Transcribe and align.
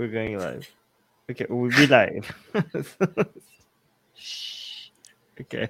We're 0.00 0.08
going 0.08 0.38
live. 0.38 0.66
Okay, 1.30 1.44
we'll 1.50 1.68
be 1.68 1.86
live. 1.86 2.24
Okay. 5.40 5.68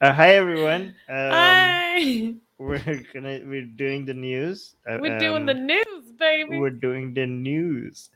uh, 0.00 0.12
hi 0.12 0.34
everyone. 0.36 0.94
Um, 1.08 1.32
Hi. 1.32 2.34
We're 2.58 3.02
gonna 3.12 3.40
we're 3.44 3.64
doing 3.64 4.04
the 4.04 4.12
news. 4.12 4.76
Uh, 4.88 4.98
We're 5.00 5.18
doing 5.18 5.44
the 5.44 5.52
um, 5.52 5.66
news, 5.66 6.12
baby. 6.18 6.58
we're 6.58 6.70
doing 6.70 7.12
the 7.14 7.26
news. 7.26 8.10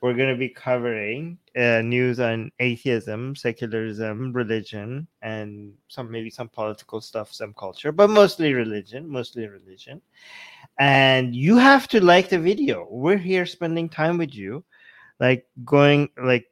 We're 0.00 0.14
going 0.14 0.30
to 0.30 0.38
be 0.38 0.48
covering 0.48 1.38
uh, 1.56 1.82
news 1.82 2.18
on 2.18 2.50
atheism, 2.58 3.36
secularism, 3.36 4.32
religion, 4.32 5.06
and 5.22 5.72
some 5.88 6.10
maybe 6.10 6.30
some 6.30 6.48
political 6.48 7.00
stuff, 7.00 7.32
some 7.32 7.54
culture, 7.54 7.92
but 7.92 8.10
mostly 8.10 8.52
religion, 8.54 9.08
mostly 9.08 9.46
religion. 9.46 10.00
And 10.78 11.34
you 11.34 11.56
have 11.56 11.86
to 11.88 12.04
like 12.04 12.28
the 12.28 12.38
video. 12.38 12.86
We're 12.90 13.16
here 13.16 13.46
spending 13.46 13.88
time 13.88 14.18
with 14.18 14.34
you, 14.34 14.64
like 15.20 15.46
going 15.64 16.08
like 16.22 16.46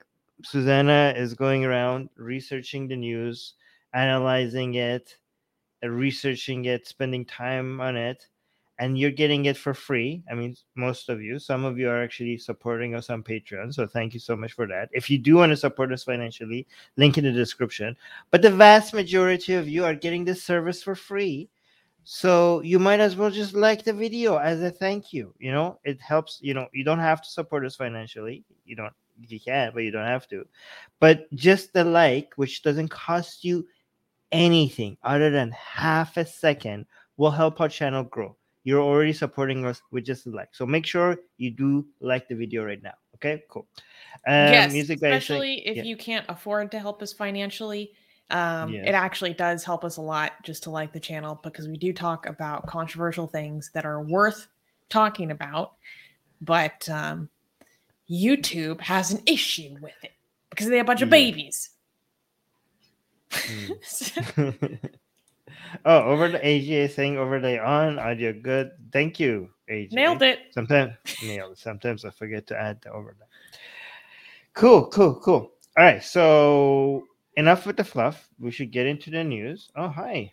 Susanna 0.44 1.12
is 1.16 1.34
going 1.34 1.64
around 1.64 2.08
researching 2.16 2.88
the 2.88 2.96
news, 2.96 3.54
analyzing 3.94 4.74
it, 4.74 5.16
researching 5.82 6.66
it, 6.66 6.86
spending 6.86 7.24
time 7.24 7.80
on 7.80 7.96
it 7.96 8.26
and 8.82 8.98
you're 8.98 9.12
getting 9.12 9.44
it 9.44 9.56
for 9.56 9.74
free. 9.74 10.24
I 10.28 10.34
mean, 10.34 10.56
most 10.74 11.08
of 11.08 11.22
you, 11.22 11.38
some 11.38 11.64
of 11.64 11.78
you 11.78 11.88
are 11.88 12.02
actually 12.02 12.36
supporting 12.38 12.96
us 12.96 13.10
on 13.10 13.22
Patreon. 13.22 13.72
So 13.72 13.86
thank 13.86 14.12
you 14.12 14.18
so 14.18 14.34
much 14.34 14.54
for 14.54 14.66
that. 14.66 14.88
If 14.90 15.08
you 15.08 15.18
do 15.18 15.36
want 15.36 15.50
to 15.50 15.56
support 15.56 15.92
us 15.92 16.02
financially, 16.02 16.66
link 16.96 17.16
in 17.16 17.22
the 17.22 17.30
description. 17.30 17.96
But 18.32 18.42
the 18.42 18.50
vast 18.50 18.92
majority 18.92 19.54
of 19.54 19.68
you 19.68 19.84
are 19.84 19.94
getting 19.94 20.24
this 20.24 20.42
service 20.42 20.82
for 20.82 20.96
free. 20.96 21.48
So 22.04 22.60
you 22.62 22.78
might 22.78 23.00
as 23.00 23.16
well 23.16 23.30
just 23.30 23.54
like 23.54 23.84
the 23.84 23.92
video 23.92 24.36
as 24.36 24.60
a 24.62 24.70
thank 24.70 25.12
you. 25.12 25.34
You 25.38 25.52
know, 25.52 25.78
it 25.84 26.00
helps, 26.00 26.38
you 26.42 26.54
know, 26.54 26.68
you 26.72 26.84
don't 26.84 26.98
have 26.98 27.22
to 27.22 27.28
support 27.28 27.64
us 27.64 27.76
financially. 27.76 28.44
You 28.64 28.76
don't 28.76 28.92
you 29.28 29.38
can, 29.38 29.72
but 29.74 29.84
you 29.84 29.90
don't 29.90 30.06
have 30.06 30.26
to. 30.28 30.44
But 30.98 31.32
just 31.34 31.72
the 31.72 31.84
like, 31.84 32.32
which 32.36 32.62
doesn't 32.62 32.88
cost 32.88 33.44
you 33.44 33.66
anything 34.32 34.96
other 35.02 35.30
than 35.30 35.52
half 35.52 36.16
a 36.16 36.26
second, 36.26 36.86
will 37.16 37.30
help 37.30 37.60
our 37.60 37.68
channel 37.68 38.02
grow 38.04 38.36
you're 38.64 38.82
already 38.82 39.12
supporting 39.12 39.64
us 39.66 39.82
with 39.90 40.04
just 40.04 40.26
a 40.26 40.30
like. 40.30 40.48
So 40.52 40.66
make 40.66 40.86
sure 40.86 41.18
you 41.36 41.50
do 41.50 41.86
like 42.00 42.28
the 42.28 42.34
video 42.34 42.64
right 42.64 42.82
now. 42.82 42.94
Okay, 43.16 43.42
cool. 43.48 43.66
Um, 44.26 44.52
yes, 44.52 44.72
music 44.72 44.96
especially 44.96 45.66
if 45.66 45.78
yeah. 45.78 45.82
you 45.84 45.96
can't 45.96 46.26
afford 46.28 46.70
to 46.72 46.78
help 46.78 47.02
us 47.02 47.12
financially. 47.12 47.92
Um. 48.32 48.74
It 48.74 48.94
actually 48.94 49.34
does 49.34 49.64
help 49.64 49.84
us 49.84 49.98
a 49.98 50.02
lot 50.02 50.32
just 50.42 50.62
to 50.64 50.70
like 50.70 50.92
the 50.92 51.00
channel 51.00 51.40
because 51.42 51.68
we 51.68 51.76
do 51.76 51.92
talk 51.92 52.26
about 52.26 52.66
controversial 52.66 53.26
things 53.26 53.70
that 53.74 53.84
are 53.84 54.02
worth 54.02 54.48
talking 54.88 55.30
about. 55.30 55.74
But 56.40 56.88
um, 56.88 57.28
YouTube 58.10 58.80
has 58.80 59.12
an 59.12 59.22
issue 59.26 59.76
with 59.80 59.94
it 60.02 60.12
because 60.50 60.68
they 60.68 60.76
have 60.76 60.86
a 60.86 60.88
bunch 60.88 61.02
of 61.02 61.10
babies. 61.10 61.70
Mm. 63.30 64.78
oh, 65.84 65.98
over 66.00 66.28
the 66.28 66.44
AGA 66.44 66.92
saying 66.92 67.16
overlay 67.16 67.58
on 67.58 67.98
audio 67.98 68.32
good. 68.32 68.72
Thank 68.92 69.18
you, 69.18 69.48
AGA. 69.68 69.94
Nailed 69.94 70.22
it. 70.22 70.40
Sometimes 70.52 70.92
nailed 71.22 71.52
it. 71.52 71.58
Sometimes 71.58 72.04
I 72.04 72.10
forget 72.10 72.46
to 72.48 72.60
add 72.60 72.80
the 72.82 72.90
overlay. 72.90 73.26
Cool, 74.54 74.86
cool, 74.88 75.14
cool. 75.14 75.52
All 75.78 75.84
right, 75.84 76.02
so 76.02 77.04
enough 77.36 77.66
with 77.66 77.76
the 77.76 77.84
fluff. 77.84 78.28
We 78.38 78.50
should 78.50 78.70
get 78.70 78.86
into 78.86 79.10
the 79.10 79.24
news. 79.24 79.70
Oh, 79.76 79.88
hi. 79.88 80.32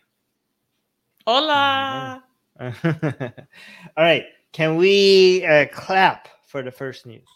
Hola. 1.26 2.22
All 2.60 2.74
right, 3.96 4.24
can 4.52 4.76
we 4.76 5.44
uh, 5.46 5.66
clap 5.72 6.28
for 6.46 6.62
the 6.62 6.70
first 6.70 7.06
news? 7.06 7.26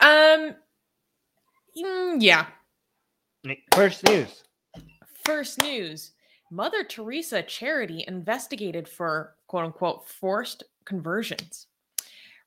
Um, 0.00 0.54
mm, 1.76 2.16
yeah. 2.18 2.46
First 3.72 4.04
news. 4.04 4.42
First 5.24 5.60
news 5.60 6.12
Mother 6.50 6.84
Teresa 6.84 7.42
charity 7.42 8.04
investigated 8.06 8.88
for 8.88 9.34
quote 9.46 9.64
unquote 9.64 10.08
forced 10.08 10.64
conversions. 10.84 11.66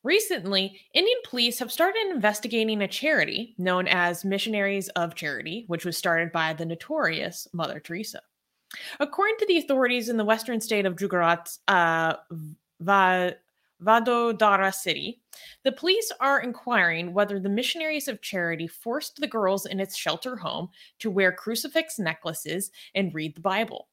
Recently, 0.03 0.79
Indian 0.93 1.17
police 1.25 1.59
have 1.59 1.71
started 1.71 2.07
investigating 2.09 2.81
a 2.81 2.87
charity 2.87 3.53
known 3.57 3.87
as 3.87 4.23
Missionaries 4.23 4.87
of 4.89 5.13
Charity, 5.13 5.65
which 5.67 5.83
was 5.83 5.97
started 5.97 6.31
by 6.31 6.53
the 6.53 6.65
notorious 6.65 7.47
Mother 7.51 7.79
Teresa. 7.79 8.21
According 8.99 9.37
to 9.39 9.45
the 9.45 9.57
authorities 9.57 10.07
in 10.09 10.15
the 10.15 10.23
western 10.23 10.61
state 10.61 10.85
of 10.85 10.95
Gujarat, 10.95 11.57
uh, 11.67 12.15
Va- 12.79 13.35
Vadodara 13.83 14.73
city, 14.73 15.21
the 15.63 15.71
police 15.71 16.11
are 16.21 16.41
inquiring 16.41 17.13
whether 17.13 17.39
the 17.39 17.49
Missionaries 17.49 18.07
of 18.07 18.21
Charity 18.21 18.67
forced 18.67 19.17
the 19.17 19.27
girls 19.27 19.65
in 19.65 19.79
its 19.79 19.97
shelter 19.97 20.37
home 20.37 20.69
to 20.99 21.09
wear 21.09 21.31
crucifix 21.31 21.99
necklaces 21.99 22.71
and 22.95 23.13
read 23.13 23.35
the 23.35 23.41
Bible. 23.41 23.89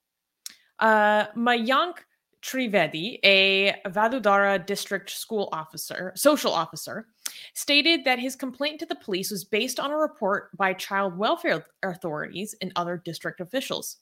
Uh, 0.78 1.26
Mayank 1.28 1.98
Trivedi, 2.46 3.18
a 3.24 3.74
Vadodara 3.86 4.64
district 4.64 5.10
school 5.10 5.48
officer, 5.50 6.12
social 6.14 6.52
officer, 6.52 7.08
stated 7.54 8.04
that 8.04 8.20
his 8.20 8.36
complaint 8.36 8.78
to 8.78 8.86
the 8.86 8.94
police 8.94 9.32
was 9.32 9.42
based 9.42 9.80
on 9.80 9.90
a 9.90 9.96
report 9.96 10.56
by 10.56 10.72
child 10.72 11.18
welfare 11.18 11.66
authorities 11.82 12.54
and 12.62 12.70
other 12.76 13.02
district 13.04 13.40
officials. 13.40 13.96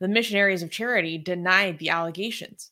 The 0.00 0.08
Missionaries 0.08 0.62
of 0.62 0.70
Charity 0.70 1.18
denied 1.18 1.78
the 1.78 1.90
allegations. 1.90 2.70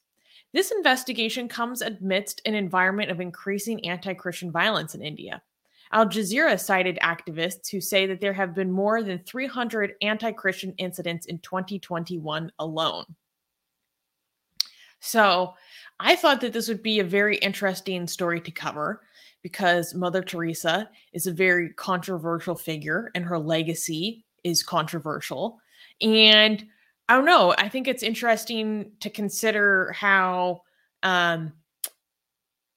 This 0.55 0.71
investigation 0.71 1.47
comes 1.47 1.83
amidst 1.83 2.41
an 2.47 2.55
environment 2.55 3.11
of 3.11 3.21
increasing 3.21 3.84
anti 3.84 4.15
Christian 4.15 4.50
violence 4.50 4.94
in 4.94 5.03
India. 5.03 5.43
Al 5.93 6.06
Jazeera 6.06 6.59
cited 6.59 6.99
activists 7.03 7.71
who 7.71 7.83
say 7.83 8.06
that 8.06 8.23
there 8.23 8.33
have 8.33 8.55
been 8.55 8.73
more 8.73 9.03
than 9.03 9.19
300 9.19 9.93
anti 10.00 10.33
Christian 10.33 10.73
incidents 10.79 11.27
in 11.27 11.39
2021 11.41 12.50
alone. 12.59 13.05
So 15.02 15.54
I 15.98 16.14
thought 16.14 16.40
that 16.40 16.52
this 16.52 16.68
would 16.68 16.82
be 16.82 17.00
a 17.00 17.04
very 17.04 17.36
interesting 17.38 18.06
story 18.06 18.40
to 18.40 18.50
cover 18.52 19.02
because 19.42 19.94
Mother 19.94 20.22
Teresa 20.22 20.88
is 21.12 21.26
a 21.26 21.32
very 21.32 21.70
controversial 21.70 22.54
figure 22.54 23.10
and 23.16 23.24
her 23.24 23.38
legacy 23.38 24.24
is 24.44 24.62
controversial. 24.62 25.58
And 26.00 26.64
I 27.08 27.16
don't 27.16 27.24
know, 27.24 27.52
I 27.58 27.68
think 27.68 27.88
it's 27.88 28.04
interesting 28.04 28.92
to 29.00 29.10
consider 29.10 29.92
how 29.92 30.62
um 31.02 31.52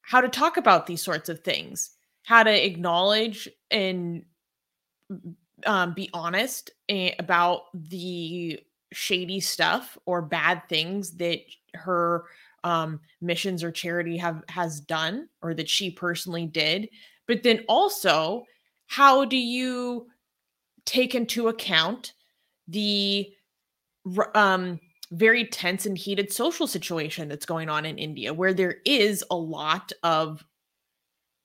how 0.02 0.20
to 0.20 0.28
talk 0.28 0.56
about 0.56 0.86
these 0.86 1.02
sorts 1.02 1.28
of 1.28 1.40
things, 1.40 1.90
how 2.24 2.42
to 2.42 2.66
acknowledge 2.66 3.48
and 3.70 4.24
um, 5.64 5.94
be 5.94 6.10
honest 6.12 6.70
eh, 6.88 7.12
about 7.18 7.62
the 7.74 8.60
shady 8.92 9.40
stuff 9.40 9.98
or 10.06 10.22
bad 10.22 10.62
things 10.68 11.12
that 11.12 11.40
her 11.74 12.24
um, 12.64 13.00
missions 13.20 13.62
or 13.62 13.70
charity 13.70 14.16
have 14.16 14.42
has 14.48 14.80
done 14.80 15.28
or 15.42 15.54
that 15.54 15.68
she 15.68 15.90
personally 15.90 16.46
did 16.46 16.88
but 17.26 17.42
then 17.42 17.64
also 17.68 18.44
how 18.86 19.24
do 19.24 19.36
you 19.36 20.06
take 20.84 21.14
into 21.14 21.48
account 21.48 22.14
the 22.68 23.28
um, 24.34 24.80
very 25.10 25.44
tense 25.44 25.86
and 25.86 25.98
heated 25.98 26.32
social 26.32 26.66
situation 26.66 27.28
that's 27.28 27.46
going 27.46 27.68
on 27.68 27.84
in 27.84 27.98
India 27.98 28.32
where 28.32 28.54
there 28.54 28.76
is 28.84 29.24
a 29.30 29.36
lot 29.36 29.92
of 30.02 30.44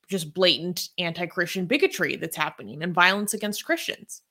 just 0.09 0.33
blatant 0.33 0.89
anti-christian 0.97 1.65
bigotry 1.65 2.15
that's 2.17 2.35
happening 2.35 2.83
and 2.83 2.93
violence 2.93 3.33
against 3.33 3.65
christians? 3.65 4.21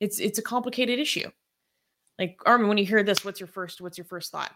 It's 0.00 0.18
it's 0.18 0.38
a 0.38 0.42
complicated 0.42 0.98
issue 0.98 1.30
like 2.18 2.38
armin 2.46 2.68
when 2.68 2.78
you 2.78 2.86
hear 2.86 3.02
this 3.02 3.24
what's 3.24 3.40
your 3.40 3.46
first 3.46 3.80
what's 3.80 3.98
your 3.98 4.04
first 4.04 4.32
thought? 4.32 4.52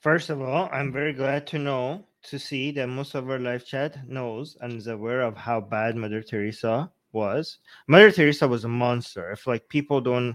First 0.00 0.30
of 0.30 0.40
all, 0.40 0.68
I'm 0.72 0.92
very 0.92 1.12
glad 1.12 1.46
to 1.48 1.58
know 1.58 2.04
to 2.24 2.38
see 2.38 2.72
that 2.72 2.88
most 2.88 3.14
of 3.14 3.30
our 3.30 3.38
live 3.38 3.64
chat 3.64 4.08
knows 4.08 4.56
and 4.60 4.72
is 4.72 4.88
aware 4.88 5.20
of 5.20 5.36
how 5.36 5.60
bad 5.60 5.94
Mother 5.96 6.22
Teresa 6.22 6.90
was. 7.12 7.58
Mother 7.86 8.10
Teresa 8.10 8.48
was 8.48 8.64
a 8.64 8.68
monster. 8.68 9.30
If 9.30 9.46
like 9.46 9.68
people 9.68 10.00
don't, 10.00 10.34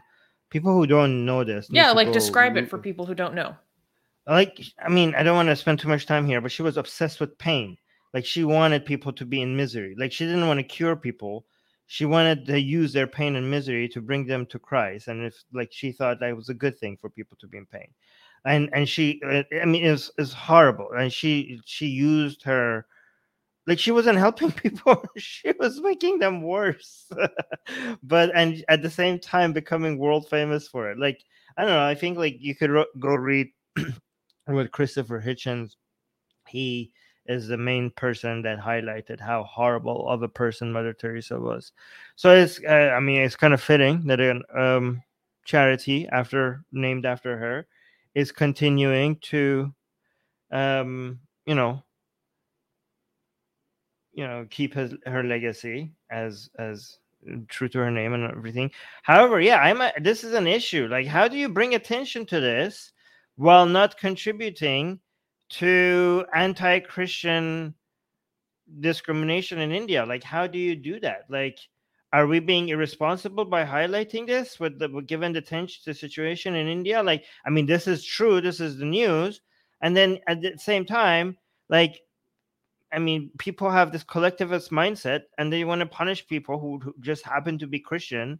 people 0.50 0.74
who 0.74 0.88
don't 0.88 1.26
know 1.26 1.44
this, 1.44 1.68
yeah 1.70 1.92
like 1.92 2.08
go 2.08 2.14
describe 2.14 2.58
it 2.58 2.70
for 2.70 2.78
people 2.78 3.06
who 3.06 3.16
don't 3.16 3.36
know. 3.36 3.56
Like 4.26 4.62
i 4.80 4.88
mean 4.88 5.14
i 5.16 5.24
don't 5.24 5.36
want 5.36 5.50
to 5.50 5.56
spend 5.58 5.80
too 5.80 5.90
much 5.90 6.06
time 6.06 6.26
here 6.26 6.40
but 6.40 6.52
she 6.52 6.62
was 6.62 6.78
obsessed 6.78 7.20
with 7.20 7.38
pain. 7.38 7.78
Like 8.14 8.26
she 8.26 8.44
wanted 8.44 8.86
people 8.86 9.12
to 9.14 9.26
be 9.26 9.42
in 9.42 9.58
misery. 9.58 9.96
Like 9.98 10.12
she 10.12 10.26
didn't 10.26 10.48
want 10.48 10.60
to 10.60 10.64
cure 10.64 10.96
people 10.96 11.46
she 11.94 12.06
wanted 12.06 12.44
to 12.48 12.60
use 12.60 12.92
their 12.92 13.06
pain 13.06 13.36
and 13.36 13.51
misery 13.51 13.88
to 13.88 14.01
bring 14.01 14.25
them 14.25 14.48
to 14.48 14.57
christ 14.57 15.10
and 15.10 15.24
if 15.24 15.44
like 15.54 15.69
she 15.72 15.92
thought 15.92 16.19
that 16.19 16.36
was 16.36 16.50
a 16.50 16.54
good 16.56 16.75
thing 16.80 16.98
for 16.98 17.07
people 17.07 17.38
to 17.40 17.48
be 17.48 17.60
in 17.60 17.68
pain. 17.68 17.88
And 18.45 18.72
and 18.74 18.90
she 18.90 19.22
uh, 19.24 19.44
i 19.62 19.66
mean 19.66 19.86
it's 19.86 20.10
it's 20.18 20.34
horrible 20.34 20.90
and 20.98 21.13
she 21.13 21.62
she 21.66 21.86
used 21.86 22.42
her 22.44 22.88
like 23.68 23.78
she 23.78 23.92
wasn't 23.92 24.18
helping 24.18 24.51
people 24.63 25.06
she 25.18 25.54
was 25.60 25.81
making 25.81 26.18
them 26.18 26.42
worse. 26.42 27.12
But 28.04 28.31
and 28.34 28.66
at 28.69 28.81
the 28.81 28.89
same 28.89 29.19
time 29.19 29.54
becoming 29.54 30.00
world 30.00 30.28
famous 30.28 30.68
for 30.68 30.89
it. 30.89 30.98
Like 30.98 31.24
i 31.57 31.62
don't 31.62 31.72
know 31.78 31.86
i 31.86 31.94
think 31.94 32.18
like 32.18 32.38
you 32.39 32.56
could 32.56 32.72
ro- 32.72 32.94
go 33.00 33.13
read 33.13 33.50
with 34.48 34.72
christopher 34.72 35.22
hitchens 35.22 35.75
he 36.50 36.92
is 37.25 37.48
the 37.48 37.58
main 37.58 37.90
person 37.92 38.42
that 38.42 38.60
highlighted 38.60 39.20
how 39.20 39.44
horrible 39.44 40.08
of 40.10 40.24
a 40.24 40.28
person 40.28 40.72
Mother 40.72 40.94
Teresa 40.94 41.40
was. 41.40 41.72
So 42.16 42.36
it's, 42.36 42.60
uh, 42.68 42.94
I 42.96 43.00
mean, 43.00 43.22
it's 43.22 43.36
kind 43.36 43.54
of 43.54 43.62
fitting 43.62 44.06
that 44.08 44.20
an 44.20 44.44
um, 44.56 45.02
charity 45.46 46.08
after 46.12 46.64
named 46.72 47.06
after 47.06 47.38
her 47.38 47.68
is 48.14 48.31
continuing 48.31 49.18
to, 49.22 49.74
um, 50.52 51.20
you 51.46 51.56
know, 51.56 51.81
you 54.14 54.28
know, 54.28 54.46
keep 54.50 54.74
his, 54.74 54.94
her 55.06 55.24
legacy 55.24 55.92
as 56.12 56.50
as 56.60 57.00
true 57.48 57.70
to 57.70 57.80
her 57.80 57.92
name 57.92 58.14
and 58.14 58.30
everything. 58.30 58.70
However, 59.02 59.40
yeah, 59.42 59.58
I'm 59.58 59.81
a, 59.81 59.92
this 60.02 60.24
is 60.24 60.34
an 60.34 60.46
issue. 60.46 60.88
Like, 60.88 61.08
how 61.08 61.28
do 61.28 61.38
you 61.38 61.50
bring 61.50 61.74
attention 61.74 62.25
to 62.28 62.40
this 62.40 62.92
while 63.36 63.66
not 63.66 63.98
contributing 63.98 65.00
to 65.54 66.26
anti-Christian 66.34 67.74
discrimination 68.80 69.60
in 69.60 69.72
India? 69.72 70.06
Like, 70.06 70.24
how 70.24 70.48
do 70.48 70.58
you 70.58 70.76
do 70.76 71.00
that? 71.02 71.26
Like, 71.30 71.60
are 72.12 72.28
we 72.28 72.40
being 72.40 72.70
irresponsible 72.70 73.46
by 73.46 73.66
highlighting 73.66 74.28
this 74.28 74.60
with 74.60 74.78
the 74.78 74.88
given 75.02 75.34
the 75.34 75.40
attention 75.40 75.82
to 75.84 75.90
the 75.92 75.96
situation 75.96 76.56
in 76.56 76.68
India? 76.68 77.02
Like, 77.02 77.26
I 77.46 77.50
mean, 77.50 77.66
this 77.66 77.88
is 77.88 78.06
true. 78.06 78.40
This 78.40 78.60
is 78.60 78.78
the 78.78 78.86
news, 78.86 79.42
and 79.82 79.98
then 79.98 80.20
at 80.28 80.42
the 80.42 80.58
same 80.58 80.86
time, 80.86 81.38
like 81.70 82.02
I 82.94 83.00
mean, 83.00 83.32
people 83.40 83.72
have 83.72 83.92
this 83.92 84.04
collectivist 84.04 84.70
mindset, 84.70 85.22
and 85.40 85.52
they 85.52 85.64
want 85.64 85.80
to 85.80 85.88
punish 85.88 86.28
people 86.28 86.60
who, 86.60 86.78
who 86.78 86.94
just 87.00 87.26
happen 87.26 87.58
to 87.58 87.68
be 87.68 87.80
Christian, 87.80 88.40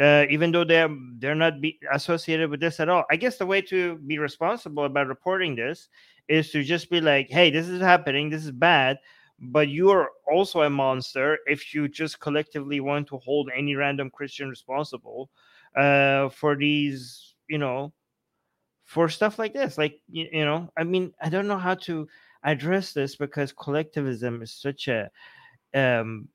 uh, 0.00 0.24
even 0.30 0.52
though 0.52 0.64
they're 0.64 0.88
they're 1.18 1.34
not 1.34 1.60
be 1.60 1.78
associated 1.92 2.50
with 2.50 2.60
this 2.60 2.80
at 2.80 2.88
all. 2.88 3.04
I 3.10 3.16
guess 3.16 3.36
the 3.36 3.46
way 3.46 3.60
to 3.62 3.96
be 3.96 4.18
responsible 4.18 4.84
about 4.84 5.06
reporting 5.08 5.54
this 5.56 5.88
is 6.28 6.50
to 6.52 6.62
just 6.62 6.90
be 6.90 7.00
like, 7.00 7.28
"Hey, 7.30 7.50
this 7.50 7.68
is 7.68 7.80
happening. 7.80 8.30
This 8.30 8.44
is 8.44 8.52
bad." 8.52 8.98
But 9.40 9.68
you 9.68 9.90
are 9.90 10.10
also 10.30 10.62
a 10.62 10.70
monster 10.70 11.38
if 11.46 11.74
you 11.74 11.88
just 11.88 12.20
collectively 12.20 12.80
want 12.80 13.08
to 13.08 13.18
hold 13.18 13.50
any 13.56 13.74
random 13.74 14.08
Christian 14.10 14.48
responsible 14.48 15.30
uh, 15.76 16.28
for 16.28 16.54
these, 16.54 17.34
you 17.48 17.58
know, 17.58 17.92
for 18.84 19.08
stuff 19.08 19.38
like 19.38 19.52
this. 19.52 19.78
Like, 19.78 20.00
you, 20.08 20.28
you 20.32 20.44
know, 20.44 20.70
I 20.76 20.84
mean, 20.84 21.12
I 21.20 21.28
don't 21.28 21.48
know 21.48 21.58
how 21.58 21.74
to 21.86 22.08
address 22.44 22.92
this 22.92 23.16
because 23.16 23.52
collectivism 23.52 24.42
is 24.42 24.52
such 24.52 24.88
a 24.88 25.10
um, 25.74 26.28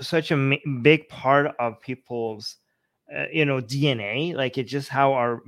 such 0.00 0.30
a 0.30 0.58
big 0.82 1.08
part 1.08 1.54
of 1.58 1.80
people's 1.80 2.56
uh, 3.14 3.26
you 3.32 3.44
know 3.44 3.60
DNA. 3.60 4.34
Like 4.34 4.58
it's 4.58 4.70
just 4.70 4.88
how 4.88 5.12
our 5.12 5.42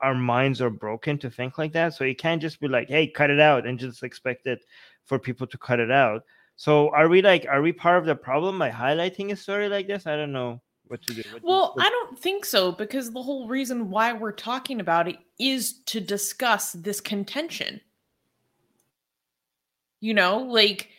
our 0.00 0.14
minds 0.14 0.60
are 0.60 0.70
broken 0.70 1.18
to 1.18 1.30
think 1.30 1.58
like 1.58 1.72
that. 1.72 1.94
So 1.94 2.04
you 2.04 2.14
can't 2.14 2.42
just 2.42 2.60
be 2.60 2.68
like, 2.68 2.88
"Hey, 2.88 3.06
cut 3.06 3.30
it 3.30 3.40
out," 3.40 3.66
and 3.66 3.78
just 3.78 4.02
expect 4.02 4.46
it 4.46 4.64
for 5.04 5.18
people 5.18 5.46
to 5.46 5.58
cut 5.58 5.80
it 5.80 5.90
out. 5.90 6.22
So 6.56 6.90
are 6.90 7.08
we 7.08 7.20
like, 7.20 7.46
are 7.50 7.60
we 7.60 7.72
part 7.72 7.98
of 7.98 8.06
the 8.06 8.16
problem 8.16 8.58
by 8.58 8.70
highlighting 8.70 9.30
a 9.32 9.36
story 9.36 9.68
like 9.68 9.86
this? 9.86 10.06
I 10.06 10.16
don't 10.16 10.32
know 10.32 10.60
what 10.86 11.02
to 11.02 11.14
do. 11.14 11.22
What 11.32 11.42
well, 11.42 11.72
what... 11.74 11.86
I 11.86 11.90
don't 11.90 12.18
think 12.18 12.44
so 12.44 12.72
because 12.72 13.10
the 13.10 13.22
whole 13.22 13.48
reason 13.48 13.90
why 13.90 14.12
we're 14.12 14.32
talking 14.32 14.80
about 14.80 15.08
it 15.08 15.18
is 15.38 15.80
to 15.86 16.00
discuss 16.00 16.72
this 16.72 17.00
contention 17.00 17.80
you 20.00 20.14
know 20.14 20.38
like 20.38 20.90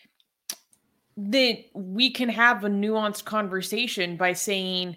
that 1.17 1.65
we 1.73 2.11
can 2.11 2.29
have 2.29 2.63
a 2.63 2.69
nuanced 2.69 3.25
conversation 3.25 4.15
by 4.15 4.33
saying 4.33 4.95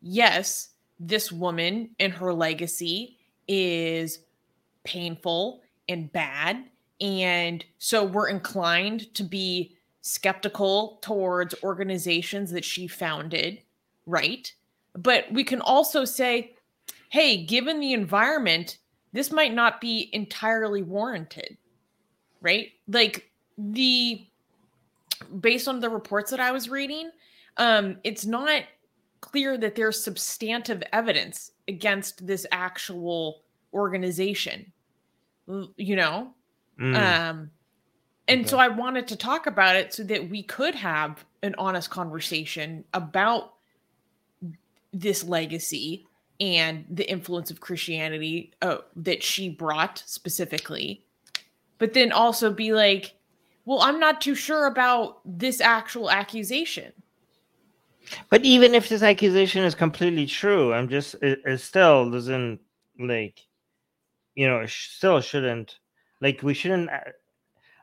yes 0.00 0.70
this 0.98 1.30
woman 1.30 1.90
and 2.00 2.12
her 2.12 2.32
legacy 2.32 3.18
is 3.46 4.20
painful 4.84 5.60
and 5.88 6.10
bad. 6.12 6.64
And 7.00 7.64
so 7.78 8.04
we're 8.04 8.28
inclined 8.28 9.14
to 9.14 9.22
be 9.22 9.76
skeptical 10.00 10.98
towards 11.02 11.54
organizations 11.62 12.50
that 12.52 12.64
she 12.64 12.88
founded 12.88 13.60
right? 14.06 14.52
But 14.94 15.30
we 15.30 15.44
can 15.44 15.60
also 15.60 16.04
say 16.04 16.54
hey 17.10 17.44
given 17.44 17.78
the 17.78 17.92
environment 17.92 18.78
this 19.12 19.30
might 19.30 19.54
not 19.54 19.80
be 19.80 20.08
entirely 20.12 20.82
warranted 20.82 21.58
right? 22.40 22.70
Like 22.86 23.30
the 23.58 24.26
based 25.40 25.68
on 25.68 25.80
the 25.80 25.90
reports 25.90 26.30
that 26.30 26.40
I 26.40 26.50
was 26.52 26.68
reading, 26.68 27.10
um, 27.56 27.98
it's 28.04 28.24
not 28.26 28.62
clear 29.20 29.58
that 29.58 29.74
there's 29.74 30.02
substantive 30.02 30.82
evidence 30.92 31.52
against 31.66 32.26
this 32.26 32.46
actual 32.52 33.42
organization. 33.72 34.72
You 35.76 35.96
know, 35.96 36.34
mm. 36.78 36.94
um, 36.94 37.50
and 38.28 38.40
okay. 38.42 38.48
so 38.48 38.58
I 38.58 38.68
wanted 38.68 39.08
to 39.08 39.16
talk 39.16 39.46
about 39.46 39.76
it 39.76 39.94
so 39.94 40.04
that 40.04 40.28
we 40.28 40.42
could 40.42 40.74
have 40.74 41.24
an 41.42 41.54
honest 41.56 41.88
conversation 41.88 42.84
about 42.92 43.54
this 44.92 45.24
legacy 45.24 46.06
and 46.40 46.84
the 46.90 47.08
influence 47.10 47.50
of 47.50 47.60
Christianity 47.60 48.52
uh, 48.62 48.78
that 48.96 49.22
she 49.22 49.48
brought 49.48 50.02
specifically, 50.06 51.04
but 51.78 51.94
then 51.94 52.12
also 52.12 52.52
be 52.52 52.72
like, 52.72 53.14
well, 53.68 53.82
I'm 53.82 54.00
not 54.00 54.22
too 54.22 54.34
sure 54.34 54.64
about 54.66 55.20
this 55.26 55.60
actual 55.60 56.10
accusation. 56.10 56.90
But 58.30 58.42
even 58.42 58.74
if 58.74 58.88
this 58.88 59.02
accusation 59.02 59.62
is 59.62 59.74
completely 59.74 60.24
true, 60.24 60.72
I'm 60.72 60.88
just 60.88 61.16
it, 61.20 61.40
it 61.44 61.58
still 61.58 62.10
doesn't 62.10 62.60
like, 62.98 63.46
you 64.34 64.48
know, 64.48 64.60
it 64.60 64.70
still 64.70 65.20
shouldn't 65.20 65.80
like 66.22 66.42
we 66.42 66.54
shouldn't. 66.54 66.88
Uh, 66.88 67.10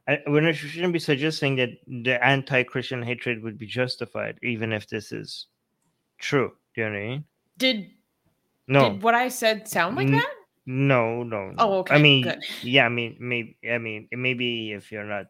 I, 0.08 0.22
we're 0.26 0.42
not, 0.42 0.54
we 0.54 0.70
shouldn't 0.70 0.92
be 0.92 0.98
suggesting 0.98 1.56
that 1.58 1.70
the 1.88 2.18
anti-Christian 2.26 3.04
hatred 3.04 3.44
would 3.44 3.60
be 3.60 3.68
justified, 3.68 4.40
even 4.42 4.74
if 4.74 4.88
this 4.88 5.12
is 5.12 5.46
true. 6.18 6.52
Do 6.74 6.81
you 6.81 6.88
know 6.90 6.94
what 6.94 7.00
I 7.00 7.08
mean? 7.08 7.24
Did 7.60 7.92
no? 8.68 8.90
Did 8.90 9.04
what 9.04 9.14
I 9.14 9.28
said 9.28 9.68
sound 9.68 9.98
like 9.98 10.08
N- 10.08 10.14
that? 10.14 10.34
No, 10.66 11.22
no, 11.22 11.50
no. 11.50 11.56
Oh, 11.60 11.74
okay. 11.81 11.94
I 11.94 12.00
mean, 12.00 12.24
Good. 12.24 12.44
yeah, 12.64 12.88
I 12.88 12.90
mean, 12.90 13.18
maybe, 13.20 13.56
I 13.72 13.78
mean, 13.78 14.08
maybe 14.12 14.72
if 14.72 14.92
you're 14.92 15.04
not 15.04 15.28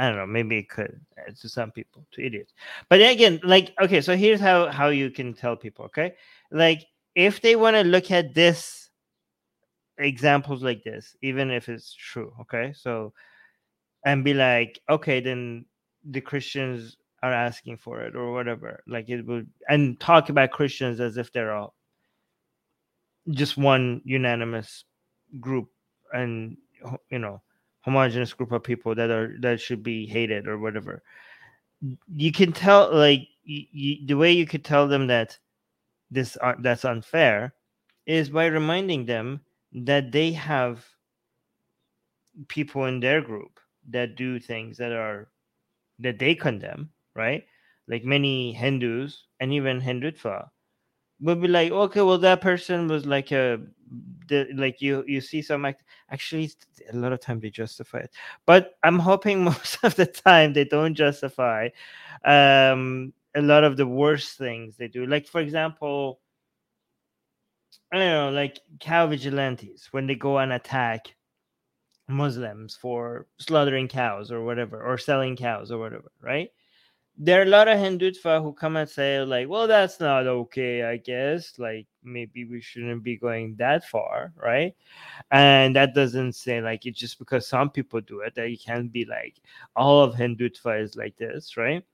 I 0.00 0.08
don't 0.08 0.16
know. 0.16 0.26
Maybe 0.26 0.56
it 0.56 0.70
could 0.70 0.98
uh, 1.18 1.32
to 1.40 1.48
some 1.48 1.70
people, 1.70 2.06
to 2.12 2.24
idiots. 2.24 2.54
But 2.88 3.02
again, 3.02 3.38
like, 3.42 3.74
okay, 3.82 4.00
so 4.00 4.16
here's 4.16 4.40
how 4.40 4.68
how 4.70 4.88
you 4.88 5.10
can 5.10 5.34
tell 5.34 5.56
people. 5.56 5.84
Okay, 5.86 6.14
like 6.50 6.86
if 7.14 7.42
they 7.42 7.54
want 7.54 7.76
to 7.76 7.82
look 7.84 8.10
at 8.10 8.32
this 8.32 8.88
examples 9.98 10.62
like 10.62 10.82
this, 10.84 11.14
even 11.20 11.50
if 11.50 11.68
it's 11.68 11.92
true. 11.92 12.32
Okay, 12.40 12.72
so 12.72 13.12
and 14.06 14.24
be 14.24 14.32
like, 14.32 14.80
okay, 14.88 15.20
then 15.20 15.66
the 16.02 16.22
Christians 16.22 16.96
are 17.22 17.32
asking 17.32 17.76
for 17.76 18.00
it 18.00 18.16
or 18.16 18.32
whatever. 18.32 18.82
Like 18.86 19.10
it 19.10 19.26
would, 19.26 19.50
and 19.68 20.00
talk 20.00 20.30
about 20.30 20.50
Christians 20.50 20.98
as 21.00 21.18
if 21.18 21.30
they're 21.30 21.52
all 21.52 21.74
just 23.32 23.58
one 23.58 24.00
unanimous 24.06 24.84
group, 25.40 25.68
and 26.14 26.56
you 27.10 27.18
know 27.18 27.42
homogenous 27.82 28.32
group 28.32 28.52
of 28.52 28.62
people 28.62 28.94
that 28.94 29.10
are 29.10 29.36
that 29.40 29.60
should 29.60 29.82
be 29.82 30.06
hated 30.06 30.46
or 30.46 30.58
whatever. 30.58 31.02
You 32.14 32.32
can 32.32 32.52
tell 32.52 32.92
like 32.94 33.28
the 33.46 34.14
way 34.14 34.32
you 34.32 34.46
could 34.46 34.64
tell 34.64 34.86
them 34.86 35.06
that 35.08 35.38
this 36.10 36.36
uh, 36.42 36.54
that's 36.60 36.84
unfair 36.84 37.54
is 38.06 38.30
by 38.30 38.46
reminding 38.46 39.06
them 39.06 39.40
that 39.72 40.12
they 40.12 40.32
have 40.32 40.84
people 42.48 42.86
in 42.86 43.00
their 43.00 43.20
group 43.20 43.60
that 43.88 44.16
do 44.16 44.38
things 44.38 44.76
that 44.78 44.92
are 44.92 45.28
that 45.98 46.18
they 46.18 46.34
condemn 46.34 46.90
right? 47.14 47.44
Like 47.88 48.04
many 48.04 48.52
hindus 48.52 49.24
and 49.40 49.52
even 49.52 49.80
hindutva 49.80 50.48
would 51.20 51.40
be 51.40 51.48
like 51.48 51.70
okay 51.72 52.02
well 52.02 52.18
that 52.18 52.40
person 52.40 52.88
was 52.88 53.06
like 53.06 53.32
a 53.32 53.58
the, 54.28 54.46
like 54.54 54.80
you 54.80 55.04
you 55.06 55.20
see 55.20 55.42
some 55.42 55.64
act- 55.64 55.84
actually 56.10 56.50
a 56.92 56.96
lot 56.96 57.12
of 57.12 57.20
time 57.20 57.40
they 57.40 57.50
justify 57.50 57.98
it. 57.98 58.10
But 58.46 58.74
i'm 58.82 58.98
hoping 58.98 59.44
most 59.52 59.78
of 59.82 59.96
the 59.96 60.06
time 60.06 60.52
they 60.52 60.64
don't 60.64 60.94
justify 60.94 61.68
um 62.24 63.12
a 63.36 63.42
lot 63.42 63.64
of 63.64 63.76
the 63.76 63.86
worst 63.86 64.38
things 64.38 64.76
they 64.76 64.88
do. 64.88 65.06
Like 65.06 65.26
for 65.26 65.40
example 65.40 66.20
i 67.92 67.98
don't 67.98 68.08
know 68.08 68.30
like 68.30 68.60
cow 68.80 69.06
vigilantes 69.06 69.88
when 69.92 70.06
they 70.06 70.14
go 70.14 70.38
and 70.38 70.52
attack 70.52 71.14
muslims 72.08 72.76
for 72.76 73.26
slaughtering 73.38 73.88
cows 73.88 74.32
or 74.32 74.44
whatever 74.44 74.82
or 74.82 74.98
selling 74.98 75.36
cows 75.36 75.70
or 75.70 75.78
whatever 75.78 76.10
right 76.22 76.50
there 77.22 77.40
are 77.40 77.44
a 77.44 77.46
lot 77.46 77.68
of 77.68 77.78
Hindutva 77.78 78.42
who 78.42 78.54
come 78.54 78.76
and 78.76 78.88
say, 78.88 79.20
like, 79.20 79.46
well, 79.46 79.66
that's 79.68 80.00
not 80.00 80.26
okay, 80.26 80.84
I 80.84 80.96
guess. 80.96 81.58
Like, 81.58 81.86
maybe 82.02 82.46
we 82.46 82.62
shouldn't 82.62 83.02
be 83.02 83.18
going 83.18 83.56
that 83.56 83.84
far, 83.84 84.32
right? 84.36 84.74
And 85.30 85.76
that 85.76 85.94
doesn't 85.94 86.32
say, 86.32 86.62
like, 86.62 86.86
it's 86.86 86.98
just 86.98 87.18
because 87.18 87.46
some 87.46 87.68
people 87.68 88.00
do 88.00 88.20
it 88.20 88.34
that 88.36 88.50
you 88.50 88.56
can't 88.56 88.90
be 88.90 89.04
like, 89.04 89.36
all 89.76 90.02
of 90.02 90.14
Hindutva 90.14 90.82
is 90.82 90.96
like 90.96 91.14
this, 91.18 91.58
right? 91.58 91.84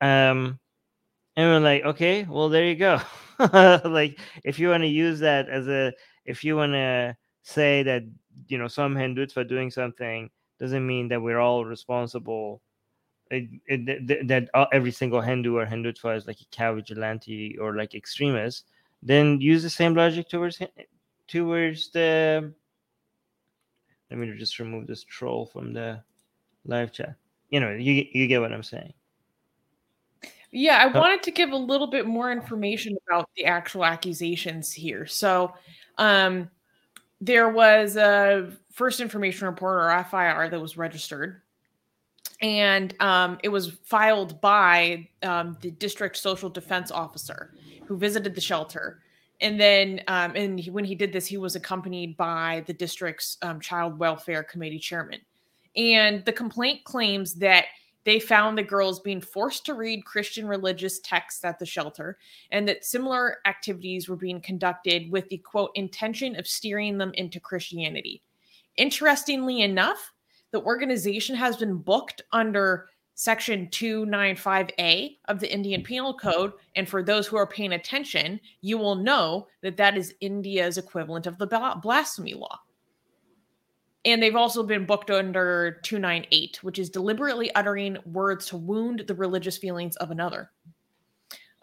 Um, 0.00 0.58
and 1.36 1.50
we're 1.50 1.60
like, 1.60 1.84
okay, 1.84 2.24
well, 2.24 2.48
there 2.48 2.64
you 2.64 2.76
go. 2.76 3.00
like, 3.84 4.18
if 4.44 4.58
you 4.58 4.70
want 4.70 4.82
to 4.82 4.88
use 4.88 5.20
that 5.20 5.50
as 5.50 5.68
a, 5.68 5.92
if 6.24 6.42
you 6.42 6.56
want 6.56 6.72
to 6.72 7.14
say 7.42 7.82
that, 7.82 8.04
you 8.48 8.56
know, 8.56 8.68
some 8.68 8.94
Hindutva 8.94 9.46
doing 9.46 9.70
something 9.70 10.30
doesn't 10.58 10.86
mean 10.86 11.08
that 11.08 11.20
we're 11.20 11.38
all 11.38 11.66
responsible. 11.66 12.62
It, 13.30 13.48
it, 13.66 14.06
that, 14.06 14.28
that 14.28 14.50
uh, 14.54 14.66
every 14.72 14.92
single 14.92 15.20
Hindu 15.20 15.56
or 15.56 15.66
Hindutva 15.66 16.16
is 16.16 16.26
like 16.26 16.40
a 16.40 16.44
cow 16.50 16.74
vigilante 16.74 17.56
or 17.58 17.74
like 17.74 17.94
extremist. 17.94 18.66
Then 19.02 19.40
use 19.40 19.62
the 19.62 19.70
same 19.70 19.94
logic 19.94 20.28
towards 20.28 20.60
towards 21.28 21.90
the. 21.90 22.52
Let 24.10 24.18
me 24.18 24.32
just 24.38 24.58
remove 24.58 24.86
this 24.86 25.04
troll 25.04 25.46
from 25.46 25.72
the 25.72 26.02
live 26.64 26.92
chat. 26.92 27.16
You 27.50 27.60
know, 27.60 27.70
you 27.70 28.06
you 28.12 28.26
get 28.26 28.40
what 28.40 28.52
I'm 28.52 28.62
saying. 28.62 28.92
Yeah, 30.56 30.76
I 30.76 30.96
wanted 30.96 31.24
to 31.24 31.32
give 31.32 31.50
a 31.50 31.56
little 31.56 31.88
bit 31.88 32.06
more 32.06 32.30
information 32.30 32.96
about 33.08 33.28
the 33.34 33.44
actual 33.44 33.84
accusations 33.84 34.72
here. 34.72 35.04
So, 35.04 35.52
um, 35.98 36.48
there 37.20 37.48
was 37.48 37.96
a 37.96 38.52
first 38.70 39.00
information 39.00 39.48
report 39.48 39.78
or 39.78 40.04
FIR 40.04 40.50
that 40.50 40.60
was 40.60 40.76
registered, 40.76 41.42
and 42.44 42.94
um, 43.00 43.38
it 43.42 43.48
was 43.48 43.70
filed 43.84 44.38
by 44.42 45.08
um, 45.22 45.56
the 45.62 45.70
district 45.70 46.18
social 46.18 46.50
defense 46.50 46.90
officer 46.90 47.54
who 47.86 47.96
visited 47.96 48.34
the 48.34 48.40
shelter. 48.40 49.00
And 49.40 49.58
then, 49.58 50.02
um, 50.08 50.36
and 50.36 50.60
he, 50.60 50.70
when 50.70 50.84
he 50.84 50.94
did 50.94 51.10
this, 51.10 51.24
he 51.24 51.38
was 51.38 51.56
accompanied 51.56 52.18
by 52.18 52.62
the 52.66 52.74
district's 52.74 53.38
um, 53.40 53.60
child 53.60 53.98
welfare 53.98 54.42
committee 54.42 54.78
chairman. 54.78 55.20
And 55.74 56.22
the 56.26 56.34
complaint 56.34 56.84
claims 56.84 57.32
that 57.36 57.64
they 58.04 58.20
found 58.20 58.58
the 58.58 58.62
girls 58.62 59.00
being 59.00 59.22
forced 59.22 59.64
to 59.64 59.72
read 59.72 60.04
Christian 60.04 60.46
religious 60.46 60.98
texts 60.98 61.46
at 61.46 61.58
the 61.58 61.64
shelter, 61.64 62.18
and 62.50 62.68
that 62.68 62.84
similar 62.84 63.38
activities 63.46 64.06
were 64.06 64.16
being 64.16 64.42
conducted 64.42 65.10
with 65.10 65.30
the 65.30 65.38
quote 65.38 65.70
intention 65.76 66.36
of 66.36 66.46
steering 66.46 66.98
them 66.98 67.12
into 67.14 67.40
Christianity. 67.40 68.20
Interestingly 68.76 69.62
enough, 69.62 70.12
the 70.54 70.62
organization 70.62 71.34
has 71.34 71.56
been 71.56 71.78
booked 71.78 72.22
under 72.30 72.86
Section 73.14 73.66
295A 73.72 75.16
of 75.24 75.40
the 75.40 75.52
Indian 75.52 75.82
Penal 75.82 76.14
Code. 76.14 76.52
And 76.76 76.88
for 76.88 77.02
those 77.02 77.26
who 77.26 77.36
are 77.36 77.44
paying 77.44 77.72
attention, 77.72 78.38
you 78.60 78.78
will 78.78 78.94
know 78.94 79.48
that 79.62 79.76
that 79.78 79.96
is 79.96 80.14
India's 80.20 80.78
equivalent 80.78 81.26
of 81.26 81.38
the 81.38 81.48
blasphemy 81.82 82.34
law. 82.34 82.60
And 84.04 84.22
they've 84.22 84.36
also 84.36 84.62
been 84.62 84.86
booked 84.86 85.10
under 85.10 85.80
298, 85.82 86.62
which 86.62 86.78
is 86.78 86.88
deliberately 86.88 87.52
uttering 87.56 87.96
words 88.06 88.46
to 88.46 88.56
wound 88.56 89.02
the 89.08 89.14
religious 89.16 89.58
feelings 89.58 89.96
of 89.96 90.12
another. 90.12 90.52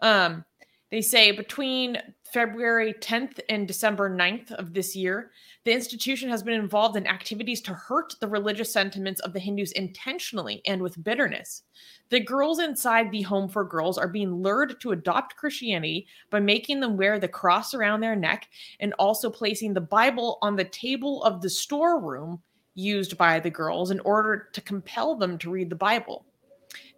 Um, 0.02 0.44
they 0.90 1.00
say 1.00 1.32
between 1.32 1.96
February 2.32 2.94
10th 2.94 3.40
and 3.50 3.68
December 3.68 4.08
9th 4.08 4.52
of 4.52 4.72
this 4.72 4.96
year, 4.96 5.30
the 5.64 5.72
institution 5.72 6.30
has 6.30 6.42
been 6.42 6.58
involved 6.58 6.96
in 6.96 7.06
activities 7.06 7.60
to 7.60 7.74
hurt 7.74 8.14
the 8.20 8.26
religious 8.26 8.72
sentiments 8.72 9.20
of 9.20 9.34
the 9.34 9.38
Hindus 9.38 9.72
intentionally 9.72 10.62
and 10.66 10.80
with 10.80 11.04
bitterness. 11.04 11.64
The 12.08 12.20
girls 12.20 12.58
inside 12.58 13.10
the 13.10 13.20
Home 13.22 13.50
for 13.50 13.64
Girls 13.64 13.98
are 13.98 14.08
being 14.08 14.42
lured 14.42 14.80
to 14.80 14.92
adopt 14.92 15.36
Christianity 15.36 16.06
by 16.30 16.40
making 16.40 16.80
them 16.80 16.96
wear 16.96 17.18
the 17.18 17.28
cross 17.28 17.74
around 17.74 18.00
their 18.00 18.16
neck 18.16 18.48
and 18.80 18.94
also 18.98 19.28
placing 19.28 19.74
the 19.74 19.82
Bible 19.82 20.38
on 20.40 20.56
the 20.56 20.64
table 20.64 21.22
of 21.24 21.42
the 21.42 21.50
storeroom 21.50 22.40
used 22.74 23.18
by 23.18 23.40
the 23.40 23.50
girls 23.50 23.90
in 23.90 24.00
order 24.00 24.48
to 24.54 24.60
compel 24.62 25.16
them 25.16 25.36
to 25.36 25.50
read 25.50 25.68
the 25.68 25.76
Bible. 25.76 26.24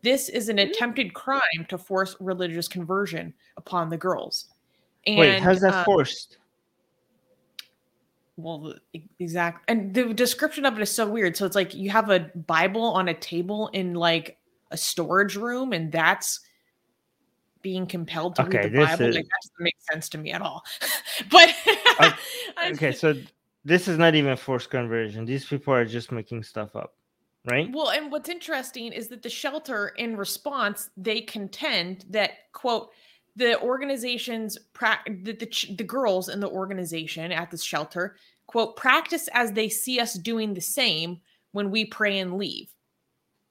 This 0.03 0.29
is 0.29 0.49
an 0.49 0.59
hmm. 0.59 0.69
attempted 0.69 1.13
crime 1.13 1.67
to 1.69 1.77
force 1.77 2.15
religious 2.21 2.69
conversion 2.69 3.35
upon 3.57 3.89
the 3.89 3.97
girls. 3.97 4.54
And, 5.07 5.19
Wait, 5.19 5.41
how's 5.41 5.61
that 5.61 5.75
uh, 5.75 5.85
forced? 5.85 6.39
well 8.37 8.75
exactly. 9.21 9.63
and 9.69 9.95
the 9.95 10.13
description 10.13 10.65
of 10.65 10.77
it 10.77 10.83
is 10.83 10.91
so 10.91 11.09
weird 11.09 11.37
so 11.37 11.47
it's 11.47 11.55
like 11.55 11.75
you 11.75 11.91
have 11.91 12.11
a 12.11 12.31
bible 12.35 12.83
on 12.83 13.09
a 13.09 13.15
table 13.15 13.69
in 13.73 13.95
like 13.95 14.39
a 14.71 14.77
storage 14.77 15.37
room 15.37 15.73
and 15.73 15.93
that's 15.93 16.41
being 17.63 17.87
compelled 17.87 18.35
to 18.37 18.43
okay, 18.43 18.59
read 18.59 18.73
the 18.73 18.79
bible 18.79 19.07
is... 19.07 19.17
like 19.17 19.25
that 19.25 19.41
doesn't 19.43 19.61
make 19.61 19.77
sense 19.93 20.09
to 20.09 20.19
me 20.19 20.33
at 20.33 20.43
all 20.43 20.65
but 21.31 21.55
okay 22.67 22.93
so 22.93 23.15
this 23.65 23.89
is 23.89 23.99
not 23.99 24.15
even 24.15 24.37
forced 24.37 24.69
conversion 24.69 25.25
these 25.25 25.45
people 25.45 25.73
are 25.73 25.85
just 25.85 26.11
making 26.11 26.43
stuff 26.43 26.75
up 26.75 26.95
right 27.47 27.71
well 27.73 27.91
and 27.91 28.11
what's 28.11 28.29
interesting 28.29 28.93
is 28.93 29.07
that 29.07 29.23
the 29.23 29.31
shelter 29.31 29.89
in 29.97 30.17
response 30.17 30.91
they 30.97 31.21
contend 31.21 32.05
that 32.11 32.53
quote 32.53 32.91
the 33.37 33.61
organization's 33.61 34.59
pra- 34.73 35.01
the, 35.07 35.33
the, 35.33 35.75
the 35.77 35.85
girls 35.85 36.29
in 36.29 36.41
the 36.41 36.49
organization 36.49 37.33
at 37.33 37.51
the 37.51 37.59
shelter 37.59 38.17
quote 38.47 38.77
practice 38.77 39.29
as 39.33 39.53
they 39.53 39.69
see 39.69 39.99
us 40.01 40.15
doing 40.15 40.55
the 40.55 40.61
same 40.61 41.21
when 41.53 41.71
we 41.71 41.85
pray 41.85 42.19
and 42.19 42.37
leave. 42.37 42.69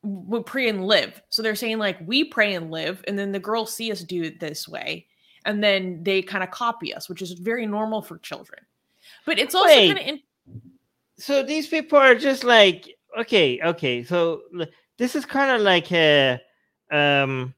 We 0.03 0.41
pray 0.43 0.69
and 0.69 0.85
live. 0.85 1.21
So 1.29 1.41
they're 1.41 1.55
saying 1.55 1.79
like 1.79 1.97
we 2.05 2.23
pray 2.23 2.53
and 2.55 2.71
live 2.71 3.03
and 3.07 3.17
then 3.17 3.31
the 3.31 3.39
girls 3.39 3.73
see 3.75 3.91
us 3.91 4.01
do 4.01 4.23
it 4.23 4.39
this 4.39 4.67
way 4.67 5.07
and 5.45 5.63
then 5.63 6.03
they 6.03 6.21
kind 6.21 6.43
of 6.43 6.51
copy 6.51 6.93
us 6.93 7.09
which 7.09 7.21
is 7.21 7.31
very 7.33 7.65
normal 7.65 8.01
for 8.01 8.17
children. 8.19 8.59
But 9.25 9.39
it's 9.39 9.55
also 9.55 9.73
kind 9.73 9.99
of 9.99 10.05
in- 10.05 10.21
so 11.17 11.43
these 11.43 11.67
people 11.67 11.97
are 11.97 12.15
just 12.15 12.43
like 12.43 12.89
okay 13.19 13.59
okay 13.63 14.03
so 14.03 14.41
this 14.97 15.15
is 15.15 15.25
kind 15.25 15.51
of 15.51 15.61
like 15.61 15.91
a 15.91 16.39
um 16.91 17.53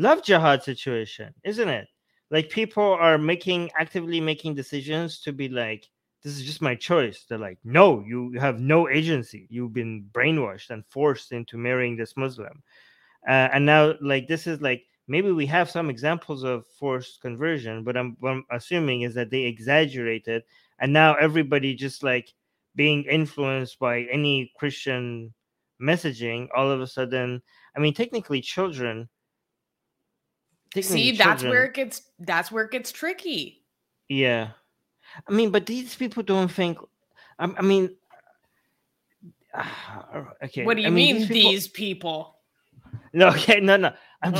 love 0.00 0.22
jihad 0.24 0.62
situation, 0.62 1.34
isn't 1.44 1.68
it? 1.68 1.88
Like 2.30 2.50
people 2.50 2.94
are 2.94 3.18
making 3.18 3.70
actively 3.78 4.20
making 4.20 4.54
decisions 4.54 5.20
to 5.20 5.32
be 5.32 5.48
like, 5.48 5.88
this 6.22 6.36
is 6.36 6.44
just 6.44 6.62
my 6.62 6.74
choice. 6.74 7.24
They're 7.28 7.38
like, 7.38 7.58
no, 7.64 8.04
you 8.06 8.32
have 8.38 8.60
no 8.60 8.88
agency. 8.88 9.46
You've 9.50 9.72
been 9.72 10.06
brainwashed 10.12 10.70
and 10.70 10.84
forced 10.86 11.32
into 11.32 11.56
marrying 11.56 11.96
this 11.96 12.16
Muslim. 12.16 12.62
Uh, 13.26 13.48
and 13.52 13.66
now, 13.66 13.94
like, 14.00 14.28
this 14.28 14.46
is 14.46 14.60
like 14.60 14.84
maybe 15.08 15.32
we 15.32 15.46
have 15.46 15.70
some 15.70 15.90
examples 15.90 16.44
of 16.44 16.66
forced 16.78 17.20
conversion, 17.20 17.84
but 17.84 17.96
I'm, 17.96 18.16
I'm 18.24 18.44
assuming 18.50 19.02
is 19.02 19.14
that 19.14 19.30
they 19.30 19.42
exaggerated, 19.42 20.44
and 20.78 20.92
now 20.92 21.14
everybody 21.14 21.74
just 21.74 22.02
like 22.02 22.32
being 22.76 23.04
influenced 23.04 23.78
by 23.78 24.02
any 24.02 24.52
Christian 24.56 25.34
messaging. 25.82 26.48
All 26.54 26.70
of 26.70 26.80
a 26.80 26.86
sudden, 26.86 27.42
I 27.76 27.80
mean, 27.80 27.92
technically, 27.94 28.40
children 28.40 29.08
See, 30.80 31.12
that's 31.12 31.42
where 31.42 31.64
it 31.64 31.74
gets 31.74 32.02
that's 32.18 32.52
where 32.52 32.64
it 32.64 32.70
gets 32.70 32.92
tricky. 32.92 33.64
Yeah. 34.08 34.50
I 35.28 35.32
mean, 35.32 35.50
but 35.50 35.66
these 35.66 35.94
people 35.96 36.22
don't 36.22 36.50
think 36.50 36.78
I, 37.38 37.52
I 37.56 37.62
mean 37.62 37.90
okay. 40.44 40.64
What 40.64 40.76
do 40.76 40.82
you 40.82 40.88
I 40.88 40.90
mean, 40.90 41.18
mean 41.18 41.28
these, 41.28 41.68
people... 41.68 42.36
people? 42.92 43.00
No, 43.12 43.28
okay, 43.28 43.60
no, 43.60 43.76
no. 43.76 43.92
I'm 44.22 44.34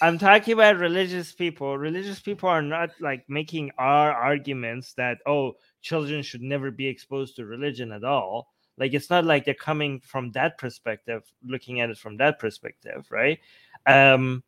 I'm 0.00 0.18
talking 0.18 0.54
about 0.54 0.76
religious 0.76 1.32
people. 1.32 1.76
Religious 1.76 2.20
people 2.20 2.48
are 2.48 2.62
not 2.62 2.90
like 3.00 3.24
making 3.28 3.70
our 3.78 4.12
arguments 4.12 4.94
that 4.94 5.18
oh, 5.26 5.54
children 5.82 6.22
should 6.22 6.42
never 6.42 6.70
be 6.70 6.86
exposed 6.86 7.36
to 7.36 7.46
religion 7.46 7.92
at 7.92 8.04
all. 8.04 8.48
Like 8.76 8.94
it's 8.94 9.10
not 9.10 9.24
like 9.24 9.44
they're 9.44 9.54
coming 9.54 10.00
from 10.00 10.30
that 10.32 10.56
perspective, 10.56 11.22
looking 11.44 11.80
at 11.80 11.90
it 11.90 11.98
from 11.98 12.16
that 12.18 12.38
perspective, 12.38 13.06
right? 13.10 13.38
Um, 13.86 14.44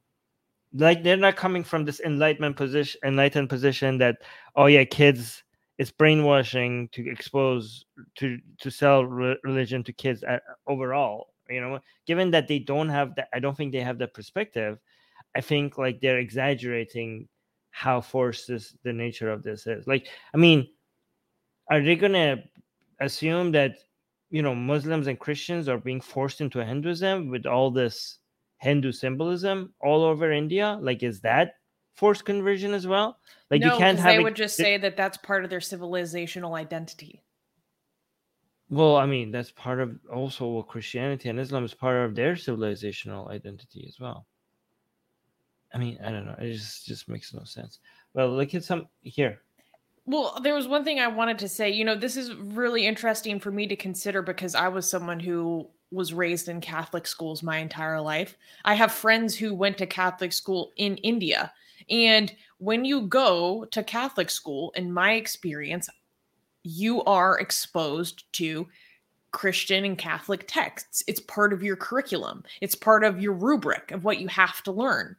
like 0.75 1.03
they're 1.03 1.17
not 1.17 1.37
coming 1.37 1.65
from 1.65 1.85
this 1.85 2.00
enlightenment 2.00 2.57
position 2.57 3.00
enlightened 3.05 3.49
position 3.49 3.99
that 3.99 4.19
oh 4.57 4.67
yeah 4.67 4.85
kids 4.85 5.43
it's 5.79 5.91
brainwashing 5.91 6.89
to 6.93 7.11
expose 7.11 7.87
to 8.17 8.39
to 8.59 8.71
sell 8.71 9.05
re- 9.05 9.37
religion 9.45 9.83
to 9.83 9.93
kids 9.93 10.23
at, 10.23 10.43
overall 10.67 11.29
you 11.49 11.61
know? 11.61 11.81
Given 12.07 12.31
that 12.31 12.47
they 12.47 12.61
don't 12.61 12.89
have 12.89 13.15
that 13.17 13.29
i 13.35 13.41
don't 13.41 13.57
think 13.57 13.73
they 13.73 13.81
have 13.81 13.99
that 13.99 14.15
perspective 14.15 14.79
i 15.35 15.41
think 15.41 15.79
like 15.79 16.00
they're 16.00 16.19
exaggerating 16.19 17.29
how 17.73 18.00
forced 18.00 18.49
this 18.49 18.77
the 18.83 18.93
nature 18.93 19.31
of 19.31 19.43
this 19.43 19.67
is. 19.67 19.87
Like 19.87 20.09
i 20.35 20.37
mean 20.37 20.69
are 21.71 21.83
they 21.83 21.97
gonna 21.97 22.45
assume 23.00 23.53
that 23.53 23.79
you 24.31 24.43
know 24.43 24.55
muslims 24.55 25.07
and 25.07 25.19
christians 25.19 25.69
are 25.69 25.79
being 25.79 26.00
forced 26.00 26.41
into 26.41 26.65
hinduism 26.65 27.31
with 27.31 27.47
all 27.47 27.71
this 27.71 28.20
Hindu 28.61 28.93
symbolism 28.93 29.73
all 29.81 30.02
over 30.02 30.31
India? 30.31 30.79
Like, 30.81 31.02
is 31.02 31.21
that 31.23 31.57
forced 31.95 32.25
conversion 32.25 32.73
as 32.75 32.87
well? 32.87 33.19
Like, 33.50 33.62
no, 33.62 33.73
you 33.73 33.79
can't 33.79 33.99
have. 33.99 34.12
They 34.12 34.23
would 34.23 34.37
just 34.37 34.57
say 34.57 34.76
that 34.76 34.97
that's 34.97 35.17
part 35.17 35.45
of 35.45 35.50
their 35.50 35.61
civilizational 35.61 36.57
identity. 36.57 37.23
Well, 38.69 38.97
I 38.97 39.07
mean, 39.07 39.33
that's 39.33 39.50
part 39.50 39.81
of 39.81 39.99
also 40.12 40.47
what 40.47 40.69
Christianity 40.69 41.29
and 41.29 41.40
Islam 41.40 41.64
is 41.64 41.75
part 41.75 42.05
of 42.05 42.14
their 42.14 42.35
civilizational 42.35 43.29
identity 43.31 43.85
as 43.88 43.99
well. 43.99 44.26
I 45.73 45.79
mean, 45.79 45.99
I 46.05 46.11
don't 46.11 46.26
know. 46.26 46.37
It 46.38 46.52
just 46.52 46.87
just 46.87 47.09
makes 47.09 47.33
no 47.33 47.43
sense. 47.45 47.81
Well, 48.14 48.29
look 48.31 48.55
at 48.55 48.62
some 48.62 48.88
here. 49.02 49.40
Well, 50.05 50.38
there 50.43 50.55
was 50.55 50.69
one 50.69 50.85
thing 50.85 51.00
I 51.00 51.09
wanted 51.09 51.38
to 51.38 51.49
say. 51.49 51.71
You 51.71 51.85
know, 51.85 51.97
this 51.97 52.17
is 52.17 52.35
really 52.35 52.87
interesting 52.87 53.40
for 53.40 53.50
me 53.50 53.67
to 53.69 53.76
consider 53.76 54.23
because 54.23 54.55
I 54.55 54.69
was 54.69 54.88
someone 54.88 55.21
who 55.21 55.71
was 55.90 56.12
raised 56.14 56.49
in 56.49 56.61
Catholic 56.61 57.06
schools 57.06 57.42
my 57.42 57.59
entire 57.59 58.00
life. 58.00 58.37
I 58.64 58.75
have 58.75 58.92
friends 58.92 59.37
who 59.37 59.54
went 59.54 59.78
to 59.78 59.87
Catholic 59.87 60.32
school 60.32 60.73
in 60.76 60.97
India. 60.99 61.52
And 61.88 62.35
when 62.59 62.85
you 62.85 63.02
go 63.02 63.64
to 63.66 63.82
Catholic 63.82 64.30
school, 64.30 64.73
in 64.76 64.92
my 64.92 65.14
experience, 65.14 65.88
you 66.62 67.02
are 67.04 67.38
exposed 67.40 68.25
to 68.35 68.68
Christian 69.32 69.85
and 69.85 69.99
Catholic 69.99 70.44
texts. 70.47 71.02
It's 71.06 71.20
part 71.20 71.52
of 71.52 71.62
your 71.62 71.76
curriculum. 71.76 72.44
It's 72.61 72.75
part 72.75 73.04
of 73.04 73.20
your 73.20 73.32
rubric 73.32 73.90
of 73.90 74.04
what 74.04 74.20
you 74.20 74.28
have 74.28 74.62
to 74.64 74.73
learn. 74.73 75.16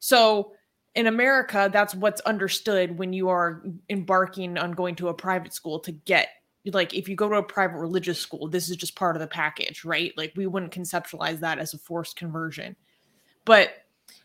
So 0.00 0.52
in 0.94 1.06
America, 1.06 1.70
that's 1.72 1.94
what's 1.94 2.20
understood 2.22 2.98
when 2.98 3.12
you 3.12 3.28
are 3.28 3.62
embarking 3.88 4.58
on 4.58 4.72
going 4.72 4.94
to 4.96 5.08
a 5.08 5.14
private 5.14 5.54
school 5.54 5.80
to 5.80 5.92
get 5.92 6.28
like 6.66 6.94
if 6.94 7.08
you 7.08 7.16
go 7.16 7.28
to 7.28 7.36
a 7.36 7.42
private 7.42 7.78
religious 7.78 8.18
school, 8.18 8.48
this 8.48 8.70
is 8.70 8.76
just 8.76 8.94
part 8.94 9.16
of 9.16 9.20
the 9.20 9.26
package, 9.26 9.84
right? 9.84 10.12
Like 10.16 10.32
we 10.36 10.46
wouldn't 10.46 10.72
conceptualize 10.72 11.40
that 11.40 11.58
as 11.58 11.74
a 11.74 11.78
forced 11.78 12.16
conversion. 12.16 12.76
But 13.44 13.70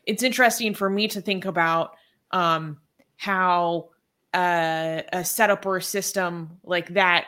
it's 0.05 0.23
interesting 0.23 0.73
for 0.73 0.89
me 0.89 1.07
to 1.09 1.21
think 1.21 1.45
about 1.45 1.95
um, 2.31 2.77
how 3.15 3.89
uh, 4.33 5.01
a 5.11 5.25
setup 5.25 5.65
or 5.65 5.77
a 5.77 5.81
system 5.81 6.59
like 6.63 6.93
that 6.93 7.25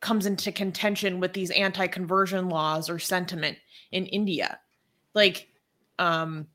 comes 0.00 0.26
into 0.26 0.52
contention 0.52 1.18
with 1.18 1.32
these 1.32 1.50
anti-conversion 1.50 2.48
laws 2.48 2.88
or 2.90 2.98
sentiment 2.98 3.58
in 3.90 4.06
India. 4.06 4.58
Like 5.14 5.48
um 5.98 6.46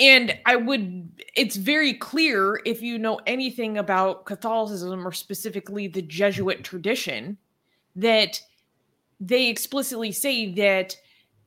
and 0.00 0.36
I 0.44 0.56
would 0.56 1.10
it's 1.36 1.56
very 1.56 1.94
clear 1.94 2.60
if 2.64 2.82
you 2.82 2.98
know 2.98 3.20
anything 3.26 3.78
about 3.78 4.24
Catholicism 4.26 5.06
or 5.06 5.12
specifically 5.12 5.86
the 5.86 6.02
Jesuit 6.02 6.64
tradition 6.64 7.38
that 7.96 8.40
they 9.20 9.48
explicitly 9.48 10.10
say 10.10 10.52
that 10.54 10.96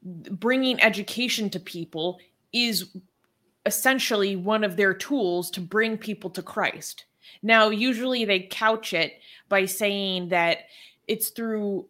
bringing 0.01 0.81
education 0.81 1.49
to 1.49 1.59
people 1.59 2.19
is 2.53 2.95
essentially 3.65 4.35
one 4.35 4.63
of 4.63 4.77
their 4.77 4.93
tools 4.93 5.51
to 5.51 5.59
bring 5.59 5.97
people 5.97 6.29
to 6.29 6.41
Christ. 6.41 7.05
Now, 7.43 7.69
usually 7.69 8.23
they 8.23 8.39
couch 8.39 8.93
it 8.93 9.19
by 9.49 9.65
saying 9.65 10.29
that 10.29 10.59
it's 11.07 11.29
through 11.29 11.87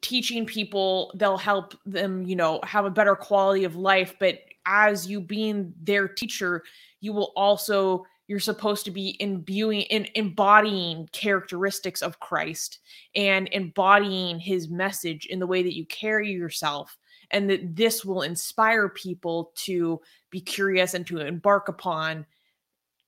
teaching 0.00 0.46
people 0.46 1.10
they'll 1.16 1.36
help 1.36 1.74
them 1.84 2.22
you 2.22 2.36
know 2.36 2.60
have 2.62 2.84
a 2.84 2.90
better 2.90 3.16
quality 3.16 3.64
of 3.64 3.74
life 3.74 4.14
but 4.20 4.38
as 4.68 5.08
you 5.08 5.20
being 5.20 5.72
their 5.82 6.06
teacher 6.06 6.62
you 7.00 7.12
will 7.12 7.32
also 7.34 8.04
you're 8.28 8.38
supposed 8.38 8.84
to 8.84 8.90
be 8.90 9.16
imbuing 9.20 9.80
in 9.82 10.06
embodying 10.14 11.08
characteristics 11.12 12.02
of 12.02 12.20
Christ 12.20 12.80
and 13.16 13.48
embodying 13.52 14.38
his 14.38 14.68
message 14.68 15.24
in 15.26 15.38
the 15.38 15.46
way 15.46 15.62
that 15.62 15.74
you 15.74 15.86
carry 15.86 16.30
yourself. 16.30 16.96
And 17.30 17.50
that 17.50 17.74
this 17.76 18.04
will 18.04 18.22
inspire 18.22 18.88
people 18.88 19.52
to 19.56 20.00
be 20.30 20.40
curious 20.40 20.94
and 20.94 21.06
to 21.08 21.18
embark 21.18 21.68
upon 21.68 22.24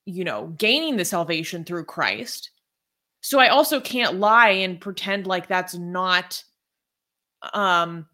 you 0.07 0.25
know 0.25 0.49
gaining 0.59 0.97
the 0.97 1.05
salvation 1.05 1.65
through 1.65 1.85
Christ. 1.85 2.51
So 3.23 3.39
I 3.39 3.49
also 3.49 3.81
can't 3.81 4.19
lie 4.19 4.51
and 4.51 4.81
pretend 4.81 5.27
like 5.27 5.47
that's 5.47 5.75
not 5.75 6.43
um 7.55 8.07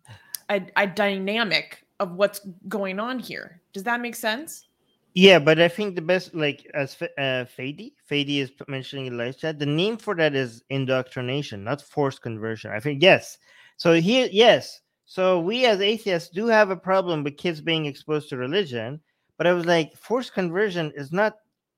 a, 0.48 0.62
a 0.76 0.86
dynamic 0.86 1.82
of 2.00 2.12
what's 2.12 2.40
going 2.68 2.98
on 2.98 3.18
here. 3.18 3.60
Does 3.72 3.82
that 3.84 4.00
make 4.00 4.14
sense? 4.14 4.68
Yeah, 5.14 5.38
but 5.38 5.58
I 5.58 5.68
think 5.68 5.94
the 5.94 6.02
best, 6.02 6.34
like 6.34 6.70
as 6.74 6.94
uh, 7.00 7.46
Fady, 7.56 7.92
Fady 8.10 8.38
is 8.38 8.52
mentioning 8.68 9.06
in 9.06 9.16
live 9.16 9.38
chat, 9.38 9.58
the 9.58 9.64
name 9.64 9.96
for 9.96 10.14
that 10.14 10.34
is 10.34 10.62
indoctrination, 10.68 11.64
not 11.64 11.80
forced 11.80 12.20
conversion. 12.20 12.70
I 12.70 12.80
think 12.80 13.02
yes. 13.02 13.38
So 13.78 13.94
here, 13.94 14.28
yes. 14.30 14.80
So 15.06 15.40
we 15.40 15.64
as 15.64 15.80
atheists 15.80 16.28
do 16.28 16.46
have 16.48 16.70
a 16.70 16.76
problem 16.76 17.24
with 17.24 17.38
kids 17.38 17.60
being 17.60 17.86
exposed 17.86 18.28
to 18.28 18.36
religion, 18.36 19.00
but 19.38 19.46
I 19.46 19.52
was 19.52 19.64
like, 19.64 19.96
forced 19.96 20.34
conversion 20.34 20.92
is 20.94 21.12
not 21.12 21.36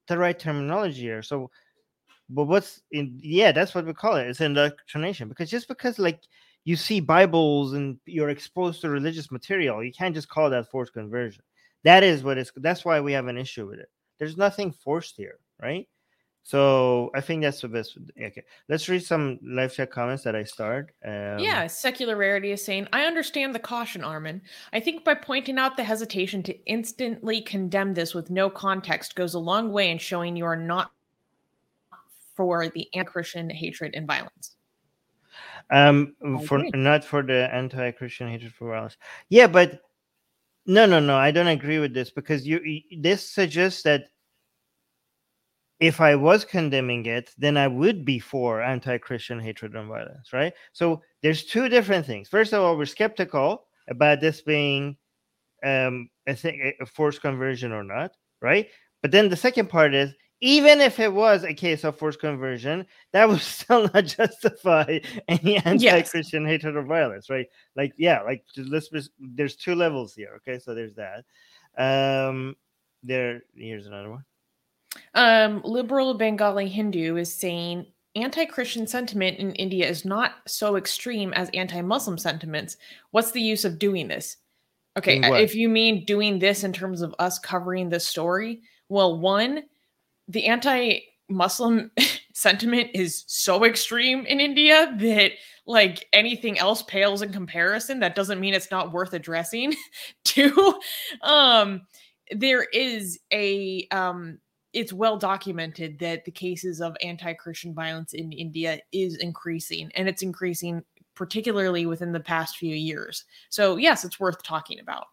the 0.08 0.18
right 0.18 0.38
terminology 0.38 1.02
here. 1.02 1.22
So 1.22 1.50
but 2.30 2.44
what's 2.44 2.82
in 2.92 3.18
yeah 3.22 3.52
that's 3.52 3.74
what 3.74 3.86
we 3.86 3.94
call 3.94 4.16
it 4.16 4.28
it's 4.28 4.40
indoctrination 4.40 5.28
because 5.28 5.50
just 5.50 5.68
because 5.68 5.98
like 5.98 6.20
you 6.68 6.76
see 6.76 7.00
bibles 7.00 7.72
and 7.72 7.98
you're 8.04 8.28
exposed 8.28 8.82
to 8.82 8.90
religious 8.90 9.30
material 9.30 9.82
you 9.82 9.92
can't 9.92 10.14
just 10.14 10.28
call 10.28 10.50
that 10.50 10.70
forced 10.70 10.92
conversion 10.92 11.42
That 11.84 12.02
is 12.02 12.22
what 12.22 12.36
is. 12.36 12.52
that's 12.56 12.84
why 12.84 13.00
we 13.00 13.12
have 13.12 13.26
an 13.26 13.38
issue 13.38 13.66
with 13.66 13.78
it 13.78 13.88
there's 14.18 14.36
nothing 14.36 14.72
forced 14.72 15.16
here 15.16 15.38
right 15.62 15.88
so 16.42 17.10
i 17.14 17.22
think 17.22 17.42
that's 17.42 17.62
the 17.62 17.68
best 17.68 17.96
okay 18.22 18.44
let's 18.68 18.86
read 18.86 19.02
some 19.02 19.38
live 19.42 19.72
chat 19.74 19.90
comments 19.90 20.24
that 20.24 20.36
i 20.36 20.44
start 20.44 20.92
um, 21.06 21.38
yeah 21.38 21.66
rarity 22.14 22.52
is 22.52 22.62
saying 22.62 22.86
i 22.92 23.04
understand 23.04 23.54
the 23.54 23.58
caution 23.58 24.04
armin 24.04 24.42
i 24.74 24.78
think 24.78 25.04
by 25.04 25.14
pointing 25.14 25.58
out 25.58 25.74
the 25.78 25.84
hesitation 25.84 26.42
to 26.42 26.54
instantly 26.66 27.40
condemn 27.40 27.94
this 27.94 28.14
with 28.14 28.28
no 28.28 28.50
context 28.50 29.14
goes 29.14 29.32
a 29.32 29.38
long 29.38 29.72
way 29.72 29.90
in 29.90 29.96
showing 29.96 30.36
you 30.36 30.44
are 30.44 30.54
not 30.56 30.90
for 32.38 32.68
the 32.68 32.86
anti-Christian 32.94 33.50
hatred 33.50 33.96
and 33.96 34.06
violence. 34.06 34.54
Um, 35.70 36.14
for 36.46 36.64
not 36.74 37.04
for 37.04 37.22
the 37.22 37.52
anti-Christian 37.52 38.28
hatred 38.28 38.54
for 38.54 38.70
violence. 38.70 38.96
Yeah, 39.28 39.46
but 39.46 39.80
no, 40.66 40.86
no, 40.86 41.00
no. 41.00 41.16
I 41.16 41.30
don't 41.30 41.48
agree 41.48 41.78
with 41.78 41.92
this 41.92 42.10
because 42.10 42.46
you, 42.46 42.60
this 43.00 43.28
suggests 43.30 43.82
that 43.82 44.04
if 45.80 46.00
I 46.00 46.14
was 46.16 46.44
condemning 46.44 47.06
it, 47.06 47.30
then 47.38 47.56
I 47.56 47.68
would 47.68 48.04
be 48.04 48.18
for 48.18 48.62
anti-Christian 48.62 49.40
hatred 49.40 49.74
and 49.74 49.88
violence, 49.88 50.32
right? 50.32 50.52
So 50.72 51.02
there's 51.22 51.44
two 51.44 51.68
different 51.68 52.04
things. 52.04 52.28
First 52.28 52.52
of 52.52 52.62
all, 52.62 52.76
we're 52.76 52.84
skeptical 52.84 53.64
about 53.88 54.20
this 54.20 54.42
being 54.42 54.96
um, 55.64 56.10
a, 56.26 56.34
thing, 56.34 56.72
a 56.80 56.86
forced 56.86 57.20
conversion 57.20 57.72
or 57.72 57.84
not, 57.84 58.12
right? 58.42 58.68
But 59.02 59.12
then 59.12 59.28
the 59.28 59.36
second 59.36 59.68
part 59.68 59.94
is 59.94 60.12
even 60.40 60.80
if 60.80 61.00
it 61.00 61.12
was 61.12 61.44
a 61.44 61.52
case 61.52 61.84
of 61.84 61.98
forced 61.98 62.20
conversion, 62.20 62.86
that 63.12 63.28
would 63.28 63.40
still 63.40 63.90
not 63.92 64.04
justify 64.04 64.98
any 65.26 65.56
anti-Christian 65.58 66.42
yes. 66.42 66.50
hatred 66.50 66.76
or 66.76 66.82
violence, 66.82 67.28
right? 67.28 67.46
Like, 67.76 67.92
yeah, 67.96 68.22
like 68.22 68.44
let's 68.56 68.88
there's 69.18 69.56
two 69.56 69.74
levels 69.74 70.14
here. 70.14 70.30
Okay, 70.36 70.58
so 70.58 70.74
there's 70.74 70.94
that. 70.94 71.24
Um, 71.76 72.56
there, 73.02 73.42
here's 73.54 73.86
another 73.86 74.10
one. 74.10 74.24
Um, 75.14 75.60
liberal 75.64 76.14
Bengali 76.14 76.68
Hindu 76.68 77.16
is 77.16 77.32
saying 77.32 77.86
anti-Christian 78.16 78.86
sentiment 78.86 79.38
in 79.38 79.52
India 79.54 79.88
is 79.88 80.04
not 80.04 80.32
so 80.46 80.76
extreme 80.76 81.32
as 81.34 81.50
anti-Muslim 81.54 82.18
sentiments. 82.18 82.76
What's 83.10 83.30
the 83.32 83.42
use 83.42 83.64
of 83.64 83.78
doing 83.78 84.08
this? 84.08 84.36
Okay, 84.96 85.20
if 85.40 85.54
you 85.54 85.68
mean 85.68 86.04
doing 86.06 86.40
this 86.40 86.64
in 86.64 86.72
terms 86.72 87.02
of 87.02 87.14
us 87.20 87.38
covering 87.38 87.88
this 87.88 88.04
story, 88.04 88.62
well, 88.88 89.20
one 89.20 89.62
the 90.28 90.46
anti-Muslim 90.46 91.90
sentiment 92.34 92.90
is 92.94 93.24
so 93.26 93.64
extreme 93.64 94.24
in 94.26 94.40
India 94.40 94.94
that 95.00 95.32
like 95.66 96.06
anything 96.12 96.58
else 96.58 96.82
pales 96.82 97.22
in 97.22 97.32
comparison. 97.32 98.00
That 98.00 98.14
doesn't 98.14 98.40
mean 98.40 98.54
it's 98.54 98.70
not 98.70 98.92
worth 98.92 99.12
addressing. 99.12 99.74
Too, 100.24 100.74
um, 101.22 101.82
there 102.30 102.64
is 102.72 103.18
a 103.32 103.86
um, 103.90 104.38
it's 104.72 104.92
well 104.92 105.16
documented 105.16 105.98
that 105.98 106.24
the 106.24 106.30
cases 106.30 106.80
of 106.80 106.96
anti-Christian 107.02 107.74
violence 107.74 108.12
in 108.12 108.32
India 108.32 108.80
is 108.92 109.16
increasing, 109.16 109.90
and 109.94 110.08
it's 110.08 110.22
increasing 110.22 110.82
particularly 111.14 111.84
within 111.84 112.12
the 112.12 112.20
past 112.20 112.56
few 112.56 112.74
years. 112.74 113.24
So 113.50 113.76
yes, 113.76 114.04
it's 114.04 114.20
worth 114.20 114.42
talking 114.42 114.80
about. 114.80 115.06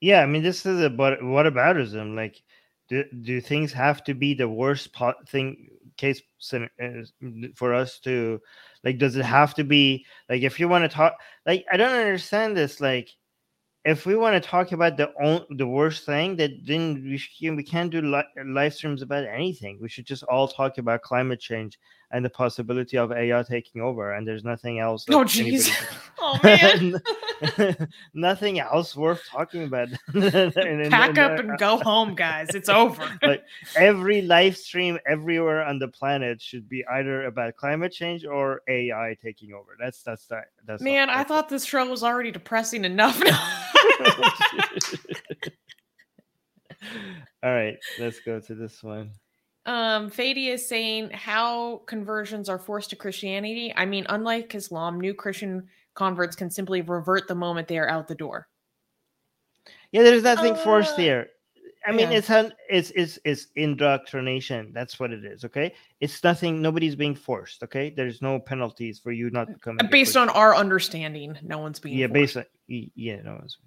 Yeah, 0.00 0.22
I 0.22 0.26
mean, 0.26 0.42
this 0.42 0.64
is 0.64 0.80
a 0.80 0.90
but 0.90 1.22
what 1.22 1.46
aboutism? 1.46 2.14
Like 2.14 2.42
do, 2.88 3.04
do 3.22 3.40
things 3.40 3.72
have 3.72 4.02
to 4.04 4.14
be 4.14 4.34
the 4.34 4.48
worst 4.48 4.92
pot 4.92 5.28
thing 5.28 5.68
case 5.96 6.22
uh, 6.52 6.60
for 7.54 7.74
us 7.74 7.98
to 7.98 8.40
like 8.84 8.98
does 8.98 9.16
it 9.16 9.24
have 9.24 9.54
to 9.54 9.64
be 9.64 10.04
like 10.28 10.42
if 10.42 10.60
you 10.60 10.68
want 10.68 10.84
to 10.84 10.88
talk 10.88 11.14
like 11.44 11.64
i 11.72 11.76
don't 11.76 11.98
understand 11.98 12.56
this 12.56 12.80
like 12.80 13.10
if 13.84 14.04
we 14.04 14.16
want 14.16 14.40
to 14.40 14.48
talk 14.48 14.72
about 14.72 14.96
the 14.96 15.08
on, 15.14 15.46
the 15.56 15.66
worst 15.66 16.04
thing 16.04 16.36
that 16.36 16.50
then 16.66 17.02
we, 17.02 17.50
we 17.50 17.62
can't 17.62 17.90
do 17.90 18.02
li- 18.02 18.44
live 18.44 18.74
streams 18.74 19.02
about 19.02 19.24
anything. 19.24 19.78
We 19.80 19.88
should 19.88 20.04
just 20.04 20.24
all 20.24 20.46
talk 20.46 20.76
about 20.78 21.02
climate 21.02 21.40
change 21.40 21.78
and 22.10 22.24
the 22.24 22.30
possibility 22.30 22.96
of 22.96 23.12
AI 23.12 23.42
taking 23.42 23.82
over, 23.82 24.14
and 24.14 24.26
there's 24.26 24.44
nothing 24.44 24.78
else. 24.78 25.04
Oh, 25.10 25.24
jeez. 25.24 25.70
oh, 26.18 26.38
man. 26.42 27.00
nothing 28.14 28.60
else 28.60 28.96
worth 28.96 29.22
talking 29.30 29.64
about. 29.64 29.88
Pack 30.12 31.18
up 31.18 31.38
and 31.38 31.58
go 31.58 31.76
home, 31.78 32.14
guys. 32.14 32.48
It's 32.54 32.68
over. 32.68 33.06
like 33.22 33.44
every 33.76 34.22
live 34.22 34.56
stream 34.56 34.98
everywhere 35.06 35.62
on 35.64 35.78
the 35.78 35.88
planet 35.88 36.40
should 36.40 36.68
be 36.68 36.84
either 36.86 37.26
about 37.26 37.56
climate 37.56 37.92
change 37.92 38.24
or 38.24 38.62
AI 38.68 39.16
taking 39.22 39.52
over. 39.52 39.76
That's 39.78 40.02
that's 40.02 40.26
that. 40.26 40.46
That's 40.66 40.82
man. 40.82 41.08
All, 41.08 41.16
that's 41.16 41.30
I 41.30 41.34
thought 41.34 41.48
this 41.48 41.64
show 41.64 41.88
was 41.88 42.02
already 42.02 42.30
depressing 42.30 42.84
enough. 42.84 43.22
all 47.42 47.52
right, 47.52 47.76
let's 47.98 48.20
go 48.20 48.40
to 48.40 48.54
this 48.54 48.82
one. 48.82 49.10
Um, 49.68 50.10
Fady 50.10 50.48
is 50.48 50.66
saying 50.66 51.10
how 51.10 51.82
conversions 51.84 52.48
are 52.48 52.58
forced 52.58 52.88
to 52.88 52.96
Christianity. 52.96 53.70
I 53.76 53.84
mean, 53.84 54.06
unlike 54.08 54.54
Islam, 54.54 54.98
new 54.98 55.12
Christian 55.12 55.68
converts 55.92 56.34
can 56.34 56.50
simply 56.50 56.80
revert 56.80 57.28
the 57.28 57.34
moment 57.34 57.68
they 57.68 57.76
are 57.76 57.86
out 57.86 58.08
the 58.08 58.14
door. 58.14 58.48
Yeah, 59.92 60.04
there's 60.04 60.22
nothing 60.22 60.54
uh, 60.54 60.56
forced 60.64 60.96
here. 60.96 61.28
I 61.86 61.92
mean, 61.92 62.10
Yeah. 62.10 62.16
it's 62.16 62.30
un, 62.30 62.54
it's 62.70 62.90
it's 62.92 63.18
it's 63.26 63.48
indoctrination. 63.56 64.72
That's 64.72 64.98
what 64.98 65.12
it 65.12 65.22
is. 65.22 65.44
Okay, 65.44 65.74
it's 66.00 66.24
nothing. 66.24 66.62
Nobody's 66.62 66.96
being 66.96 67.14
forced. 67.14 67.62
Okay, 67.62 67.90
there's 67.90 68.22
no 68.22 68.40
penalties 68.40 68.98
for 68.98 69.12
you 69.12 69.28
not 69.28 69.48
becoming 69.48 69.86
based 69.90 70.16
on 70.16 70.30
our 70.30 70.56
understanding, 70.56 71.38
no 71.42 71.58
one's 71.58 71.78
being 71.78 71.98
yeah, 71.98 72.06
forced. 72.06 72.14
based 72.14 72.36
on 72.38 72.44
yeah, 72.66 73.20
no. 73.20 73.38
It's, 73.44 73.58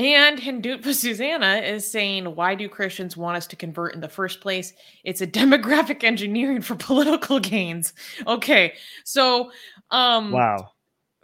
And 0.00 0.38
Hindutva 0.38 0.94
Susanna 0.94 1.56
is 1.56 1.88
saying, 1.88 2.24
Why 2.34 2.54
do 2.54 2.68
Christians 2.68 3.18
want 3.18 3.36
us 3.36 3.46
to 3.48 3.56
convert 3.56 3.94
in 3.94 4.00
the 4.00 4.08
first 4.08 4.40
place? 4.40 4.72
It's 5.04 5.20
a 5.20 5.26
demographic 5.40 6.02
engineering 6.02 6.62
for 6.62 6.74
political 6.74 7.38
gains. 7.40 7.92
Okay. 8.26 8.72
So, 9.04 9.52
um, 9.90 10.32
wow. 10.32 10.70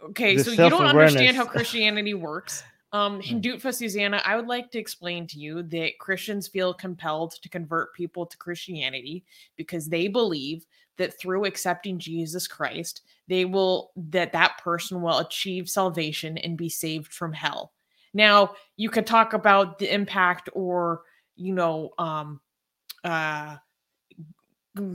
okay. 0.09 0.35
The 0.35 0.43
So 0.43 0.51
you 0.51 0.69
don't 0.69 0.85
understand 0.85 1.35
how. 1.35 1.45
Christianity 1.45 2.13
works. 2.13 2.63
Um, 2.93 3.15
Hmm. 3.15 3.39
Hindutva 3.39 3.73
Susanna, 3.73 4.21
I 4.23 4.35
would 4.35 4.47
like 4.47 4.71
to 4.71 4.79
explain 4.79 5.27
to 5.27 5.39
you 5.39 5.63
that 5.63 5.99
Christians 5.99 6.47
feel 6.47 6.73
compelled 6.73 7.31
to 7.41 7.49
convert 7.49 7.93
people 7.93 8.25
to 8.25 8.37
Christianity 8.37 9.25
because 9.57 9.89
they 9.89 10.07
believe 10.07 10.65
that 10.97 11.19
through 11.19 11.45
accepting 11.45 11.99
Jesus 11.99 12.47
Christ, 12.47 13.01
they 13.27 13.43
will 13.43 13.91
that 13.95 14.31
that 14.33 14.57
person 14.63 15.01
will 15.01 15.17
achieve 15.19 15.67
salvation 15.67 16.37
and 16.37 16.57
be 16.57 16.69
saved 16.69 17.11
from 17.11 17.33
hell. 17.33 17.73
Now, 18.17 18.55
you 18.77 18.89
could 18.89 19.07
talk 19.07 19.33
about 19.33 19.77
the 19.79 19.93
impact 19.93 20.49
or, 20.53 21.03
you 21.37 21.53
know, 21.53 21.91
um 21.99 22.41
uh 23.03 23.57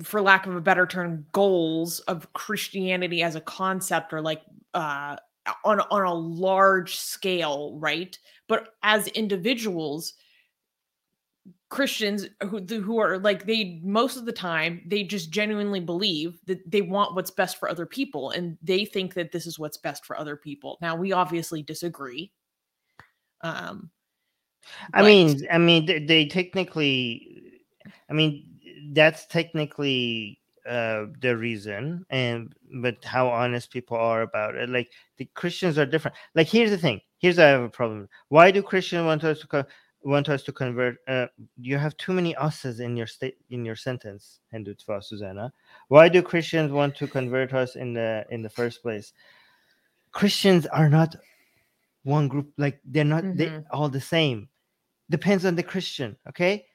for 0.03 0.21
lack 0.21 0.47
of 0.47 0.55
a 0.55 0.61
better 0.61 0.87
term, 0.87 1.27
goals 1.33 2.01
of 2.01 2.33
Christianity 2.35 3.23
as 3.23 3.35
a 3.35 3.41
concept 3.41 4.13
or 4.13 4.21
like 4.21 4.43
uh 4.75 5.17
on 5.65 5.81
on 5.81 6.05
a 6.05 6.15
large 6.15 6.97
scale, 6.97 7.77
right? 7.79 8.17
But 8.49 8.69
as 8.83 9.09
individuals, 9.09 10.15
Christians 11.71 12.27
who 12.43 12.59
who 12.61 12.99
are 12.99 13.19
like 13.19 13.47
they 13.47 13.81
most 13.83 14.17
of 14.17 14.27
the 14.27 14.33
time 14.33 14.83
they 14.87 15.03
just 15.03 15.31
genuinely 15.31 15.81
believe 15.81 16.39
that 16.47 16.59
they 16.71 16.83
want 16.83 17.15
what's 17.15 17.31
best 17.31 17.59
for 17.59 17.69
other 17.69 17.87
people 17.87 18.31
and 18.31 18.59
they 18.63 18.85
think 18.85 19.15
that 19.15 19.33
this 19.33 19.47
is 19.47 19.59
what's 19.59 19.79
best 19.79 20.05
for 20.05 20.19
other 20.19 20.37
people. 20.37 20.79
Now 20.83 20.95
we 20.95 21.13
obviously 21.13 21.63
disagree. 21.63 22.31
Um 23.43 23.91
I 24.95 25.01
but- 25.03 25.07
mean, 25.07 25.47
I 25.51 25.59
mean, 25.59 25.87
they, 25.87 25.99
they 26.05 26.27
technically, 26.27 27.43
I 28.09 28.13
mean, 28.13 28.47
that's 28.93 29.27
technically 29.27 30.39
uh 30.69 31.07
the 31.21 31.37
reason, 31.37 32.07
and 32.11 32.55
but 32.81 33.05
how 33.05 33.29
honest 33.29 33.73
people 33.73 33.97
are 33.97 34.23
about 34.23 34.55
it. 34.55 34.69
Like 34.71 34.91
the 35.19 35.25
Christians 35.35 35.79
are 35.79 35.87
different. 35.87 36.17
Like 36.37 36.47
here's 36.49 36.71
the 36.71 36.79
thing. 36.79 37.01
Here's 37.19 37.39
I 37.39 37.49
have 37.49 37.63
a 37.63 37.69
problem. 37.69 38.09
Why 38.29 38.51
do 38.53 38.63
Christians 38.63 39.05
want 39.05 39.25
us 39.25 39.41
to 39.41 39.47
co- 39.49 39.65
want 40.05 40.29
us 40.29 40.45
to 40.45 40.53
convert? 40.53 40.99
Uh, 41.09 41.27
you 41.61 41.79
have 41.79 41.97
too 41.97 42.13
many 42.13 42.35
us's 42.37 42.79
in 42.79 42.97
your 42.97 43.09
state 43.09 43.37
in 43.51 43.65
your 43.65 43.77
sentence, 43.77 44.39
Hindutva 44.55 45.03
Susanna. 45.03 45.53
Why 45.89 46.09
do 46.09 46.23
Christians 46.23 46.71
want 46.71 46.95
to 46.97 47.09
convert 47.09 47.53
us 47.53 47.75
in 47.75 47.93
the 47.95 48.25
in 48.31 48.43
the 48.43 48.51
first 48.51 48.83
place? 48.83 49.13
Christians 50.13 50.67
are 50.67 50.89
not 50.89 51.17
one 52.05 52.29
group. 52.29 52.53
Like 52.59 52.81
they're 52.85 53.05
not 53.05 53.27
they 53.33 53.49
Mhm. 53.49 53.65
all 53.71 53.89
the 53.89 54.01
same 54.01 54.49
depends 55.11 55.45
on 55.45 55.57
the 55.57 55.63
Christian, 55.63 56.17
okay? 56.29 56.67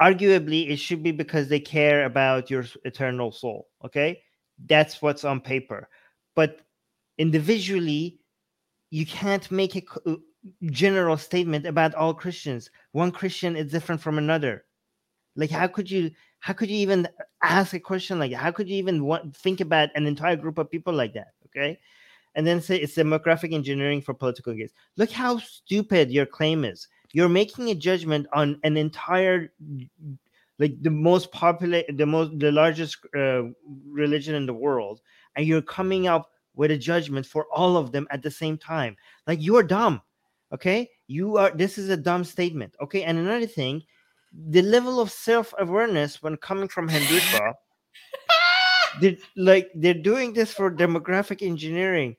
Arguably, 0.00 0.68
it 0.70 0.76
should 0.76 1.02
be 1.02 1.10
because 1.12 1.48
they 1.48 1.60
care 1.60 2.04
about 2.04 2.50
your 2.50 2.64
eternal 2.84 3.32
soul, 3.32 3.68
okay? 3.84 4.22
That's 4.66 5.00
what's 5.00 5.24
on 5.24 5.40
paper. 5.40 5.88
But 6.34 6.60
individually, 7.18 8.20
you 8.90 9.06
can't 9.06 9.50
make 9.50 9.76
a 9.76 9.82
general 10.70 11.16
statement 11.16 11.66
about 11.66 11.94
all 11.94 12.14
Christians. 12.14 12.70
One 12.92 13.10
Christian 13.10 13.56
is 13.56 13.70
different 13.72 14.00
from 14.02 14.18
another. 14.18 14.64
Like, 15.36 15.50
how 15.50 15.68
could 15.68 15.90
you? 15.90 16.10
How 16.40 16.52
could 16.54 16.70
you 16.70 16.78
even 16.78 17.08
ask 17.42 17.74
a 17.74 17.80
question 17.80 18.18
like 18.18 18.30
that? 18.32 18.38
How 18.38 18.52
could 18.52 18.68
you 18.68 18.76
even 18.76 19.04
want, 19.04 19.36
think 19.36 19.60
about 19.60 19.90
an 19.96 20.06
entire 20.06 20.36
group 20.36 20.58
of 20.58 20.70
people 20.70 20.94
like 20.94 21.14
that? 21.14 21.34
Okay, 21.46 21.78
and 22.36 22.46
then 22.46 22.60
say 22.60 22.76
it's 22.76 22.94
demographic 22.94 23.52
engineering 23.52 24.00
for 24.00 24.14
political 24.14 24.54
gains. 24.54 24.72
Look 24.96 25.10
how 25.10 25.38
stupid 25.38 26.10
your 26.10 26.26
claim 26.26 26.64
is. 26.64 26.86
You're 27.12 27.30
making 27.30 27.70
a 27.70 27.74
judgment 27.74 28.26
on 28.34 28.60
an 28.62 28.76
entire, 28.76 29.52
like 30.58 30.80
the 30.82 30.90
most 30.90 31.32
popular, 31.32 31.82
the 31.88 32.04
most, 32.04 32.38
the 32.38 32.52
largest 32.52 32.98
uh, 33.16 33.44
religion 33.88 34.34
in 34.34 34.44
the 34.44 34.54
world, 34.54 35.00
and 35.34 35.46
you're 35.46 35.62
coming 35.62 36.06
up 36.06 36.30
with 36.54 36.70
a 36.70 36.76
judgment 36.76 37.24
for 37.24 37.46
all 37.52 37.76
of 37.76 37.90
them 37.90 38.06
at 38.10 38.22
the 38.22 38.30
same 38.30 38.58
time. 38.58 38.96
Like 39.26 39.40
you 39.40 39.56
are 39.56 39.62
dumb. 39.62 40.02
Okay, 40.52 40.90
you 41.06 41.38
are. 41.38 41.50
This 41.50 41.78
is 41.78 41.88
a 41.88 41.96
dumb 41.96 42.22
statement. 42.22 42.76
Okay, 42.82 43.02
and 43.02 43.18
another 43.18 43.46
thing, 43.46 43.82
the 44.48 44.62
level 44.62 45.00
of 45.00 45.10
self 45.10 45.54
awareness 45.58 46.22
when 46.22 46.36
coming 46.36 46.68
from 46.68 46.88
Hindutva 46.88 47.54
they're 49.00 49.16
like 49.36 49.70
they're 49.74 49.94
doing 49.94 50.32
this 50.32 50.52
for 50.52 50.70
demographic 50.70 51.40
engineering 51.42 52.14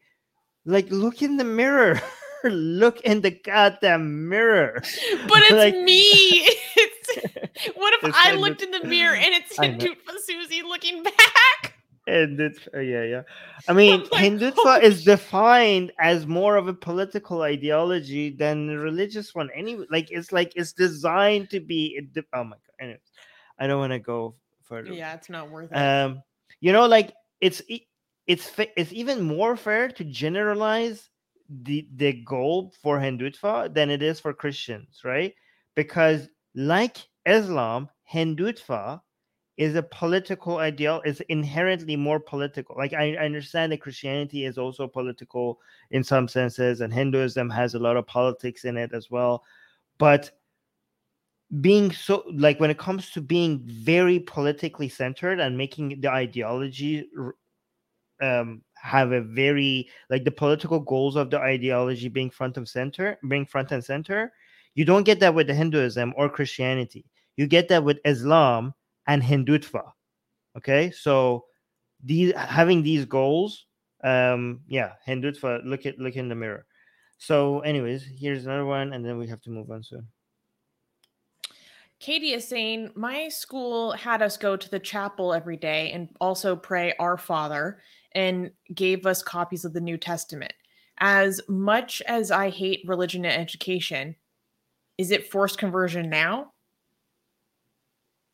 like 0.67 0.86
look 0.91 1.21
in 1.23 1.38
the 1.38 1.43
mirror 1.43 1.99
look 2.43 3.01
in 3.01 3.21
the 3.21 3.32
goddamn 3.32 4.30
mirror 4.30 4.73
but 5.27 5.39
it's 5.43 5.51
Like- 5.51 5.77
me. 5.77 6.47
It's, 6.80 7.75
what 7.75 7.91
if 8.03 8.12
I 8.13 8.34
looked 8.34 8.62
in 8.62 8.69
the 8.69 8.84
mirror 8.84 9.15
and 9.15 9.34
it's 9.34 9.58
Hindutva 9.58 10.19
Susie 10.23 10.62
looking 10.62 11.01
back? 11.01 11.73
and 12.08 12.39
it's 12.39 12.60
uh, 12.73 12.80
yeah 12.80 13.03
yeah 13.03 13.21
i 13.67 13.73
mean 13.73 13.99
like, 14.12 14.23
hindutva 14.23 14.82
is 14.82 15.03
defined 15.03 15.91
as 15.99 16.25
more 16.25 16.56
of 16.56 16.67
a 16.69 16.73
political 16.73 17.41
ideology 17.41 18.30
than 18.30 18.69
a 18.69 18.77
religious 18.77 19.36
one 19.36 19.49
anyway 19.53 19.86
like 19.91 20.10
it's 20.10 20.32
like 20.32 20.53
it's 20.56 20.71
designed 20.71 21.49
to 21.49 21.60
be 21.60 21.95
it 21.97 22.13
de- 22.13 22.23
oh 22.34 22.45
my 22.45 22.56
god 22.56 22.75
anyways 22.80 23.12
i 23.60 23.67
don't 23.67 23.80
want 23.80 23.91
to 23.91 23.99
go 23.99 24.34
further 24.63 24.93
Yeah, 24.93 25.13
it's 25.15 25.30
not 25.30 25.51
worth 25.51 25.69
it. 25.71 25.75
um 25.75 26.21
you 26.62 26.71
know 26.71 26.86
like 26.86 27.12
it's 27.41 27.62
it's 28.27 28.51
it's 28.75 28.91
even 28.93 29.21
more 29.21 29.55
fair 29.55 29.89
to 29.89 30.03
generalize 30.03 31.09
the 31.49 31.87
the 31.95 32.13
goal 32.23 32.73
for 32.81 32.99
hindutva 32.99 33.73
than 33.73 33.89
it 33.89 34.03
is 34.03 34.19
for 34.19 34.33
christians 34.33 35.01
right? 35.03 35.33
Because 35.75 36.29
like 36.55 36.97
islam 37.25 37.89
hindutva 38.11 39.01
is 39.57 39.75
a 39.75 39.81
political 39.81 40.59
ideal 40.59 41.01
is 41.03 41.19
inherently 41.29 41.95
more 41.95 42.19
political. 42.19 42.75
Like 42.77 42.93
I, 42.93 43.15
I 43.15 43.25
understand 43.25 43.71
that 43.71 43.81
christianity 43.81 44.45
is 44.45 44.57
also 44.57 44.87
political 44.87 45.59
in 45.89 46.03
some 46.03 46.27
senses 46.27 46.81
and 46.81 46.93
hinduism 46.93 47.49
has 47.49 47.73
a 47.73 47.79
lot 47.79 47.97
of 47.97 48.05
politics 48.05 48.65
in 48.65 48.77
it 48.77 48.93
as 48.93 49.09
well. 49.09 49.43
But 49.97 50.31
being 51.61 51.91
so 51.91 52.23
like 52.33 52.59
when 52.59 52.69
it 52.69 52.77
comes 52.77 53.09
to 53.11 53.21
being 53.21 53.61
very 53.65 54.19
politically 54.19 54.89
centered 54.89 55.39
and 55.39 55.57
making 55.57 56.01
the 56.01 56.09
ideology 56.09 57.07
um 58.21 58.62
have 58.75 59.12
a 59.12 59.21
very 59.21 59.89
like 60.10 60.23
the 60.23 60.32
political 60.32 60.80
goals 60.80 61.15
of 61.15 61.30
the 61.30 61.39
ideology 61.39 62.08
being 62.08 62.30
front 62.30 62.58
of 62.58 62.69
center 62.69 63.17
being 63.27 63.45
front 63.45 63.71
and 63.71 63.84
center 63.84 64.32
you 64.75 64.86
don't 64.86 65.03
get 65.03 65.19
that 65.19 65.34
with 65.34 65.49
hinduism 65.49 66.13
or 66.15 66.30
christianity. 66.30 67.06
You 67.36 67.47
get 67.47 67.67
that 67.69 67.84
with 67.84 67.99
islam 68.06 68.73
and 69.08 69.21
hindutva 69.21 69.91
okay? 70.58 70.91
So 70.91 71.45
these 72.03 72.34
having 72.36 72.84
these 72.84 73.06
goals 73.06 73.65
um 74.03 74.62
yeah 74.67 74.93
hindutva 75.08 75.65
look 75.65 75.86
at 75.86 75.97
look 75.99 76.15
in 76.15 76.30
the 76.30 76.36
mirror. 76.36 76.65
So 77.17 77.62
anyways 77.62 78.03
here's 78.03 78.45
another 78.45 78.65
one 78.65 78.93
and 78.93 79.06
then 79.06 79.17
we 79.17 79.27
have 79.27 79.41
to 79.41 79.49
move 79.49 79.69
on 79.71 79.84
soon. 79.84 80.08
Katie 81.99 82.34
is 82.34 82.47
saying, 82.47 82.91
My 82.95 83.27
school 83.27 83.91
had 83.93 84.21
us 84.21 84.38
go 84.38 84.56
to 84.56 84.69
the 84.69 84.80
chapel 84.80 85.34
every 85.34 85.58
day 85.58 85.91
and 85.91 86.10
also 86.21 86.56
pray 86.56 86.93
Our 86.99 87.17
Father 87.17 87.80
and 88.17 88.51
gave 88.73 89.06
us 89.06 89.21
copies 89.21 89.63
of 89.63 89.73
the 89.73 89.80
New 89.80 89.95
Testament. 89.95 90.51
As 90.97 91.39
much 91.47 92.01
as 92.08 92.32
I 92.32 92.49
hate 92.49 92.82
religion 92.88 93.23
and 93.25 93.39
education, 93.39 94.15
is 94.97 95.12
it 95.12 95.32
forced 95.32 95.60
conversion 95.60 96.10
now? 96.10 96.51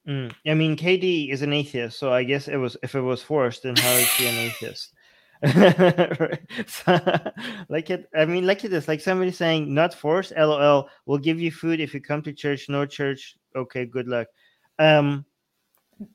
Mm. 0.08 0.34
I 0.48 0.54
mean, 0.54 0.78
Katie 0.78 1.30
is 1.30 1.41
an 1.41 1.52
atheist, 1.52 2.00
so 2.00 2.13
I 2.13 2.24
guess 2.24 2.48
it 2.48 2.56
was 2.56 2.78
if 2.82 2.96
it 2.96 3.02
was 3.02 3.22
forced, 3.22 3.63
then 3.63 3.76
how 3.76 3.91
is 3.91 4.08
she 4.08 4.28
an 4.28 4.36
atheist? 4.36 4.93
Like 7.69 7.89
it, 7.89 8.08
I 8.15 8.24
mean, 8.24 8.48
like 8.48 8.63
it 8.63 8.72
is 8.72 8.88
like 8.88 9.02
somebody 9.02 9.32
saying, 9.32 9.74
"Not 9.74 9.93
forced." 9.93 10.32
LOL. 10.38 10.88
We'll 11.06 11.17
give 11.17 11.41
you 11.41 11.52
food 11.52 11.82
if 11.82 11.93
you 11.93 12.00
come 12.00 12.22
to 12.22 12.32
church. 12.32 12.69
No 12.69 12.86
church. 12.86 13.36
Okay, 13.54 13.86
good 13.86 14.08
luck. 14.08 14.28
Um, 14.80 15.26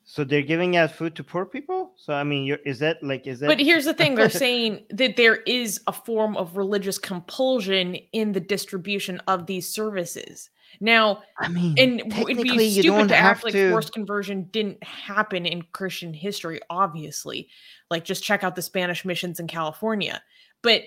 so 0.03 0.23
they're 0.23 0.41
giving 0.41 0.77
out 0.77 0.91
food 0.91 1.15
to 1.15 1.23
poor 1.23 1.45
people. 1.45 1.78
So 2.01 2.13
I 2.13 2.23
mean, 2.23 2.45
you're, 2.45 2.59
is 2.65 2.79
that 2.79 3.03
like 3.03 3.27
is 3.27 3.41
that? 3.41 3.47
But 3.47 3.59
here's 3.59 3.83
the 3.83 3.93
thing 3.93 4.15
they're 4.15 4.29
saying 4.47 4.85
that 4.91 5.17
there 5.17 5.35
is 5.35 5.81
a 5.85 5.91
form 5.91 6.37
of 6.37 6.55
religious 6.55 6.97
compulsion 6.97 7.95
in 8.13 8.31
the 8.31 8.39
distribution 8.39 9.19
of 9.27 9.47
these 9.47 9.67
services. 9.67 10.49
Now, 10.79 11.23
I 11.37 11.49
mean, 11.49 11.75
and 11.77 11.99
it'd 11.99 12.41
be 12.41 12.49
you 12.49 12.81
stupid 12.81 12.87
don't 12.87 13.07
to 13.09 13.15
have 13.15 13.37
act 13.37 13.43
like 13.43 13.53
to. 13.53 13.71
forced 13.71 13.91
conversion 13.91 14.47
didn't 14.51 14.81
happen 14.81 15.45
in 15.45 15.63
Christian 15.73 16.13
history, 16.13 16.61
obviously. 16.69 17.49
Like, 17.89 18.05
just 18.05 18.23
check 18.23 18.43
out 18.45 18.55
the 18.55 18.61
Spanish 18.61 19.03
missions 19.03 19.39
in 19.39 19.47
California. 19.47 20.21
But 20.61 20.83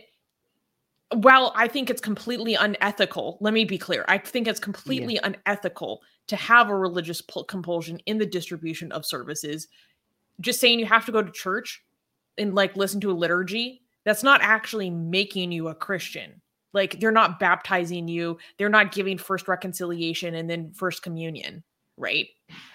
well, 1.14 1.52
I 1.54 1.68
think 1.68 1.90
it's 1.90 2.00
completely 2.00 2.54
unethical. 2.54 3.36
Let 3.40 3.52
me 3.52 3.66
be 3.66 3.76
clear. 3.76 4.06
I 4.08 4.16
think 4.16 4.48
it's 4.48 4.60
completely 4.60 5.14
yeah. 5.14 5.32
unethical 5.46 6.00
to 6.28 6.36
have 6.36 6.70
a 6.70 6.76
religious 6.76 7.20
compulsion 7.48 7.98
in 8.06 8.16
the 8.16 8.24
distribution 8.24 8.90
of 8.92 9.04
services. 9.04 9.68
Just 10.42 10.60
saying 10.60 10.78
you 10.78 10.86
have 10.86 11.06
to 11.06 11.12
go 11.12 11.22
to 11.22 11.32
church 11.32 11.82
and 12.36 12.54
like 12.54 12.76
listen 12.76 13.00
to 13.00 13.10
a 13.10 13.14
liturgy, 13.14 13.80
that's 14.04 14.22
not 14.22 14.42
actually 14.42 14.90
making 14.90 15.52
you 15.52 15.68
a 15.68 15.74
Christian. 15.74 16.42
Like 16.74 17.00
they're 17.00 17.10
not 17.10 17.40
baptizing 17.40 18.08
you, 18.08 18.38
they're 18.58 18.68
not 18.68 18.92
giving 18.92 19.16
first 19.16 19.48
reconciliation 19.48 20.34
and 20.34 20.50
then 20.50 20.72
first 20.72 21.02
communion 21.02 21.64
right? 21.96 22.28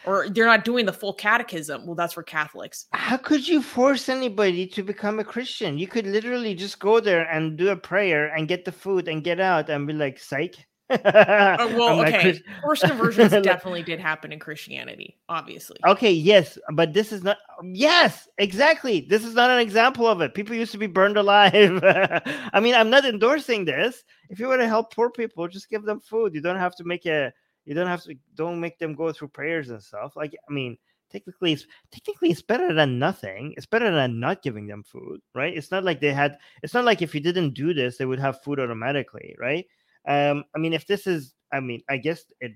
Or 0.05 0.29
they're 0.29 0.45
not 0.45 0.65
doing 0.65 0.85
the 0.85 0.93
full 0.93 1.13
catechism. 1.13 1.85
Well, 1.85 1.95
that's 1.95 2.13
for 2.13 2.23
Catholics. 2.23 2.87
How 2.93 3.17
could 3.17 3.47
you 3.47 3.61
force 3.61 4.09
anybody 4.09 4.65
to 4.67 4.83
become 4.83 5.19
a 5.19 5.23
Christian? 5.23 5.77
You 5.77 5.87
could 5.87 6.07
literally 6.07 6.55
just 6.55 6.79
go 6.79 6.99
there 6.99 7.29
and 7.29 7.57
do 7.57 7.69
a 7.69 7.75
prayer 7.75 8.33
and 8.33 8.47
get 8.47 8.65
the 8.65 8.71
food 8.71 9.07
and 9.07 9.23
get 9.23 9.39
out 9.39 9.69
and 9.69 9.85
be 9.85 9.93
like, 9.93 10.19
psych. 10.19 10.55
Uh, 10.89 10.97
well, 11.75 12.01
okay. 12.01 12.21
Christ- 12.21 12.43
Forced 12.61 12.83
conversions 12.83 13.31
definitely 13.31 13.83
did 13.83 13.99
happen 13.99 14.31
in 14.31 14.39
Christianity, 14.39 15.17
obviously. 15.29 15.77
Okay, 15.85 16.11
yes, 16.11 16.57
but 16.73 16.93
this 16.93 17.11
is 17.11 17.23
not. 17.23 17.37
Yes, 17.63 18.27
exactly. 18.37 19.01
This 19.01 19.25
is 19.25 19.33
not 19.33 19.51
an 19.51 19.59
example 19.59 20.07
of 20.07 20.21
it. 20.21 20.33
People 20.33 20.55
used 20.55 20.71
to 20.71 20.77
be 20.77 20.87
burned 20.87 21.17
alive. 21.17 21.81
I 21.83 22.59
mean, 22.61 22.75
I'm 22.75 22.89
not 22.89 23.05
endorsing 23.05 23.65
this. 23.65 24.03
If 24.29 24.39
you 24.39 24.47
want 24.47 24.61
to 24.61 24.67
help 24.67 24.93
poor 24.93 25.09
people, 25.09 25.47
just 25.47 25.69
give 25.69 25.83
them 25.83 25.99
food. 25.99 26.33
You 26.33 26.41
don't 26.41 26.57
have 26.57 26.75
to 26.75 26.83
make 26.83 27.05
a 27.05 27.33
you 27.65 27.73
don't 27.73 27.87
have 27.87 28.03
to 28.03 28.15
don't 28.35 28.59
make 28.59 28.79
them 28.79 28.95
go 28.95 29.11
through 29.11 29.29
prayers 29.29 29.69
and 29.69 29.83
stuff. 29.83 30.15
Like 30.15 30.35
I 30.49 30.53
mean, 30.53 30.77
technically 31.11 31.53
it's 31.53 31.65
technically 31.91 32.31
it's 32.31 32.41
better 32.41 32.73
than 32.73 32.97
nothing. 32.97 33.53
It's 33.57 33.65
better 33.65 33.91
than 33.91 34.19
not 34.19 34.41
giving 34.41 34.67
them 34.67 34.83
food, 34.83 35.19
right? 35.35 35.55
It's 35.55 35.71
not 35.71 35.83
like 35.83 35.99
they 35.99 36.13
had 36.13 36.37
it's 36.63 36.73
not 36.73 36.85
like 36.85 37.01
if 37.01 37.13
you 37.13 37.21
didn't 37.21 37.53
do 37.53 37.73
this, 37.73 37.97
they 37.97 38.05
would 38.05 38.19
have 38.19 38.41
food 38.41 38.59
automatically, 38.59 39.35
right? 39.39 39.65
Um, 40.07 40.45
I 40.55 40.59
mean, 40.59 40.73
if 40.73 40.87
this 40.87 41.07
is 41.07 41.33
I 41.51 41.59
mean, 41.59 41.81
I 41.89 41.97
guess 41.97 42.25
it 42.41 42.53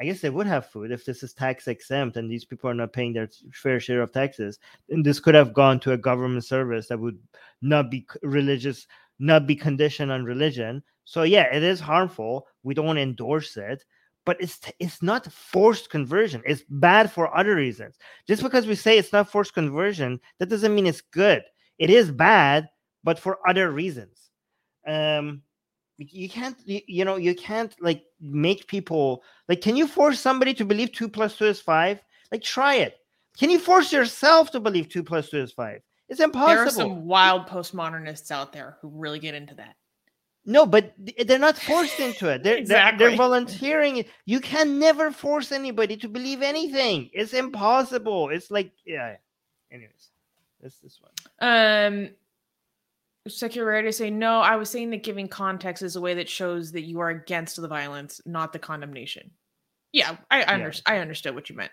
I 0.00 0.04
guess 0.04 0.20
they 0.20 0.30
would 0.30 0.46
have 0.46 0.66
food 0.66 0.92
if 0.92 1.04
this 1.04 1.22
is 1.22 1.32
tax 1.32 1.66
exempt 1.66 2.16
and 2.16 2.30
these 2.30 2.44
people 2.44 2.70
are 2.70 2.74
not 2.74 2.92
paying 2.92 3.12
their 3.12 3.28
fair 3.52 3.80
share 3.80 4.02
of 4.02 4.12
taxes. 4.12 4.58
And 4.90 5.04
this 5.04 5.18
could 5.18 5.34
have 5.34 5.54
gone 5.54 5.80
to 5.80 5.92
a 5.92 5.98
government 5.98 6.44
service 6.44 6.86
that 6.88 7.00
would 7.00 7.18
not 7.62 7.90
be 7.90 8.06
religious, 8.22 8.86
not 9.18 9.46
be 9.46 9.56
conditioned 9.56 10.12
on 10.12 10.24
religion. 10.24 10.82
So 11.04 11.22
yeah, 11.22 11.52
it 11.52 11.62
is 11.62 11.80
harmful. 11.80 12.46
We 12.62 12.74
don't 12.74 12.98
endorse 12.98 13.56
it 13.56 13.84
but 14.28 14.36
it's 14.42 14.60
it's 14.78 15.00
not 15.00 15.32
forced 15.32 15.88
conversion. 15.88 16.42
It's 16.44 16.62
bad 16.68 17.10
for 17.10 17.34
other 17.34 17.54
reasons. 17.54 17.96
Just 18.26 18.42
because 18.42 18.66
we 18.66 18.74
say 18.74 18.98
it's 18.98 19.10
not 19.10 19.30
forced 19.30 19.54
conversion, 19.54 20.20
that 20.38 20.50
doesn't 20.50 20.74
mean 20.74 20.86
it's 20.86 21.00
good. 21.00 21.42
It 21.78 21.88
is 21.88 22.10
bad, 22.10 22.68
but 23.02 23.18
for 23.18 23.38
other 23.48 23.70
reasons. 23.70 24.28
Um, 24.86 25.40
you 25.98 26.28
can't 26.28 26.56
you, 26.64 26.80
you 26.86 27.04
know 27.04 27.16
you 27.16 27.34
can't 27.34 27.74
like 27.80 28.04
make 28.20 28.66
people 28.66 29.22
like 29.48 29.60
can 29.60 29.76
you 29.76 29.86
force 29.86 30.20
somebody 30.20 30.54
to 30.54 30.64
believe 30.64 30.92
two 30.92 31.08
plus 31.08 31.36
two 31.36 31.46
is 31.46 31.60
five 31.60 32.00
like 32.32 32.42
try 32.42 32.76
it 32.76 32.98
can 33.36 33.50
you 33.50 33.58
force 33.58 33.92
yourself 33.92 34.50
to 34.50 34.60
believe 34.60 34.88
two 34.88 35.02
plus 35.02 35.28
two 35.28 35.40
is 35.40 35.52
five 35.52 35.80
it's 36.08 36.20
impossible 36.20 36.54
there 36.54 36.64
are 36.64 36.70
some 36.70 37.04
wild 37.04 37.46
postmodernists 37.46 38.30
out 38.30 38.52
there 38.52 38.76
who 38.80 38.88
really 38.88 39.18
get 39.18 39.34
into 39.34 39.54
that 39.54 39.74
no, 40.48 40.64
but 40.64 40.94
they're 41.26 41.38
not 41.38 41.58
forced 41.58 42.00
into 42.00 42.30
it. 42.30 42.42
They're, 42.42 42.56
exactly. 42.56 42.98
they're, 42.98 43.08
they're 43.10 43.18
volunteering. 43.18 44.06
You 44.24 44.40
can 44.40 44.78
never 44.78 45.10
force 45.10 45.52
anybody 45.52 45.94
to 45.98 46.08
believe 46.08 46.40
anything. 46.40 47.10
It's 47.12 47.34
impossible. 47.34 48.30
It's 48.30 48.50
like 48.50 48.72
yeah. 48.86 49.16
Anyways, 49.70 50.08
that's 50.62 50.78
this 50.78 51.00
one. 51.02 51.12
Um, 51.40 52.08
secularity 53.28 53.92
say 53.92 54.10
no. 54.10 54.40
I 54.40 54.56
was 54.56 54.70
saying 54.70 54.90
that 54.90 55.02
giving 55.02 55.28
context 55.28 55.82
is 55.82 55.96
a 55.96 56.00
way 56.00 56.14
that 56.14 56.28
shows 56.28 56.72
that 56.72 56.82
you 56.82 57.00
are 57.00 57.10
against 57.10 57.60
the 57.60 57.68
violence, 57.68 58.20
not 58.26 58.52
the 58.52 58.58
condemnation. 58.58 59.30
Yeah, 59.92 60.16
I 60.30 60.42
I, 60.42 60.54
under, 60.54 60.68
yeah. 60.68 60.80
I 60.86 60.98
understood 60.98 61.34
what 61.34 61.48
you 61.48 61.56
meant. 61.56 61.72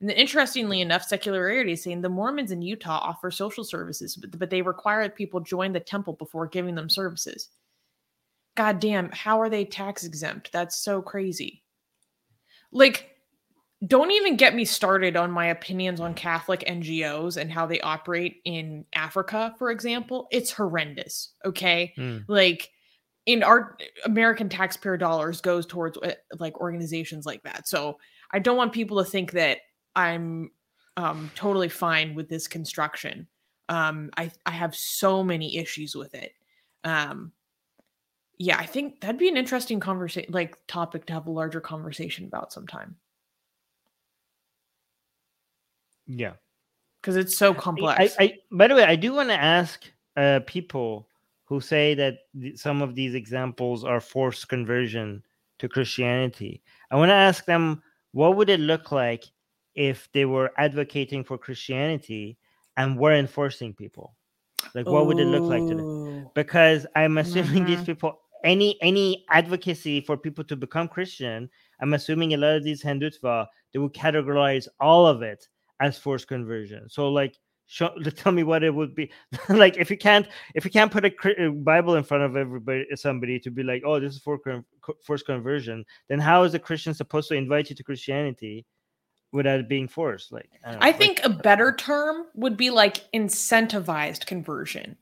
And 0.00 0.10
then, 0.10 0.16
interestingly 0.16 0.80
enough, 0.80 1.04
secularity 1.04 1.72
is 1.72 1.82
saying 1.82 2.00
the 2.00 2.08
Mormons 2.08 2.50
in 2.50 2.62
Utah 2.62 2.98
offer 2.98 3.30
social 3.30 3.64
services, 3.64 4.16
but, 4.16 4.38
but 4.38 4.50
they 4.50 4.62
require 4.62 5.04
that 5.04 5.16
people 5.16 5.40
join 5.40 5.72
the 5.72 5.80
temple 5.80 6.14
before 6.14 6.46
giving 6.46 6.74
them 6.74 6.90
services. 6.90 7.48
God 8.56 8.80
damn, 8.80 9.10
how 9.12 9.40
are 9.40 9.48
they 9.48 9.64
tax 9.64 10.04
exempt? 10.04 10.52
That's 10.52 10.76
so 10.76 11.00
crazy. 11.00 11.62
Like, 12.72 13.13
don't 13.86 14.10
even 14.12 14.36
get 14.36 14.54
me 14.54 14.64
started 14.64 15.16
on 15.16 15.30
my 15.30 15.46
opinions 15.46 16.00
on 16.00 16.14
Catholic 16.14 16.64
NGOs 16.66 17.36
and 17.36 17.52
how 17.52 17.66
they 17.66 17.80
operate 17.80 18.40
in 18.44 18.84
Africa, 18.94 19.54
for 19.58 19.70
example. 19.70 20.28
It's 20.30 20.50
horrendous. 20.50 21.32
Okay. 21.44 21.92
Mm. 21.98 22.24
Like, 22.28 22.70
in 23.26 23.42
our 23.42 23.76
American 24.04 24.48
taxpayer 24.48 24.96
dollars 24.96 25.40
goes 25.40 25.66
towards 25.66 25.96
uh, 25.98 26.12
like 26.38 26.60
organizations 26.60 27.24
like 27.24 27.42
that. 27.42 27.66
So 27.66 27.98
I 28.30 28.38
don't 28.38 28.56
want 28.56 28.72
people 28.72 29.02
to 29.02 29.10
think 29.10 29.32
that 29.32 29.58
I'm 29.96 30.50
um, 30.96 31.30
totally 31.34 31.68
fine 31.68 32.14
with 32.14 32.28
this 32.28 32.46
construction. 32.46 33.26
Um, 33.68 34.10
I 34.16 34.30
I 34.44 34.50
have 34.50 34.74
so 34.76 35.24
many 35.24 35.56
issues 35.56 35.94
with 35.94 36.14
it. 36.14 36.32
Um, 36.84 37.32
yeah, 38.38 38.58
I 38.58 38.66
think 38.66 39.00
that'd 39.00 39.18
be 39.18 39.28
an 39.28 39.36
interesting 39.36 39.80
conversation, 39.80 40.32
like 40.32 40.56
topic 40.66 41.06
to 41.06 41.12
have 41.14 41.26
a 41.26 41.30
larger 41.30 41.60
conversation 41.60 42.26
about 42.26 42.52
sometime. 42.52 42.96
Yeah, 46.06 46.32
because 47.00 47.16
it's 47.16 47.36
so 47.36 47.54
complex. 47.54 48.16
I, 48.18 48.24
I, 48.24 48.38
by 48.50 48.68
the 48.68 48.74
way, 48.74 48.84
I 48.84 48.96
do 48.96 49.14
want 49.14 49.28
to 49.28 49.40
ask 49.40 49.84
uh, 50.16 50.40
people 50.46 51.08
who 51.44 51.60
say 51.60 51.94
that 51.94 52.18
th- 52.40 52.58
some 52.58 52.82
of 52.82 52.94
these 52.94 53.14
examples 53.14 53.84
are 53.84 54.00
forced 54.00 54.48
conversion 54.48 55.22
to 55.58 55.68
Christianity. 55.68 56.62
I 56.90 56.96
want 56.96 57.10
to 57.10 57.14
ask 57.14 57.44
them 57.44 57.82
what 58.12 58.36
would 58.36 58.48
it 58.48 58.60
look 58.60 58.92
like 58.92 59.24
if 59.74 60.08
they 60.12 60.24
were 60.24 60.52
advocating 60.56 61.24
for 61.24 61.36
Christianity 61.36 62.38
and 62.76 62.98
weren't 62.98 63.30
forcing 63.30 63.74
people? 63.74 64.14
Like, 64.74 64.86
what 64.86 65.02
Ooh. 65.02 65.06
would 65.06 65.18
it 65.18 65.26
look 65.26 65.42
like 65.42 65.66
to 65.68 65.74
them? 65.74 66.28
Because 66.34 66.86
I'm 66.96 67.18
assuming 67.18 67.64
mm-hmm. 67.64 67.74
these 67.74 67.84
people 67.84 68.20
any 68.44 68.80
any 68.82 69.24
advocacy 69.30 70.00
for 70.00 70.16
people 70.16 70.44
to 70.44 70.56
become 70.56 70.86
Christian, 70.86 71.50
I'm 71.80 71.94
assuming 71.94 72.34
a 72.34 72.36
lot 72.36 72.56
of 72.56 72.64
these 72.64 72.82
Hindutva 72.82 73.46
they 73.72 73.78
will 73.78 73.90
categorize 73.90 74.68
all 74.80 75.06
of 75.06 75.22
it 75.22 75.48
as 75.80 75.98
forced 75.98 76.28
conversion. 76.28 76.88
So 76.88 77.10
like 77.10 77.36
show 77.66 77.90
tell 78.16 78.32
me 78.32 78.42
what 78.42 78.62
it 78.62 78.74
would 78.74 78.94
be 78.94 79.10
like 79.48 79.76
if 79.76 79.90
you 79.90 79.98
can't 79.98 80.26
if 80.54 80.64
you 80.64 80.70
can't 80.70 80.92
put 80.92 81.04
a, 81.04 81.50
bible 81.50 81.96
in 81.96 82.04
front 82.04 82.22
of 82.22 82.36
everybody 82.36 82.84
somebody 82.94 83.38
to 83.38 83.50
be 83.50 83.62
like 83.62 83.82
oh 83.84 83.98
this 83.98 84.14
is 84.14 84.20
for 84.20 84.38
forced 85.04 85.26
conversion 85.26 85.84
then 86.08 86.18
how 86.18 86.42
is 86.42 86.54
a 86.54 86.58
christian 86.58 86.94
supposed 86.94 87.28
to 87.28 87.34
invite 87.34 87.70
you 87.70 87.76
to 87.76 87.82
christianity 87.82 88.64
without 89.32 89.68
being 89.68 89.88
forced 89.88 90.32
like 90.32 90.48
i, 90.64 90.72
know, 90.72 90.78
I 90.80 90.92
think 90.92 91.20
a 91.24 91.28
better 91.28 91.74
term 91.74 92.26
would 92.34 92.56
be 92.56 92.70
like 92.70 93.10
incentivized 93.12 94.26
conversion 94.26 94.96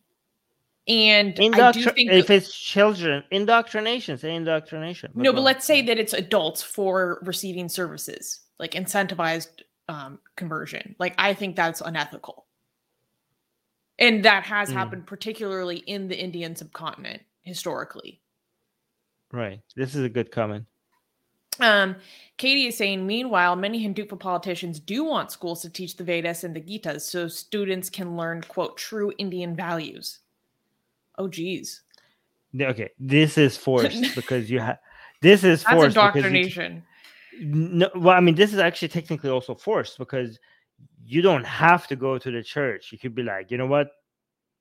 and 0.88 1.36
Indoctr- 1.36 1.94
think, 1.94 2.10
if 2.10 2.28
it's 2.28 2.52
children, 2.52 3.22
indoctrination, 3.30 4.18
say 4.18 4.34
indoctrination. 4.34 5.12
But 5.14 5.22
no, 5.22 5.32
but 5.32 5.42
let's 5.42 5.64
say 5.64 5.80
that 5.82 5.96
it's 5.96 6.12
adults 6.12 6.60
for 6.60 7.22
receiving 7.22 7.68
services, 7.68 8.40
like 8.58 8.72
incentivized 8.72 9.62
um, 9.92 10.18
conversion. 10.36 10.96
Like 10.98 11.14
I 11.18 11.34
think 11.34 11.54
that's 11.54 11.80
unethical, 11.80 12.46
and 13.98 14.24
that 14.24 14.44
has 14.44 14.70
mm. 14.70 14.72
happened 14.72 15.06
particularly 15.06 15.78
in 15.78 16.08
the 16.08 16.18
Indian 16.18 16.56
subcontinent 16.56 17.22
historically. 17.42 18.20
Right. 19.30 19.60
This 19.76 19.94
is 19.94 20.04
a 20.04 20.08
good 20.08 20.30
comment. 20.30 20.66
Um, 21.60 21.96
Katie 22.38 22.66
is 22.66 22.76
saying, 22.76 23.06
meanwhile, 23.06 23.56
many 23.56 23.86
Hindutva 23.86 24.18
politicians 24.18 24.80
do 24.80 25.04
want 25.04 25.30
schools 25.30 25.62
to 25.62 25.70
teach 25.70 25.96
the 25.96 26.04
Vedas 26.04 26.44
and 26.44 26.56
the 26.56 26.60
Gitas 26.60 27.02
so 27.02 27.28
students 27.28 27.90
can 27.90 28.16
learn, 28.16 28.42
quote, 28.42 28.76
true 28.76 29.12
Indian 29.18 29.54
values. 29.54 30.20
Oh, 31.18 31.28
geez. 31.28 31.82
Okay, 32.58 32.90
this 32.98 33.36
is 33.38 33.56
forced 33.58 34.14
because 34.14 34.50
you 34.50 34.60
have. 34.60 34.78
This 35.20 35.44
is 35.44 35.62
forced. 35.62 35.94
That's 35.94 36.16
indoctrination. 36.16 36.82
No, 37.40 37.90
well, 37.94 38.16
I 38.16 38.20
mean, 38.20 38.34
this 38.34 38.52
is 38.52 38.58
actually 38.58 38.88
technically 38.88 39.30
also 39.30 39.54
forced 39.54 39.98
because 39.98 40.38
you 41.04 41.22
don't 41.22 41.44
have 41.44 41.86
to 41.88 41.96
go 41.96 42.18
to 42.18 42.30
the 42.30 42.42
church. 42.42 42.92
You 42.92 42.98
could 42.98 43.14
be 43.14 43.22
like, 43.22 43.50
you 43.50 43.58
know 43.58 43.66
what, 43.66 43.90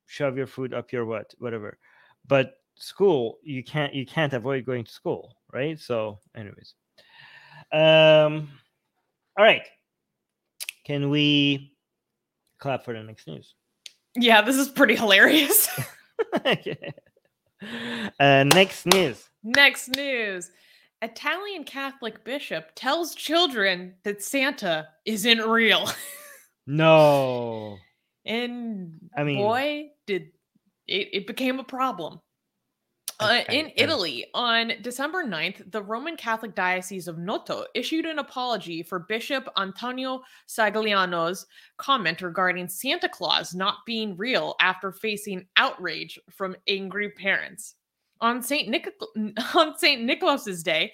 shove 0.06 0.36
your 0.36 0.46
food 0.46 0.74
up 0.74 0.92
your 0.92 1.04
what, 1.04 1.32
whatever. 1.38 1.78
But 2.26 2.54
school, 2.76 3.38
you 3.42 3.62
can't. 3.62 3.94
You 3.94 4.06
can't 4.06 4.32
avoid 4.32 4.64
going 4.64 4.84
to 4.84 4.90
school, 4.90 5.36
right? 5.52 5.78
So, 5.78 6.18
anyways, 6.36 6.74
um, 7.72 8.48
all 9.38 9.44
right. 9.44 9.66
Can 10.84 11.10
we 11.10 11.76
clap 12.58 12.84
for 12.84 12.94
the 12.94 13.02
next 13.02 13.26
news? 13.26 13.54
Yeah, 14.16 14.42
this 14.42 14.56
is 14.56 14.68
pretty 14.68 14.96
hilarious. 14.96 15.68
uh, 16.44 18.44
next 18.44 18.86
news. 18.86 19.28
Next 19.42 19.88
news. 19.88 20.50
Italian 21.02 21.64
Catholic 21.64 22.24
bishop 22.24 22.70
tells 22.74 23.14
children 23.14 23.94
that 24.04 24.22
Santa 24.22 24.88
isn't 25.04 25.40
real. 25.40 25.90
no. 26.66 27.76
And 28.24 29.10
I 29.16 29.24
mean, 29.24 29.38
boy, 29.38 29.88
did 30.06 30.28
it, 30.86 31.08
it 31.12 31.26
became 31.26 31.58
a 31.58 31.64
problem. 31.64 32.20
Uh, 33.20 33.42
in. 33.50 33.70
Italy, 33.76 34.26
on 34.34 34.72
December 34.82 35.24
9th, 35.24 35.70
the 35.70 35.82
Roman 35.82 36.16
Catholic 36.16 36.56
Diocese 36.56 37.06
of 37.06 37.18
Noto 37.18 37.64
issued 37.74 38.04
an 38.04 38.18
apology 38.18 38.82
for 38.82 38.98
Bishop 38.98 39.48
Antonio 39.56 40.22
Stagliano's 40.48 41.46
comment 41.76 42.20
regarding 42.20 42.68
Santa 42.68 43.08
Claus 43.08 43.54
not 43.54 43.76
being 43.86 44.16
real 44.16 44.56
after 44.60 44.90
facing 44.90 45.46
outrage 45.56 46.18
from 46.30 46.56
angry 46.66 47.10
parents. 47.10 47.76
On 48.22 48.42
St. 48.42 48.68
Nic- 48.68 48.94
on 49.54 49.76
St. 49.76 50.02
Nicholas's 50.02 50.62
Day, 50.62 50.92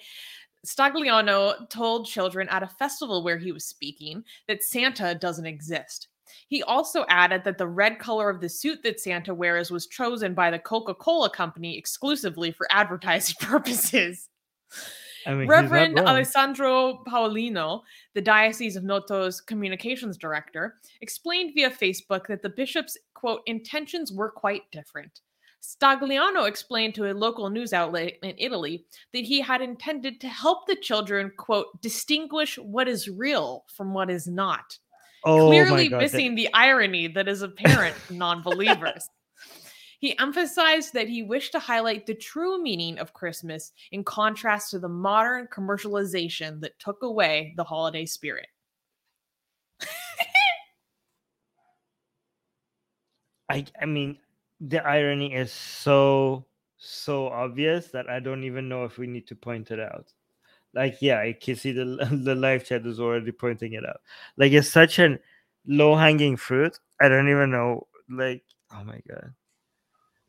Stagliano 0.65 1.69
told 1.69 2.05
children 2.05 2.49
at 2.49 2.63
a 2.63 2.67
festival 2.67 3.23
where 3.23 3.37
he 3.37 3.51
was 3.51 3.65
speaking 3.65 4.23
that 4.47 4.63
Santa 4.63 5.15
doesn't 5.15 5.45
exist. 5.45 6.09
He 6.47 6.61
also 6.63 7.05
added 7.09 7.43
that 7.43 7.57
the 7.57 7.67
red 7.67 7.97
color 7.97 8.29
of 8.29 8.41
the 8.41 8.49
suit 8.49 8.83
that 8.83 8.99
Santa 8.99 9.33
wears 9.33 9.71
was 9.71 9.87
chosen 9.87 10.33
by 10.33 10.51
the 10.51 10.59
Coca 10.59 10.93
Cola 10.93 11.29
Company 11.29 11.77
exclusively 11.77 12.51
for 12.51 12.67
advertising 12.71 13.35
purposes. 13.41 14.29
I 15.25 15.33
mean, 15.33 15.47
Reverend. 15.47 15.99
Alessandro 15.99 17.03
Paolino, 17.07 17.81
the 18.13 18.21
Diocese 18.21 18.75
of 18.75 18.83
Noto's 18.83 19.41
communications 19.41 20.17
director, 20.17 20.75
explained 21.01 21.53
via 21.55 21.69
Facebook 21.69 22.27
that 22.27 22.41
the 22.41 22.49
bishop's 22.49 22.97
quote 23.13 23.41
intentions 23.45 24.11
were 24.11 24.29
quite 24.29 24.63
different. 24.71 25.21
Stagliano 25.61 26.47
explained 26.47 26.95
to 26.95 27.11
a 27.11 27.13
local 27.13 27.49
news 27.49 27.73
outlet 27.73 28.13
in 28.23 28.33
Italy 28.37 28.85
that 29.13 29.25
he 29.25 29.41
had 29.41 29.61
intended 29.61 30.21
to 30.21 30.27
help 30.27 30.67
the 30.67 30.75
children 30.75 31.31
quote 31.37 31.81
distinguish 31.81 32.57
what 32.57 32.87
is 32.87 33.09
real 33.09 33.65
from 33.67 33.93
what 33.93 34.09
is 34.09 34.27
not 34.27 34.77
oh 35.25 35.47
clearly 35.47 35.89
missing 35.89 36.35
the 36.35 36.49
irony 36.53 37.07
that 37.07 37.27
is 37.27 37.41
apparent 37.41 37.95
to 38.07 38.13
non-believers. 38.13 39.09
He 40.01 40.17
emphasized 40.17 40.93
that 40.93 41.09
he 41.09 41.23
wished 41.23 41.51
to 41.51 41.59
highlight 41.59 42.05
the 42.05 42.13
true 42.13 42.63
meaning 42.63 42.99
of 42.99 43.11
Christmas 43.13 43.73
in 43.91 44.05
contrast 44.05 44.71
to 44.71 44.79
the 44.79 44.87
modern 44.87 45.47
commercialization 45.47 46.61
that 46.61 46.79
took 46.79 47.03
away 47.03 47.53
the 47.57 47.65
holiday 47.65 48.05
spirit. 48.05 48.47
I 53.49 53.65
I 53.81 53.85
mean, 53.85 54.19
the 54.59 54.85
irony 54.85 55.33
is 55.33 55.51
so 55.51 56.45
so 56.77 57.27
obvious 57.27 57.87
that 57.87 58.09
I 58.09 58.19
don't 58.19 58.43
even 58.43 58.69
know 58.69 58.85
if 58.85 58.97
we 58.97 59.07
need 59.07 59.27
to 59.27 59.35
point 59.35 59.71
it 59.71 59.79
out. 59.79 60.13
Like, 60.73 60.97
yeah, 61.01 61.19
I 61.19 61.33
can 61.33 61.55
see 61.55 61.71
the 61.71 61.85
the 62.23 62.35
live 62.35 62.65
chat 62.65 62.85
is 62.85 62.99
already 62.99 63.31
pointing 63.31 63.73
it 63.73 63.85
out. 63.85 64.01
Like, 64.37 64.51
it's 64.51 64.69
such 64.69 64.99
an 64.99 65.19
low 65.65 65.95
hanging 65.95 66.37
fruit. 66.37 66.79
I 67.01 67.09
don't 67.09 67.29
even 67.29 67.51
know. 67.51 67.87
Like, 68.09 68.43
oh 68.73 68.83
my 68.83 69.01
god. 69.07 69.33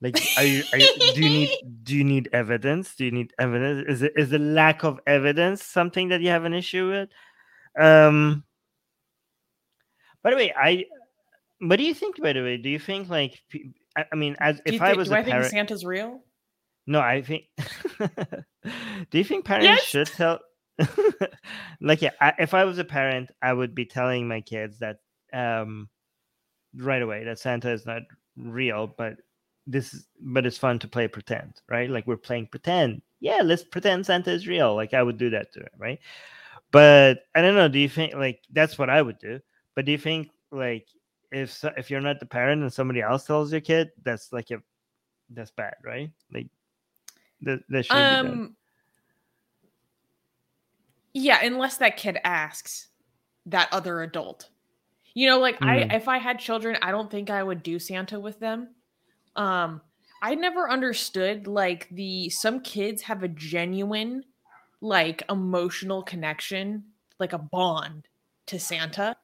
Like, 0.03 0.19
are 0.38 0.45
you, 0.45 0.62
are 0.73 0.79
you? 0.79 1.12
Do 1.14 1.23
you 1.23 1.29
need? 1.29 1.51
Do 1.83 1.97
you 1.97 2.05
need 2.05 2.31
evidence? 2.33 2.95
Do 2.95 3.05
you 3.05 3.11
need 3.11 3.35
evidence? 3.38 3.85
Is 3.87 4.03
it 4.03 4.12
is 4.16 4.31
the 4.31 4.38
lack 4.38 4.83
of 4.83 4.99
evidence 5.07 5.62
something 5.62 6.09
that 6.09 6.23
you 6.23 6.31
have 6.31 6.45
an 6.45 6.55
issue 6.55 6.88
with? 6.88 7.11
Um. 7.79 8.45
By 10.23 10.31
the 10.31 10.37
way, 10.37 10.55
I. 10.57 10.87
What 11.59 11.77
do 11.77 11.85
you 11.85 11.93
think? 11.93 12.21
By 12.21 12.33
the 12.33 12.40
way, 12.40 12.57
do 12.57 12.71
you 12.71 12.79
think 12.79 13.11
like? 13.11 13.43
I, 13.96 14.05
I 14.12 14.16
mean, 14.16 14.37
as 14.40 14.61
if 14.66 14.81
I 14.81 14.94
was 14.94 15.09
do 15.09 15.14
I 15.14 15.22
think 15.22 15.44
Santa's 15.44 15.85
real? 15.85 16.20
no, 16.87 17.00
I 17.00 17.22
think. 17.22 17.44
do 19.11 19.18
you 19.18 19.24
think 19.24 19.44
parents 19.44 19.66
Yes. 19.66 19.83
should 19.85 20.07
tell? 20.09 20.40
like, 21.81 22.03
yeah, 22.03 22.11
I, 22.20 22.35
if 22.38 22.55
I 22.55 22.64
was 22.64 22.79
a 22.79 22.85
parent, 22.85 23.31
I 23.42 23.53
would 23.53 23.74
be 23.74 23.85
telling 23.85 24.26
my 24.26 24.40
kids 24.40 24.79
that 24.79 24.98
um, 25.33 25.88
right 26.76 27.03
away 27.03 27.24
that 27.24 27.38
Santa 27.38 27.70
is 27.70 27.87
not 27.87 28.03
real, 28.37 28.87
but 28.96 29.16
this, 29.66 29.92
is- 29.94 30.07
but 30.20 30.46
it's 30.46 30.59
fun 30.59 30.79
to 30.81 30.88
play 30.88 31.07
pretend, 31.09 31.61
right? 31.68 31.90
Like 31.90 32.07
we're 32.07 32.16
playing 32.16 32.46
pretend. 32.46 33.03
Yeah, 33.20 33.40
let's 33.44 33.62
pretend 33.64 34.07
Santa 34.07 34.31
is 34.33 34.48
real. 34.48 34.74
Like 34.74 34.94
I 34.94 35.03
would 35.03 35.18
do 35.18 35.31
that 35.31 35.53
to 35.53 35.61
him, 35.61 35.68
right? 35.79 35.98
But 36.72 37.24
I 37.35 37.42
don't 37.42 37.55
know. 37.57 37.68
Do 37.68 37.79
you 37.79 37.88
think 37.88 38.14
like 38.14 38.40
that's 38.53 38.79
what 38.79 38.88
I 38.90 39.03
would 39.03 39.18
do? 39.18 39.40
But 39.76 39.85
do 39.85 39.92
you 39.92 39.98
think 39.98 40.31
like 40.50 40.87
if 41.33 41.64
if 41.77 41.90
you're 41.90 42.01
not 42.01 42.21
the 42.21 42.27
parent 42.27 42.62
and 42.62 42.73
somebody 42.73 43.01
else 43.01 43.25
tells 43.25 43.53
your 43.53 43.61
kid, 43.61 43.90
that's 44.03 44.33
like 44.33 44.51
a 44.51 44.62
that's 45.31 45.51
bad, 45.51 45.75
right? 45.85 46.11
Like 46.33 46.49
that 47.43 47.61
that 47.69 47.85
should 47.85 47.95
be 47.95 48.16
done. 48.16 48.33
Um 48.33 48.57
Yeah, 51.12 51.45
unless 51.45 51.79
that 51.79 51.97
kid 51.97 52.19
asks 52.25 52.88
that 53.47 53.69
other 53.73 54.03
adult. 54.03 54.49
You 55.14 55.29
know, 55.29 55.38
like 55.38 55.61
I 55.62 55.79
Mm. 55.79 55.95
if 55.95 56.09
I 56.09 56.19
had 56.19 56.38
children, 56.38 56.77
I 56.83 56.90
don't 56.90 57.11
think 57.11 57.31
I 57.31 57.43
would 57.43 57.62
do 57.62 57.79
Santa 57.79 58.19
with 58.21 58.38
them. 58.38 58.75
Um 59.37 59.81
I 60.23 60.35
never 60.35 60.69
understood 60.71 61.47
like 61.47 61.88
the 61.90 62.29
some 62.31 62.61
kids 62.61 63.03
have 63.03 63.23
a 63.23 63.29
genuine 63.29 64.25
like 64.81 65.23
emotional 65.31 66.03
connection, 66.03 66.85
like 67.19 67.33
a 67.33 67.38
bond 67.38 68.09
to 68.47 68.59
Santa. 68.59 69.16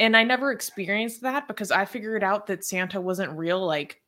And 0.00 0.16
I 0.16 0.24
never 0.24 0.50
experienced 0.50 1.20
that 1.22 1.46
because 1.46 1.70
I 1.70 1.84
figured 1.84 2.24
out 2.24 2.46
that 2.48 2.64
Santa 2.64 3.00
wasn't 3.00 3.36
real 3.38 3.64
like 3.64 4.00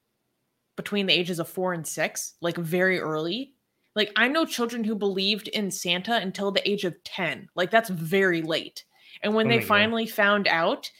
between 0.74 1.06
the 1.06 1.12
ages 1.12 1.38
of 1.38 1.48
4 1.48 1.74
and 1.74 1.86
6, 1.86 2.34
like 2.40 2.56
very 2.56 2.98
early. 2.98 3.52
Like 3.94 4.10
I 4.16 4.26
know 4.26 4.46
children 4.46 4.82
who 4.82 4.94
believed 4.96 5.48
in 5.48 5.70
Santa 5.70 6.16
until 6.16 6.50
the 6.50 6.66
age 6.68 6.84
of 6.84 6.96
10. 7.04 7.48
Like 7.54 7.70
that's 7.70 7.90
very 7.90 8.40
late. 8.40 8.84
And 9.22 9.34
when 9.34 9.46
Oh 9.46 9.50
they 9.50 9.56
my 9.56 9.62
God. 9.62 9.68
finally 9.68 10.06
found 10.06 10.48
out, 10.48 10.90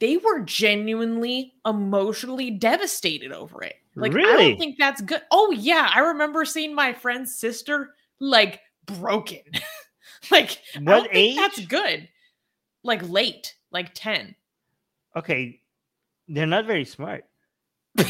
they 0.00 0.16
were 0.16 0.40
genuinely 0.40 1.54
emotionally 1.64 2.50
devastated 2.50 3.30
over 3.32 3.62
it. 3.62 3.76
Like 3.94 4.12
I 4.12 4.22
don't 4.22 4.58
think 4.58 4.76
that's 4.76 5.00
good. 5.00 5.22
Oh 5.30 5.52
yeah, 5.52 5.88
I 5.94 6.00
remember 6.00 6.44
seeing 6.44 6.74
my 6.74 6.92
friend's 6.92 7.38
sister 7.38 7.94
like 8.18 8.60
broken. 8.86 9.42
like 10.32 10.58
I 10.74 10.80
What 10.80 11.12
think 11.12 11.36
that's 11.36 11.64
good. 11.66 12.08
Like 12.82 13.08
late, 13.08 13.54
like 13.72 13.92
10. 13.94 14.34
Okay, 15.16 15.60
they're 16.28 16.46
not 16.46 16.66
very 16.66 16.84
smart. 16.84 17.24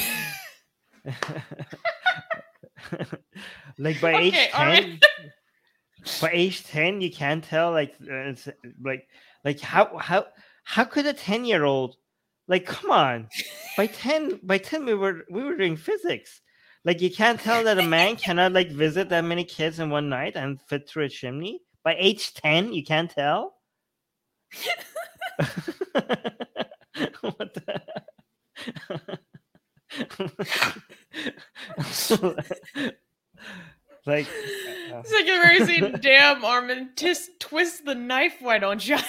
like 3.79 4.01
by 4.01 4.15
age 4.15 4.35
Okay, 4.35 4.51
all 4.55 4.65
10 4.65 4.91
right. 4.91 5.03
by 6.21 6.31
age 6.33 6.65
10 6.65 7.01
you 7.01 7.11
can't 7.11 7.45
tell 7.45 7.71
like 7.73 7.95
uh, 8.13 8.33
like 8.83 9.09
like 9.45 9.61
how 9.61 9.97
how 9.99 10.27
how 10.65 10.85
could 10.85 11.07
a 11.07 11.13
10 11.13 11.45
year 11.45 11.65
old 11.65 11.97
like 12.49 12.67
come 12.67 12.91
on 12.91 13.29
by 13.77 13.87
10 13.87 14.41
by 14.43 14.59
10 14.59 14.85
we 14.85 14.95
were 14.95 15.25
we 15.31 15.43
were 15.43 15.57
doing 15.57 15.77
physics 15.77 16.41
like 16.85 17.01
you 17.01 17.11
can't 17.11 17.41
tell 17.41 17.63
that 17.65 17.79
a 17.79 17.83
man 17.83 18.17
cannot 18.17 18.53
like 18.53 18.71
visit 18.71 19.09
that 19.09 19.25
many 19.25 19.45
kids 19.45 19.79
in 19.79 19.91
one 19.91 20.09
night 20.09 20.37
and 20.37 20.61
fit 20.63 20.89
through 20.89 21.05
a 21.05 21.09
chimney 21.09 21.61
by 21.85 21.97
age 21.99 22.35
10 22.35 22.73
you 22.73 22.85
can't 22.85 23.11
tell 23.11 23.55
what 27.21 27.55
the 27.55 27.83
like 34.07 34.27
uh, 34.27 35.01
It's 35.01 35.13
like 35.13 35.27
you've 35.27 35.45
ever 35.45 35.67
seen 35.67 35.93
damn 36.01 36.45
Armin 36.45 36.91
tis, 36.97 37.31
twist 37.39 37.85
the 37.85 37.95
knife, 37.95 38.35
why 38.41 38.59
don't 38.59 38.87
you? 38.87 38.97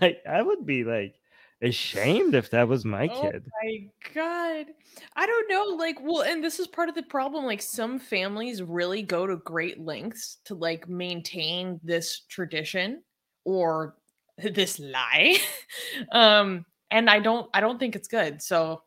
like 0.00 0.22
I 0.28 0.42
would 0.42 0.66
be 0.66 0.84
like 0.84 1.14
ashamed 1.62 2.34
if 2.34 2.50
that 2.50 2.68
was 2.68 2.84
my 2.84 3.08
Oh 3.12 3.20
kid. 3.20 3.44
my 3.62 3.78
god. 4.14 4.66
I 5.14 5.26
don't 5.26 5.48
know. 5.50 5.76
Like, 5.76 5.98
well, 6.00 6.22
and 6.22 6.42
this 6.42 6.58
is 6.58 6.66
part 6.66 6.88
of 6.88 6.94
the 6.94 7.02
problem. 7.02 7.44
Like, 7.44 7.62
some 7.62 7.98
families 7.98 8.62
really 8.62 9.02
go 9.02 9.26
to 9.26 9.36
great 9.36 9.78
lengths 9.78 10.38
to 10.46 10.54
like 10.54 10.88
maintain 10.88 11.78
this 11.82 12.20
tradition 12.28 13.02
or 13.44 13.96
this 14.38 14.78
lie. 14.78 15.38
um, 16.12 16.64
and 16.90 17.08
I 17.08 17.20
don't 17.20 17.48
I 17.54 17.60
don't 17.60 17.78
think 17.78 17.96
it's 17.96 18.08
good. 18.08 18.42
So 18.42 18.82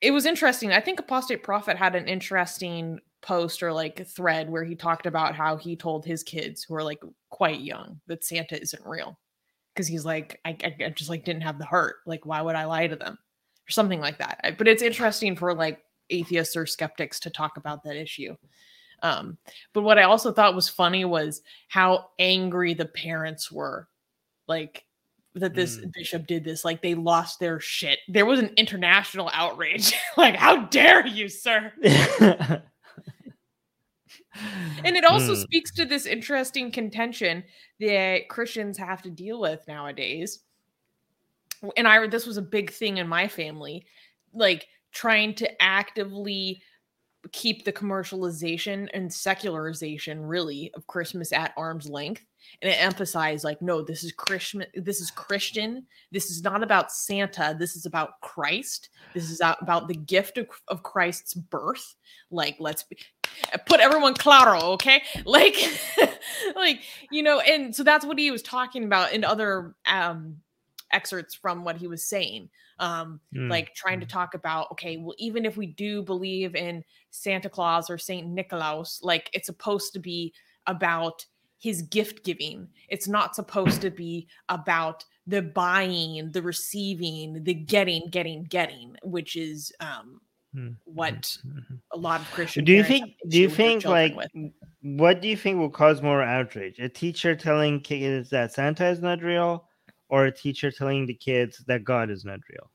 it 0.00 0.10
was 0.10 0.26
interesting. 0.26 0.72
I 0.72 0.80
think 0.80 1.00
Apostate 1.00 1.42
Prophet 1.42 1.76
had 1.76 1.94
an 1.94 2.08
interesting 2.08 3.00
post 3.22 3.62
or 3.62 3.72
like 3.72 4.06
thread 4.06 4.48
where 4.48 4.64
he 4.64 4.74
talked 4.74 5.06
about 5.06 5.34
how 5.34 5.56
he 5.56 5.76
told 5.76 6.04
his 6.04 6.22
kids 6.22 6.62
who 6.62 6.74
are 6.74 6.82
like 6.82 7.02
quite 7.28 7.60
young 7.60 8.00
that 8.06 8.24
Santa 8.24 8.60
isn't 8.60 8.86
real. 8.86 9.18
Because 9.74 9.86
he's 9.86 10.04
like, 10.04 10.40
I, 10.44 10.56
I 10.64 10.92
just 10.96 11.10
like 11.10 11.24
didn't 11.24 11.42
have 11.42 11.58
the 11.58 11.64
heart. 11.64 11.96
Like, 12.04 12.26
why 12.26 12.42
would 12.42 12.56
I 12.56 12.64
lie 12.64 12.86
to 12.86 12.96
them? 12.96 13.18
Or 13.68 13.70
something 13.70 14.00
like 14.00 14.18
that. 14.18 14.56
But 14.58 14.66
it's 14.66 14.82
interesting 14.82 15.36
for 15.36 15.54
like 15.54 15.80
atheists 16.08 16.56
or 16.56 16.66
skeptics 16.66 17.20
to 17.20 17.30
talk 17.30 17.56
about 17.56 17.84
that 17.84 17.96
issue. 17.96 18.34
Um, 19.02 19.38
but 19.72 19.82
what 19.82 19.98
I 19.98 20.02
also 20.04 20.32
thought 20.32 20.54
was 20.54 20.68
funny 20.68 21.04
was 21.04 21.42
how 21.68 22.10
angry 22.18 22.74
the 22.74 22.86
parents 22.86 23.50
were. 23.50 23.88
Like 24.46 24.84
that 25.34 25.54
this 25.54 25.78
Mm. 25.78 25.92
bishop 25.92 26.26
did 26.26 26.44
this, 26.44 26.64
like 26.64 26.82
they 26.82 26.94
lost 26.94 27.38
their 27.38 27.60
shit. 27.60 28.00
There 28.08 28.26
was 28.26 28.40
an 28.40 28.52
international 28.56 29.30
outrage. 29.32 29.92
like, 30.16 30.34
how 30.36 30.64
dare 30.66 31.06
you, 31.06 31.28
sir? 31.28 31.72
And 34.84 34.96
it 34.96 35.04
also 35.04 35.34
Mm. 35.34 35.42
speaks 35.42 35.72
to 35.74 35.84
this 35.84 36.06
interesting 36.06 36.70
contention 36.70 37.44
that 37.80 38.28
Christians 38.28 38.78
have 38.78 39.02
to 39.02 39.10
deal 39.10 39.40
with 39.40 39.66
nowadays. 39.68 40.40
And 41.76 41.86
I 41.86 42.06
this 42.06 42.26
was 42.26 42.36
a 42.36 42.42
big 42.42 42.70
thing 42.72 42.96
in 42.98 43.06
my 43.06 43.28
family, 43.28 43.84
like 44.32 44.66
trying 44.92 45.34
to 45.36 45.62
actively 45.62 46.62
keep 47.32 47.64
the 47.64 47.72
commercialization 47.72 48.88
and 48.94 49.12
secularization 49.12 50.22
really 50.22 50.70
of 50.74 50.86
Christmas 50.86 51.32
at 51.32 51.52
arm's 51.56 51.88
length 51.88 52.24
and 52.62 52.70
it 52.70 52.82
emphasized 52.82 53.44
like 53.44 53.60
no 53.60 53.82
this 53.82 54.02
is 54.04 54.12
Christian 54.12 54.64
this 54.74 55.00
is 55.00 55.10
Christian. 55.10 55.86
This 56.10 56.30
is 56.30 56.42
not 56.42 56.62
about 56.62 56.90
Santa. 56.90 57.54
This 57.58 57.76
is 57.76 57.86
about 57.86 58.20
Christ. 58.22 58.88
This 59.14 59.30
is 59.30 59.40
about 59.40 59.88
the 59.88 59.94
gift 59.94 60.38
of, 60.38 60.48
of 60.68 60.82
Christ's 60.82 61.34
birth. 61.34 61.94
Like 62.30 62.56
let's 62.58 62.84
be, 62.84 62.96
put 63.66 63.80
everyone 63.80 64.14
claro 64.14 64.60
okay? 64.72 65.02
Like 65.24 65.56
like 66.56 66.80
you 67.10 67.22
know 67.22 67.40
and 67.40 67.74
so 67.74 67.82
that's 67.84 68.04
what 68.04 68.18
he 68.18 68.30
was 68.30 68.42
talking 68.42 68.84
about 68.84 69.12
in 69.12 69.24
other 69.24 69.74
um 69.86 70.36
excerpts 70.92 71.34
from 71.34 71.64
what 71.64 71.76
he 71.76 71.86
was 71.86 72.02
saying 72.02 72.48
um 72.80 73.20
mm. 73.34 73.48
like 73.48 73.74
trying 73.74 74.00
to 74.00 74.06
mm. 74.06 74.10
talk 74.10 74.34
about 74.34 74.70
okay 74.72 74.96
well 74.96 75.14
even 75.18 75.44
if 75.44 75.56
we 75.56 75.66
do 75.66 76.02
believe 76.02 76.56
in 76.56 76.82
santa 77.10 77.48
claus 77.48 77.88
or 77.88 77.98
saint 77.98 78.26
nicholas 78.26 79.00
like 79.02 79.30
it's 79.32 79.46
supposed 79.46 79.92
to 79.92 80.00
be 80.00 80.32
about 80.66 81.24
his 81.58 81.82
gift 81.82 82.24
giving 82.24 82.66
it's 82.88 83.06
not 83.06 83.36
supposed 83.36 83.80
to 83.82 83.90
be 83.90 84.26
about 84.48 85.04
the 85.26 85.42
buying 85.42 86.30
the 86.32 86.42
receiving 86.42 87.44
the 87.44 87.54
getting 87.54 88.08
getting 88.10 88.42
getting 88.44 88.96
which 89.02 89.36
is 89.36 89.70
um 89.80 90.20
mm. 90.56 90.74
what 90.84 91.36
a 91.92 91.96
lot 91.98 92.20
of 92.20 92.30
christian 92.32 92.64
do 92.64 92.72
you 92.72 92.82
think 92.82 93.14
do 93.28 93.38
you 93.38 93.48
think 93.48 93.84
like 93.84 94.16
with. 94.16 94.30
what 94.82 95.20
do 95.20 95.28
you 95.28 95.36
think 95.36 95.58
will 95.58 95.68
cause 95.68 96.00
more 96.00 96.22
outrage 96.22 96.78
a 96.78 96.88
teacher 96.88 97.36
telling 97.36 97.78
kids 97.78 98.30
that 98.30 98.52
santa 98.52 98.86
is 98.88 99.00
not 99.00 99.22
real 99.22 99.66
or 100.10 100.26
a 100.26 100.32
teacher 100.32 100.70
telling 100.70 101.06
the 101.06 101.14
kids 101.14 101.64
that 101.66 101.84
God 101.84 102.10
is 102.10 102.24
not 102.24 102.40
real. 102.50 102.70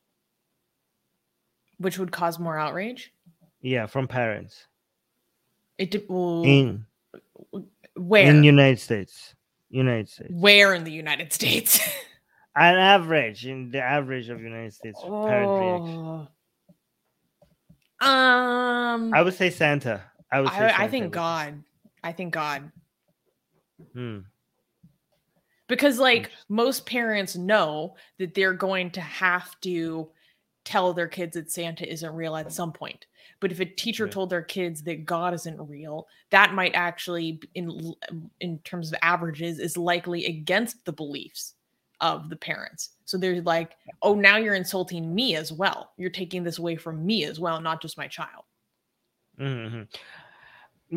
Which 1.77 1.99
would 1.99 2.11
cause 2.11 2.39
more 2.39 2.57
outrage? 2.57 3.13
Yeah, 3.61 3.85
from 3.85 4.07
parents. 4.07 4.67
It 5.77 6.09
well, 6.09 6.43
in 6.43 6.85
where 7.95 8.29
in 8.29 8.43
United 8.43 8.79
States. 8.79 9.35
United 9.69 10.07
States. 10.07 10.31
Where 10.33 10.73
in 10.73 10.85
the 10.85 10.91
United 10.91 11.33
States? 11.33 11.79
An 12.55 12.77
average 12.77 13.45
in 13.45 13.69
the 13.71 13.81
average 13.81 14.29
of 14.29 14.41
United 14.41 14.73
States 14.73 14.97
oh. 15.03 15.27
parent 15.27 16.29
Um, 17.99 19.13
I 19.13 19.21
would 19.21 19.33
say 19.33 19.49
Santa. 19.49 20.01
I 20.31 20.39
would. 20.39 20.49
I, 20.49 20.83
I, 20.83 20.87
think 20.87 21.11
God. 21.11 21.61
I 22.01 22.13
think 22.13 22.33
God. 22.33 22.71
Hmm 23.91 24.19
because 25.67 25.99
like 25.99 26.31
most 26.49 26.85
parents 26.85 27.35
know 27.35 27.95
that 28.19 28.33
they're 28.33 28.53
going 28.53 28.91
to 28.91 29.01
have 29.01 29.59
to 29.61 30.09
tell 30.63 30.93
their 30.93 31.07
kids 31.07 31.35
that 31.35 31.51
Santa 31.51 31.89
isn't 31.89 32.15
real 32.15 32.35
at 32.35 32.51
some 32.51 32.71
point. 32.71 33.05
But 33.39 33.51
if 33.51 33.59
a 33.59 33.65
teacher 33.65 34.07
told 34.07 34.29
their 34.29 34.41
kids 34.41 34.81
that 34.83 35.05
God 35.05 35.33
isn't 35.33 35.69
real, 35.69 36.07
that 36.31 36.53
might 36.53 36.73
actually, 36.73 37.39
in 37.53 37.93
in 38.39 38.59
terms 38.59 38.91
of 38.91 38.99
averages, 39.01 39.59
is 39.59 39.77
likely 39.77 40.25
against 40.25 40.83
the 40.85 40.93
beliefs 40.93 41.53
of 42.01 42.29
the 42.29 42.35
parents. 42.35 42.91
So 43.05 43.17
they're 43.17 43.41
like, 43.41 43.75
"Oh, 44.01 44.15
now 44.15 44.37
you're 44.37 44.55
insulting 44.55 45.13
me 45.13 45.35
as 45.35 45.51
well. 45.51 45.91
You're 45.97 46.09
taking 46.09 46.43
this 46.43 46.59
away 46.59 46.75
from 46.75 47.05
me 47.05 47.25
as 47.25 47.39
well, 47.39 47.61
not 47.61 47.81
just 47.81 47.97
my 47.97 48.07
child." 48.07 48.45
Mm-hmm. 49.39 49.83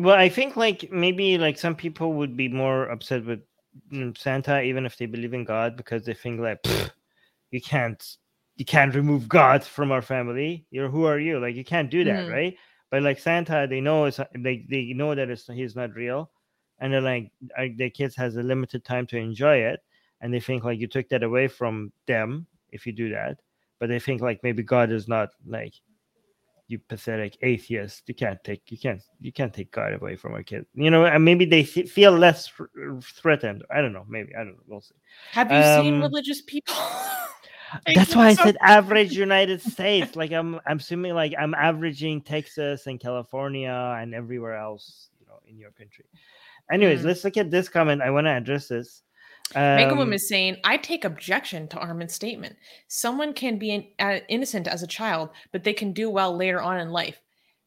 Well, 0.01 0.15
I 0.15 0.29
think 0.29 0.55
like 0.55 0.91
maybe 0.91 1.37
like 1.37 1.57
some 1.57 1.75
people 1.75 2.13
would 2.13 2.37
be 2.37 2.47
more 2.47 2.85
upset 2.85 3.25
with 3.25 3.41
Santa, 4.17 4.61
even 4.61 4.85
if 4.85 4.97
they 4.97 5.05
believe 5.05 5.33
in 5.33 5.43
God, 5.43 5.77
because 5.77 6.05
they 6.05 6.13
think 6.13 6.39
like 6.39 6.59
you 7.51 7.61
can't 7.61 8.03
you 8.55 8.65
can't 8.65 8.93
remove 8.93 9.29
God 9.29 9.63
from 9.63 9.91
our 9.91 10.01
family. 10.01 10.65
You're 10.69 10.89
who 10.89 11.05
are 11.05 11.19
you? 11.19 11.39
Like 11.39 11.55
you 11.55 11.63
can't 11.63 11.89
do 11.89 12.03
that, 12.03 12.23
mm-hmm. 12.25 12.31
right? 12.31 12.57
But 12.91 13.03
like 13.03 13.19
Santa, 13.19 13.67
they 13.69 13.81
know 13.81 14.05
it's 14.05 14.19
they 14.37 14.65
they 14.69 14.93
know 14.93 15.15
that 15.15 15.29
it's 15.29 15.47
he's 15.47 15.75
not 15.75 15.95
real, 15.95 16.31
and 16.79 16.91
they're 16.91 17.01
like 17.01 17.31
their 17.77 17.89
kids 17.89 18.15
has 18.15 18.35
a 18.35 18.43
limited 18.43 18.83
time 18.83 19.07
to 19.07 19.17
enjoy 19.17 19.57
it, 19.57 19.81
and 20.21 20.33
they 20.33 20.39
think 20.39 20.63
like 20.63 20.79
you 20.79 20.87
took 20.87 21.07
that 21.09 21.23
away 21.23 21.47
from 21.47 21.91
them 22.07 22.47
if 22.71 22.85
you 22.85 22.91
do 22.91 23.09
that. 23.11 23.39
But 23.79 23.89
they 23.89 23.99
think 23.99 24.21
like 24.21 24.43
maybe 24.43 24.63
God 24.63 24.91
is 24.91 25.07
not 25.07 25.29
like 25.45 25.73
you 26.69 26.77
pathetic 26.77 27.35
atheist 27.41 28.03
you 28.07 28.13
can't 28.13 28.41
take 28.43 28.61
you 28.71 28.77
can't 28.77 29.01
you 29.19 29.33
can't 29.33 29.53
take 29.53 29.71
god 29.71 29.93
away 29.93 30.15
from 30.15 30.35
a 30.35 30.43
kid. 30.43 30.65
You 30.75 30.91
know 30.91 31.05
and 31.05 31.25
maybe 31.25 31.43
they 31.43 31.63
feel 31.63 32.11
less 32.11 32.49
threatened. 33.01 33.63
I 33.71 33.81
don't 33.81 33.91
know 33.91 34.05
maybe 34.07 34.33
i 34.35 34.39
don't 34.39 34.53
know 34.53 34.63
we'll 34.67 34.81
see. 34.81 34.95
Have 35.31 35.51
you 35.51 35.57
um, 35.57 35.83
seen 35.83 35.99
religious 35.99 36.41
people? 36.41 36.75
That's 37.95 38.15
why 38.15 38.27
i 38.27 38.33
said 38.35 38.55
average 38.61 39.13
united 39.13 39.61
states. 39.61 40.15
Like 40.15 40.31
i'm 40.31 40.59
i'm 40.65 40.77
assuming 40.77 41.15
like 41.15 41.33
i'm 41.39 41.55
averaging 41.55 42.21
texas 42.21 42.85
and 42.87 42.99
california 42.99 43.97
and 43.99 44.13
everywhere 44.13 44.55
else 44.55 45.09
you 45.19 45.25
know 45.27 45.39
in 45.47 45.57
your 45.57 45.71
country. 45.71 46.05
Anyways 46.71 47.01
mm. 47.01 47.05
let's 47.05 47.23
look 47.23 47.37
at 47.37 47.49
this 47.49 47.67
comment. 47.67 48.03
I 48.03 48.11
want 48.11 48.27
to 48.27 48.31
address 48.31 48.67
this 48.67 49.01
um, 49.55 50.13
is 50.13 50.27
saying, 50.27 50.57
I 50.63 50.77
take 50.77 51.05
objection 51.05 51.67
to 51.69 51.77
Armin's 51.77 52.13
statement. 52.13 52.55
Someone 52.87 53.33
can 53.33 53.57
be 53.57 53.71
in, 53.71 53.87
uh, 53.99 54.19
innocent 54.27 54.67
as 54.67 54.83
a 54.83 54.87
child, 54.87 55.29
but 55.51 55.63
they 55.63 55.73
can 55.73 55.91
do 55.91 56.09
well 56.09 56.35
later 56.35 56.61
on 56.61 56.79
in 56.79 56.91
life. 56.91 57.19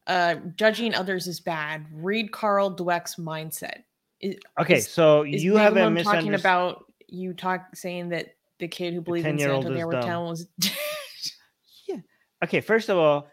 Uh, 0.07 0.35
judging 0.55 0.93
others 0.93 1.27
is 1.27 1.39
bad. 1.39 1.85
Read 1.91 2.33
Carol 2.33 2.75
Dweck's 2.75 3.15
mindset. 3.15 3.83
Is, 4.19 4.35
okay, 4.59 4.77
is, 4.77 4.89
so 4.89 5.23
is 5.23 5.43
you 5.43 5.55
have 5.55 5.73
a 5.73 5.89
misunderstanding. 5.89 6.31
talking 6.31 6.39
about 6.39 6.85
you 7.07 7.33
talk 7.33 7.75
saying 7.75 8.09
that 8.09 8.35
the 8.59 8.67
kid 8.67 8.93
who 8.93 9.01
believes 9.01 9.25
in 9.25 9.37
Santa 9.37 9.69
never 9.69 9.93
town 9.93 10.27
was. 10.27 10.47
yeah. 11.87 11.97
Okay. 12.43 12.61
First 12.61 12.89
of 12.89 12.97
all, 12.97 13.27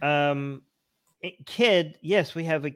um, 0.00 0.62
kid. 1.46 1.98
Yes, 2.00 2.34
we 2.34 2.44
have 2.44 2.66
a. 2.66 2.74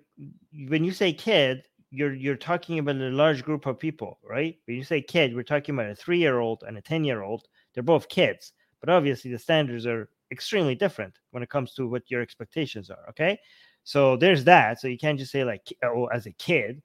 When 0.69 0.85
you 0.85 0.93
say 0.93 1.13
kid, 1.13 1.63
you're 1.97 2.15
you're 2.15 2.37
talking 2.37 2.79
about 2.79 2.97
a 2.97 3.11
large 3.11 3.43
group 3.43 3.65
of 3.65 3.79
people, 3.79 4.19
right? 4.23 4.59
When 4.67 4.77
you 4.77 4.85
say 4.85 5.01
kid, 5.01 5.35
we're 5.35 5.43
talking 5.43 5.75
about 5.75 5.91
a 5.91 5.95
three 5.95 6.19
year 6.19 6.41
old 6.41 6.63
and 6.67 6.77
a 6.77 6.83
ten 6.83 7.05
year 7.05 7.23
old. 7.23 7.49
They're 7.73 7.83
both 7.83 8.11
kids, 8.11 8.53
but 8.81 8.91
obviously 8.91 9.31
the 9.31 9.39
standards 9.39 9.87
are 9.87 10.11
extremely 10.31 10.75
different 10.75 11.19
when 11.31 11.43
it 11.43 11.49
comes 11.49 11.73
to 11.75 11.89
what 11.89 12.11
your 12.11 12.21
expectations 12.21 12.91
are. 12.91 13.09
Okay, 13.09 13.39
so 13.85 14.17
there's 14.17 14.45
that. 14.45 14.79
So 14.79 14.89
you 14.89 14.99
can't 14.99 15.19
just 15.19 15.33
say 15.33 15.43
like 15.43 15.63
oh 15.83 16.07
as 16.07 16.27
a 16.27 16.33
kid. 16.33 16.83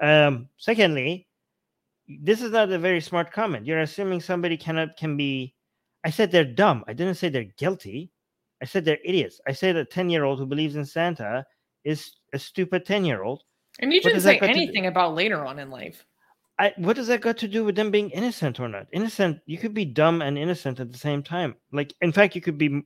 Um, 0.00 0.48
secondly, 0.56 1.28
this 2.08 2.40
is 2.40 2.50
not 2.50 2.70
a 2.72 2.78
very 2.78 3.02
smart 3.02 3.32
comment. 3.32 3.66
You're 3.66 3.80
assuming 3.80 4.20
somebody 4.22 4.56
cannot 4.56 4.96
can 4.96 5.16
be. 5.16 5.54
I 6.04 6.10
said 6.10 6.30
they're 6.32 6.44
dumb. 6.44 6.84
I 6.88 6.94
didn't 6.94 7.16
say 7.16 7.28
they're 7.28 7.52
guilty. 7.58 8.12
I 8.62 8.64
said 8.64 8.86
they're 8.86 8.98
idiots. 9.04 9.40
I 9.46 9.52
said 9.52 9.76
a 9.76 9.84
ten 9.84 10.08
year 10.08 10.24
old 10.24 10.38
who 10.38 10.46
believes 10.46 10.76
in 10.76 10.86
Santa 10.86 11.44
is 11.84 12.16
a 12.32 12.38
stupid 12.38 12.86
ten 12.86 13.04
year 13.04 13.22
old 13.22 13.42
and 13.80 13.92
you 13.92 14.00
didn't 14.00 14.20
say 14.20 14.38
anything 14.38 14.86
about 14.86 15.14
later 15.14 15.44
on 15.44 15.58
in 15.58 15.70
life. 15.70 16.04
I, 16.58 16.72
what 16.76 16.94
does 16.96 17.08
that 17.08 17.20
got 17.20 17.36
to 17.38 17.48
do 17.48 17.64
with 17.64 17.74
them 17.74 17.90
being 17.90 18.10
innocent 18.10 18.60
or 18.60 18.68
not? 18.68 18.86
Innocent, 18.92 19.40
you 19.46 19.58
could 19.58 19.74
be 19.74 19.84
dumb 19.84 20.22
and 20.22 20.38
innocent 20.38 20.78
at 20.78 20.92
the 20.92 20.98
same 20.98 21.22
time. 21.22 21.56
Like, 21.72 21.92
in 22.00 22.12
fact, 22.12 22.36
you 22.36 22.40
could 22.40 22.58
be, 22.58 22.82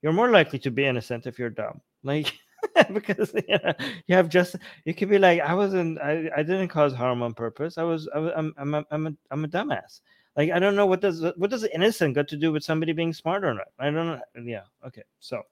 you're 0.00 0.14
more 0.14 0.30
likely 0.30 0.58
to 0.60 0.70
be 0.70 0.86
innocent 0.86 1.26
if 1.26 1.38
you're 1.38 1.50
dumb. 1.50 1.82
Like, 2.02 2.32
because 2.92 3.34
yeah, 3.48 3.72
you 4.06 4.14
have 4.14 4.30
just, 4.30 4.56
you 4.86 4.94
could 4.94 5.10
be 5.10 5.18
like, 5.18 5.40
I 5.40 5.52
wasn't, 5.52 6.00
I, 6.00 6.30
I 6.34 6.42
didn't 6.42 6.68
cause 6.68 6.94
harm 6.94 7.22
on 7.22 7.34
purpose. 7.34 7.76
I 7.76 7.82
was, 7.82 8.08
I 8.14 8.18
was 8.18 8.32
I'm, 8.34 8.54
I'm, 8.56 8.74
a, 8.74 8.84
I'm 8.90 9.06
a, 9.06 9.12
I'm 9.30 9.44
a 9.44 9.48
dumbass. 9.48 10.00
Like, 10.34 10.50
I 10.50 10.58
don't 10.58 10.76
know 10.76 10.86
what 10.86 11.02
does, 11.02 11.22
what 11.36 11.50
does 11.50 11.64
innocent 11.64 12.14
got 12.14 12.28
to 12.28 12.38
do 12.38 12.50
with 12.50 12.64
somebody 12.64 12.92
being 12.92 13.12
smart 13.12 13.44
or 13.44 13.52
not? 13.52 13.68
I 13.78 13.90
don't 13.90 14.06
know. 14.06 14.20
Yeah. 14.42 14.62
Okay. 14.86 15.02
So, 15.20 15.42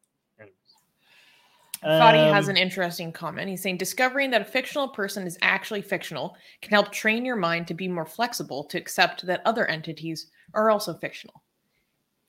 Fadi 1.84 2.26
um, 2.26 2.34
has 2.34 2.48
an 2.48 2.58
interesting 2.58 3.10
comment. 3.10 3.48
He's 3.48 3.62
saying 3.62 3.78
discovering 3.78 4.30
that 4.30 4.42
a 4.42 4.44
fictional 4.44 4.88
person 4.88 5.26
is 5.26 5.38
actually 5.40 5.80
fictional 5.80 6.36
can 6.60 6.72
help 6.72 6.92
train 6.92 7.24
your 7.24 7.36
mind 7.36 7.66
to 7.68 7.74
be 7.74 7.88
more 7.88 8.04
flexible 8.04 8.64
to 8.64 8.78
accept 8.78 9.24
that 9.26 9.40
other 9.46 9.66
entities 9.66 10.26
are 10.52 10.70
also 10.70 10.92
fictional. 10.92 11.42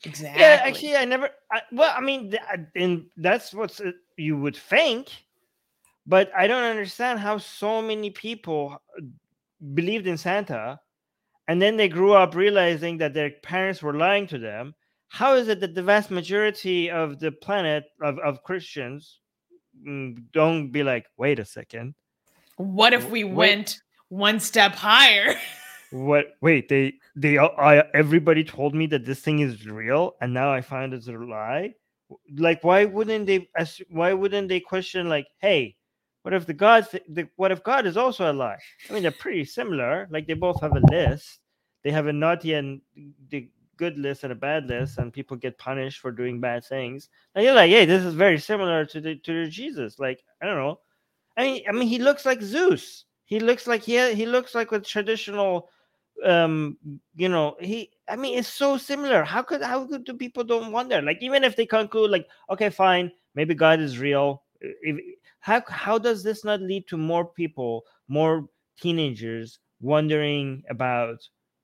Exactly. 0.04 0.42
Yeah, 0.42 0.62
actually, 0.64 0.96
I 0.96 1.06
never. 1.06 1.30
I, 1.52 1.62
well, 1.72 1.94
I 1.96 2.02
mean, 2.02 2.36
and 2.76 3.06
that's 3.18 3.54
what 3.54 3.80
uh, 3.82 3.92
you 4.18 4.38
would 4.38 4.56
think, 4.56 5.10
but 6.08 6.32
I 6.36 6.48
don't 6.48 6.64
understand 6.64 7.20
how 7.20 7.38
so 7.38 7.82
many 7.82 8.10
people 8.10 8.82
uh, 8.98 9.02
believed 9.76 10.08
in 10.08 10.18
Santa, 10.18 10.80
and 11.48 11.62
then 11.62 11.78
they 11.78 11.88
grew 11.88 12.14
up 12.14 12.34
realizing 12.36 12.98
that 12.98 13.14
their 13.14 13.32
parents 13.44 13.84
were 13.84 13.94
lying 13.94 14.26
to 14.28 14.40
them. 14.40 14.74
How 15.10 15.36
is 15.36 15.50
it 15.50 15.60
that 15.60 15.76
the 15.76 15.84
vast 15.84 16.10
majority 16.10 16.90
of 16.90 17.20
the 17.20 17.34
planet 17.34 17.84
of, 18.02 18.18
of 18.20 18.44
Christians 18.44 19.20
Mm, 19.86 20.24
don't 20.34 20.72
be 20.72 20.84
like, 20.84 21.06
wait 21.18 21.40
a 21.40 21.46
second. 21.46 21.96
What 22.58 22.94
if 22.94 23.10
we 23.10 23.24
wait. 23.24 23.36
went 23.36 23.82
one 24.10 24.40
step 24.40 24.76
higher? 24.76 25.36
what? 25.92 26.36
Wait, 26.42 26.70
they 26.70 26.94
they 27.16 27.38
I 27.38 27.84
everybody 27.94 28.44
told 28.44 28.76
me 28.76 28.86
that 28.88 29.06
this 29.06 29.22
thing 29.22 29.40
is 29.40 29.68
real, 29.68 30.16
and 30.22 30.34
now 30.34 30.52
I 30.52 30.62
find 30.62 30.94
it's 30.94 31.08
a 31.08 31.14
lie. 31.14 31.74
Like, 32.36 32.64
why 32.64 32.86
wouldn't 32.86 33.26
they? 33.26 33.50
Why 33.90 34.14
wouldn't 34.14 34.50
they 34.50 34.60
question 34.60 35.10
like, 35.10 35.28
hey, 35.40 35.76
what 36.24 36.34
if 36.34 36.46
the 36.46 36.54
God? 36.54 36.88
The, 37.10 37.28
what 37.36 37.52
if 37.52 37.64
God 37.64 37.86
is 37.86 37.98
also 37.98 38.32
a 38.32 38.34
lie? 38.34 38.60
I 38.90 38.94
mean, 38.94 39.04
they're 39.04 39.12
pretty 39.12 39.46
similar. 39.46 40.08
Like 40.12 40.28
they 40.28 40.34
both 40.34 40.62
have 40.62 40.76
a 40.76 40.82
list. 40.92 41.40
They 41.84 41.92
have 41.92 42.08
a 42.08 42.14
naughty 42.14 42.54
and 42.54 42.82
the 43.30 43.50
good 43.82 43.98
list 43.98 44.24
and 44.24 44.32
a 44.32 44.36
bad 44.36 44.68
list, 44.68 45.00
and 45.00 45.12
people 45.12 45.36
get 45.36 45.58
punished 45.58 46.00
for 46.00 46.12
doing 46.12 46.40
bad 46.40 46.64
things. 46.64 47.10
And 47.34 47.44
you're 47.44 47.56
like, 47.56 47.72
hey, 47.72 47.86
this 47.86 48.04
is 48.04 48.14
very 48.14 48.38
similar 48.38 48.86
to 48.86 49.02
the 49.02 49.16
to 49.16 49.44
the 49.44 49.50
Jesus. 49.50 49.98
Like, 49.98 50.24
I 50.42 50.46
don't 50.46 50.62
know. 50.62 50.80
I 51.36 51.44
mean, 51.44 51.64
I 51.68 51.72
mean, 51.72 51.88
he 51.88 51.98
looks 51.98 52.24
like 52.24 52.42
Zeus. 52.42 53.06
He 53.26 53.40
looks 53.40 53.66
like 53.66 53.82
he 53.82 54.14
he 54.14 54.26
looks 54.26 54.54
like 54.54 54.72
a 54.72 54.80
traditional 54.80 55.70
um 56.24 56.78
you 57.16 57.30
know 57.30 57.56
he 57.60 57.90
i 58.08 58.16
mean 58.16 58.38
it's 58.38 58.48
so 58.48 58.78
similar 58.78 59.24
how 59.24 59.42
could 59.42 59.64
how 59.64 59.88
could 59.88 60.06
the 60.06 60.14
people 60.14 60.44
don't 60.44 60.72
wonder 60.72 61.02
like 61.02 61.18
even 61.22 61.44
if 61.44 61.56
they 61.56 61.66
conclude 61.66 62.12
like 62.12 62.28
okay 62.48 62.70
fine 62.70 63.10
maybe 63.34 63.56
god 63.56 63.80
is 63.80 63.98
real 63.98 64.44
if, 64.62 65.02
how 65.40 65.64
how 65.68 65.98
does 65.98 66.22
this 66.22 66.46
not 66.46 66.62
lead 66.62 66.86
to 66.88 66.96
more 66.96 67.26
people 67.26 67.82
more 68.08 68.46
teenagers 68.80 69.58
wondering 69.80 70.62
about 70.70 71.18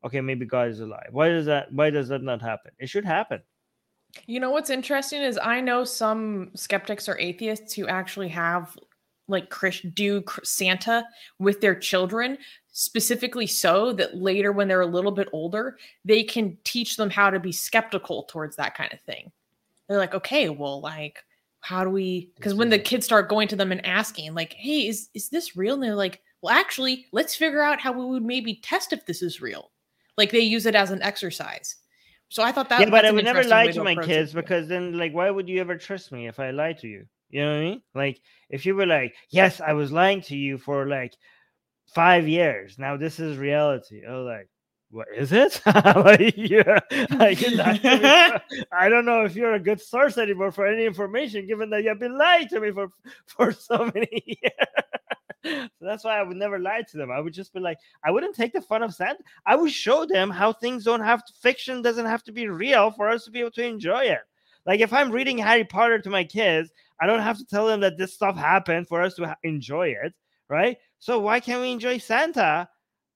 okay 0.03 0.21
maybe 0.21 0.45
god 0.45 0.69
is 0.69 0.79
alive 0.79 1.09
why 1.11 1.29
does 1.29 1.45
that 1.45 1.71
why 1.73 1.89
does 1.89 2.07
that 2.07 2.21
not 2.21 2.41
happen 2.41 2.71
it 2.79 2.89
should 2.89 3.05
happen 3.05 3.41
You 4.25 4.39
know 4.39 4.51
what's 4.51 4.69
interesting 4.69 5.21
is 5.21 5.37
I 5.37 5.61
know 5.61 5.83
some 5.83 6.49
skeptics 6.55 7.07
or 7.09 7.17
atheists 7.19 7.73
who 7.73 7.87
actually 7.87 8.29
have 8.29 8.75
like 9.27 9.49
Chris 9.49 9.81
do 9.93 10.23
Santa 10.43 11.03
with 11.39 11.59
their 11.61 11.75
children 11.75 12.37
specifically 12.71 13.47
so 13.47 13.91
that 13.93 14.15
later 14.15 14.51
when 14.51 14.67
they're 14.67 14.81
a 14.81 14.85
little 14.87 15.11
bit 15.11 15.27
older 15.33 15.77
they 16.05 16.23
can 16.23 16.57
teach 16.63 16.95
them 16.95 17.09
how 17.09 17.29
to 17.29 17.39
be 17.39 17.51
skeptical 17.51 18.23
towards 18.23 18.55
that 18.55 18.75
kind 18.75 18.93
of 18.93 19.01
thing. 19.01 19.31
They're 19.87 19.97
like, 19.97 20.15
okay, 20.15 20.49
well, 20.49 20.81
like, 20.81 21.23
how 21.61 21.83
do 21.83 21.89
we? 21.89 22.31
Because 22.35 22.53
when 22.53 22.69
the 22.69 22.79
kids 22.79 23.05
start 23.05 23.29
going 23.29 23.47
to 23.49 23.55
them 23.55 23.71
and 23.71 23.85
asking, 23.85 24.33
like, 24.33 24.53
hey, 24.53 24.87
is 24.87 25.09
is 25.13 25.29
this 25.29 25.55
real? 25.57 25.75
And 25.75 25.83
they're 25.83 25.95
like, 25.95 26.21
well, 26.41 26.53
actually, 26.55 27.07
let's 27.11 27.35
figure 27.35 27.61
out 27.61 27.79
how 27.79 27.91
we 27.91 28.05
would 28.05 28.23
maybe 28.23 28.55
test 28.55 28.93
if 28.93 29.05
this 29.05 29.21
is 29.21 29.41
real. 29.41 29.71
Like 30.17 30.31
they 30.31 30.39
use 30.39 30.65
it 30.65 30.75
as 30.75 30.91
an 30.91 31.01
exercise. 31.01 31.75
So 32.29 32.43
I 32.43 32.51
thought 32.51 32.69
that. 32.69 32.81
yeah 32.81 32.89
but 32.89 33.05
i 33.05 33.11
would 33.11 33.23
never 33.23 33.43
lie 33.43 33.67
to 33.67 33.83
my 33.83 33.91
approach 33.91 34.05
it. 34.05 34.09
kids 34.09 34.33
because 34.33 34.67
then 34.67 34.97
like 34.97 35.13
why 35.13 35.29
would 35.29 35.47
you 35.47 35.61
ever 35.61 35.77
trust 35.77 36.11
me 36.11 36.27
if 36.27 36.39
i 36.39 36.51
lie 36.51 36.73
to 36.73 36.87
you 36.87 37.05
you 37.29 37.41
know 37.41 37.51
what 37.51 37.57
i 37.57 37.61
mean 37.61 37.81
like 37.95 38.21
if 38.49 38.65
you 38.65 38.75
were 38.75 38.85
like 38.85 39.15
yes 39.29 39.61
i 39.61 39.73
was 39.73 39.91
lying 39.91 40.21
to 40.21 40.35
you 40.35 40.57
for 40.57 40.87
like 40.87 41.13
five 41.93 42.27
years 42.27 42.77
now 42.77 42.97
this 42.97 43.19
is 43.19 43.37
reality 43.37 44.01
oh 44.07 44.23
like 44.23 44.49
what 44.89 45.07
is 45.15 45.31
it 45.31 45.61
like 45.65 46.33
yeah 46.37 46.79
like, 47.11 47.41
you 47.41 47.55
lied 47.55 47.81
to 47.81 48.41
me. 48.41 48.63
i 48.71 48.87
don't 48.89 49.05
know 49.05 49.23
if 49.23 49.35
you're 49.35 49.53
a 49.53 49.59
good 49.59 49.81
source 49.81 50.17
anymore 50.17 50.51
for 50.51 50.67
any 50.67 50.85
information 50.85 51.47
given 51.47 51.69
that 51.69 51.83
you've 51.83 51.99
been 51.99 52.17
lying 52.17 52.47
to 52.47 52.59
me 52.59 52.71
for 52.71 52.89
for 53.25 53.51
so 53.51 53.89
many 53.93 54.21
years 54.43 54.86
so 55.47 55.85
that's 55.85 56.03
why 56.03 56.19
i 56.19 56.23
would 56.23 56.37
never 56.37 56.59
lie 56.59 56.81
to 56.81 56.97
them 56.97 57.11
i 57.11 57.19
would 57.19 57.33
just 57.33 57.53
be 57.53 57.59
like 57.59 57.77
i 58.03 58.11
wouldn't 58.11 58.35
take 58.35 58.53
the 58.53 58.61
fun 58.61 58.83
of 58.83 58.93
santa 58.93 59.17
I 59.45 59.55
would 59.55 59.71
show 59.71 60.05
them 60.05 60.29
how 60.29 60.53
things 60.53 60.83
don't 60.83 61.01
have 61.01 61.25
to, 61.25 61.33
fiction 61.33 61.81
doesn't 61.81 62.05
have 62.05 62.23
to 62.23 62.31
be 62.31 62.47
real 62.47 62.91
for 62.91 63.09
us 63.09 63.25
to 63.25 63.31
be 63.31 63.39
able 63.39 63.51
to 63.51 63.65
enjoy 63.65 64.05
it. 64.05 64.19
Like 64.65 64.81
if 64.81 64.91
I'm 64.91 65.11
reading 65.11 65.37
Harry 65.37 65.63
Potter 65.63 65.99
to 65.99 66.09
my 66.09 66.23
kids, 66.23 66.71
I 66.99 67.07
don't 67.07 67.21
have 67.21 67.37
to 67.37 67.45
tell 67.45 67.67
them 67.67 67.79
that 67.81 67.97
this 67.97 68.13
stuff 68.13 68.35
happened 68.35 68.87
for 68.87 69.01
us 69.01 69.15
to 69.15 69.27
ha- 69.27 69.35
enjoy 69.43 69.89
it, 69.89 70.13
right? 70.49 70.77
So 70.99 71.19
why 71.19 71.39
can't 71.39 71.61
we 71.61 71.71
enjoy 71.71 71.99
Santa 71.99 72.67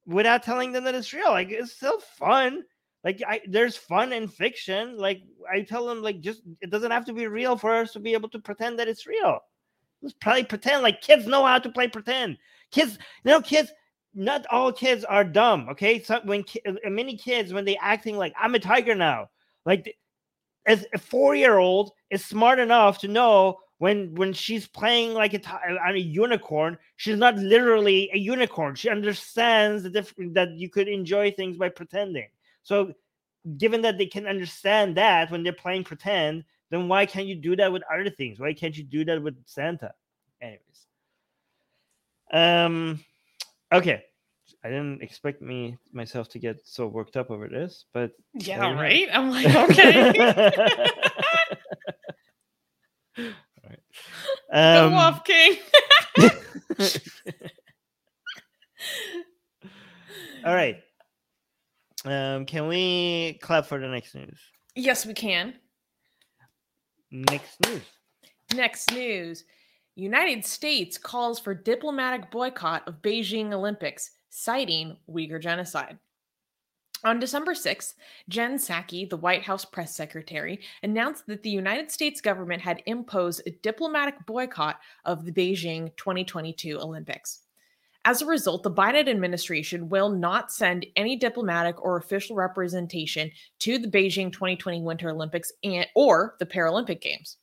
without 0.05 0.43
telling 0.43 0.71
them 0.71 0.85
that 0.85 0.95
it's 0.95 1.13
real? 1.13 1.31
Like 1.31 1.49
it's 1.49 1.73
still 1.73 1.99
fun. 1.99 2.63
Like 3.03 3.21
I, 3.27 3.41
there's 3.47 3.75
fun 3.75 4.13
in 4.13 4.27
fiction. 4.27 4.97
Like 4.97 5.23
I 5.51 5.61
tell 5.61 5.85
them, 5.85 6.01
like 6.01 6.21
just 6.21 6.43
it 6.61 6.69
doesn't 6.69 6.91
have 6.91 7.05
to 7.05 7.13
be 7.13 7.27
real 7.27 7.57
for 7.57 7.75
us 7.75 7.91
to 7.93 7.99
be 7.99 8.13
able 8.13 8.29
to 8.29 8.39
pretend 8.39 8.79
that 8.79 8.87
it's 8.87 9.07
real. 9.07 9.39
Let's 10.01 10.15
play 10.15 10.43
pretend. 10.43 10.83
Like 10.83 11.01
kids 11.01 11.27
know 11.27 11.45
how 11.45 11.59
to 11.59 11.69
play 11.69 11.87
pretend. 11.87 12.37
Kids, 12.71 12.97
you 13.23 13.31
know, 13.31 13.41
kids 13.41 13.71
not 14.13 14.45
all 14.51 14.71
kids 14.71 15.03
are 15.05 15.23
dumb 15.23 15.67
okay 15.69 16.01
so 16.01 16.19
when 16.25 16.43
uh, 16.67 16.89
many 16.89 17.15
kids 17.15 17.53
when 17.53 17.65
they 17.65 17.77
acting 17.77 18.17
like 18.17 18.33
i'm 18.39 18.55
a 18.55 18.59
tiger 18.59 18.93
now 18.93 19.29
like 19.65 19.95
as 20.65 20.85
a 20.93 20.97
four 20.97 21.35
year 21.35 21.57
old 21.57 21.91
is 22.09 22.23
smart 22.25 22.59
enough 22.59 22.97
to 22.99 23.07
know 23.07 23.57
when 23.77 24.13
when 24.15 24.33
she's 24.33 24.67
playing 24.67 25.13
like 25.13 25.33
a 25.33 25.39
ti- 25.39 25.77
on 25.85 25.95
a 25.95 25.99
unicorn 25.99 26.77
she's 26.97 27.17
not 27.17 27.35
literally 27.37 28.09
a 28.13 28.17
unicorn 28.17 28.75
she 28.75 28.89
understands 28.89 29.83
the 29.83 29.89
difference 29.89 30.33
that 30.33 30.51
you 30.51 30.69
could 30.69 30.87
enjoy 30.87 31.31
things 31.31 31.57
by 31.57 31.69
pretending 31.69 32.27
so 32.63 32.91
given 33.57 33.81
that 33.81 33.97
they 33.97 34.05
can 34.05 34.27
understand 34.27 34.95
that 34.95 35.31
when 35.31 35.41
they're 35.41 35.53
playing 35.53 35.83
pretend 35.83 36.43
then 36.71 36.87
why 36.87 37.05
can't 37.05 37.27
you 37.27 37.35
do 37.35 37.55
that 37.55 37.71
with 37.71 37.83
other 37.93 38.09
things 38.09 38.39
why 38.39 38.51
can't 38.53 38.75
you 38.75 38.83
do 38.83 39.05
that 39.05 39.21
with 39.21 39.35
santa 39.45 39.91
anyways 40.41 40.87
um 42.33 42.99
okay 43.71 44.03
i 44.63 44.69
didn't 44.69 45.03
expect 45.03 45.41
me 45.41 45.77
myself 45.91 46.27
to 46.29 46.39
get 46.39 46.59
so 46.65 46.87
worked 46.87 47.15
up 47.17 47.29
over 47.29 47.47
this 47.47 47.85
but 47.93 48.11
Yeah, 48.33 48.65
have 48.65 48.77
right. 48.77 49.07
I'm 49.13 49.29
like, 49.29 49.53
okay. 49.69 50.89
Um, 54.53 54.93
off, 54.95 55.23
King. 55.23 55.57
all 60.45 60.53
right 60.55 60.77
um 62.05 62.45
can 62.45 62.67
we 62.67 63.37
clap 63.41 63.65
for 63.65 63.79
the 63.79 63.87
next 63.87 64.15
news 64.15 64.39
Yes, 64.75 65.05
we 65.05 65.13
can. 65.13 65.53
Next 67.11 67.59
news 67.65 67.83
Next 68.55 68.91
news 68.91 69.45
United 69.95 70.45
States 70.45 70.97
calls 70.97 71.39
for 71.39 71.53
diplomatic 71.53 72.31
boycott 72.31 72.87
of 72.87 73.01
Beijing 73.01 73.53
Olympics, 73.53 74.11
citing 74.29 74.97
Uyghur 75.09 75.41
genocide. 75.41 75.99
On 77.03 77.19
December 77.19 77.53
6th, 77.53 77.93
Jen 78.29 78.57
Psaki, 78.57 79.09
the 79.09 79.17
White 79.17 79.43
House 79.43 79.65
press 79.65 79.95
secretary, 79.95 80.59
announced 80.83 81.27
that 81.27 81.43
the 81.43 81.49
United 81.49 81.91
States 81.91 82.21
government 82.21 82.61
had 82.61 82.83
imposed 82.85 83.41
a 83.45 83.51
diplomatic 83.51 84.25
boycott 84.25 84.79
of 85.05 85.25
the 85.25 85.31
Beijing 85.31 85.95
2022 85.97 86.77
Olympics. 86.77 87.39
As 88.03 88.21
a 88.21 88.25
result, 88.25 88.63
the 88.63 88.71
Biden 88.71 89.07
administration 89.07 89.87
will 89.87 90.09
not 90.09 90.51
send 90.51 90.87
any 90.95 91.15
diplomatic 91.15 91.83
or 91.83 91.97
official 91.97 92.35
representation 92.35 93.29
to 93.59 93.77
the 93.77 93.87
Beijing 93.87 94.31
2020 94.31 94.81
Winter 94.81 95.11
Olympics 95.11 95.51
and 95.63 95.85
or 95.95 96.35
the 96.39 96.45
Paralympic 96.45 96.99
Games. 97.01 97.37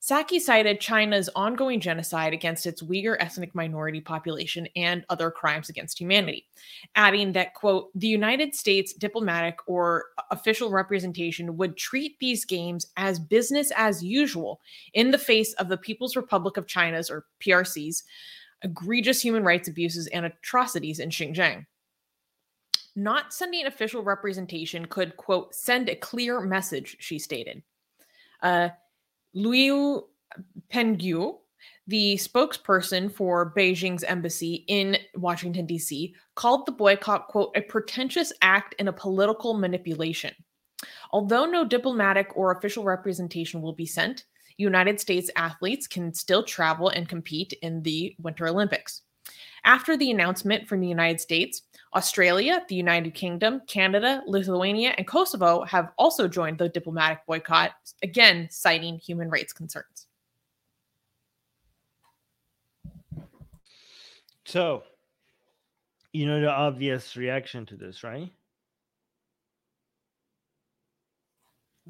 Psaki 0.00 0.38
cited 0.38 0.80
China's 0.80 1.28
ongoing 1.34 1.80
genocide 1.80 2.32
against 2.32 2.66
its 2.66 2.82
Uyghur 2.82 3.16
ethnic 3.18 3.52
minority 3.54 4.00
population 4.00 4.68
and 4.76 5.04
other 5.08 5.28
crimes 5.28 5.70
against 5.70 5.98
humanity, 5.98 6.46
adding 6.94 7.32
that, 7.32 7.54
quote, 7.54 7.90
the 7.96 8.06
United 8.06 8.54
States 8.54 8.92
diplomatic 8.92 9.56
or 9.66 10.04
official 10.30 10.70
representation 10.70 11.56
would 11.56 11.76
treat 11.76 12.16
these 12.20 12.44
games 12.44 12.86
as 12.96 13.18
business 13.18 13.72
as 13.76 14.04
usual 14.04 14.60
in 14.94 15.10
the 15.10 15.18
face 15.18 15.52
of 15.54 15.68
the 15.68 15.76
People's 15.76 16.14
Republic 16.14 16.56
of 16.56 16.68
China's, 16.68 17.10
or 17.10 17.26
PRC's, 17.40 18.04
egregious 18.62 19.20
human 19.20 19.44
rights 19.44 19.68
abuses 19.68 20.06
and 20.08 20.26
atrocities 20.26 20.98
in 20.98 21.10
Xinjiang. 21.10 21.66
Not 22.96 23.32
sending 23.32 23.66
official 23.66 24.02
representation 24.02 24.86
could, 24.86 25.16
quote, 25.16 25.54
send 25.54 25.88
a 25.88 25.94
clear 25.94 26.40
message, 26.40 26.96
she 26.98 27.18
stated. 27.18 27.62
Uh, 28.42 28.70
Liu 29.34 30.04
Pengyu, 30.72 31.38
the 31.86 32.16
spokesperson 32.16 33.12
for 33.12 33.52
Beijing's 33.56 34.04
embassy 34.04 34.64
in 34.68 34.96
Washington, 35.14 35.64
D.C., 35.66 36.14
called 36.34 36.66
the 36.66 36.72
boycott, 36.72 37.28
quote, 37.28 37.56
a 37.56 37.62
pretentious 37.62 38.32
act 38.42 38.74
and 38.78 38.88
a 38.88 38.92
political 38.92 39.54
manipulation. 39.54 40.34
Although 41.12 41.46
no 41.46 41.64
diplomatic 41.64 42.36
or 42.36 42.52
official 42.52 42.84
representation 42.84 43.62
will 43.62 43.72
be 43.72 43.86
sent, 43.86 44.24
United 44.58 45.00
States 45.00 45.30
athletes 45.36 45.86
can 45.86 46.12
still 46.12 46.42
travel 46.42 46.88
and 46.90 47.08
compete 47.08 47.54
in 47.62 47.82
the 47.82 48.14
Winter 48.20 48.48
Olympics. 48.48 49.02
After 49.64 49.96
the 49.96 50.10
announcement 50.10 50.68
from 50.68 50.80
the 50.80 50.88
United 50.88 51.20
States, 51.20 51.62
Australia, 51.94 52.64
the 52.68 52.74
United 52.74 53.14
Kingdom, 53.14 53.62
Canada, 53.66 54.22
Lithuania, 54.26 54.94
and 54.98 55.06
Kosovo 55.06 55.64
have 55.64 55.92
also 55.96 56.28
joined 56.28 56.58
the 56.58 56.68
diplomatic 56.68 57.24
boycott, 57.26 57.72
again 58.02 58.48
citing 58.50 58.98
human 58.98 59.30
rights 59.30 59.52
concerns. 59.52 60.06
so 64.44 64.82
you 66.14 66.24
know 66.24 66.40
the 66.40 66.50
obvious 66.50 67.16
reaction 67.16 67.66
to 67.66 67.76
this 67.76 68.02
right 68.02 68.32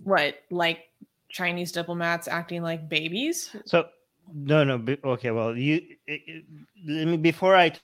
Right, 0.05 0.37
like 0.51 0.91
Chinese 1.39 1.71
diplomats 1.71 2.27
acting 2.27 2.63
like 2.63 2.89
babies. 2.89 3.55
So 3.65 3.87
no, 4.35 4.65
no. 4.65 4.77
be- 4.77 4.99
Okay, 5.05 5.31
well, 5.31 5.57
you 5.57 5.77
it, 6.07 6.21
it- 6.27 6.45
let 6.85 7.07
me 7.07 7.17
before 7.17 7.55
I. 7.55 7.69
t- 7.69 7.79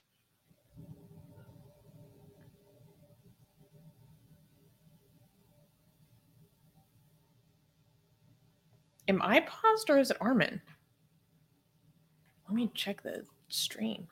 Am 9.07 9.21
I 9.21 9.39
paused 9.41 9.89
or 9.89 9.99
is 9.99 10.11
it 10.11 10.17
Armin? 10.19 10.61
Let 12.47 12.55
me 12.55 12.69
check 12.73 13.01
the 13.03 13.23
stream. 13.49 14.07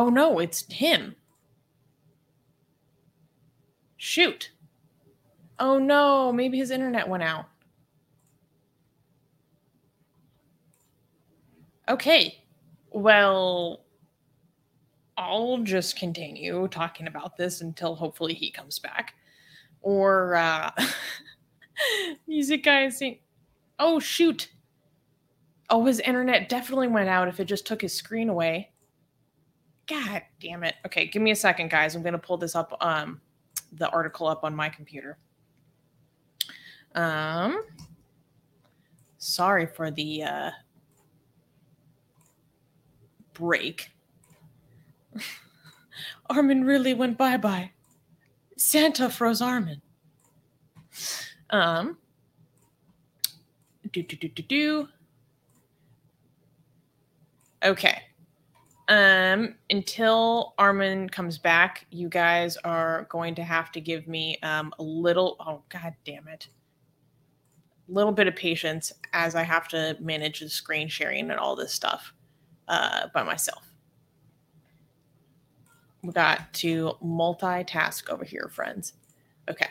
Oh 0.00 0.08
no, 0.08 0.38
it's 0.38 0.64
him. 0.72 1.14
Shoot. 3.98 4.50
Oh 5.58 5.78
no, 5.78 6.32
maybe 6.32 6.56
his 6.56 6.70
internet 6.70 7.06
went 7.06 7.22
out. 7.22 7.44
Okay. 11.86 12.42
Well, 12.90 13.84
I'll 15.18 15.58
just 15.58 15.98
continue 15.98 16.66
talking 16.68 17.06
about 17.06 17.36
this 17.36 17.60
until 17.60 17.94
hopefully 17.94 18.32
he 18.32 18.50
comes 18.50 18.78
back. 18.78 19.12
Or 19.82 20.34
uh 20.34 20.70
music 22.26 22.64
guy 22.64 22.84
is 22.86 22.96
saying, 22.96 23.18
Oh 23.78 24.00
shoot. 24.00 24.48
Oh, 25.68 25.84
his 25.84 26.00
internet 26.00 26.48
definitely 26.48 26.88
went 26.88 27.10
out 27.10 27.28
if 27.28 27.38
it 27.38 27.44
just 27.44 27.66
took 27.66 27.82
his 27.82 27.92
screen 27.92 28.30
away. 28.30 28.70
God 29.90 30.22
damn 30.40 30.62
it. 30.62 30.76
Okay, 30.86 31.06
give 31.06 31.20
me 31.20 31.32
a 31.32 31.36
second, 31.36 31.68
guys. 31.70 31.96
I'm 31.96 32.02
gonna 32.02 32.18
pull 32.18 32.36
this 32.36 32.54
up, 32.54 32.76
um, 32.80 33.20
the 33.72 33.90
article 33.90 34.28
up 34.28 34.44
on 34.44 34.54
my 34.54 34.68
computer. 34.68 35.18
Um 36.94 37.64
sorry 39.18 39.66
for 39.66 39.90
the 39.90 40.22
uh 40.24 40.50
break. 43.34 43.90
Armin 46.30 46.64
really 46.64 46.94
went 46.94 47.18
bye 47.18 47.36
bye. 47.36 47.70
Santa 48.56 49.08
froze 49.08 49.40
Armin. 49.40 49.80
Um, 51.50 51.96
do 53.92 54.02
do 54.02 54.16
do 54.16 54.28
do 54.28 54.42
do. 54.42 54.88
Okay. 57.64 58.02
Um, 58.90 59.54
until 59.70 60.54
Armin 60.58 61.08
comes 61.08 61.38
back, 61.38 61.86
you 61.90 62.08
guys 62.08 62.56
are 62.64 63.06
going 63.08 63.36
to 63.36 63.44
have 63.44 63.70
to 63.72 63.80
give 63.80 64.08
me 64.08 64.36
um 64.42 64.74
a 64.80 64.82
little. 64.82 65.36
Oh 65.38 65.62
god 65.68 65.94
damn 66.04 66.26
it! 66.26 66.48
A 67.88 67.92
little 67.92 68.10
bit 68.10 68.26
of 68.26 68.34
patience 68.34 68.92
as 69.12 69.36
I 69.36 69.44
have 69.44 69.68
to 69.68 69.96
manage 70.00 70.40
the 70.40 70.48
screen 70.48 70.88
sharing 70.88 71.30
and 71.30 71.38
all 71.38 71.54
this 71.54 71.72
stuff 71.72 72.12
uh, 72.66 73.06
by 73.14 73.22
myself. 73.22 73.64
We 76.02 76.12
got 76.12 76.52
to 76.54 76.94
multitask 77.00 78.08
over 78.08 78.24
here, 78.24 78.50
friends. 78.52 78.94
Okay. 79.48 79.68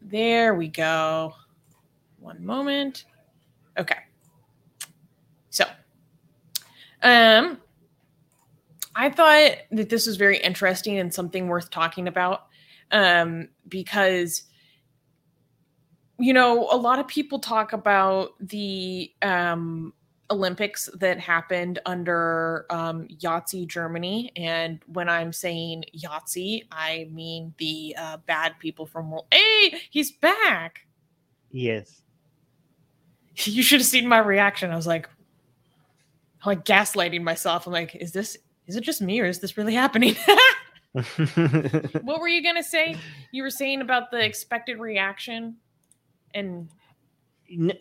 There 0.00 0.54
we 0.54 0.68
go. 0.68 1.34
One 2.20 2.44
moment. 2.44 3.04
Okay. 3.78 3.98
Um, 7.02 7.58
I 8.94 9.10
thought 9.10 9.56
that 9.70 9.88
this 9.88 10.06
was 10.06 10.16
very 10.16 10.38
interesting 10.38 10.98
and 10.98 11.12
something 11.12 11.48
worth 11.48 11.70
talking 11.70 12.08
about 12.08 12.46
um, 12.90 13.48
because, 13.66 14.42
you 16.18 16.32
know, 16.32 16.68
a 16.70 16.76
lot 16.76 16.98
of 16.98 17.08
people 17.08 17.38
talk 17.38 17.72
about 17.72 18.30
the 18.38 19.10
um, 19.22 19.94
Olympics 20.30 20.88
that 20.98 21.18
happened 21.18 21.78
under 21.86 22.66
um, 22.70 23.06
Yahtzee 23.08 23.66
Germany. 23.66 24.30
And 24.36 24.80
when 24.86 25.08
I'm 25.08 25.32
saying 25.32 25.84
Yahtzee, 25.96 26.66
I 26.70 27.08
mean 27.10 27.54
the 27.58 27.96
uh, 27.98 28.16
bad 28.26 28.58
people 28.58 28.86
from 28.86 29.10
World. 29.10 29.26
Hey, 29.30 29.80
he's 29.90 30.12
back. 30.12 30.86
Yes. 31.50 32.00
You 33.44 33.62
should 33.62 33.80
have 33.80 33.86
seen 33.86 34.06
my 34.06 34.18
reaction. 34.18 34.70
I 34.70 34.76
was 34.76 34.86
like, 34.86 35.08
like 36.46 36.64
gaslighting 36.64 37.22
myself. 37.22 37.66
I'm 37.66 37.72
like, 37.72 37.94
is 37.94 38.12
this, 38.12 38.36
is 38.66 38.76
it 38.76 38.82
just 38.82 39.02
me 39.02 39.20
or 39.20 39.26
is 39.26 39.38
this 39.38 39.56
really 39.56 39.74
happening? 39.74 40.16
what 40.92 42.20
were 42.20 42.28
you 42.28 42.42
going 42.42 42.56
to 42.56 42.62
say? 42.62 42.96
You 43.30 43.42
were 43.42 43.50
saying 43.50 43.80
about 43.80 44.10
the 44.10 44.22
expected 44.22 44.78
reaction 44.78 45.56
and 46.34 46.68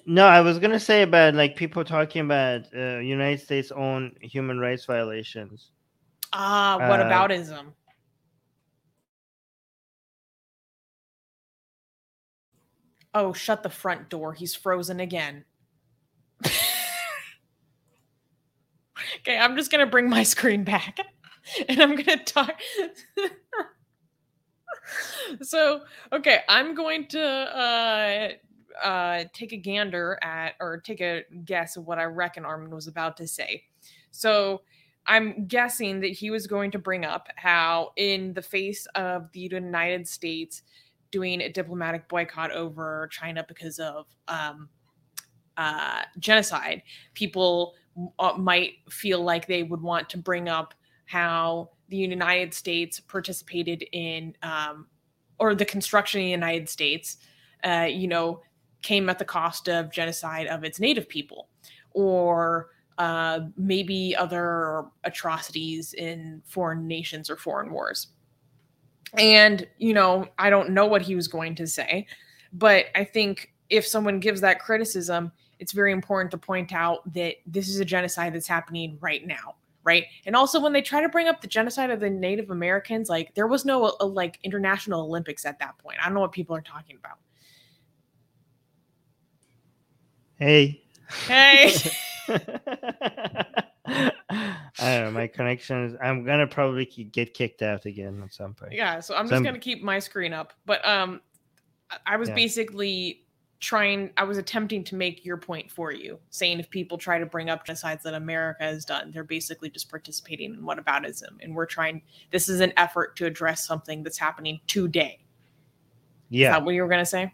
no, 0.06 0.26
I 0.26 0.42
was 0.42 0.60
gonna 0.60 0.80
say 0.80 1.02
about 1.04 1.34
like 1.34 1.56
people 1.56 1.86
talking 1.86 2.26
about 2.26 2.66
uh, 2.76 2.98
United 2.98 3.40
States 3.40 3.72
own 3.72 4.16
human 4.22 4.60
rights 4.60 4.86
violations. 4.86 5.72
Ah, 6.34 6.78
what 6.90 7.00
uh, 7.00 7.06
aboutism? 7.06 7.68
Oh, 13.14 13.34
shut 13.34 13.64
the 13.64 13.70
front 13.70 14.10
door. 14.10 14.34
He's 14.34 14.56
frozen 14.56 15.00
again. 15.00 15.46
Okay, 19.20 19.38
I'm 19.38 19.56
just 19.56 19.72
gonna 19.72 19.86
bring 19.86 20.10
my 20.10 20.24
screen 20.36 20.64
back, 20.64 20.98
and 21.68 21.82
I'm 21.82 21.96
gonna 21.96 22.24
talk. 22.24 22.60
so, 25.42 25.82
okay, 26.12 26.42
I'm 26.48 26.76
going 26.76 27.08
to. 27.10 27.22
uh 27.22 28.30
uh, 28.82 29.26
take 29.34 29.52
a 29.52 29.58
gander 29.58 30.18
at 30.24 30.56
or 30.60 30.80
take 30.80 31.02
a 31.02 31.24
guess 31.46 31.78
of 31.78 31.86
what 31.86 32.00
I 32.00 32.06
reckon 32.06 32.46
Armin 32.46 32.74
was 32.74 32.88
about 32.88 33.18
to 33.18 33.28
say. 33.28 33.64
So 34.12 34.62
I'm 35.08 35.46
guessing 35.48 36.00
that 36.02 36.12
he 36.12 36.30
was 36.30 36.48
going 36.48 36.72
to 36.72 36.80
bring 36.80 37.06
up 37.06 37.28
how, 37.36 37.92
in 37.96 38.34
the 38.34 38.42
face 38.42 38.86
of 38.96 39.32
the 39.34 39.40
United 39.40 40.08
States 40.08 40.64
doing 41.12 41.42
a 41.42 41.50
diplomatic 41.50 42.08
boycott 42.08 42.52
over 42.52 43.10
China 43.12 43.44
because 43.48 43.80
of 43.80 44.06
um, 44.28 44.70
uh, 45.58 46.04
genocide, 46.20 46.84
people 47.14 47.74
uh, 48.20 48.34
might 48.38 48.74
feel 48.90 49.24
like 49.24 49.48
they 49.48 49.64
would 49.64 49.82
want 49.82 50.10
to 50.10 50.18
bring 50.18 50.50
up 50.50 50.74
how 51.06 51.70
the 51.90 51.98
United 51.98 52.54
States 52.54 53.00
participated 53.00 53.84
in 53.92 54.36
um, 54.44 54.88
or 55.40 55.56
the 55.56 55.66
construction 55.66 56.22
of 56.22 56.26
the 56.26 56.30
United 56.30 56.70
States, 56.70 57.18
uh, 57.64 57.88
you 57.90 58.08
know, 58.08 58.42
came 58.82 59.10
at 59.10 59.20
the 59.20 59.26
cost 59.26 59.68
of 59.68 59.92
genocide 59.92 60.48
of 60.48 60.64
its 60.64 60.80
native 60.80 61.08
people 61.10 61.50
or 61.92 62.70
uh, 62.98 63.42
maybe 63.58 64.16
other 64.16 64.86
atrocities 65.04 65.94
in 65.94 66.42
foreign 66.46 66.88
nations 66.88 67.30
or 67.30 67.36
foreign 67.36 67.72
wars. 67.72 68.08
And, 69.18 69.68
you 69.78 69.94
know, 69.94 70.28
I 70.38 70.50
don't 70.50 70.70
know 70.70 70.86
what 70.86 71.02
he 71.02 71.16
was 71.16 71.28
going 71.28 71.56
to 71.56 71.68
say, 71.68 72.08
but 72.54 72.86
I 72.96 73.04
think 73.04 73.52
if 73.70 73.86
someone 73.86 74.20
gives 74.20 74.42
that 74.42 74.60
criticism, 74.60 75.32
it's 75.62 75.72
very 75.72 75.94
important 75.94 76.32
to 76.32 76.38
point 76.38 76.74
out 76.74 77.00
that 77.14 77.36
this 77.46 77.70
is 77.70 77.80
a 77.80 77.86
genocide 77.86 78.34
that's 78.34 78.48
happening 78.48 78.98
right 79.00 79.26
now 79.26 79.56
right 79.84 80.06
and 80.26 80.36
also 80.36 80.60
when 80.60 80.74
they 80.74 80.82
try 80.82 81.02
to 81.02 81.08
bring 81.08 81.28
up 81.28 81.40
the 81.40 81.48
genocide 81.48 81.90
of 81.90 82.02
the 82.02 82.10
native 82.10 82.50
americans 82.50 83.08
like 83.08 83.34
there 83.36 83.48
was 83.48 83.64
no 83.64 83.96
uh, 84.02 84.06
like 84.06 84.38
international 84.44 85.02
olympics 85.02 85.46
at 85.46 85.58
that 85.60 85.78
point 85.78 85.98
i 86.02 86.06
don't 86.06 86.14
know 86.14 86.20
what 86.20 86.34
people 86.34 86.56
are 86.56 86.62
talking 86.62 86.98
about 86.98 87.18
Hey. 90.42 90.82
Hey. 91.28 91.72
I 92.28 94.12
don't 94.80 95.04
know. 95.06 95.12
My 95.12 95.28
connection 95.28 95.86
is. 95.86 95.96
I'm 96.02 96.26
gonna 96.26 96.48
probably 96.48 96.86
get 96.86 97.36
kicked 97.36 97.62
out 97.62 97.86
again 97.86 98.24
at 98.26 98.34
some 98.34 98.56
point. 98.56 98.72
Yeah, 98.72 99.02
so 99.02 99.16
I'm 99.16 99.30
just 99.30 99.44
gonna 99.44 99.60
keep 99.60 99.84
my 99.84 100.00
screen 100.00 100.34
up. 100.34 100.54
But 100.66 100.84
um, 100.84 101.22
I 102.08 102.18
was 102.18 102.30
yeah. 102.30 102.36
basically 102.36 103.24
trying. 103.62 104.10
I 104.18 104.24
was 104.24 104.38
attempting 104.38 104.84
to 104.86 104.96
make 104.96 105.24
your 105.24 105.38
point 105.38 105.72
for 105.72 105.94
you, 105.94 106.20
saying 106.30 106.60
if 106.60 106.70
people 106.70 106.98
try 106.98 107.20
to 107.20 107.26
bring 107.26 107.50
up 107.50 107.66
genocides 107.66 108.02
that 108.02 108.14
America 108.14 108.64
has 108.64 108.84
done, 108.84 109.12
they're 109.12 109.24
basically 109.24 109.70
just 109.70 109.90
participating 109.90 110.54
in 110.54 110.62
whataboutism, 110.62 111.38
and 111.42 111.56
we're 111.56 111.68
trying. 111.68 112.02
This 112.32 112.50
is 112.50 112.60
an 112.60 112.74
effort 112.76 113.16
to 113.18 113.26
address 113.26 113.66
something 113.66 114.04
that's 114.04 114.18
happening 114.18 114.60
today. 114.68 115.24
Yeah, 116.30 116.50
is 116.50 116.56
that 116.56 116.66
what 116.66 116.76
you 116.76 116.82
were 116.82 116.90
gonna 116.90 117.06
say? 117.06 117.34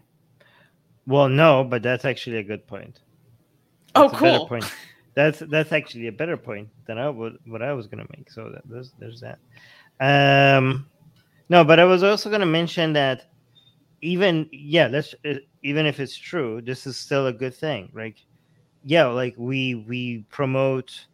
Well, 1.07 1.29
no, 1.29 1.63
but 1.63 1.81
that's 1.81 2.05
actually 2.05 2.37
a 2.37 2.43
good 2.43 2.67
point. 2.67 2.99
Oh, 3.95 4.09
that's 4.09 4.13
oh, 4.15 4.17
cool. 4.17 4.47
point. 4.47 4.71
That's 5.15 5.39
that's 5.39 5.71
actually 5.71 6.07
a 6.07 6.11
better 6.11 6.37
point 6.37 6.69
than 6.85 6.99
I 6.99 7.09
would 7.09 7.39
what 7.45 7.63
I 7.63 7.73
was 7.73 7.87
gonna 7.87 8.05
make. 8.15 8.29
So 8.29 8.51
that, 8.51 8.61
there's 8.65 8.91
there's 8.99 9.21
that. 9.21 9.39
Um, 9.99 10.87
no, 11.49 11.63
but 11.63 11.79
I 11.79 11.85
was 11.85 12.03
also 12.03 12.29
gonna 12.29 12.45
mention 12.45 12.93
that 12.93 13.31
even 14.01 14.47
yeah, 14.51 14.87
let's 14.87 15.15
uh, 15.25 15.35
even 15.67 15.85
if 15.85 15.99
it's 15.99 16.15
true, 16.15 16.61
this 16.61 16.87
is 16.87 16.97
still 16.97 17.27
a 17.27 17.33
good 17.33 17.53
thing. 17.53 17.91
Like, 17.93 18.17
yeah, 18.83 19.05
like 19.07 19.35
we 19.37 19.75
we 19.75 20.25
promote 20.29 21.05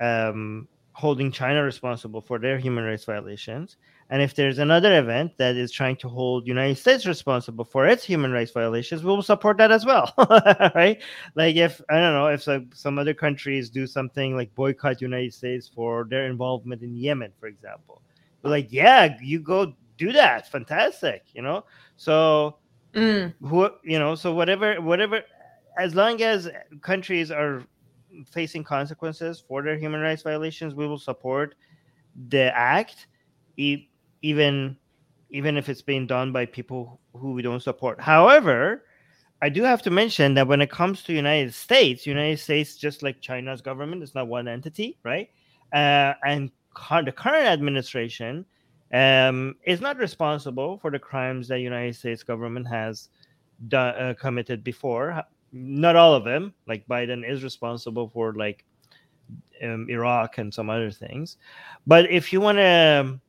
um 0.00 0.68
holding 0.92 1.30
China 1.30 1.62
responsible 1.62 2.20
for 2.20 2.38
their 2.38 2.58
human 2.58 2.84
rights 2.84 3.04
violations, 3.04 3.76
and 4.10 4.20
if 4.20 4.34
there's 4.34 4.58
another 4.58 4.98
event 4.98 5.32
that 5.38 5.56
is 5.56 5.72
trying 5.72 5.96
to 5.96 6.08
hold 6.08 6.46
United 6.46 6.76
States 6.76 7.06
responsible 7.06 7.64
for 7.64 7.86
its 7.86 8.04
human 8.04 8.32
rights 8.32 8.52
violations, 8.52 9.02
we 9.02 9.08
will 9.08 9.22
support 9.22 9.56
that 9.58 9.72
as 9.72 9.86
well, 9.86 10.12
right? 10.74 11.00
Like 11.34 11.56
if 11.56 11.80
I 11.88 11.94
don't 11.94 12.14
know 12.14 12.28
if 12.28 12.42
some, 12.42 12.70
some 12.74 12.98
other 12.98 13.14
countries 13.14 13.70
do 13.70 13.86
something 13.86 14.36
like 14.36 14.54
boycott 14.54 15.00
United 15.00 15.34
States 15.34 15.68
for 15.68 16.04
their 16.04 16.26
involvement 16.26 16.82
in 16.82 16.94
Yemen, 16.96 17.32
for 17.40 17.46
example, 17.46 18.02
like, 18.42 18.68
yeah, 18.70 19.16
you 19.22 19.40
go 19.40 19.74
do 19.98 20.12
that, 20.12 20.50
fantastic, 20.50 21.24
you 21.32 21.42
know. 21.42 21.64
So 21.96 22.58
mm. 22.96 23.34
who 23.42 23.70
you 23.84 23.98
know, 23.98 24.14
so 24.14 24.34
whatever, 24.34 24.80
whatever, 24.80 25.22
as 25.78 25.94
long 25.94 26.22
as 26.22 26.48
countries 26.80 27.30
are 27.30 27.62
facing 28.30 28.64
consequences 28.64 29.42
for 29.46 29.62
their 29.62 29.76
human 29.76 30.00
rights 30.00 30.22
violations, 30.22 30.74
we 30.74 30.86
will 30.86 30.98
support 30.98 31.54
the 32.28 32.56
act, 32.56 33.06
even 33.56 34.76
even 35.30 35.56
if 35.56 35.68
it's 35.68 35.82
being 35.82 36.06
done 36.06 36.32
by 36.32 36.46
people 36.46 37.00
who 37.14 37.32
we 37.32 37.42
don't 37.42 37.62
support. 37.62 38.00
However, 38.00 38.84
I 39.42 39.48
do 39.48 39.62
have 39.62 39.82
to 39.82 39.90
mention 39.90 40.34
that 40.34 40.48
when 40.48 40.62
it 40.62 40.70
comes 40.70 41.02
to 41.02 41.12
United 41.12 41.52
States, 41.52 42.06
United 42.06 42.38
States, 42.38 42.76
just 42.76 43.02
like 43.02 43.20
China's 43.20 43.60
government, 43.60 44.02
is 44.02 44.14
not 44.14 44.28
one 44.28 44.48
entity, 44.48 44.98
right? 45.02 45.28
Uh, 45.72 46.14
and 46.24 46.50
the 47.04 47.12
current 47.12 47.46
administration 47.46 48.46
um, 48.92 49.56
is 49.64 49.80
not 49.80 49.98
responsible 49.98 50.78
for 50.78 50.90
the 50.90 50.98
crimes 50.98 51.48
that 51.48 51.56
the 51.56 51.60
United 51.60 51.96
States 51.96 52.22
government 52.22 52.68
has 52.68 53.08
done, 53.68 53.94
uh, 53.94 54.14
committed 54.18 54.62
before. 54.62 55.22
Not 55.52 55.96
all 55.96 56.14
of 56.14 56.24
them. 56.24 56.54
Like 56.66 56.86
Biden 56.86 57.28
is 57.28 57.42
responsible 57.42 58.08
for 58.08 58.34
like 58.34 58.64
um, 59.62 59.88
Iraq 59.88 60.38
and 60.38 60.52
some 60.52 60.70
other 60.70 60.90
things. 60.90 61.36
But 61.86 62.10
if 62.10 62.32
you 62.32 62.40
want 62.40 62.58
to 62.58 63.20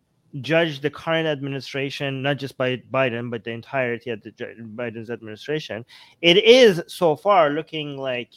judge 0.42 0.82
the 0.82 0.90
current 0.90 1.28
administration, 1.28 2.22
not 2.22 2.38
just 2.38 2.58
by 2.58 2.78
Biden, 2.92 3.32
but 3.32 3.44
the 3.44 3.52
entirety 3.52 4.10
of 4.12 4.22
the 4.22 4.32
Biden's 4.32 5.10
administration, 5.10 5.86
it 6.22 6.44
is 6.44 6.82
so 6.88 7.16
far 7.16 7.52
looking 7.52 7.98
like 7.98 8.30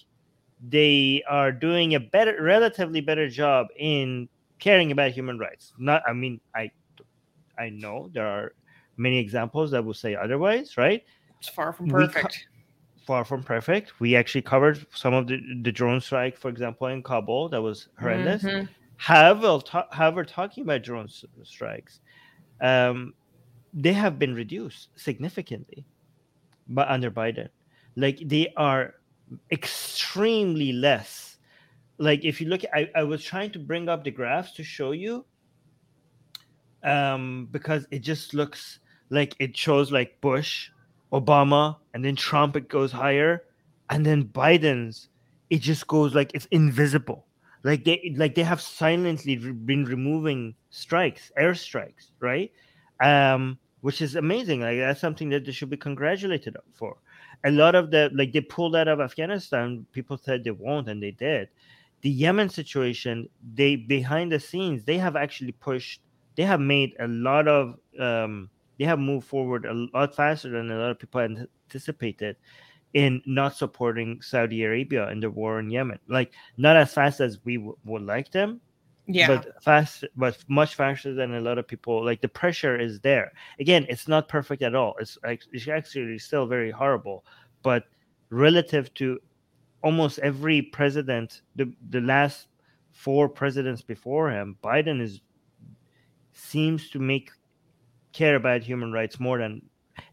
they 0.68 1.23
are 1.29 1.53
doing 1.53 1.95
a 1.95 2.01
better, 2.01 2.43
relatively 2.43 3.01
better 3.01 3.29
job 3.29 3.68
in 3.77 4.29
caring 4.59 4.93
about 4.93 5.11
human 5.11 5.39
rights. 5.39 5.73
Not, 5.79 6.03
I 6.07 6.12
mean, 6.12 6.41
I, 6.55 6.71
I 7.61 7.69
know 7.69 8.11
there 8.13 8.27
are 8.27 8.55
many 8.97 9.19
examples 9.19 9.71
that 9.73 9.85
will 9.85 9.95
say 9.95 10.15
otherwise, 10.15 10.77
right? 10.77 11.05
It's 11.39 11.49
far 11.49 11.73
from 11.73 11.89
perfect. 11.89 12.47
far 13.07 13.25
from 13.25 13.43
perfect. 13.43 14.01
We 14.01 14.17
actually 14.17 14.43
covered 14.43 14.87
some 14.95 15.15
of 15.15 15.27
the, 15.27 15.41
the 15.63 15.73
drone 15.73 16.01
strike, 16.01 16.37
for 16.37 16.49
example, 16.49 16.87
in 16.89 17.03
Kabul. 17.03 17.49
That 17.51 17.63
was 17.63 17.89
horrendous. 17.99 18.43
Mm-hmm. 18.43 18.67
However, 18.97 19.61
ta- 19.65 19.89
however, 19.91 20.25
talking 20.25 20.65
about 20.65 20.83
drone 20.83 21.09
strikes, 21.43 22.01
um, 22.61 23.15
they 23.73 23.93
have 23.93 24.19
been 24.19 24.35
reduced 24.35 24.89
significantly, 24.97 25.87
but 26.69 26.89
under 26.89 27.11
Biden, 27.11 27.49
like 27.97 28.21
they 28.25 28.53
are 28.57 28.95
extremely 29.51 30.73
less. 30.73 31.39
Like 31.99 32.25
if 32.25 32.41
you 32.41 32.49
look, 32.49 32.63
I, 32.75 32.91
I 32.95 33.03
was 33.03 33.25
trying 33.25 33.53
to 33.53 33.59
bring 33.59 33.89
up 33.89 34.05
the 34.05 34.11
graphs 34.11 34.53
to 34.53 34.65
show 34.65 34.93
you, 34.93 35.25
um, 36.85 37.49
because 37.51 37.87
it 37.91 38.01
just 38.01 38.35
looks 38.35 38.81
like 39.11 39.35
it 39.39 39.57
shows 39.57 39.91
like 39.93 40.20
Bush, 40.20 40.70
Obama, 41.12 41.76
and 41.95 42.05
then 42.05 42.16
Trump. 42.16 42.57
It 42.57 42.68
goes 42.68 42.93
higher, 42.93 43.45
and 43.91 44.05
then 44.05 44.24
Biden's. 44.24 45.09
It 45.51 45.61
just 45.61 45.87
goes 45.89 46.14
like 46.14 46.31
it's 46.33 46.47
invisible 46.53 47.26
like 47.62 47.85
they 47.85 48.14
like 48.16 48.35
they 48.35 48.43
have 48.43 48.61
silently 48.61 49.37
been 49.37 49.85
removing 49.85 50.55
strikes 50.70 51.31
airstrikes, 51.39 52.11
right 52.20 52.53
um 53.01 53.59
which 53.81 54.03
is 54.03 54.16
amazing 54.16 54.61
like 54.61 54.78
that's 54.78 55.01
something 55.01 55.31
that 55.31 55.45
they 55.45 55.53
should 55.53 55.70
be 55.70 55.76
congratulated 55.76 56.57
for 56.74 56.97
a 57.45 57.51
lot 57.51 57.74
of 57.74 57.91
the 57.91 58.11
like 58.14 58.33
they 58.33 58.41
pulled 58.41 58.76
out 58.76 58.89
of 58.89 59.01
afghanistan 59.01 59.87
people 59.93 60.18
said 60.18 60.45
they 60.45 60.51
won't 60.51 60.89
and 60.89 61.03
they 61.03 61.11
did 61.11 61.49
the 62.03 62.11
yemen 62.11 62.49
situation 62.49 63.28
they 63.55 63.76
behind 63.76 64.31
the 64.31 64.41
scenes 64.41 64.85
they 64.85 64.99
have 64.99 65.16
actually 65.16 65.53
pushed 65.53 66.03
they 66.41 66.47
have 66.47 66.61
made 66.61 66.97
a 67.01 67.07
lot 67.07 67.47
of 67.47 67.76
um 67.99 68.49
they 68.78 68.86
have 68.86 68.99
moved 68.99 69.26
forward 69.26 69.66
a 69.66 69.74
lot 69.93 70.16
faster 70.16 70.49
than 70.49 70.70
a 70.70 70.78
lot 70.78 70.91
of 70.91 70.99
people 70.99 71.20
anticipated 71.20 72.34
in 72.95 73.20
not 73.26 73.55
supporting 73.55 74.22
Saudi 74.22 74.64
Arabia 74.64 75.11
in 75.11 75.20
the 75.20 75.30
war 75.30 75.61
in 75.61 75.68
Yemen. 75.68 75.99
Like 76.09 76.32
not 76.57 76.76
as 76.76 76.95
fast 76.95 77.20
as 77.20 77.45
we 77.45 77.59
w- 77.59 77.76
would 77.84 78.01
like 78.01 78.32
them, 78.32 78.59
yeah, 79.07 79.26
but 79.26 79.62
fast, 79.62 80.05
but 80.16 80.43
much 80.49 80.76
faster 80.76 81.12
than 81.12 81.34
a 81.34 81.43
lot 81.43 81.59
of 81.59 81.68
people. 81.68 82.03
Like 82.03 82.22
the 82.22 82.28
pressure 82.28 82.80
is 82.80 83.01
there. 83.01 83.32
Again, 83.59 83.84
it's 83.91 84.09
not 84.09 84.26
perfect 84.26 84.62
at 84.62 84.74
all. 84.74 84.95
It's 84.99 85.18
it's 85.53 85.68
actually 85.68 86.18
still 86.18 86.47
very 86.47 86.70
horrible, 86.70 87.26
but 87.62 87.84
relative 88.30 88.95
to 88.95 89.18
almost 89.82 90.18
every 90.20 90.62
president, 90.62 91.43
the 91.57 91.70
the 91.91 92.01
last 92.01 92.47
four 92.93 93.28
presidents 93.28 93.82
before 93.82 94.30
him, 94.30 94.57
Biden 94.64 95.03
is 95.03 95.20
seems 96.33 96.91
to 96.91 96.99
make 96.99 97.31
care 98.12 98.37
about 98.37 98.62
human 98.62 98.93
rights 98.93 99.20
more 99.20 99.39
than 99.39 99.62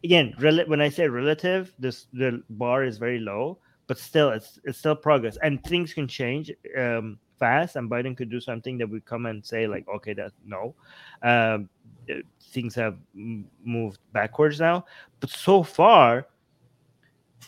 again, 0.03 0.33
rel- 0.39 0.67
when 0.67 0.81
I 0.81 0.89
say 0.89 1.07
relative, 1.07 1.73
this 1.79 2.07
the 2.13 2.43
bar 2.49 2.83
is 2.83 2.97
very 2.97 3.19
low, 3.19 3.59
but 3.87 3.97
still, 3.97 4.29
it's 4.31 4.59
it's 4.63 4.77
still 4.77 4.95
progress, 4.95 5.37
and 5.41 5.63
things 5.63 5.93
can 5.93 6.07
change 6.07 6.51
um, 6.77 7.19
fast. 7.39 7.75
And 7.75 7.89
Biden 7.89 8.15
could 8.15 8.29
do 8.29 8.39
something 8.39 8.77
that 8.77 8.89
would 8.89 9.05
come 9.05 9.25
and 9.25 9.45
say 9.45 9.67
like, 9.67 9.87
okay, 9.87 10.13
that 10.13 10.31
no, 10.45 10.75
um, 11.23 11.69
things 12.41 12.75
have 12.75 12.97
moved 13.63 13.99
backwards 14.13 14.59
now. 14.59 14.85
But 15.19 15.29
so 15.29 15.63
far, 15.63 16.27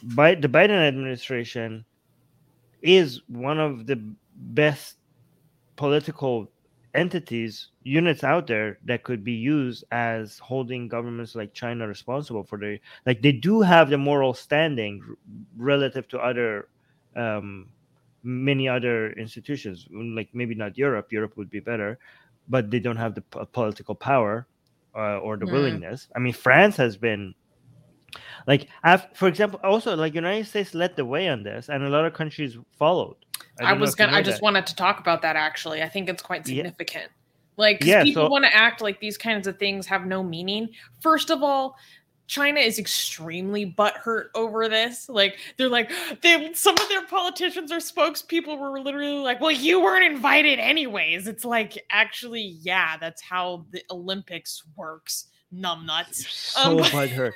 by 0.03 0.35
the 0.35 0.47
Biden 0.47 0.87
administration 0.87 1.85
is 2.81 3.21
one 3.27 3.59
of 3.59 3.85
the 3.85 4.01
best 4.35 4.95
political 5.75 6.49
entities 6.93 7.69
units 7.83 8.23
out 8.23 8.47
there 8.47 8.79
that 8.83 9.03
could 9.03 9.23
be 9.23 9.33
used 9.33 9.83
as 9.91 10.39
holding 10.39 10.87
governments 10.87 11.35
like 11.35 11.53
china 11.53 11.87
responsible 11.87 12.43
for 12.43 12.57
the 12.57 12.79
like 13.05 13.21
they 13.21 13.31
do 13.31 13.61
have 13.61 13.89
the 13.89 13.97
moral 13.97 14.33
standing 14.33 15.01
relative 15.55 16.07
to 16.07 16.17
other 16.17 16.67
um 17.15 17.67
many 18.23 18.67
other 18.67 19.11
institutions 19.13 19.87
like 19.91 20.29
maybe 20.33 20.55
not 20.55 20.77
europe 20.77 21.11
europe 21.11 21.37
would 21.37 21.49
be 21.49 21.59
better 21.59 21.99
but 22.47 22.71
they 22.71 22.79
don't 22.79 22.97
have 22.97 23.13
the 23.13 23.21
p- 23.21 23.39
political 23.51 23.95
power 23.95 24.47
uh, 24.95 25.19
or 25.19 25.37
the 25.37 25.45
mm. 25.45 25.51
willingness 25.51 26.07
i 26.15 26.19
mean 26.19 26.33
france 26.33 26.75
has 26.75 26.97
been 26.97 27.33
like 28.47 28.67
for 29.13 29.27
example 29.27 29.59
also 29.63 29.95
like 29.95 30.15
united 30.15 30.45
states 30.45 30.73
led 30.73 30.95
the 30.95 31.05
way 31.05 31.29
on 31.29 31.43
this 31.43 31.69
and 31.69 31.83
a 31.83 31.89
lot 31.89 32.05
of 32.05 32.13
countries 32.13 32.57
followed 32.71 33.15
I, 33.59 33.71
I 33.71 33.73
was 33.73 33.95
gonna. 33.95 34.13
I 34.13 34.21
just 34.21 34.37
that. 34.37 34.43
wanted 34.43 34.67
to 34.67 34.75
talk 34.75 34.99
about 34.99 35.21
that. 35.21 35.35
Actually, 35.35 35.81
I 35.81 35.89
think 35.89 36.09
it's 36.09 36.23
quite 36.23 36.45
significant. 36.45 37.05
Yeah. 37.05 37.09
Like, 37.57 37.83
yeah, 37.83 38.03
people 38.03 38.27
so, 38.27 38.29
want 38.29 38.45
to 38.45 38.55
act 38.55 38.79
like 38.79 39.01
these 39.01 39.17
kinds 39.17 39.45
of 39.45 39.59
things 39.59 39.85
have 39.87 40.05
no 40.05 40.23
meaning. 40.23 40.69
First 41.01 41.29
of 41.29 41.43
all, 41.43 41.75
China 42.29 42.59
is 42.59 42.79
extremely 42.79 43.73
butthurt 43.73 44.27
over 44.35 44.69
this. 44.69 45.09
Like 45.09 45.37
they're 45.57 45.67
like 45.67 45.91
they 46.21 46.53
some 46.53 46.75
of 46.77 46.87
their 46.87 47.05
politicians 47.07 47.71
or 47.71 47.77
spokespeople 47.77 48.57
were 48.57 48.79
literally 48.79 49.19
like, 49.19 49.41
"Well, 49.41 49.51
you 49.51 49.81
weren't 49.81 50.05
invited 50.05 50.59
anyways." 50.59 51.27
It's 51.27 51.43
like 51.43 51.83
actually, 51.89 52.57
yeah, 52.61 52.97
that's 52.97 53.21
how 53.21 53.65
the 53.71 53.83
Olympics 53.91 54.63
works. 54.77 55.25
Numbnuts. 55.53 56.15
So 56.15 56.61
um, 56.61 56.77
butthurt. 56.85 57.33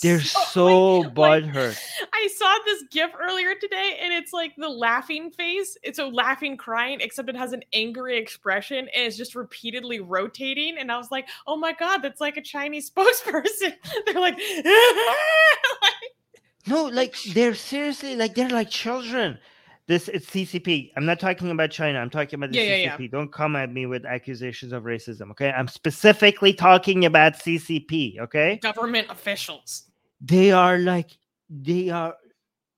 They're 0.00 0.16
oh, 0.36 0.48
so 0.50 0.96
like, 0.98 1.14
butthurt. 1.14 1.54
Like, 1.54 2.08
I 2.14 2.28
saw 2.34 2.54
this 2.64 2.84
GIF 2.90 3.10
earlier 3.20 3.54
today, 3.54 3.98
and 4.00 4.12
it's 4.12 4.32
like 4.32 4.54
the 4.56 4.68
laughing 4.68 5.30
face. 5.30 5.76
It's 5.82 5.98
a 5.98 6.06
laughing, 6.06 6.56
crying, 6.56 7.00
except 7.00 7.28
it 7.28 7.36
has 7.36 7.52
an 7.52 7.62
angry 7.72 8.18
expression, 8.18 8.78
and 8.78 9.06
it's 9.06 9.16
just 9.16 9.34
repeatedly 9.34 10.00
rotating. 10.00 10.76
And 10.78 10.90
I 10.90 10.96
was 10.96 11.10
like, 11.10 11.28
"Oh 11.46 11.56
my 11.56 11.72
god, 11.72 11.98
that's 11.98 12.20
like 12.20 12.36
a 12.36 12.42
Chinese 12.42 12.90
spokesperson." 12.96 13.74
they're 14.06 14.20
like, 14.20 14.38
like, 14.38 16.12
no, 16.66 16.84
like 16.86 17.16
they're 17.34 17.54
seriously 17.54 18.16
like 18.16 18.34
they're 18.34 18.48
like 18.48 18.70
children. 18.70 19.38
This 19.92 20.08
it's 20.08 20.24
CCP. 20.24 20.90
I'm 20.96 21.04
not 21.04 21.20
talking 21.20 21.50
about 21.50 21.70
China. 21.70 21.98
I'm 21.98 22.08
talking 22.08 22.38
about 22.38 22.50
the 22.50 22.56
yeah, 22.56 22.62
CCP. 22.62 22.82
Yeah, 22.82 22.96
yeah. 22.98 23.08
Don't 23.08 23.30
come 23.30 23.54
at 23.56 23.70
me 23.70 23.84
with 23.84 24.06
accusations 24.06 24.72
of 24.72 24.84
racism. 24.84 25.30
Okay. 25.32 25.50
I'm 25.50 25.68
specifically 25.68 26.54
talking 26.54 27.04
about 27.04 27.34
CCP. 27.34 28.18
Okay. 28.20 28.56
Government 28.62 29.08
officials. 29.10 29.90
They 30.18 30.50
are 30.50 30.78
like, 30.78 31.10
they 31.50 31.90
are, 31.90 32.14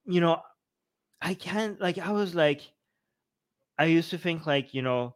you 0.07 0.21
know, 0.21 0.43
I 1.23 1.35
can't, 1.35 1.81
like, 1.81 1.99
I 1.99 2.11
was 2.11 2.35
like, 2.35 2.63
I 3.79 3.85
used 3.85 4.11
to 4.11 4.19
think, 4.19 4.45
like, 4.45 4.75
you 4.75 4.83
know, 4.83 5.15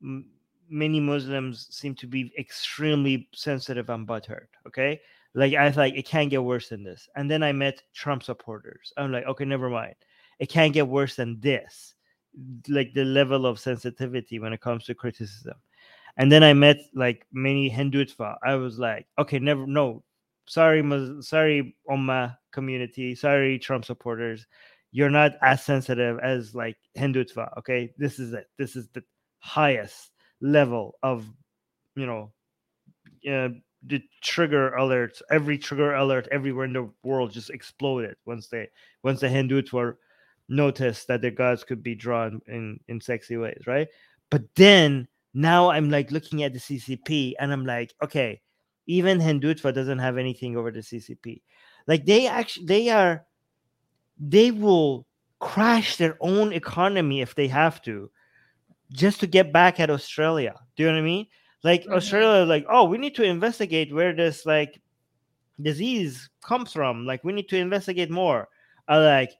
m- 0.00 0.26
many 0.68 1.00
Muslims 1.00 1.66
seem 1.74 1.96
to 1.96 2.06
be 2.06 2.32
extremely 2.38 3.28
sensitive 3.34 3.90
and 3.90 4.06
butthurt. 4.06 4.46
Okay. 4.68 5.00
Like, 5.34 5.54
I 5.54 5.64
was 5.64 5.76
like, 5.76 5.94
it 5.94 6.06
can't 6.06 6.30
get 6.30 6.44
worse 6.44 6.68
than 6.68 6.84
this. 6.84 7.08
And 7.16 7.28
then 7.28 7.42
I 7.42 7.50
met 7.50 7.82
Trump 7.92 8.22
supporters. 8.22 8.92
I'm 8.96 9.10
like, 9.10 9.26
okay, 9.26 9.44
never 9.44 9.68
mind 9.68 9.96
it 10.40 10.48
can't 10.48 10.74
get 10.74 10.88
worse 10.88 11.14
than 11.14 11.38
this 11.40 11.94
like 12.68 12.92
the 12.94 13.04
level 13.04 13.46
of 13.46 13.60
sensitivity 13.60 14.38
when 14.38 14.52
it 14.52 14.60
comes 14.60 14.84
to 14.84 14.94
criticism. 14.94 15.54
And 16.16 16.30
then 16.30 16.42
i 16.42 16.52
met 16.52 16.78
like 16.94 17.24
many 17.32 17.70
hindutva 17.70 18.36
i 18.42 18.54
was 18.56 18.78
like 18.78 19.06
okay 19.16 19.38
never 19.38 19.66
no 19.66 20.02
sorry 20.48 20.82
sorry 21.22 21.76
Ummah 21.88 22.36
community 22.50 23.14
sorry 23.14 23.58
trump 23.58 23.84
supporters 23.84 24.46
you're 24.92 25.10
not 25.10 25.32
as 25.42 25.62
sensitive 25.62 26.18
as 26.20 26.54
like 26.54 26.76
hindutva 26.96 27.56
okay? 27.58 27.92
This 27.96 28.18
is 28.18 28.32
it. 28.32 28.48
This 28.58 28.76
is 28.76 28.88
the 28.88 29.04
highest 29.38 30.10
level 30.40 30.96
of 31.02 31.26
you 31.96 32.06
know 32.06 32.32
uh, 33.30 33.50
the 33.86 34.02
trigger 34.20 34.72
alerts 34.78 35.22
every 35.30 35.58
trigger 35.58 35.94
alert 35.94 36.28
everywhere 36.30 36.64
in 36.64 36.72
the 36.72 36.90
world 37.02 37.30
just 37.30 37.50
exploded 37.50 38.16
once 38.26 38.48
they 38.48 38.68
once 39.02 39.20
the 39.20 39.28
hindutva 39.28 39.94
notice 40.50 41.04
that 41.06 41.22
their 41.22 41.30
gods 41.30 41.64
could 41.64 41.82
be 41.82 41.94
drawn 41.94 42.42
in 42.46 42.78
in 42.88 43.00
sexy 43.00 43.36
ways, 43.36 43.62
right? 43.66 43.88
But 44.28 44.42
then 44.54 45.08
now 45.32 45.70
I'm 45.70 45.90
like 45.90 46.10
looking 46.10 46.42
at 46.42 46.52
the 46.52 46.58
CCP 46.58 47.34
and 47.38 47.52
I'm 47.52 47.64
like, 47.64 47.94
okay, 48.02 48.40
even 48.86 49.18
Hindutva 49.18 49.72
doesn't 49.72 50.00
have 50.00 50.18
anything 50.18 50.56
over 50.56 50.70
the 50.70 50.80
CCP. 50.80 51.40
Like 51.86 52.04
they 52.04 52.26
actually 52.26 52.66
they 52.66 52.88
are 52.90 53.24
they 54.18 54.50
will 54.50 55.06
crash 55.38 55.96
their 55.96 56.18
own 56.20 56.52
economy 56.52 57.22
if 57.22 57.34
they 57.34 57.48
have 57.48 57.80
to 57.82 58.10
just 58.92 59.20
to 59.20 59.26
get 59.26 59.52
back 59.52 59.80
at 59.80 59.90
Australia. 59.90 60.54
Do 60.76 60.82
you 60.82 60.88
know 60.88 60.96
what 60.96 61.00
I 61.00 61.04
mean? 61.04 61.26
Like 61.62 61.82
mm-hmm. 61.82 61.94
Australia, 61.94 62.44
like, 62.44 62.66
oh, 62.68 62.84
we 62.84 62.98
need 62.98 63.14
to 63.16 63.24
investigate 63.24 63.94
where 63.94 64.14
this 64.14 64.44
like 64.46 64.80
disease 65.60 66.28
comes 66.42 66.72
from. 66.72 67.06
Like, 67.06 67.22
we 67.24 67.32
need 67.32 67.48
to 67.50 67.56
investigate 67.56 68.10
more. 68.10 68.48
I 68.88 68.98
like, 68.98 69.32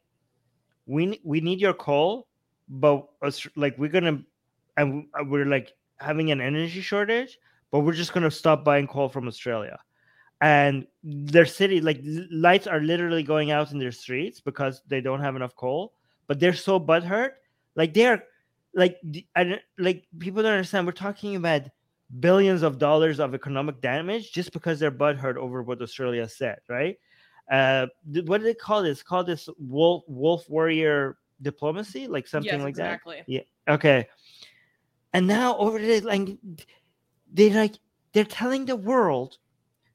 we 0.87 1.21
we 1.25 1.41
need 1.41 1.61
your 1.61 1.75
coal, 1.75 2.27
but 2.69 3.09
like 3.57 3.77
we're 3.79 3.91
gonna, 3.91 4.23
and 4.77 5.07
uh, 5.19 5.25
we're 5.25 5.47
like 5.47 5.75
having 5.99 6.31
an 6.31 6.41
energy 6.41 6.81
shortage, 6.81 7.39
but 7.71 7.81
we're 7.81 7.93
just 7.93 8.13
gonna 8.13 8.31
stop 8.31 8.65
buying 8.65 8.87
coal 8.87 9.09
from 9.09 9.29
Australia. 9.29 9.79
And 10.41 10.87
their 11.03 11.45
city, 11.45 11.81
like 11.81 12.01
lights 12.31 12.67
are 12.67 12.81
literally 12.81 13.23
going 13.23 13.51
out 13.51 13.73
in 13.73 13.79
their 13.79 13.93
streets 13.93 14.41
because 14.41 14.81
they 14.89 15.01
don't 15.01 15.21
have 15.21 15.37
enough 15.37 15.55
coal. 15.55 15.93
But 16.27 16.41
they're 16.41 16.55
so 16.55 16.81
butthurt, 16.81 17.33
like 17.75 17.93
they're 17.93 18.25
like 18.75 18.99
I, 19.37 19.43
uh, 19.43 19.57
like 19.79 20.07
people 20.19 20.43
don't 20.43 20.53
understand. 20.53 20.87
We're 20.87 20.93
talking 20.93 21.37
about 21.37 21.63
billions 22.19 22.63
of 22.63 22.79
dollars 22.79 23.21
of 23.21 23.35
economic 23.35 23.81
damage 23.81 24.33
just 24.33 24.53
because 24.53 24.81
they're 24.81 24.91
butthurt 24.91 25.37
over 25.37 25.63
what 25.63 25.83
Australia 25.83 26.29
said, 26.29 26.59
right? 26.69 26.99
Uh, 27.51 27.87
what 28.27 28.39
do 28.39 28.45
they 28.45 28.55
call 28.55 28.83
this? 28.83 29.03
Call 29.03 29.25
this 29.25 29.49
wolf 29.59 30.05
wolf 30.07 30.49
warrior 30.49 31.19
diplomacy, 31.43 32.07
like 32.07 32.29
something 32.29 32.53
yes, 32.53 32.61
like 32.63 32.71
exactly. 32.71 33.17
that. 33.17 33.29
Yeah. 33.29 33.43
Okay. 33.69 34.07
And 35.13 35.27
now 35.27 35.57
over 35.57 35.81
there, 35.81 36.01
like 36.03 36.39
they 37.33 37.51
like 37.51 37.75
they're 38.13 38.25
telling 38.25 38.67
the 38.67 38.77
world. 38.77 39.39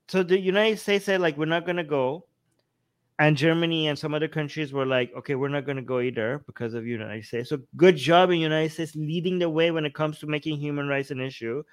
So 0.08 0.22
the 0.22 0.38
United 0.38 0.80
States 0.80 1.06
said 1.06 1.22
like 1.22 1.38
we're 1.38 1.46
not 1.46 1.66
gonna 1.66 1.86
go, 1.86 2.26
and 3.20 3.38
Germany 3.38 3.88
and 3.88 3.98
some 3.98 4.14
other 4.14 4.28
countries 4.28 4.74
were 4.74 4.86
like, 4.86 5.14
okay, 5.18 5.36
we're 5.36 5.48
not 5.48 5.66
gonna 5.66 5.82
go 5.82 6.02
either 6.02 6.44
because 6.48 6.74
of 6.74 6.86
United 6.86 7.24
States. 7.24 7.50
So 7.50 7.60
good 7.78 7.96
job 7.96 8.32
in 8.32 8.40
United 8.40 8.74
States 8.74 8.96
leading 8.96 9.40
the 9.40 9.50
way 9.50 9.72
when 9.72 9.86
it 9.86 9.94
comes 9.94 10.20
to 10.20 10.28
making 10.28 10.58
human 10.58 10.90
rights 10.90 11.12
an 11.12 11.22
issue 11.22 11.64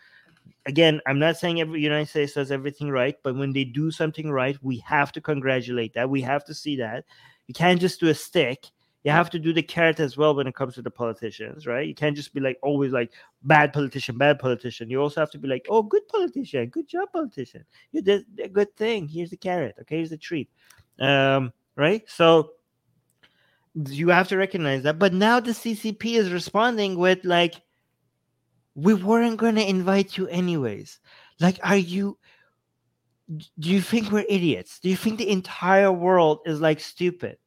again, 0.67 1.01
I'm 1.07 1.19
not 1.19 1.37
saying 1.37 1.61
every 1.61 1.81
United 1.81 2.09
States 2.09 2.35
does 2.35 2.51
everything 2.51 2.91
right, 2.91 3.17
but 3.23 3.37
when 3.37 3.53
they 3.53 3.65
do 3.65 3.91
something 3.91 4.31
right, 4.31 4.57
we 4.63 4.79
have 4.79 5.13
to 5.13 5.21
congratulate 5.21 5.95
that. 5.95 6.11
We 6.11 6.23
have 6.23 6.45
to 6.47 6.55
see 6.55 6.77
that. 6.77 7.05
You 7.47 7.55
can't 7.55 7.81
just 7.81 8.01
do 8.01 8.09
a 8.09 8.15
stick. 8.15 8.67
You 9.05 9.11
have 9.11 9.31
to 9.31 9.39
do 9.41 9.53
the 9.53 9.63
carrot 9.63 9.99
as 9.99 10.17
well 10.17 10.35
when 10.35 10.47
it 10.47 10.55
comes 10.55 10.75
to 10.75 10.83
the 10.83 10.91
politicians, 10.91 11.67
right? 11.67 11.89
You 11.89 11.95
can't 11.95 12.15
just 12.15 12.33
be 12.33 12.41
like 12.41 12.59
always 12.63 12.93
like 12.93 13.11
bad 13.43 13.73
politician, 13.73 14.17
bad 14.17 14.39
politician. 14.39 14.89
You 14.91 15.01
also 15.01 15.21
have 15.21 15.31
to 15.33 15.39
be 15.39 15.49
like, 15.49 15.67
oh, 15.69 15.83
good 15.83 16.07
politician, 16.07 16.69
good 16.69 16.87
job, 16.87 17.09
politician. 17.13 17.65
You 17.91 18.03
did 18.03 18.25
a 18.41 18.49
good 18.49 18.77
thing. 18.77 19.09
Here's 19.09 19.31
the 19.31 19.37
carrot. 19.37 19.75
Okay, 19.81 19.97
here's 19.97 20.11
the 20.11 20.17
treat. 20.17 20.49
Um, 21.01 21.53
right? 21.75 22.03
So 22.07 22.53
you 23.75 24.11
have 24.11 24.29
to 24.29 24.37
recognize 24.37 24.85
that. 24.85 25.01
But 25.01 25.13
now 25.13 25.41
the 25.41 25.51
CCP 25.51 26.15
is 26.15 26.33
responding 26.33 26.97
with 26.97 27.25
like, 27.25 27.61
we 28.75 28.95
weren't 28.95 29.37
going 29.37 29.57
to 29.57 29.69
invite 29.69 30.17
you 30.17 30.27
anyways. 30.29 31.01
Like, 31.41 31.59
are 31.63 31.77
you? 31.77 32.19
Do 33.59 33.71
you 33.71 33.81
think 33.81 34.11
we're 34.11 34.27
idiots? 34.29 34.79
Do 34.79 34.89
you 34.89 34.97
think 34.97 35.19
the 35.19 35.31
entire 35.31 35.93
world 35.93 36.41
is 36.45 36.61
like 36.61 36.81
stupid? 36.81 37.39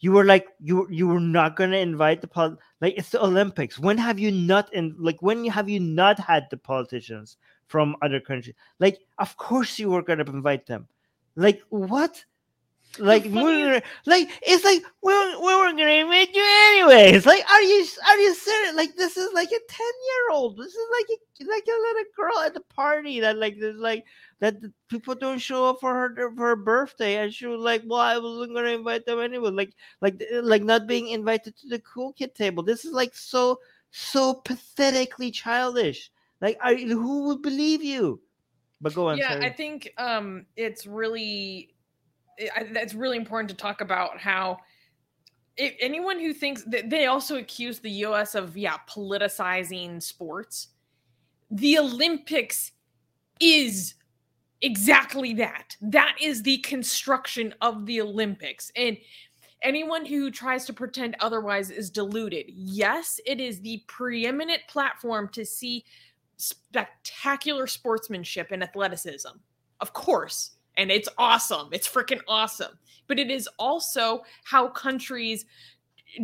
You 0.00 0.12
were 0.12 0.24
like 0.24 0.46
you 0.60 0.86
you 0.90 1.08
were 1.08 1.20
not 1.20 1.56
going 1.56 1.70
to 1.72 1.78
invite 1.78 2.20
the 2.20 2.28
pol- 2.28 2.56
like 2.80 2.94
it's 2.96 3.10
the 3.10 3.22
Olympics. 3.22 3.78
When 3.78 3.98
have 3.98 4.18
you 4.18 4.30
not 4.30 4.72
in 4.72 4.94
like 4.98 5.20
when 5.20 5.44
have 5.46 5.68
you 5.68 5.80
not 5.80 6.18
had 6.18 6.46
the 6.50 6.56
politicians 6.56 7.36
from 7.66 7.96
other 8.00 8.20
countries? 8.20 8.54
Like, 8.78 8.98
of 9.18 9.36
course 9.36 9.78
you 9.78 9.90
were 9.90 10.02
going 10.02 10.20
to 10.20 10.32
invite 10.32 10.66
them. 10.66 10.86
Like 11.36 11.62
what? 11.68 12.24
Like 12.98 13.24
we're 13.26 13.82
like 14.06 14.28
it's 14.42 14.64
like 14.64 14.82
we 15.02 15.12
we 15.12 15.54
were 15.54 15.70
gonna 15.72 16.02
invite 16.02 16.34
you 16.34 16.44
anyways. 16.72 17.26
Like, 17.26 17.44
are 17.48 17.62
you 17.62 17.86
are 18.06 18.18
you 18.18 18.34
serious? 18.34 18.74
Like, 18.74 18.96
this 18.96 19.16
is 19.16 19.32
like 19.34 19.48
a 19.48 19.60
ten 19.68 19.94
year 20.06 20.32
old. 20.32 20.56
This 20.56 20.72
is 20.74 20.88
like 20.92 21.06
a 21.10 21.44
like 21.44 21.64
a 21.66 21.80
little 21.80 22.04
girl 22.16 22.38
at 22.40 22.54
the 22.54 22.60
party 22.74 23.20
that 23.20 23.36
like 23.36 23.56
there's 23.60 23.78
like 23.78 24.04
that 24.40 24.56
people 24.88 25.14
don't 25.14 25.38
show 25.38 25.68
up 25.68 25.80
for 25.80 25.94
her 25.94 26.32
for 26.34 26.48
her 26.48 26.56
birthday, 26.56 27.22
and 27.22 27.32
she 27.32 27.46
was 27.46 27.60
like, 27.60 27.82
"Well, 27.86 28.00
I 28.00 28.18
wasn't 28.18 28.54
gonna 28.54 28.70
invite 28.70 29.06
them 29.06 29.20
anyway." 29.20 29.50
Like, 29.50 29.74
like 30.00 30.20
like 30.42 30.62
not 30.62 30.88
being 30.88 31.08
invited 31.08 31.56
to 31.58 31.68
the 31.68 31.80
cool 31.80 32.12
kid 32.14 32.34
table. 32.34 32.62
This 32.62 32.84
is 32.84 32.92
like 32.92 33.14
so 33.14 33.60
so 33.90 34.34
pathetically 34.34 35.30
childish. 35.30 36.10
Like, 36.40 36.58
are, 36.62 36.74
who 36.74 37.24
would 37.28 37.42
believe 37.42 37.82
you? 37.82 38.20
But 38.80 38.94
go 38.94 39.08
on. 39.08 39.18
Yeah, 39.18 39.34
sorry. 39.34 39.46
I 39.46 39.50
think 39.50 39.92
um 39.98 40.46
it's 40.56 40.86
really 40.86 41.74
it's 42.38 42.94
really 42.94 43.16
important 43.16 43.50
to 43.50 43.56
talk 43.56 43.80
about 43.80 44.18
how 44.18 44.58
if 45.56 45.74
anyone 45.80 46.20
who 46.20 46.32
thinks 46.32 46.62
that 46.64 46.88
they 46.88 47.06
also 47.06 47.36
accuse 47.36 47.80
the 47.80 47.90
US 47.90 48.34
of 48.34 48.56
yeah 48.56 48.76
politicizing 48.88 50.02
sports 50.02 50.68
the 51.50 51.78
Olympics 51.78 52.72
is 53.40 53.94
exactly 54.60 55.34
that. 55.34 55.76
That 55.80 56.16
is 56.20 56.42
the 56.42 56.58
construction 56.58 57.54
of 57.60 57.86
the 57.86 58.00
Olympics. 58.00 58.70
And 58.76 58.98
anyone 59.62 60.04
who 60.04 60.30
tries 60.30 60.66
to 60.66 60.72
pretend 60.72 61.16
otherwise 61.20 61.70
is 61.70 61.90
deluded. 61.90 62.46
Yes 62.48 63.20
it 63.26 63.40
is 63.40 63.60
the 63.60 63.82
preeminent 63.88 64.62
platform 64.68 65.28
to 65.30 65.44
see 65.44 65.84
spectacular 66.36 67.66
sportsmanship 67.66 68.48
and 68.52 68.62
athleticism. 68.62 69.30
Of 69.80 69.92
course 69.92 70.57
and 70.78 70.90
it's 70.90 71.08
awesome. 71.18 71.68
It's 71.72 71.88
freaking 71.88 72.22
awesome. 72.26 72.78
But 73.08 73.18
it 73.18 73.30
is 73.30 73.48
also 73.58 74.22
how 74.44 74.68
countries 74.68 75.44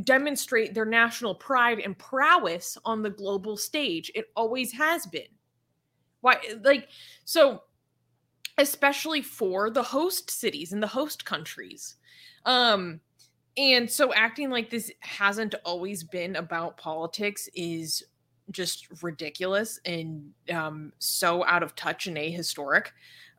demonstrate 0.05 0.72
their 0.74 0.86
national 0.86 1.34
pride 1.34 1.80
and 1.80 1.98
prowess 1.98 2.78
on 2.84 3.02
the 3.02 3.11
global 3.11 3.57
stage. 3.57 4.11
It 4.14 4.30
always 4.34 4.72
has 4.72 5.07
been. 5.07 5.28
Why 6.22 6.38
like 6.62 6.88
so 7.26 7.64
especially 8.57 9.20
for 9.20 9.68
the 9.68 9.82
host 9.82 10.30
cities 10.30 10.72
and 10.72 10.82
the 10.82 10.86
host 10.86 11.24
countries. 11.24 11.96
Um 12.46 13.00
and 13.57 13.90
so 13.90 14.14
acting 14.14 14.50
like 14.50 14.70
this 14.70 14.90
hasn't 15.00 15.55
always 15.64 16.02
been 16.02 16.36
about 16.36 16.76
politics 16.76 17.48
is 17.55 18.02
just 18.50 19.02
ridiculous 19.02 19.80
and 19.84 20.30
um 20.52 20.92
so 20.98 21.44
out 21.44 21.62
of 21.62 21.74
touch 21.74 22.07
and 22.07 22.16
ahistoric. 22.16 22.86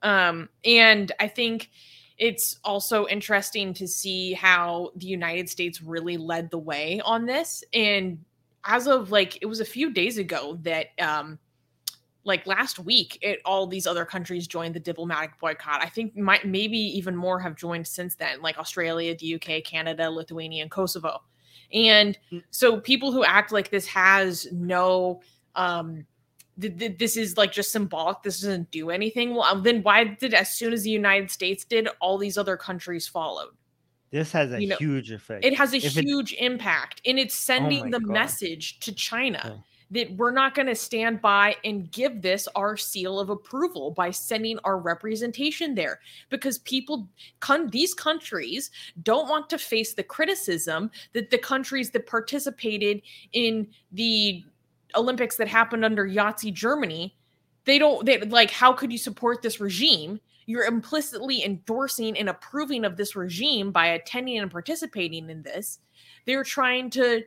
Um, 0.05 0.49
and 0.63 1.11
I 1.19 1.27
think 1.27 1.71
it's 2.19 2.59
also 2.63 3.07
interesting 3.07 3.73
to 3.73 3.87
see 3.87 4.33
how 4.33 4.91
the 4.95 5.07
United 5.07 5.49
States 5.49 5.81
really 5.81 6.15
led 6.15 6.51
the 6.51 6.59
way 6.59 7.01
on 7.03 7.25
this. 7.25 7.63
And 7.73 8.23
as 8.63 8.87
of 8.87 9.11
like, 9.11 9.41
it 9.41 9.47
was 9.47 9.59
a 9.59 9.65
few 9.65 9.91
days 9.91 10.19
ago 10.19 10.59
that, 10.61 10.87
um, 11.01 11.39
like 12.23 12.45
last 12.45 12.79
week, 12.79 13.17
it, 13.21 13.39
all 13.45 13.65
these 13.67 13.87
other 13.87 14.05
countries 14.05 14.47
joined 14.47 14.75
the 14.75 14.79
diplomatic 14.79 15.39
boycott. 15.39 15.83
I 15.83 15.89
think 15.89 16.15
might 16.15 16.45
maybe 16.45 16.77
even 16.77 17.15
more 17.15 17.39
have 17.39 17.55
joined 17.55 17.87
since 17.87 18.15
then, 18.15 18.41
like 18.41 18.57
Australia, 18.59 19.15
the 19.17 19.35
UK, 19.35 19.63
Canada, 19.63 20.09
Lithuania, 20.09 20.61
and 20.61 20.71
Kosovo. 20.71 21.21
And 21.73 22.17
mm. 22.31 22.43
so 22.51 22.79
people 22.79 23.11
who 23.11 23.23
act 23.23 23.51
like 23.51 23.69
this 23.69 23.85
has 23.87 24.47
no 24.51 25.21
um, 25.55 26.05
this 26.57 27.17
is 27.17 27.37
like 27.37 27.51
just 27.51 27.71
symbolic 27.71 28.21
this 28.23 28.41
doesn't 28.41 28.71
do 28.71 28.89
anything. 28.89 29.35
Well 29.35 29.43
um, 29.43 29.63
then 29.63 29.83
why 29.83 30.03
did 30.05 30.33
as 30.33 30.51
soon 30.51 30.73
as 30.73 30.83
the 30.83 30.89
united 30.89 31.29
states 31.29 31.65
did 31.65 31.87
all 31.99 32.17
these 32.17 32.37
other 32.37 32.57
countries 32.57 33.07
followed? 33.07 33.49
This 34.11 34.31
has 34.31 34.53
a 34.53 34.61
you 34.61 34.67
know, 34.69 34.77
huge 34.77 35.11
effect. 35.11 35.43
it 35.43 35.57
has 35.57 35.73
a 35.73 35.77
if 35.77 35.93
huge 35.93 36.33
it... 36.33 36.37
impact 36.37 37.01
and 37.05 37.19
it's 37.19 37.35
sending 37.35 37.87
oh 37.87 37.89
the 37.91 37.99
God. 37.99 38.13
message 38.13 38.79
to 38.79 38.93
china 38.93 39.63
that 39.91 40.15
we're 40.17 40.31
not 40.31 40.55
going 40.55 40.67
to 40.67 40.75
stand 40.75 41.21
by 41.21 41.55
and 41.63 41.91
give 41.91 42.21
this 42.21 42.47
our 42.55 42.75
seal 42.75 43.19
of 43.19 43.29
approval 43.29 43.91
by 43.91 44.09
sending 44.11 44.57
our 44.63 44.79
representation 44.79 45.75
there 45.75 45.99
because 46.29 46.59
people 46.59 47.07
con- 47.39 47.69
these 47.69 47.93
countries 47.93 48.71
don't 49.03 49.29
want 49.29 49.49
to 49.49 49.57
face 49.57 49.93
the 49.93 50.03
criticism 50.03 50.89
that 51.13 51.29
the 51.29 51.37
countries 51.37 51.91
that 51.91 52.07
participated 52.07 53.01
in 53.33 53.67
the 53.91 54.43
Olympics 54.95 55.35
that 55.37 55.47
happened 55.47 55.85
under 55.85 56.05
Yahtzee 56.07 56.53
Germany, 56.53 57.15
they 57.65 57.79
don't 57.79 58.05
they 58.05 58.19
like 58.19 58.51
how 58.51 58.73
could 58.73 58.91
you 58.91 58.97
support 58.97 59.41
this 59.41 59.59
regime? 59.59 60.19
You're 60.45 60.65
implicitly 60.65 61.43
endorsing 61.43 62.17
and 62.17 62.29
approving 62.29 62.85
of 62.85 62.97
this 62.97 63.15
regime 63.15 63.71
by 63.71 63.87
attending 63.87 64.37
and 64.37 64.51
participating 64.51 65.29
in 65.29 65.41
this. 65.41 65.79
They're 66.25 66.43
trying 66.43 66.91
to 66.91 67.23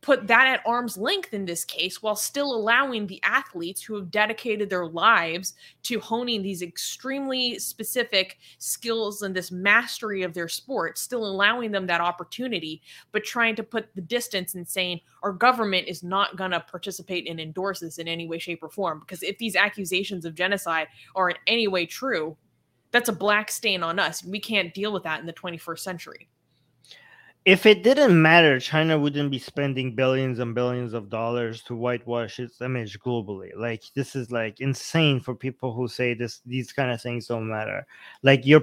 put 0.00 0.26
that 0.26 0.46
at 0.46 0.66
arm's 0.66 0.96
length 0.96 1.32
in 1.32 1.44
this 1.44 1.64
case 1.64 2.02
while 2.02 2.16
still 2.16 2.54
allowing 2.54 3.06
the 3.06 3.22
athletes 3.22 3.82
who 3.82 3.94
have 3.94 4.10
dedicated 4.10 4.68
their 4.68 4.86
lives 4.86 5.54
to 5.82 6.00
honing 6.00 6.42
these 6.42 6.62
extremely 6.62 7.58
specific 7.58 8.38
skills 8.58 9.22
and 9.22 9.34
this 9.34 9.50
mastery 9.50 10.22
of 10.22 10.34
their 10.34 10.48
sport 10.48 10.98
still 10.98 11.24
allowing 11.24 11.70
them 11.70 11.86
that 11.86 12.00
opportunity 12.00 12.82
but 13.12 13.24
trying 13.24 13.54
to 13.54 13.62
put 13.62 13.94
the 13.94 14.00
distance 14.00 14.54
and 14.54 14.66
saying 14.66 15.00
our 15.22 15.32
government 15.32 15.86
is 15.86 16.02
not 16.02 16.36
going 16.36 16.50
to 16.50 16.60
participate 16.60 17.28
and 17.28 17.40
endorse 17.40 17.80
this 17.80 17.98
in 17.98 18.08
any 18.08 18.26
way 18.26 18.38
shape 18.38 18.62
or 18.62 18.68
form. 18.68 19.00
Because 19.00 19.22
if 19.22 19.38
these 19.38 19.56
accusations 19.56 20.24
of 20.24 20.34
genocide 20.34 20.86
are 21.14 21.30
in 21.30 21.36
any 21.46 21.68
way 21.68 21.86
true 21.86 22.36
that's 22.92 23.08
a 23.08 23.12
black 23.12 23.50
stain 23.50 23.82
on 23.82 23.98
us. 23.98 24.24
We 24.24 24.40
can't 24.40 24.72
deal 24.72 24.92
with 24.92 25.02
that 25.02 25.20
in 25.20 25.26
the 25.26 25.32
21st 25.32 25.80
century 25.80 26.28
if 27.46 27.64
it 27.64 27.84
didn't 27.84 28.20
matter, 28.20 28.58
China 28.58 28.98
wouldn't 28.98 29.30
be 29.30 29.38
spending 29.38 29.94
billions 29.94 30.40
and 30.40 30.52
billions 30.52 30.92
of 30.92 31.08
dollars 31.08 31.62
to 31.62 31.76
whitewash 31.76 32.40
its 32.40 32.60
image 32.60 32.98
globally. 32.98 33.52
Like 33.56 33.84
this 33.94 34.16
is 34.16 34.32
like 34.32 34.60
insane 34.60 35.20
for 35.20 35.32
people 35.32 35.72
who 35.72 35.86
say 35.86 36.12
this 36.12 36.40
these 36.44 36.72
kind 36.72 36.90
of 36.90 37.00
things 37.00 37.28
don't 37.28 37.48
matter. 37.48 37.86
Like 38.24 38.44
your 38.44 38.62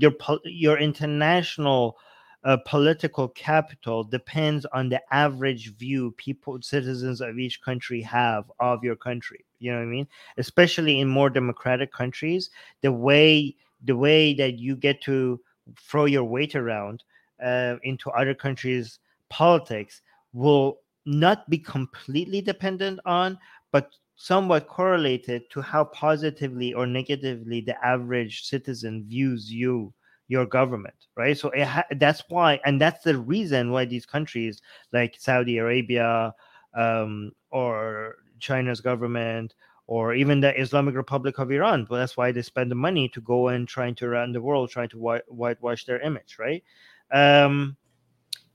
your 0.00 0.12
your 0.46 0.78
international 0.78 1.96
uh, 2.42 2.56
political 2.66 3.28
capital 3.28 4.02
depends 4.02 4.66
on 4.66 4.88
the 4.88 5.00
average 5.14 5.72
view 5.76 6.10
people 6.16 6.60
citizens 6.60 7.20
of 7.20 7.38
each 7.38 7.62
country 7.62 8.02
have 8.02 8.50
of 8.58 8.82
your 8.82 8.96
country. 8.96 9.44
You 9.60 9.70
know 9.70 9.78
what 9.78 9.84
I 9.84 9.86
mean? 9.86 10.08
Especially 10.38 10.98
in 10.98 11.06
more 11.06 11.30
democratic 11.30 11.92
countries, 11.92 12.50
the 12.80 12.90
way 12.90 13.54
the 13.84 13.96
way 13.96 14.34
that 14.34 14.58
you 14.58 14.74
get 14.74 15.00
to 15.02 15.40
throw 15.78 16.06
your 16.06 16.24
weight 16.24 16.56
around 16.56 17.04
uh, 17.42 17.76
into 17.82 18.10
other 18.10 18.34
countries' 18.34 18.98
politics 19.30 20.02
will 20.32 20.78
not 21.06 21.48
be 21.48 21.58
completely 21.58 22.40
dependent 22.40 23.00
on, 23.04 23.38
but 23.72 23.90
somewhat 24.16 24.68
correlated 24.68 25.48
to 25.50 25.60
how 25.60 25.84
positively 25.84 26.72
or 26.72 26.86
negatively 26.86 27.60
the 27.60 27.84
average 27.84 28.44
citizen 28.44 29.04
views 29.08 29.52
you 29.52 29.92
your 30.28 30.46
government 30.46 30.94
right? 31.16 31.36
So 31.36 31.50
ha- 31.56 31.84
that's 31.96 32.22
why 32.28 32.60
and 32.64 32.80
that's 32.80 33.02
the 33.04 33.18
reason 33.18 33.70
why 33.70 33.84
these 33.84 34.06
countries 34.06 34.62
like 34.92 35.16
saudi 35.18 35.58
arabia 35.58 36.32
um, 36.74 37.32
or 37.50 38.16
china's 38.38 38.80
government 38.80 39.54
or 39.86 40.14
even 40.14 40.40
the 40.40 40.58
islamic 40.58 40.94
republic 40.94 41.38
of 41.38 41.50
iran 41.50 41.84
but 41.84 41.98
that's 41.98 42.16
why 42.16 42.32
they 42.32 42.42
spend 42.42 42.70
the 42.70 42.74
money 42.74 43.08
to 43.08 43.20
go 43.20 43.48
and 43.48 43.68
trying 43.68 43.94
to 43.94 44.08
run 44.08 44.32
the 44.32 44.40
world 44.40 44.70
trying 44.70 44.88
to 44.88 45.20
whitewash 45.28 45.84
their 45.84 46.00
image 46.00 46.36
right 46.38 46.64
um, 47.10 47.76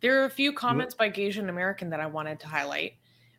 there 0.01 0.21
are 0.21 0.25
a 0.25 0.29
few 0.29 0.53
comments 0.53 0.93
by 0.93 1.09
Gasian 1.09 1.49
American 1.49 1.89
that 1.89 1.99
I 1.99 2.05
wanted 2.05 2.39
to 2.41 2.47
highlight. 2.47 2.93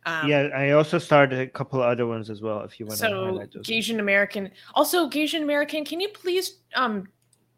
Um, 0.05 0.27
yeah, 0.27 0.49
I 0.55 0.71
also 0.71 0.97
started 0.97 1.39
a 1.39 1.47
couple 1.47 1.81
other 1.81 2.07
ones 2.07 2.29
as 2.29 2.41
well. 2.41 2.61
If 2.61 2.79
you 2.79 2.85
want 2.85 2.99
so 2.99 3.09
to 3.09 3.15
highlight 3.15 3.53
those. 3.53 3.65
Gasian 3.65 3.99
American. 3.99 4.51
Also, 4.73 5.07
Gasian 5.09 5.43
American, 5.43 5.85
can 5.85 5.99
you 5.99 6.09
please 6.09 6.57
um 6.75 7.07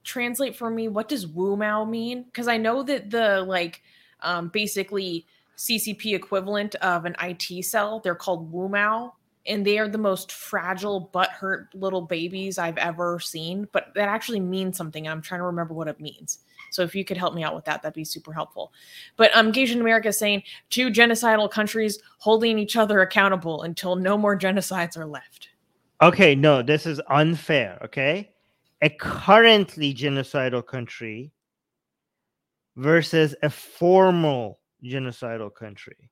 translate 0.04 0.54
for 0.54 0.70
me 0.70 0.90
what 0.90 1.08
does 1.08 1.26
Wu 1.28 1.56
Mao 1.56 1.86
mean? 1.86 2.24
Because 2.24 2.48
I 2.48 2.58
know 2.58 2.84
that 2.84 3.10
the 3.10 3.42
like 3.42 3.82
um 4.22 4.50
basically 4.50 5.26
CCP 5.58 6.14
equivalent 6.14 6.76
of 6.76 7.06
an 7.06 7.16
IT 7.22 7.64
cell, 7.64 8.00
they're 8.00 8.16
called 8.16 8.52
Wu 8.52 8.68
Mao 8.68 9.14
and 9.46 9.66
they 9.66 9.78
are 9.78 9.88
the 9.88 9.98
most 9.98 10.32
fragile, 10.32 11.10
butthurt 11.14 11.68
little 11.74 12.02
babies 12.02 12.58
I've 12.58 12.78
ever 12.78 13.20
seen. 13.20 13.68
But 13.72 13.94
that 13.96 14.08
actually 14.08 14.40
means 14.40 14.78
something. 14.78 15.08
I'm 15.08 15.22
trying 15.22 15.40
to 15.40 15.46
remember 15.46 15.74
what 15.74 15.88
it 15.88 16.00
means. 16.00 16.40
So 16.74 16.82
if 16.82 16.96
you 16.96 17.06
could 17.06 17.18
help 17.18 17.36
me 17.36 17.44
out 17.44 17.54
with 17.54 17.66
that, 17.66 17.84
that'd 17.84 17.94
be 17.94 18.04
super 18.04 18.34
helpful. 18.34 18.74
But 19.16 19.30
um, 19.36 19.52
Asian 19.56 19.80
America 19.80 20.08
is 20.08 20.18
saying 20.18 20.42
two 20.72 20.90
genocidal 20.90 21.50
countries 21.50 22.00
holding 22.18 22.58
each 22.58 22.76
other 22.76 23.02
accountable 23.02 23.62
until 23.62 23.96
no 23.96 24.18
more 24.18 24.36
genocides 24.38 24.98
are 24.98 25.06
left. 25.06 25.50
Okay, 26.02 26.34
no, 26.34 26.64
this 26.64 26.88
is 26.88 27.00
unfair. 27.10 27.78
Okay, 27.86 28.32
a 28.82 28.90
currently 28.90 29.94
genocidal 29.94 30.66
country 30.66 31.32
versus 32.76 33.36
a 33.44 33.52
formal 33.52 34.60
genocidal 34.84 35.54
country, 35.54 36.10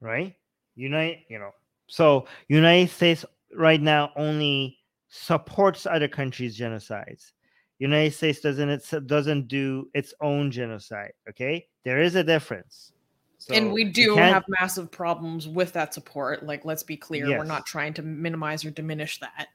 right? 0.00 0.34
United, 0.76 1.18
you 1.28 1.38
know, 1.38 1.50
so 1.88 2.26
United 2.48 2.90
States 2.90 3.26
right 3.54 3.82
now 3.82 4.12
only 4.16 4.78
supports 5.10 5.84
other 5.84 6.08
countries' 6.08 6.58
genocides. 6.58 7.33
United 7.78 8.14
States 8.14 8.40
doesn't 8.40 8.68
it 8.68 9.06
doesn't 9.06 9.48
do 9.48 9.88
its 9.94 10.14
own 10.20 10.50
genocide. 10.50 11.12
Okay, 11.28 11.66
there 11.84 12.00
is 12.00 12.14
a 12.14 12.24
difference. 12.24 12.92
So 13.38 13.54
and 13.54 13.72
we 13.72 13.84
do 13.84 14.16
have 14.16 14.44
massive 14.48 14.90
problems 14.90 15.46
with 15.46 15.72
that 15.74 15.92
support. 15.92 16.44
Like, 16.44 16.64
let's 16.64 16.82
be 16.82 16.96
clear, 16.96 17.28
yes. 17.28 17.38
we're 17.38 17.44
not 17.44 17.66
trying 17.66 17.92
to 17.94 18.02
minimize 18.02 18.64
or 18.64 18.70
diminish 18.70 19.20
that. 19.20 19.48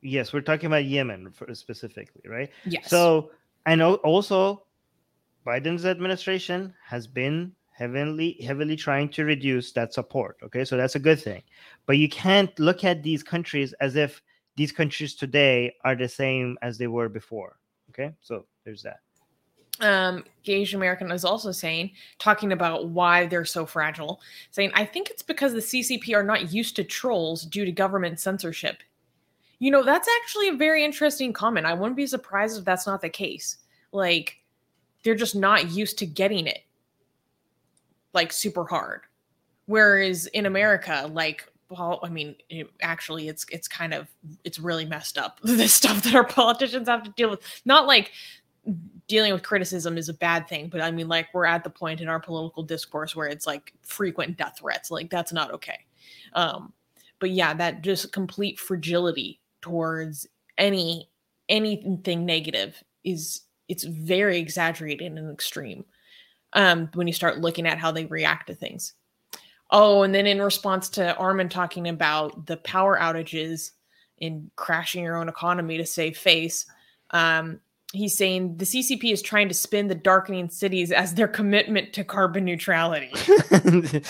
Yes, 0.00 0.32
we're 0.32 0.40
talking 0.40 0.66
about 0.66 0.86
Yemen 0.86 1.30
specifically, 1.52 2.22
right? 2.26 2.48
Yes. 2.64 2.88
So, 2.88 3.32
and 3.66 3.82
also, 3.82 4.64
Biden's 5.46 5.84
administration 5.84 6.72
has 6.86 7.06
been 7.06 7.52
heavily 7.78 8.36
heavily 8.44 8.74
trying 8.74 9.08
to 9.08 9.24
reduce 9.24 9.70
that 9.70 9.94
support 9.94 10.36
okay 10.42 10.64
so 10.64 10.76
that's 10.76 10.96
a 10.96 10.98
good 10.98 11.20
thing 11.20 11.40
but 11.86 11.96
you 11.96 12.08
can't 12.08 12.58
look 12.58 12.82
at 12.82 13.04
these 13.04 13.22
countries 13.22 13.72
as 13.74 13.94
if 13.94 14.20
these 14.58 14.72
countries 14.72 15.14
today 15.14 15.72
are 15.84 15.96
the 15.96 16.08
same 16.08 16.58
as 16.60 16.76
they 16.76 16.88
were 16.88 17.08
before 17.08 17.56
okay? 17.90 18.12
So 18.20 18.44
there's 18.64 18.82
that. 18.82 19.00
Um 19.80 20.24
gage 20.42 20.74
american 20.74 21.12
is 21.12 21.24
also 21.24 21.52
saying 21.52 21.92
talking 22.18 22.50
about 22.50 22.88
why 22.88 23.26
they're 23.26 23.44
so 23.44 23.64
fragile 23.64 24.20
saying 24.50 24.72
i 24.74 24.84
think 24.84 25.08
it's 25.08 25.22
because 25.22 25.52
the 25.52 25.60
ccp 25.60 26.16
are 26.16 26.24
not 26.24 26.52
used 26.52 26.74
to 26.76 26.82
trolls 26.82 27.44
due 27.44 27.64
to 27.64 27.70
government 27.70 28.18
censorship. 28.18 28.82
You 29.60 29.70
know 29.70 29.84
that's 29.84 30.08
actually 30.20 30.48
a 30.48 30.54
very 30.54 30.84
interesting 30.84 31.32
comment. 31.32 31.64
I 31.64 31.74
wouldn't 31.74 31.96
be 31.96 32.08
surprised 32.08 32.58
if 32.58 32.64
that's 32.64 32.88
not 32.88 33.00
the 33.00 33.08
case. 33.08 33.58
Like 33.92 34.38
they're 35.04 35.14
just 35.14 35.36
not 35.36 35.70
used 35.70 35.96
to 35.98 36.06
getting 36.06 36.48
it 36.48 36.64
like 38.14 38.32
super 38.32 38.64
hard. 38.64 39.02
Whereas 39.66 40.26
in 40.28 40.46
America, 40.46 41.08
like 41.12 41.46
well, 41.70 42.00
I 42.02 42.08
mean, 42.08 42.36
it, 42.48 42.68
actually, 42.80 43.28
it's 43.28 43.44
it's 43.50 43.68
kind 43.68 43.92
of 43.92 44.08
it's 44.44 44.58
really 44.58 44.84
messed 44.84 45.18
up. 45.18 45.40
This 45.44 45.74
stuff 45.74 46.02
that 46.02 46.14
our 46.14 46.26
politicians 46.26 46.88
have 46.88 47.02
to 47.04 47.10
deal 47.10 47.30
with. 47.30 47.40
Not 47.64 47.86
like 47.86 48.12
dealing 49.06 49.32
with 49.32 49.42
criticism 49.42 49.96
is 49.96 50.08
a 50.08 50.14
bad 50.14 50.48
thing, 50.48 50.68
but 50.68 50.80
I 50.80 50.90
mean, 50.90 51.08
like 51.08 51.28
we're 51.32 51.46
at 51.46 51.64
the 51.64 51.70
point 51.70 52.00
in 52.00 52.08
our 52.08 52.20
political 52.20 52.62
discourse 52.62 53.16
where 53.16 53.26
it's 53.26 53.46
like 53.46 53.72
frequent 53.82 54.36
death 54.36 54.58
threats. 54.58 54.90
Like 54.90 55.10
that's 55.10 55.32
not 55.32 55.52
okay. 55.52 55.78
Um, 56.34 56.72
but 57.18 57.30
yeah, 57.30 57.54
that 57.54 57.82
just 57.82 58.12
complete 58.12 58.58
fragility 58.58 59.40
towards 59.60 60.26
any 60.56 61.08
anything 61.48 62.26
negative 62.26 62.82
is 63.04 63.42
it's 63.68 63.84
very 63.84 64.38
exaggerated 64.38 65.12
and 65.12 65.32
extreme 65.32 65.84
um, 66.54 66.88
when 66.94 67.06
you 67.06 67.12
start 67.12 67.40
looking 67.40 67.66
at 67.66 67.78
how 67.78 67.90
they 67.90 68.06
react 68.06 68.46
to 68.48 68.54
things. 68.54 68.94
Oh, 69.70 70.02
and 70.02 70.14
then 70.14 70.26
in 70.26 70.40
response 70.40 70.88
to 70.90 71.14
Armin 71.16 71.48
talking 71.48 71.88
about 71.88 72.46
the 72.46 72.56
power 72.58 72.98
outages 72.98 73.72
and 74.20 74.50
crashing 74.56 75.04
your 75.04 75.16
own 75.16 75.28
economy 75.28 75.76
to 75.76 75.84
save 75.84 76.16
face, 76.16 76.66
um, 77.10 77.60
he's 77.92 78.16
saying 78.16 78.56
the 78.56 78.64
CCP 78.64 79.12
is 79.12 79.22
trying 79.22 79.48
to 79.48 79.54
spin 79.54 79.88
the 79.88 79.94
darkening 79.94 80.48
cities 80.48 80.90
as 80.90 81.14
their 81.14 81.28
commitment 81.28 81.92
to 81.94 82.04
carbon 82.04 82.44
neutrality. 82.44 83.12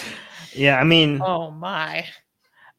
yeah, 0.52 0.78
I 0.78 0.84
mean, 0.84 1.20
oh 1.22 1.50
my. 1.50 2.06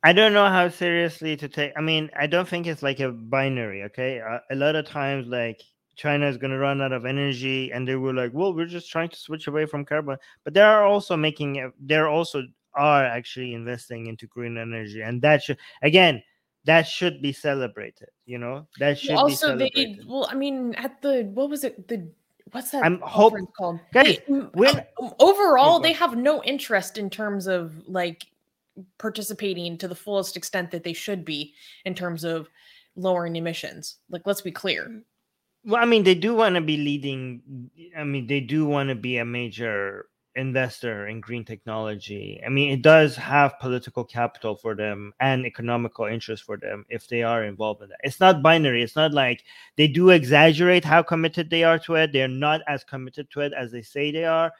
I 0.02 0.14
don't 0.14 0.32
know 0.32 0.48
how 0.48 0.70
seriously 0.70 1.36
to 1.36 1.50
take. 1.50 1.74
I 1.76 1.82
mean, 1.82 2.10
I 2.18 2.28
don't 2.28 2.48
think 2.48 2.68
it's 2.68 2.82
like 2.82 3.02
a 3.02 3.12
binary. 3.12 3.84
Okay, 3.84 4.22
uh, 4.22 4.40
a 4.50 4.56
lot 4.56 4.76
of 4.76 4.86
times, 4.86 5.28
like 5.28 5.62
China 5.98 6.28
is 6.28 6.38
going 6.38 6.52
to 6.52 6.58
run 6.58 6.82
out 6.82 6.94
of 6.94 7.06
energy, 7.06 7.74
and 7.74 7.86
they 7.86 7.96
were 7.96 8.14
like, 8.14 8.32
"Well, 8.34 8.54
we're 8.54 8.66
just 8.66 8.90
trying 8.90 9.10
to 9.10 9.18
switch 9.18 9.48
away 9.48 9.66
from 9.66 9.84
carbon," 9.84 10.18
but 10.46 10.54
they 10.54 10.62
are 10.62 10.86
also 10.86 11.18
making 11.18 11.74
they're 11.82 12.08
also 12.08 12.44
are 12.74 13.06
actually 13.06 13.54
investing 13.54 14.08
into 14.08 14.28
green 14.28 14.58
energy, 14.58 15.02
and 15.02 15.22
that 15.22 15.44
should 15.44 15.58
again 15.82 16.22
that 16.66 16.88
should 16.88 17.22
be 17.22 17.34
celebrated. 17.34 18.10
You 18.26 18.38
know, 18.38 18.68
that 18.80 19.00
should 19.00 19.16
also 19.16 19.56
they 19.58 19.98
well, 20.08 20.28
I 20.30 20.36
mean, 20.36 20.76
at 20.76 21.02
the 21.02 21.30
what 21.34 21.50
was 21.50 21.64
it 21.64 21.88
the 21.88 22.10
what's 22.52 22.72
that 22.72 22.84
I'm 22.84 23.00
hope 23.02 23.34
called? 23.58 23.80
Guys, 23.94 24.20
um, 24.30 24.50
when, 24.54 24.78
um, 25.02 25.14
overall, 25.20 25.80
they 25.80 25.94
have 25.94 26.18
no 26.18 26.44
interest 26.44 26.98
in 26.98 27.10
terms 27.10 27.48
of 27.48 27.74
like 27.88 28.28
participating 28.98 29.78
to 29.78 29.88
the 29.88 29.96
fullest 29.96 30.38
extent 30.38 30.72
that 30.72 30.84
they 30.84 30.94
should 30.94 31.26
be 31.26 31.54
in 31.86 31.94
terms 31.96 32.24
of 32.24 32.50
lowering 32.96 33.36
emissions. 33.36 33.98
Like, 34.10 34.24
let's 34.26 34.42
be 34.42 34.52
clear. 34.52 35.02
Well, 35.66 35.82
I 35.82 35.86
mean, 35.86 36.04
they 36.04 36.16
do 36.16 36.36
want 36.36 36.56
to 36.56 36.62
be 36.62 36.78
leading. 36.78 37.70
I 37.98 38.04
mean, 38.04 38.28
they 38.28 38.40
do 38.40 38.66
want 38.66 38.90
to 38.90 38.96
be 38.96 39.18
a 39.18 39.26
major 39.26 40.06
investor 40.36 41.08
in 41.08 41.22
green 41.22 41.44
technology. 41.44 42.42
I 42.46 42.50
mean, 42.50 42.72
it 42.72 42.82
does 42.82 43.16
have 43.16 43.60
political 43.60 44.04
capital 44.04 44.56
for 44.56 44.76
them 44.76 45.14
and 45.20 45.46
economical 45.46 46.06
interest 46.06 46.44
for 46.44 46.58
them 46.58 46.86
if 46.90 47.08
they 47.08 47.24
are 47.24 47.44
involved 47.44 47.82
in 47.82 47.90
that. 47.90 48.00
It's 48.04 48.20
not 48.20 48.42
binary. 48.44 48.84
It's 48.84 48.96
not 48.96 49.14
like 49.14 49.44
they 49.76 49.88
do 49.88 50.10
exaggerate 50.12 50.86
how 50.86 51.04
committed 51.04 51.50
they 51.50 51.64
are 51.64 51.80
to 51.80 51.96
it. 51.96 52.14
They're 52.14 52.28
not 52.28 52.62
as 52.68 52.84
committed 52.84 53.30
to 53.32 53.42
it 53.42 53.54
as 53.58 53.72
they 53.72 53.82
say 53.82 54.12
they 54.12 54.26
are, 54.26 54.52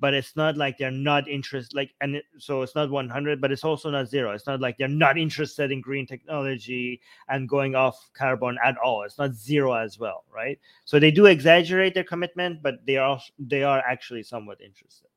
but 0.00 0.14
it's 0.14 0.36
not 0.36 0.56
like 0.56 0.78
they're 0.78 0.90
not 0.90 1.28
interested 1.28 1.74
like 1.76 1.90
and 2.00 2.16
it, 2.16 2.24
so 2.38 2.62
it's 2.62 2.74
not 2.74 2.90
100 2.90 3.40
but 3.40 3.50
it's 3.50 3.64
also 3.64 3.90
not 3.90 4.08
zero 4.08 4.32
it's 4.32 4.46
not 4.46 4.60
like 4.60 4.78
they're 4.78 4.88
not 4.88 5.18
interested 5.18 5.72
in 5.72 5.80
green 5.80 6.06
technology 6.06 7.00
and 7.28 7.48
going 7.48 7.74
off 7.74 8.10
carbon 8.14 8.56
at 8.64 8.76
all 8.78 9.02
it's 9.02 9.18
not 9.18 9.34
zero 9.34 9.72
as 9.72 9.98
well 9.98 10.24
right 10.32 10.58
so 10.84 10.98
they 10.98 11.10
do 11.10 11.26
exaggerate 11.26 11.94
their 11.94 12.04
commitment 12.04 12.62
but 12.62 12.74
they 12.86 12.96
are 12.96 13.20
they 13.38 13.62
are 13.62 13.80
actually 13.80 14.22
somewhat 14.22 14.60
interested 14.60 15.07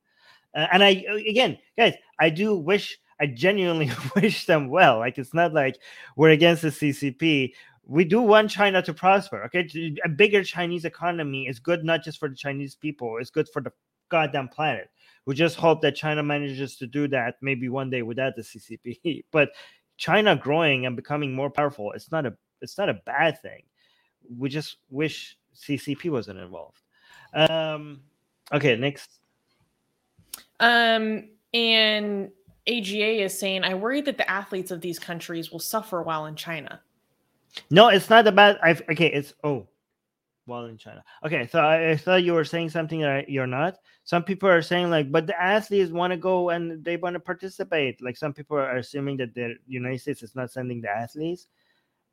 uh, 0.56 0.68
and 0.72 0.84
i 0.84 0.90
again 1.28 1.58
guys 1.78 1.94
i 2.20 2.30
do 2.30 2.56
wish 2.56 2.98
i 3.20 3.26
genuinely 3.26 3.90
wish 4.16 4.46
them 4.46 4.70
well 4.70 5.00
like 5.00 5.18
it's 5.18 5.34
not 5.34 5.54
like 5.54 5.78
we're 6.16 6.30
against 6.30 6.62
the 6.62 6.70
ccp 6.70 7.52
we 7.92 8.06
do 8.06 8.22
want 8.22 8.50
China 8.50 8.82
to 8.82 8.94
prosper. 8.94 9.44
Okay, 9.46 9.94
a 10.06 10.10
bigger 10.10 10.44
Chinese 10.44 10.86
economy 10.86 11.48
is 11.48 11.60
good 11.60 11.84
not 11.84 12.04
just 12.04 12.20
for 12.20 12.30
the 12.30 12.36
Chinese 12.36 12.76
people; 12.76 13.18
it's 13.20 13.30
good 13.30 13.50
for 13.50 13.62
the 13.62 13.72
goddamn 14.10 14.48
planet. 14.48 14.90
We 15.26 15.36
just 15.36 15.58
hope 15.58 15.82
that 15.82 15.96
China 15.96 16.24
manages 16.24 16.78
to 16.78 16.88
do 16.88 17.08
that 17.10 17.36
maybe 17.42 17.70
one 17.70 17.90
day 17.90 18.02
without 18.02 18.36
the 18.36 18.44
CCP. 18.44 19.24
But 19.32 19.50
China 19.98 20.36
growing 20.36 20.86
and 20.86 20.96
becoming 20.96 21.34
more 21.34 21.50
powerful, 21.50 21.92
it's 21.92 22.12
not 22.12 22.26
a 22.26 22.36
it's 22.62 22.78
not 22.78 22.90
a 22.90 23.02
bad 23.06 23.42
thing. 23.42 23.64
We 24.38 24.50
just 24.50 24.78
wish 24.90 25.38
CCP 25.56 26.10
wasn't 26.12 26.40
involved. 26.40 26.82
Um, 27.34 28.02
okay, 28.54 28.76
next. 28.76 29.20
Um, 30.62 31.28
and 31.54 32.30
AGA 32.68 33.24
is 33.24 33.38
saying, 33.38 33.64
I 33.64 33.74
worry 33.74 34.02
that 34.02 34.18
the 34.18 34.30
athletes 34.30 34.72
of 34.72 34.80
these 34.80 35.00
countries 35.00 35.52
will 35.52 35.60
suffer 35.60 36.04
while 36.04 36.28
in 36.28 36.36
China. 36.36 36.82
No, 37.70 37.90
it's 37.90 38.10
not 38.10 38.28
about. 38.28 38.58
I've, 38.64 38.82
okay, 38.90 39.08
it's 39.08 39.34
oh, 39.44 39.68
while 40.46 40.66
in 40.66 40.78
China. 40.78 41.04
Okay, 41.26 41.48
so 41.52 41.60
I, 41.60 41.92
I, 41.92 41.98
thought 41.98 42.24
you 42.24 42.34
were 42.34 42.46
saying 42.46 42.70
something 42.70 43.02
that 43.02 43.28
you're 43.28 43.48
not. 43.48 43.78
Some 44.06 44.24
people 44.24 44.48
are 44.48 44.62
saying 44.62 44.90
like, 44.90 45.12
but 45.12 45.28
the 45.28 45.42
athletes 45.42 45.92
want 45.92 46.12
to 46.12 46.18
go 46.18 46.50
and 46.50 46.84
they 46.84 46.96
want 46.96 47.16
to 47.16 47.20
participate. 47.20 48.02
Like 48.02 48.16
some 48.16 48.34
people 48.34 48.58
are 48.58 48.78
assuming 48.78 49.18
that 49.18 49.34
the 49.34 49.56
United 49.68 50.00
States 50.00 50.24
is 50.24 50.36
not 50.36 50.52
sending 50.52 50.80
the 50.80 50.90
athletes, 50.90 51.48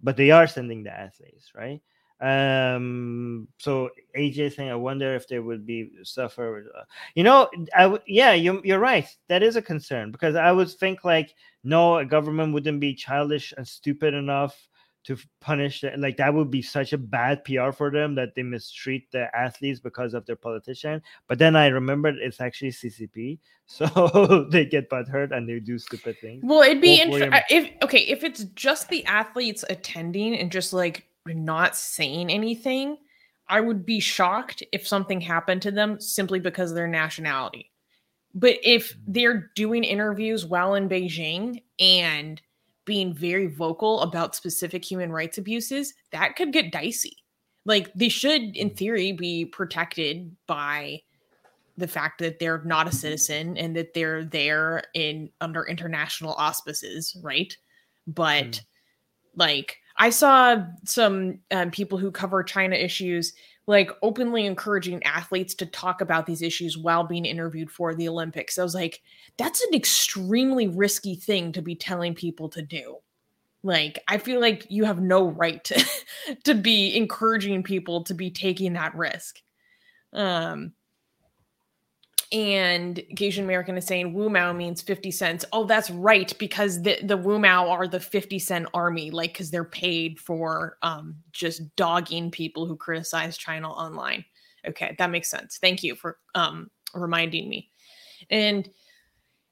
but 0.03 0.17
they 0.17 0.31
are 0.31 0.47
sending 0.47 0.83
the 0.83 0.93
athletes, 0.93 1.53
right? 1.55 1.81
Um, 2.21 3.49
so 3.59 3.91
AJ 4.17 4.57
saying, 4.57 4.71
I 4.71 4.75
wonder 4.75 5.15
if 5.15 5.29
they 5.29 5.39
would 5.39 5.65
be 5.65 5.91
suffer. 6.03 6.67
Uh, 6.77 6.83
you 7.15 7.23
know, 7.23 7.49
I 7.77 7.83
w- 7.83 8.03
yeah, 8.07 8.33
you 8.33 8.61
you're 8.65 8.81
right. 8.81 9.07
That 9.29 9.43
is 9.43 9.57
a 9.57 9.63
concern 9.63 10.11
because 10.11 10.35
I 10.35 10.51
would 10.51 10.71
think 10.71 11.05
like, 11.05 11.35
no, 11.63 11.99
a 11.99 12.05
government 12.05 12.55
wouldn't 12.55 12.81
be 12.81 12.95
childish 12.95 13.55
and 13.57 13.67
stupid 13.67 14.15
enough 14.15 14.69
to 15.05 15.17
punish 15.41 15.85
it. 15.85 15.99
Like 15.99 16.17
that 16.19 16.35
would 16.35 16.51
be 16.51 16.61
such 16.61 16.93
a 16.93 16.99
bad 16.99 17.43
PR 17.45 17.71
for 17.71 17.91
them 17.91 18.15
that 18.17 18.35
they 18.35 18.43
mistreat 18.43 19.11
the 19.11 19.35
athletes 19.35 19.81
because 19.81 20.13
of 20.13 20.27
their 20.27 20.37
politician. 20.37 21.01
But 21.29 21.39
then 21.39 21.57
I 21.57 21.69
remembered 21.69 22.17
it's 22.17 22.41
actually 22.41 22.73
CCP, 22.73 23.39
so 23.67 24.49
they 24.51 24.67
get 24.67 24.91
hurt 24.91 25.33
and 25.33 25.49
they 25.49 25.61
do 25.61 25.79
stupid 25.79 26.17
things. 26.21 26.43
Well, 26.45 26.63
it'd 26.63 26.83
be 26.83 27.01
interesting 27.01 27.33
if 27.49 27.71
okay 27.83 28.01
if 28.01 28.25
it's 28.25 28.45
just 28.55 28.89
the 28.89 29.05
athletes 29.07 29.65
attending 29.71 30.37
and 30.37 30.51
just 30.51 30.73
like 30.73 31.08
not 31.35 31.77
saying 31.77 32.31
anything. 32.31 32.99
I 33.49 33.61
would 33.61 33.87
be 33.87 34.01
shocked 34.01 34.63
if 34.73 34.87
something 34.87 35.21
happened 35.21 35.63
to 35.63 35.71
them 35.71 36.01
simply 36.01 36.39
because 36.41 36.71
of 36.71 36.77
their 36.77 36.89
nationality. 36.89 37.71
But 38.35 38.59
if 38.63 38.93
mm. 38.93 38.97
they're 39.09 39.51
doing 39.55 39.85
interviews 39.85 40.45
while 40.45 40.75
in 40.75 40.89
Beijing 40.89 41.63
and 41.79 42.41
being 42.85 43.13
very 43.15 43.47
vocal 43.47 44.01
about 44.01 44.37
specific 44.37 44.85
human 44.85 45.13
rights 45.13 45.39
abuses, 45.39 45.95
that 46.13 46.37
could 46.37 46.53
get 46.53 46.73
dicey. 46.73 47.17
Like 47.65 47.93
they 47.95 48.09
should, 48.09 48.57
in 48.57 48.71
mm. 48.71 48.77
theory, 48.77 49.13
be 49.13 49.45
protected 49.45 50.35
by 50.47 51.03
the 51.77 51.89
fact 51.89 52.19
that 52.19 52.39
they're 52.39 52.63
not 52.65 52.89
a 52.89 52.93
citizen 52.93 53.57
and 53.57 53.77
that 53.77 53.95
they're 53.95 54.25
there 54.25 54.83
in 54.95 55.31
under 55.41 55.65
international 55.65 56.35
auspices, 56.35 57.17
right? 57.23 57.57
But 58.07 58.45
mm. 58.45 58.61
like 59.37 59.77
I 59.99 60.11
saw 60.11 60.65
some 60.85 61.41
um, 61.51 61.71
people 61.71 61.99
who 61.99 62.11
cover 62.11 62.43
China 62.43 62.77
issues 62.77 63.33
like 63.69 63.91
openly 64.01 64.47
encouraging 64.47 65.03
athletes 65.03 65.55
to 65.57 65.67
talk 65.67 66.01
about 66.01 66.25
these 66.25 66.41
issues 66.41 66.79
while 66.79 67.05
being 67.05 67.27
interviewed 67.27 67.71
for 67.71 67.95
the 67.95 68.09
Olympics. 68.09 68.59
I 68.59 68.63
was 68.63 68.75
like, 68.75 69.03
that's 69.37 69.63
an 69.63 69.75
extremely 69.75 70.69
risky 70.69 71.15
thing 71.15 71.53
to 71.53 71.61
be 71.61 71.75
telling 71.75 72.15
people 72.15 72.49
to 72.51 72.63
do. 72.63 72.97
Like, 73.63 74.03
I 74.09 74.17
feel 74.17 74.41
like 74.41 74.67
you 74.71 74.85
have 74.85 75.03
no 75.03 75.29
right 75.29 75.63
to, 75.65 75.85
to 76.45 76.55
be 76.55 76.97
encouraging 76.97 77.63
people 77.63 78.05
to 78.05 78.15
be 78.15 78.31
taking 78.31 78.73
that 78.73 78.95
risk. 78.95 79.43
Um, 80.15 80.73
and 82.31 83.03
Asian 83.19 83.45
American 83.45 83.77
is 83.79 83.87
saying 83.87 84.13
Wu 84.13 84.29
Mao 84.29 84.53
means 84.53 84.83
50 84.83 85.11
cents. 85.11 85.45
Oh, 85.53 85.65
that's 85.65 85.91
right, 85.91 86.33
because 86.39 86.83
the, 86.83 86.99
the 87.03 87.17
Wu 87.17 87.39
Mao 87.39 87.69
are 87.71 87.89
the 87.89 88.01
50 88.01 88.39
cent 88.39 88.67
army, 88.75 89.11
like 89.11 89.33
because 89.33 89.51
they're 89.51 89.65
paid 89.65 90.19
for 90.19 90.77
um 90.83 91.17
just 91.33 91.75
dogging 91.77 92.31
people 92.31 92.67
who 92.67 92.77
criticize 92.77 93.39
China 93.39 93.71
online. 93.71 94.25
Okay, 94.67 94.95
that 94.99 95.11
makes 95.11 95.31
sense. 95.31 95.59
Thank 95.59 95.83
you 95.83 95.95
for 95.95 96.19
um 96.35 96.71
reminding 96.95 97.49
me. 97.49 97.71
And 98.31 98.69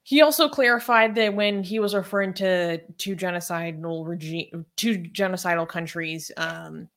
he 0.03 0.21
also 0.21 0.47
clarified 0.47 1.15
that 1.15 1.33
when 1.33 1.63
he 1.63 1.79
was 1.79 1.93
referring 1.93 2.33
to 2.35 2.77
two 2.97 3.15
genocidal 3.15 4.07
regime 4.07 4.65
two 4.75 4.99
genocidal 4.99 5.67
countries, 5.67 6.31
um, 6.37 6.87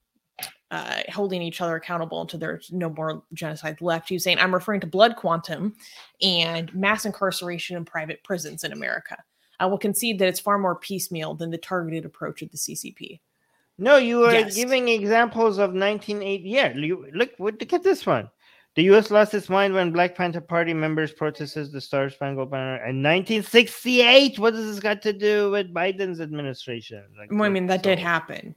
uh, 0.71 1.01
holding 1.09 1.43
each 1.43 1.61
other 1.61 1.77
accountable 1.77 2.21
until 2.21 2.39
there's 2.39 2.71
no 2.73 2.91
more 2.91 3.23
genocide 3.33 3.81
left. 3.81 4.09
He 4.09 4.15
was 4.15 4.25
saying, 4.25 4.39
I'm 4.39 4.55
referring 4.55 4.81
to 4.81 4.87
blood 4.87 5.17
quantum 5.17 5.75
and 6.23 6.73
mass 6.75 7.05
incarceration 7.05 7.77
in 7.77 7.85
private 7.85 8.23
prisons 8.23 8.65
in 8.65 8.73
America. 8.73 9.17
I 9.59 9.67
will 9.67 9.79
concede 9.79 10.19
that 10.19 10.29
it's 10.29 10.41
far 10.41 10.59
more 10.59 10.77
piecemeal 10.77 11.35
than 11.35 11.51
the 11.51 11.59
targeted 11.59 12.05
approach 12.05 12.43
of 12.43 12.51
the 12.51 12.57
CCP. 12.57 13.21
No, 13.79 13.97
you 13.97 14.25
are 14.25 14.33
yes. 14.33 14.55
giving 14.55 14.89
examples 14.89 15.59
of 15.59 15.71
1980. 15.71 16.49
Yeah, 16.49 16.73
look, 17.15 17.31
look 17.39 17.73
at 17.73 17.83
this 17.83 18.07
one. 18.07 18.31
The 18.77 18.85
U.S. 18.85 19.11
lost 19.11 19.35
its 19.35 19.49
mind 19.49 19.75
when 19.75 19.91
Black 19.91 20.15
Panther 20.15 20.41
Party 20.41 20.73
members 20.73 21.13
protested 21.13 21.73
the 21.73 21.81
Star 21.81 22.09
Spangled 22.09 22.53
Banner 22.53 22.77
in 22.77 23.03
1968. 23.03 24.39
What 24.39 24.53
does 24.53 24.67
this 24.67 24.81
got 24.81 25.03
to 25.03 25.13
do 25.13 25.51
with 25.51 25.75
Biden's 25.75 26.21
administration? 26.21 27.05
Like, 27.19 27.31
well, 27.33 27.43
I 27.43 27.49
mean, 27.49 27.67
that 27.67 27.81
so. 27.81 27.91
did 27.91 27.99
happen. 27.99 28.55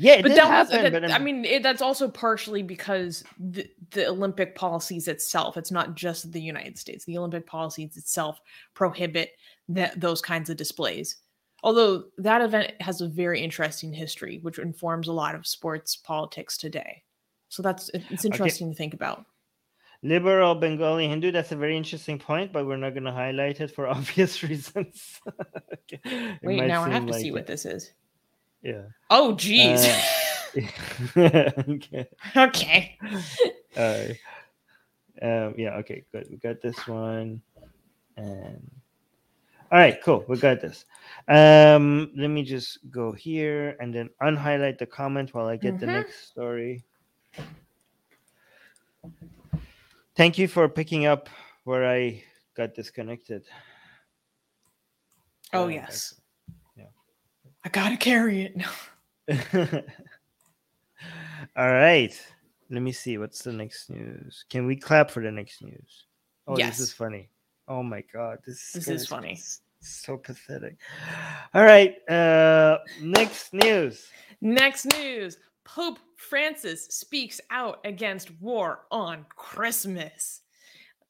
Yeah, 0.00 0.22
but 0.22 0.34
that 0.34 0.46
happen, 0.46 0.82
was, 0.82 0.92
but 0.92 1.10
I 1.12 1.18
mean, 1.18 1.44
it, 1.44 1.62
that's 1.62 1.82
also 1.82 2.08
partially 2.08 2.62
because 2.62 3.22
the, 3.38 3.68
the 3.90 4.08
Olympic 4.08 4.54
policies 4.54 5.08
itself. 5.08 5.58
It's 5.58 5.70
not 5.70 5.94
just 5.94 6.32
the 6.32 6.40
United 6.40 6.78
States. 6.78 7.04
The 7.04 7.18
Olympic 7.18 7.46
policies 7.46 7.98
itself 7.98 8.40
prohibit 8.72 9.32
that 9.68 10.00
those 10.00 10.22
kinds 10.22 10.48
of 10.48 10.56
displays. 10.56 11.16
Although 11.62 12.04
that 12.16 12.40
event 12.40 12.72
has 12.80 13.02
a 13.02 13.08
very 13.08 13.42
interesting 13.42 13.92
history, 13.92 14.38
which 14.40 14.58
informs 14.58 15.08
a 15.08 15.12
lot 15.12 15.34
of 15.34 15.46
sports 15.46 15.96
politics 15.96 16.56
today. 16.56 17.02
So 17.50 17.62
that's 17.62 17.90
it's 17.92 18.24
interesting 18.24 18.68
okay. 18.68 18.74
to 18.74 18.78
think 18.78 18.94
about. 18.94 19.26
Liberal 20.02 20.54
Bengali 20.54 21.08
Hindu. 21.08 21.30
That's 21.30 21.52
a 21.52 21.56
very 21.56 21.76
interesting 21.76 22.18
point, 22.18 22.54
but 22.54 22.66
we're 22.66 22.78
not 22.78 22.94
going 22.94 23.04
to 23.04 23.12
highlight 23.12 23.60
it 23.60 23.70
for 23.70 23.86
obvious 23.96 24.42
reasons. 24.42 25.20
okay. 25.92 26.38
Wait, 26.42 26.66
now 26.66 26.84
I 26.84 26.88
have 26.88 27.04
to 27.04 27.12
like 27.12 27.20
see 27.20 27.28
it. 27.28 27.32
what 27.32 27.46
this 27.46 27.66
is. 27.66 27.92
Yeah. 28.62 28.82
Oh, 29.08 29.34
geez. 29.34 29.84
Uh, 29.84 30.60
okay. 31.68 32.08
okay. 32.36 32.98
Uh, 33.76 34.04
um, 35.22 35.54
yeah. 35.56 35.76
Okay. 35.78 36.04
Good. 36.12 36.26
We 36.30 36.36
got 36.36 36.60
this 36.60 36.86
one, 36.86 37.40
and 38.16 38.70
all 39.70 39.78
right. 39.78 39.98
Cool. 40.02 40.24
We 40.28 40.36
got 40.36 40.60
this. 40.60 40.84
Um, 41.28 42.10
let 42.16 42.28
me 42.28 42.42
just 42.42 42.78
go 42.90 43.12
here 43.12 43.76
and 43.80 43.94
then 43.94 44.10
unhighlight 44.20 44.78
the 44.78 44.86
comment 44.86 45.32
while 45.34 45.46
I 45.46 45.56
get 45.56 45.74
mm-hmm. 45.74 45.80
the 45.80 45.86
next 45.86 46.28
story. 46.28 46.84
Thank 50.16 50.36
you 50.36 50.48
for 50.48 50.68
picking 50.68 51.06
up 51.06 51.28
where 51.64 51.88
I 51.88 52.22
got 52.54 52.74
disconnected. 52.74 53.44
Oh, 55.52 55.64
uh, 55.64 55.68
yes. 55.68 56.19
I 57.64 57.68
gotta 57.68 57.96
carry 57.96 58.42
it. 58.42 58.56
All 61.56 61.70
right. 61.70 62.18
Let 62.70 62.82
me 62.82 62.92
see. 62.92 63.18
What's 63.18 63.42
the 63.42 63.52
next 63.52 63.90
news? 63.90 64.44
Can 64.48 64.66
we 64.66 64.76
clap 64.76 65.10
for 65.10 65.22
the 65.22 65.30
next 65.30 65.62
news? 65.62 66.06
Oh, 66.46 66.56
yes. 66.56 66.78
this 66.78 66.88
is 66.88 66.92
funny. 66.92 67.28
Oh 67.68 67.82
my 67.82 68.02
god, 68.12 68.38
this 68.46 68.72
this 68.72 68.88
is 68.88 69.06
funny. 69.06 69.38
So 69.80 70.16
pathetic. 70.16 70.76
All 71.54 71.64
right. 71.64 71.96
Uh 72.08 72.78
next 73.00 73.54
news. 73.54 74.08
Next 74.40 74.86
news. 74.86 75.38
Pope 75.64 75.98
Francis 76.16 76.86
speaks 76.86 77.40
out 77.50 77.78
against 77.84 78.30
war 78.40 78.80
on 78.90 79.24
Christmas. 79.36 80.40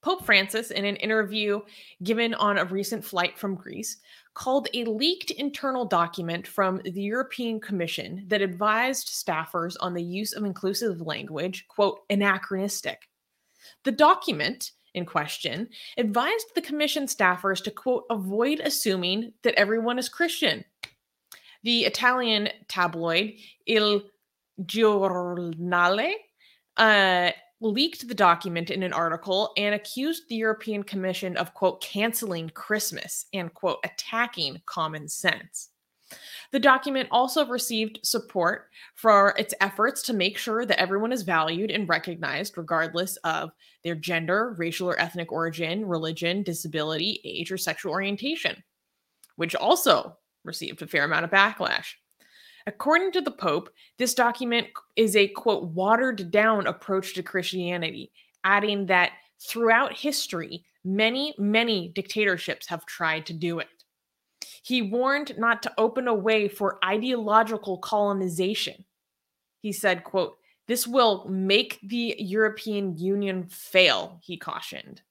Pope 0.02 0.24
Francis, 0.24 0.70
in 0.70 0.84
an 0.84 0.96
interview 0.96 1.60
given 2.02 2.34
on 2.34 2.58
a 2.58 2.64
recent 2.64 3.04
flight 3.04 3.38
from 3.38 3.54
Greece, 3.54 3.98
called 4.34 4.68
a 4.74 4.84
leaked 4.84 5.30
internal 5.32 5.84
document 5.84 6.46
from 6.46 6.80
the 6.84 7.02
European 7.02 7.60
Commission 7.60 8.24
that 8.28 8.42
advised 8.42 9.08
staffers 9.08 9.76
on 9.80 9.94
the 9.94 10.02
use 10.02 10.32
of 10.32 10.44
inclusive 10.44 11.00
language, 11.00 11.66
quote, 11.68 12.00
anachronistic. 12.08 13.08
The 13.84 13.92
document 13.92 14.72
in 14.94 15.06
question 15.06 15.68
advised 15.96 16.46
the 16.54 16.60
commission 16.60 17.06
staffers 17.06 17.62
to 17.64 17.70
quote 17.70 18.04
avoid 18.10 18.60
assuming 18.60 19.32
that 19.42 19.54
everyone 19.54 19.98
is 19.98 20.08
Christian. 20.08 20.64
The 21.62 21.84
Italian 21.84 22.48
tabloid 22.68 23.34
Il 23.66 24.02
Giornale 24.62 26.14
uh, 26.76 27.30
leaked 27.60 28.08
the 28.08 28.14
document 28.14 28.70
in 28.70 28.82
an 28.82 28.92
article 28.92 29.52
and 29.56 29.74
accused 29.74 30.28
the 30.28 30.36
European 30.36 30.82
Commission 30.82 31.36
of, 31.36 31.54
quote, 31.54 31.82
canceling 31.82 32.50
Christmas 32.50 33.26
and, 33.32 33.52
quote, 33.52 33.78
attacking 33.84 34.60
common 34.66 35.08
sense. 35.08 35.68
The 36.52 36.58
document 36.58 37.08
also 37.12 37.46
received 37.46 38.00
support 38.02 38.68
for 38.94 39.34
its 39.38 39.54
efforts 39.60 40.02
to 40.02 40.12
make 40.12 40.36
sure 40.36 40.66
that 40.66 40.80
everyone 40.80 41.12
is 41.12 41.22
valued 41.22 41.70
and 41.70 41.88
recognized, 41.88 42.58
regardless 42.58 43.16
of 43.18 43.52
their 43.84 43.94
gender, 43.94 44.54
racial 44.58 44.88
or 44.88 45.00
ethnic 45.00 45.30
origin, 45.30 45.86
religion, 45.86 46.42
disability, 46.42 47.20
age, 47.24 47.52
or 47.52 47.56
sexual 47.56 47.92
orientation, 47.92 48.62
which 49.36 49.54
also 49.54 50.16
received 50.44 50.82
a 50.82 50.86
fair 50.86 51.04
amount 51.04 51.24
of 51.24 51.30
backlash. 51.30 51.94
According 52.66 53.12
to 53.12 53.20
the 53.20 53.30
Pope, 53.30 53.70
this 53.98 54.14
document 54.14 54.68
is 54.96 55.16
a 55.16 55.28
quote, 55.28 55.64
watered 55.64 56.30
down 56.30 56.66
approach 56.66 57.14
to 57.14 57.22
Christianity, 57.22 58.12
adding 58.44 58.86
that 58.86 59.12
throughout 59.40 59.96
history, 59.96 60.64
many, 60.84 61.34
many 61.38 61.88
dictatorships 61.88 62.66
have 62.68 62.86
tried 62.86 63.26
to 63.26 63.32
do 63.32 63.58
it. 63.58 63.68
He 64.62 64.82
warned 64.82 65.38
not 65.38 65.62
to 65.62 65.72
open 65.78 66.08
a 66.08 66.14
way 66.14 66.48
for 66.48 66.78
ideological 66.84 67.78
colonization. 67.78 68.84
He 69.62 69.72
said, 69.72 70.04
quote, 70.04 70.36
this 70.66 70.86
will 70.86 71.26
make 71.28 71.80
the 71.82 72.14
European 72.18 72.96
Union 72.96 73.44
fail, 73.48 74.20
he 74.22 74.36
cautioned. 74.36 75.02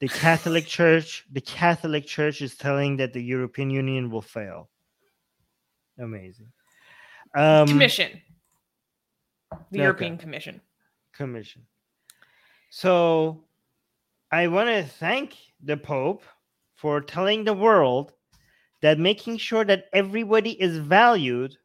The 0.00 0.08
Catholic 0.08 0.66
Church, 0.66 1.24
the 1.30 1.40
Catholic 1.40 2.06
Church 2.06 2.40
is 2.42 2.56
telling 2.56 2.96
that 2.96 3.12
the 3.12 3.22
European 3.22 3.70
Union 3.70 4.10
will 4.10 4.22
fail. 4.22 4.70
Amazing. 5.98 6.46
Um, 7.36 7.66
Commission. 7.66 8.20
The 9.50 9.56
okay. 9.56 9.82
European 9.82 10.18
Commission. 10.18 10.60
Commission. 11.14 11.62
So 12.70 13.44
I 14.30 14.46
want 14.46 14.68
to 14.68 14.84
thank 14.84 15.36
the 15.62 15.76
Pope 15.76 16.22
for 16.76 17.00
telling 17.00 17.44
the 17.44 17.54
world 17.54 18.12
that 18.82 18.98
making 18.98 19.38
sure 19.38 19.64
that 19.64 19.86
everybody 19.92 20.52
is 20.60 20.78
valued 20.78 21.56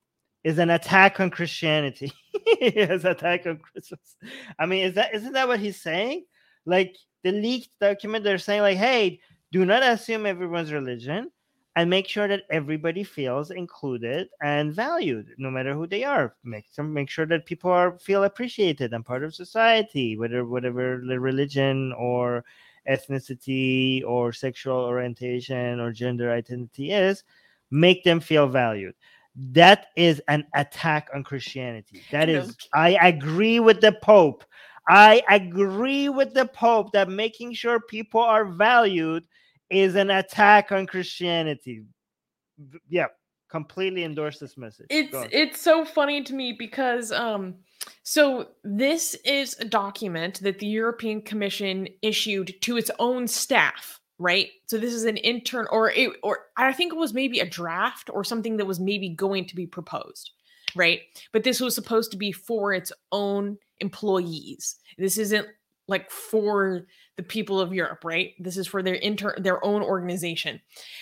is 0.43 0.57
an 0.57 0.71
attack 0.71 1.19
on 1.19 1.29
Christianity. 1.29 2.11
is 2.61 3.05
attack 3.05 3.45
on 3.45 3.57
Christmas. 3.57 4.15
I 4.57 4.65
mean, 4.65 4.85
is 4.85 4.95
that 4.95 5.13
isn't 5.13 5.33
that 5.33 5.47
what 5.47 5.59
he's 5.59 5.81
saying? 5.81 6.25
Like 6.65 6.95
the 7.23 7.31
leaked 7.31 7.69
document, 7.79 8.23
they're 8.23 8.37
saying 8.37 8.61
like, 8.61 8.77
hey, 8.77 9.19
do 9.51 9.65
not 9.65 9.83
assume 9.83 10.25
everyone's 10.25 10.71
religion 10.71 11.31
and 11.75 11.89
make 11.89 12.07
sure 12.07 12.27
that 12.27 12.43
everybody 12.51 13.03
feels 13.03 13.49
included 13.49 14.29
and 14.41 14.73
valued 14.73 15.29
no 15.37 15.49
matter 15.49 15.73
who 15.73 15.87
they 15.87 16.03
are. 16.03 16.35
Make 16.43 16.65
some 16.71 16.93
make 16.93 17.09
sure 17.09 17.25
that 17.25 17.45
people 17.45 17.71
are 17.71 17.97
feel 17.97 18.23
appreciated 18.25 18.93
and 18.93 19.05
part 19.05 19.23
of 19.23 19.33
society 19.33 20.17
whether 20.17 20.45
whatever 20.45 21.01
the 21.05 21.19
religion 21.19 21.93
or 21.93 22.45
ethnicity 22.87 24.03
or 24.05 24.31
sexual 24.31 24.77
orientation 24.77 25.79
or 25.79 25.91
gender 25.91 26.31
identity 26.31 26.91
is 26.91 27.23
make 27.71 28.03
them 28.03 28.19
feel 28.19 28.47
valued. 28.47 28.93
That 29.35 29.87
is 29.95 30.21
an 30.27 30.45
attack 30.53 31.09
on 31.15 31.23
christianity. 31.23 32.03
That 32.11 32.29
is 32.29 32.55
i 32.73 32.91
agree 33.07 33.59
with 33.59 33.81
the 33.81 33.93
pope. 33.93 34.43
I 34.87 35.23
agree 35.29 36.09
with 36.09 36.33
the 36.33 36.45
pope 36.45 36.91
that 36.91 37.09
making 37.09 37.53
sure 37.53 37.79
people 37.79 38.19
are 38.19 38.45
valued 38.45 39.23
is 39.69 39.95
an 39.95 40.09
attack 40.09 40.71
on 40.71 40.85
Christianity. 40.85 41.83
Yeah, 42.89 43.07
completely 43.49 44.03
endorse 44.03 44.39
this 44.39 44.57
message. 44.57 44.87
It's 44.89 45.15
it's 45.31 45.61
so 45.61 45.85
funny 45.85 46.23
to 46.23 46.33
me 46.33 46.53
because 46.53 47.11
um 47.11 47.55
so 48.01 48.47
this 48.63 49.15
is 49.25 49.55
a 49.59 49.65
document 49.65 50.41
that 50.41 50.59
the 50.59 50.67
European 50.67 51.21
Commission 51.21 51.87
issued 52.01 52.55
to 52.61 52.77
its 52.77 52.89
own 52.99 53.27
staff, 53.27 53.99
right? 54.17 54.49
So 54.67 54.77
this 54.77 54.93
is 54.93 55.05
an 55.05 55.17
intern 55.17 55.67
or 55.71 55.91
it, 55.91 56.11
or 56.23 56.45
I 56.57 56.73
think 56.73 56.93
it 56.93 56.97
was 56.97 57.13
maybe 57.13 57.39
a 57.39 57.49
draft 57.49 58.09
or 58.11 58.23
something 58.23 58.57
that 58.57 58.65
was 58.65 58.79
maybe 58.79 59.09
going 59.09 59.45
to 59.45 59.55
be 59.55 59.67
proposed, 59.67 60.31
right? 60.75 61.01
But 61.31 61.43
this 61.43 61.59
was 61.59 61.75
supposed 61.75 62.11
to 62.11 62.17
be 62.17 62.31
for 62.31 62.73
its 62.73 62.91
own 63.11 63.57
employees. 63.79 64.77
This 64.97 65.17
isn't 65.17 65.47
like 65.87 66.09
for 66.09 66.87
the 67.15 67.23
people 67.23 67.59
of 67.59 67.73
Europe, 67.73 68.03
right? 68.03 68.33
This 68.39 68.57
is 68.57 68.65
for 68.65 68.81
their 68.81 68.95
inter 68.95 69.35
their 69.37 69.63
own 69.63 69.83
organization. 69.83 70.59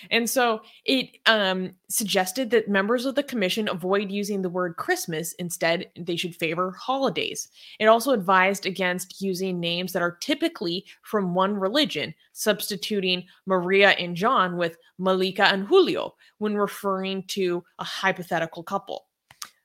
And 0.10 0.30
so 0.30 0.62
it 0.86 1.18
um, 1.26 1.72
suggested 1.90 2.50
that 2.52 2.68
members 2.68 3.06
of 3.06 3.16
the 3.16 3.24
commission 3.24 3.70
avoid 3.70 4.12
using 4.12 4.42
the 4.42 4.50
word 4.50 4.76
Christmas. 4.76 5.34
Instead, 5.34 5.90
they 5.98 6.18
should 6.18 6.36
favor 6.36 6.72
holidays. 6.72 7.48
It 7.80 7.86
also 7.86 8.12
advised 8.12 8.66
against 8.66 9.22
using 9.22 9.60
names 9.60 9.94
that 9.94 10.02
are 10.02 10.18
typically 10.18 10.86
from 11.04 11.34
one 11.34 11.56
religion, 11.56 12.14
substituting 12.34 13.26
Maria 13.46 13.92
and 13.92 14.16
John 14.16 14.58
with 14.58 14.78
Malika 14.98 15.46
and 15.46 15.66
Julio 15.66 16.16
when 16.40 16.56
referring 16.56 17.24
to 17.28 17.64
a 17.80 17.84
hypothetical 17.86 18.64
couple. 18.64 19.08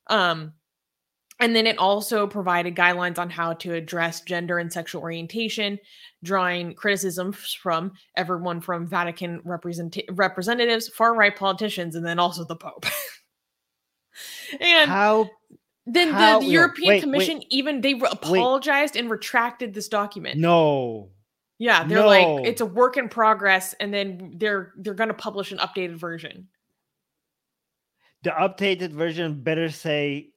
Um, 0.06 0.52
and 1.38 1.54
then 1.54 1.66
it 1.66 1.78
also 1.78 2.26
provided 2.26 2.74
guidelines 2.74 3.18
on 3.18 3.28
how 3.28 3.52
to 3.54 3.74
address 3.74 4.22
gender 4.22 4.58
and 4.58 4.72
sexual 4.72 5.02
orientation, 5.02 5.78
drawing 6.22 6.74
criticisms 6.74 7.52
from 7.52 7.92
everyone 8.16 8.60
from 8.60 8.86
Vatican 8.86 9.40
represent- 9.44 9.98
representatives, 10.10 10.88
far 10.88 11.14
right 11.14 11.36
politicians, 11.36 11.94
and 11.94 12.06
then 12.06 12.18
also 12.18 12.44
the 12.44 12.56
Pope. 12.56 12.86
and 14.60 14.90
how 14.90 15.28
then 15.86 16.08
how, 16.12 16.40
the, 16.40 16.46
the 16.46 16.52
European 16.52 16.88
wait, 16.88 17.02
Commission 17.02 17.38
wait, 17.38 17.46
even 17.50 17.80
they 17.82 17.92
apologized 17.92 18.94
wait. 18.94 19.00
and 19.00 19.10
retracted 19.10 19.74
this 19.74 19.88
document. 19.88 20.40
No. 20.40 21.10
Yeah, 21.58 21.84
they're 21.84 22.00
no. 22.00 22.06
like 22.06 22.46
it's 22.46 22.60
a 22.60 22.66
work 22.66 22.96
in 22.96 23.08
progress, 23.08 23.74
and 23.80 23.92
then 23.92 24.34
they're 24.36 24.72
they're 24.76 24.94
going 24.94 25.08
to 25.08 25.14
publish 25.14 25.52
an 25.52 25.58
updated 25.58 25.96
version. 25.96 26.48
The 28.24 28.30
updated 28.30 28.90
version 28.90 29.42
better 29.42 29.70
say 29.70 30.30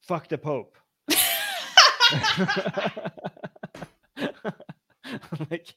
fuck 0.00 0.28
the 0.28 0.38
Pope. 0.38 0.76
like, 5.50 5.74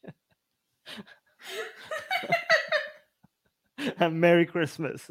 Merry 4.11 4.45
Christmas. 4.45 5.09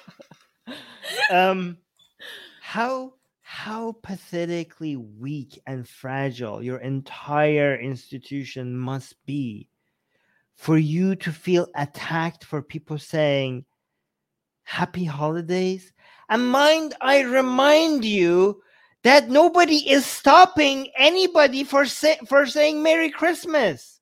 um, 1.30 1.78
how 2.60 3.14
how 3.40 3.92
pathetically 4.02 4.96
weak 4.96 5.60
and 5.66 5.86
fragile 5.86 6.62
your 6.62 6.78
entire 6.78 7.76
institution 7.76 8.76
must 8.76 9.14
be 9.26 9.68
for 10.54 10.78
you 10.78 11.14
to 11.16 11.30
feel 11.30 11.66
attacked 11.76 12.44
for 12.44 12.62
people 12.62 12.98
saying 12.98 13.64
happy 14.62 15.04
holidays 15.04 15.92
and 16.32 16.48
mind 16.48 16.94
I 17.02 17.20
remind 17.20 18.06
you 18.06 18.62
that 19.02 19.28
nobody 19.28 19.90
is 19.90 20.06
stopping 20.06 20.90
anybody 20.96 21.62
for 21.62 21.84
say, 21.84 22.16
for 22.26 22.46
saying 22.46 22.82
Merry 22.82 23.10
Christmas. 23.10 24.00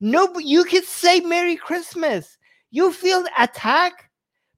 No, 0.00 0.36
you 0.40 0.64
can 0.64 0.82
say 0.82 1.20
Merry 1.20 1.54
Christmas. 1.54 2.36
You 2.72 2.92
feel 2.92 3.24
attacked 3.38 4.02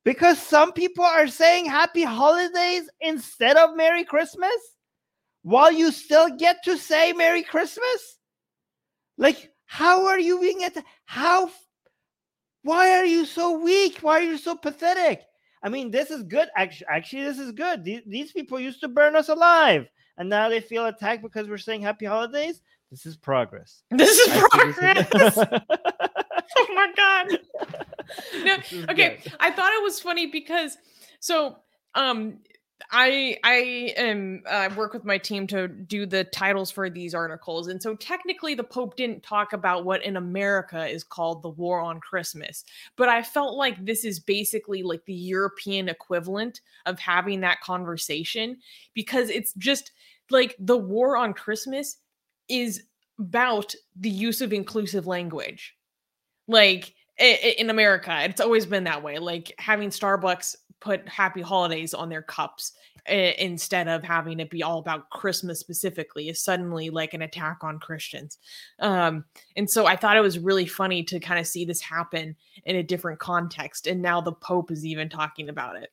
because 0.02 0.38
some 0.38 0.72
people 0.72 1.04
are 1.04 1.28
saying 1.28 1.66
Happy 1.66 2.04
Holidays 2.04 2.88
instead 3.02 3.58
of 3.58 3.76
Merry 3.76 4.04
Christmas, 4.04 4.56
while 5.42 5.70
you 5.70 5.92
still 5.92 6.34
get 6.38 6.64
to 6.64 6.78
say 6.78 7.12
Merry 7.12 7.42
Christmas. 7.42 8.18
Like, 9.18 9.52
how 9.66 10.06
are 10.06 10.18
you 10.18 10.40
being 10.40 10.64
at? 10.64 10.82
How? 11.04 11.50
Why 12.62 12.96
are 12.96 13.04
you 13.04 13.26
so 13.26 13.58
weak? 13.58 13.98
Why 13.98 14.20
are 14.20 14.30
you 14.30 14.38
so 14.38 14.56
pathetic? 14.56 15.20
I 15.62 15.68
mean, 15.68 15.90
this 15.90 16.10
is 16.10 16.22
good. 16.22 16.48
Actually, 16.56 16.86
actually, 16.90 17.24
this 17.24 17.38
is 17.38 17.52
good. 17.52 17.84
These, 17.84 18.02
these 18.06 18.32
people 18.32 18.58
used 18.58 18.80
to 18.80 18.88
burn 18.88 19.16
us 19.16 19.28
alive, 19.28 19.88
and 20.16 20.28
now 20.28 20.48
they 20.48 20.60
feel 20.60 20.86
attacked 20.86 21.22
because 21.22 21.48
we're 21.48 21.58
saying 21.58 21.82
happy 21.82 22.06
holidays. 22.06 22.62
This 22.90 23.06
is 23.06 23.16
progress. 23.16 23.82
This 23.90 24.18
is 24.18 24.28
I 24.28 24.48
progress. 24.48 25.08
This 25.10 25.36
is... 25.36 25.44
oh 26.58 26.74
my 26.74 26.92
god. 26.96 27.38
No, 28.42 28.54
okay. 28.90 29.18
Good. 29.22 29.32
I 29.38 29.52
thought 29.52 29.72
it 29.72 29.84
was 29.84 30.00
funny 30.00 30.26
because 30.26 30.76
so 31.20 31.58
um 31.94 32.38
I 32.90 33.36
I 33.44 33.92
am 33.96 34.42
uh, 34.48 34.70
work 34.76 34.92
with 34.92 35.04
my 35.04 35.18
team 35.18 35.46
to 35.48 35.68
do 35.68 36.06
the 36.06 36.24
titles 36.24 36.70
for 36.70 36.90
these 36.90 37.14
articles, 37.14 37.68
and 37.68 37.82
so 37.82 37.94
technically 37.94 38.54
the 38.54 38.64
Pope 38.64 38.96
didn't 38.96 39.22
talk 39.22 39.52
about 39.52 39.84
what 39.84 40.04
in 40.04 40.16
America 40.16 40.86
is 40.86 41.04
called 41.04 41.42
the 41.42 41.50
War 41.50 41.80
on 41.80 42.00
Christmas, 42.00 42.64
but 42.96 43.08
I 43.08 43.22
felt 43.22 43.56
like 43.56 43.84
this 43.84 44.04
is 44.04 44.20
basically 44.20 44.82
like 44.82 45.04
the 45.04 45.14
European 45.14 45.88
equivalent 45.88 46.60
of 46.86 46.98
having 46.98 47.40
that 47.40 47.60
conversation 47.60 48.58
because 48.94 49.30
it's 49.30 49.52
just 49.54 49.92
like 50.30 50.56
the 50.58 50.76
war 50.76 51.16
on 51.16 51.34
Christmas 51.34 51.98
is 52.48 52.82
about 53.18 53.74
the 53.96 54.10
use 54.10 54.40
of 54.40 54.52
inclusive 54.52 55.06
language. 55.06 55.76
Like 56.48 56.94
in 57.20 57.70
America, 57.70 58.16
it's 58.22 58.40
always 58.40 58.66
been 58.66 58.84
that 58.84 59.02
way. 59.02 59.18
Like 59.18 59.54
having 59.58 59.90
Starbucks 59.90 60.56
put 60.80 61.06
happy 61.08 61.42
holidays 61.42 61.92
on 61.92 62.08
their 62.08 62.22
cups 62.22 62.72
instead 63.06 63.88
of 63.88 64.02
having 64.02 64.40
it 64.40 64.50
be 64.50 64.62
all 64.62 64.78
about 64.78 65.10
Christmas 65.10 65.58
specifically 65.58 66.28
is 66.28 66.42
suddenly 66.42 66.90
like 66.90 67.14
an 67.14 67.22
attack 67.22 67.58
on 67.62 67.78
Christians. 67.78 68.38
Um, 68.78 69.24
and 69.56 69.68
so 69.68 69.86
I 69.86 69.96
thought 69.96 70.16
it 70.16 70.22
was 70.22 70.38
really 70.38 70.66
funny 70.66 71.02
to 71.04 71.20
kind 71.20 71.40
of 71.40 71.46
see 71.46 71.64
this 71.64 71.80
happen 71.80 72.36
in 72.64 72.76
a 72.76 72.82
different 72.82 73.18
context. 73.18 73.86
And 73.86 74.02
now 74.02 74.20
the 74.20 74.32
Pope 74.32 74.70
is 74.70 74.84
even 74.84 75.08
talking 75.08 75.48
about 75.48 75.76
it. 75.76 75.90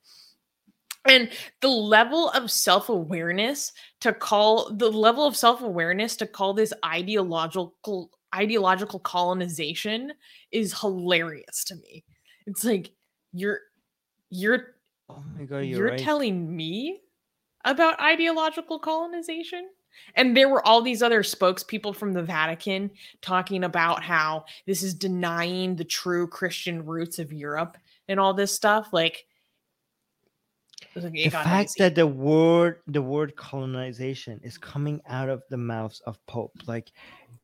And 1.09 1.29
the 1.61 1.69
level 1.69 2.29
of 2.31 2.51
self 2.51 2.89
awareness 2.89 3.71
to 4.01 4.13
call 4.13 4.73
the 4.73 4.89
level 4.89 5.25
of 5.25 5.37
self 5.37 5.61
awareness 5.61 6.17
to 6.17 6.27
call 6.27 6.53
this 6.53 6.73
ideological 6.83 8.11
ideological 8.35 8.99
colonization 8.99 10.13
is 10.51 10.79
hilarious 10.79 11.63
to 11.65 11.75
me. 11.75 12.03
It's 12.45 12.63
like 12.63 12.91
you're 13.33 13.59
you're 14.29 14.75
Oh 15.09 15.23
my 15.37 15.45
god, 15.45 15.59
you're, 15.59 15.79
you're 15.79 15.89
right. 15.89 15.99
telling 15.99 16.55
me 16.55 17.01
about 17.65 17.99
ideological 17.99 18.79
colonization? 18.79 19.69
And 20.15 20.37
there 20.37 20.49
were 20.49 20.65
all 20.65 20.81
these 20.81 21.01
other 21.01 21.23
spokespeople 21.23 21.95
from 21.95 22.13
the 22.13 22.21
Vatican 22.21 22.91
talking 23.21 23.63
about 23.63 24.03
how 24.03 24.45
this 24.67 24.83
is 24.83 24.93
denying 24.93 25.75
the 25.75 25.83
true 25.83 26.27
Christian 26.27 26.85
roots 26.85 27.17
of 27.19 27.33
Europe 27.33 27.77
and 28.07 28.19
all 28.19 28.33
this 28.33 28.53
stuff. 28.53 28.89
Like, 28.91 29.25
the 30.93 31.29
fact 31.29 31.73
that 31.77 31.95
the 31.95 32.05
word 32.05 32.81
the 32.87 33.01
word 33.01 33.35
colonization 33.35 34.39
is 34.43 34.57
coming 34.57 35.01
out 35.07 35.29
of 35.29 35.43
the 35.49 35.57
mouths 35.57 36.01
of 36.05 36.23
pope 36.27 36.53
like 36.67 36.91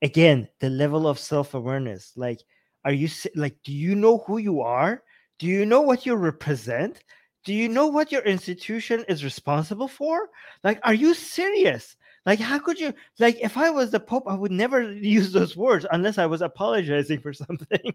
again 0.04 0.48
the 0.60 0.70
level 0.70 1.08
of 1.08 1.18
self-awareness 1.18 2.14
like 2.16 2.42
are 2.86 2.94
you 2.94 3.10
like 3.36 3.56
do 3.64 3.74
you 3.74 3.96
know 3.96 4.20
who 4.20 4.38
you 4.38 4.62
are 4.62 5.02
do 5.40 5.48
you 5.48 5.66
know 5.66 5.82
what 5.82 6.06
you 6.06 6.16
represent 6.16 7.04
do 7.44 7.54
you 7.54 7.68
know 7.68 7.88
what 7.88 8.12
your 8.12 8.22
institution 8.22 9.04
is 9.08 9.24
responsible 9.24 9.88
for? 9.88 10.30
Like, 10.64 10.80
are 10.84 10.94
you 10.94 11.14
serious? 11.14 11.96
Like, 12.26 12.40
how 12.40 12.58
could 12.58 12.80
you? 12.80 12.94
Like, 13.20 13.38
if 13.42 13.58
I 13.58 13.70
was 13.70 13.92
the 13.92 14.00
Pope, 14.00 14.24
I 14.28 14.36
would 14.36 14.52
never 14.52 14.82
use 14.94 15.32
those 15.34 15.58
words 15.58 15.86
unless 15.92 16.18
I 16.18 16.26
was 16.26 16.42
apologizing 16.42 17.20
for 17.20 17.34
something. 17.34 17.94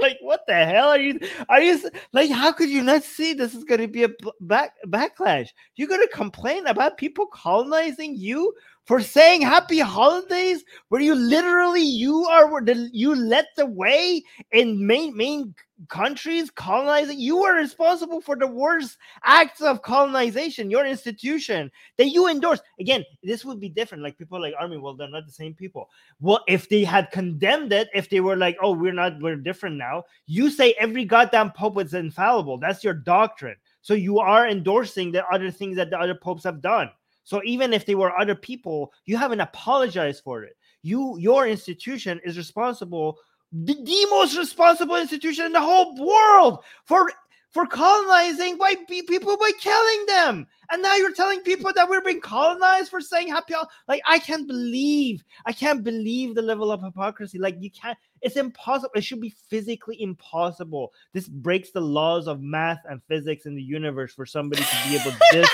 like, 0.00 0.18
what 0.20 0.40
the 0.48 0.66
hell 0.66 0.88
are 0.88 0.98
you? 0.98 1.20
Are 1.48 1.62
you 1.62 1.78
like? 2.12 2.30
How 2.30 2.50
could 2.50 2.70
you 2.70 2.82
not 2.82 3.04
see 3.04 3.34
this 3.34 3.54
is 3.54 3.62
going 3.62 3.80
to 3.80 3.88
be 3.88 4.02
a 4.02 4.10
back 4.40 4.72
backlash? 4.88 5.50
You're 5.76 5.88
going 5.88 6.00
to 6.00 6.12
complain 6.12 6.66
about 6.66 6.98
people 6.98 7.26
colonizing 7.26 8.16
you 8.16 8.52
for 8.84 9.00
saying 9.00 9.40
happy 9.40 9.78
holidays 9.78 10.64
where 10.88 11.00
you 11.00 11.14
literally 11.14 11.82
you 11.82 12.24
are 12.26 12.62
the 12.64 12.88
you 12.92 13.14
led 13.14 13.46
the 13.56 13.66
way 13.66 14.22
in 14.52 14.86
main 14.86 15.16
main 15.16 15.54
countries 15.88 16.50
colonizing 16.50 17.18
you 17.18 17.42
are 17.42 17.54
responsible 17.54 18.20
for 18.20 18.36
the 18.36 18.46
worst 18.46 18.96
acts 19.24 19.60
of 19.60 19.82
colonization 19.82 20.70
your 20.70 20.86
institution 20.86 21.70
that 21.96 22.10
you 22.10 22.28
endorse. 22.28 22.60
Again 22.78 23.04
this 23.22 23.44
would 23.44 23.58
be 23.58 23.68
different. 23.68 24.02
Like 24.02 24.18
people 24.18 24.40
like 24.40 24.54
army 24.58 24.78
well 24.78 24.94
they're 24.94 25.08
not 25.08 25.26
the 25.26 25.32
same 25.32 25.54
people. 25.54 25.88
Well 26.20 26.44
if 26.46 26.68
they 26.68 26.84
had 26.84 27.10
condemned 27.10 27.72
it 27.72 27.88
if 27.94 28.08
they 28.10 28.20
were 28.20 28.36
like 28.36 28.56
oh 28.62 28.72
we're 28.72 28.92
not 28.92 29.20
we're 29.20 29.36
different 29.36 29.76
now 29.76 30.04
you 30.26 30.50
say 30.50 30.74
every 30.78 31.04
goddamn 31.04 31.52
pope 31.52 31.78
is 31.80 31.94
infallible. 31.94 32.58
That's 32.58 32.84
your 32.84 32.94
doctrine. 32.94 33.56
So 33.82 33.94
you 33.94 34.18
are 34.18 34.46
endorsing 34.46 35.12
the 35.12 35.26
other 35.28 35.50
things 35.50 35.76
that 35.76 35.90
the 35.90 35.98
other 35.98 36.14
popes 36.14 36.44
have 36.44 36.62
done 36.62 36.90
so 37.24 37.40
even 37.44 37.72
if 37.72 37.86
they 37.86 37.94
were 37.94 38.16
other 38.16 38.34
people, 38.34 38.92
you 39.06 39.16
haven't 39.16 39.40
apologized 39.40 40.22
for 40.22 40.44
it. 40.44 40.56
You, 40.82 41.16
your 41.18 41.48
institution 41.48 42.20
is 42.24 42.36
responsible, 42.36 43.18
the, 43.52 43.74
the 43.74 44.06
most 44.10 44.36
responsible 44.36 44.96
institution 44.96 45.46
in 45.46 45.52
the 45.52 45.60
whole 45.60 45.96
world 45.96 46.62
for 46.84 47.10
for 47.54 47.66
colonizing 47.66 48.58
by 48.58 48.74
people 48.88 49.36
by 49.36 49.52
killing 49.60 50.06
them. 50.06 50.46
And 50.72 50.82
now 50.82 50.96
you're 50.96 51.14
telling 51.14 51.40
people 51.40 51.72
that 51.72 51.88
we're 51.88 52.00
being 52.00 52.20
colonized 52.20 52.90
for 52.90 53.00
saying 53.00 53.28
happy. 53.28 53.54
Like 53.86 54.02
I 54.06 54.18
can't 54.18 54.48
believe, 54.48 55.22
I 55.46 55.52
can't 55.52 55.84
believe 55.84 56.34
the 56.34 56.42
level 56.42 56.72
of 56.72 56.82
hypocrisy. 56.82 57.38
Like 57.38 57.56
you 57.60 57.70
can't. 57.70 57.96
It's 58.22 58.36
impossible. 58.36 58.90
It 58.96 59.04
should 59.04 59.20
be 59.20 59.34
physically 59.48 60.02
impossible. 60.02 60.92
This 61.12 61.28
breaks 61.28 61.70
the 61.70 61.80
laws 61.80 62.26
of 62.26 62.40
math 62.40 62.80
and 62.88 63.00
physics 63.04 63.46
in 63.46 63.54
the 63.54 63.62
universe 63.62 64.12
for 64.12 64.26
somebody 64.26 64.62
to 64.62 64.88
be 64.88 64.96
able 64.96 65.12
to 65.12 65.18
this 65.30 65.50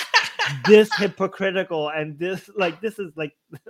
this 0.64 0.94
hypocritical 0.96 1.90
and 1.90 2.18
this 2.18 2.50
like 2.56 2.80
this 2.80 2.98
is 2.98 3.12
like 3.16 3.36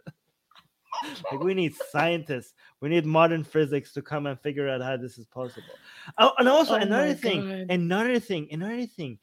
like 1.30 1.40
we 1.40 1.54
need 1.54 1.74
scientists. 1.90 2.54
We 2.80 2.88
need 2.88 3.06
modern 3.06 3.44
physics 3.44 3.92
to 3.94 4.02
come 4.02 4.26
and 4.26 4.38
figure 4.40 4.68
out 4.68 4.82
how 4.82 4.96
this 4.96 5.18
is 5.18 5.26
possible. 5.26 5.74
Oh, 6.18 6.32
and 6.38 6.48
also 6.48 6.74
oh 6.74 6.76
another 6.76 7.14
thing 7.14 7.48
God. 7.48 7.70
another 7.70 8.18
thing 8.18 8.48
another 8.50 8.86
thing. 8.86 9.18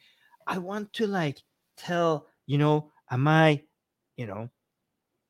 I 0.46 0.58
want 0.58 0.94
to 0.94 1.08
like 1.08 1.42
tell 1.78 2.28
you 2.46 2.58
know 2.58 2.92
am 3.12 3.28
i 3.28 3.62
you 4.16 4.26
know 4.26 4.50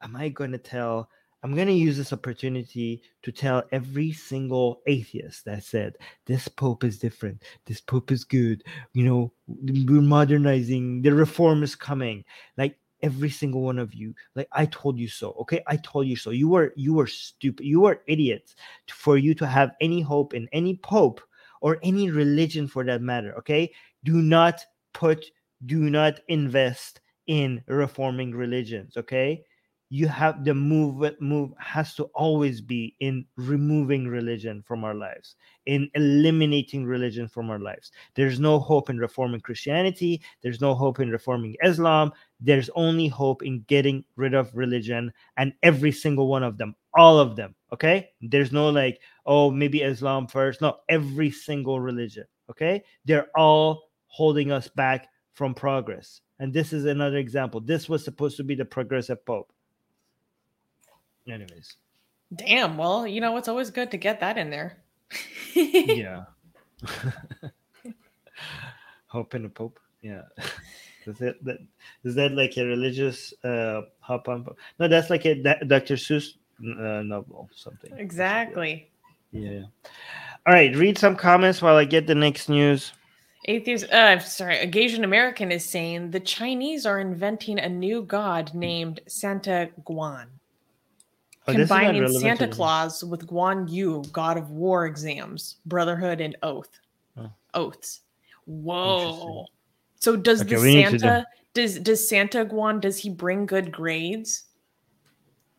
am 0.01 0.15
i 0.15 0.29
going 0.29 0.51
to 0.51 0.57
tell 0.57 1.09
I'm 1.43 1.53
going 1.53 1.67
to 1.67 1.73
use 1.73 1.97
this 1.97 2.13
opportunity 2.13 3.03
to 3.21 3.31
tell 3.31 3.63
every 3.71 4.11
single 4.11 4.81
atheist 4.87 5.45
that 5.45 5.63
said 5.63 5.95
this 6.25 6.47
pope 6.47 6.83
is 6.83 6.97
different, 6.97 7.43
this 7.65 7.79
pope 7.79 8.11
is 8.11 8.23
good, 8.23 8.63
you 8.93 9.05
know, 9.05 9.31
we're 9.47 10.01
modernizing, 10.01 11.01
the 11.03 11.13
reform 11.13 11.61
is 11.61 11.75
coming. 11.75 12.25
Like 12.57 12.77
every 13.03 13.29
single 13.29 13.61
one 13.61 13.77
of 13.77 13.93
you, 13.93 14.15
like 14.35 14.47
I 14.51 14.65
told 14.65 14.97
you 14.97 15.07
so. 15.07 15.35
Okay, 15.41 15.61
I 15.67 15.77
told 15.77 16.07
you 16.07 16.15
so. 16.15 16.31
You 16.31 16.49
were 16.49 16.73
you 16.75 16.93
were 16.93 17.07
stupid. 17.07 17.65
You 17.65 17.81
were 17.81 18.01
idiots 18.07 18.55
for 18.89 19.17
you 19.17 19.35
to 19.35 19.45
have 19.45 19.71
any 19.79 20.01
hope 20.01 20.33
in 20.33 20.49
any 20.51 20.77
pope 20.77 21.21
or 21.61 21.77
any 21.83 22.09
religion 22.09 22.67
for 22.67 22.83
that 22.85 23.01
matter. 23.01 23.35
Okay, 23.37 23.71
do 24.03 24.21
not 24.21 24.61
put, 24.93 25.23
do 25.67 25.89
not 25.89 26.19
invest 26.27 27.01
in 27.27 27.63
reforming 27.67 28.31
religions. 28.31 28.97
Okay 28.97 29.43
you 29.89 30.07
have 30.07 30.43
the 30.43 30.53
move 30.53 31.13
move 31.21 31.51
has 31.59 31.95
to 31.95 32.03
always 32.13 32.59
be 32.59 32.95
in 32.99 33.25
removing 33.37 34.07
religion 34.07 34.61
from 34.67 34.83
our 34.83 34.93
lives 34.93 35.35
in 35.65 35.89
eliminating 35.95 36.85
religion 36.85 37.27
from 37.27 37.49
our 37.49 37.59
lives. 37.59 37.91
There's 38.15 38.39
no 38.39 38.59
hope 38.59 38.89
in 38.89 38.97
reforming 38.97 39.41
christianity. 39.41 40.21
There's 40.41 40.61
no 40.61 40.73
hope 40.73 40.99
in 40.99 41.09
reforming 41.09 41.55
islam. 41.63 42.11
There's 42.39 42.69
only 42.75 43.07
hope 43.07 43.43
in 43.43 43.61
getting 43.67 44.03
rid 44.17 44.33
of 44.33 44.55
religion 44.55 45.11
and 45.37 45.53
every 45.63 45.91
single 45.91 46.27
one 46.27 46.43
of 46.43 46.57
them 46.57 46.75
all 46.93 47.19
of 47.19 47.35
them 47.35 47.55
okay? 47.71 48.09
There's 48.21 48.51
no 48.51 48.69
like 48.69 48.99
oh 49.25 49.51
maybe 49.51 49.83
islam 49.83 50.27
first. 50.27 50.61
No 50.61 50.77
every 50.89 51.31
single 51.31 51.79
religion 51.79 52.25
okay? 52.49 52.83
They're 53.05 53.27
all 53.35 53.83
holding 54.07 54.51
us 54.51 54.67
back 54.67 55.07
from 55.33 55.53
progress. 55.53 56.21
And 56.39 56.53
this 56.53 56.73
is 56.73 56.85
another 56.85 57.17
example. 57.17 57.61
This 57.61 57.87
was 57.87 58.03
supposed 58.03 58.37
to 58.37 58.43
be 58.43 58.55
the 58.55 58.65
progressive 58.65 59.25
pope 59.25 59.51
anyways. 61.29 61.75
Damn 62.35 62.77
well 62.77 63.07
you 63.07 63.21
know 63.21 63.37
it's 63.37 63.47
always 63.47 63.69
good 63.69 63.91
to 63.91 63.97
get 63.97 64.19
that 64.19 64.37
in 64.37 64.49
there. 64.49 64.77
Yeah. 65.55 66.25
Hope 69.07 69.33
in 69.33 69.43
the 69.43 69.49
pope 69.49 69.79
yeah. 70.01 70.21
Is 71.07 71.17
that, 71.19 71.41
that 71.45 71.57
is 72.03 72.15
that 72.15 72.33
like 72.33 72.57
a 72.57 72.65
religious 72.65 73.33
uh 73.45 73.83
hop 74.01 74.27
on 74.27 74.45
no 74.77 74.89
that's 74.89 75.09
like 75.09 75.25
a 75.25 75.35
dr 75.63 75.93
seuss 75.93 76.33
uh, 76.59 77.01
novel 77.01 77.49
something. 77.55 77.93
Exactly. 77.97 78.91
Yeah 79.31 79.63
all 80.47 80.53
right 80.53 80.75
read 80.75 80.97
some 80.97 81.15
comments 81.15 81.61
while 81.61 81.75
i 81.75 81.85
get 81.85 82.07
the 82.07 82.15
next 82.15 82.49
news. 82.49 82.93
Atheist, 83.45 83.89
uh, 83.91 84.19
sorry, 84.19 84.57
a 84.57 84.69
Asian 84.77 85.05
American 85.05 85.51
is 85.51 85.63
saying 85.63 86.11
the 86.11 86.19
Chinese 86.19 86.85
are 86.85 86.99
inventing 86.99 87.59
a 87.59 87.69
new 87.69 88.01
god 88.01 88.53
named 88.53 88.99
Santa 89.07 89.69
Guan. 89.85 90.25
Oh, 91.47 91.53
combining 91.53 92.07
Santa 92.19 92.47
Claus 92.47 93.03
with 93.03 93.25
Guan 93.25 93.71
Yu, 93.71 94.03
God 94.11 94.37
of 94.37 94.49
War 94.51 94.85
exams, 94.85 95.55
Brotherhood, 95.65 96.19
and 96.19 96.35
Oath. 96.43 96.79
Oh. 97.17 97.31
Oaths. 97.53 98.01
Whoa. 98.45 99.45
So 99.99 100.15
does 100.15 100.41
okay, 100.41 100.55
the 100.55 100.71
Santa 100.73 101.25
does 101.53 101.79
does 101.79 102.07
Santa 102.07 102.45
Guan 102.45 102.81
does 102.81 102.97
he 102.97 103.09
bring 103.09 103.45
good 103.45 103.71
grades? 103.71 104.43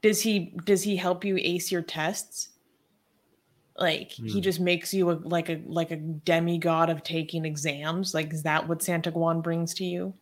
Does 0.02 0.20
he 0.20 0.54
does 0.64 0.82
he 0.82 0.94
help 0.94 1.24
you 1.24 1.38
ace 1.40 1.72
your 1.72 1.82
tests? 1.82 2.50
Like 3.78 4.10
mm. 4.12 4.26
he 4.26 4.34
hmm. 4.34 4.40
just 4.40 4.60
makes 4.60 4.92
you 4.92 5.10
a 5.10 5.12
like 5.12 5.48
a 5.48 5.62
like 5.66 5.90
a 5.90 5.96
demigod 5.96 6.90
of 6.90 7.02
taking 7.02 7.44
exams? 7.44 8.12
Like 8.12 8.32
is 8.32 8.42
that 8.42 8.68
what 8.68 8.82
Santa 8.82 9.10
Guan 9.10 9.42
brings 9.42 9.72
to 9.74 9.84
you? 9.84 10.12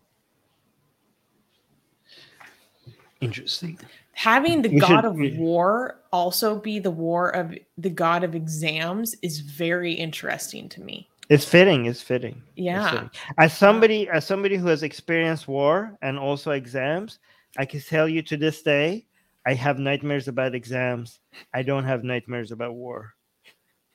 Interesting 3.21 3.79
having 4.13 4.63
the 4.63 4.79
god 4.79 5.05
of 5.05 5.15
war 5.37 6.01
also 6.11 6.59
be 6.59 6.79
the 6.79 6.91
war 6.91 7.29
of 7.31 7.55
the 7.77 7.91
god 7.91 8.25
of 8.25 8.35
exams 8.35 9.15
is 9.21 9.41
very 9.41 9.93
interesting 9.93 10.71
to 10.71 10.81
me 10.81 11.07
it's 11.29 11.45
fitting 11.45 11.85
it's 11.85 12.01
fitting 12.01 12.41
yeah 12.55 12.83
it's 12.83 12.91
fitting. 12.93 13.11
as 13.39 13.57
somebody 13.57 14.09
as 14.09 14.27
somebody 14.27 14.57
who 14.57 14.69
has 14.69 14.83
experienced 14.83 15.49
war 15.49 15.99
and 16.01 16.19
also 16.19 16.53
exams 16.53 17.19
I 17.59 17.65
can 17.65 17.81
tell 17.81 18.09
you 18.09 18.23
to 18.23 18.37
this 18.37 18.63
day, 18.63 19.07
I 19.47 19.55
have 19.55 19.79
nightmares 19.79 20.29
about 20.29 20.55
exams. 20.55 21.21
I 21.55 21.63
don't 21.63 21.85
have 21.85 22.05
nightmares 22.05 22.53
about 22.53 22.75
war. 22.75 23.15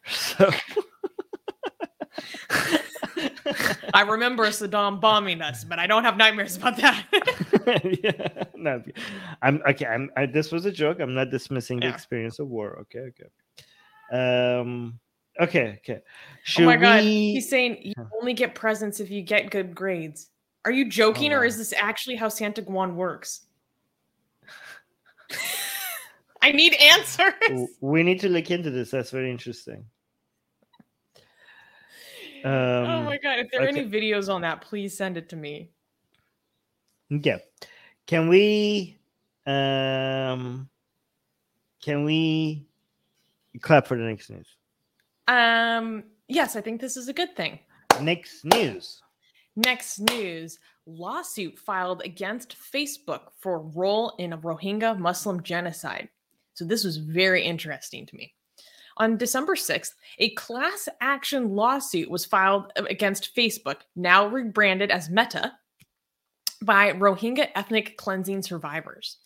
So 0.08 0.50
I 3.94 4.02
remember 4.02 4.48
Saddam 4.48 5.00
bombing 5.02 5.42
us, 5.42 5.64
but 5.64 5.80
I 5.80 5.88
don't 5.88 6.04
have 6.04 6.18
nightmares 6.18 6.58
about 6.58 6.78
that. 6.78 7.06
yeah, 8.04 8.44
no, 8.56 8.84
I'm 9.42 9.62
okay. 9.70 9.86
I'm. 9.86 10.10
I, 10.18 10.26
this 10.26 10.52
was 10.52 10.66
a 10.66 10.72
joke. 10.72 11.00
I'm 11.00 11.14
not 11.14 11.30
dismissing 11.32 11.80
the 11.80 11.90
experience 11.90 12.40
of 12.40 12.48
war. 12.48 12.80
Okay, 12.82 13.12
okay. 13.12 14.60
Um. 14.60 15.00
Okay, 15.40 15.80
okay. 15.80 16.02
Should 16.44 16.64
oh 16.64 16.66
my 16.68 16.78
god, 16.78 17.04
we- 17.04 17.34
he's 17.34 17.50
saying 17.50 17.78
you 17.82 17.94
only 18.20 18.34
get 18.34 18.54
presents 18.56 19.00
if 19.00 19.10
you 19.10 19.22
get 19.22 19.50
good 19.50 19.74
grades. 19.74 20.30
Are 20.66 20.72
you 20.72 20.90
joking, 20.90 21.34
Oh, 21.34 21.38
or 21.38 21.46
is 21.46 21.58
this 21.58 21.74
actually 21.74 22.16
how 22.18 22.30
Santa 22.30 22.62
Guan 22.62 22.94
works? 22.94 23.48
I 26.42 26.52
need 26.52 26.74
answers. 26.76 27.70
we 27.82 28.04
need 28.04 28.20
to 28.22 28.30
look 28.30 28.52
into 28.52 28.70
this. 28.72 28.92
That's 28.92 29.12
very 29.12 29.32
interesting. 29.32 29.86
Um, 32.44 32.52
oh 32.54 33.04
my 33.04 33.18
god! 33.18 33.40
If 33.40 33.52
there 33.52 33.62
are 33.62 33.70
okay. 33.70 33.80
any 33.80 33.90
videos 33.90 34.34
on 34.34 34.42
that, 34.42 34.62
please 34.62 34.96
send 34.96 35.18
it 35.18 35.30
to 35.30 35.36
me. 35.36 35.70
Yeah. 37.10 37.38
Can 38.08 38.30
we 38.30 38.98
um 39.46 40.70
can 41.84 42.04
we 42.04 42.68
clap 43.62 43.88
for 43.88 43.98
the 43.98 44.04
next 44.04 44.30
news? 44.30 44.48
Um, 45.28 46.04
yes, 46.28 46.56
I 46.56 46.62
think 46.62 46.82
this 46.82 46.98
is 46.98 47.08
a 47.08 47.14
good 47.14 47.36
thing. 47.36 47.60
Next 48.02 48.46
news. 48.46 49.02
Next 49.56 50.00
news 50.00 50.60
lawsuit 50.86 51.60
filed 51.60 52.02
against 52.04 52.56
Facebook 52.74 53.30
for 53.40 53.60
role 53.60 54.16
in 54.18 54.34
a 54.34 54.38
Rohingya 54.38 54.98
Muslim 54.98 55.44
genocide. 55.44 56.10
So 56.54 56.66
this 56.66 56.84
was 56.84 56.98
very 56.98 57.44
interesting 57.44 58.06
to 58.06 58.16
me. 58.16 58.34
On 59.02 59.18
December 59.18 59.56
6th, 59.56 59.96
a 60.20 60.30
class 60.36 60.88
action 61.02 61.56
lawsuit 61.56 62.08
was 62.08 62.24
filed 62.24 62.72
um, 62.76 62.86
against 62.86 63.36
Facebook, 63.36 63.78
now 63.96 64.28
rebranded 64.28 64.92
as 64.92 65.10
Meta, 65.10 65.54
by 66.62 66.92
Rohingya 66.92 67.48
ethnic 67.56 67.98
cleansing 67.98 68.44
survivors. 68.44 69.18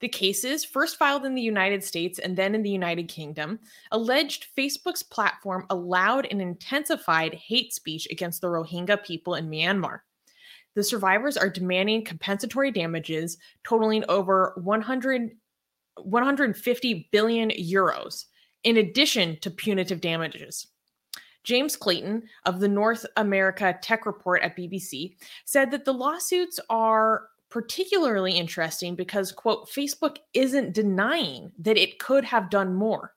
The 0.00 0.08
cases, 0.10 0.66
first 0.66 0.98
filed 0.98 1.24
in 1.24 1.34
the 1.34 1.40
United 1.40 1.82
States 1.82 2.18
and 2.18 2.36
then 2.36 2.54
in 2.54 2.62
the 2.62 2.68
United 2.68 3.08
Kingdom, 3.08 3.58
alleged 3.90 4.48
Facebook's 4.54 5.02
platform 5.02 5.64
allowed 5.70 6.26
and 6.30 6.42
intensified 6.42 7.32
hate 7.32 7.72
speech 7.72 8.06
against 8.10 8.42
the 8.42 8.48
Rohingya 8.48 9.02
people 9.02 9.36
in 9.36 9.48
Myanmar. 9.48 10.00
The 10.74 10.84
survivors 10.84 11.38
are 11.38 11.48
demanding 11.48 12.04
compensatory 12.04 12.70
damages 12.70 13.38
totaling 13.64 14.04
over 14.10 14.52
100, 14.62 15.30
150 15.96 17.08
billion 17.10 17.48
euros, 17.48 18.26
in 18.64 18.76
addition 18.76 19.38
to 19.40 19.50
punitive 19.50 20.00
damages. 20.00 20.66
James 21.44 21.76
Clayton 21.76 22.22
of 22.46 22.60
the 22.60 22.68
North 22.68 23.04
America 23.16 23.76
Tech 23.82 24.06
Report 24.06 24.42
at 24.42 24.56
BBC 24.56 25.16
said 25.44 25.70
that 25.72 25.84
the 25.84 25.92
lawsuits 25.92 26.60
are 26.70 27.28
particularly 27.50 28.32
interesting 28.32 28.94
because, 28.94 29.32
quote, 29.32 29.68
Facebook 29.68 30.18
isn't 30.34 30.72
denying 30.72 31.52
that 31.58 31.76
it 31.76 31.98
could 31.98 32.24
have 32.24 32.48
done 32.48 32.74
more. 32.74 33.12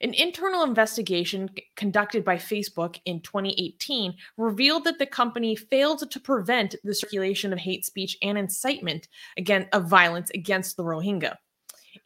An 0.00 0.14
internal 0.14 0.62
investigation 0.62 1.50
conducted 1.76 2.24
by 2.24 2.36
Facebook 2.36 2.98
in 3.04 3.20
2018 3.20 4.14
revealed 4.38 4.84
that 4.84 4.98
the 4.98 5.04
company 5.04 5.54
failed 5.54 6.10
to 6.10 6.20
prevent 6.20 6.74
the 6.84 6.94
circulation 6.94 7.52
of 7.52 7.58
hate 7.58 7.84
speech 7.84 8.16
and 8.22 8.38
incitement 8.38 9.08
again 9.36 9.68
of 9.74 9.88
violence 9.88 10.30
against 10.30 10.78
the 10.78 10.84
Rohingya. 10.84 11.36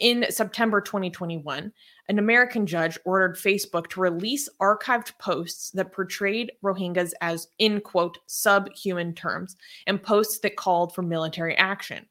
In 0.00 0.26
September 0.28 0.80
2021, 0.80 1.72
an 2.08 2.18
American 2.18 2.66
judge 2.66 2.98
ordered 3.04 3.36
Facebook 3.36 3.88
to 3.88 4.00
release 4.00 4.48
archived 4.60 5.16
posts 5.18 5.70
that 5.70 5.92
portrayed 5.92 6.52
Rohingyas 6.62 7.12
as, 7.20 7.48
in 7.58 7.80
quote, 7.80 8.18
subhuman 8.26 9.14
terms, 9.14 9.56
and 9.86 10.02
posts 10.02 10.40
that 10.40 10.56
called 10.56 10.94
for 10.94 11.02
military 11.02 11.56
action. 11.56 12.06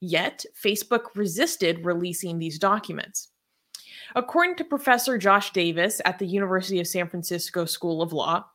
Yet, 0.00 0.44
Facebook 0.62 1.02
resisted 1.14 1.84
releasing 1.84 2.38
these 2.38 2.58
documents. 2.58 3.28
According 4.14 4.56
to 4.56 4.64
Professor 4.64 5.18
Josh 5.18 5.52
Davis 5.52 6.00
at 6.04 6.18
the 6.18 6.26
University 6.26 6.80
of 6.80 6.86
San 6.86 7.08
Francisco 7.08 7.64
School 7.64 8.02
of 8.02 8.12
Law, 8.12 8.46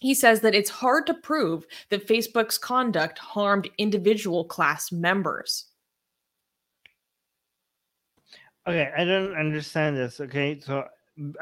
he 0.00 0.14
says 0.14 0.40
that 0.40 0.54
it's 0.54 0.70
hard 0.70 1.06
to 1.06 1.14
prove 1.14 1.66
that 1.90 2.08
Facebook's 2.08 2.56
conduct 2.56 3.18
harmed 3.18 3.68
individual 3.78 4.44
class 4.44 4.90
members. 4.90 5.66
Okay, 8.70 8.90
I 8.96 9.04
don't 9.04 9.34
understand 9.36 9.96
this. 9.96 10.20
Okay, 10.20 10.60
so 10.60 10.84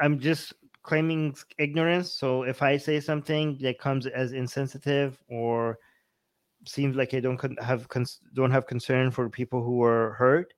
I'm 0.01 0.19
just 0.19 0.53
claiming 0.83 1.35
ignorance. 1.57 2.11
So 2.13 2.43
if 2.43 2.61
I 2.61 2.77
say 2.77 2.99
something 2.99 3.57
that 3.61 3.79
comes 3.79 4.07
as 4.07 4.33
insensitive 4.33 5.21
or 5.29 5.77
seems 6.65 6.95
like 6.95 7.13
I 7.13 7.19
don't 7.19 7.39
have 7.61 7.87
don't 8.33 8.51
have 8.51 8.67
concern 8.67 9.11
for 9.11 9.29
people 9.29 9.63
who 9.63 9.77
were 9.77 10.15
hurt, 10.17 10.53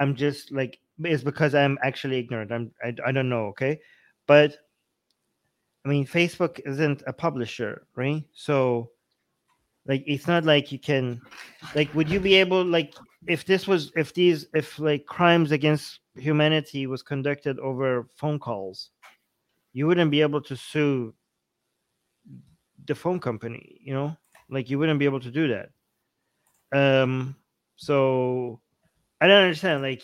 I'm 0.00 0.14
just 0.14 0.52
like 0.52 0.78
it's 1.00 1.22
because 1.22 1.54
I'm 1.54 1.78
actually 1.82 2.18
ignorant. 2.18 2.52
I'm 2.52 2.72
I, 2.82 2.94
I 3.06 3.12
don't 3.12 3.28
know. 3.28 3.46
Okay, 3.46 3.80
but 4.26 4.56
I 5.84 5.88
mean 5.88 6.06
Facebook 6.06 6.60
isn't 6.64 7.02
a 7.06 7.12
publisher, 7.12 7.86
right? 7.94 8.24
So 8.32 8.90
like 9.86 10.02
it's 10.06 10.26
not 10.26 10.44
like 10.44 10.72
you 10.72 10.78
can 10.78 11.20
like 11.74 11.92
would 11.94 12.08
you 12.08 12.20
be 12.20 12.34
able 12.34 12.64
like 12.64 12.94
if 13.26 13.44
this 13.44 13.66
was 13.66 13.92
if 13.96 14.14
these 14.14 14.46
if 14.54 14.78
like 14.78 15.04
crimes 15.06 15.52
against 15.52 16.00
humanity 16.16 16.86
was 16.86 17.02
conducted 17.02 17.58
over 17.58 18.08
phone 18.14 18.38
calls 18.38 18.90
you 19.72 19.86
wouldn't 19.86 20.10
be 20.10 20.20
able 20.20 20.40
to 20.40 20.56
sue 20.56 21.14
the 22.86 22.94
phone 22.94 23.18
company 23.18 23.80
you 23.82 23.92
know? 23.94 24.16
Like 24.50 24.68
you 24.68 24.78
wouldn't 24.78 24.98
be 24.98 25.06
able 25.06 25.20
to 25.20 25.30
do 25.30 25.48
that. 25.48 25.70
Um 26.72 27.36
so 27.76 28.60
i 29.20 29.26
don't 29.26 29.42
understand 29.42 29.82
like 29.82 30.02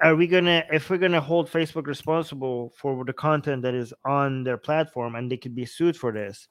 are 0.00 0.16
we 0.16 0.26
gonna 0.26 0.64
if 0.72 0.88
we're 0.88 0.96
gonna 0.96 1.20
hold 1.20 1.50
facebook 1.50 1.86
responsible 1.86 2.72
for 2.78 3.04
the 3.04 3.12
content 3.12 3.60
that 3.60 3.74
is 3.74 3.92
on 4.06 4.42
their 4.42 4.56
platform 4.56 5.14
and 5.14 5.30
they 5.30 5.36
could 5.36 5.54
be 5.54 5.66
sued 5.66 5.94
for 5.94 6.12
this 6.12 6.48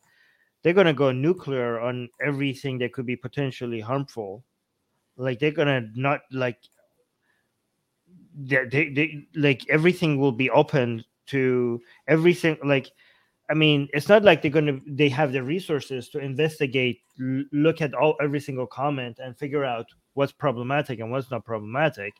they're 0.64 0.74
gonna 0.74 0.94
go 0.94 1.12
nuclear 1.12 1.80
on 1.80 2.10
everything 2.22 2.78
that 2.80 2.94
could 2.94 3.06
be 3.06 3.16
potentially 3.16 3.80
harmful. 3.80 4.44
Like 5.16 5.40
they're 5.40 5.52
gonna 5.52 5.88
not 5.96 6.22
like 6.32 6.58
they, 8.38 8.66
they, 8.66 8.90
they 8.90 9.28
like 9.36 9.68
everything 9.70 10.20
will 10.20 10.32
be 10.32 10.50
open 10.52 11.04
to 11.26 11.82
everything 12.08 12.58
like 12.64 12.90
i 13.50 13.54
mean 13.54 13.88
it's 13.94 14.08
not 14.08 14.24
like 14.24 14.42
they're 14.42 14.52
gonna 14.52 14.80
they 14.86 15.10
have 15.10 15.32
the 15.34 15.42
resources 15.42 16.08
to 16.10 16.20
investigate 16.20 17.02
l- 17.20 17.44
look 17.52 17.82
at 17.82 17.94
all 17.94 18.16
every 18.22 18.40
single 18.40 18.68
comment 18.68 19.20
and 19.20 19.38
figure 19.38 19.66
out 19.66 19.88
what's 20.14 20.32
problematic 20.32 21.00
and 21.00 21.12
what's 21.12 21.30
not 21.30 21.46
problematic. 21.46 22.16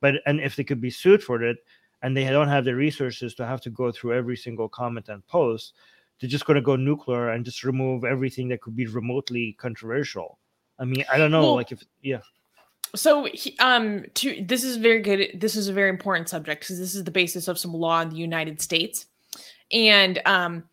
But 0.00 0.14
and 0.26 0.40
if 0.40 0.56
they 0.56 0.64
could 0.64 0.80
be 0.80 0.90
sued 0.90 1.22
for 1.22 1.42
it 1.42 1.58
and 2.02 2.16
they 2.16 2.24
don't 2.24 2.48
have 2.48 2.64
the 2.64 2.74
resources 2.74 3.34
to 3.36 3.46
have 3.46 3.60
to 3.62 3.70
go 3.70 3.92
through 3.92 4.14
every 4.14 4.36
single 4.36 4.68
comment 4.68 5.08
and 5.08 5.24
post 5.26 5.74
they're 6.20 6.30
just 6.30 6.46
going 6.46 6.54
to 6.54 6.62
go 6.62 6.76
nuclear 6.76 7.30
and 7.30 7.44
just 7.44 7.64
remove 7.64 8.04
everything 8.04 8.48
that 8.48 8.60
could 8.60 8.76
be 8.76 8.86
remotely 8.86 9.54
controversial. 9.58 10.38
I 10.78 10.84
mean 10.84 11.04
i 11.12 11.18
don't 11.18 11.30
know 11.30 11.42
Well, 11.42 11.56
like 11.56 11.70
if 11.72 11.82
yeah 12.02 12.20
So, 12.94 13.28
um, 13.58 14.04
to 14.14 14.44
this 14.44 14.64
is 14.64 14.76
very 14.76 15.00
good. 15.00 15.40
This 15.40 15.56
is 15.56 15.68
a 15.68 15.72
very 15.72 15.90
important 15.90 16.28
subject 16.28 16.62
because 16.62 16.78
this 16.78 16.94
is 16.94 17.04
the 17.04 17.10
basis 17.10 17.48
of 17.48 17.58
some 17.58 17.72
law 17.72 18.00
in 18.00 18.08
the 18.08 18.16
United 18.16 18.60
States, 18.60 19.06
and 19.72 20.20
um, 20.26 20.64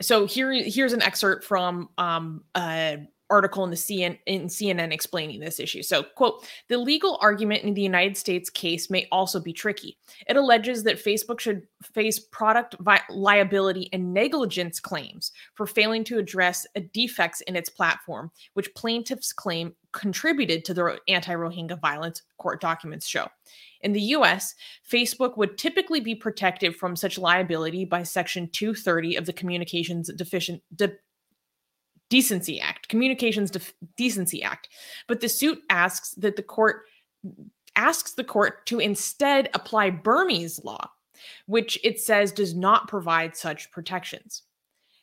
so 0.00 0.26
here 0.26 0.52
here's 0.52 0.92
an 0.92 1.02
excerpt 1.02 1.44
from 1.44 1.88
um 1.98 2.42
article 3.30 3.64
in 3.64 3.70
the 3.70 3.76
CN, 3.76 4.18
in 4.26 4.46
CNN 4.46 4.92
explaining 4.92 5.40
this 5.40 5.60
issue. 5.60 5.82
So, 5.82 6.02
quote, 6.02 6.46
the 6.68 6.78
legal 6.78 7.18
argument 7.20 7.62
in 7.62 7.74
the 7.74 7.82
United 7.82 8.16
States 8.16 8.48
case 8.50 8.90
may 8.90 9.06
also 9.12 9.40
be 9.40 9.52
tricky. 9.52 9.98
It 10.26 10.36
alleges 10.36 10.84
that 10.84 11.02
Facebook 11.02 11.40
should 11.40 11.66
face 11.82 12.18
product 12.18 12.76
vi- 12.80 13.02
liability 13.10 13.88
and 13.92 14.14
negligence 14.14 14.80
claims 14.80 15.32
for 15.54 15.66
failing 15.66 16.04
to 16.04 16.18
address 16.18 16.66
defects 16.92 17.40
in 17.42 17.56
its 17.56 17.68
platform, 17.68 18.30
which 18.54 18.74
plaintiffs 18.74 19.32
claim 19.32 19.74
contributed 19.92 20.64
to 20.64 20.74
the 20.74 20.98
anti 21.08 21.32
Rohingya 21.32 21.80
violence, 21.80 22.22
court 22.38 22.60
documents 22.60 23.06
show. 23.06 23.26
In 23.80 23.92
the 23.92 24.00
US, 24.00 24.54
Facebook 24.90 25.36
would 25.36 25.56
typically 25.56 26.00
be 26.00 26.14
protected 26.14 26.74
from 26.74 26.96
such 26.96 27.18
liability 27.18 27.84
by 27.84 28.02
Section 28.02 28.48
230 28.50 29.16
of 29.16 29.26
the 29.26 29.32
Communications 29.32 30.10
Deficient. 30.12 30.62
De- 30.74 30.92
Decency 32.10 32.60
Act, 32.60 32.88
Communications 32.88 33.50
Def- 33.50 33.74
Decency 33.96 34.42
Act. 34.42 34.68
But 35.06 35.20
the 35.20 35.28
suit 35.28 35.62
asks 35.70 36.10
that 36.14 36.36
the 36.36 36.42
court 36.42 36.84
asks 37.76 38.12
the 38.12 38.24
court 38.24 38.66
to 38.66 38.78
instead 38.80 39.50
apply 39.54 39.90
Burmese 39.90 40.62
law, 40.64 40.90
which 41.46 41.78
it 41.84 42.00
says 42.00 42.32
does 42.32 42.54
not 42.54 42.88
provide 42.88 43.36
such 43.36 43.70
protections. 43.70 44.42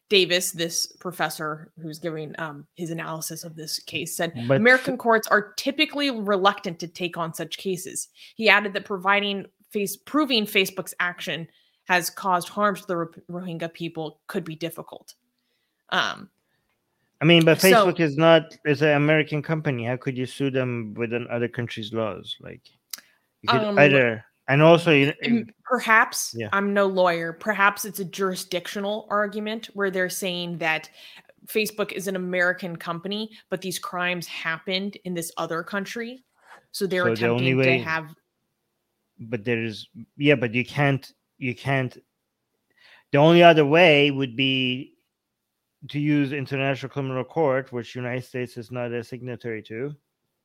Davis, 0.07 0.51
this 0.51 0.85
professor 0.99 1.71
who's 1.81 1.97
giving 1.97 2.35
um, 2.37 2.67
his 2.75 2.91
analysis 2.91 3.43
of 3.43 3.55
this 3.55 3.79
case, 3.79 4.15
said 4.15 4.33
But- 4.47 4.57
American 4.57 4.97
courts 4.97 5.27
are 5.27 5.53
typically 5.53 6.11
reluctant 6.11 6.79
to 6.79 6.87
take 6.87 7.17
on 7.17 7.33
such 7.33 7.57
cases. 7.57 8.09
He 8.35 8.49
added 8.49 8.73
that 8.73 8.85
providing 8.85 9.45
face 9.71 9.95
proving 9.97 10.45
Facebook's 10.45 10.93
action 10.99 11.47
has 11.85 12.09
caused 12.09 12.49
harm 12.49 12.75
to 12.75 12.85
the 12.87 12.97
Ro- 12.97 13.09
Rohingya 13.29 13.73
people 13.73 14.21
could 14.27 14.43
be 14.43 14.55
difficult. 14.55 15.15
Um, 15.89 16.29
I 17.21 17.25
mean, 17.25 17.45
but 17.45 17.59
So- 17.61 17.69
Facebook 17.69 17.99
is 17.99 18.17
not 18.17 18.57
is 18.65 18.81
an 18.81 18.91
American 18.97 19.41
company. 19.41 19.85
How 19.85 19.97
could 19.97 20.17
you 20.17 20.25
sue 20.25 20.49
them 20.51 20.93
within 20.95 21.27
other 21.29 21.47
countries' 21.47 21.93
laws? 21.93 22.35
Like 22.39 22.61
you 23.41 23.49
could 23.49 23.61
Um, 23.61 23.79
either 23.79 24.25
and 24.47 24.61
also 24.61 24.91
you 24.91 25.13
Perhaps 25.63 26.35
Yeah. 26.37 26.49
I'm 26.53 26.73
no 26.73 26.85
lawyer. 26.85 27.33
Perhaps 27.33 27.85
it's 27.85 27.99
a 27.99 28.05
jurisdictional 28.05 29.07
argument 29.09 29.67
where 29.73 29.89
they're 29.89 30.09
saying 30.09 30.57
that 30.59 30.89
Facebook 31.47 31.91
is 31.91 32.07
an 32.07 32.15
American 32.15 32.75
company, 32.75 33.31
but 33.49 33.61
these 33.61 33.79
crimes 33.79 34.27
happened 34.27 34.97
in 35.05 35.13
this 35.13 35.31
other 35.37 35.63
country. 35.63 36.23
So 36.71 36.85
they're 36.85 37.03
So 37.03 37.15
the 37.15 37.27
only 37.29 37.51
attempting 37.51 37.57
way- 37.57 37.77
to 37.77 37.83
have 37.83 38.15
but 39.17 39.45
there 39.45 39.63
is 39.63 39.87
yeah, 40.17 40.35
but 40.35 40.53
you 40.53 40.65
can't 40.65 41.13
you 41.37 41.55
can't 41.55 41.97
the 43.11 43.17
only 43.17 43.41
other 43.41 43.65
way 43.65 44.11
would 44.11 44.35
be 44.35 44.94
to 45.89 45.99
use 45.99 46.33
international 46.33 46.89
criminal 46.89 47.23
court, 47.23 47.71
which 47.71 47.95
United 47.95 48.23
States 48.25 48.57
is 48.57 48.71
not 48.71 48.91
a 48.91 49.03
signatory 49.03 49.61
to. 49.63 49.93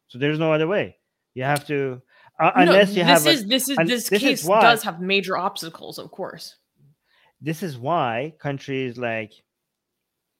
So 0.08 0.18
there's 0.18 0.38
no 0.38 0.52
other 0.52 0.66
way. 0.68 0.96
You 1.34 1.44
have 1.44 1.66
to 1.68 2.02
uh, 2.38 2.50
No, 2.56 2.62
unless 2.62 2.88
you 2.90 3.04
this 3.04 3.06
have 3.06 3.26
a- 3.26 3.42
this 3.48 3.68
is 3.68 3.78
un- 3.78 3.86
this, 3.86 4.08
this 4.08 4.22
is 4.22 4.28
case 4.28 4.44
why- 4.44 4.60
does 4.62 4.82
have 4.82 5.00
major 5.00 5.36
obstacles, 5.36 5.98
of 5.98 6.10
course. 6.10 6.56
this 7.40 7.62
is 7.62 7.78
why 7.78 8.34
countries 8.38 8.98
like 8.98 9.32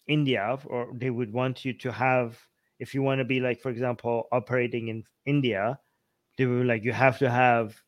India 0.07 0.59
or 0.67 0.91
they 0.95 1.11
would 1.11 1.33
want 1.33 1.65
you 1.65 1.73
to 1.73 1.91
have 1.93 2.37
if 2.79 2.95
you 2.95 3.03
want 3.03 3.21
to 3.21 3.25
be 3.25 3.39
like 3.41 3.61
for 3.61 3.71
example 3.71 4.27
operating 4.33 4.89
in 4.89 5.05
India 5.25 5.79
they 6.37 6.47
were 6.47 6.65
like 6.65 6.83
you 6.85 6.93
have 6.93 7.17
to 7.19 7.31
have 7.31 7.81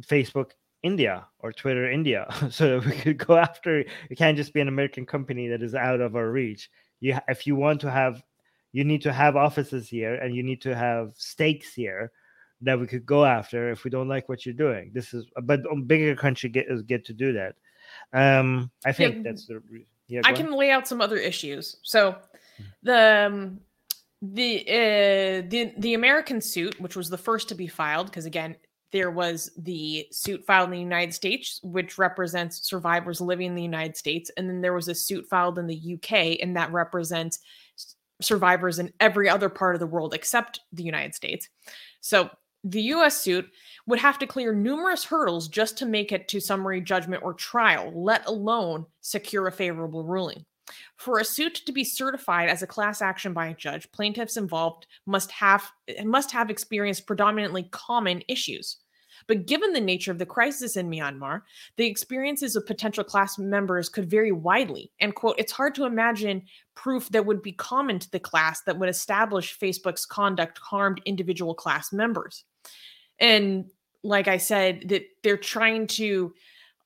Facebook 0.00 0.52
India 0.84 1.26
or 1.40 1.52
Twitter 1.52 1.90
India 1.90 2.26
so 2.50 2.78
that 2.78 2.86
we 2.86 2.92
could 2.92 3.18
go 3.18 3.36
after 3.36 3.80
it 3.80 4.16
can't 4.16 4.36
just 4.36 4.52
be 4.52 4.60
an 4.60 4.68
American 4.68 5.06
company 5.06 5.48
that 5.48 5.62
is 5.62 5.74
out 5.74 6.00
of 6.00 6.14
our 6.14 6.30
reach. 6.30 6.70
You 7.00 7.18
if 7.26 7.46
you 7.46 7.56
want 7.56 7.80
to 7.80 7.90
have 7.90 8.22
you 8.72 8.84
need 8.84 9.02
to 9.02 9.12
have 9.12 9.34
offices 9.34 9.88
here 9.88 10.14
and 10.14 10.36
you 10.36 10.42
need 10.42 10.60
to 10.62 10.76
have 10.76 11.12
stakes 11.16 11.72
here 11.72 12.12
that 12.60 12.78
we 12.78 12.86
could 12.86 13.06
go 13.06 13.24
after 13.24 13.70
if 13.70 13.84
we 13.84 13.90
don't 13.90 14.08
like 14.08 14.28
what 14.28 14.44
you're 14.44 14.54
doing. 14.54 14.90
This 14.94 15.14
is 15.14 15.26
but 15.42 15.60
bigger 15.86 16.14
country 16.14 16.50
get 16.50 16.66
is 16.68 16.82
get 16.82 17.04
to 17.06 17.14
do 17.14 17.32
that. 17.32 17.54
Um 18.12 18.70
i 18.84 18.92
think 18.92 19.16
Yeah, 19.16 19.22
that's 19.24 19.46
the 19.46 19.62
yeah 20.06 20.20
I 20.24 20.32
can 20.34 20.52
lay 20.52 20.70
out 20.70 20.86
some 20.86 21.00
other 21.00 21.16
issues. 21.16 21.76
So 21.82 22.16
the 22.82 23.26
um, 23.26 23.60
the 24.22 24.60
uh, 24.60 25.48
the 25.48 25.72
the 25.78 25.94
American 25.94 26.40
suit, 26.40 26.80
which 26.80 26.96
was 26.96 27.08
the 27.08 27.18
first 27.18 27.48
to 27.48 27.54
be 27.54 27.66
filed, 27.66 28.06
because 28.06 28.26
again, 28.26 28.56
there 28.94 29.10
was 29.10 29.50
the 29.58 30.06
suit 30.12 30.46
filed 30.46 30.68
in 30.68 30.70
the 30.70 30.78
United 30.78 31.12
States, 31.12 31.58
which 31.64 31.98
represents 31.98 32.64
survivors 32.68 33.20
living 33.20 33.48
in 33.48 33.56
the 33.56 33.62
United 33.62 33.96
States, 33.96 34.30
and 34.36 34.48
then 34.48 34.60
there 34.60 34.72
was 34.72 34.86
a 34.86 34.94
suit 34.94 35.26
filed 35.28 35.58
in 35.58 35.66
the 35.66 35.94
UK, 35.94 36.38
and 36.40 36.56
that 36.56 36.72
represents 36.72 37.40
survivors 38.22 38.78
in 38.78 38.92
every 39.00 39.28
other 39.28 39.48
part 39.48 39.74
of 39.74 39.80
the 39.80 39.86
world 39.88 40.14
except 40.14 40.60
the 40.72 40.84
United 40.84 41.12
States. 41.12 41.48
So 42.02 42.30
the 42.62 42.82
US 42.82 43.20
suit 43.20 43.50
would 43.88 43.98
have 43.98 44.16
to 44.20 44.28
clear 44.28 44.54
numerous 44.54 45.02
hurdles 45.02 45.48
just 45.48 45.76
to 45.78 45.86
make 45.86 46.12
it 46.12 46.28
to 46.28 46.38
summary 46.38 46.80
judgment 46.80 47.24
or 47.24 47.34
trial, 47.34 47.90
let 47.96 48.24
alone 48.28 48.86
secure 49.00 49.48
a 49.48 49.52
favorable 49.52 50.04
ruling. 50.04 50.44
For 50.98 51.18
a 51.18 51.24
suit 51.24 51.62
to 51.66 51.72
be 51.72 51.82
certified 51.82 52.48
as 52.48 52.62
a 52.62 52.66
class 52.68 53.02
action 53.02 53.32
by 53.32 53.48
a 53.48 53.54
judge, 53.54 53.90
plaintiffs 53.90 54.36
involved 54.36 54.86
must 55.04 55.32
have 55.32 55.68
must 56.04 56.30
have 56.30 56.48
experienced 56.48 57.08
predominantly 57.08 57.64
common 57.72 58.22
issues. 58.28 58.78
But 59.26 59.46
given 59.46 59.72
the 59.72 59.80
nature 59.80 60.10
of 60.10 60.18
the 60.18 60.26
crisis 60.26 60.76
in 60.76 60.90
Myanmar, 60.90 61.42
the 61.76 61.86
experiences 61.86 62.56
of 62.56 62.66
potential 62.66 63.04
class 63.04 63.38
members 63.38 63.88
could 63.88 64.10
vary 64.10 64.32
widely. 64.32 64.90
And 65.00 65.14
quote, 65.14 65.36
it's 65.38 65.52
hard 65.52 65.74
to 65.76 65.84
imagine 65.84 66.42
proof 66.74 67.08
that 67.10 67.26
would 67.26 67.42
be 67.42 67.52
common 67.52 67.98
to 67.98 68.10
the 68.10 68.20
class 68.20 68.62
that 68.62 68.78
would 68.78 68.88
establish 68.88 69.58
Facebook's 69.58 70.06
conduct 70.06 70.58
harmed 70.58 71.00
individual 71.04 71.54
class 71.54 71.92
members. 71.92 72.44
And 73.18 73.70
like 74.02 74.28
I 74.28 74.36
said, 74.36 74.88
that 74.88 75.04
they're 75.22 75.36
trying 75.36 75.86
to 75.88 76.34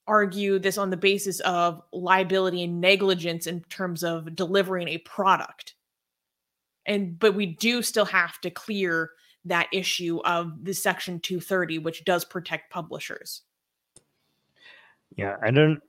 argue 0.06 0.58
this 0.58 0.78
on 0.78 0.90
the 0.90 0.96
basis 0.96 1.40
of 1.40 1.82
liability 1.92 2.64
and 2.64 2.80
negligence 2.80 3.46
in 3.46 3.62
terms 3.64 4.02
of 4.02 4.34
delivering 4.34 4.88
a 4.88 4.98
product. 4.98 5.74
And 6.86 7.18
but 7.18 7.34
we 7.34 7.44
do 7.44 7.82
still 7.82 8.06
have 8.06 8.40
to 8.40 8.50
clear 8.50 9.10
that 9.44 9.68
issue 9.72 10.20
of 10.24 10.64
the 10.64 10.74
section 10.74 11.20
230 11.20 11.78
which 11.78 12.04
does 12.04 12.24
protect 12.24 12.70
publishers. 12.70 13.42
yeah 15.16 15.36
i 15.42 15.50
don't 15.50 15.80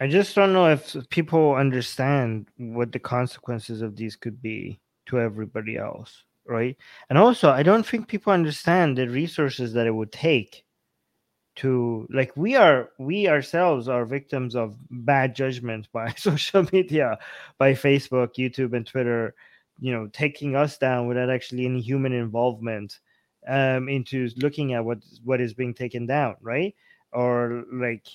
i 0.00 0.06
just 0.06 0.34
don't 0.34 0.52
know 0.52 0.68
if 0.70 0.96
people 1.10 1.54
understand 1.54 2.46
what 2.56 2.92
the 2.92 2.98
consequences 2.98 3.82
of 3.82 3.96
these 3.96 4.16
could 4.16 4.40
be 4.42 4.78
to 5.06 5.20
everybody 5.20 5.76
else 5.76 6.24
right 6.46 6.76
and 7.08 7.18
also 7.18 7.50
i 7.50 7.62
don't 7.62 7.86
think 7.86 8.08
people 8.08 8.32
understand 8.32 8.98
the 8.98 9.08
resources 9.08 9.72
that 9.72 9.86
it 9.86 9.94
would 9.94 10.12
take 10.12 10.64
to 11.54 12.06
like 12.10 12.32
we 12.36 12.56
are 12.56 12.90
we 12.98 13.28
ourselves 13.28 13.88
are 13.88 14.04
victims 14.04 14.56
of 14.56 14.76
bad 14.90 15.34
judgment 15.34 15.86
by 15.92 16.10
social 16.16 16.66
media 16.72 17.18
by 17.58 17.72
facebook 17.72 18.34
youtube 18.36 18.74
and 18.74 18.86
twitter 18.86 19.34
you 19.82 19.92
know 19.92 20.06
taking 20.12 20.54
us 20.54 20.78
down 20.78 21.08
without 21.08 21.28
actually 21.28 21.64
any 21.66 21.80
human 21.80 22.12
involvement 22.12 23.00
um 23.48 23.88
into 23.88 24.28
looking 24.36 24.74
at 24.74 24.84
what 24.84 24.98
what 25.24 25.40
is 25.40 25.52
being 25.54 25.74
taken 25.74 26.06
down 26.06 26.36
right 26.40 26.72
or 27.12 27.64
like 27.72 28.06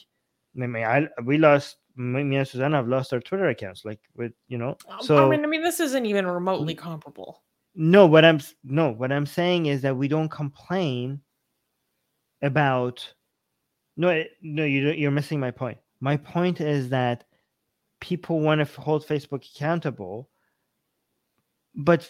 I 0.60 0.66
mean, 0.66 0.84
I 0.84 1.08
we 1.24 1.38
lost 1.38 1.78
me 1.98 2.36
and 2.36 2.48
Susanna 2.48 2.78
have 2.78 2.88
lost 2.88 3.14
our 3.14 3.20
Twitter 3.20 3.50
accounts, 3.50 3.86
like 3.86 4.00
with 4.16 4.32
you 4.48 4.58
know. 4.58 4.78
Um, 4.90 5.02
So 5.02 5.28
I 5.28 5.30
mean 5.30 5.44
I 5.44 5.48
mean 5.48 5.62
this 5.62 5.80
isn't 5.80 6.06
even 6.06 6.26
remotely 6.26 6.74
comparable. 6.74 7.44
no, 7.76 8.08
what 8.08 8.24
I'm 8.26 8.40
no, 8.64 8.92
what 8.92 9.12
I'm 9.12 9.26
saying 9.28 9.68
is 9.68 9.82
that 9.82 9.96
we 9.96 10.08
don't 10.08 10.30
complain 10.30 11.22
about. 12.42 13.14
No, 13.98 14.24
no, 14.42 14.64
you 14.64 14.86
don't- 14.86 14.98
you're 14.98 15.12
missing 15.12 15.40
my 15.40 15.52
point. 15.52 15.78
My 16.00 16.18
point 16.18 16.62
is 16.62 16.90
that 16.90 17.26
people 18.00 18.40
want 18.40 18.60
to 18.62 18.82
hold 18.82 19.06
Facebook 19.06 19.44
accountable, 19.56 20.30
but 21.78 22.10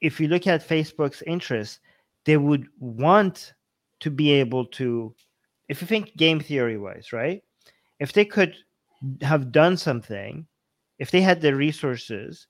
if 0.00 0.20
you 0.20 0.28
look 0.28 0.46
at 0.46 0.66
Facebook's 0.66 1.22
interests, 1.22 1.80
they 2.24 2.36
would 2.36 2.66
want 2.78 3.54
to 4.00 4.10
be 4.10 4.32
able 4.32 4.66
to, 4.66 5.14
if 5.68 5.80
you 5.80 5.86
think 5.86 6.16
game 6.16 6.40
theory 6.40 6.78
wise, 6.78 7.12
right? 7.12 7.42
If 7.98 8.12
they 8.12 8.24
could 8.24 8.54
have 9.22 9.52
done 9.52 9.76
something, 9.76 10.46
if 10.98 11.10
they 11.10 11.20
had 11.20 11.40
the 11.40 11.54
resources, 11.54 12.46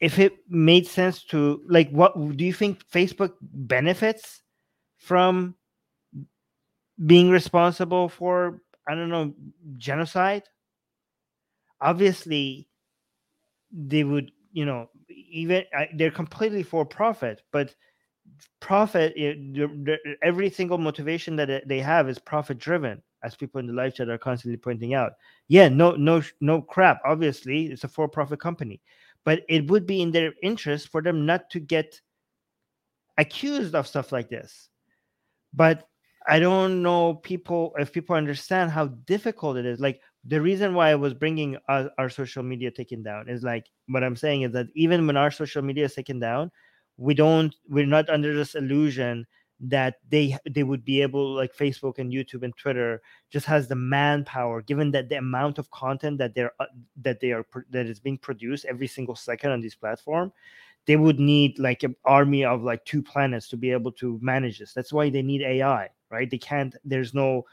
if 0.00 0.18
it 0.18 0.32
made 0.48 0.86
sense 0.86 1.22
to 1.24 1.62
like 1.68 1.90
what 1.90 2.14
do 2.36 2.44
you 2.44 2.52
think 2.52 2.82
facebook 2.88 3.34
benefits 3.40 4.42
from 4.96 5.54
being 7.06 7.30
responsible 7.30 8.08
for 8.08 8.60
i 8.88 8.94
don't 8.94 9.10
know 9.10 9.32
genocide 9.76 10.42
obviously 11.80 12.68
they 13.72 14.04
would 14.04 14.32
you 14.52 14.64
know 14.64 14.88
even 15.30 15.64
I- 15.76 15.88
they're 15.94 16.10
completely 16.10 16.62
for 16.62 16.84
profit 16.84 17.42
but 17.52 17.74
profit 18.60 19.14
the- 19.16 19.98
every 20.22 20.50
single 20.50 20.78
motivation 20.78 21.36
that 21.36 21.50
uh, 21.50 21.60
they 21.66 21.80
have 21.80 22.08
is 22.08 22.18
profit 22.18 22.58
driven 22.58 23.02
as 23.22 23.34
people 23.36 23.58
in 23.60 23.66
the 23.66 23.72
live 23.72 23.94
chat 23.94 24.08
are 24.08 24.18
constantly 24.18 24.56
pointing 24.56 24.94
out. 24.94 25.12
Yeah 25.48 25.68
no 25.68 25.92
no 25.92 26.22
no 26.40 26.62
crap 26.62 27.00
obviously 27.04 27.66
it's 27.66 27.84
a 27.84 27.88
for 27.88 28.08
profit 28.08 28.40
company 28.40 28.80
but 29.24 29.42
it 29.48 29.70
would 29.70 29.86
be 29.86 30.00
in 30.02 30.10
their 30.10 30.32
interest 30.42 30.88
for 30.88 31.02
them 31.02 31.26
not 31.26 31.50
to 31.50 31.60
get 31.60 32.00
accused 33.18 33.74
of 33.74 33.86
stuff 33.86 34.12
like 34.12 34.28
this. 34.28 34.68
But 35.54 35.86
i 36.28 36.38
don't 36.38 36.82
know 36.82 37.14
people 37.14 37.72
if 37.78 37.92
people 37.92 38.14
understand 38.14 38.70
how 38.70 38.86
difficult 39.06 39.56
it 39.56 39.64
is 39.64 39.80
like 39.80 40.00
the 40.24 40.40
reason 40.40 40.74
why 40.74 40.90
i 40.90 40.94
was 40.94 41.14
bringing 41.14 41.56
our, 41.68 41.90
our 41.98 42.08
social 42.08 42.42
media 42.42 42.70
taken 42.70 43.02
down 43.02 43.28
is 43.28 43.42
like 43.42 43.66
what 43.88 44.04
i'm 44.04 44.16
saying 44.16 44.42
is 44.42 44.52
that 44.52 44.66
even 44.74 45.06
when 45.06 45.16
our 45.16 45.30
social 45.30 45.62
media 45.62 45.84
is 45.84 45.94
taken 45.94 46.18
down 46.18 46.50
we 46.96 47.14
don't 47.14 47.54
we're 47.68 47.86
not 47.86 48.08
under 48.10 48.34
this 48.34 48.54
illusion 48.54 49.26
that 49.62 49.96
they 50.08 50.36
they 50.48 50.62
would 50.62 50.84
be 50.84 51.02
able 51.02 51.34
like 51.34 51.54
facebook 51.54 51.98
and 51.98 52.12
youtube 52.12 52.42
and 52.42 52.56
twitter 52.56 53.00
just 53.30 53.46
has 53.46 53.68
the 53.68 53.74
manpower 53.74 54.62
given 54.62 54.90
that 54.90 55.08
the 55.08 55.16
amount 55.16 55.58
of 55.58 55.70
content 55.70 56.18
that 56.18 56.34
they're 56.34 56.52
uh, 56.60 56.66
that 56.96 57.20
they 57.20 57.32
are 57.32 57.44
that 57.70 57.86
is 57.86 58.00
being 58.00 58.18
produced 58.18 58.64
every 58.66 58.86
single 58.86 59.16
second 59.16 59.50
on 59.50 59.60
this 59.60 59.74
platform 59.74 60.32
they 60.86 60.96
would 60.96 61.20
need 61.20 61.58
like 61.58 61.82
an 61.82 61.94
army 62.04 62.44
of 62.44 62.62
like 62.62 62.84
two 62.84 63.02
planets 63.02 63.48
to 63.48 63.56
be 63.56 63.70
able 63.70 63.92
to 63.92 64.18
manage 64.22 64.58
this. 64.58 64.72
That's 64.72 64.94
why 64.94 65.10
they 65.10 65.20
need 65.20 65.42
ai 65.42 65.90
right? 66.10 66.30
They 66.30 66.38
can't 66.38 66.74
there's 66.84 67.14
no 67.14 67.44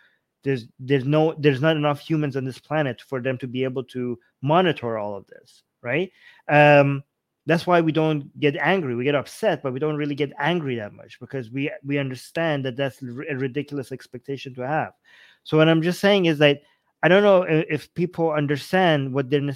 there's 0.47 0.65
there's 0.79 1.05
no 1.05 1.35
there's 1.37 1.61
not 1.61 1.75
enough 1.75 1.99
humans 1.99 2.35
on 2.37 2.45
this 2.45 2.59
planet 2.59 3.01
for 3.01 3.21
them 3.21 3.37
to 3.37 3.47
be 3.47 3.63
able 3.63 3.83
to 3.83 4.17
monitor 4.41 4.97
all 4.97 5.15
of 5.15 5.27
this 5.27 5.63
right? 5.81 6.11
Um 6.47 7.03
that's 7.45 7.65
why 7.65 7.79
we 7.79 7.93
don't 7.93 8.37
get 8.41 8.57
angry. 8.57 8.93
We 8.95 9.03
get 9.03 9.15
upset 9.15 9.61
but 9.61 9.73
we 9.73 9.79
don't 9.79 9.95
really 9.97 10.15
get 10.15 10.31
angry 10.39 10.75
that 10.77 10.93
much 10.93 11.19
because 11.19 11.51
we 11.51 11.71
we 11.83 11.97
understand 11.97 12.65
that 12.65 12.77
that's 12.77 13.01
a 13.01 13.35
ridiculous 13.35 13.91
expectation 13.91 14.53
to 14.55 14.67
have. 14.67 14.93
So 15.43 15.57
what 15.57 15.69
i'm 15.69 15.81
just 15.81 15.99
saying 15.99 16.25
is 16.25 16.37
that 16.39 16.61
i 17.03 17.07
don't 17.07 17.23
know 17.23 17.43
if 17.47 17.93
people 17.93 18.31
understand 18.31 19.13
what 19.13 19.29
they're 19.29 19.49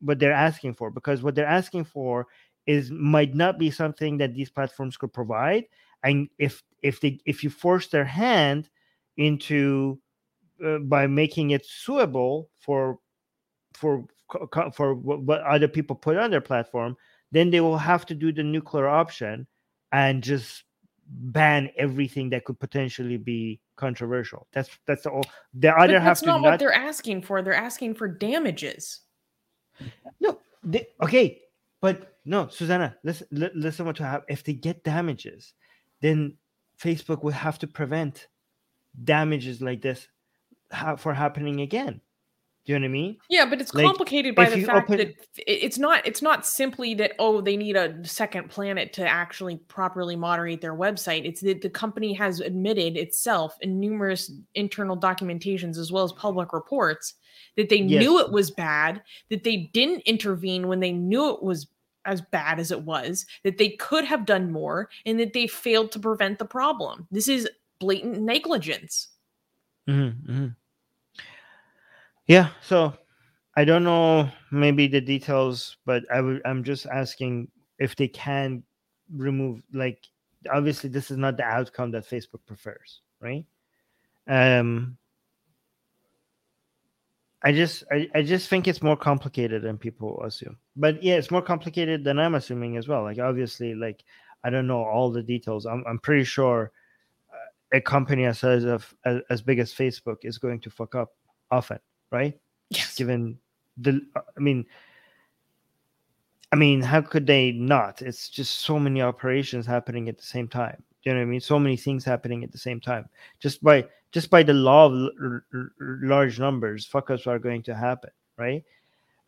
what 0.00 0.18
they're 0.18 0.32
asking 0.32 0.74
for 0.74 0.90
because 0.90 1.22
what 1.22 1.34
they're 1.34 1.46
asking 1.46 1.84
for 1.84 2.26
is 2.66 2.90
might 2.90 3.34
not 3.34 3.58
be 3.58 3.70
something 3.70 4.18
that 4.18 4.34
these 4.34 4.50
platforms 4.50 4.96
could 4.96 5.12
provide. 5.12 5.64
And 6.02 6.28
if 6.38 6.62
if 6.82 7.00
they 7.00 7.20
if 7.26 7.44
you 7.44 7.50
force 7.50 7.88
their 7.88 8.04
hand 8.04 8.68
into 9.16 9.98
uh, 10.64 10.78
by 10.78 11.06
making 11.06 11.50
it 11.50 11.64
suable 11.64 12.48
for 12.58 12.98
for 13.74 14.04
for 14.74 14.94
what 14.94 15.40
other 15.42 15.68
people 15.68 15.96
put 15.96 16.16
on 16.16 16.30
their 16.30 16.40
platform 16.40 16.96
then 17.32 17.50
they 17.50 17.60
will 17.60 17.78
have 17.78 18.06
to 18.06 18.14
do 18.14 18.32
the 18.32 18.42
nuclear 18.42 18.88
option 18.88 19.46
and 19.92 20.22
just 20.22 20.64
ban 21.06 21.70
everything 21.76 22.30
that 22.30 22.44
could 22.44 22.58
potentially 22.60 23.16
be 23.16 23.60
controversial. 23.76 24.46
That's 24.52 24.70
that's 24.86 25.06
all 25.06 25.24
the 25.54 25.74
other 25.76 25.94
but 25.94 26.02
have 26.02 26.18
to 26.20 26.26
not, 26.26 26.40
not 26.40 26.50
what 26.50 26.58
they're 26.58 26.72
asking 26.72 27.22
for. 27.22 27.42
They're 27.42 27.54
asking 27.54 27.94
for 27.94 28.08
damages. 28.08 29.00
No 30.20 30.38
they, 30.62 30.88
okay 31.02 31.40
but 31.80 32.18
no 32.26 32.48
susanna 32.48 32.94
listen 33.02 33.26
listen 33.30 33.86
what 33.86 33.96
to 33.96 34.04
have. 34.04 34.22
If 34.28 34.44
they 34.44 34.52
get 34.52 34.84
damages 34.84 35.54
then 36.00 36.36
Facebook 36.78 37.22
will 37.22 37.32
have 37.32 37.58
to 37.60 37.66
prevent 37.66 38.28
damages 39.04 39.62
like 39.62 39.80
this 39.80 40.06
ha- 40.72 40.96
for 40.96 41.14
happening 41.14 41.60
again. 41.60 42.00
Do 42.66 42.74
you 42.74 42.78
know 42.78 42.84
what 42.84 42.90
I 42.90 42.92
mean? 42.92 43.16
Yeah, 43.30 43.46
but 43.46 43.60
it's 43.60 43.70
complicated 43.70 44.34
by 44.34 44.50
the 44.50 44.62
fact 44.62 44.90
open... 44.90 44.98
that 44.98 45.14
it's 45.38 45.78
not 45.78 46.06
it's 46.06 46.20
not 46.20 46.44
simply 46.44 46.94
that 46.94 47.14
oh 47.18 47.40
they 47.40 47.56
need 47.56 47.74
a 47.74 48.04
second 48.04 48.50
planet 48.50 48.92
to 48.94 49.08
actually 49.08 49.56
properly 49.56 50.14
moderate 50.14 50.60
their 50.60 50.74
website. 50.74 51.24
It's 51.24 51.40
that 51.40 51.62
the 51.62 51.70
company 51.70 52.12
has 52.12 52.40
admitted 52.40 52.98
itself 52.98 53.56
in 53.62 53.80
numerous 53.80 54.30
internal 54.54 54.96
documentations 54.96 55.78
as 55.78 55.90
well 55.90 56.04
as 56.04 56.12
public 56.12 56.52
reports 56.52 57.14
that 57.56 57.70
they 57.70 57.76
yes. 57.76 58.02
knew 58.02 58.20
it 58.20 58.30
was 58.30 58.50
bad, 58.50 59.02
that 59.30 59.42
they 59.42 59.70
didn't 59.72 60.00
intervene 60.00 60.68
when 60.68 60.80
they 60.80 60.92
knew 60.92 61.30
it 61.30 61.42
was 61.42 61.66
as 62.04 62.20
bad 62.20 62.60
as 62.60 62.70
it 62.70 62.82
was, 62.82 63.26
that 63.42 63.58
they 63.58 63.70
could 63.70 64.04
have 64.04 64.24
done 64.24 64.50
more, 64.52 64.88
and 65.06 65.18
that 65.18 65.32
they 65.32 65.46
failed 65.46 65.92
to 65.92 65.98
prevent 65.98 66.38
the 66.38 66.44
problem. 66.44 67.06
This 67.10 67.28
is 67.28 67.48
blatant 67.78 68.20
negligence. 68.20 69.08
Mm-hmm, 69.88 70.30
mm-hmm. 70.30 70.46
Yeah. 72.30 72.50
So 72.62 72.94
I 73.56 73.64
don't 73.64 73.82
know 73.82 74.30
maybe 74.52 74.86
the 74.86 75.00
details, 75.00 75.78
but 75.84 76.04
I 76.14 76.20
would 76.20 76.40
I'm 76.44 76.62
just 76.62 76.86
asking 76.86 77.48
if 77.80 77.96
they 77.96 78.06
can 78.06 78.62
remove 79.12 79.64
like 79.72 80.06
obviously 80.48 80.90
this 80.90 81.10
is 81.10 81.16
not 81.16 81.36
the 81.36 81.42
outcome 81.42 81.90
that 81.90 82.08
Facebook 82.08 82.46
prefers, 82.46 83.00
right? 83.18 83.44
Um 84.28 84.96
I 87.42 87.50
just 87.50 87.82
I, 87.90 88.08
I 88.14 88.22
just 88.22 88.48
think 88.48 88.68
it's 88.68 88.80
more 88.80 88.96
complicated 88.96 89.62
than 89.62 89.76
people 89.76 90.22
assume. 90.22 90.56
But 90.76 91.02
yeah, 91.02 91.14
it's 91.16 91.32
more 91.32 91.42
complicated 91.42 92.04
than 92.04 92.20
I'm 92.20 92.36
assuming 92.36 92.76
as 92.76 92.86
well. 92.86 93.02
Like 93.02 93.18
obviously, 93.18 93.74
like 93.74 94.04
I 94.44 94.50
don't 94.50 94.68
know 94.68 94.84
all 94.84 95.10
the 95.10 95.24
details. 95.24 95.66
I'm 95.66 95.82
I'm 95.84 95.98
pretty 95.98 96.22
sure 96.22 96.70
uh, 97.32 97.76
a 97.78 97.80
company 97.80 98.24
as 98.26 98.44
as 98.44 98.62
of 98.62 98.94
as, 99.04 99.20
as 99.30 99.42
big 99.42 99.58
as 99.58 99.74
Facebook 99.74 100.18
is 100.22 100.38
going 100.38 100.60
to 100.60 100.70
fuck 100.70 100.94
up 100.94 101.08
often, 101.50 101.80
right? 102.10 102.38
Yes. 102.70 102.94
Given 102.96 103.38
the, 103.76 104.00
I 104.16 104.40
mean, 104.40 104.66
I 106.52 106.56
mean, 106.56 106.80
how 106.80 107.00
could 107.00 107.26
they 107.26 107.52
not? 107.52 108.02
It's 108.02 108.28
just 108.28 108.60
so 108.60 108.78
many 108.78 109.02
operations 109.02 109.66
happening 109.66 110.08
at 110.08 110.18
the 110.18 110.24
same 110.24 110.48
time. 110.48 110.82
Do 111.02 111.10
you 111.10 111.14
know 111.14 111.20
what 111.20 111.28
I 111.28 111.30
mean? 111.30 111.40
So 111.40 111.58
many 111.58 111.76
things 111.76 112.04
happening 112.04 112.44
at 112.44 112.52
the 112.52 112.58
same 112.58 112.80
time. 112.80 113.08
Just 113.38 113.62
by 113.62 113.86
just 114.12 114.28
by 114.28 114.42
the 114.42 114.52
law 114.52 114.86
of 114.86 114.92
l- 114.92 115.40
l- 115.54 115.68
large 115.78 116.38
numbers, 116.38 116.84
fuck 116.84 117.10
ups 117.10 117.26
are 117.26 117.38
going 117.38 117.62
to 117.62 117.74
happen, 117.74 118.10
right? 118.36 118.64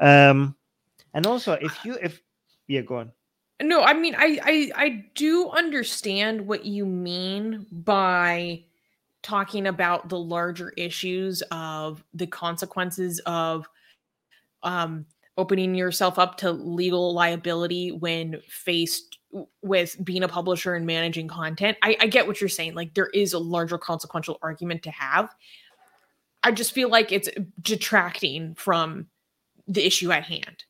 Um, 0.01 0.57
and 1.15 1.27
also, 1.27 1.53
if 1.53 1.85
you 1.85 1.97
if 2.03 2.21
yeah, 2.67 2.81
go 2.83 2.97
on. 2.97 3.13
No, 3.63 3.83
I 3.83 3.95
mean, 3.95 4.15
I 4.19 4.39
I 4.43 4.85
I 4.85 5.05
do 5.15 5.49
understand 5.51 6.47
what 6.47 6.67
you 6.67 6.85
mean 6.85 7.67
by 7.71 8.65
talking 9.23 9.67
about 9.67 10.09
the 10.09 10.19
larger 10.19 10.71
issues 10.77 11.43
of 11.51 12.03
the 12.15 12.27
consequences 12.27 13.21
of 13.27 13.69
um 14.63 15.07
opening 15.37 15.75
yourself 15.75 16.19
up 16.19 16.37
to 16.37 16.53
legal 16.53 17.15
liability 17.15 17.91
when 17.91 18.41
faced 18.49 19.19
with 19.63 19.97
being 20.05 20.23
a 20.23 20.29
publisher 20.29 20.75
and 20.75 20.87
managing 20.87 21.27
content. 21.27 21.77
I, 21.83 21.97
I 22.01 22.07
get 22.07 22.27
what 22.27 22.41
you're 22.41 22.49
saying. 22.49 22.75
Like 22.75 22.95
there 22.95 23.09
is 23.09 23.33
a 23.33 23.39
larger 23.39 23.79
consequential 23.79 24.39
argument 24.43 24.83
to 24.83 24.91
have. 24.91 25.35
I 26.43 26.53
just 26.53 26.73
feel 26.73 26.91
like 26.91 27.13
it's 27.13 27.29
detracting 27.63 28.55
from 28.55 29.07
the 29.67 29.87
issue 29.87 30.13
at 30.13 30.25
hand. 30.25 30.65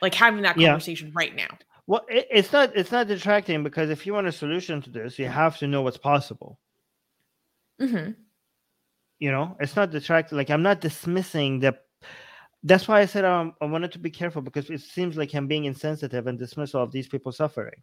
Like 0.00 0.14
having 0.14 0.42
that 0.42 0.56
conversation 0.56 1.08
yeah. 1.08 1.14
right 1.14 1.36
now. 1.36 1.58
Well, 1.86 2.04
it, 2.08 2.26
it's 2.30 2.52
not 2.52 2.74
it's 2.74 2.90
not 2.90 3.06
detracting 3.06 3.62
because 3.62 3.90
if 3.90 4.06
you 4.06 4.14
want 4.14 4.26
a 4.26 4.32
solution 4.32 4.82
to 4.82 4.90
this, 4.90 5.18
you 5.18 5.26
have 5.28 5.58
to 5.58 5.68
know 5.68 5.82
what's 5.82 5.96
possible. 5.98 6.58
Mm-hmm. 7.82 8.12
You 9.18 9.30
know, 9.30 9.56
it's 9.60 9.76
not 9.76 9.90
detracting. 9.90 10.38
Like 10.38 10.50
I'm 10.50 10.62
not 10.62 10.80
dismissing 10.80 11.60
the 11.60 11.76
that's 12.64 12.86
why 12.86 13.00
I 13.00 13.06
said 13.06 13.24
um, 13.24 13.54
I 13.60 13.64
wanted 13.64 13.90
to 13.92 13.98
be 13.98 14.10
careful 14.10 14.40
because 14.40 14.70
it 14.70 14.80
seems 14.80 15.16
like 15.16 15.34
I'm 15.34 15.48
being 15.48 15.64
insensitive 15.64 16.26
and 16.28 16.38
dismissal 16.38 16.82
of 16.82 16.92
these 16.92 17.08
people 17.08 17.32
suffering. 17.32 17.82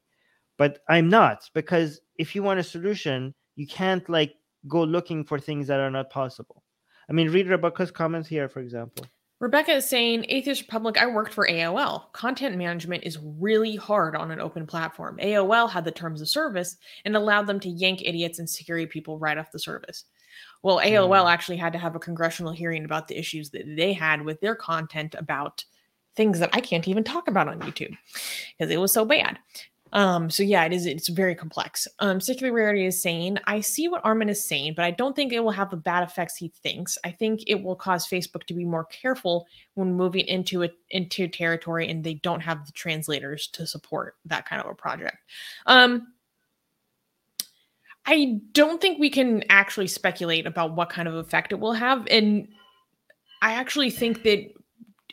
But 0.57 0.79
I'm 0.87 1.09
not 1.09 1.49
because 1.53 1.99
if 2.17 2.33
you 2.35 2.43
want 2.43 2.59
a 2.59 2.63
solution, 2.63 3.33
you 3.55 3.67
can't 3.67 4.07
like 4.09 4.35
go 4.67 4.83
looking 4.83 5.23
for 5.23 5.39
things 5.39 5.67
that 5.67 5.79
are 5.79 5.91
not 5.91 6.09
possible. 6.09 6.63
I 7.09 7.13
mean, 7.13 7.29
read 7.29 7.47
Rebecca's 7.47 7.91
comments 7.91 8.29
here, 8.29 8.47
for 8.47 8.59
example. 8.59 9.05
Rebecca 9.39 9.71
is 9.71 9.85
saying, 9.85 10.25
Atheist 10.27 10.63
Republic, 10.63 10.97
I 10.97 11.07
worked 11.07 11.33
for 11.33 11.47
AOL. 11.47 12.11
Content 12.11 12.57
management 12.57 13.05
is 13.05 13.17
really 13.23 13.77
hard 13.77 14.15
on 14.15 14.31
an 14.31 14.41
open 14.41 14.67
platform. 14.67 15.17
AOL 15.21 15.69
had 15.69 15.85
the 15.85 15.91
terms 15.91 16.19
of 16.21 16.27
service 16.27 16.75
and 17.05 17.15
allowed 17.15 17.47
them 17.47 17.59
to 17.61 17.69
yank 17.69 18.01
idiots 18.03 18.39
and 18.39 18.49
security 18.49 18.85
people 18.85 19.17
right 19.17 19.37
off 19.37 19.53
the 19.53 19.59
service. 19.59 20.05
Well, 20.61 20.79
AOL 20.79 21.23
mm. 21.23 21.31
actually 21.31 21.55
had 21.55 21.71
to 21.71 21.79
have 21.79 21.95
a 21.95 21.99
congressional 21.99 22.51
hearing 22.51 22.83
about 22.83 23.07
the 23.07 23.17
issues 23.17 23.49
that 23.51 23.63
they 23.77 23.93
had 23.93 24.21
with 24.21 24.41
their 24.41 24.55
content 24.55 25.15
about 25.17 25.63
things 26.17 26.39
that 26.39 26.49
I 26.51 26.59
can't 26.59 26.87
even 26.89 27.05
talk 27.05 27.29
about 27.29 27.47
on 27.47 27.61
YouTube 27.61 27.95
because 28.57 28.71
it 28.71 28.79
was 28.79 28.91
so 28.91 29.05
bad. 29.05 29.39
Um, 29.91 30.29
so 30.29 30.43
yeah, 30.43 30.65
it 30.65 30.73
is. 30.73 30.85
It's 30.85 31.09
very 31.09 31.35
complex. 31.35 31.87
Um, 31.99 32.21
Secular 32.21 32.53
Rarity 32.53 32.85
is 32.85 33.01
saying, 33.01 33.39
I 33.45 33.61
see 33.61 33.87
what 33.87 34.05
Armin 34.05 34.29
is 34.29 34.43
saying, 34.43 34.73
but 34.75 34.85
I 34.85 34.91
don't 34.91 35.15
think 35.15 35.33
it 35.33 35.43
will 35.43 35.51
have 35.51 35.71
the 35.71 35.77
bad 35.77 36.03
effects 36.03 36.35
he 36.35 36.49
thinks. 36.49 36.97
I 37.03 37.11
think 37.11 37.41
it 37.47 37.63
will 37.63 37.75
cause 37.75 38.07
Facebook 38.07 38.43
to 38.45 38.53
be 38.53 38.65
more 38.65 38.85
careful 38.85 39.47
when 39.73 39.95
moving 39.95 40.27
into 40.27 40.61
it 40.61 40.73
into 40.91 41.27
territory, 41.27 41.89
and 41.89 42.03
they 42.03 42.15
don't 42.15 42.41
have 42.41 42.65
the 42.65 42.71
translators 42.71 43.47
to 43.53 43.65
support 43.65 44.15
that 44.25 44.47
kind 44.47 44.61
of 44.61 44.69
a 44.69 44.75
project. 44.75 45.17
Um, 45.65 46.13
I 48.05 48.39
don't 48.53 48.81
think 48.81 48.99
we 48.99 49.09
can 49.09 49.43
actually 49.49 49.87
speculate 49.87 50.47
about 50.47 50.75
what 50.75 50.89
kind 50.89 51.07
of 51.07 51.13
effect 51.13 51.51
it 51.51 51.59
will 51.59 51.73
have. 51.73 52.07
And 52.09 52.47
I 53.41 53.53
actually 53.53 53.91
think 53.91 54.23
that 54.23 54.51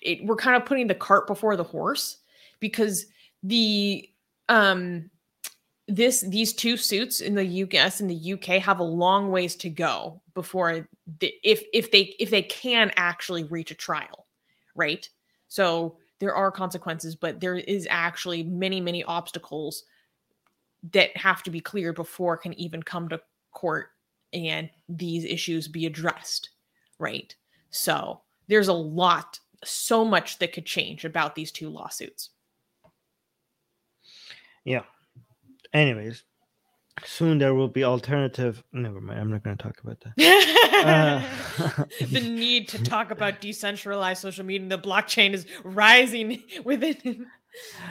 it, 0.01 0.25
we're 0.25 0.37
kind 0.37 0.57
of 0.57 0.65
putting 0.65 0.87
the 0.87 0.95
cart 0.95 1.27
before 1.27 1.57
the 1.57 1.65
horse 1.65 2.19
because 2.59 3.07
the 3.43 4.09
um 4.49 5.11
this 5.89 6.23
these 6.23 6.53
two 6.53 6.77
suits 6.77 7.21
in 7.21 7.35
the 7.35 7.45
US 7.45 8.01
and 8.01 8.11
the 8.11 8.33
UK 8.33 8.61
have 8.63 8.81
a 8.81 8.85
long 8.85 9.31
ways 9.31 9.55
to 9.57 9.71
go 9.71 10.21
before 10.35 10.89
the, 11.21 11.33
if 11.45 11.63
if 11.73 11.91
they 11.91 12.15
if 12.19 12.31
they 12.31 12.43
can 12.43 12.93
actually 12.97 13.45
reach 13.45 13.71
a 13.71 13.75
trial, 13.75 14.27
right? 14.75 15.09
So 15.49 15.99
there 16.19 16.35
are 16.35 16.51
consequences, 16.51 17.15
but 17.15 17.41
there 17.41 17.57
is 17.57 17.87
actually 17.91 18.43
many 18.43 18.81
many 18.81 19.05
obstacles 19.05 19.85
that 20.93 21.17
have 21.17 21.43
to 21.45 21.51
be 21.51 21.61
cleared 21.61 21.95
before 21.95 22.37
can 22.37 22.53
even 22.55 22.83
come 22.83 23.09
to 23.09 23.21
court 23.53 23.91
and 24.33 24.69
these 24.89 25.25
issues 25.25 25.69
be 25.69 25.87
addressed, 25.87 26.51
right? 26.99 27.35
So 27.71 28.21
there's 28.49 28.69
a 28.69 28.73
lot, 28.73 29.41
so 29.65 30.05
much 30.05 30.39
that 30.39 30.53
could 30.53 30.67
change 30.67 31.05
about 31.05 31.35
these 31.35 31.51
two 31.51 31.69
lawsuits. 31.69 32.31
Yeah. 34.67 34.83
Anyways, 35.73 36.25
soon 37.05 37.39
there 37.39 37.55
will 37.55 37.69
be 37.69 37.85
alternative. 37.85 38.63
Never 38.73 39.01
mind. 39.01 39.21
I'm 39.21 39.31
not 39.31 39.45
going 39.45 39.57
to 39.57 39.63
talk 39.63 39.79
about 39.83 40.01
that. 40.01 40.13
uh, 41.71 41.85
the 42.11 42.21
need 42.21 42.69
to 42.71 42.83
talk 42.83 43.13
about 43.13 43.41
decentralized 43.41 44.21
social 44.21 44.45
media 44.45 44.63
and 44.63 44.71
the 44.71 44.79
blockchain 44.79 45.33
is 45.35 45.47
rising 45.63 46.43
within. 46.65 47.27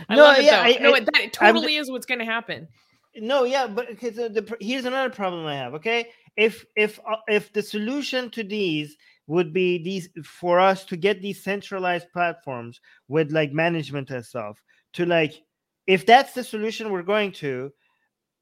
I 0.10 0.16
no, 0.16 0.24
love 0.24 0.38
it 0.38 0.44
yeah, 0.44 0.64
though. 0.64 0.76
I, 0.76 0.78
no, 0.82 0.96
I, 0.96 1.00
that 1.00 1.34
totally 1.34 1.78
I'm, 1.78 1.84
is 1.84 1.90
what's 1.90 2.06
going 2.06 2.20
to 2.20 2.26
happen. 2.26 2.68
No, 3.16 3.46
yeah, 3.46 3.68
but 3.68 3.90
okay. 3.92 4.12
So 4.12 4.28
the, 4.28 4.58
here's 4.60 4.84
another 4.84 5.10
problem 5.10 5.46
I 5.46 5.56
have. 5.56 5.74
Okay, 5.76 6.10
if 6.36 6.66
if 6.76 7.00
uh, 7.10 7.16
if 7.30 7.54
the 7.54 7.64
solution 7.64 8.30
to 8.32 8.44
these 8.44 8.98
would 9.28 9.54
be 9.54 9.82
these 9.82 10.10
for 10.26 10.60
us 10.60 10.84
to 10.86 10.98
get 10.98 11.22
these 11.22 11.42
centralized 11.42 12.12
platforms 12.12 12.82
with 13.08 13.32
like 13.32 13.54
management 13.54 14.12
and 14.12 14.26
stuff 14.26 14.62
to 14.94 15.06
like 15.06 15.42
if 15.88 16.06
that's 16.06 16.34
the 16.34 16.44
solution 16.44 16.92
we're 16.92 17.04
going 17.04 17.32
to 17.32 17.72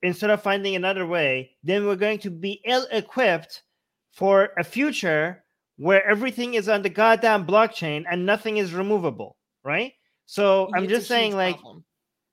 instead 0.02 0.30
of 0.30 0.41
finding 0.41 0.76
another 0.76 1.06
way 1.06 1.52
then 1.64 1.86
we're 1.86 1.95
going 1.95 2.20
to 2.20 2.30
be 2.30 2.61
ill 2.65 2.88
equipped 2.91 3.64
for 4.11 4.52
a 4.57 4.64
future 4.64 5.44
where 5.78 6.06
everything 6.07 6.53
is 6.53 6.70
on 6.70 6.82
the 6.82 6.90
goddamn 6.90 7.45
blockchain 7.45 8.03
and 8.10 8.26
nothing 8.26 8.57
is 8.57 8.74
removable 8.74 9.38
right 9.64 9.94
so 10.26 10.70
i'm 10.76 10.88
just 10.88 11.07
saying 11.07 11.36
like 11.36 11.56
problem. 11.56 11.84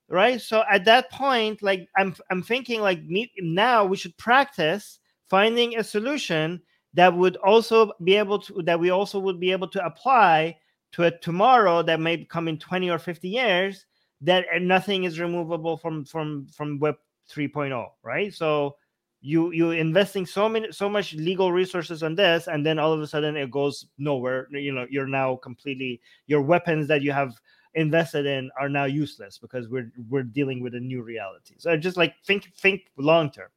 right 0.09 0.41
so 0.41 0.63
at 0.71 0.85
that 0.85 1.11
point 1.11 1.63
like 1.63 1.89
i'm 1.97 2.15
i'm 2.31 2.43
thinking 2.43 2.81
like 2.81 3.03
me, 3.05 3.31
now 3.39 3.85
we 3.85 3.97
should 3.97 4.17
practice 4.17 4.99
finding 5.29 5.79
a 5.79 5.85
solution 5.85 6.61
that 6.95 7.15
would 7.15 7.37
also 7.37 7.93
be 8.03 8.17
able 8.17 8.39
to 8.39 8.63
that 8.63 8.79
we 8.79 8.91
also 8.91 9.19
would 9.19 9.39
be 9.39 9.53
able 9.53 9.69
to 9.69 9.85
apply 9.85 10.57
to 10.93 11.05
a 11.05 11.19
tomorrow 11.19 11.83
that 11.83 12.01
may 12.01 12.25
come 12.25 12.49
in 12.49 12.59
20 12.59 12.91
or 12.91 12.99
50 12.99 13.29
years 13.29 13.87
that 14.21 14.47
nothing 14.61 15.05
is 15.05 15.19
removable 15.19 15.77
from 15.77 16.05
from 16.05 16.47
from 16.49 16.79
web 16.79 16.97
3.0 17.31 17.87
right? 18.03 18.33
So 18.35 18.77
you 19.21 19.53
you 19.53 19.73
investing 19.73 20.25
so 20.25 20.49
many 20.49 20.73
so 20.73 20.89
much 20.89 21.15
legal 21.15 21.53
resources 21.53 22.03
on 22.03 22.15
this 22.15 22.49
and 22.49 22.65
then 22.65 22.79
all 22.79 22.93
of 22.93 23.01
a 23.01 23.07
sudden 23.07 23.37
it 23.37 23.51
goes 23.51 23.87
nowhere. 23.99 24.49
You 24.51 24.73
know 24.73 24.87
you're 24.91 25.07
now 25.07 25.37
completely 25.37 26.01
your 26.27 26.43
weapons 26.43 26.89
that 26.89 27.03
you 27.03 27.13
have 27.13 27.35
invested 27.75 28.27
in 28.27 28.51
are 28.59 28.69
now 28.69 28.85
useless 28.85 29.39
because 29.39 29.69
we're 29.69 29.93
we're 30.09 30.23
dealing 30.23 30.63
with 30.63 30.75
a 30.75 30.81
new 30.81 31.03
reality. 31.03 31.55
So 31.59 31.77
just 31.77 31.97
like 31.97 32.15
think 32.25 32.51
think 32.57 32.91
long 32.97 33.31
term. 33.31 33.49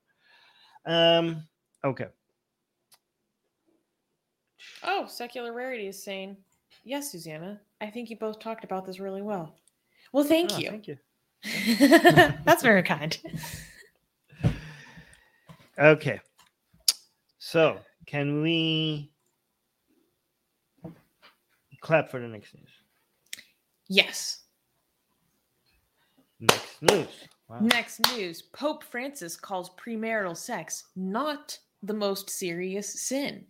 Um 0.86 1.48
okay. 1.84 2.08
Oh, 4.84 5.06
secular 5.08 5.54
rarity 5.54 5.88
is 5.88 6.02
saying, 6.02 6.38
yes, 6.84 7.12
Susanna. 7.12 7.60
I 7.80 7.90
think 7.90 8.10
you 8.10 8.18
both 8.18 8.40
talked 8.40 8.64
about 8.64 8.86
this 8.86 9.00
really 9.00 9.22
well. 9.22 9.56
Well, 10.14 10.24
thank 10.24 10.54
Oh, 10.54 10.60
you. 10.60 10.70
thank 10.70 10.88
you 10.88 10.98
That's 12.46 12.64
very 12.64 12.84
kind. 12.84 13.18
okay 15.78 16.20
so 17.40 17.80
can 18.06 18.42
we 18.44 19.12
clap 21.82 22.10
for 22.10 22.20
the 22.20 22.28
next 22.28 22.54
news 22.56 22.70
Yes. 23.90 24.44
next 26.40 26.82
news 26.82 27.08
wow. 27.50 27.60
Next 27.60 28.00
news 28.16 28.42
Pope 28.44 28.84
Francis 28.84 29.36
calls 29.36 29.72
premarital 29.72 30.38
sex 30.38 30.84
not 30.96 31.58
the 31.82 31.94
most 31.94 32.30
serious 32.30 33.02
sin. 33.02 33.46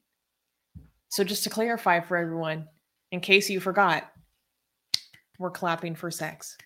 So, 1.09 1.23
just 1.23 1.43
to 1.43 1.51
clarify 1.51 1.99
for 1.99 2.17
everyone, 2.17 2.67
in 3.11 3.19
case 3.19 3.47
you 3.47 3.59
forgot, 3.59 4.11
we're 5.39 5.51
clapping 5.51 5.95
for 5.95 6.11
sex. 6.11 6.57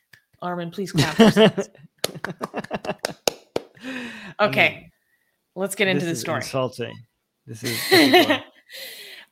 Armin, 0.42 0.72
please 0.72 0.92
clap 0.92 1.16
for 1.16 1.32
sex. 1.32 1.70
I 4.40 4.46
Okay, 4.46 4.76
mean, 4.82 4.92
let's 5.56 5.76
get 5.76 5.88
into 5.88 6.06
the 6.06 6.16
story. 6.16 6.38
insulting 6.38 6.96
this 7.46 7.64
is, 7.64 7.80
this 7.90 8.28
is. 8.30 8.38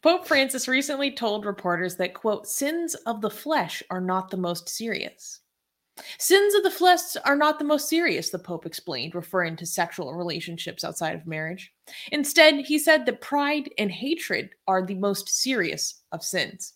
Pope 0.01 0.27
Francis 0.27 0.67
recently 0.67 1.11
told 1.11 1.45
reporters 1.45 1.95
that, 1.97 2.13
quote, 2.13 2.47
sins 2.47 2.95
of 3.05 3.21
the 3.21 3.29
flesh 3.29 3.83
are 3.89 4.01
not 4.01 4.29
the 4.29 4.37
most 4.37 4.69
serious. 4.69 5.41
Sins 6.19 6.53
of 6.55 6.63
the 6.63 6.71
flesh 6.71 7.15
are 7.23 7.35
not 7.37 7.57
the 7.57 7.65
most 7.65 7.87
serious, 7.87 8.29
the 8.29 8.37
Pope 8.39 8.65
explained, 8.65 9.15
referring 9.15 9.55
to 9.55 9.65
sexual 9.65 10.13
relationships 10.13 10.83
outside 10.83 11.15
of 11.15 11.25
marriage. 11.25 11.73
Instead, 12.11 12.55
he 12.65 12.77
said 12.77 13.05
that 13.05 13.21
pride 13.21 13.69
and 13.77 13.89
hatred 13.91 14.49
are 14.67 14.85
the 14.85 14.95
most 14.95 15.29
serious 15.29 16.01
of 16.11 16.23
sins. 16.23 16.73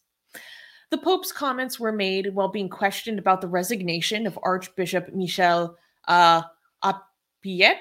The 0.91 0.97
Pope's 0.97 1.31
comments 1.31 1.79
were 1.79 1.91
made 1.91 2.33
while 2.33 2.47
being 2.47 2.69
questioned 2.69 3.19
about 3.19 3.41
the 3.41 3.47
resignation 3.47 4.25
of 4.25 4.39
Archbishop 4.41 5.13
Michel 5.13 5.77
uh, 6.07 6.41
Aupetit. 6.83 7.75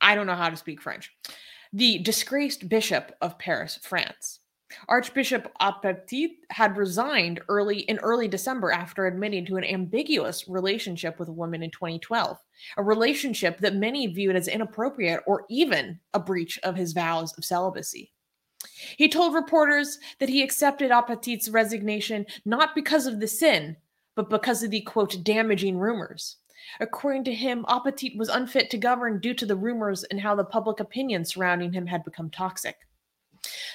I 0.00 0.14
don't 0.14 0.26
know 0.26 0.34
how 0.36 0.50
to 0.50 0.56
speak 0.56 0.80
French 0.80 1.12
the 1.72 1.98
disgraced 1.98 2.68
bishop 2.68 3.14
of 3.20 3.38
Paris, 3.38 3.78
France. 3.82 4.40
Archbishop 4.88 5.52
Aupetit 5.60 6.30
had 6.50 6.76
resigned 6.76 7.40
early 7.48 7.80
in 7.80 7.98
early 7.98 8.28
December 8.28 8.72
after 8.72 9.06
admitting 9.06 9.44
to 9.46 9.56
an 9.56 9.64
ambiguous 9.64 10.48
relationship 10.48 11.18
with 11.18 11.28
a 11.28 11.32
woman 11.32 11.62
in 11.62 11.70
2012, 11.70 12.38
a 12.76 12.82
relationship 12.82 13.58
that 13.58 13.74
many 13.74 14.06
viewed 14.06 14.36
as 14.36 14.48
inappropriate 14.48 15.20
or 15.26 15.44
even 15.48 16.00
a 16.14 16.20
breach 16.20 16.58
of 16.62 16.76
his 16.76 16.92
vows 16.92 17.32
of 17.36 17.44
celibacy. 17.44 18.12
He 18.96 19.08
told 19.08 19.34
reporters 19.34 19.98
that 20.18 20.28
he 20.28 20.42
accepted 20.42 20.90
Aupetit's 20.90 21.48
resignation 21.48 22.26
not 22.44 22.74
because 22.74 23.06
of 23.06 23.20
the 23.20 23.28
sin, 23.28 23.76
but 24.14 24.30
because 24.30 24.62
of 24.62 24.70
the 24.70 24.80
quote 24.80 25.22
damaging 25.22 25.78
rumors. 25.78 26.36
According 26.80 27.24
to 27.24 27.34
him, 27.34 27.64
Apetit 27.68 28.16
was 28.16 28.28
unfit 28.28 28.70
to 28.70 28.78
govern 28.78 29.20
due 29.20 29.34
to 29.34 29.46
the 29.46 29.56
rumors 29.56 30.04
and 30.04 30.20
how 30.20 30.34
the 30.34 30.44
public 30.44 30.80
opinion 30.80 31.24
surrounding 31.24 31.72
him 31.72 31.86
had 31.86 32.04
become 32.04 32.30
toxic. 32.30 32.76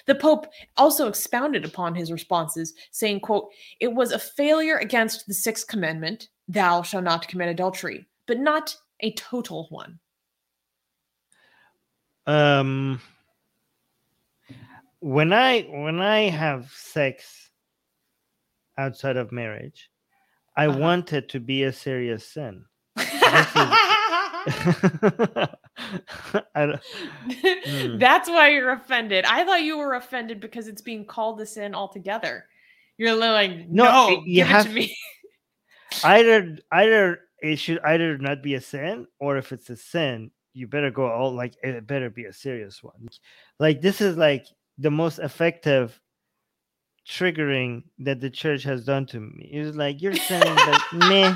The 0.07 0.15
Pope 0.15 0.47
also 0.77 1.07
expounded 1.07 1.63
upon 1.63 1.95
his 1.95 2.11
responses, 2.11 2.73
saying, 2.91 3.21
quote, 3.21 3.49
It 3.79 3.93
was 3.93 4.11
a 4.11 4.19
failure 4.19 4.77
against 4.77 5.27
the 5.27 5.33
sixth 5.33 5.67
commandment, 5.67 6.29
thou 6.47 6.81
shalt 6.81 7.03
not 7.03 7.27
commit 7.27 7.49
adultery, 7.49 8.05
but 8.25 8.39
not 8.39 8.75
a 8.99 9.13
total 9.13 9.67
one. 9.69 9.99
um 12.27 13.01
when 15.01 15.33
i 15.33 15.61
when 15.63 15.99
i 15.99 16.29
have 16.29 16.71
sex 16.71 17.49
outside 18.77 19.17
of 19.17 19.31
marriage 19.31 19.89
i 20.55 20.67
Uh-huh. 20.67 20.77
want 20.79 21.11
it 21.13 21.27
to 21.29 21.39
be 21.39 21.63
a 21.63 21.73
serious 21.73 22.25
sin 22.25 22.63
Hmm. 22.97 23.73
That's 27.99 28.29
why 28.29 28.49
you're 28.49 28.71
offended. 28.71 29.25
I 29.25 29.43
thought 29.45 29.63
you 29.63 29.77
were 29.77 29.93
offended 29.95 30.39
because 30.39 30.67
it's 30.67 30.81
being 30.81 31.05
called 31.05 31.39
a 31.41 31.45
sin 31.45 31.75
altogether. 31.75 32.45
You're 32.97 33.15
like, 33.15 33.67
No, 33.69 33.83
no, 33.83 34.09
it- 34.13 34.23
you 34.25 34.43
have- 34.43 34.65
to 34.65 34.71
me. 34.71 34.95
either 36.03 36.57
either 36.71 37.19
it 37.41 37.57
should 37.57 37.79
either 37.83 38.17
not 38.17 38.41
be 38.41 38.53
a 38.55 38.61
sin 38.61 39.05
or 39.19 39.37
if 39.37 39.51
it's 39.51 39.69
a 39.69 39.75
sin 39.75 40.31
you 40.53 40.65
better 40.67 40.89
go 40.89 41.05
all 41.11 41.33
like 41.33 41.53
it 41.63 41.85
better 41.85 42.09
be 42.09 42.25
a 42.25 42.33
serious 42.33 42.81
one 42.81 43.09
like 43.59 43.81
this 43.81 43.99
is 43.99 44.15
like 44.15 44.45
the 44.81 44.91
most 44.91 45.19
effective 45.19 45.99
triggering 47.07 47.83
that 47.99 48.19
the 48.19 48.29
church 48.29 48.63
has 48.63 48.85
done 48.85 49.05
to 49.07 49.19
me. 49.19 49.49
It's 49.51 49.75
like 49.75 50.01
you're 50.01 50.15
sinning 50.15 50.55
but 50.55 50.81
meh 51.09 51.35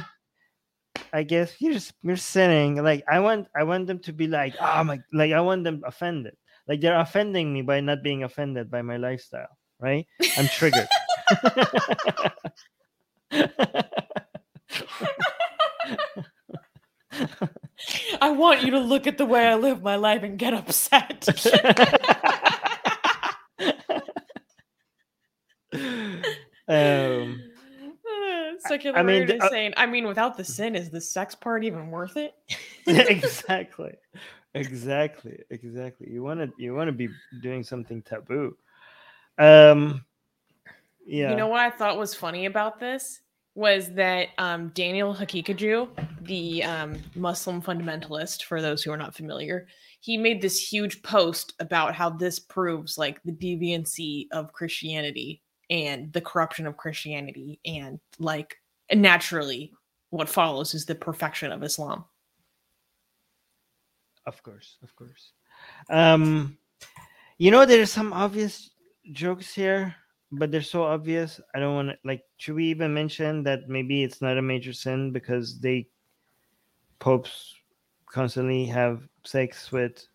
i 1.12 1.24
guess 1.24 1.56
you're 1.60 1.80
you're 2.04 2.18
sinning. 2.18 2.84
Like 2.84 3.04
i 3.10 3.20
want 3.20 3.48
i 3.56 3.64
want 3.64 3.88
them 3.88 4.00
to 4.00 4.14
be 4.14 4.28
like 4.28 4.56
oh 4.60 4.84
my 4.84 5.00
like 5.14 5.32
i 5.32 5.42
want 5.42 5.64
them 5.64 5.82
offended. 5.86 6.36
Like 6.68 6.82
they're 6.82 7.00
offending 7.00 7.54
me 7.54 7.62
by 7.62 7.80
not 7.80 8.04
being 8.04 8.24
offended 8.24 8.72
by 8.72 8.82
my 8.82 8.98
lifestyle 8.98 9.58
right? 9.80 10.06
I'm 10.38 10.48
triggered. 10.48 10.88
I 18.22 18.32
want 18.32 18.64
you 18.64 18.72
to 18.72 18.80
look 18.80 19.08
at 19.08 19.18
the 19.18 19.26
way 19.26 19.48
I 19.48 19.56
live 19.56 19.82
my 19.84 19.96
life 19.96 20.24
and 20.24 20.38
get 20.38 20.54
upset. 20.54 21.28
um 26.68 27.42
Secular 28.60 28.98
I 28.98 29.04
mean, 29.04 29.24
is 29.24 29.42
uh, 29.42 29.50
saying, 29.50 29.74
I 29.78 29.86
mean, 29.86 30.08
without 30.08 30.38
the 30.38 30.44
sin, 30.44 30.76
is 30.76 30.90
the 30.90 31.02
sex 31.02 31.36
part 31.36 31.64
even 31.64 31.92
worth 31.92 32.18
it? 32.18 32.34
exactly. 32.88 33.94
Exactly 34.54 35.40
exactly. 35.50 36.10
You 36.10 36.24
want 36.24 36.40
to 36.40 36.50
you 36.58 36.74
want 36.74 36.88
to 36.88 36.94
be 36.94 37.10
doing 37.42 37.64
something 37.64 38.02
taboo. 38.02 38.56
Um 39.38 40.06
yeah. 41.06 41.30
You 41.30 41.36
know 41.36 41.48
what 41.48 41.60
I 41.60 41.70
thought 41.70 41.98
was 41.98 42.16
funny 42.16 42.46
about 42.46 42.80
this? 42.80 43.22
Was 43.54 43.92
that 43.94 44.30
um, 44.38 44.70
Daniel 44.70 45.14
Haqiqatjou, 45.14 45.88
the 46.24 46.64
um, 46.64 46.98
Muslim 47.16 47.62
fundamentalist, 47.62 48.44
for 48.44 48.62
those 48.62 48.84
who 48.84 48.92
are 48.92 48.98
not 48.98 49.16
familiar, 49.16 49.68
he 50.02 50.18
made 50.18 50.42
this 50.42 50.60
huge 50.60 51.02
post 51.04 51.54
about 51.60 51.96
how 51.96 52.10
this 52.10 52.38
proves 52.38 52.98
like 52.98 53.22
the 53.24 53.32
deviancy 53.32 54.28
of 54.32 54.52
Christianity 54.52 55.42
and 55.70 56.12
the 56.14 56.22
corruption 56.22 56.68
of 56.68 56.78
Christianity, 56.78 57.60
and 57.66 58.00
like 58.20 58.58
naturally, 58.94 59.74
what 60.10 60.30
follows 60.30 60.74
is 60.74 60.86
the 60.86 60.96
perfection 60.96 61.52
of 61.52 61.64
Islam. 61.64 62.06
of 64.28 64.42
course 64.42 64.78
of 64.82 64.96
course 64.96 65.34
um 65.92 66.58
you 67.38 67.52
know 67.52 67.64
there's 67.64 67.92
some 67.92 68.12
obvious 68.12 68.72
jokes 69.12 69.54
here 69.54 69.94
but 70.32 70.52
they're 70.52 70.62
so 70.62 70.84
obvious 70.84 71.40
i 71.54 71.60
don't 71.60 71.76
want 71.76 71.90
to 71.90 71.98
like 72.04 72.24
should 72.38 72.56
we 72.56 72.66
even 72.66 72.92
mention 72.92 73.44
that 73.44 73.70
maybe 73.70 74.02
it's 74.04 74.22
not 74.22 74.38
a 74.38 74.42
major 74.42 74.74
sin 74.74 75.12
because 75.12 75.60
they 75.60 75.88
popes 77.00 77.54
constantly 78.08 78.66
have 78.66 79.08
sex 79.26 79.72
with 79.72 80.08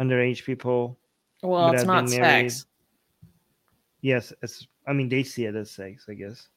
underage 0.00 0.44
people. 0.44 0.98
Well, 1.42 1.72
it's 1.72 1.84
not 1.84 2.08
sex. 2.08 2.66
Yes, 4.00 4.32
it's. 4.42 4.66
I 4.86 4.92
mean, 4.92 5.08
they 5.08 5.22
see 5.22 5.44
it 5.44 5.54
as 5.54 5.70
sex, 5.70 6.06
I 6.08 6.14
guess. 6.14 6.48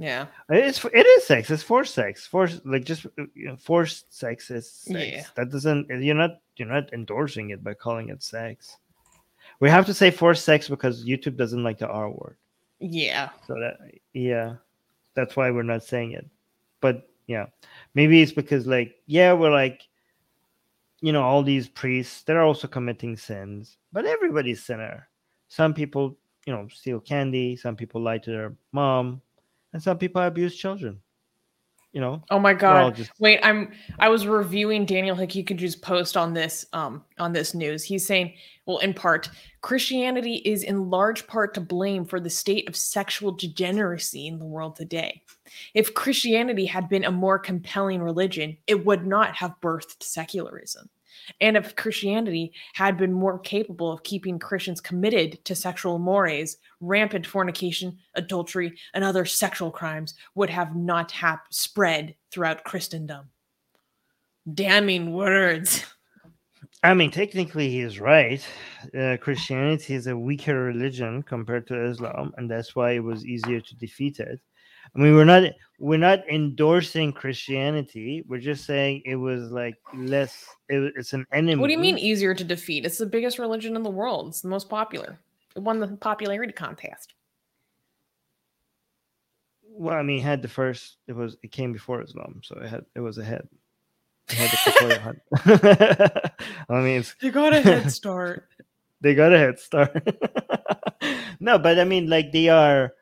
Yeah. 0.00 0.26
It's 0.48 0.82
it 0.84 1.06
is 1.06 1.26
sex. 1.26 1.50
It's 1.50 1.62
forced 1.62 1.94
sex. 1.94 2.26
Forced 2.26 2.64
like 2.64 2.84
just 2.84 3.06
uh, 3.06 3.24
you 3.34 3.48
know, 3.48 3.56
forced 3.56 4.12
sex 4.16 4.50
is 4.50 4.70
sex. 4.70 4.98
Yeah. 4.98 5.24
That 5.36 5.50
doesn't. 5.50 5.88
You're 5.90 6.14
not. 6.14 6.40
You're 6.56 6.68
not 6.68 6.92
endorsing 6.92 7.50
it 7.50 7.62
by 7.62 7.74
calling 7.74 8.08
it 8.08 8.22
sex. 8.22 8.76
We 9.60 9.68
have 9.68 9.84
to 9.86 9.94
say 9.94 10.10
forced 10.10 10.44
sex 10.44 10.68
because 10.68 11.04
YouTube 11.04 11.36
doesn't 11.36 11.62
like 11.62 11.78
the 11.78 11.88
R 11.88 12.10
word. 12.10 12.36
Yeah. 12.78 13.28
So 13.46 13.54
that 13.54 13.76
yeah, 14.14 14.54
that's 15.14 15.36
why 15.36 15.50
we're 15.50 15.62
not 15.62 15.84
saying 15.84 16.12
it. 16.12 16.26
But 16.80 17.08
yeah, 17.26 17.46
maybe 17.94 18.22
it's 18.22 18.32
because 18.32 18.66
like 18.66 18.94
yeah, 19.06 19.34
we're 19.34 19.52
like, 19.52 19.82
you 21.02 21.12
know, 21.12 21.22
all 21.22 21.42
these 21.42 21.68
priests 21.68 22.22
they're 22.22 22.42
also 22.42 22.66
committing 22.66 23.18
sins, 23.18 23.76
but 23.92 24.06
everybody's 24.06 24.62
sinner. 24.62 25.08
Some 25.48 25.74
people, 25.74 26.16
you 26.50 26.56
know, 26.56 26.66
steal 26.66 26.98
candy. 26.98 27.54
Some 27.54 27.76
people 27.76 28.00
lie 28.00 28.18
to 28.18 28.30
their 28.30 28.56
mom, 28.72 29.22
and 29.72 29.80
some 29.80 29.98
people 29.98 30.20
abuse 30.20 30.56
children. 30.56 31.00
You 31.92 32.00
know, 32.00 32.22
Oh 32.30 32.38
my 32.38 32.54
god. 32.54 32.94
just 32.96 33.10
Wait, 33.20 33.40
I'm 33.42 33.72
I 33.98 34.08
was 34.08 34.26
reviewing 34.26 34.84
Daniel 34.84 35.16
Haqiqatjou's 35.16 35.76
post 35.76 36.16
on 36.16 36.34
this 36.34 36.66
um 36.72 37.04
on 37.18 37.32
this 37.32 37.54
news. 37.54 37.84
He's 37.84 38.06
saying, 38.06 38.34
well, 38.66 38.78
in 38.78 38.94
part, 38.94 39.30
Christianity 39.60 40.36
is 40.44 40.64
in 40.64 40.90
large 40.90 41.26
part 41.28 41.54
to 41.54 41.60
blame 41.60 42.04
for 42.04 42.18
the 42.18 42.30
state 42.30 42.68
of 42.68 42.74
sexual 42.74 43.32
degeneracy 43.32 44.26
in 44.26 44.38
the 44.40 44.44
world 44.44 44.74
today. 44.74 45.22
If 45.74 45.94
Christianity 45.94 46.66
had 46.66 46.88
been 46.88 47.04
a 47.04 47.12
more 47.12 47.38
compelling 47.38 48.02
religion, 48.02 48.56
it 48.66 48.84
would 48.84 49.06
not 49.06 49.36
have 49.36 49.60
birthed 49.60 50.02
secularism. 50.02 50.88
And 51.40 51.56
if 51.56 51.76
Christianity 51.76 52.52
had 52.74 52.96
been 52.96 53.12
more 53.12 53.38
capable 53.38 53.92
of 53.92 54.02
keeping 54.02 54.38
Christians 54.38 54.80
committed 54.80 55.44
to 55.44 55.54
sexual 55.54 55.98
mores, 55.98 56.56
rampant 56.80 57.26
fornication, 57.26 57.98
adultery, 58.14 58.76
and 58.94 59.04
other 59.04 59.24
sexual 59.24 59.70
crimes 59.70 60.14
would 60.34 60.50
have 60.50 60.76
not 60.76 61.10
hap- 61.12 61.52
spread 61.52 62.14
throughout 62.30 62.64
Christendom. 62.64 63.30
Damning 64.54 65.12
words. 65.12 65.84
I 66.82 66.94
mean, 66.94 67.10
technically, 67.10 67.68
he 67.68 67.80
is 67.80 68.00
right. 68.00 68.42
Uh, 68.98 69.18
Christianity 69.20 69.94
is 69.94 70.06
a 70.06 70.16
weaker 70.16 70.58
religion 70.62 71.22
compared 71.22 71.66
to 71.66 71.84
Islam, 71.84 72.32
and 72.38 72.50
that's 72.50 72.74
why 72.74 72.92
it 72.92 73.04
was 73.04 73.26
easier 73.26 73.60
to 73.60 73.76
defeat 73.76 74.18
it. 74.18 74.40
I 74.94 74.98
mean, 74.98 75.14
we're 75.14 75.24
not 75.24 75.44
we're 75.78 75.98
not 75.98 76.28
endorsing 76.28 77.12
Christianity. 77.12 78.22
We're 78.28 78.40
just 78.40 78.66
saying 78.66 79.02
it 79.06 79.16
was 79.16 79.50
like 79.50 79.76
less. 79.94 80.44
It, 80.68 80.92
it's 80.96 81.12
an 81.12 81.26
enemy. 81.32 81.56
What 81.60 81.68
do 81.68 81.72
you 81.72 81.78
mean 81.78 81.96
easier 81.98 82.34
to 82.34 82.44
defeat? 82.44 82.84
It's 82.84 82.98
the 82.98 83.06
biggest 83.06 83.38
religion 83.38 83.76
in 83.76 83.82
the 83.82 83.90
world. 83.90 84.28
It's 84.28 84.42
the 84.42 84.48
most 84.48 84.68
popular. 84.68 85.18
It 85.56 85.60
won 85.60 85.80
the 85.80 85.88
popularity 85.88 86.52
contest. 86.52 87.14
Well, 89.72 89.96
I 89.96 90.02
mean, 90.02 90.18
it 90.18 90.22
had 90.22 90.42
the 90.42 90.48
first. 90.48 90.96
It 91.06 91.14
was. 91.14 91.36
It 91.42 91.50
came 91.50 91.72
before 91.72 92.02
Islam, 92.02 92.40
so 92.44 92.58
it 92.60 92.68
had. 92.68 92.84
It 92.94 93.00
was 93.00 93.18
ahead. 93.18 93.48
It 94.28 94.34
had 94.34 94.50
the 94.50 95.18
Prophet 95.42 96.32
I 96.68 96.80
mean, 96.80 97.00
it's 97.00 97.14
You 97.20 97.30
got 97.32 97.54
a 97.54 97.60
head 97.60 97.90
start. 98.00 98.48
they 99.00 99.14
got 99.14 99.32
a 99.32 99.38
head 99.38 99.58
start. 99.58 100.06
no, 101.40 101.58
but 101.58 101.78
I 101.78 101.84
mean, 101.84 102.10
like 102.10 102.32
they 102.32 102.48
are 102.48 102.92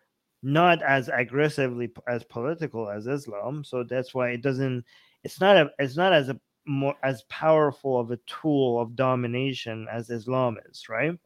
not 0.43 0.83
as 0.83 1.09
aggressively 1.09 1.91
as 2.07 2.25
political 2.25 2.89
as 2.89 3.07
Islam, 3.07 3.65
so 3.65 3.83
that's 3.83 4.15
why 4.15 4.31
it 4.31 4.43
doesn't. 4.43 4.85
It's 5.25 5.41
not 5.41 5.57
a. 5.57 5.71
It's 5.79 5.97
not 5.97 6.13
as 6.13 6.29
a 6.29 6.39
more 6.67 6.95
as 7.03 7.23
powerful 7.23 7.99
of 7.99 8.11
a 8.11 8.19
tool 8.27 8.81
of 8.81 8.95
domination 8.95 9.87
as 9.91 10.11
Islam 10.11 10.59
is, 10.71 10.89
right? 10.89 11.19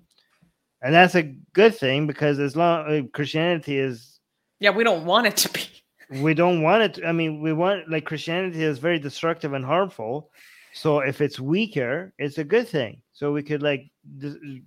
And 0.83 0.95
that's 0.95 1.15
a 1.15 1.35
good 1.53 1.77
thing 1.77 2.07
because 2.07 2.39
Islam, 2.39 2.87
uh, 2.89 3.09
Christianity 3.13 3.79
is. 3.79 4.21
yeah, 4.61 4.71
we 4.71 4.85
don't 4.85 5.05
want 5.05 5.27
it 5.27 5.37
to 5.39 5.49
be. 5.51 5.63
We 6.21 6.35
don't 6.35 6.63
want 6.63 6.83
it. 6.83 7.05
I 7.07 7.13
mean, 7.13 7.41
we 7.41 7.53
want 7.53 7.91
like 7.91 8.05
Christianity 8.05 8.63
is 8.63 8.79
very 8.79 8.99
destructive 8.99 9.53
and 9.55 9.65
harmful. 9.65 10.31
So 10.75 11.01
if 11.01 11.21
it's 11.21 11.39
weaker, 11.39 12.13
it's 12.19 12.39
a 12.39 12.45
good 12.45 12.69
thing. 12.69 13.03
So 13.13 13.33
we 13.33 13.43
could 13.43 13.63
like 13.63 13.91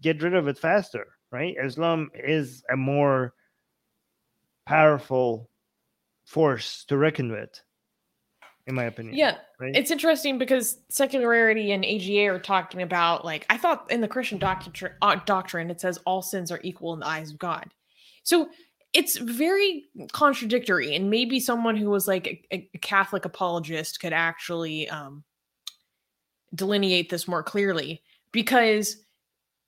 get 0.02 0.22
rid 0.24 0.34
of 0.34 0.48
it 0.48 0.58
faster, 0.58 1.08
right? 1.32 1.56
Islam 1.62 2.10
is 2.16 2.64
a 2.72 2.78
more 2.78 3.34
powerful 4.66 5.50
force 6.26 6.86
to 6.86 6.98
reckon 6.98 7.32
with, 7.32 7.62
in 8.68 8.76
my 8.76 8.86
opinion. 8.86 9.16
Yeah, 9.16 9.38
right. 9.60 9.76
it's 9.76 9.92
interesting 9.92 10.38
because 10.38 10.78
secularity 10.90 11.72
and 11.72 11.86
AGA 11.86 12.28
are 12.28 12.40
talking 12.40 12.82
about 12.82 13.24
like 13.24 13.46
I 13.50 13.58
thought 13.58 13.90
in 13.92 14.02
the 14.02 14.08
Christian 14.08 14.38
doctrine, 14.38 14.94
uh, 15.02 15.16
doctrine 15.26 15.70
it 15.70 15.82
says 15.82 16.00
all 16.06 16.22
sins 16.22 16.52
are 16.52 16.60
equal 16.64 16.94
in 16.94 17.00
the 17.00 17.08
eyes 17.08 17.32
of 17.32 17.40
God. 17.40 17.70
So 18.24 18.50
it's 18.94 19.18
very 19.18 19.86
contradictory, 20.14 20.96
and 20.96 21.10
maybe 21.10 21.40
someone 21.40 21.76
who 21.76 21.90
was 21.90 22.08
like 22.08 22.48
a, 22.52 22.70
a 22.74 22.78
Catholic 22.80 23.26
apologist 23.26 24.00
could 24.00 24.14
actually 24.14 24.90
um, 24.90 25.24
delineate 26.56 27.10
this 27.10 27.28
more 27.28 27.44
clearly 27.44 28.02
because 28.32 28.98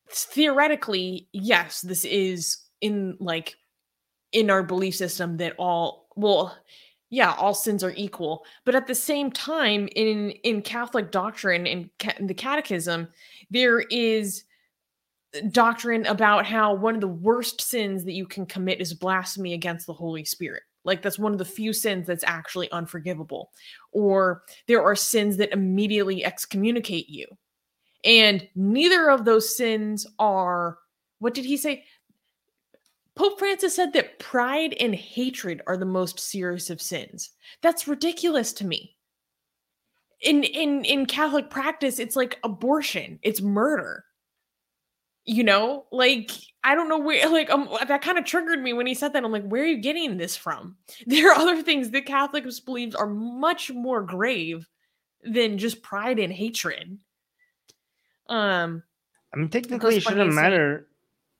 theoretically, 0.10 1.28
yes, 1.34 1.82
this 1.82 2.06
is 2.06 2.57
in 2.82 3.18
like 3.19 3.56
in 4.32 4.49
our 4.49 4.64
belief 4.64 4.95
system 4.95 5.38
that 5.38 5.54
all 5.58 6.08
well 6.16 6.58
yeah 7.10 7.34
all 7.34 7.54
sins 7.54 7.84
are 7.84 7.94
equal. 7.95 8.45
But 8.66 8.76
at 8.76 8.88
the 8.88 8.95
same 8.95 9.32
time 9.32 9.88
in 9.95 10.32
in 10.44 10.62
catholic 10.62 11.12
doctrine 11.12 11.66
in, 11.66 11.90
ca- 11.99 12.18
the 12.20 12.34
catechism 12.34 13.08
there 13.49 13.80
is 13.80 14.44
doctrine 15.52 16.06
about 16.06 16.45
how 16.45 16.74
one 16.74 16.95
of 16.95 17.02
the 17.02 17.08
worst 17.08 17.62
sins 17.62 18.04
that 18.06 18.14
you 18.14 18.26
can 18.26 18.45
commit 18.45 18.82
is 18.82 18.94
blasphemy 18.94 19.54
against 19.54 19.86
the 19.86 19.94
holy 19.94 20.26
spirit. 20.26 20.64
Like 20.84 21.02
that's 21.02 21.20
one 21.20 21.34
of 21.34 21.38
the 21.38 21.45
few 21.45 21.74
sins 21.74 22.08
that's 22.08 22.24
actually 22.26 22.72
unforgivable. 22.72 23.52
Or 23.91 24.44
there 24.68 24.84
are 24.84 24.95
sins 24.95 25.38
that 25.38 25.52
immediately 25.52 26.24
excommunicate 26.24 27.10
you. 27.10 27.28
And 28.04 28.48
neither 28.56 29.10
of 29.10 29.26
those 29.26 29.56
sins 29.56 30.08
are 30.18 30.78
what 31.20 31.34
did 31.34 31.45
he 31.45 31.58
say 31.58 31.84
Pope 33.18 33.39
Francis 33.39 33.76
said 33.76 33.94
that 33.94 34.19
pride 34.19 34.76
and 34.80 34.94
hatred 34.94 35.61
are 35.65 35.76
the 35.76 35.85
most 35.85 36.19
serious 36.19 36.69
of 36.69 36.81
sins. 36.81 37.31
That's 37.61 37.88
ridiculous 37.88 38.53
to 38.53 38.65
me. 38.65 38.95
In 40.22 40.44
in 40.44 40.85
in 40.85 41.06
Catholic 41.06 41.49
practice, 41.49 41.99
it's 41.99 42.15
like 42.15 42.39
abortion, 42.44 43.19
it's 43.23 43.41
murder. 43.41 44.06
You 45.26 45.44
know, 45.44 45.85
like 45.91 46.31
I 46.64 46.76
don't 46.76 46.89
know 46.89 46.99
where 46.99 47.27
like 47.31 47.49
um 47.49 47.69
that 47.88 48.02
kind 48.03 48.18
of 48.18 48.26
triggered 48.26 48.61
me 48.61 48.73
when 48.73 48.88
he 48.88 48.94
said 48.94 49.14
that. 49.14 49.23
I'm 49.23 49.31
like, 49.31 49.48
where 49.48 49.64
are 49.64 49.68
you 49.68 49.77
getting 49.77 50.18
this 50.18 50.35
from? 50.35 50.77
There 51.07 51.31
are 51.31 51.35
other 51.35 51.61
things 51.64 51.89
that 51.91 52.06
Catholics 52.06 52.60
believe 52.60 52.95
are 52.95 53.10
much 53.10 53.72
more 53.72 54.03
grave 54.03 54.68
than 55.23 55.57
just 55.57 55.81
pride 55.81 56.19
and 56.19 56.31
hatred. 56.31 56.99
Um 58.30 58.84
I 59.34 59.38
mean, 59.38 59.49
technically, 59.49 59.98
it 59.98 60.03
shouldn't 60.03 60.34
matter. 60.34 60.88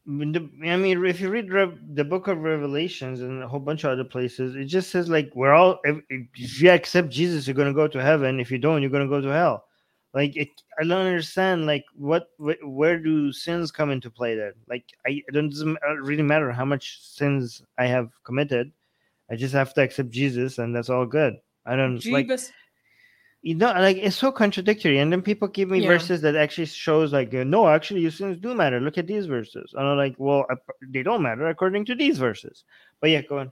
The- 0.08 0.50
I 0.64 0.78
mean, 0.78 1.06
if 1.06 1.20
you 1.20 1.30
read 1.30 1.52
Rev- 1.52 1.80
the 1.96 2.06
Book 2.06 2.28
of 2.30 2.38
Revelations 2.40 3.20
and 3.22 3.44
a 3.44 3.48
whole 3.48 3.60
bunch 3.60 3.84
of 3.84 3.92
other 3.92 4.06
places, 4.06 4.56
it 4.56 4.66
just 4.66 4.90
says 4.90 5.10
like 5.10 5.30
we're 5.36 5.52
all. 5.54 5.80
If, 5.84 5.98
if 6.10 6.62
you 6.62 6.70
accept 6.70 7.10
Jesus, 7.10 7.46
you're 7.46 7.56
gonna 7.56 7.74
go 7.74 7.90
to 7.90 8.02
heaven. 8.02 8.40
If 8.40 8.50
you 8.50 8.58
don't, 8.58 8.82
you're 8.82 8.90
gonna 8.92 9.08
go 9.10 9.20
to 9.20 9.28
hell. 9.28 9.66
Like 10.14 10.38
it, 10.38 10.48
I 10.80 10.84
don't 10.84 11.06
understand. 11.06 11.66
Like 11.66 11.84
what, 11.94 12.30
wh- 12.38 12.64
where 12.64 12.98
do 12.98 13.34
sins 13.34 13.70
come 13.70 13.92
into 13.92 14.10
play? 14.10 14.36
Then, 14.36 14.54
like 14.70 14.86
I, 15.06 15.22
it 15.28 15.34
doesn't 15.34 15.78
really 16.02 16.24
matter 16.24 16.52
how 16.54 16.64
much 16.64 17.02
sins 17.02 17.62
I 17.78 17.88
have 17.88 18.10
committed. 18.24 18.72
I 19.30 19.36
just 19.36 19.54
have 19.54 19.74
to 19.74 19.82
accept 19.82 20.10
Jesus, 20.10 20.58
and 20.58 20.74
that's 20.74 20.90
all 20.90 21.06
good. 21.06 21.36
I 21.66 21.76
don't 21.76 22.04
like 22.06 22.28
Jeebus. 22.28 22.52
You 23.42 23.56
know 23.56 23.72
like 23.74 23.98
it's 23.98 24.16
so 24.16 24.32
contradictory 24.32 24.98
and 25.00 25.12
then 25.12 25.22
people 25.22 25.48
give 25.48 25.70
me 25.70 25.80
Yeah. 25.80 25.88
verses 25.88 26.22
that 26.22 26.36
actually 26.36 26.66
shows 26.66 27.14
like 27.14 27.34
uh, 27.34 27.44
no 27.44 27.68
actually 27.68 28.02
your 28.02 28.12
sins 28.12 28.38
do 28.38 28.54
matter 28.54 28.80
look 28.80 28.98
at 28.98 29.08
these 29.08 29.28
verses 29.28 29.74
and 29.76 29.88
i'm 29.88 29.98
like 29.98 30.16
well 30.18 30.46
they 30.90 31.04
don't 31.04 31.22
matter 31.22 31.48
according 31.48 31.86
to 31.86 31.96
these 31.96 32.18
verses 32.18 32.64
but 33.00 33.10
yeah 33.10 33.22
go 33.22 33.40
on. 33.40 33.52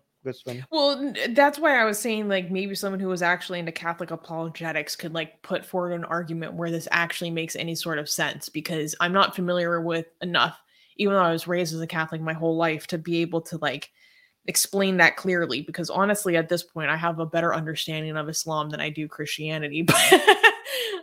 Well, 0.72 1.14
that's 1.30 1.60
why 1.60 1.80
I 1.80 1.86
was 1.86 2.00
saying 2.00 2.28
like 2.28 2.50
maybe 2.50 2.74
someone 2.74 3.00
who 3.00 3.10
was 3.10 3.22
actually 3.22 3.60
into 3.60 3.72
Catholic 3.72 4.10
apologetics 4.10 4.96
could 4.96 5.14
like 5.14 5.40
put 5.44 5.64
forward 5.64 5.94
an 5.94 6.04
argument 6.04 6.56
where 6.56 6.72
this 6.72 6.88
actually 6.92 7.30
makes 7.30 7.56
any 7.56 7.76
sort 7.76 8.00
of 8.00 8.10
sense 8.10 8.50
because 8.50 8.96
I'm 9.00 9.14
not 9.14 9.36
familiar 9.36 9.80
with 9.80 10.08
enough, 10.24 10.60
even 10.98 11.14
though 11.14 11.22
I 11.22 11.32
was 11.32 11.48
raised 11.48 11.76
as 11.76 11.82
a 11.82 11.86
Catholic 11.86 12.22
my 12.22 12.34
whole 12.34 12.58
life, 12.58 12.88
to 12.88 12.98
be 12.98 13.18
able 13.22 13.42
to 13.42 13.60
like 13.60 13.92
explain 14.48 14.98
that 14.98 15.18
clearly. 15.18 15.62
Because 15.62 15.90
honestly, 15.90 16.38
at 16.38 16.50
this 16.50 16.64
point, 16.64 16.90
I 16.90 16.98
have 16.98 17.20
a 17.20 17.26
better 17.26 17.54
understanding 17.54 18.18
of 18.18 18.30
Islam 18.30 18.70
than 18.70 18.80
I 18.82 18.90
do 18.90 19.08
Christianity. 19.08 19.86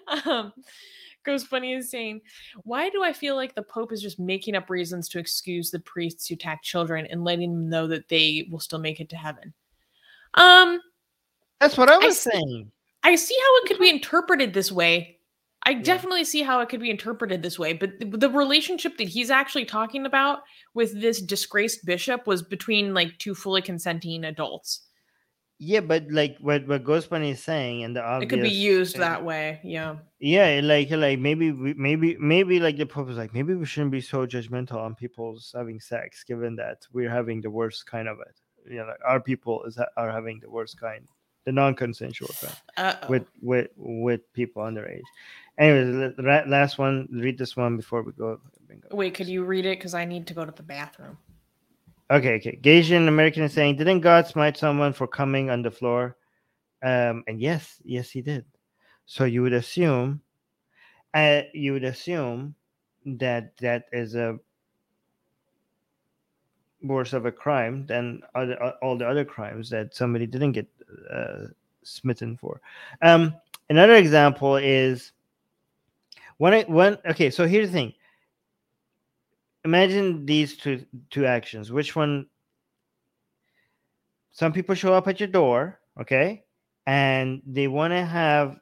But 0.04 0.26
um, 0.26 0.52
Ghost 1.24 1.48
Bunny 1.48 1.72
is 1.72 1.90
saying, 1.90 2.20
Why 2.64 2.90
do 2.90 3.02
I 3.02 3.12
feel 3.12 3.36
like 3.36 3.54
the 3.54 3.62
Pope 3.62 3.92
is 3.92 4.02
just 4.02 4.18
making 4.18 4.54
up 4.54 4.68
reasons 4.68 5.08
to 5.10 5.18
excuse 5.18 5.70
the 5.70 5.78
priests 5.80 6.26
who 6.26 6.34
attack 6.34 6.62
children 6.62 7.06
and 7.06 7.24
letting 7.24 7.52
them 7.52 7.68
know 7.68 7.86
that 7.86 8.08
they 8.08 8.48
will 8.50 8.60
still 8.60 8.78
make 8.78 9.00
it 9.00 9.08
to 9.10 9.16
heaven? 9.16 9.54
Um, 10.34 10.80
that's 11.60 11.78
what 11.78 11.90
i 11.90 11.94
I 11.94 11.98
was 11.98 12.18
see. 12.18 12.30
saying 12.30 12.72
I 13.04 13.14
see 13.16 13.36
how 13.40 13.56
it 13.58 13.68
could 13.68 13.78
be 13.78 13.90
interpreted 13.90 14.52
this 14.52 14.70
way, 14.70 15.18
I 15.64 15.70
Yeah. 15.70 15.82
definitely 15.82 16.24
see 16.24 16.42
how 16.42 16.60
it 16.60 16.68
could 16.68 16.80
be 16.80 16.90
interpreted 16.90 17.42
this 17.42 17.58
way, 17.58 17.72
but 17.72 17.98
the, 18.00 18.06
the 18.16 18.30
relationship 18.30 18.96
that 18.98 19.08
he's 19.08 19.30
actually 19.30 19.64
talking 19.64 20.06
about 20.06 20.40
with 20.74 21.00
this 21.00 21.20
disgraced 21.22 21.84
bishop 21.86 22.26
was 22.26 22.42
between 22.42 22.94
like 22.94 23.16
two 23.18 23.34
fully 23.34 23.62
consenting 23.62 24.24
adults. 24.24 24.86
Yeah, 25.64 25.78
but 25.78 26.06
like 26.10 26.36
what 26.40 26.66
what 26.66 26.82
Ghost 26.82 27.08
is 27.12 27.40
saying, 27.40 27.84
and 27.84 27.94
the 27.94 28.02
It 28.20 28.28
could 28.28 28.42
be 28.42 28.48
used 28.50 28.92
thing- 28.94 29.02
that 29.02 29.24
way. 29.24 29.60
Yeah. 29.62 29.98
Yeah, 30.18 30.60
like 30.64 30.90
like 30.90 31.20
maybe 31.20 31.52
we, 31.52 31.74
maybe 31.74 32.16
maybe 32.18 32.58
like 32.58 32.76
the 32.76 32.84
Pope 32.86 33.10
is 33.10 33.16
like 33.16 33.32
maybe 33.32 33.54
we 33.54 33.64
shouldn't 33.64 33.92
be 33.92 34.00
so 34.00 34.26
judgmental 34.26 34.78
on 34.78 34.96
people's 34.96 35.52
having 35.56 35.78
sex, 35.78 36.24
given 36.24 36.56
that 36.56 36.78
we're 36.92 37.10
having 37.10 37.40
the 37.40 37.50
worst 37.50 37.86
kind 37.86 38.08
of 38.08 38.18
it. 38.18 38.36
You 38.68 38.78
know, 38.78 38.86
like 38.86 38.98
our 39.06 39.20
people 39.20 39.62
is 39.62 39.78
are 39.96 40.10
having 40.10 40.40
the 40.40 40.50
worst 40.50 40.80
kind, 40.80 41.06
the 41.44 41.52
non-consensual 41.52 42.30
kind 42.40 42.56
Uh-oh. 42.76 43.06
with 43.08 43.26
with 43.40 43.68
with 43.76 44.32
people 44.32 44.64
underage. 44.64 45.02
Anyways, 45.58 46.14
last 46.18 46.78
one. 46.78 47.08
Read 47.12 47.38
this 47.38 47.56
one 47.56 47.76
before 47.76 48.02
we 48.02 48.12
go. 48.12 48.40
Wait, 48.90 49.14
could 49.14 49.28
you 49.28 49.44
read 49.44 49.66
it? 49.66 49.78
Because 49.78 49.94
I 49.94 50.04
need 50.04 50.26
to 50.28 50.34
go 50.34 50.44
to 50.44 50.52
the 50.52 50.62
bathroom. 50.62 51.18
Okay, 52.10 52.34
okay. 52.34 52.58
Gasian 52.62 53.08
American 53.08 53.42
is 53.42 53.52
saying, 53.52 53.76
didn't 53.76 54.00
God 54.00 54.26
smite 54.26 54.56
someone 54.56 54.92
for 54.92 55.06
coming 55.06 55.50
on 55.50 55.62
the 55.62 55.70
floor? 55.70 56.16
Um, 56.82 57.24
and 57.26 57.40
yes, 57.40 57.80
yes, 57.84 58.10
he 58.10 58.20
did. 58.20 58.44
So 59.06 59.24
you 59.24 59.42
would 59.42 59.52
assume, 59.52 60.20
uh, 61.14 61.42
you 61.54 61.72
would 61.72 61.84
assume 61.84 62.54
that 63.04 63.56
that 63.58 63.84
is 63.92 64.14
a 64.14 64.38
worse 66.82 67.12
of 67.12 67.24
a 67.24 67.32
crime 67.32 67.86
than 67.86 68.20
other, 68.34 68.62
uh, 68.62 68.72
all 68.82 68.98
the 68.98 69.08
other 69.08 69.24
crimes 69.24 69.70
that 69.70 69.94
somebody 69.94 70.26
didn't 70.26 70.52
get 70.52 70.68
uh, 71.10 71.46
smitten 71.82 72.36
for. 72.36 72.60
Um, 73.00 73.34
another 73.70 73.94
example 73.94 74.56
is 74.56 75.12
when 76.42 76.54
I 76.54 76.62
when 76.64 76.98
okay. 77.06 77.30
So 77.30 77.46
here's 77.46 77.68
the 77.68 77.72
thing. 77.72 77.92
Imagine 79.64 80.26
these 80.26 80.56
two 80.56 80.84
two 81.08 81.24
actions. 81.24 81.70
Which 81.70 81.94
one? 81.94 82.26
Some 84.32 84.52
people 84.52 84.74
show 84.74 84.92
up 84.92 85.06
at 85.06 85.20
your 85.20 85.28
door 85.28 85.78
okay? 86.00 86.42
And 86.84 87.42
they 87.46 87.68
want 87.68 87.92
to 87.92 88.04
have 88.04 88.58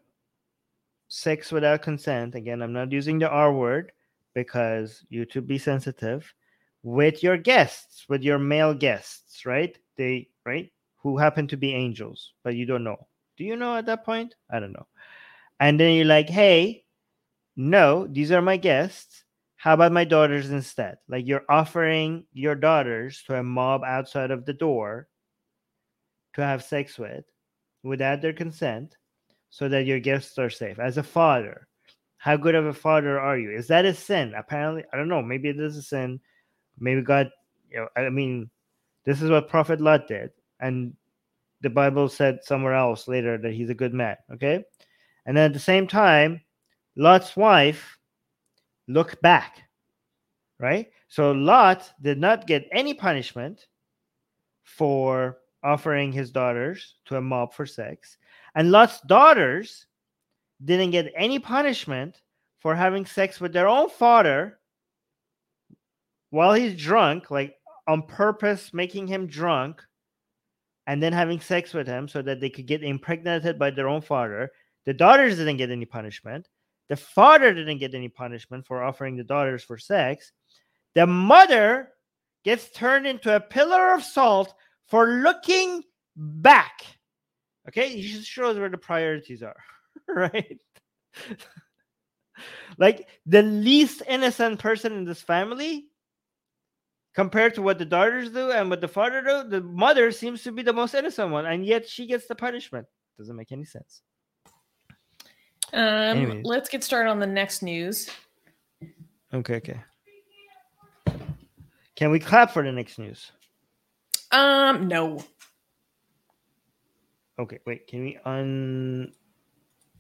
sex 1.09 1.51
without 1.51 1.81
consent. 1.81 2.35
Again 2.35 2.61
i'm 2.61 2.75
not 2.75 2.93
using 2.93 3.19
the 3.19 3.31
r 3.31 3.51
word 3.51 3.93
because 4.35 5.03
you 5.09 5.25
to 5.33 5.41
be 5.41 5.57
sensitive. 5.57 6.35
With 6.83 7.23
your 7.23 7.39
guests 7.39 8.05
with 8.11 8.23
your 8.23 8.39
male 8.39 8.75
guests 8.75 9.47
right? 9.47 9.73
They 9.97 10.29
right? 10.45 10.71
Who 10.99 11.17
happen 11.17 11.49
to 11.49 11.57
be 11.57 11.73
angels 11.73 12.35
but 12.45 12.55
you 12.57 12.67
don't 12.67 12.85
know. 12.85 13.07
Do 13.39 13.45
you 13.45 13.57
know 13.57 13.77
at 13.77 13.87
that 13.87 14.05
point? 14.05 14.35
I 14.51 14.61
don't 14.61 14.73
know. 14.73 14.87
And 15.61 15.81
then 15.81 15.95
you're 15.95 16.05
like 16.05 16.29
hey 16.29 16.80
no 17.61 18.07
these 18.07 18.33
are 18.33 18.43
my 18.43 18.57
guests 18.57 19.25
how 19.61 19.75
about 19.75 19.93
my 19.93 20.05
daughters 20.05 20.49
instead? 20.49 20.97
Like 21.07 21.27
you're 21.27 21.45
offering 21.51 22.25
your 22.33 22.55
daughters 22.55 23.23
to 23.27 23.37
a 23.37 23.43
mob 23.43 23.83
outside 23.85 24.31
of 24.31 24.47
the 24.47 24.55
door 24.55 25.07
to 26.33 26.43
have 26.43 26.65
sex 26.65 26.99
with 26.99 27.27
without 27.83 28.23
their 28.23 28.33
consent 28.33 28.97
so 29.51 29.69
that 29.69 29.85
your 29.85 30.01
guests 30.01 30.39
are 30.39 30.49
safe. 30.49 30.79
As 30.79 30.97
a 30.97 31.03
father, 31.03 31.69
how 32.17 32.39
good 32.39 32.55
of 32.55 32.65
a 32.65 32.73
father 32.73 33.21
are 33.21 33.37
you? 33.37 33.51
Is 33.51 33.69
that 33.69 33.85
a 33.85 33.93
sin? 33.93 34.33
Apparently, 34.35 34.83
I 34.95 34.97
don't 34.97 35.09
know. 35.09 35.21
Maybe 35.21 35.51
it 35.51 35.61
is 35.61 35.77
a 35.77 35.83
sin. 35.83 36.21
Maybe 36.79 37.03
God, 37.03 37.31
you 37.71 37.81
know, 37.81 37.89
I 37.95 38.09
mean, 38.09 38.49
this 39.05 39.21
is 39.21 39.29
what 39.29 39.51
Prophet 39.51 39.79
Lot 39.79 40.09
did. 40.09 40.31
And 40.59 40.95
the 41.61 41.69
Bible 41.69 42.09
said 42.09 42.39
somewhere 42.45 42.75
else 42.75 43.09
later 43.09 43.37
that 43.37 43.53
he's 43.53 43.69
a 43.69 43.75
good 43.75 43.93
man. 43.93 44.17
Okay. 44.33 44.65
And 45.27 45.37
then 45.37 45.45
at 45.45 45.53
the 45.53 45.59
same 45.59 45.87
time, 45.87 46.41
Lot's 46.97 47.37
wife 47.37 47.99
look 48.89 49.21
back, 49.21 49.63
right? 50.59 50.91
So 51.09 51.33
Lot 51.33 51.91
did 52.03 52.19
not 52.19 52.47
get 52.47 52.69
any 52.73 52.95
punishment 52.95 53.67
for 54.65 55.39
offering 55.63 56.13
his 56.13 56.31
daughters 56.31 56.97
to 57.07 57.17
a 57.17 57.21
mob 57.21 57.53
for 57.53 57.67
sex, 57.67 58.17
and 58.55 58.71
Lot's 58.71 59.01
daughters 59.03 59.87
didn't 60.65 60.91
get 60.91 61.13
any 61.17 61.39
punishment 61.39 62.21
for 62.59 62.75
having 62.75 63.07
sex 63.07 63.41
with 63.41 63.53
their 63.53 63.69
own 63.69 63.89
father 63.89 64.59
while 66.31 66.53
he's 66.53 66.81
drunk, 66.81 67.31
like 67.31 67.57
on 67.89 68.03
purpose, 68.03 68.73
making 68.73 69.07
him 69.07 69.27
drunk, 69.27 69.83
and 70.87 71.03
then 71.03 71.13
having 71.13 71.41
sex 71.41 71.73
with 71.75 71.87
him 71.87 72.09
so 72.09 72.23
that 72.23 72.41
they 72.41 72.51
could 72.51 72.67
get 72.67 72.83
impregnated 72.83 73.59
by 73.59 73.71
their 73.71 73.89
own 73.89 74.01
father. 74.01 74.51
The 74.87 74.95
daughters 74.95 75.37
didn't 75.37 75.57
get 75.57 75.71
any 75.71 75.85
punishment. 75.85 76.49
The 76.91 76.97
father 76.97 77.55
didn't 77.55 77.79
get 77.79 77.95
any 77.95 78.09
punishment 78.09 78.67
for 78.67 78.83
offering 78.83 79.17
the 79.17 79.23
daughters 79.23 79.63
for 79.63 79.79
sex. 79.79 80.33
The 80.97 81.07
mother 81.07 81.91
gets 82.45 82.69
turned 82.71 83.07
into 83.07 83.35
a 83.35 83.41
pillar 83.41 83.95
of 83.95 84.03
salt 84.03 84.53
for 84.89 85.07
looking 85.07 85.85
back. 86.17 86.85
Okay, 87.69 87.93
it 87.93 88.25
shows 88.25 88.59
where 88.59 88.69
the 88.69 88.77
priorities 88.77 89.41
are, 89.41 89.63
right? 90.09 90.61
like 92.77 93.07
the 93.25 93.43
least 93.43 94.03
innocent 94.09 94.59
person 94.59 94.93
in 94.93 95.05
this 95.05 95.23
family 95.23 95.87
compared 97.15 97.55
to 97.55 97.63
what 97.63 97.79
the 97.79 97.85
daughters 97.85 98.31
do 98.31 98.51
and 98.51 98.69
what 98.69 98.81
the 98.81 98.89
father 98.89 99.23
do, 99.23 99.49
the 99.49 99.61
mother 99.61 100.11
seems 100.11 100.43
to 100.43 100.51
be 100.51 100.63
the 100.63 100.73
most 100.73 100.95
innocent 100.95 101.31
one, 101.31 101.47
and 101.47 101.65
yet 101.65 101.89
she 101.89 102.09
gets 102.09 102.27
the 102.27 102.35
punishment. 102.35 102.89
Doesn't 103.17 103.37
make 103.37 103.53
any 103.53 103.65
sense. 103.65 104.03
Um, 105.73 106.43
let's 106.43 106.69
get 106.69 106.83
started 106.83 107.11
on 107.11 107.19
the 107.19 107.27
next 107.27 107.63
news. 107.63 108.11
Okay, 109.33 109.57
okay. 109.57 109.81
Can 111.95 112.11
we 112.11 112.19
clap 112.19 112.51
for 112.51 112.63
the 112.63 112.73
next 112.73 112.99
news? 112.99 113.33
Um, 114.33 114.89
no. 114.89 115.23
Okay, 117.39 117.59
wait. 117.67 117.87
Can 117.87 118.03
we 118.03 118.19
un 118.25 119.13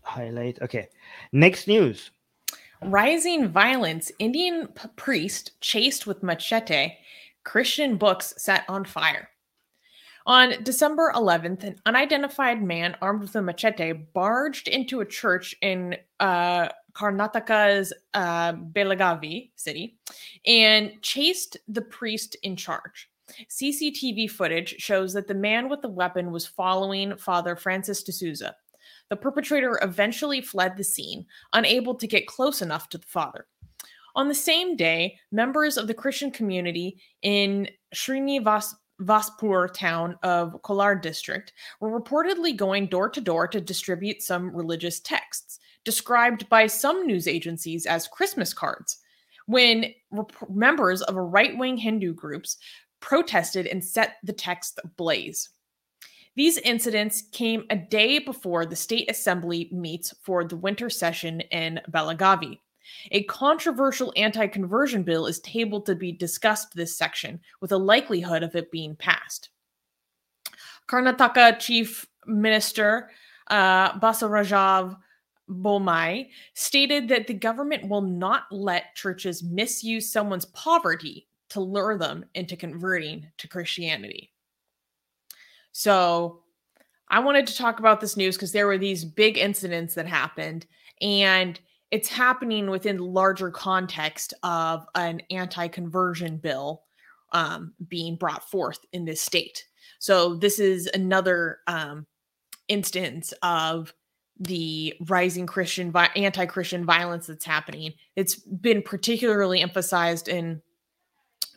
highlight? 0.02 0.60
Okay. 0.62 0.88
Next 1.32 1.68
news. 1.68 2.10
Rising 2.82 3.48
violence. 3.48 4.10
Indian 4.18 4.68
priest 4.96 5.60
chased 5.60 6.06
with 6.06 6.22
machete. 6.22 6.96
Christian 7.44 7.96
books 7.96 8.34
set 8.36 8.64
on 8.68 8.84
fire. 8.84 9.28
On 10.26 10.62
December 10.62 11.12
11th, 11.14 11.64
an 11.64 11.76
unidentified 11.86 12.62
man 12.62 12.96
armed 13.00 13.22
with 13.22 13.36
a 13.36 13.42
machete 13.42 13.92
barged 13.92 14.68
into 14.68 15.00
a 15.00 15.06
church 15.06 15.54
in 15.62 15.96
uh, 16.20 16.68
Karnataka's 16.92 17.92
uh, 18.14 18.52
Belagavi 18.52 19.50
city 19.56 19.98
and 20.46 20.92
chased 21.02 21.56
the 21.68 21.82
priest 21.82 22.36
in 22.42 22.56
charge. 22.56 23.08
CCTV 23.48 24.30
footage 24.30 24.76
shows 24.78 25.12
that 25.12 25.28
the 25.28 25.34
man 25.34 25.68
with 25.68 25.82
the 25.82 25.88
weapon 25.88 26.32
was 26.32 26.46
following 26.46 27.16
Father 27.16 27.56
Francis 27.56 28.02
de 28.02 28.12
Souza. 28.12 28.54
The 29.08 29.16
perpetrator 29.16 29.78
eventually 29.82 30.40
fled 30.40 30.76
the 30.76 30.84
scene, 30.84 31.26
unable 31.52 31.94
to 31.94 32.06
get 32.06 32.26
close 32.26 32.60
enough 32.60 32.88
to 32.90 32.98
the 32.98 33.06
father. 33.06 33.46
On 34.16 34.28
the 34.28 34.34
same 34.34 34.76
day, 34.76 35.18
members 35.30 35.76
of 35.76 35.86
the 35.86 35.94
Christian 35.94 36.30
community 36.30 37.00
in 37.22 37.68
Srinivaspur 39.00 39.72
town 39.72 40.16
of 40.22 40.60
Kolar 40.62 40.94
district 40.94 41.52
were 41.80 41.98
reportedly 41.98 42.56
going 42.56 42.86
door 42.86 43.08
to 43.10 43.20
door 43.20 43.48
to 43.48 43.60
distribute 43.60 44.22
some 44.22 44.54
religious 44.54 45.00
texts, 45.00 45.58
described 45.84 46.48
by 46.48 46.66
some 46.66 47.06
news 47.06 47.26
agencies 47.26 47.86
as 47.86 48.08
Christmas 48.08 48.52
cards, 48.52 48.98
when 49.46 49.86
rep- 50.10 50.50
members 50.50 51.02
of 51.02 51.16
a 51.16 51.22
right 51.22 51.56
wing 51.56 51.76
Hindu 51.76 52.14
groups 52.14 52.58
protested 53.00 53.66
and 53.66 53.84
set 53.84 54.16
the 54.22 54.32
text 54.32 54.78
ablaze. 54.84 55.48
These 56.36 56.58
incidents 56.58 57.24
came 57.32 57.64
a 57.70 57.76
day 57.76 58.18
before 58.18 58.64
the 58.64 58.76
state 58.76 59.10
assembly 59.10 59.68
meets 59.72 60.14
for 60.22 60.44
the 60.44 60.56
winter 60.56 60.88
session 60.88 61.40
in 61.40 61.80
Belagavi. 61.90 62.58
A 63.12 63.24
controversial 63.24 64.12
anti 64.16 64.46
conversion 64.46 65.02
bill 65.02 65.26
is 65.26 65.40
tabled 65.40 65.86
to 65.86 65.94
be 65.94 66.12
discussed 66.12 66.74
this 66.74 66.96
section, 66.96 67.40
with 67.60 67.72
a 67.72 67.78
likelihood 67.78 68.42
of 68.42 68.54
it 68.54 68.70
being 68.70 68.96
passed. 68.96 69.50
Karnataka 70.88 71.58
Chief 71.58 72.06
Minister 72.26 73.10
uh, 73.48 73.98
Basavaraj 73.98 74.96
Bommai 75.48 76.28
stated 76.54 77.08
that 77.08 77.26
the 77.26 77.34
government 77.34 77.88
will 77.88 78.02
not 78.02 78.44
let 78.50 78.94
churches 78.94 79.42
misuse 79.42 80.10
someone's 80.10 80.44
poverty 80.46 81.26
to 81.50 81.60
lure 81.60 81.98
them 81.98 82.24
into 82.34 82.56
converting 82.56 83.26
to 83.38 83.48
Christianity. 83.48 84.32
So 85.72 86.42
I 87.08 87.18
wanted 87.18 87.46
to 87.48 87.56
talk 87.56 87.80
about 87.80 88.00
this 88.00 88.16
news 88.16 88.36
because 88.36 88.52
there 88.52 88.68
were 88.68 88.78
these 88.78 89.04
big 89.04 89.36
incidents 89.36 89.94
that 89.94 90.06
happened, 90.06 90.66
and 91.00 91.58
it's 91.90 92.08
happening 92.08 92.70
within 92.70 92.96
the 92.96 93.04
larger 93.04 93.50
context 93.50 94.34
of 94.42 94.86
an 94.94 95.20
anti-conversion 95.30 96.36
bill 96.38 96.82
um, 97.32 97.74
being 97.88 98.16
brought 98.16 98.48
forth 98.48 98.80
in 98.92 99.04
this 99.04 99.20
state. 99.20 99.64
So 99.98 100.34
this 100.34 100.58
is 100.58 100.88
another 100.94 101.58
um, 101.66 102.06
instance 102.68 103.32
of 103.42 103.92
the 104.38 104.94
rising 105.08 105.46
Christian 105.46 105.90
vi- 105.92 106.10
anti-Christian 106.16 106.84
violence 106.84 107.26
that's 107.26 107.44
happening. 107.44 107.92
It's 108.16 108.36
been 108.36 108.82
particularly 108.82 109.60
emphasized 109.60 110.28
in 110.28 110.62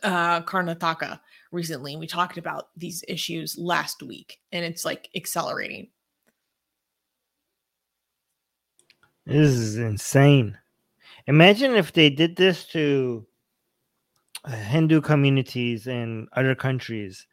uh, 0.02 0.42
Karnataka 0.42 1.20
recently. 1.50 1.96
We 1.96 2.06
talked 2.06 2.36
about 2.36 2.68
these 2.76 3.02
issues 3.08 3.56
last 3.56 4.02
week, 4.02 4.38
and 4.52 4.64
it's 4.64 4.84
like 4.84 5.08
accelerating. 5.16 5.88
This 9.26 9.50
is 9.52 9.78
insane. 9.78 10.58
Imagine 11.26 11.74
if 11.74 11.92
they 11.92 12.10
did 12.10 12.36
this 12.36 12.66
to 12.68 13.26
uh, 14.44 14.50
Hindu 14.50 15.00
communities 15.00 15.86
in 15.86 16.28
other 16.32 16.54
countries. 16.54 17.26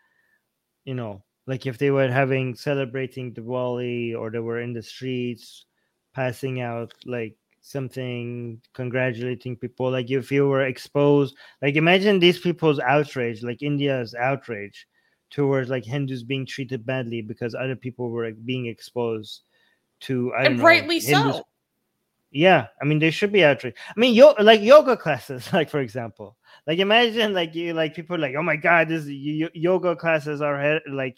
You 0.86 0.96
know, 0.96 1.24
like 1.48 1.66
if 1.66 1.78
they 1.78 1.92
were 1.92 2.10
having 2.10 2.56
celebrating 2.56 3.34
Diwali 3.34 4.18
or 4.18 4.32
they 4.32 4.40
were 4.40 4.62
in 4.62 4.74
the 4.74 4.82
streets 4.82 5.66
passing 6.14 6.62
out 6.62 6.94
like 7.06 7.36
something 7.62 8.60
congratulating 8.74 9.56
people 9.56 9.92
like 9.92 10.10
if 10.10 10.32
you 10.32 10.48
were 10.48 10.66
exposed 10.66 11.36
like 11.62 11.76
imagine 11.76 12.18
these 12.20 12.40
people's 12.40 12.80
outrage 12.80 13.44
like 13.44 13.62
india's 13.62 14.16
outrage 14.16 14.88
towards 15.30 15.70
like 15.70 15.86
hindus 15.86 16.24
being 16.24 16.44
treated 16.44 16.84
badly 16.88 17.22
because 17.22 17.54
other 17.54 17.76
people 17.76 18.10
were 18.10 18.32
being 18.46 18.66
exposed 18.66 19.44
to 20.00 20.34
I 20.34 20.46
and 20.46 20.58
know, 20.58 20.64
rightly 20.64 21.00
Hindus- 21.00 21.38
so. 21.38 21.44
Yeah 22.32 22.68
i 22.82 22.86
mean 22.86 23.00
there 23.00 23.12
should 23.12 23.32
be 23.32 23.44
outrage 23.44 23.76
i 23.90 24.00
mean 24.00 24.14
yo- 24.14 24.36
like 24.40 24.62
yoga 24.62 24.96
classes 24.96 25.52
like 25.54 25.70
for 25.70 25.80
example 25.82 26.38
like 26.68 26.80
imagine 26.80 27.34
like 27.34 27.54
you 27.54 27.74
like 27.74 27.94
people 27.94 28.18
like 28.18 28.36
oh 28.38 28.42
my 28.44 28.56
god 28.56 28.88
this 28.88 29.06
y- 29.06 29.42
y- 29.44 29.50
yoga 29.54 29.96
classes 29.96 30.42
are 30.42 30.62
he- 30.62 30.92
like 30.92 31.18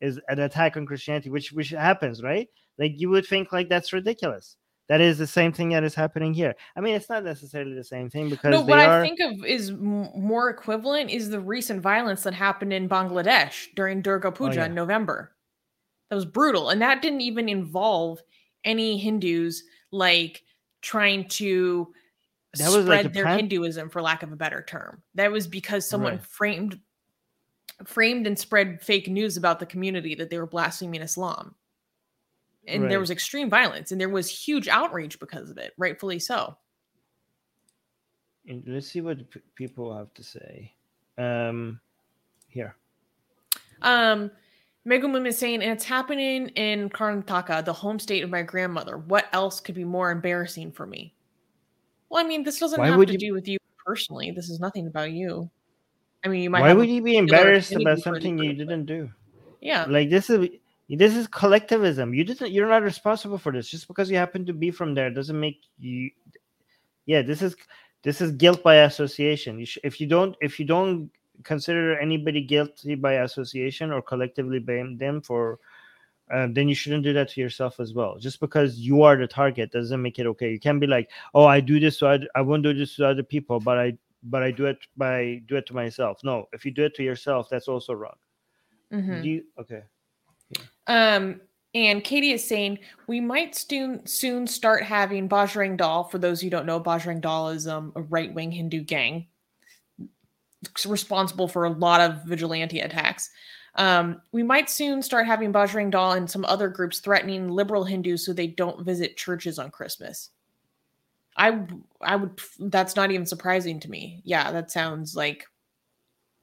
is 0.00 0.20
an 0.28 0.38
attack 0.40 0.76
on 0.76 0.86
christianity 0.86 1.30
which 1.30 1.52
which 1.52 1.70
happens 1.70 2.22
right 2.22 2.48
like 2.78 2.92
you 2.96 3.10
would 3.10 3.26
think 3.26 3.52
like 3.52 3.68
that's 3.68 3.92
ridiculous 3.92 4.56
that 4.88 5.00
is 5.00 5.16
the 5.18 5.26
same 5.26 5.52
thing 5.52 5.70
that 5.70 5.84
is 5.84 5.94
happening 5.94 6.32
here 6.34 6.54
i 6.76 6.80
mean 6.80 6.94
it's 6.94 7.08
not 7.08 7.24
necessarily 7.24 7.74
the 7.74 7.84
same 7.84 8.08
thing 8.10 8.28
because 8.30 8.50
No, 8.52 8.62
they 8.62 8.70
what 8.70 8.78
are 8.80 9.00
I 9.00 9.02
think 9.02 9.20
of 9.20 9.44
is 9.44 9.70
m- 9.70 10.10
more 10.14 10.48
equivalent 10.50 11.10
is 11.10 11.28
the 11.30 11.40
recent 11.40 11.80
violence 11.80 12.22
that 12.24 12.34
happened 12.34 12.72
in 12.72 12.88
Bangladesh 12.88 13.68
during 13.74 14.02
Durga 14.02 14.28
oh, 14.28 14.32
Puja 14.32 14.60
Oh, 14.60 14.62
yeah. 14.62 14.66
in 14.66 14.74
November. 14.74 15.32
That 16.10 16.16
was 16.16 16.26
brutal, 16.26 16.68
and 16.68 16.82
that 16.82 17.00
didn't 17.00 17.22
even 17.22 17.48
involve 17.48 18.20
any 18.64 18.98
Hindus 18.98 19.62
like 19.92 20.42
trying 20.82 21.26
to 21.28 21.92
That 22.58 22.66
was, 22.66 22.84
like, 22.86 23.00
spread 23.00 23.06
a 23.06 23.08
their 23.08 23.24
plan- 23.24 23.38
Hinduism, 23.38 23.88
for 23.88 24.02
lack 24.02 24.22
of 24.22 24.30
a 24.32 24.36
better 24.36 24.62
term. 24.62 25.02
That 25.14 25.32
was 25.32 25.46
because 25.46 25.88
someone 25.88 26.14
Right. 26.16 26.24
framed 26.26 26.80
framed 27.86 28.26
and 28.28 28.38
spread 28.38 28.80
fake 28.82 29.08
news 29.08 29.36
about 29.36 29.58
the 29.58 29.66
community 29.66 30.14
that 30.14 30.30
they 30.30 30.38
were 30.38 30.46
blaspheming 30.46 31.00
Islam. 31.02 31.54
And 32.68 32.88
there 32.88 33.00
was 33.00 33.10
extreme 33.10 33.50
violence 33.50 33.90
and 33.90 34.00
there 34.00 34.08
was 34.08 34.28
huge 34.28 34.68
outrage 34.68 35.18
because 35.18 35.50
of 35.50 35.58
it, 35.58 35.72
rightfully 35.78 36.18
so. 36.20 36.56
and 38.48 38.62
let's 38.66 38.88
see 38.88 39.00
what 39.00 39.30
p- 39.30 39.40
people 39.54 39.96
have 39.96 40.12
to 40.14 40.22
say 40.24 40.72
um 41.16 41.80
here 42.48 42.74
Um, 43.82 44.30
Megumim 44.88 45.26
is 45.26 45.38
saying, 45.38 45.62
and 45.62 45.70
it's 45.72 45.84
happening 45.84 46.48
in 46.48 46.90
Karnataka, 46.90 47.64
the 47.64 47.72
home 47.72 47.98
state 47.98 48.24
of 48.24 48.30
my 48.30 48.42
grandmother. 48.42 48.98
What 48.98 49.26
else 49.32 49.60
could 49.60 49.76
be 49.76 49.84
more 49.84 50.10
embarrassing 50.10 50.72
for 50.72 50.86
me? 50.86 51.14
Well, 52.08 52.24
I 52.24 52.28
mean, 52.28 52.42
this 52.42 52.58
doesn't 52.58 52.78
Why 52.80 52.88
have 52.88 53.06
to 53.06 53.12
you- 53.12 53.18
do 53.18 53.32
with 53.32 53.46
you 53.46 53.58
personally. 53.84 54.32
This 54.32 54.50
is 54.50 54.58
nothing 54.60 54.86
about 54.88 55.12
you. 55.12 55.50
I 56.24 56.28
mean, 56.28 56.42
you 56.42 56.50
might. 56.50 56.60
why 56.60 56.72
would 56.72 56.88
you 56.88 57.02
be 57.02 57.16
embarrassed 57.16 57.72
about 57.72 57.98
something 57.98 58.38
you 58.38 58.54
didn't 58.54 58.86
do 58.86 59.10
Yeah, 59.60 59.86
like 59.88 60.08
this 60.08 60.30
is 60.30 60.48
this 60.88 61.16
is 61.16 61.26
collectivism 61.26 62.12
you 62.14 62.22
didn't 62.22 62.52
you're 62.52 62.68
not 62.68 62.82
responsible 62.82 63.38
for 63.38 63.50
this 63.50 63.68
just 63.68 63.88
because 63.88 64.10
you 64.10 64.16
happen 64.16 64.44
to 64.46 64.52
be 64.52 64.70
from 64.70 64.94
there 64.94 65.10
doesn't 65.10 65.38
make 65.40 65.58
you 65.78 66.10
yeah 67.06 67.22
this 67.22 67.40
is 67.42 67.56
this 68.02 68.20
is 68.20 68.30
guilt 68.32 68.62
by 68.62 68.74
association 68.86 69.58
you 69.58 69.64
sh- 69.66 69.78
if 69.82 70.00
you 70.00 70.06
don't 70.06 70.36
if 70.40 70.60
you 70.60 70.66
don't 70.66 71.10
consider 71.44 71.98
anybody 71.98 72.42
guilty 72.42 72.94
by 72.94 73.14
association 73.14 73.90
or 73.90 74.02
collectively 74.02 74.58
blame 74.58 74.96
them 74.98 75.20
for 75.20 75.58
uh, 76.32 76.48
then 76.50 76.68
you 76.68 76.74
shouldn't 76.74 77.02
do 77.02 77.12
that 77.12 77.28
to 77.28 77.40
yourself 77.40 77.78
as 77.78 77.92
well. 77.92 78.16
Just 78.18 78.40
because 78.40 78.78
you 78.78 79.02
are 79.02 79.16
the 79.16 79.26
target 79.26 79.70
doesn't 79.70 80.00
make 80.00 80.18
it 80.18 80.26
okay. 80.26 80.50
You 80.50 80.58
can't 80.58 80.80
be 80.80 80.86
like 80.86 81.10
oh 81.34 81.44
i 81.44 81.60
do 81.60 81.78
this 81.78 81.98
so 81.98 82.08
I, 82.08 82.20
I 82.34 82.40
won't 82.40 82.62
do 82.62 82.72
this 82.72 82.96
to 82.96 83.06
other 83.06 83.22
people 83.22 83.60
but 83.60 83.78
i 83.78 83.92
but 84.24 84.42
i 84.42 84.50
do 84.50 84.66
it 84.66 84.78
by 84.96 85.42
do 85.46 85.56
it 85.56 85.66
to 85.66 85.74
myself. 85.74 86.20
No 86.24 86.48
if 86.52 86.64
you 86.64 86.70
do 86.70 86.84
it 86.84 86.94
to 86.96 87.02
yourself 87.02 87.48
that's 87.50 87.68
also 87.68 87.92
wrong. 87.92 88.16
Mhm. 88.92 89.22
do 89.22 89.28
you 89.28 89.44
okay. 89.58 89.82
Um, 90.86 91.40
and 91.74 92.04
Katie 92.04 92.32
is 92.32 92.46
saying 92.46 92.78
we 93.06 93.20
might 93.20 93.54
soon 93.54 94.06
soon 94.06 94.46
start 94.46 94.82
having 94.82 95.28
Bajrang 95.28 95.76
Dal. 95.76 96.04
For 96.04 96.18
those 96.18 96.40
who 96.40 96.50
don't 96.50 96.66
know, 96.66 96.78
Bajrang 96.80 97.20
Dal 97.20 97.48
is 97.48 97.66
um, 97.66 97.92
a 97.96 98.02
right 98.02 98.32
wing 98.32 98.52
Hindu 98.52 98.82
gang 98.82 99.26
responsible 100.86 101.48
for 101.48 101.64
a 101.64 101.70
lot 101.70 102.00
of 102.00 102.24
vigilante 102.24 102.80
attacks. 102.80 103.30
Um, 103.76 104.20
we 104.32 104.42
might 104.42 104.68
soon 104.68 105.02
start 105.02 105.26
having 105.26 105.52
Bajrang 105.52 105.90
Dal 105.90 106.12
and 106.12 106.30
some 106.30 106.44
other 106.44 106.68
groups 106.68 107.00
threatening 107.00 107.48
liberal 107.48 107.84
Hindus 107.84 108.24
so 108.24 108.32
they 108.32 108.46
don't 108.46 108.84
visit 108.84 109.16
churches 109.16 109.58
on 109.58 109.70
Christmas. 109.70 110.30
I 111.36 111.66
I 112.02 112.16
would 112.16 112.38
that's 112.58 112.94
not 112.94 113.10
even 113.10 113.24
surprising 113.24 113.80
to 113.80 113.90
me. 113.90 114.20
Yeah, 114.24 114.52
that 114.52 114.70
sounds 114.70 115.16
like 115.16 115.46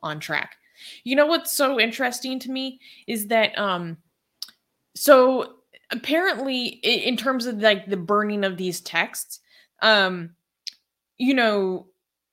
on 0.02 0.20
track. 0.20 0.56
You 1.04 1.16
know 1.16 1.28
what's 1.28 1.52
so 1.52 1.80
interesting 1.80 2.40
to 2.40 2.52
me 2.52 2.80
is 3.06 3.28
that 3.28 3.56
um 3.58 3.98
so 4.96 5.58
apparently 5.92 6.66
in 6.68 7.18
terms 7.18 7.46
of 7.46 7.60
like 7.62 7.88
the 7.88 7.98
burning 7.98 8.44
of 8.44 8.58
these 8.58 8.82
texts 8.82 9.40
um 9.82 10.32
you 11.18 11.34
know 11.34 11.88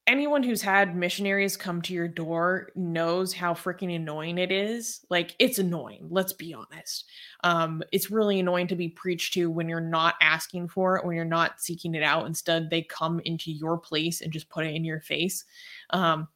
anyone 0.07 0.43
who's 0.43 0.63
had 0.63 0.97
missionaries 0.97 1.57
come 1.57 1.83
to 1.83 1.93
your 1.93 2.07
door 2.07 2.71
knows 2.77 3.33
how 3.33 3.53
freaking 3.53 3.95
annoying 3.95 4.39
it 4.39 4.53
is. 4.53 5.05
Like 5.11 5.35
it's 5.39 5.59
annoying 5.59 6.07
let's 6.11 6.33
be 6.33 6.55
honest. 6.55 7.07
Um 7.43 7.83
it's 7.93 8.11
really 8.11 8.39
annoying 8.39 8.69
to 8.69 8.77
be 8.77 8.89
preached 8.89 9.35
to 9.35 9.51
when 9.51 9.69
you're 9.69 9.81
not 9.81 10.15
asking 10.21 10.69
for 10.69 10.97
it 10.97 11.05
when 11.05 11.17
you're 11.17 11.25
not 11.25 11.61
seeking 11.61 11.95
it 11.95 12.03
out. 12.03 12.27
Instead 12.27 12.71
they 12.71 12.83
come 12.83 13.21
into 13.25 13.51
your 13.51 13.79
place 13.79 14.21
and 14.21 14.33
just 14.33 14.49
put 14.49 14.67
it 14.67 14.75
in 14.75 14.85
your 14.85 15.01
face. 15.01 15.45
Um 15.91 16.29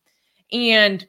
and 0.52 1.06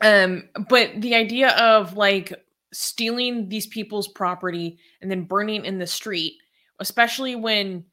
um 0.00 0.48
but 0.68 0.90
the 1.00 1.14
idea 1.14 1.50
of 1.50 1.96
like 1.96 2.32
stealing 2.72 3.48
these 3.48 3.68
people's 3.68 4.08
property 4.08 4.78
and 5.00 5.10
then 5.10 5.24
burning 5.24 5.64
in 5.64 5.78
the 5.78 5.86
street 5.86 6.34
especially 6.78 7.36
when 7.36 7.84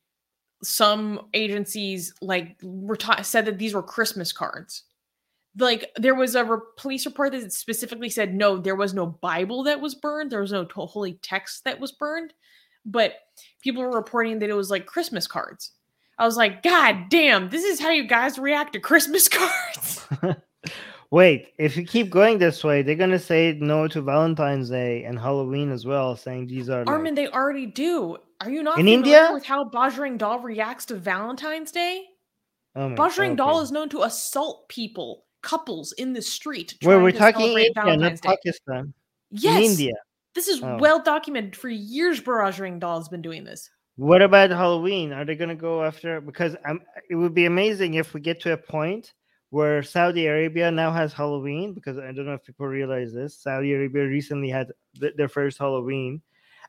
some 0.64 1.28
agencies 1.34 2.14
like 2.22 2.58
were 2.64 2.98
said 3.22 3.46
that 3.46 3.58
these 3.58 3.74
were 3.74 3.84
christmas 3.84 4.32
cards. 4.32 4.84
Like 5.58 5.92
there 5.98 6.16
was 6.16 6.34
a 6.34 6.44
re- 6.44 6.58
police 6.78 7.06
report 7.06 7.34
that 7.34 7.54
specifically 7.54 8.10
said 8.10 8.34
no 8.34 8.58
there 8.58 8.76
was 8.76 8.94
no 8.94 9.06
bible 9.06 9.64
that 9.64 9.82
was 9.82 9.94
burned 9.94 10.32
there 10.32 10.42
was 10.42 10.52
no 10.52 10.66
to- 10.66 10.86
holy 10.86 11.20
text 11.22 11.64
that 11.66 11.80
was 11.80 11.92
burned 11.92 12.34
but 12.86 13.14
people 13.62 13.84
were 13.84 13.96
reporting 13.96 14.40
that 14.40 14.50
it 14.50 14.56
was 14.56 14.72
like 14.72 14.86
christmas 14.86 15.28
cards. 15.28 15.72
I 16.18 16.26
was 16.26 16.38
like 16.38 16.64
god 16.64 17.10
damn 17.10 17.50
this 17.50 17.64
is 17.64 17.80
how 17.80 17.90
you 17.90 18.08
guys 18.08 18.40
react 18.40 18.74
to 18.74 18.80
christmas 18.80 19.28
cards 19.30 20.08
Wait, 21.12 21.54
if 21.58 21.78
you 21.78 21.86
keep 21.86 22.10
going 22.10 22.38
this 22.38 22.64
way, 22.64 22.82
they're 22.82 22.96
gonna 22.96 23.20
say 23.20 23.58
no 23.60 23.88
to 23.88 24.02
Valentine's 24.02 24.70
Day 24.70 25.04
and 25.04 25.20
Halloween 25.20 25.72
as 25.72 25.86
well, 25.86 26.16
saying 26.16 26.48
these 26.48 26.70
are 26.70 26.80
like, 26.80 26.88
Armin, 26.88 27.16
they 27.16 27.28
already 27.28 27.66
do. 27.66 28.18
Are 28.42 28.50
you 28.50 28.64
not 28.64 28.80
In 28.80 28.88
India? 28.88 29.30
with 29.32 29.46
how 29.46 29.64
Bajrang 29.70 30.18
Dal 30.18 30.40
reacts 30.40 30.86
to 30.86 30.96
Valentine's 30.96 31.72
Day? 31.72 32.06
oh 32.76 32.90
my- 32.90 32.96
Bajrang 32.96 33.38
Dal 33.38 33.60
is 33.62 33.72
known 33.72 33.90
to 33.90 34.04
assault 34.04 34.68
people, 34.70 35.26
couples 35.42 35.92
in 35.94 36.14
the 36.14 36.22
street. 36.22 36.76
Where 36.82 37.00
we're 37.00 37.12
to 37.12 37.18
talking 37.20 37.58
India, 37.58 37.72
not 37.76 38.00
Day. 38.00 38.18
Pakistan. 38.24 38.94
Yes, 39.30 39.58
In 39.58 39.72
India. 39.72 39.94
this 40.36 40.48
is 40.48 40.62
Oh. 40.64 40.78
well 40.80 41.02
documented 41.02 41.56
for 41.56 41.70
years. 41.70 42.22
Bajrang 42.22 42.80
Dal 42.80 42.98
has 42.98 43.10
been 43.10 43.22
doing 43.22 43.44
this. 43.44 43.70
What 43.96 44.24
about 44.24 44.50
Halloween? 44.50 45.14
Are 45.14 45.24
they 45.24 45.36
gonna 45.36 45.54
go 45.56 45.84
after? 45.84 46.20
Because 46.20 46.56
um, 46.66 46.82
it 47.10 47.16
would 47.16 47.36
be 47.36 47.46
amazing 47.46 47.94
if 47.94 48.14
we 48.16 48.22
get 48.22 48.42
to 48.42 48.54
a 48.54 48.58
point 48.58 49.14
where 49.54 49.84
Saudi 49.84 50.26
Arabia 50.26 50.72
now 50.72 50.92
has 50.92 51.14
Halloween. 51.14 51.74
Because 51.78 51.98
I 52.00 52.12
don't 52.12 52.26
know 52.26 52.34
if 52.34 52.44
people 52.44 52.66
realize 52.66 53.14
this. 53.14 53.38
Saudi 53.38 53.74
Arabia 53.74 54.08
recently 54.08 54.50
had 54.50 54.72
th- 55.00 55.14
their 55.16 55.30
first 55.30 55.60
Halloween. 55.60 56.22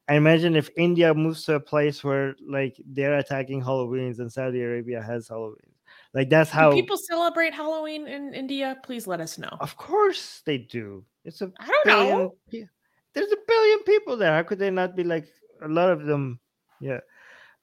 I 0.06 0.16
imagine 0.20 0.55
if 0.55 0.69
India 0.77 1.15
moves 1.15 1.44
to 1.47 1.55
a 1.55 1.61
place 1.61 2.05
where 2.05 2.36
like 2.47 2.77
they're 2.85 3.16
attacking 3.16 3.62
Halloweens 3.65 4.19
and 4.20 4.31
Saudi 4.31 4.61
Arabia 4.61 5.01
has 5.01 5.28
Halloween, 5.28 5.73
like 6.12 6.28
that's 6.28 6.51
Do 6.52 6.59
how. 6.61 6.73
people 6.73 6.98
celebrate 6.98 7.55
Halloween 7.55 8.06
in 8.06 8.35
India? 8.35 8.77
Please 8.85 9.06
let 9.06 9.20
us 9.24 9.39
know. 9.39 9.56
Of 9.65 9.78
course 9.78 10.43
they 10.44 10.59
do. 10.59 11.06
It's 11.24 11.40
a 11.40 11.48
I 11.59 11.66
don't 11.66 11.85
billion. 11.89 12.19
know. 12.19 12.35
pe- 12.52 12.69
There's 13.15 13.32
a 13.32 13.40
billion 13.48 13.78
people 13.89 14.19
there. 14.20 14.35
How 14.36 14.43
could 14.44 14.59
they 14.61 14.69
not 14.70 14.93
be 14.94 15.05
like 15.05 15.24
a 15.65 15.69
lot 15.69 15.89
of 15.89 16.05
them? 16.05 16.39
Yeah. 16.85 17.01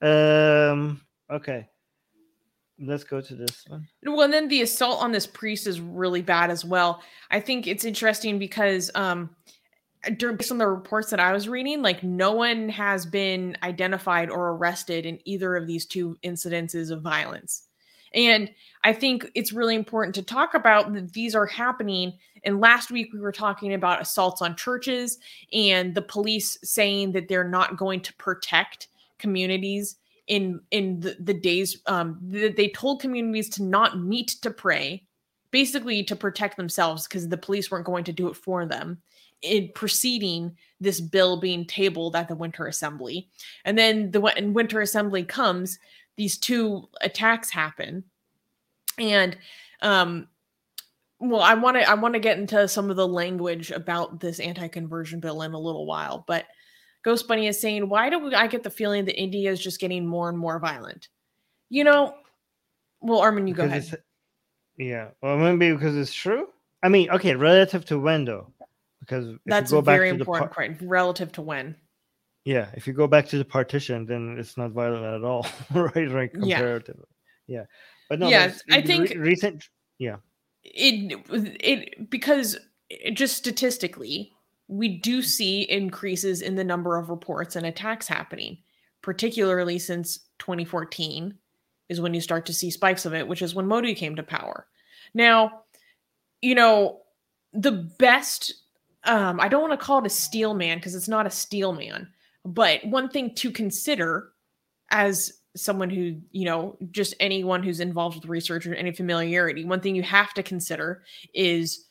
Um. 0.02 1.02
Okay. 1.30 1.70
Let's 2.84 3.04
go 3.04 3.22
to 3.22 3.36
this 3.36 3.64
one. 3.68 3.88
Well, 4.04 4.22
and 4.22 4.34
then 4.34 4.48
the 4.48 4.64
assault 4.64 5.02
on 5.02 5.12
this 5.12 5.28
priest 5.28 5.68
is 5.68 5.80
really 5.80 6.22
bad 6.22 6.50
as 6.50 6.66
well. 6.66 7.02
I 7.30 7.40
think 7.40 7.68
it's 7.68 7.86
interesting 7.86 8.40
because 8.40 8.90
um 8.96 9.30
based 10.18 10.52
on 10.52 10.58
the 10.58 10.68
reports 10.68 11.12
that 11.12 11.20
I 11.20 11.32
was 11.32 11.48
reading, 11.48 11.82
like 11.82 12.04
no 12.04 12.32
one 12.32 12.70
has 12.70 13.06
been 13.06 13.56
identified 13.62 14.30
or 14.30 14.50
arrested 14.50 15.06
in 15.06 15.20
either 15.26 15.56
of 15.56 15.68
these 15.68 15.86
two 15.86 16.18
incidences 16.24 16.90
of 16.90 17.02
violence. 17.02 17.68
And 18.14 18.52
I 18.84 18.94
think 18.94 19.30
it's 19.36 19.54
really 19.54 19.76
important 19.76 20.16
to 20.16 20.24
talk 20.24 20.54
about 20.54 20.92
that 20.94 21.14
these 21.14 21.36
are 21.36 21.46
happening. 21.46 22.14
And 22.44 22.60
last 22.60 22.92
week 22.92 23.14
we 23.14 23.20
were 23.20 23.32
talking 23.32 23.74
about 23.74 24.02
assaults 24.02 24.42
on 24.42 24.56
churches 24.56 25.20
and 25.54 25.94
the 25.94 26.02
police 26.02 26.58
saying 26.64 27.12
that 27.12 27.28
they're 27.28 27.48
not 27.48 27.78
going 27.78 28.02
to 28.02 28.14
protect 28.16 28.88
communities 29.20 29.98
in 30.32 30.62
in 30.72 31.02
the, 31.02 31.18
the 31.20 31.34
days 31.34 31.82
um 31.88 32.18
that 32.22 32.56
they 32.56 32.70
told 32.70 33.02
communities 33.02 33.50
to 33.50 33.64
not 33.64 34.00
meet 34.00 34.30
to 34.30 34.50
pray 34.50 35.04
basically 35.52 36.06
to 36.06 36.16
protect 36.16 36.56
themselves 36.56 37.06
because 37.06 37.28
the 37.28 37.38
police 37.38 37.70
weren't 37.70 37.86
going 37.86 38.06
to 38.06 38.14
do 38.14 38.30
it 38.30 38.38
for 38.38 38.66
them 38.66 39.02
in 39.42 39.70
preceding 39.76 40.56
this 40.80 41.02
bill 41.02 41.38
being 41.38 41.66
tabled 41.66 42.16
at 42.16 42.30
the 42.30 42.36
winter 42.36 42.68
assembly. 42.68 43.28
And 43.66 43.78
then 43.78 44.12
the 44.12 44.22
when 44.22 44.54
winter 44.54 44.80
assembly 44.80 45.26
comes 45.26 45.78
these 46.16 46.38
two 46.38 46.88
attacks 47.02 47.50
happen. 47.50 48.06
And 48.98 49.38
um 49.82 50.30
well 51.20 51.42
i 51.42 51.54
want 51.54 51.76
to 51.76 51.90
i 51.90 51.94
want 51.94 52.14
to 52.14 52.20
get 52.20 52.38
into 52.38 52.68
some 52.68 52.90
of 52.90 52.96
the 52.96 53.08
language 53.08 53.72
about 53.72 54.20
this 54.20 54.40
anti-conversion 54.40 55.20
bill 55.20 55.42
in 55.42 55.54
a 55.54 55.60
little 55.60 55.86
while 55.86 56.24
but 56.28 56.46
ghost 57.04 57.28
bunny 57.28 57.48
is 57.48 57.60
saying 57.60 57.90
why 57.90 58.10
do 58.10 58.34
i 58.36 58.48
get 58.48 58.64
the 58.64 58.70
feeling 58.70 59.06
that 59.06 59.16
india 59.20 59.52
is 59.52 59.60
just 59.60 59.80
getting 59.80 60.06
more 60.06 60.30
and 60.30 60.38
more 60.38 60.60
violent 60.60 61.08
you 61.70 61.84
know 61.84 62.14
well 63.02 63.20
armin 63.20 63.48
you 63.48 63.54
go 63.54 63.64
ahead 63.66 64.04
Yeah. 64.78 65.10
Well, 65.22 65.38
maybe 65.38 65.74
because 65.76 65.96
it's 65.96 66.14
true. 66.14 66.48
I 66.82 66.90
mean, 66.90 67.10
okay, 67.12 67.36
relative 67.36 67.86
to 67.86 68.00
when 68.00 68.26
though? 68.26 68.52
Because 69.00 69.28
if 69.28 69.38
that's 69.46 69.70
go 69.70 69.82
back 69.82 69.98
very 70.00 70.10
to 70.10 70.16
the 70.16 70.22
important 70.22 70.52
par- 70.52 70.66
point 70.66 70.82
relative 70.82 71.32
to 71.34 71.42
when 71.44 71.76
yeah, 72.46 72.70
if 72.74 72.88
you 72.88 72.94
go 72.94 73.06
back 73.06 73.28
to 73.30 73.38
the 73.38 73.46
partition, 73.46 74.06
then 74.08 74.38
it's 74.40 74.58
not 74.58 74.72
violent 74.72 75.06
at 75.06 75.24
all, 75.24 75.46
right? 75.74 76.10
Right, 76.10 76.32
Yeah. 76.34 76.58
comparatively. 76.58 77.06
Yeah. 77.46 77.66
But 78.10 78.20
no, 78.20 78.30
Yeah, 78.30 78.48
but 78.68 78.74
I 78.76 78.78
re- 78.80 78.88
think- 78.88 79.14
recent. 79.18 79.70
Yeah. 80.00 80.16
It 80.64 81.20
it 81.60 82.10
because 82.10 82.58
it, 82.90 83.12
just 83.14 83.38
statistically 83.38 84.32
we 84.72 84.88
do 84.88 85.22
see 85.22 85.64
increases 85.64 86.42
in 86.42 86.56
the 86.56 86.64
number 86.64 86.98
of 86.98 87.10
reports 87.10 87.56
and 87.56 87.66
attacks 87.66 88.08
happening 88.08 88.58
particularly 89.02 89.78
since 89.78 90.20
2014 90.40 91.34
is 91.90 92.00
when 92.00 92.14
you 92.14 92.22
start 92.22 92.46
to 92.46 92.54
see 92.54 92.72
spikes 92.72 93.06
of 93.06 93.14
it 93.14 93.28
which 93.28 93.42
is 93.42 93.54
when 93.54 93.68
modi 93.68 93.94
came 93.94 94.16
to 94.16 94.24
power. 94.24 94.68
Now 95.14 95.64
you 96.42 96.56
know 96.56 97.02
the 97.54 97.72
best 98.00 98.54
um 99.04 99.40
i 99.40 99.48
don't 99.48 99.62
want 99.62 99.78
to 99.78 99.86
call 99.86 100.00
it 100.00 100.06
a 100.06 100.10
steel 100.10 100.54
man 100.54 100.78
because 100.78 100.96
it's 100.96 101.08
not 101.08 101.28
a 101.28 101.32
steel 101.32 101.74
man 101.74 102.08
but 102.46 102.84
one 102.86 103.10
thing 103.10 103.34
to 103.36 103.52
consider 103.52 104.30
as 104.90 105.40
someone 105.56 105.90
who 105.90 106.16
you 106.32 106.46
know 106.46 106.78
just 106.92 107.14
anyone 107.20 107.62
who's 107.62 107.80
involved 107.80 108.16
with 108.16 108.30
research 108.30 108.66
or 108.66 108.74
any 108.76 108.92
familiarity 108.92 109.66
one 109.66 109.82
thing 109.82 109.96
you 109.96 110.04
have 110.04 110.34
to 110.34 110.44
consider 110.44 111.04
is 111.34 111.86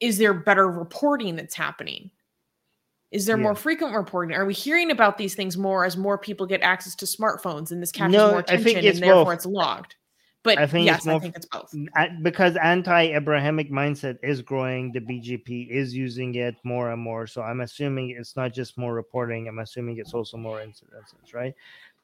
is 0.00 0.18
there 0.18 0.34
better 0.34 0.70
reporting 0.70 1.34
that's 1.34 1.54
happening 1.54 2.10
is 3.16 3.24
there 3.24 3.36
more 3.38 3.54
frequent 3.54 3.94
reporting 3.94 4.36
are 4.36 4.44
we 4.44 4.52
hearing 4.52 4.90
about 4.90 5.16
these 5.16 5.34
things 5.34 5.56
more 5.56 5.84
as 5.84 5.96
more 5.96 6.18
people 6.18 6.46
get 6.46 6.60
access 6.62 6.94
to 6.94 7.06
smartphones 7.06 7.70
and 7.70 7.82
this 7.82 7.90
catches 7.90 8.12
No, 8.12 8.30
more 8.32 8.40
attention 8.40 8.84
and 8.84 8.98
therefore 8.98 9.24
both. 9.24 9.34
it's 9.34 9.46
logged 9.46 9.96
but 10.42 10.58
I 10.58 10.66
think 10.66 10.86
yes 10.86 10.98
it's 10.98 11.06
i 11.08 11.18
think 11.18 11.34
it's 11.34 11.46
both 11.46 11.74
because 12.22 12.56
anti-Abrahamic 12.56 13.68
mindset 13.68 14.18
is 14.22 14.42
growing. 14.42 14.92
The 14.92 15.00
BJP 15.00 15.68
is 15.68 15.92
using 15.92 16.36
it 16.36 16.54
more 16.62 16.92
and 16.92 17.02
more. 17.02 17.26
So 17.26 17.42
I'm 17.42 17.62
assuming 17.62 18.10
it's 18.10 18.36
not 18.36 18.54
just 18.54 18.78
more 18.78 18.94
reporting. 18.94 19.48
I'm 19.48 19.58
assuming 19.58 19.98
it's 19.98 20.14
also 20.14 20.36
more 20.36 20.58
incidences, 20.58 21.34
right? 21.34 21.52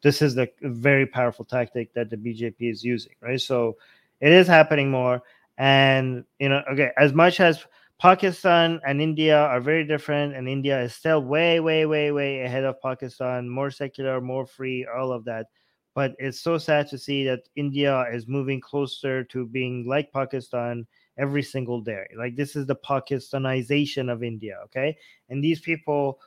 This 0.02 0.22
is 0.22 0.34
the 0.34 0.50
very 0.60 1.06
powerful 1.06 1.44
tactic 1.44 1.94
that 1.94 2.10
the 2.10 2.16
BJP 2.16 2.56
is 2.58 2.82
using, 2.82 3.12
right? 3.20 3.40
So 3.40 3.76
it 4.20 4.32
is 4.32 4.48
happening 4.48 4.90
more. 4.90 5.22
And 5.56 6.24
you 6.40 6.48
know, 6.48 6.62
okay, 6.72 6.90
as 6.98 7.12
much 7.12 7.38
as 7.38 7.64
Pakistan 8.02 8.80
and 8.84 9.00
India 9.00 9.38
are 9.38 9.60
very 9.60 9.86
different, 9.86 10.34
and 10.34 10.48
India 10.48 10.82
is 10.82 10.92
still 10.94 11.22
way, 11.22 11.60
way, 11.60 11.86
way, 11.86 12.10
way 12.10 12.40
ahead 12.42 12.64
of 12.64 12.80
Pakistan, 12.82 13.48
more 13.48 13.70
secular, 13.70 14.20
more 14.20 14.44
free, 14.44 14.84
all 14.86 15.12
of 15.12 15.24
that 15.24 15.46
but 15.94 16.14
it's 16.18 16.40
so 16.40 16.58
sad 16.58 16.88
to 16.88 16.98
see 16.98 17.24
that 17.24 17.48
India 17.56 18.06
is 18.12 18.26
moving 18.26 18.60
closer 18.60 19.24
to 19.24 19.46
being 19.46 19.86
like 19.86 20.12
Pakistan 20.12 20.86
every 21.18 21.42
single 21.42 21.80
day. 21.82 22.04
Like 22.16 22.34
this 22.34 22.56
is 22.56 22.66
the 22.66 22.76
Pakistanization 22.76 24.10
of 24.10 24.22
India, 24.22 24.58
okay? 24.64 24.96
And 25.28 25.44
these 25.44 25.60
people 25.60 26.18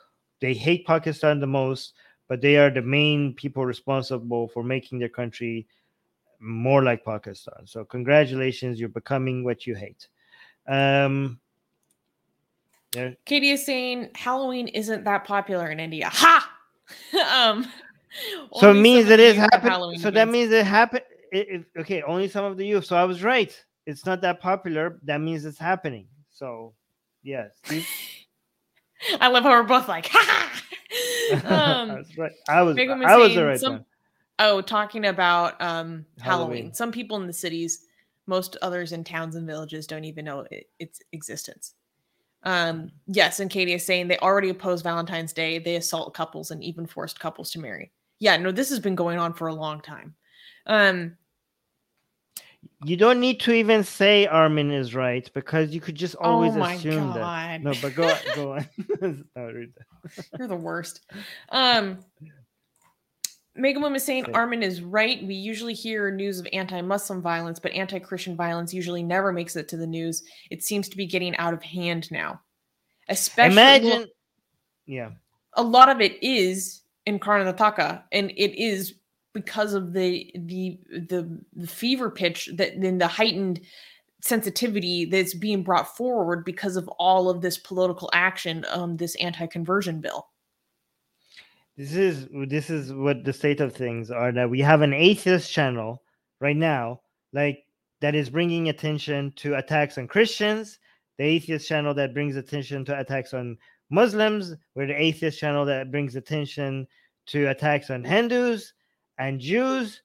they 0.42 0.54
hate 0.54 0.86
Pakistan 0.86 1.40
the 1.40 1.48
most, 1.48 1.94
but 2.28 2.42
they 2.42 2.58
are 2.58 2.70
the 2.70 2.82
main 2.82 3.34
people 3.34 3.66
responsible 3.66 4.48
for 4.50 4.64
making 4.64 5.00
their 5.00 5.10
country 5.10 5.68
more 6.40 6.84
like 6.84 7.04
Pakistan. 7.04 7.66
So 7.66 7.84
congratulations, 7.86 8.80
you're 8.80 8.90
becoming 8.90 9.44
what 9.44 9.66
you 9.66 9.76
hate. 9.76 10.08
Um 10.68 11.40
there, 12.96 13.16
katie 13.26 13.52
is 13.52 13.66
saying 13.66 14.10
halloween 14.16 14.68
isn't 14.70 15.04
that 15.04 15.24
popular 15.26 15.70
in 15.70 15.80
india 15.80 16.10
ha 16.12 16.50
um 17.36 17.66
so 18.54 18.72
it 18.72 18.76
means 18.76 19.10
it 19.10 19.20
is 19.20 19.36
happening. 19.36 20.00
So 20.00 20.12
that 20.12 20.28
means 20.28 20.52
it 20.52 20.66
happened. 20.66 21.04
Okay, 21.78 22.02
only 22.04 22.28
some 22.28 22.46
of 22.46 22.58
the 22.58 22.66
youth. 22.66 22.86
So 22.86 22.96
I 22.96 23.04
was 23.04 23.24
right. 23.24 23.56
It's 23.86 24.06
not 24.06 24.22
that 24.22 24.40
popular. 24.40 25.00
That 25.04 25.22
means 25.22 25.46
it's 25.46 25.60
happening. 25.60 26.08
So, 26.32 26.74
yes. 27.24 27.52
I 29.20 29.28
love 29.28 29.44
how 29.44 29.52
we're 29.52 29.64
both 29.64 29.88
like, 29.88 30.08
ha! 30.10 30.62
um, 31.44 31.90
That's 31.90 32.18
right. 32.18 32.32
I 32.48 32.62
was. 32.62 32.78
I 32.78 33.18
was 33.18 33.36
the 33.36 33.46
right 33.46 33.60
some- 33.60 33.74
one. 33.74 33.86
oh, 34.40 34.62
talking 34.62 35.06
about 35.06 35.62
um, 35.62 36.06
Halloween. 36.20 36.58
Halloween. 36.58 36.74
Some 36.74 36.92
people 36.92 37.18
in 37.18 37.28
the 37.28 37.34
cities, 37.34 37.86
most 38.26 38.58
others 38.62 38.94
in 38.94 39.04
towns 39.04 39.36
and 39.36 39.46
villages 39.46 39.86
don't 39.86 40.06
even 40.06 40.26
know 40.26 40.46
it, 40.50 40.70
its 40.80 41.02
existence. 41.12 41.74
Um, 42.46 42.92
yes, 43.08 43.40
and 43.40 43.50
Katie 43.50 43.74
is 43.74 43.86
saying 43.86 44.08
they 44.08 44.20
already 44.20 44.50
oppose 44.50 44.82
Valentine's 44.84 45.34
Day. 45.34 45.58
They 45.58 45.76
assault 45.76 46.14
couples 46.14 46.52
and 46.52 46.64
even 46.64 46.86
forced 46.86 47.20
couples 47.20 47.52
to 47.52 47.60
marry. 47.60 47.92
Yeah, 48.20 48.38
no, 48.38 48.52
this 48.52 48.70
has 48.70 48.80
been 48.80 48.96
going 48.96 49.18
on 49.18 49.34
for 49.34 49.48
a 49.48 49.54
long 49.54 49.82
time. 49.82 50.16
Um, 50.68 51.18
You 52.84 52.98
don't 52.98 53.20
need 53.20 53.40
to 53.42 53.52
even 53.52 53.84
say 53.84 54.28
Armin 54.28 54.72
is 54.72 54.94
right 54.94 55.30
because 55.34 55.72
you 55.72 55.82
could 55.82 55.96
just 55.96 56.16
always 56.16 56.56
oh 56.56 56.64
assume 56.64 57.14
god, 57.14 57.18
that. 57.18 57.64
No, 57.64 57.74
but 57.82 57.96
go 57.96 58.16
go 58.36 58.54
on. 58.54 58.68
No, 59.36 59.46
read 59.52 59.74
that. 59.76 60.26
You're 60.38 60.48
the 60.48 60.56
worst. 60.56 61.02
Um, 61.50 62.00
Mega 63.56 63.80
is 63.94 64.04
saying 64.04 64.26
Say- 64.26 64.32
Armin 64.34 64.64
is 64.64 64.82
right. 64.82 65.26
We 65.26 65.36
usually 65.36 65.74
hear 65.74 66.12
news 66.12 66.40
of 66.40 66.48
anti-Muslim 66.52 67.22
violence, 67.22 67.60
but 67.60 67.72
anti-Christian 67.72 68.36
violence 68.36 68.74
usually 68.74 69.04
never 69.04 69.32
makes 69.32 69.56
it 69.56 69.68
to 69.70 69.78
the 69.78 69.88
news. 69.88 70.24
It 70.52 70.64
seems 70.64 70.90
to 70.90 70.98
be 70.98 71.06
getting 71.06 71.36
out 71.38 71.54
of 71.54 71.64
hand 71.64 72.12
now. 72.12 72.42
Especially, 73.08 73.54
Imagine. 73.54 74.08
Yeah. 74.86 75.12
a 75.54 75.64
lot 75.64 75.90
of 75.90 76.02
it 76.02 76.22
is 76.22 76.82
in 77.06 77.20
Karnataka, 77.20 78.04
and 78.12 78.32
it 78.32 78.60
is 78.62 78.96
because 79.34 79.74
of 79.74 79.94
the 79.94 80.32
the 80.36 80.80
the, 80.90 81.40
the 81.56 81.68
fever 81.68 82.10
pitch 82.10 82.50
that 82.54 82.80
then 82.82 82.98
the 82.98 83.08
heightened 83.08 83.62
sensitivity 84.22 85.06
that's 85.06 85.36
being 85.36 85.62
brought 85.62 85.96
forward 85.96 86.44
because 86.46 86.76
of 86.78 86.88
all 86.98 87.30
of 87.30 87.42
this 87.42 87.60
political 87.60 88.10
action 88.14 88.66
um 88.72 88.98
this 88.98 89.14
anti-conversion 89.16 90.02
bill 90.02 90.30
this 91.78 91.94
is 91.94 92.28
this 92.48 92.70
is 92.70 92.94
what 92.94 93.24
the 93.24 93.34
state 93.34 93.60
of 93.60 93.74
things 93.74 94.10
are 94.12 94.32
that 94.32 94.50
we 94.50 94.60
have 94.60 94.82
an 94.82 94.94
atheist 94.94 95.52
channel 95.52 96.02
right 96.40 96.56
now 96.56 97.00
like 97.34 97.64
that 98.02 98.16
is 98.16 98.30
bringing 98.30 98.70
attention 98.70 99.32
to 99.36 99.56
attacks 99.56 99.98
on 99.98 100.08
christians 100.08 100.80
the 101.18 101.24
atheist 101.24 101.68
channel 101.68 101.94
that 101.94 102.14
brings 102.14 102.36
attention 102.36 102.86
to 102.86 102.98
attacks 103.00 103.34
on 103.34 103.58
muslims 103.90 104.56
we're 104.76 104.88
the 104.88 105.02
atheist 105.02 105.40
channel 105.40 105.66
that 105.66 105.92
brings 105.92 106.16
attention 106.16 106.88
to 107.26 107.48
attacks 107.48 107.90
on 107.90 108.04
hindus 108.04 108.74
and 109.18 109.40
jews 109.40 110.02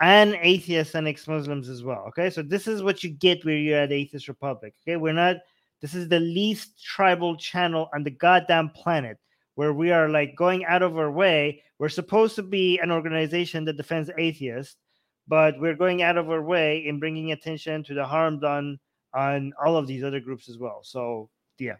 and 0.00 0.34
atheists 0.40 0.94
and 0.94 1.06
ex-muslims 1.06 1.68
as 1.68 1.82
well 1.82 2.04
okay? 2.08 2.30
So 2.30 2.42
this 2.42 2.66
is 2.66 2.82
what 2.82 3.04
you 3.04 3.10
get 3.10 3.44
where 3.44 3.56
you're 3.56 3.80
at 3.80 3.92
atheist 3.92 4.28
republic 4.28 4.74
okay? 4.82 4.96
We're 4.96 5.12
not 5.12 5.36
this 5.82 5.94
is 5.94 6.08
the 6.08 6.20
least 6.20 6.82
tribal 6.82 7.36
channel 7.36 7.88
on 7.94 8.02
the 8.04 8.10
goddamn 8.10 8.70
planet 8.70 9.18
where 9.60 9.74
we 9.74 9.90
are 9.90 10.08
like 10.08 10.34
going 10.36 10.64
out 10.64 10.80
of 10.80 10.96
our 10.96 11.10
way. 11.10 11.62
We're 11.78 11.90
supposed 11.90 12.34
to 12.36 12.42
be 12.42 12.78
an 12.78 12.90
organization 12.90 13.66
that 13.66 13.76
defends 13.76 14.10
atheists, 14.16 14.76
but 15.28 15.60
we're 15.60 15.74
going 15.74 16.00
out 16.00 16.16
of 16.16 16.30
our 16.30 16.40
way 16.40 16.86
in 16.86 16.98
bringing 16.98 17.32
attention 17.32 17.84
to 17.84 17.92
the 17.92 18.06
harm 18.06 18.40
done 18.40 18.78
on 19.12 19.52
all 19.62 19.76
of 19.76 19.86
these 19.86 20.02
other 20.02 20.18
groups 20.18 20.48
as 20.48 20.56
well. 20.56 20.80
So 20.82 21.28
yeah, 21.58 21.76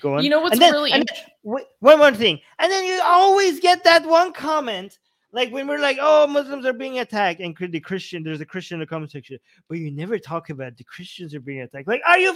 go 0.00 0.14
on. 0.16 0.24
You 0.24 0.30
know 0.30 0.40
what's 0.40 0.58
then- 0.58 0.72
really 0.72 0.90
and 0.90 1.08
one 1.44 1.98
more 1.98 2.12
thing, 2.12 2.40
and 2.58 2.72
then 2.72 2.84
you 2.84 3.00
always 3.04 3.60
get 3.60 3.84
that 3.84 4.04
one 4.04 4.32
comment 4.32 4.98
Like 5.30 5.52
when 5.52 5.66
we're 5.66 5.78
like, 5.78 5.98
oh, 6.00 6.26
Muslims 6.26 6.64
are 6.64 6.72
being 6.72 7.00
attacked, 7.00 7.40
and 7.40 7.54
the 7.54 7.80
Christian, 7.80 8.22
there's 8.22 8.40
a 8.40 8.46
Christian 8.46 8.76
in 8.76 8.80
the 8.80 8.86
comment 8.86 9.10
section, 9.10 9.38
but 9.68 9.76
you 9.76 9.90
never 9.90 10.18
talk 10.18 10.48
about 10.48 10.78
the 10.78 10.84
Christians 10.84 11.34
are 11.34 11.40
being 11.40 11.60
attacked. 11.60 11.86
Like, 11.86 12.00
are 12.08 12.18
you 12.18 12.34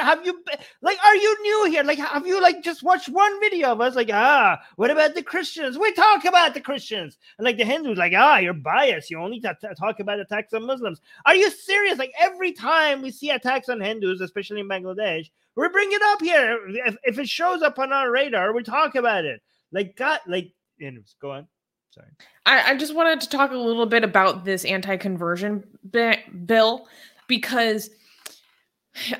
have 0.00 0.24
you 0.24 0.42
like 0.80 0.98
are 1.04 1.16
you 1.16 1.42
new 1.42 1.70
here? 1.70 1.82
Like, 1.82 1.98
have 1.98 2.26
you 2.26 2.40
like 2.40 2.62
just 2.62 2.82
watched 2.82 3.10
one 3.10 3.38
video 3.40 3.72
of 3.72 3.82
us? 3.82 3.96
Like, 3.96 4.08
ah, 4.10 4.58
what 4.76 4.90
about 4.90 5.14
the 5.14 5.22
Christians? 5.22 5.76
We 5.76 5.92
talk 5.92 6.24
about 6.24 6.54
the 6.54 6.62
Christians, 6.62 7.18
and 7.36 7.44
like 7.44 7.58
the 7.58 7.66
Hindus, 7.66 7.98
like, 7.98 8.14
ah, 8.16 8.38
you're 8.38 8.54
biased. 8.54 9.10
You 9.10 9.18
only 9.18 9.38
t- 9.38 9.48
talk 9.78 10.00
about 10.00 10.18
attacks 10.18 10.54
on 10.54 10.66
Muslims. 10.66 11.02
Are 11.26 11.34
you 11.34 11.50
serious? 11.50 11.98
Like 11.98 12.12
every 12.18 12.52
time 12.52 13.02
we 13.02 13.10
see 13.10 13.28
attacks 13.28 13.68
on 13.68 13.78
Hindus, 13.78 14.22
especially 14.22 14.60
in 14.60 14.68
Bangladesh, 14.68 15.28
we 15.54 15.68
bring 15.68 15.92
it 15.92 16.02
up 16.02 16.22
here. 16.22 16.60
If, 16.86 16.96
if 17.04 17.18
it 17.18 17.28
shows 17.28 17.60
up 17.60 17.78
on 17.78 17.92
our 17.92 18.10
radar, 18.10 18.54
we 18.54 18.62
talk 18.62 18.94
about 18.94 19.26
it. 19.26 19.42
Like, 19.70 19.96
God, 19.96 20.20
like, 20.26 20.52
anyways, 20.80 21.14
go 21.20 21.32
on. 21.32 21.48
Sorry. 21.92 22.08
I, 22.46 22.72
I 22.72 22.76
just 22.76 22.94
wanted 22.94 23.20
to 23.20 23.28
talk 23.28 23.50
a 23.50 23.56
little 23.56 23.86
bit 23.86 24.02
about 24.02 24.44
this 24.44 24.64
anti-conversion 24.64 25.64
bi- 25.84 26.24
bill 26.46 26.88
because 27.28 27.90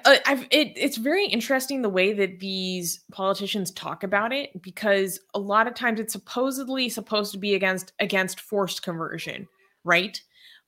uh, 0.05 0.17
it, 0.51 0.73
it's 0.77 0.97
very 0.97 1.27
interesting 1.27 1.83
the 1.83 1.89
way 1.89 2.15
that 2.15 2.41
these 2.41 3.01
politicians 3.13 3.71
talk 3.73 4.03
about 4.03 4.33
it 4.33 4.63
because 4.63 5.21
a 5.35 5.39
lot 5.39 5.67
of 5.67 5.75
times 5.75 6.01
it's 6.01 6.13
supposedly 6.13 6.89
supposed 6.89 7.33
to 7.33 7.39
be 7.39 7.55
against 7.55 7.93
against 7.99 8.41
forced 8.41 8.83
conversion, 8.83 9.47
right? 9.85 10.21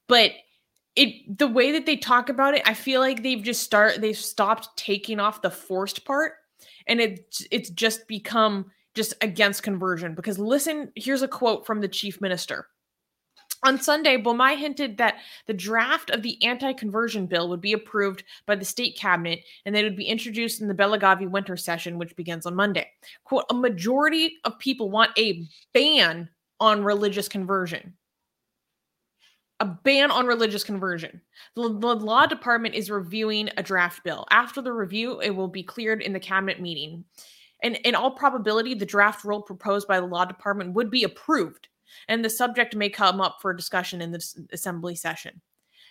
But 0.07 0.33
it 0.97 1.39
the 1.39 1.49
way 1.49 1.73
that 1.73 1.87
they 1.87 1.97
talk 1.97 2.29
about 2.29 2.55
it, 2.55 2.63
I 2.67 2.75
feel 2.75 3.01
like 3.01 3.23
they've 3.23 3.43
just 3.43 3.63
start 3.63 4.01
they've 4.01 4.17
stopped 4.17 4.77
taking 4.77 5.21
off 5.21 5.43
the 5.43 5.51
forced 5.51 6.05
part 6.05 6.35
and 6.87 7.01
it 7.01 7.47
it's 7.51 7.71
just 7.71 8.07
become 8.09 8.71
just 8.95 9.15
against 9.21 9.63
conversion. 9.63 10.15
Because 10.15 10.39
listen, 10.39 10.91
here's 10.95 11.23
a 11.23 11.29
quote 11.29 11.67
from 11.67 11.81
the 11.81 11.89
chief 11.89 12.21
minister. 12.21 12.69
On 13.65 13.81
Sunday, 13.81 14.19
Bommai 14.19 14.59
hinted 14.59 14.99
that 14.99 15.17
the 15.47 15.55
draft 15.55 16.11
of 16.11 16.23
the 16.23 16.43
anti 16.45 16.75
conversion 16.75 17.27
bill 17.27 17.49
would 17.49 17.63
be 17.63 17.73
approved 17.73 18.25
by 18.47 18.55
the 18.55 18.65
state 18.65 18.97
cabinet 18.97 19.41
and 19.65 19.75
that 19.75 19.81
it 19.81 19.89
would 19.89 19.97
be 19.97 20.05
introduced 20.05 20.61
in 20.61 20.69
the 20.69 20.75
Belagavi 20.75 21.29
winter 21.29 21.57
session, 21.57 21.99
which 21.99 22.15
begins 22.15 22.45
on 22.45 22.55
Monday. 22.55 22.91
Quote, 23.25 23.47
a 23.49 23.55
majority 23.55 24.35
of 24.45 24.59
people 24.59 24.91
want 24.91 25.19
a 25.19 25.49
ban 25.73 26.29
on 26.61 26.85
religious 26.85 27.27
conversion. 27.27 27.95
A 29.61 29.65
ban 29.65 30.11
on 30.11 30.27
religious 30.27 30.65
conversion. 30.65 31.23
The, 31.55 31.63
the 31.63 31.95
law 31.95 32.27
department 32.27 32.75
is 32.75 32.91
reviewing 32.91 33.49
a 33.57 33.63
draft 33.63 34.05
bill. 34.05 34.27
After 34.31 34.61
the 34.61 34.73
review, 34.73 35.21
it 35.21 35.31
will 35.31 35.49
be 35.49 35.63
cleared 35.63 36.03
in 36.03 36.13
the 36.13 36.21
cabinet 36.21 36.61
meeting. 36.61 37.05
And 37.65 37.77
in 37.77 37.95
all 37.95 38.11
probability, 38.11 38.75
the 38.75 38.85
draft 38.85 39.25
rule 39.25 39.41
proposed 39.41 39.89
by 39.89 39.99
the 39.99 40.07
law 40.07 40.27
department 40.27 40.75
would 40.75 40.91
be 40.91 41.03
approved, 41.03 41.69
and 42.09 42.23
the 42.23 42.31
subject 42.31 42.77
may 42.77 42.91
come 42.91 43.23
up 43.23 43.39
for 43.41 43.55
discussion 43.55 44.03
in 44.03 44.13
the 44.13 44.23
assembly 44.53 44.95
session. 44.95 45.41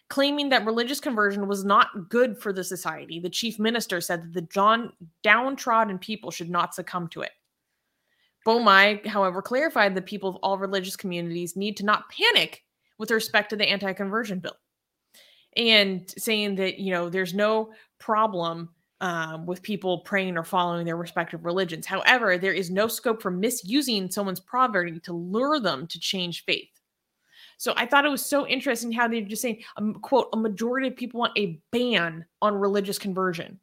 Claiming 0.08 0.50
that 0.50 0.66
religious 0.66 1.00
conversion 1.00 1.48
was 1.48 1.66
not 1.66 2.10
good 2.10 2.38
for 2.38 2.54
the 2.54 2.64
society, 2.64 3.20
the 3.20 3.30
chief 3.30 3.58
minister 3.58 4.00
said 4.02 4.22
that 4.22 4.34
the 4.34 4.48
John 4.54 4.94
downtrodden 5.24 5.98
people 5.98 6.30
should 6.30 6.50
not 6.50 6.76
succumb 6.76 7.08
to 7.08 7.22
it. 7.22 7.32
Bommai, 8.46 9.04
however, 9.08 9.42
clarified 9.42 9.96
that 9.96 10.06
people 10.06 10.30
of 10.30 10.36
all 10.44 10.60
religious 10.60 10.96
communities 10.96 11.56
need 11.56 11.76
to 11.78 11.86
not 11.86 12.10
panic 12.10 12.64
with 13.00 13.10
respect 13.10 13.50
to 13.50 13.56
the 13.56 13.68
anti 13.68 13.94
conversion 13.94 14.38
bill 14.38 14.58
and 15.56 16.14
saying 16.18 16.56
that, 16.56 16.78
you 16.80 16.92
know, 16.92 17.10
there's 17.10 17.34
no 17.34 17.72
problem 18.00 18.70
um, 19.04 19.46
with 19.46 19.62
people 19.62 20.00
praying 20.00 20.38
or 20.38 20.46
following 20.46 20.86
their 20.86 20.96
respective 20.96 21.44
religions. 21.44 21.86
However, 21.86 22.38
there 22.38 22.54
is 22.54 22.72
no 22.72 22.88
scope 22.88 23.22
for 23.22 23.30
misusing 23.30 24.10
someone's 24.10 24.40
poverty 24.40 24.98
to 25.02 25.12
lure 25.12 25.60
them 25.60 25.86
to 25.88 26.00
change 26.00 26.46
faith. 26.46 26.70
So 27.58 27.74
I 27.76 27.86
thought 27.86 28.06
it 28.06 28.10
was 28.10 28.26
so 28.26 28.48
interesting 28.48 28.94
how 28.94 29.10
they're 29.10 29.22
just 29.22 29.42
saying, 29.42 29.62
um, 29.76 29.96
quote, 29.96 30.30
a 30.32 30.38
majority 30.38 30.88
of 30.88 30.96
people 30.96 31.20
want 31.20 31.38
a 31.38 31.60
ban 31.72 32.24
on 32.42 32.56
religious 32.56 32.98
conversion. 32.98 33.60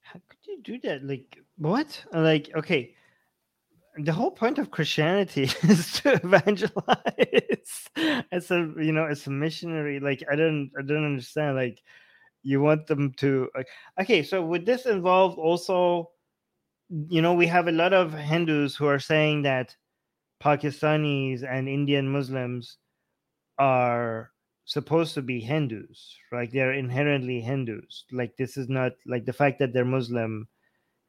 How 0.00 0.20
could 0.28 0.38
you 0.48 0.62
do 0.62 0.80
that? 0.80 1.04
Like, 1.04 1.38
what? 1.56 2.04
Like, 2.12 2.50
okay, 2.56 2.96
the 3.98 4.12
whole 4.12 4.32
point 4.32 4.58
of 4.58 4.72
Christianity 4.72 5.44
is 5.62 5.92
to 6.00 6.14
evangelize 6.14 7.88
as 8.32 8.50
a, 8.50 8.68
you 8.78 8.90
know, 8.90 9.04
as 9.04 9.28
a 9.28 9.30
missionary. 9.30 10.00
Like, 10.00 10.24
I 10.28 10.34
don't, 10.34 10.72
I 10.76 10.82
don't 10.82 11.06
understand. 11.06 11.54
Like, 11.54 11.80
you 12.42 12.60
want 12.60 12.86
them 12.86 13.12
to 13.14 13.48
okay 14.00 14.22
so 14.22 14.44
would 14.44 14.64
this 14.64 14.86
involve 14.86 15.38
also 15.38 16.10
you 17.08 17.20
know 17.20 17.34
we 17.34 17.46
have 17.46 17.68
a 17.68 17.72
lot 17.72 17.92
of 17.92 18.12
hindus 18.14 18.76
who 18.76 18.86
are 18.86 18.98
saying 18.98 19.42
that 19.42 19.74
pakistanis 20.42 21.42
and 21.42 21.68
indian 21.68 22.08
muslims 22.08 22.78
are 23.58 24.30
supposed 24.68 25.14
to 25.14 25.22
be 25.22 25.40
hindus 25.40 26.14
right 26.30 26.52
they're 26.52 26.74
inherently 26.74 27.40
hindus. 27.40 28.04
Like 28.12 28.36
this 28.36 28.58
is 28.58 28.68
not 28.68 28.92
like 29.06 29.24
the 29.24 29.32
fact 29.32 29.58
that 29.58 29.72
they're 29.72 29.84
muslim 29.84 30.46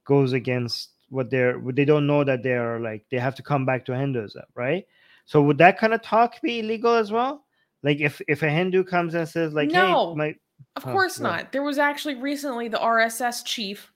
goes 0.06 0.31
against 0.31 0.91
what 1.10 1.30
they're 1.30 1.61
they 1.73 1.84
don't 1.84 2.07
know 2.07 2.23
that 2.23 2.41
they're 2.41 2.80
like 2.80 3.06
they 3.11 3.19
have 3.19 3.35
to 3.35 3.43
come 3.43 3.65
back 3.65 3.85
to 3.85 3.95
hinduism 3.95 4.43
right? 4.56 4.85
So 5.26 5.41
would 5.41 5.57
that 5.60 5.77
kind 5.77 5.93
of 5.93 6.01
talk 6.01 6.41
be 6.41 6.60
illegal 6.60 6.95
as 6.95 7.11
well? 7.11 7.45
Like 7.84 7.99
if 7.99 8.22
if 8.30 8.43
a 8.43 8.49
hindu 8.49 8.85
comes 8.85 9.14
and 9.14 9.27
says 9.27 9.53
like 9.53 9.69
no. 9.69 10.11
hey 10.11 10.15
my 10.15 10.35
of 10.76 10.88
oh, 10.88 10.91
course 10.91 11.19
not. 11.19 11.52
There 11.52 11.64
was 11.64 11.77
actually 11.77 12.15
recently 12.15 12.68
the 12.68 12.77
RSS 12.77 13.45
chief. 13.45 13.91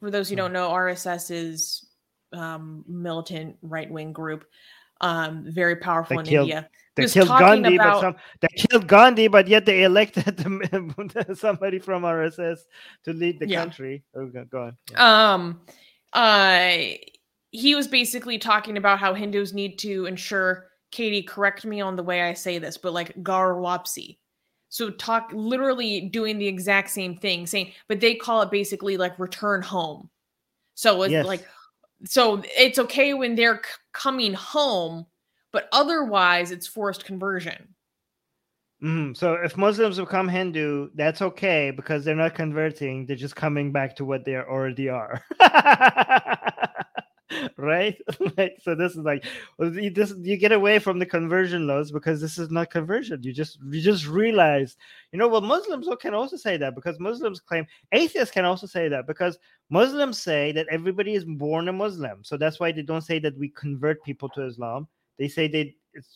For 0.00 0.10
those 0.10 0.28
who 0.28 0.34
hmm. 0.34 0.38
don't 0.38 0.52
know, 0.52 0.70
RSS 0.70 1.30
is 1.30 1.86
um, 2.32 2.84
militant 2.86 3.56
right 3.62 3.90
wing 3.90 4.12
group, 4.12 4.44
um, 5.00 5.44
very 5.48 5.76
powerful 5.76 6.16
they 6.16 6.20
in 6.20 6.26
killed, 6.26 6.48
India. 6.48 6.68
They 6.96 7.06
killed 7.06 7.28
Gandhi, 7.28 7.76
about, 7.76 7.94
but 7.94 8.00
some, 8.00 8.16
they 8.40 8.48
killed 8.56 8.88
Gandhi, 8.88 9.28
but 9.28 9.46
yet 9.46 9.64
they 9.66 9.84
elected 9.84 10.38
somebody 11.38 11.78
from 11.78 12.02
RSS 12.02 12.58
to 13.04 13.12
lead 13.12 13.38
the 13.38 13.48
yeah. 13.48 13.60
country. 13.60 14.02
Oh, 14.16 14.26
go 14.26 14.62
on. 14.62 14.76
Yeah. 14.90 15.32
Um, 15.32 15.60
uh, 16.12 16.72
he 17.50 17.74
was 17.74 17.86
basically 17.86 18.38
talking 18.38 18.76
about 18.76 18.98
how 18.98 19.14
Hindus 19.14 19.52
need 19.52 19.78
to 19.80 20.06
ensure. 20.06 20.66
Katie, 20.90 21.22
correct 21.22 21.66
me 21.66 21.80
on 21.82 21.96
the 21.96 22.02
way 22.02 22.22
I 22.22 22.32
say 22.32 22.58
this, 22.58 22.78
but 22.78 22.94
like 22.94 23.22
Ghar 23.22 23.54
Wapsi, 23.54 24.16
so 24.68 24.90
talk 24.90 25.30
literally 25.32 26.02
doing 26.02 26.38
the 26.38 26.46
exact 26.46 26.90
same 26.90 27.16
thing, 27.16 27.46
saying, 27.46 27.72
but 27.88 28.00
they 28.00 28.14
call 28.14 28.42
it 28.42 28.50
basically 28.50 28.96
like 28.96 29.18
return 29.18 29.62
home. 29.62 30.10
So 30.74 31.02
it's 31.02 31.12
yes. 31.12 31.26
like, 31.26 31.46
so 32.04 32.42
it's 32.56 32.78
okay 32.78 33.14
when 33.14 33.34
they're 33.34 33.56
c- 33.64 33.70
coming 33.92 34.34
home, 34.34 35.06
but 35.52 35.68
otherwise 35.72 36.50
it's 36.50 36.66
forced 36.66 37.04
conversion. 37.04 37.74
Mm, 38.82 39.16
so 39.16 39.34
if 39.34 39.56
Muslims 39.56 39.98
become 39.98 40.28
Hindu, 40.28 40.90
that's 40.94 41.20
okay 41.20 41.72
because 41.72 42.04
they're 42.04 42.14
not 42.14 42.36
converting; 42.36 43.06
they're 43.06 43.16
just 43.16 43.34
coming 43.34 43.72
back 43.72 43.96
to 43.96 44.04
what 44.04 44.24
they 44.24 44.36
already 44.36 44.88
are. 44.88 45.20
right? 47.56 48.00
like 48.36 48.56
so 48.62 48.74
this 48.74 48.92
is 48.92 48.98
like 48.98 49.24
you 49.58 49.90
this 49.90 50.14
you 50.20 50.36
get 50.36 50.52
away 50.52 50.78
from 50.78 50.98
the 50.98 51.06
conversion 51.06 51.66
laws 51.66 51.90
because 51.90 52.20
this 52.20 52.38
is 52.38 52.50
not 52.50 52.70
conversion. 52.70 53.22
You 53.22 53.32
just 53.32 53.58
you 53.70 53.80
just 53.80 54.06
realize, 54.06 54.76
you 55.12 55.18
know, 55.18 55.28
well, 55.28 55.40
Muslims 55.40 55.88
can 56.00 56.14
also 56.14 56.36
say 56.36 56.56
that 56.56 56.74
because 56.74 56.98
Muslims 56.98 57.40
claim 57.40 57.66
atheists 57.92 58.32
can 58.32 58.44
also 58.44 58.66
say 58.66 58.88
that 58.88 59.06
because 59.06 59.38
Muslims 59.70 60.20
say 60.20 60.52
that 60.52 60.66
everybody 60.70 61.14
is 61.14 61.24
born 61.24 61.68
a 61.68 61.72
Muslim. 61.72 62.24
So 62.24 62.36
that's 62.36 62.60
why 62.60 62.72
they 62.72 62.82
don't 62.82 63.02
say 63.02 63.18
that 63.20 63.36
we 63.38 63.48
convert 63.50 64.02
people 64.04 64.28
to 64.30 64.46
Islam. 64.46 64.88
They 65.18 65.28
say 65.28 65.48
they 65.48 65.74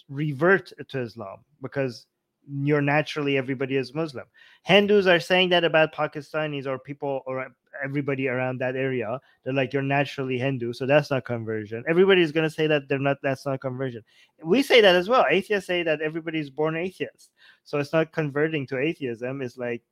revert 0.08 0.72
to 0.88 1.00
Islam 1.00 1.38
because 1.60 2.06
you're 2.48 2.82
naturally 2.82 3.36
everybody 3.36 3.76
is 3.76 3.94
Muslim. 3.94 4.26
Hindus 4.62 5.06
are 5.06 5.20
saying 5.20 5.50
that 5.50 5.64
about 5.64 5.94
Pakistanis 5.94 6.66
or 6.66 6.78
people 6.78 7.22
or 7.26 7.48
everybody 7.82 8.28
around 8.28 8.58
that 8.58 8.76
area. 8.76 9.20
They're 9.44 9.52
like 9.52 9.72
you're 9.72 9.82
naturally 9.82 10.38
Hindu, 10.38 10.72
so 10.72 10.86
that's 10.86 11.10
not 11.10 11.24
conversion. 11.24 11.84
Everybody's 11.88 12.32
gonna 12.32 12.50
say 12.50 12.66
that 12.66 12.88
they're 12.88 12.98
not. 12.98 13.18
That's 13.22 13.46
not 13.46 13.60
conversion. 13.60 14.02
We 14.42 14.62
say 14.62 14.80
that 14.80 14.94
as 14.94 15.08
well. 15.08 15.24
Atheists 15.30 15.66
say 15.66 15.82
that 15.82 16.00
everybody's 16.00 16.50
born 16.50 16.76
atheist, 16.76 17.30
so 17.64 17.78
it's 17.78 17.92
not 17.92 18.12
converting 18.12 18.66
to 18.68 18.78
atheism. 18.78 19.42
It's 19.42 19.56
like 19.58 19.82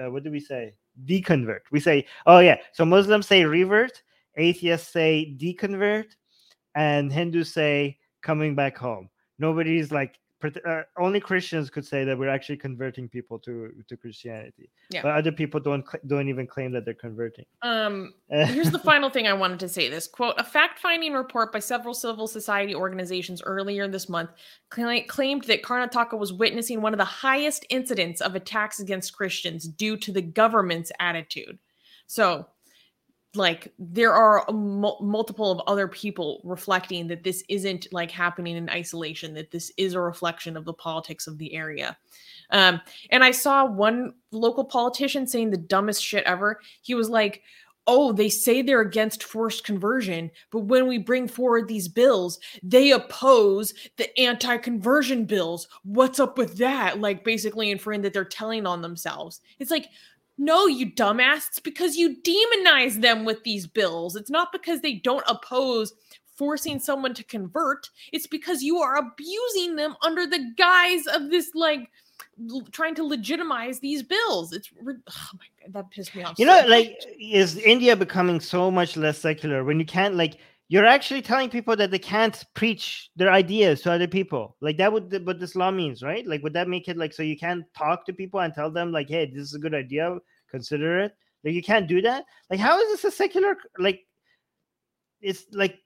uh, 0.00 0.10
what 0.10 0.22
do 0.22 0.30
we 0.30 0.40
say? 0.40 0.74
Deconvert. 1.04 1.60
We 1.70 1.80
say, 1.80 2.06
oh 2.26 2.40
yeah. 2.40 2.56
So 2.72 2.84
Muslims 2.84 3.26
say 3.26 3.44
revert, 3.44 4.02
atheists 4.36 4.92
say 4.92 5.34
deconvert, 5.38 6.16
and 6.74 7.12
Hindus 7.12 7.52
say 7.52 7.98
coming 8.22 8.54
back 8.54 8.76
home. 8.76 9.08
Nobody's 9.38 9.90
like 9.90 10.18
uh, 10.42 10.82
only 10.98 11.20
Christians 11.20 11.70
could 11.70 11.86
say 11.86 12.04
that 12.04 12.18
we're 12.18 12.28
actually 12.28 12.56
converting 12.56 13.08
people 13.08 13.38
to 13.40 13.72
to 13.88 13.96
Christianity. 13.96 14.70
Yeah. 14.90 15.02
But 15.02 15.12
other 15.12 15.32
people 15.32 15.60
don't 15.60 15.84
don't 16.06 16.28
even 16.28 16.46
claim 16.46 16.72
that 16.72 16.84
they're 16.84 16.94
converting. 16.94 17.44
Um, 17.62 18.14
here's 18.28 18.70
the 18.70 18.78
final 18.90 19.10
thing 19.10 19.26
I 19.26 19.32
wanted 19.32 19.60
to 19.60 19.68
say. 19.68 19.88
This 19.88 20.06
quote: 20.06 20.34
A 20.38 20.44
fact-finding 20.44 21.12
report 21.12 21.52
by 21.52 21.58
several 21.58 21.94
civil 21.94 22.26
society 22.26 22.74
organizations 22.74 23.42
earlier 23.42 23.88
this 23.88 24.08
month 24.08 24.30
cl- 24.74 25.04
claimed 25.08 25.44
that 25.44 25.62
Karnataka 25.62 26.18
was 26.18 26.32
witnessing 26.32 26.80
one 26.80 26.94
of 26.94 26.98
the 26.98 27.04
highest 27.04 27.66
incidents 27.68 28.20
of 28.20 28.34
attacks 28.34 28.80
against 28.80 29.16
Christians 29.16 29.66
due 29.66 29.96
to 29.98 30.12
the 30.12 30.22
government's 30.22 30.92
attitude. 30.98 31.58
So 32.06 32.46
like 33.34 33.72
there 33.78 34.12
are 34.12 34.44
mul- 34.52 34.98
multiple 35.00 35.52
of 35.52 35.60
other 35.66 35.86
people 35.86 36.40
reflecting 36.42 37.06
that 37.08 37.22
this 37.22 37.44
isn't 37.48 37.86
like 37.92 38.10
happening 38.10 38.56
in 38.56 38.68
isolation 38.70 39.34
that 39.34 39.52
this 39.52 39.70
is 39.76 39.94
a 39.94 40.00
reflection 40.00 40.56
of 40.56 40.64
the 40.64 40.74
politics 40.74 41.26
of 41.26 41.38
the 41.38 41.54
area. 41.54 41.96
Um 42.50 42.80
and 43.10 43.22
i 43.22 43.30
saw 43.30 43.64
one 43.64 44.14
local 44.32 44.64
politician 44.64 45.26
saying 45.26 45.50
the 45.50 45.56
dumbest 45.56 46.02
shit 46.02 46.24
ever. 46.24 46.60
He 46.82 46.94
was 46.94 47.08
like 47.08 47.42
oh 47.86 48.12
they 48.12 48.28
say 48.28 48.62
they're 48.62 48.80
against 48.80 49.22
forced 49.22 49.64
conversion 49.64 50.30
but 50.50 50.60
when 50.60 50.86
we 50.86 50.98
bring 50.98 51.26
forward 51.26 51.66
these 51.66 51.88
bills 51.88 52.38
they 52.62 52.90
oppose 52.90 53.72
the 53.96 54.18
anti-conversion 54.18 55.24
bills. 55.24 55.68
What's 55.84 56.20
up 56.20 56.36
with 56.36 56.58
that? 56.58 57.00
Like 57.00 57.24
basically 57.24 57.70
inferring 57.70 58.02
that 58.02 58.12
they're 58.12 58.24
telling 58.24 58.66
on 58.66 58.82
themselves. 58.82 59.40
It's 59.60 59.70
like 59.70 59.86
no, 60.40 60.66
you 60.66 60.90
dumbass. 60.90 61.48
It's 61.48 61.60
because 61.60 61.96
you 61.96 62.16
demonize 62.22 62.98
them 62.98 63.26
with 63.26 63.44
these 63.44 63.66
bills. 63.66 64.16
It's 64.16 64.30
not 64.30 64.52
because 64.52 64.80
they 64.80 64.94
don't 64.94 65.22
oppose 65.28 65.92
forcing 66.34 66.80
someone 66.80 67.12
to 67.12 67.22
convert. 67.24 67.90
It's 68.10 68.26
because 68.26 68.62
you 68.62 68.78
are 68.78 68.96
abusing 68.96 69.76
them 69.76 69.96
under 70.02 70.26
the 70.26 70.54
guise 70.56 71.06
of 71.06 71.30
this, 71.30 71.50
like, 71.54 71.90
l- 72.50 72.66
trying 72.72 72.94
to 72.94 73.04
legitimize 73.04 73.80
these 73.80 74.02
bills. 74.02 74.54
It's, 74.54 74.70
re- 74.80 74.94
oh 75.10 75.28
my 75.34 75.44
God, 75.62 75.74
that 75.74 75.90
pissed 75.90 76.16
me 76.16 76.22
off. 76.22 76.38
You 76.38 76.46
so 76.46 76.52
know, 76.52 76.60
much. 76.62 76.70
like, 76.70 76.98
is 77.20 77.58
India 77.58 77.94
becoming 77.94 78.40
so 78.40 78.70
much 78.70 78.96
less 78.96 79.18
secular 79.18 79.62
when 79.62 79.78
you 79.78 79.84
can't, 79.84 80.14
like, 80.14 80.38
you're 80.68 80.86
actually 80.86 81.20
telling 81.20 81.50
people 81.50 81.74
that 81.74 81.90
they 81.90 81.98
can't 81.98 82.44
preach 82.54 83.10
their 83.16 83.30
ideas 83.30 83.82
to 83.82 83.90
other 83.90 84.06
people. 84.06 84.56
Like 84.60 84.76
that 84.76 84.92
would 84.92 85.26
what 85.26 85.40
this 85.40 85.56
law 85.56 85.72
means, 85.72 86.00
right? 86.00 86.24
Like 86.24 86.44
would 86.44 86.52
that 86.52 86.68
make 86.68 86.86
it 86.86 86.96
like 86.96 87.12
so 87.12 87.24
you 87.24 87.36
can't 87.36 87.64
talk 87.76 88.06
to 88.06 88.12
people 88.12 88.38
and 88.38 88.54
tell 88.54 88.70
them 88.70 88.92
like, 88.92 89.08
hey, 89.08 89.26
this 89.26 89.42
is 89.42 89.54
a 89.54 89.58
good 89.58 89.74
idea, 89.74 90.16
consider 90.50 91.00
it. 91.00 91.16
Like 91.44 91.54
you 91.54 91.62
can't 91.62 91.88
do 91.88 92.02
that. 92.02 92.24
Like 92.50 92.60
how 92.60 92.78
is 92.80 92.88
this 92.88 93.12
a 93.12 93.16
secular 93.16 93.56
like 93.78 94.06
it's 95.20 95.46
like 95.52 95.78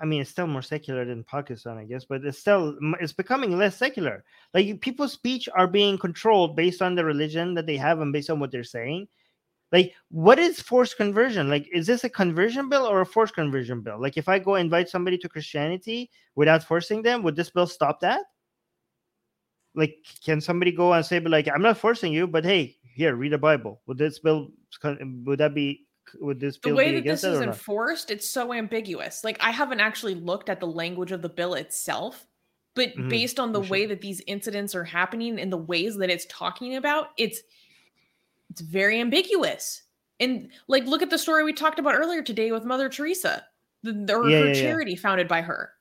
I 0.00 0.04
mean, 0.04 0.20
it's 0.20 0.30
still 0.30 0.46
more 0.46 0.62
secular 0.62 1.04
than 1.04 1.24
Pakistan, 1.24 1.78
I 1.78 1.84
guess, 1.84 2.04
but 2.04 2.24
it's 2.24 2.38
still 2.38 2.76
it's 3.00 3.12
becoming 3.12 3.56
less 3.56 3.76
secular. 3.76 4.24
Like 4.54 4.80
people's 4.80 5.12
speech 5.12 5.48
are 5.54 5.66
being 5.66 5.98
controlled 5.98 6.56
based 6.56 6.82
on 6.82 6.94
the 6.94 7.04
religion 7.04 7.54
that 7.54 7.66
they 7.66 7.76
have 7.76 8.00
and 8.00 8.12
based 8.12 8.30
on 8.30 8.38
what 8.38 8.50
they're 8.50 8.64
saying. 8.64 9.08
Like, 9.72 9.94
what 10.10 10.38
is 10.38 10.60
forced 10.60 10.98
conversion? 10.98 11.48
Like, 11.48 11.66
is 11.72 11.86
this 11.86 12.04
a 12.04 12.10
conversion 12.10 12.68
bill 12.68 12.84
or 12.84 13.00
a 13.00 13.06
forced 13.06 13.34
conversion 13.34 13.80
bill? 13.80 13.98
Like, 13.98 14.18
if 14.18 14.28
I 14.28 14.38
go 14.38 14.56
invite 14.56 14.90
somebody 14.90 15.16
to 15.18 15.30
Christianity 15.30 16.10
without 16.34 16.62
forcing 16.62 17.00
them, 17.00 17.22
would 17.22 17.36
this 17.36 17.48
bill 17.48 17.66
stop 17.66 17.98
that? 18.00 18.20
Like, 19.74 19.96
can 20.24 20.40
somebody 20.40 20.72
go 20.72 20.92
and 20.92 21.04
say, 21.04 21.18
"But 21.18 21.32
like, 21.32 21.48
I'm 21.48 21.62
not 21.62 21.78
forcing 21.78 22.12
you, 22.12 22.26
but 22.26 22.44
hey, 22.44 22.76
here, 22.94 23.16
read 23.16 23.32
a 23.32 23.38
Bible"? 23.38 23.82
Would 23.86 23.98
this 23.98 24.18
bill? 24.18 24.50
Would 24.84 25.38
that 25.40 25.54
be? 25.54 25.86
Would 26.20 26.40
this 26.40 26.58
the 26.62 26.70
bill 26.70 26.76
way 26.76 26.92
be 26.92 26.92
that 26.92 27.06
this 27.06 27.26
is 27.26 27.40
not? 27.40 27.48
enforced, 27.48 28.10
it's 28.10 28.28
so 28.28 28.52
ambiguous. 28.52 29.24
Like 29.24 29.38
I 29.42 29.50
haven't 29.50 29.80
actually 29.80 30.14
looked 30.14 30.48
at 30.48 30.60
the 30.60 30.66
language 30.66 31.12
of 31.12 31.22
the 31.22 31.28
bill 31.28 31.54
itself, 31.54 32.26
but 32.74 32.90
Mhm, 32.96 33.08
based 33.08 33.40
on 33.40 33.52
the 33.52 33.60
way 33.60 33.86
should. 33.86 33.88
that 33.88 34.00
these 34.00 34.22
incidents 34.26 34.74
are 34.74 34.84
happening 34.84 35.40
and 35.40 35.52
the 35.52 35.56
ways 35.56 35.96
that 35.96 36.10
it's 36.10 36.26
talking 36.28 36.76
about, 36.76 37.08
it's 37.16 37.42
it's 38.50 38.60
very 38.60 39.00
ambiguous. 39.00 39.82
And 40.20 40.50
like 40.68 40.84
look 40.84 41.02
at 41.02 41.10
the 41.10 41.18
story 41.18 41.42
we 41.44 41.52
talked 41.52 41.78
about 41.78 41.94
earlier 41.94 42.22
today 42.22 42.52
with 42.52 42.64
Mother 42.64 42.88
Teresa, 42.88 43.44
the, 43.82 43.92
the 43.92 44.14
Yeah, 44.20 44.38
her 44.38 44.48
yeah, 44.48 44.52
yeah. 44.54 44.60
charity 44.60 44.96
founded 44.96 45.28
by 45.28 45.42
her. 45.42 45.72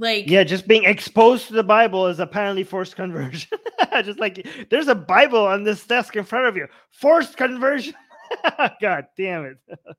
Like 0.00 0.30
Yeah, 0.30 0.44
just 0.44 0.66
being 0.66 0.84
exposed 0.84 1.46
to 1.48 1.52
the 1.52 1.62
Bible 1.62 2.06
is 2.06 2.20
apparently 2.20 2.64
forced 2.64 2.96
conversion. 2.96 3.50
just 4.02 4.18
like 4.18 4.46
there's 4.70 4.88
a 4.88 4.94
Bible 4.94 5.46
on 5.46 5.62
this 5.62 5.86
desk 5.86 6.16
in 6.16 6.24
front 6.24 6.46
of 6.46 6.56
you. 6.56 6.66
Forced 6.90 7.36
conversion. 7.36 7.94
God 8.80 9.06
damn 9.16 9.44
it. 9.44 9.58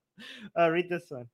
uh, 0.60 0.70
read 0.70 0.90
this 0.90 1.06
one. 1.10 1.28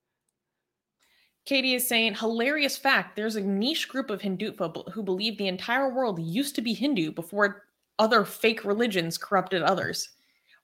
Katie 1.45 1.75
is 1.75 1.87
saying, 1.87 2.15
hilarious 2.15 2.77
fact. 2.77 3.15
There's 3.15 3.37
a 3.37 3.41
niche 3.41 3.87
group 3.87 4.09
of 4.09 4.19
Hindu 4.19 4.51
folk 4.51 4.91
who 4.91 5.01
believe 5.01 5.37
the 5.37 5.47
entire 5.47 5.93
world 5.93 6.21
used 6.21 6.55
to 6.55 6.61
be 6.61 6.73
Hindu 6.73 7.13
before 7.13 7.63
other 7.99 8.25
fake 8.25 8.65
religions 8.65 9.17
corrupted 9.17 9.61
others. 9.61 10.09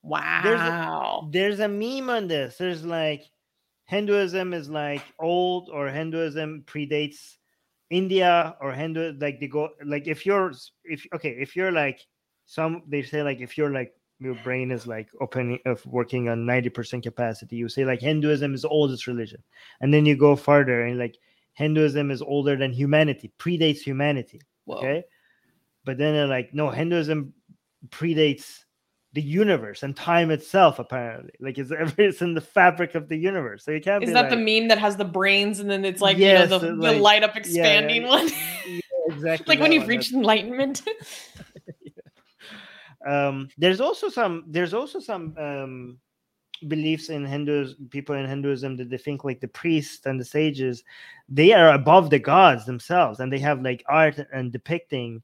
Wow. 0.02 1.30
There's 1.32 1.60
a 1.60 1.68
meme 1.68 2.10
on 2.10 2.28
this. 2.28 2.58
There's 2.58 2.84
like 2.84 3.22
Hinduism 3.86 4.52
is 4.52 4.68
like 4.68 5.02
old 5.18 5.70
or 5.72 5.88
Hinduism 5.88 6.64
predates 6.66 7.36
India 7.90 8.56
or 8.60 8.72
Hindu 8.72 9.14
like 9.18 9.40
they 9.40 9.48
go 9.48 9.70
like 9.84 10.06
if 10.06 10.24
you're 10.24 10.52
if 10.84 11.06
okay 11.14 11.36
if 11.38 11.54
you're 11.54 11.72
like 11.72 12.00
some 12.46 12.82
they 12.88 13.02
say 13.02 13.22
like 13.22 13.40
if 13.40 13.56
you're 13.56 13.72
like 13.72 13.92
your 14.20 14.34
brain 14.42 14.70
is 14.70 14.86
like 14.86 15.08
opening 15.20 15.58
of 15.66 15.84
working 15.86 16.28
on 16.28 16.46
90% 16.46 17.02
capacity 17.02 17.56
you 17.56 17.68
say 17.68 17.84
like 17.84 18.00
Hinduism 18.00 18.54
is 18.54 18.62
the 18.62 18.68
oldest 18.68 19.06
religion 19.06 19.42
and 19.80 19.92
then 19.92 20.06
you 20.06 20.16
go 20.16 20.36
further 20.36 20.82
and 20.82 20.98
like 20.98 21.16
Hinduism 21.54 22.10
is 22.10 22.22
older 22.22 22.56
than 22.56 22.72
humanity 22.72 23.32
predates 23.38 23.78
humanity 23.78 24.40
Whoa. 24.64 24.76
okay 24.76 25.04
but 25.84 25.98
then 25.98 26.14
they're 26.14 26.26
like 26.26 26.54
no 26.54 26.70
Hinduism 26.70 27.34
predates 27.90 28.63
the 29.14 29.22
universe 29.22 29.84
and 29.84 29.96
time 29.96 30.30
itself 30.32 30.80
apparently. 30.80 31.32
Like 31.40 31.56
it's, 31.56 31.70
it's 31.98 32.20
in 32.20 32.34
the 32.34 32.40
fabric 32.40 32.94
of 32.94 33.08
the 33.08 33.16
universe. 33.16 33.64
So 33.64 33.70
you 33.70 33.80
can't 33.80 34.02
Is 34.02 34.12
that 34.12 34.22
like, 34.22 34.30
the 34.30 34.36
meme 34.36 34.68
that 34.68 34.78
has 34.78 34.96
the 34.96 35.04
brains 35.04 35.60
and 35.60 35.70
then 35.70 35.84
it's 35.84 36.02
like 36.02 36.18
Yes, 36.18 36.50
you 36.50 36.50
know 36.50 36.58
the, 36.58 36.72
it, 36.72 36.92
the 36.92 37.00
light 37.00 37.22
up 37.22 37.36
expanding 37.36 38.02
yeah, 38.02 38.08
one? 38.08 38.28
Yeah, 38.66 38.80
exactly 39.08 39.54
like 39.54 39.62
when 39.62 39.72
you've 39.72 39.88
reached 39.88 40.12
enlightenment. 40.12 40.82
um 43.06 43.48
there's 43.56 43.80
also 43.80 44.08
some 44.08 44.44
there's 44.48 44.74
also 44.74 44.98
some 44.98 45.36
um 45.38 45.98
beliefs 46.66 47.10
in 47.10 47.24
hindus 47.24 47.74
people 47.90 48.14
in 48.14 48.26
hinduism 48.26 48.76
that 48.76 48.88
they 48.88 48.96
think 48.96 49.22
like 49.22 49.40
the 49.40 49.48
priests 49.48 50.06
and 50.06 50.18
the 50.18 50.24
sages 50.24 50.82
they 51.28 51.52
are 51.52 51.74
above 51.74 52.08
the 52.08 52.18
gods 52.18 52.64
themselves 52.64 53.20
and 53.20 53.30
they 53.30 53.38
have 53.38 53.60
like 53.60 53.84
art 53.86 54.18
and 54.32 54.50
depicting 54.50 55.22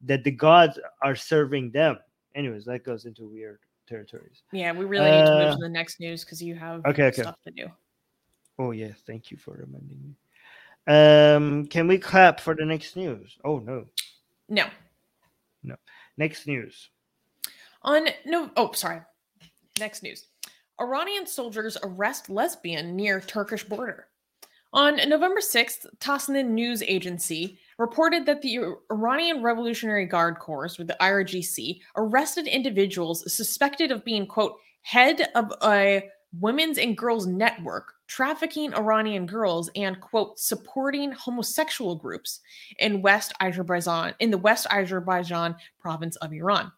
that 0.00 0.24
the 0.24 0.30
gods 0.30 0.78
are 1.02 1.14
serving 1.14 1.70
them 1.70 1.98
anyways 2.34 2.64
that 2.64 2.84
goes 2.84 3.04
into 3.06 3.26
weird 3.26 3.58
territories 3.88 4.42
yeah, 4.52 4.70
we 4.72 4.84
really 4.84 5.10
need 5.10 5.24
to 5.24 5.30
move 5.32 5.48
Uh, 5.48 5.52
to 5.52 5.60
the 5.62 5.68
next 5.68 5.98
news 6.00 6.24
because 6.24 6.42
you 6.42 6.54
have 6.54 6.84
okay, 6.86 7.04
okay. 7.06 7.22
stuff 7.22 7.40
to 7.44 7.50
do. 7.50 7.66
oh 8.58 8.70
yeah 8.72 8.92
thank 9.06 9.30
you 9.30 9.36
for 9.38 9.52
reminding 9.52 9.98
me 10.02 10.14
um 10.94 11.66
can 11.66 11.86
we 11.88 11.98
clap 11.98 12.38
for 12.40 12.54
the 12.54 12.64
next 12.64 12.96
news 12.96 13.36
oh 13.44 13.58
no. 13.58 13.86
no 14.48 14.66
No. 15.62 15.76
next 16.16 16.46
news 16.46 16.90
On 17.82 18.06
no 18.26 18.50
oh 18.56 18.72
sorry. 18.72 19.00
Next 19.78 20.02
news. 20.02 20.26
Iranian 20.80 21.26
soldiers 21.26 21.76
arrest 21.84 22.28
lesbian 22.28 22.96
near 22.96 23.20
Turkish 23.20 23.62
border. 23.64 24.08
On 24.72 24.96
November 25.08 25.40
6th, 25.40 25.86
Tasnim 26.00 26.48
news 26.48 26.82
agency 26.82 27.58
reported 27.78 28.26
that 28.26 28.42
the 28.42 28.58
Iranian 28.90 29.42
Revolutionary 29.42 30.06
Guard 30.06 30.38
Corps, 30.38 30.76
with 30.78 30.88
the 30.88 30.96
IRGC, 31.00 31.80
arrested 31.96 32.46
individuals 32.46 33.32
suspected 33.32 33.92
of 33.92 34.04
being, 34.04 34.26
quote, 34.26 34.56
head 34.82 35.28
of 35.34 35.52
a 35.62 36.08
women's 36.38 36.78
and 36.78 36.96
girls 36.96 37.26
network 37.26 37.94
trafficking 38.08 38.74
Iranian 38.74 39.26
girls 39.26 39.70
and, 39.76 40.00
quote, 40.00 40.38
supporting 40.38 41.12
homosexual 41.12 41.94
groups 41.94 42.40
in 42.78 43.02
West 43.02 43.32
Azerbaijan, 43.40 44.14
in 44.18 44.30
the 44.30 44.38
West 44.38 44.66
Azerbaijan 44.70 45.54
province 45.78 46.16
of 46.16 46.32
Iran. 46.32 46.72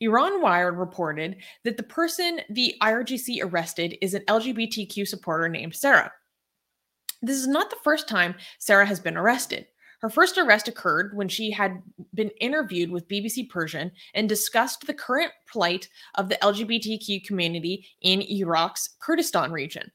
Iran 0.00 0.40
Wired 0.42 0.76
reported 0.76 1.36
that 1.62 1.76
the 1.76 1.82
person 1.82 2.40
the 2.50 2.74
IRGC 2.82 3.38
arrested 3.42 3.96
is 4.00 4.14
an 4.14 4.22
LGBTQ 4.26 5.06
supporter 5.06 5.48
named 5.48 5.74
Sarah. 5.74 6.12
This 7.22 7.36
is 7.36 7.46
not 7.46 7.70
the 7.70 7.76
first 7.84 8.08
time 8.08 8.34
Sarah 8.58 8.86
has 8.86 9.00
been 9.00 9.16
arrested. 9.16 9.66
Her 10.04 10.10
first 10.10 10.36
arrest 10.36 10.68
occurred 10.68 11.16
when 11.16 11.30
she 11.30 11.50
had 11.50 11.82
been 12.12 12.28
interviewed 12.38 12.90
with 12.90 13.08
BBC 13.08 13.48
Persian 13.48 13.90
and 14.12 14.28
discussed 14.28 14.86
the 14.86 14.92
current 14.92 15.32
plight 15.50 15.88
of 16.16 16.28
the 16.28 16.36
LGBTQ 16.42 17.24
community 17.24 17.86
in 18.02 18.20
Iraq's 18.20 18.96
Kurdistan 18.98 19.50
region. 19.50 19.90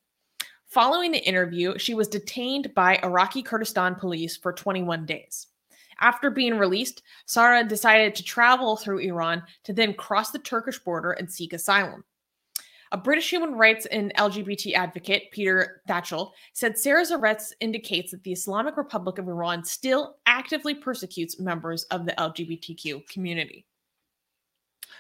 Following 0.66 1.12
the 1.12 1.24
interview, 1.24 1.78
she 1.78 1.94
was 1.94 2.08
detained 2.08 2.74
by 2.74 3.00
Iraqi 3.04 3.44
Kurdistan 3.44 3.94
police 3.94 4.36
for 4.36 4.52
21 4.52 5.06
days. 5.06 5.46
After 6.00 6.32
being 6.32 6.58
released, 6.58 7.04
Sarah 7.28 7.64
decided 7.64 8.16
to 8.16 8.24
travel 8.24 8.78
through 8.78 9.02
Iran 9.02 9.44
to 9.66 9.74
then 9.74 9.94
cross 9.94 10.32
the 10.32 10.40
Turkish 10.40 10.80
border 10.80 11.12
and 11.12 11.32
seek 11.32 11.54
asylum. 11.54 12.04
A 12.92 12.98
British 12.98 13.30
human 13.30 13.54
rights 13.54 13.86
and 13.88 14.12
LGBT 14.16 14.74
advocate, 14.74 15.30
Peter 15.32 15.82
Tatchell, 15.88 16.32
said 16.54 16.78
Sarah's 16.78 17.12
arrest 17.12 17.56
indicates 17.60 18.12
that 18.12 18.24
the 18.24 18.32
Islamic 18.32 18.78
Republic 18.78 19.20
of 19.20 19.28
Iran 19.28 19.64
still 19.64 20.18
actively 20.26 20.74
persecutes 20.74 21.40
members 21.40 21.84
of 21.86 22.06
the 22.06 22.14
LGBTQ 22.14 23.08
community. 23.08 23.66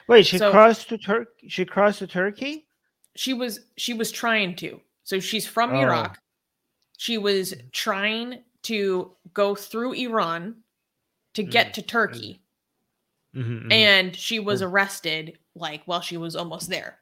wait 0.08 0.26
she 0.26 0.38
So- 0.38 0.52
crossed 0.52 0.90
to 0.90 0.98
turk 0.98 1.30
she 1.48 1.66
crossed 1.66 2.00
to 2.00 2.08
turkey 2.08 2.66
She 3.16 3.34
was 3.34 3.60
she 3.76 3.94
was 3.94 4.12
trying 4.12 4.56
to. 4.58 4.80
So 5.04 5.20
she's 5.20 5.46
from 5.48 5.72
Oh. 5.72 5.80
Iraq. 5.82 6.20
She 6.98 7.18
was 7.18 7.54
trying 7.72 8.44
to 8.64 9.16
go 9.34 9.56
through 9.56 9.94
Iran 9.94 10.64
to 11.34 11.44
get 11.44 11.68
Mm, 11.70 11.74
to 11.74 11.82
Turkey. 11.82 12.42
Mhm, 13.36 13.64
mhm. 13.66 13.72
and 13.74 14.16
she 14.16 14.40
was 14.40 14.62
Oh. 14.62 14.68
arrested 14.68 15.38
like 15.56 15.84
while 15.86 16.02
she 16.02 16.18
was 16.18 16.36
almost 16.36 16.70
there. 16.70 16.99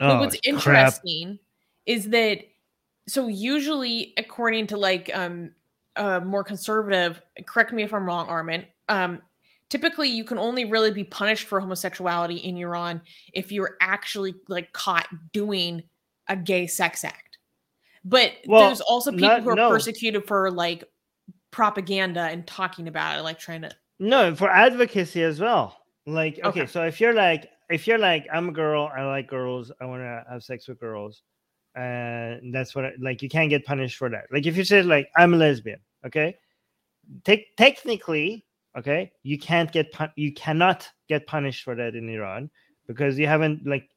Oh, 0.00 0.08
but 0.08 0.20
what's 0.20 0.36
crap. 0.40 0.54
interesting 0.54 1.38
is 1.86 2.08
that 2.10 2.38
so 3.08 3.28
usually 3.28 4.14
according 4.16 4.66
to 4.68 4.76
like 4.76 5.10
um 5.14 5.52
uh 5.96 6.20
more 6.20 6.42
conservative 6.42 7.20
correct 7.46 7.72
me 7.72 7.82
if 7.82 7.92
i'm 7.92 8.06
wrong 8.06 8.26
armin 8.28 8.64
um 8.88 9.20
typically 9.70 10.08
you 10.08 10.24
can 10.24 10.38
only 10.38 10.64
really 10.64 10.90
be 10.90 11.04
punished 11.04 11.46
for 11.46 11.60
homosexuality 11.60 12.36
in 12.36 12.56
iran 12.56 13.00
if 13.34 13.52
you're 13.52 13.76
actually 13.80 14.34
like 14.48 14.72
caught 14.72 15.06
doing 15.32 15.82
a 16.28 16.36
gay 16.36 16.66
sex 16.66 17.04
act 17.04 17.38
but 18.04 18.32
Well, 18.46 18.66
there's 18.66 18.80
also 18.80 19.10
people 19.12 19.28
not- 19.28 19.42
who 19.42 19.50
are 19.50 19.54
no. 19.56 19.68
persecuted 19.70 20.26
for 20.26 20.50
like 20.50 20.84
propaganda 21.50 22.20
and 22.22 22.46
talking 22.46 22.88
about 22.88 23.18
it 23.18 23.22
like 23.22 23.38
trying 23.38 23.62
to 23.62 23.70
No, 23.98 24.34
for 24.34 24.50
advocacy 24.50 25.22
as 25.22 25.38
well. 25.40 25.78
Like, 26.06 26.34
okay, 26.44 26.62
Okay. 26.62 26.66
so 26.66 26.82
if 26.84 27.00
you're 27.00 27.14
like, 27.14 27.48
if 27.70 27.86
you're 27.86 27.98
like, 27.98 28.26
I'm 28.32 28.48
a 28.48 28.52
girl, 28.52 28.90
I 28.96 29.04
like 29.04 29.28
girls, 29.28 29.72
I 29.80 29.86
want 29.86 30.02
to 30.02 30.24
have 30.30 30.42
sex 30.42 30.68
with 30.68 30.80
girls, 30.80 31.22
and 31.74 32.54
that's 32.54 32.74
what, 32.74 32.84
I, 32.84 32.92
like, 33.00 33.22
you 33.22 33.28
can't 33.28 33.50
get 33.50 33.64
punished 33.64 33.96
for 33.96 34.08
that. 34.10 34.24
Like, 34.30 34.46
if 34.46 34.56
you 34.56 34.64
say 34.64 34.82
like, 34.82 35.08
I'm 35.16 35.34
a 35.34 35.36
lesbian, 35.36 35.80
okay, 36.06 36.36
Te- 37.24 37.46
technically, 37.56 38.46
okay, 38.78 39.12
you 39.22 39.38
can't 39.38 39.70
get 39.70 39.94
you 40.16 40.32
cannot 40.32 40.88
get 41.06 41.26
punished 41.26 41.62
for 41.62 41.74
that 41.74 41.94
in 41.94 42.08
Iran 42.08 42.50
because 42.86 43.18
you 43.18 43.26
haven't 43.26 43.66
like, 43.66 43.90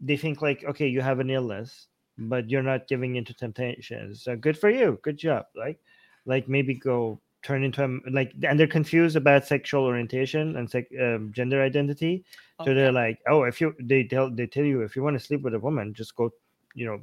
they 0.00 0.16
think 0.16 0.40
like, 0.40 0.64
okay, 0.64 0.88
you 0.88 1.02
have 1.02 1.20
an 1.20 1.28
illness, 1.28 1.88
but 2.16 2.48
you're 2.48 2.62
not 2.62 2.88
giving 2.88 3.16
into 3.16 3.34
temptations. 3.34 4.22
So 4.22 4.36
good 4.36 4.58
for 4.58 4.70
you, 4.70 4.98
good 5.02 5.18
job. 5.18 5.46
Like, 5.54 5.78
like 6.24 6.48
maybe 6.48 6.74
go 6.74 7.20
turn 7.42 7.64
into 7.64 7.84
a 7.84 8.10
like 8.10 8.32
and 8.42 8.58
they're 8.58 8.66
confused 8.66 9.16
about 9.16 9.46
sexual 9.46 9.84
orientation 9.84 10.56
and 10.56 10.70
sec, 10.70 10.86
um, 11.00 11.32
gender 11.34 11.62
identity. 11.62 12.24
So 12.64 12.74
they're 12.74 12.92
like 12.92 13.18
oh 13.26 13.44
if 13.44 13.60
you 13.60 13.74
they 13.80 14.04
tell 14.04 14.30
they 14.30 14.46
tell 14.46 14.64
you 14.64 14.82
if 14.82 14.94
you 14.94 15.02
want 15.02 15.18
to 15.18 15.24
sleep 15.24 15.40
with 15.40 15.54
a 15.54 15.58
woman 15.58 15.94
just 15.94 16.14
go 16.14 16.30
you 16.74 16.84
know 16.84 17.02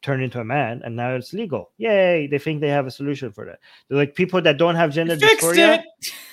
turn 0.00 0.22
into 0.22 0.40
a 0.40 0.44
man 0.44 0.80
and 0.84 0.96
now 0.96 1.14
it's 1.14 1.32
legal. 1.32 1.70
Yay 1.78 2.26
they 2.26 2.38
think 2.38 2.60
they 2.60 2.68
have 2.68 2.86
a 2.86 2.90
solution 2.90 3.30
for 3.30 3.44
that. 3.46 3.60
They're 3.88 3.98
like 3.98 4.16
people 4.16 4.42
that 4.42 4.58
don't 4.58 4.74
have 4.74 4.92
gender 4.92 5.16
fixed 5.16 5.44
dysphoria 5.46 5.82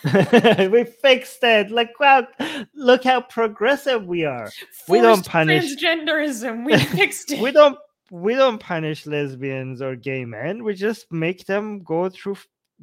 it. 0.04 0.72
We 0.72 0.84
fixed 0.84 1.44
it. 1.44 1.70
Like 1.70 2.00
wow 2.00 2.28
look 2.74 3.04
how 3.04 3.22
progressive 3.22 4.08
we 4.08 4.26
are. 4.26 4.52
We 4.88 5.02
don't 5.02 5.26
punish- 5.26 5.76
transgenderism. 5.76 6.66
We 6.66 6.78
fixed 6.98 7.32
it. 7.32 7.42
We 7.42 7.52
don't 7.52 7.78
we 8.12 8.36
don't 8.36 8.60
punish 8.60 9.06
lesbians 9.06 9.82
or 9.82 9.96
gay 9.96 10.26
men. 10.26 10.64
We 10.64 10.74
just 10.74 11.12
make 11.12 11.46
them 11.46 11.84
go 11.84 12.10
through 12.10 12.38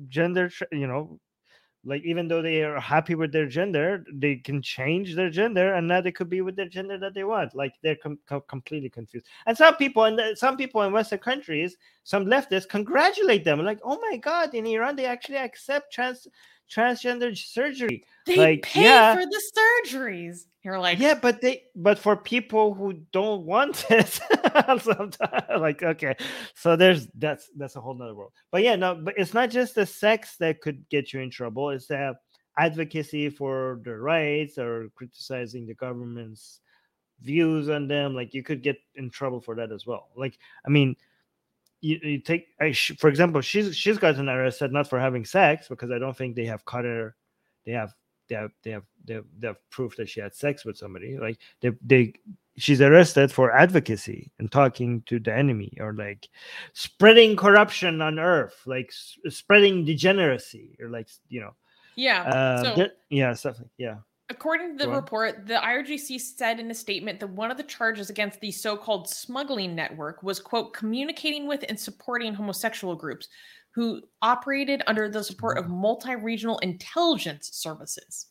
gender 0.08 0.50
you 0.70 0.86
know 0.86 1.18
like 1.84 2.02
even 2.04 2.28
though 2.28 2.42
they 2.42 2.62
are 2.62 2.78
happy 2.78 3.14
with 3.14 3.32
their 3.32 3.46
gender 3.46 4.04
they 4.12 4.36
can 4.36 4.62
change 4.62 5.14
their 5.14 5.30
gender 5.30 5.74
and 5.74 5.88
now 5.88 6.00
they 6.00 6.12
could 6.12 6.30
be 6.30 6.40
with 6.40 6.54
their 6.54 6.68
gender 6.68 6.96
that 6.98 7.14
they 7.14 7.24
want. 7.24 7.54
Like 7.54 7.74
they're 7.82 7.96
com- 7.96 8.20
com- 8.26 8.42
completely 8.48 8.88
confused. 8.88 9.26
And 9.46 9.56
some 9.56 9.76
people 9.76 10.04
and 10.04 10.38
some 10.38 10.56
people 10.56 10.82
in 10.82 10.92
western 10.92 11.18
countries 11.18 11.76
some 12.04 12.26
leftists 12.26 12.68
congratulate 12.68 13.44
them 13.44 13.64
like 13.64 13.80
oh 13.84 13.98
my 14.00 14.16
god 14.16 14.54
in 14.54 14.66
iran 14.66 14.96
they 14.96 15.06
actually 15.06 15.38
accept 15.38 15.92
trans 15.92 16.26
transgender 16.72 17.36
surgery. 17.36 18.04
They 18.26 18.36
like, 18.36 18.62
pay 18.62 18.84
yeah. 18.84 19.14
for 19.14 19.24
the 19.24 19.42
surgeries. 19.56 20.46
You're 20.62 20.78
like 20.78 21.00
yeah 21.00 21.14
but 21.14 21.40
they 21.40 21.64
but 21.74 21.98
for 21.98 22.16
people 22.16 22.72
who 22.72 22.92
don't 23.10 23.44
want 23.44 23.84
it 23.90 24.20
sometimes 24.80 25.44
like 25.58 25.82
okay. 25.82 26.14
So 26.54 26.76
there's 26.76 27.08
that's 27.18 27.50
that's 27.56 27.76
a 27.76 27.80
whole 27.80 27.94
nother 27.94 28.14
world. 28.14 28.32
But 28.50 28.62
yeah 28.62 28.76
no 28.76 28.94
but 28.94 29.14
it's 29.16 29.34
not 29.34 29.50
just 29.50 29.74
the 29.74 29.86
sex 29.86 30.36
that 30.36 30.60
could 30.60 30.88
get 30.88 31.12
you 31.12 31.20
in 31.20 31.30
trouble 31.30 31.70
it's 31.70 31.86
the 31.86 32.14
advocacy 32.58 33.28
for 33.28 33.80
the 33.84 33.96
rights 33.96 34.58
or 34.58 34.90
criticizing 34.94 35.66
the 35.66 35.74
government's 35.74 36.60
views 37.22 37.68
on 37.68 37.88
them 37.88 38.14
like 38.14 38.34
you 38.34 38.42
could 38.42 38.62
get 38.62 38.76
in 38.94 39.10
trouble 39.10 39.40
for 39.40 39.56
that 39.56 39.72
as 39.72 39.84
well. 39.86 40.10
Like 40.16 40.38
i 40.64 40.70
mean 40.70 40.94
you, 41.82 41.98
you 42.02 42.18
take 42.18 42.46
I, 42.58 42.72
sh- 42.72 42.96
for 42.98 43.08
example 43.08 43.40
she's 43.42 43.76
she's 43.76 43.98
gotten 43.98 44.28
arrested 44.28 44.72
not 44.72 44.88
for 44.88 44.98
having 44.98 45.24
sex 45.24 45.68
because 45.68 45.90
i 45.90 45.98
don't 45.98 46.16
think 46.16 46.34
they 46.34 46.46
have 46.46 46.64
caught 46.64 46.84
her 46.84 47.14
they 47.66 47.72
have 47.72 47.92
they 48.28 48.36
have 48.36 48.50
they 48.62 48.70
have 48.70 48.84
they 49.04 49.14
have, 49.14 49.24
they 49.38 49.46
have 49.48 49.70
proof 49.70 49.96
that 49.96 50.08
she 50.08 50.20
had 50.20 50.34
sex 50.34 50.64
with 50.64 50.76
somebody. 50.78 51.18
Like 51.18 51.38
they 51.60 51.72
they 51.84 52.14
she's 52.56 52.80
arrested 52.80 53.32
for 53.32 53.50
advocacy 53.52 54.30
and 54.38 54.50
talking 54.50 55.02
to 55.06 55.18
the 55.18 55.34
enemy 55.34 55.76
or 55.80 55.92
like 55.92 56.28
spreading 56.72 57.36
corruption 57.36 58.00
on 58.00 58.18
earth 58.18 58.62
like 58.66 58.88
s- 58.90 59.18
spreading 59.28 59.84
degeneracy 59.84 60.76
or 60.80 60.88
like 60.88 61.08
you 61.28 61.40
know. 61.40 61.54
Yeah 61.96 62.22
uh, 62.22 62.62
so 62.62 62.88
yeah 63.10 63.34
stuff 63.34 63.58
like 63.58 63.70
yeah 63.76 63.96
According 64.30 64.78
to 64.78 64.84
the 64.86 64.90
report, 64.90 65.46
the 65.46 65.54
IRGC 65.54 66.18
said 66.20 66.58
in 66.58 66.70
a 66.70 66.74
statement 66.74 67.20
that 67.20 67.28
one 67.28 67.50
of 67.50 67.56
the 67.56 67.62
charges 67.62 68.08
against 68.08 68.40
the 68.40 68.50
so-called 68.50 69.08
smuggling 69.08 69.74
network 69.74 70.22
was 70.22 70.40
quote 70.40 70.72
communicating 70.72 71.46
with 71.46 71.64
and 71.68 71.78
supporting 71.78 72.32
homosexual 72.32 72.94
groups 72.94 73.28
who 73.74 74.00
operated 74.22 74.82
under 74.86 75.08
the 75.08 75.22
support 75.22 75.58
of 75.58 75.68
multi-regional 75.68 76.58
intelligence 76.58 77.50
services. 77.52 78.28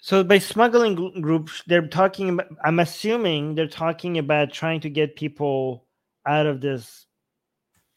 So 0.00 0.22
by 0.22 0.38
smuggling 0.38 0.94
groups, 1.20 1.62
they're 1.66 1.86
talking 1.86 2.30
about. 2.30 2.46
I'm 2.64 2.78
assuming 2.78 3.54
they're 3.54 3.66
talking 3.66 4.18
about 4.18 4.52
trying 4.52 4.80
to 4.80 4.90
get 4.90 5.16
people 5.16 5.86
out 6.26 6.46
of 6.46 6.60
this 6.60 7.06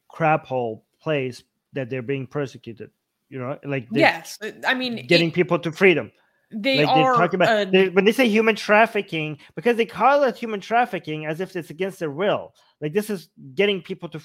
crap 0.09 0.45
hole 0.45 0.85
place 0.99 1.43
that 1.73 1.89
they're 1.89 2.01
being 2.01 2.27
persecuted. 2.27 2.89
You 3.29 3.39
know, 3.39 3.59
like 3.63 3.87
Yes, 3.91 4.37
I 4.67 4.73
mean 4.73 5.05
getting 5.07 5.29
it- 5.29 5.33
people 5.35 5.57
to 5.59 5.71
freedom. 5.71 6.11
They 6.53 6.83
like 6.85 6.95
they're 6.95 7.15
talking 7.15 7.41
about 7.41 7.71
they, 7.71 7.89
when 7.89 8.05
they 8.05 8.11
say 8.11 8.27
human 8.27 8.55
trafficking, 8.55 9.37
because 9.55 9.77
they 9.77 9.85
call 9.85 10.23
it 10.23 10.35
human 10.35 10.59
trafficking 10.59 11.25
as 11.25 11.39
if 11.39 11.55
it's 11.55 11.69
against 11.69 11.99
their 11.99 12.11
will. 12.11 12.53
Like 12.81 12.93
this 12.93 13.09
is 13.09 13.29
getting 13.55 13.81
people 13.81 14.09
to 14.09 14.19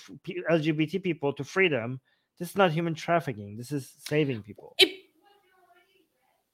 LGBT 0.50 1.02
people 1.02 1.32
to 1.34 1.44
freedom. 1.44 2.00
This 2.38 2.50
is 2.50 2.56
not 2.56 2.72
human 2.72 2.94
trafficking. 2.94 3.56
This 3.56 3.72
is 3.72 3.90
saving 4.08 4.42
people. 4.42 4.74
it, 4.78 4.92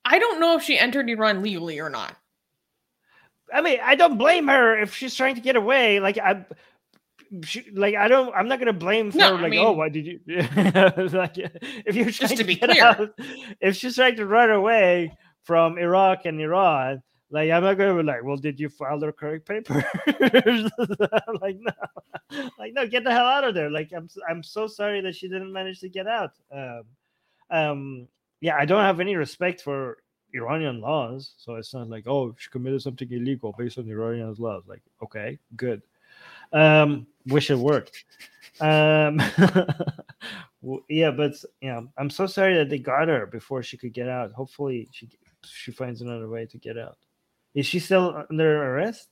I 0.05 0.19
don't 0.19 0.39
know 0.39 0.55
if 0.55 0.63
she 0.63 0.77
entered 0.77 1.09
Iran 1.09 1.41
legally 1.41 1.79
or 1.79 1.89
not. 1.89 2.15
I 3.53 3.61
mean, 3.61 3.79
I 3.83 3.95
don't 3.95 4.17
blame 4.17 4.47
her 4.47 4.79
if 4.79 4.95
she's 4.95 5.15
trying 5.15 5.35
to 5.35 5.41
get 5.41 5.55
away. 5.55 5.99
Like 5.99 6.17
I, 6.17 6.45
she, 7.43 7.65
like 7.73 7.95
I 7.95 8.07
don't. 8.07 8.33
I'm 8.35 8.47
not 8.47 8.59
gonna 8.59 8.73
blame 8.73 9.11
her. 9.11 9.17
No, 9.17 9.37
I 9.37 9.41
like, 9.41 9.53
oh, 9.55 9.71
why 9.71 9.89
did 9.89 10.05
you? 10.05 10.19
like, 10.27 11.37
if 11.37 11.95
you're 11.95 12.11
trying 12.11 12.29
to 12.29 12.35
to, 12.37 12.43
be 12.43 12.55
clear. 12.55 12.83
out, 12.83 13.09
if 13.59 13.75
she's 13.75 13.95
trying 13.95 14.15
to 14.17 14.25
run 14.25 14.51
away 14.51 15.11
from 15.43 15.77
Iraq 15.77 16.25
and 16.25 16.39
Iran, 16.39 17.01
like 17.33 17.49
I'm 17.49 17.63
not 17.63 17.79
gonna 17.79 17.95
be 17.95 18.03
like, 18.03 18.23
well, 18.23 18.37
did 18.37 18.59
you 18.59 18.69
file 18.69 18.99
the 18.99 19.11
correct 19.11 19.47
papers? 19.47 19.83
like 21.41 21.57
no, 21.59 22.49
like 22.59 22.73
no, 22.73 22.87
get 22.87 23.03
the 23.03 23.11
hell 23.11 23.25
out 23.25 23.43
of 23.43 23.55
there. 23.55 23.71
Like 23.71 23.91
I'm, 23.95 24.07
I'm 24.29 24.43
so 24.43 24.67
sorry 24.67 25.01
that 25.01 25.15
she 25.15 25.27
didn't 25.27 25.51
manage 25.51 25.79
to 25.79 25.89
get 25.89 26.07
out. 26.07 26.33
Um, 26.51 26.83
um, 27.49 28.07
yeah, 28.39 28.55
I 28.57 28.65
don't 28.65 28.83
have 28.83 28.99
any 28.99 29.15
respect 29.15 29.61
for 29.61 29.97
Iranian 30.33 30.79
laws, 30.79 31.33
so 31.37 31.55
it's 31.55 31.73
not 31.73 31.89
like 31.89 32.05
oh 32.07 32.35
she 32.37 32.51
committed 32.51 32.83
something 32.83 33.11
illegal 33.11 33.55
based 33.57 33.79
on 33.79 33.89
Iranian 33.89 34.33
laws. 34.37 34.63
Like 34.67 34.83
okay, 35.01 35.39
good. 35.55 35.81
Um, 36.51 37.07
wish 37.25 37.49
it 37.49 37.57
worked. 37.57 38.05
Um, 38.61 39.19
yeah, 40.87 41.09
but 41.09 41.33
yeah, 41.61 41.81
I'm 41.97 42.11
so 42.11 42.27
sorry 42.27 42.55
that 42.57 42.69
they 42.69 42.77
got 42.77 43.07
her 43.07 43.25
before 43.25 43.63
she 43.63 43.77
could 43.77 43.93
get 43.93 44.07
out. 44.07 44.31
Hopefully, 44.33 44.87
she 44.91 45.09
she 45.45 45.71
finds 45.71 46.01
another 46.01 46.29
way 46.29 46.45
to 46.45 46.57
get 46.57 46.77
out. 46.77 46.97
Is 47.53 47.65
she 47.65 47.79
still 47.79 48.25
under 48.29 48.75
arrest? 48.75 49.09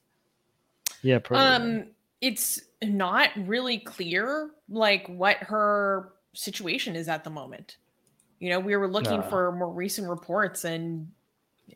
Yeah, 1.02 1.20
probably. 1.20 1.46
Um, 1.80 1.88
it's 2.22 2.62
not 2.84 3.30
really 3.36 3.80
clear 3.80 4.52
like 4.70 5.08
what 5.08 5.38
her 5.38 6.14
situation 6.34 6.96
is 6.96 7.08
at 7.08 7.24
the 7.24 7.30
moment. 7.30 7.78
You 8.40 8.50
know, 8.50 8.60
we 8.60 8.76
were 8.76 8.88
looking 8.88 9.20
No. 9.20 9.30
for 9.30 9.52
more 9.52 9.72
recent 9.72 10.08
reports, 10.08 10.64
and 10.66 11.12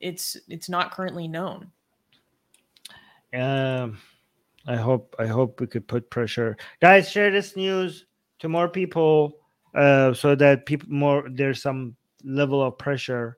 it's 0.02 0.38
it's 0.48 0.70
not 0.70 0.92
currently 0.92 1.28
known. 1.28 1.72
Um, 3.34 3.98
I 4.68 4.76
hope 4.76 5.16
I 5.20 5.26
hope 5.28 5.60
we 5.60 5.68
could 5.68 5.88
put 5.88 6.10
pressure, 6.10 6.58
guys. 6.82 7.10
Share 7.10 7.32
this 7.32 7.56
news 7.56 8.06
to 8.40 8.50
more 8.50 8.68
people, 8.70 9.40
uh, 9.74 10.14
so 10.14 10.36
that 10.36 10.66
people 10.66 10.88
more 10.90 11.28
there's 11.30 11.62
some 11.62 11.96
level 12.24 12.64
of 12.64 12.78
pressure, 12.78 13.38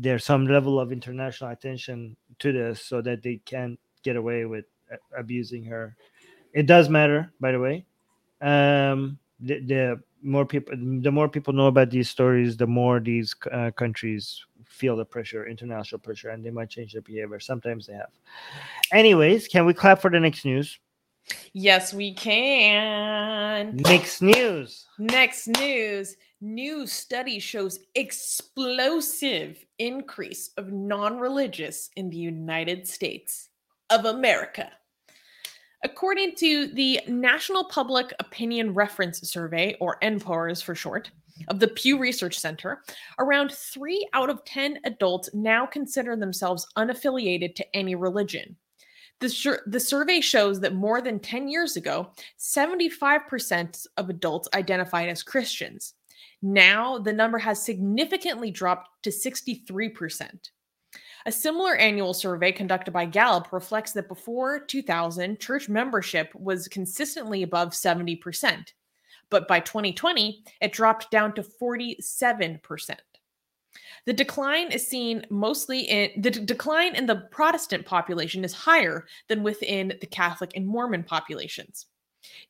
there's 0.00 0.24
some 0.24 0.46
level 0.46 0.80
of 0.80 0.90
international 0.90 1.50
attention 1.50 2.16
to 2.38 2.52
this, 2.52 2.84
so 2.84 3.02
that 3.02 3.22
they 3.22 3.40
can't 3.44 3.78
get 4.02 4.16
away 4.16 4.46
with 4.46 4.64
uh, 4.92 4.96
abusing 5.16 5.64
her. 5.64 5.94
It 6.54 6.66
does 6.66 6.88
matter, 6.88 7.32
by 7.40 7.52
the 7.52 7.58
way. 7.60 7.84
Um, 8.40 9.18
the, 9.40 9.60
the 9.60 10.00
more 10.22 10.46
people, 10.46 10.74
the 10.76 11.10
more 11.10 11.28
people 11.28 11.52
know 11.52 11.66
about 11.66 11.90
these 11.90 12.08
stories, 12.08 12.56
the 12.56 12.66
more 12.66 13.00
these 13.00 13.34
uh, 13.50 13.70
countries 13.72 14.44
feel 14.64 14.96
the 14.96 15.04
pressure, 15.04 15.46
international 15.46 15.98
pressure, 15.98 16.30
and 16.30 16.44
they 16.44 16.50
might 16.50 16.70
change 16.70 16.92
their 16.92 17.02
behavior. 17.02 17.38
Sometimes 17.38 17.86
they 17.86 17.94
have. 17.94 18.10
Anyways, 18.92 19.48
can 19.48 19.66
we 19.66 19.74
clap 19.74 20.00
for 20.00 20.10
the 20.10 20.20
next 20.20 20.44
news? 20.44 20.78
Yes, 21.52 21.92
we 21.92 22.14
can. 22.14 23.76
Next 23.76 24.22
news. 24.22 24.86
Next 24.98 25.48
news. 25.48 26.16
New 26.44 26.88
study 26.88 27.38
shows 27.38 27.78
explosive 27.94 29.64
increase 29.78 30.50
of 30.56 30.72
non 30.72 31.20
religious 31.20 31.88
in 31.94 32.10
the 32.10 32.16
United 32.16 32.88
States 32.88 33.50
of 33.90 34.06
America. 34.06 34.68
According 35.84 36.34
to 36.38 36.66
the 36.66 37.00
National 37.06 37.62
Public 37.66 38.12
Opinion 38.18 38.74
Reference 38.74 39.20
Survey, 39.20 39.76
or 39.80 40.00
NPORS 40.02 40.60
for 40.64 40.74
short, 40.74 41.12
of 41.46 41.60
the 41.60 41.68
Pew 41.68 41.96
Research 41.96 42.36
Center, 42.36 42.82
around 43.20 43.52
three 43.52 44.08
out 44.12 44.28
of 44.28 44.44
10 44.44 44.80
adults 44.84 45.30
now 45.32 45.64
consider 45.64 46.16
themselves 46.16 46.66
unaffiliated 46.76 47.54
to 47.54 47.76
any 47.76 47.94
religion. 47.94 48.56
The, 49.20 49.28
sur- 49.28 49.62
the 49.66 49.78
survey 49.78 50.20
shows 50.20 50.58
that 50.58 50.74
more 50.74 51.00
than 51.00 51.20
10 51.20 51.46
years 51.46 51.76
ago, 51.76 52.10
75% 52.40 53.86
of 53.96 54.10
adults 54.10 54.48
identified 54.54 55.08
as 55.08 55.22
Christians. 55.22 55.94
Now, 56.42 56.98
the 56.98 57.12
number 57.12 57.38
has 57.38 57.64
significantly 57.64 58.50
dropped 58.50 59.04
to 59.04 59.10
63%. 59.10 60.50
A 61.24 61.32
similar 61.32 61.76
annual 61.76 62.14
survey 62.14 62.50
conducted 62.50 62.90
by 62.90 63.04
Gallup 63.04 63.52
reflects 63.52 63.92
that 63.92 64.08
before 64.08 64.58
2000, 64.58 65.38
church 65.38 65.68
membership 65.68 66.34
was 66.34 66.66
consistently 66.66 67.44
above 67.44 67.70
70%, 67.70 68.72
but 69.30 69.46
by 69.46 69.60
2020, 69.60 70.42
it 70.60 70.72
dropped 70.72 71.12
down 71.12 71.32
to 71.34 71.42
47%. 71.42 72.96
The 74.04 74.12
decline 74.12 74.72
is 74.72 74.86
seen 74.86 75.24
mostly 75.30 75.82
in 75.82 76.20
the 76.20 76.30
d- 76.30 76.44
decline 76.44 76.96
in 76.96 77.06
the 77.06 77.28
Protestant 77.30 77.86
population 77.86 78.44
is 78.44 78.52
higher 78.52 79.06
than 79.28 79.44
within 79.44 79.94
the 80.00 80.06
Catholic 80.06 80.50
and 80.56 80.66
Mormon 80.66 81.04
populations. 81.04 81.86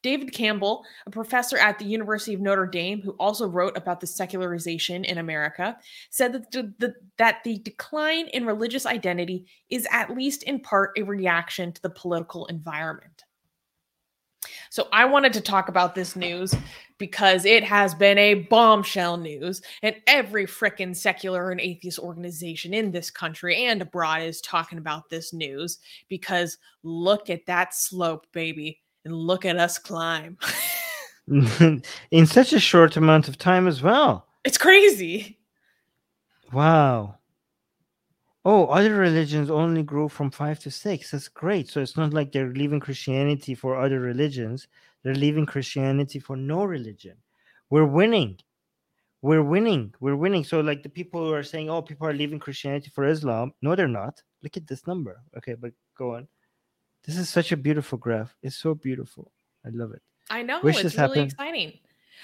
David 0.02 0.32
Campbell, 0.32 0.84
a 1.06 1.10
professor 1.10 1.56
at 1.56 1.78
the 1.78 1.84
University 1.84 2.34
of 2.34 2.40
Notre 2.40 2.66
Dame 2.66 3.00
who 3.00 3.12
also 3.12 3.46
wrote 3.46 3.76
about 3.76 4.00
the 4.00 4.06
secularization 4.06 5.04
in 5.04 5.18
America, 5.18 5.76
said 6.10 6.32
that 6.32 6.50
the, 6.50 6.72
the, 6.78 6.94
that 7.18 7.42
the 7.44 7.58
decline 7.58 8.28
in 8.28 8.46
religious 8.46 8.86
identity 8.86 9.46
is 9.70 9.86
at 9.90 10.14
least 10.14 10.42
in 10.44 10.60
part 10.60 10.92
a 10.98 11.02
reaction 11.02 11.72
to 11.72 11.82
the 11.82 11.90
political 11.90 12.46
environment. 12.46 13.24
So 14.70 14.88
I 14.92 15.04
wanted 15.04 15.34
to 15.34 15.40
talk 15.40 15.68
about 15.68 15.94
this 15.94 16.16
news 16.16 16.54
because 16.98 17.44
it 17.44 17.62
has 17.62 17.94
been 17.94 18.16
a 18.16 18.34
bombshell 18.34 19.16
news, 19.16 19.60
and 19.82 19.96
every 20.06 20.46
frickin' 20.46 20.96
secular 20.96 21.50
and 21.50 21.60
atheist 21.60 21.98
organization 21.98 22.72
in 22.72 22.90
this 22.90 23.10
country 23.10 23.64
and 23.66 23.82
abroad 23.82 24.22
is 24.22 24.40
talking 24.40 24.78
about 24.78 25.10
this 25.10 25.32
news 25.32 25.78
because 26.08 26.58
look 26.82 27.28
at 27.28 27.46
that 27.46 27.74
slope, 27.74 28.26
baby 28.32 28.81
and 29.04 29.14
look 29.14 29.44
at 29.44 29.58
us 29.58 29.78
climb. 29.78 30.38
in 31.28 32.26
such 32.26 32.52
a 32.52 32.60
short 32.60 32.96
amount 32.96 33.28
of 33.28 33.38
time 33.38 33.68
as 33.68 33.82
well. 33.82 34.26
It's 34.44 34.58
crazy. 34.58 35.38
Wow. 36.52 37.18
Oh, 38.44 38.66
other 38.66 38.94
religions 38.94 39.50
only 39.50 39.84
grow 39.84 40.08
from 40.08 40.30
five 40.32 40.58
to 40.60 40.70
six. 40.70 41.12
That's 41.12 41.28
great. 41.28 41.68
So 41.68 41.80
it's 41.80 41.96
not 41.96 42.12
like 42.12 42.32
they're 42.32 42.52
leaving 42.52 42.80
Christianity 42.80 43.54
for 43.54 43.78
other 43.78 44.00
religions. 44.00 44.66
They're 45.04 45.14
leaving 45.14 45.46
Christianity 45.46 46.18
for 46.18 46.36
no 46.36 46.64
religion. 46.64 47.16
We're 47.70 47.86
winning. 47.86 48.38
We're 49.22 49.44
winning. 49.44 49.94
We're 50.00 50.16
winning. 50.16 50.42
So, 50.42 50.60
like 50.60 50.82
the 50.82 50.88
people 50.88 51.24
who 51.24 51.32
are 51.32 51.44
saying, 51.44 51.70
oh, 51.70 51.80
people 51.80 52.08
are 52.08 52.12
leaving 52.12 52.40
Christianity 52.40 52.90
for 52.92 53.06
Islam. 53.06 53.52
No, 53.62 53.76
they're 53.76 53.86
not. 53.86 54.20
Look 54.42 54.56
at 54.56 54.66
this 54.66 54.86
number. 54.88 55.22
Okay, 55.36 55.54
but 55.54 55.72
go 55.96 56.16
on. 56.16 56.26
This 57.04 57.16
is 57.16 57.28
such 57.28 57.52
a 57.52 57.56
beautiful 57.56 57.98
graph. 57.98 58.34
It's 58.42 58.56
so 58.56 58.74
beautiful. 58.74 59.32
I 59.66 59.70
love 59.70 59.92
it. 59.92 60.02
I 60.30 60.42
know. 60.42 60.60
Wish 60.62 60.84
it's 60.84 60.96
really 60.96 61.18
happened. 61.18 61.32
exciting. 61.32 61.72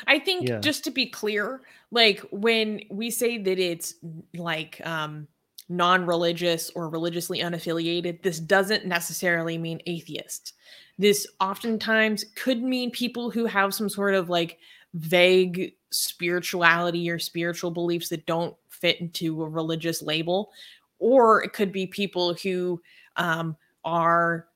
I 0.07 0.19
think 0.19 0.49
yeah. 0.49 0.61
just 0.61 0.85
to 0.85 0.91
be 0.91 1.07
clear, 1.07 1.63
like 1.91 2.21
when 2.31 2.83
we 2.91 3.11
say 3.11 3.39
that 3.39 3.59
it's 3.59 3.95
like 4.37 4.81
um 4.87 5.27
non-religious 5.69 6.71
or 6.71 6.89
religiously 6.89 7.41
unaffiliated, 7.41 8.23
this 8.23 8.41
doesn't 8.41 8.87
necessarily 8.87 9.59
mean 9.59 9.81
atheist. 9.87 10.55
This 10.99 11.27
oftentimes 11.41 12.25
could 12.37 12.63
mean 12.63 12.91
people 12.91 13.31
who 13.31 13.45
have 13.45 13.75
some 13.75 13.89
sort 13.89 14.15
of 14.15 14.31
like 14.31 14.59
vague 14.95 15.75
spirituality 15.91 17.11
or 17.11 17.19
spiritual 17.19 17.71
beliefs 17.71 18.09
that 18.09 18.27
don't 18.27 18.57
fit 18.69 19.01
into 19.01 19.43
a 19.43 19.49
religious 19.49 20.01
label, 20.03 20.51
or 20.99 21.43
it 21.43 21.53
could 21.53 21.73
be 21.73 21.87
people 21.87 22.35
who 22.35 22.81
um, 23.17 23.57
are 23.85 24.47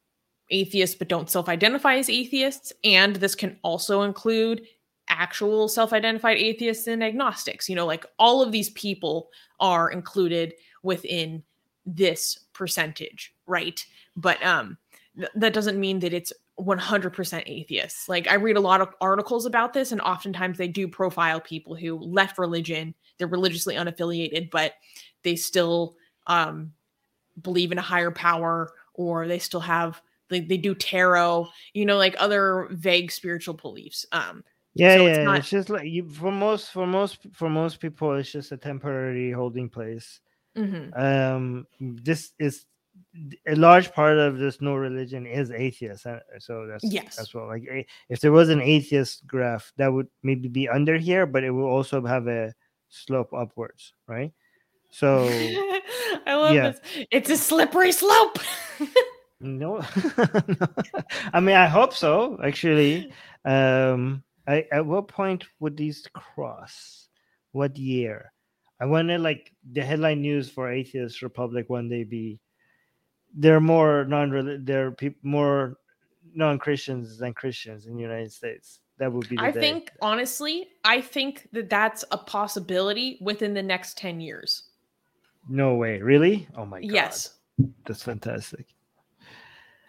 atheists 0.53 0.95
but 0.95 1.09
don't 1.09 1.31
self 1.31 1.49
identify 1.49 1.97
as 1.97 2.09
atheists. 2.09 2.73
And 2.85 3.17
this 3.17 3.35
can 3.35 3.59
also 3.63 4.03
include 4.03 4.63
actual 5.09 5.69
self 5.69 5.93
identified 5.93 6.37
atheists 6.37 6.87
and 6.87 7.03
agnostics. 7.03 7.69
You 7.69 7.77
know, 7.77 7.87
like 7.87 8.07
all 8.19 8.43
of 8.43 8.53
these 8.53 8.71
people 8.71 9.31
are 9.59 9.91
included 9.91 10.55
within 10.83 11.43
this 11.85 12.39
percentage, 12.53 13.35
right? 13.47 13.85
But 14.17 14.45
um, 14.45 14.79
th- 15.17 15.31
that 15.35 15.53
doesn't 15.53 15.81
mean 15.81 15.99
that 16.01 16.13
it's 16.13 16.33
100% 16.59 17.43
atheists. 17.47 18.09
Like 18.09 18.29
I 18.29 18.35
read 18.35 18.57
a 18.57 18.61
lot 18.61 18.81
of 18.81 18.95
articles 19.01 19.47
about 19.47 19.73
this, 19.73 19.93
and 19.93 20.01
oftentimes 20.01 20.59
they 20.59 20.69
do 20.69 20.87
profile 20.87 21.41
people 21.41 21.75
who 21.75 21.99
left 21.99 22.39
religion. 22.39 22.95
They're 23.19 23.27
religiously 23.27 23.77
unaffiliated, 23.77 24.51
but 24.51 24.75
they 25.23 25.37
still 25.37 25.97
um, 26.27 26.73
believe 27.41 27.73
in 27.73 27.79
a 27.79 27.83
higher 27.83 28.11
power, 28.11 28.73
or 28.95 29.27
they 29.27 29.39
still 29.39 29.61
have 29.61 30.01
they, 30.33 30.41
they 30.41 30.57
do 30.57 30.75
tarot, 30.75 31.49
you 31.75 31.87
know, 31.87 31.97
like 31.97 32.15
other 32.19 32.69
vague 32.71 33.11
spiritual 33.13 33.55
beliefs. 33.55 34.07
Um, 34.13 34.45
yeah, 34.75 34.97
so 34.97 35.07
yeah, 35.07 35.11
it's, 35.11 35.25
not... 35.25 35.39
it's, 35.39 35.51
just 35.51 35.71
like 35.71 35.85
you 35.85 36.09
for 36.09 36.33
most 36.33 36.71
for 36.71 36.87
most 36.87 37.19
for 37.33 37.51
most 37.51 37.81
people, 37.81 38.15
it's 38.15 38.33
just 38.33 38.53
a 38.53 38.57
temporary 38.57 39.31
holding 39.31 39.69
place. 39.69 40.21
Mm-hmm. 40.57 40.99
Um, 40.99 41.67
this 41.81 42.33
is 42.39 42.65
a 43.47 43.55
large 43.55 43.93
part 43.93 44.19
of 44.19 44.39
this 44.39 44.61
no 44.61 44.75
religion 44.75 45.27
is 45.27 45.51
atheist, 45.51 46.07
uh, 46.07 46.21
so 46.39 46.67
that's 46.67 46.85
yes, 46.85 47.17
that's 47.17 47.35
well. 47.35 47.49
Like 47.49 47.87
if 48.09 48.21
there 48.21 48.33
was 48.33 48.49
an 48.49 48.63
atheist 48.63 49.27
graph, 49.27 49.73
that 49.77 49.93
would 49.93 50.09
maybe 50.23 50.49
be 50.49 50.69
under 50.69 50.97
here, 50.97 51.27
but 51.27 51.45
it 51.45 51.51
will 51.51 51.67
also 51.67 52.05
have 52.07 52.27
a 52.27 52.55
slope 52.89 53.33
upwards, 53.35 53.93
right? 54.07 54.33
So 54.91 55.27
I 56.27 56.35
love 56.35 56.55
yeah. 56.55 56.71
this. 56.71 57.07
It's 57.11 57.31
a 57.31 57.37
slippery 57.37 57.93
slope. 57.93 58.39
No, 59.45 59.83
I 61.33 61.41
mean 61.41 61.57
I 61.57 61.67
hope 61.67 61.95
so. 61.95 62.39
Actually, 62.45 63.13
um, 63.45 64.23
I, 64.47 64.67
at 64.71 64.87
what 64.87 65.09
point 65.09 65.45
would 65.59 65.77
these 65.77 66.07
cross? 66.13 67.09
What 67.51 67.77
year? 67.77 68.33
I 68.81 68.87
wonder, 68.87 69.19
like 69.19 69.53
the 69.73 69.83
headline 69.83 70.23
news 70.23 70.49
for 70.49 70.71
Atheist 70.71 71.23
Republic 71.23 71.69
one 71.69 71.89
day 71.89 72.05
be 72.05 72.39
there 73.35 73.57
are 73.57 73.61
more 73.61 74.05
non 74.05 74.65
there 74.65 74.87
are 74.87 74.91
people 74.93 75.19
more 75.23 75.79
non 76.35 76.59
Christians 76.59 77.19
than 77.19 77.35
Christians 77.35 77.87
in 77.87 77.97
the 77.97 78.03
United 78.03 78.33
States. 78.33 78.81
That 78.99 79.13
would 79.13 79.29
be. 79.29 79.39
I 79.39 79.51
day. 79.51 79.61
think 79.61 79.91
honestly, 80.01 80.69
I 80.85 81.01
think 81.01 81.49
that 81.53 81.69
that's 81.69 82.05
a 82.11 82.19
possibility 82.19 83.19
within 83.21 83.55
the 83.55 83.63
next 83.63 83.99
ten 83.99 84.21
years. 84.21 84.65
No 85.49 85.75
way, 85.75 86.01
really? 86.01 86.47
Oh 86.57 86.65
my 86.65 86.81
god! 86.81 86.93
Yes, 86.93 87.31
that's 87.87 88.03
fantastic. 88.03 88.67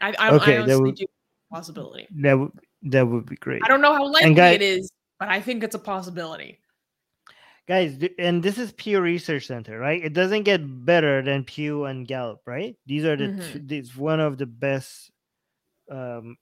I, 0.01 0.13
I, 0.19 0.29
okay, 0.31 0.57
I 0.57 0.61
honestly 0.61 0.81
would, 0.81 0.95
do 0.95 1.05
possibility. 1.51 2.07
That 2.21 2.33
would 2.33 2.51
that 2.83 3.07
would 3.07 3.25
be 3.25 3.35
great. 3.37 3.61
I 3.63 3.67
don't 3.67 3.81
know 3.81 3.93
how 3.93 4.05
likely 4.11 4.33
guys, 4.33 4.55
it 4.55 4.61
is, 4.61 4.91
but 5.19 5.29
I 5.29 5.41
think 5.41 5.63
it's 5.63 5.75
a 5.75 5.79
possibility. 5.79 6.59
Guys, 7.65 7.97
and 8.19 8.43
this 8.43 8.57
is 8.57 8.73
Pew 8.73 8.99
Research 8.99 9.47
Center, 9.47 9.79
right? 9.79 10.03
It 10.03 10.11
doesn't 10.11 10.43
get 10.43 10.59
better 10.85 11.21
than 11.21 11.45
Pew 11.45 11.85
and 11.85 12.05
Gallup, 12.05 12.41
right? 12.45 12.75
These 12.85 13.05
are 13.05 13.15
the 13.15 13.25
mm-hmm. 13.25 13.67
these 13.67 13.95
one 13.95 14.19
of 14.19 14.37
the 14.37 14.45
best, 14.45 15.11
um, 15.89 16.35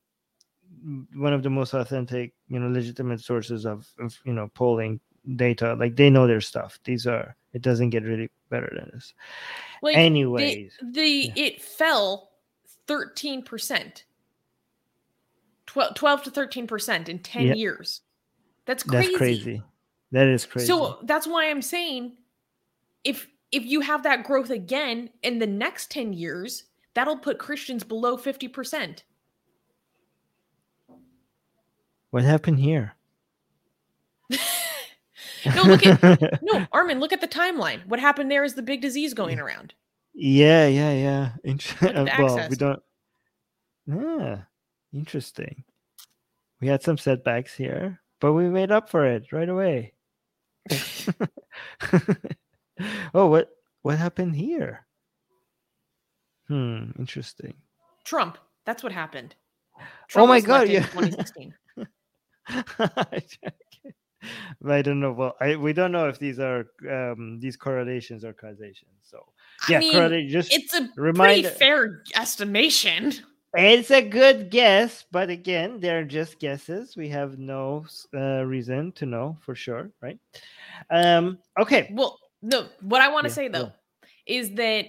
one 1.14 1.34
of 1.34 1.44
the 1.44 1.50
most 1.52 1.76
authentic, 1.76 2.34
you 2.48 2.60
know, 2.60 2.70
legitimate 2.70 3.22
sources 3.22 3.68
of, 3.68 3.88
of 4.00 4.18
you 4.26 4.34
know 4.34 4.50
polling 4.56 5.00
data. 5.36 5.76
Like 5.76 5.96
they 5.96 6.10
know 6.10 6.26
their 6.26 6.42
stuff. 6.42 6.80
These 6.84 7.06
are. 7.06 7.36
It 7.54 7.62
doesn't 7.62 7.90
get 7.90 8.04
really 8.04 8.32
better 8.50 8.72
than 8.74 8.90
this. 8.94 9.14
Like 9.84 9.98
Anyways, 9.98 10.72
the, 10.82 10.92
the 10.92 11.08
yeah. 11.08 11.34
it 11.36 11.62
fell 11.62 12.31
13%. 12.92 14.04
12, 15.68 15.96
12 15.96 16.24
to 16.24 16.32
13% 16.32 17.08
in 17.08 17.20
10 17.20 17.48
yep. 17.48 17.56
years. 17.56 18.02
That's 18.66 18.84
crazy. 18.84 19.08
That's 19.08 19.18
crazy. 19.18 19.64
That 20.12 20.28
is 20.28 20.46
crazy. 20.46 20.68
So 20.68 21.00
that's 21.04 21.26
why 21.26 21.50
I'm 21.50 21.62
saying 21.62 22.18
if 23.04 23.28
if 23.52 23.66
you 23.66 23.82
have 23.82 24.04
that 24.04 24.24
growth 24.24 24.50
again 24.50 25.10
in 25.24 25.40
the 25.40 25.48
next 25.48 25.92
10 25.92 26.14
years, 26.14 26.66
that'll 26.94 27.18
put 27.18 27.38
Christians 27.38 27.84
below 27.84 28.18
50%. 28.18 29.04
What 32.12 32.24
happened 32.24 32.60
here? 32.60 32.96
no, 34.30 35.64
look 35.64 35.86
at 35.86 36.40
no, 36.42 36.66
Armin, 36.72 37.00
look 37.00 37.14
at 37.14 37.22
the 37.22 37.28
timeline. 37.28 37.86
What 37.88 38.00
happened 38.00 38.32
there 38.32 38.44
is 38.44 38.56
the 38.56 38.62
big 38.62 38.82
disease 38.82 39.14
going 39.14 39.40
around. 39.40 39.74
Yeah, 40.14 40.68
yeah, 40.68 40.92
yeah. 40.94 41.32
Inter- 41.44 42.06
well, 42.18 42.48
we 42.50 42.56
don't. 42.56 42.82
Yeah, 43.88 44.42
interesting. 44.94 45.64
We 46.60 46.68
had 46.68 46.84
some 46.84 46.98
setbacks 46.98 47.56
here, 47.56 48.02
but 48.20 48.34
we 48.34 48.50
made 48.50 48.72
up 48.72 48.90
for 48.90 49.06
it 49.06 49.32
right 49.32 49.50
away. 49.50 49.94
oh, 53.14 53.28
what 53.28 53.50
what 53.82 53.98
happened 53.98 54.36
here? 54.36 54.86
Hmm, 56.48 56.92
interesting. 57.00 57.56
Trump. 58.04 58.38
That's 58.66 58.84
what 58.84 58.92
happened. 58.92 59.36
Trump 60.08 60.30
my 60.30 60.42
God, 60.42 60.70
yeah. 60.70 60.86
2016. 60.88 61.54
I 64.68 64.82
don't 64.82 65.00
know. 65.00 65.12
Well, 65.14 65.36
I, 65.40 65.56
we 65.56 65.74
don't 65.74 65.92
know 65.92 66.08
if 66.08 66.20
these 66.20 66.40
are 66.40 66.66
um, 66.90 67.40
these 67.40 67.58
correlations 67.58 68.24
or 68.24 68.34
causations. 68.34 68.92
So 69.02 69.26
I 69.62 69.72
yeah, 69.72 69.80
mean, 69.80 69.94
correlate. 69.94 70.30
Just 70.30 70.52
it's 70.52 70.74
a 70.74 70.90
remind. 70.96 71.44
pretty 71.44 71.44
fair 71.44 72.04
estimation. 72.16 73.14
It's 73.54 73.92
a 73.92 74.02
good 74.02 74.50
guess, 74.50 75.04
but 75.12 75.30
again, 75.30 75.82
they're 75.82 76.06
just 76.06 76.40
guesses. 76.40 76.96
We 76.96 77.10
have 77.10 77.38
no 77.38 77.86
uh, 78.14 78.44
reason 78.46 78.94
to 78.94 79.06
know 79.06 79.38
for 79.42 79.56
sure, 79.56 79.92
right? 80.02 80.18
Um, 80.90 81.40
okay. 81.60 81.92
Well, 81.94 82.18
no, 82.42 82.70
what 82.82 83.02
I 83.02 83.10
want 83.10 83.26
to 83.26 83.30
Yeah, 83.30 83.36
say 83.36 83.48
though 83.50 83.66
on. 83.66 83.74
is 84.26 84.54
that 84.56 84.86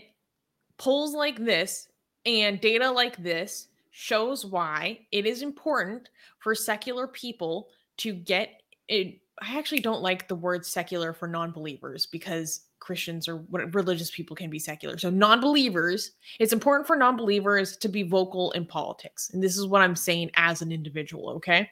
polls 0.78 1.14
like 1.14 1.38
this 1.38 1.88
and 2.26 2.60
data 2.60 2.90
like 2.90 3.16
this 3.16 3.68
shows 3.90 4.46
why 4.46 5.06
it 5.12 5.26
is 5.26 5.42
important 5.42 6.10
for 6.38 6.54
secular 6.54 7.08
people 7.08 7.68
to 7.98 8.14
get 8.14 8.62
it. 8.88 9.21
I 9.40 9.58
actually 9.58 9.80
don't 9.80 10.02
like 10.02 10.28
the 10.28 10.34
word 10.34 10.66
secular 10.66 11.12
for 11.12 11.26
non 11.26 11.52
believers 11.52 12.06
because 12.06 12.66
Christians 12.80 13.28
or 13.28 13.36
what 13.36 13.74
religious 13.74 14.10
people 14.10 14.36
can 14.36 14.50
be 14.50 14.58
secular. 14.58 14.98
So, 14.98 15.08
non 15.08 15.40
believers, 15.40 16.12
it's 16.38 16.52
important 16.52 16.86
for 16.86 16.96
non 16.96 17.16
believers 17.16 17.76
to 17.78 17.88
be 17.88 18.02
vocal 18.02 18.50
in 18.52 18.66
politics. 18.66 19.30
And 19.32 19.42
this 19.42 19.56
is 19.56 19.66
what 19.66 19.82
I'm 19.82 19.96
saying 19.96 20.30
as 20.34 20.62
an 20.62 20.70
individual, 20.70 21.30
okay? 21.30 21.70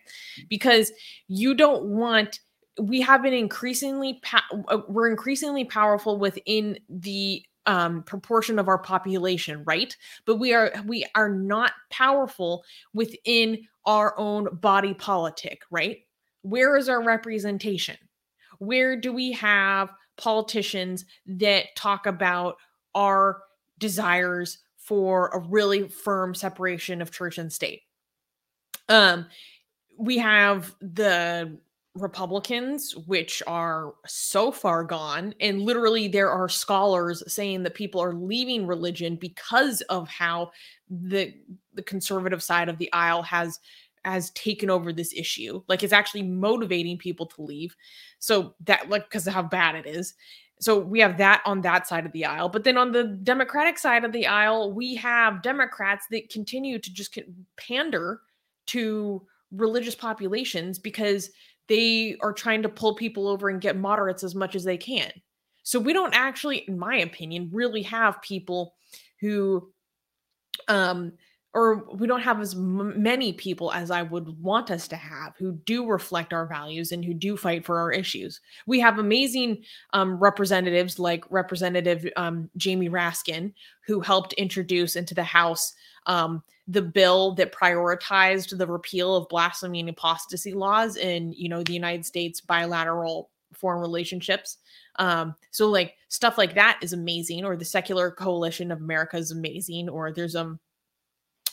Because 0.48 0.92
you 1.28 1.54
don't 1.54 1.84
want 1.84 2.40
we 2.78 3.00
have 3.00 3.24
an 3.24 3.34
increasingly 3.34 4.20
pa- 4.22 4.46
uh, 4.68 4.78
we're 4.88 5.10
increasingly 5.10 5.64
powerful 5.64 6.18
within 6.18 6.78
the 6.88 7.44
um, 7.66 8.02
proportion 8.02 8.58
of 8.58 8.68
our 8.68 8.78
population, 8.78 9.62
right? 9.64 9.96
But 10.24 10.36
we 10.36 10.54
are 10.54 10.72
we 10.86 11.04
are 11.14 11.28
not 11.28 11.72
powerful 11.90 12.64
within 12.94 13.66
our 13.84 14.18
own 14.18 14.48
body 14.56 14.94
politic, 14.94 15.62
right? 15.70 15.98
Where 16.42 16.76
is 16.76 16.88
our 16.88 17.02
representation? 17.02 17.96
Where 18.58 18.96
do 18.96 19.12
we 19.12 19.32
have 19.32 19.90
politicians 20.16 21.04
that 21.26 21.74
talk 21.76 22.06
about 22.06 22.56
our 22.94 23.42
desires 23.78 24.58
for 24.76 25.28
a 25.28 25.38
really 25.38 25.88
firm 25.88 26.34
separation 26.34 27.00
of 27.00 27.10
church 27.10 27.38
and 27.38 27.52
state? 27.52 27.82
Um, 28.88 29.26
we 29.98 30.18
have 30.18 30.74
the 30.80 31.58
Republicans, 31.94 32.96
which 32.96 33.42
are 33.46 33.94
so 34.06 34.52
far 34.52 34.84
gone, 34.84 35.34
and 35.40 35.62
literally 35.62 36.06
there 36.08 36.30
are 36.30 36.48
scholars 36.48 37.22
saying 37.32 37.64
that 37.64 37.74
people 37.74 38.00
are 38.00 38.14
leaving 38.14 38.66
religion 38.66 39.16
because 39.16 39.80
of 39.82 40.08
how 40.08 40.52
the 40.88 41.34
the 41.74 41.82
conservative 41.82 42.42
side 42.42 42.68
of 42.68 42.78
the 42.78 42.92
aisle 42.92 43.22
has 43.22 43.58
has 44.04 44.30
taken 44.30 44.70
over 44.70 44.92
this 44.92 45.12
issue. 45.14 45.62
Like 45.68 45.82
it's 45.82 45.92
actually 45.92 46.22
motivating 46.22 46.98
people 46.98 47.26
to 47.26 47.42
leave. 47.42 47.74
So 48.18 48.54
that 48.64 48.88
like 48.88 49.04
because 49.04 49.26
of 49.26 49.34
how 49.34 49.42
bad 49.42 49.74
it 49.74 49.86
is. 49.86 50.14
So 50.60 50.78
we 50.78 51.00
have 51.00 51.16
that 51.18 51.42
on 51.46 51.62
that 51.62 51.86
side 51.86 52.04
of 52.04 52.12
the 52.12 52.26
aisle. 52.26 52.50
But 52.50 52.64
then 52.64 52.76
on 52.76 52.92
the 52.92 53.04
Democratic 53.04 53.78
side 53.78 54.04
of 54.04 54.12
the 54.12 54.26
aisle, 54.26 54.72
we 54.72 54.94
have 54.96 55.42
Democrats 55.42 56.06
that 56.10 56.28
continue 56.28 56.78
to 56.78 56.92
just 56.92 57.18
pander 57.56 58.20
to 58.66 59.22
religious 59.52 59.94
populations 59.94 60.78
because 60.78 61.30
they 61.68 62.16
are 62.20 62.32
trying 62.32 62.62
to 62.62 62.68
pull 62.68 62.94
people 62.94 63.26
over 63.26 63.48
and 63.48 63.60
get 63.60 63.76
moderates 63.76 64.22
as 64.22 64.34
much 64.34 64.54
as 64.54 64.64
they 64.64 64.76
can. 64.76 65.10
So 65.62 65.78
we 65.78 65.92
don't 65.92 66.14
actually, 66.14 66.58
in 66.68 66.78
my 66.78 66.96
opinion, 66.96 67.48
really 67.52 67.82
have 67.82 68.20
people 68.22 68.74
who, 69.20 69.70
um, 70.68 71.12
or 71.52 71.84
we 71.94 72.06
don't 72.06 72.20
have 72.20 72.40
as 72.40 72.54
m- 72.54 73.02
many 73.02 73.32
people 73.32 73.72
as 73.72 73.90
I 73.90 74.02
would 74.02 74.40
want 74.40 74.70
us 74.70 74.86
to 74.88 74.96
have 74.96 75.34
who 75.36 75.52
do 75.52 75.86
reflect 75.86 76.32
our 76.32 76.46
values 76.46 76.92
and 76.92 77.04
who 77.04 77.12
do 77.12 77.36
fight 77.36 77.64
for 77.64 77.78
our 77.78 77.90
issues. 77.90 78.40
We 78.66 78.78
have 78.80 78.98
amazing 78.98 79.64
um, 79.92 80.18
representatives 80.18 80.98
like 80.98 81.24
Representative 81.30 82.06
um, 82.16 82.48
Jamie 82.56 82.88
Raskin, 82.88 83.52
who 83.84 84.00
helped 84.00 84.32
introduce 84.34 84.94
into 84.94 85.14
the 85.14 85.24
House 85.24 85.74
um, 86.06 86.42
the 86.68 86.82
bill 86.82 87.34
that 87.34 87.52
prioritized 87.52 88.56
the 88.56 88.66
repeal 88.66 89.16
of 89.16 89.28
blasphemy 89.28 89.80
and 89.80 89.88
apostasy 89.88 90.52
laws 90.52 90.96
in 90.96 91.32
you 91.32 91.48
know 91.48 91.62
the 91.62 91.72
United 91.72 92.06
States 92.06 92.40
bilateral 92.40 93.30
foreign 93.52 93.80
relationships. 93.80 94.58
Um, 94.96 95.34
so 95.50 95.68
like 95.68 95.94
stuff 96.08 96.38
like 96.38 96.54
that 96.54 96.78
is 96.80 96.92
amazing, 96.92 97.44
or 97.44 97.56
the 97.56 97.64
Secular 97.64 98.12
Coalition 98.12 98.70
of 98.70 98.78
America 98.78 99.16
is 99.16 99.32
amazing, 99.32 99.88
or 99.88 100.12
there's 100.12 100.36
um 100.36 100.60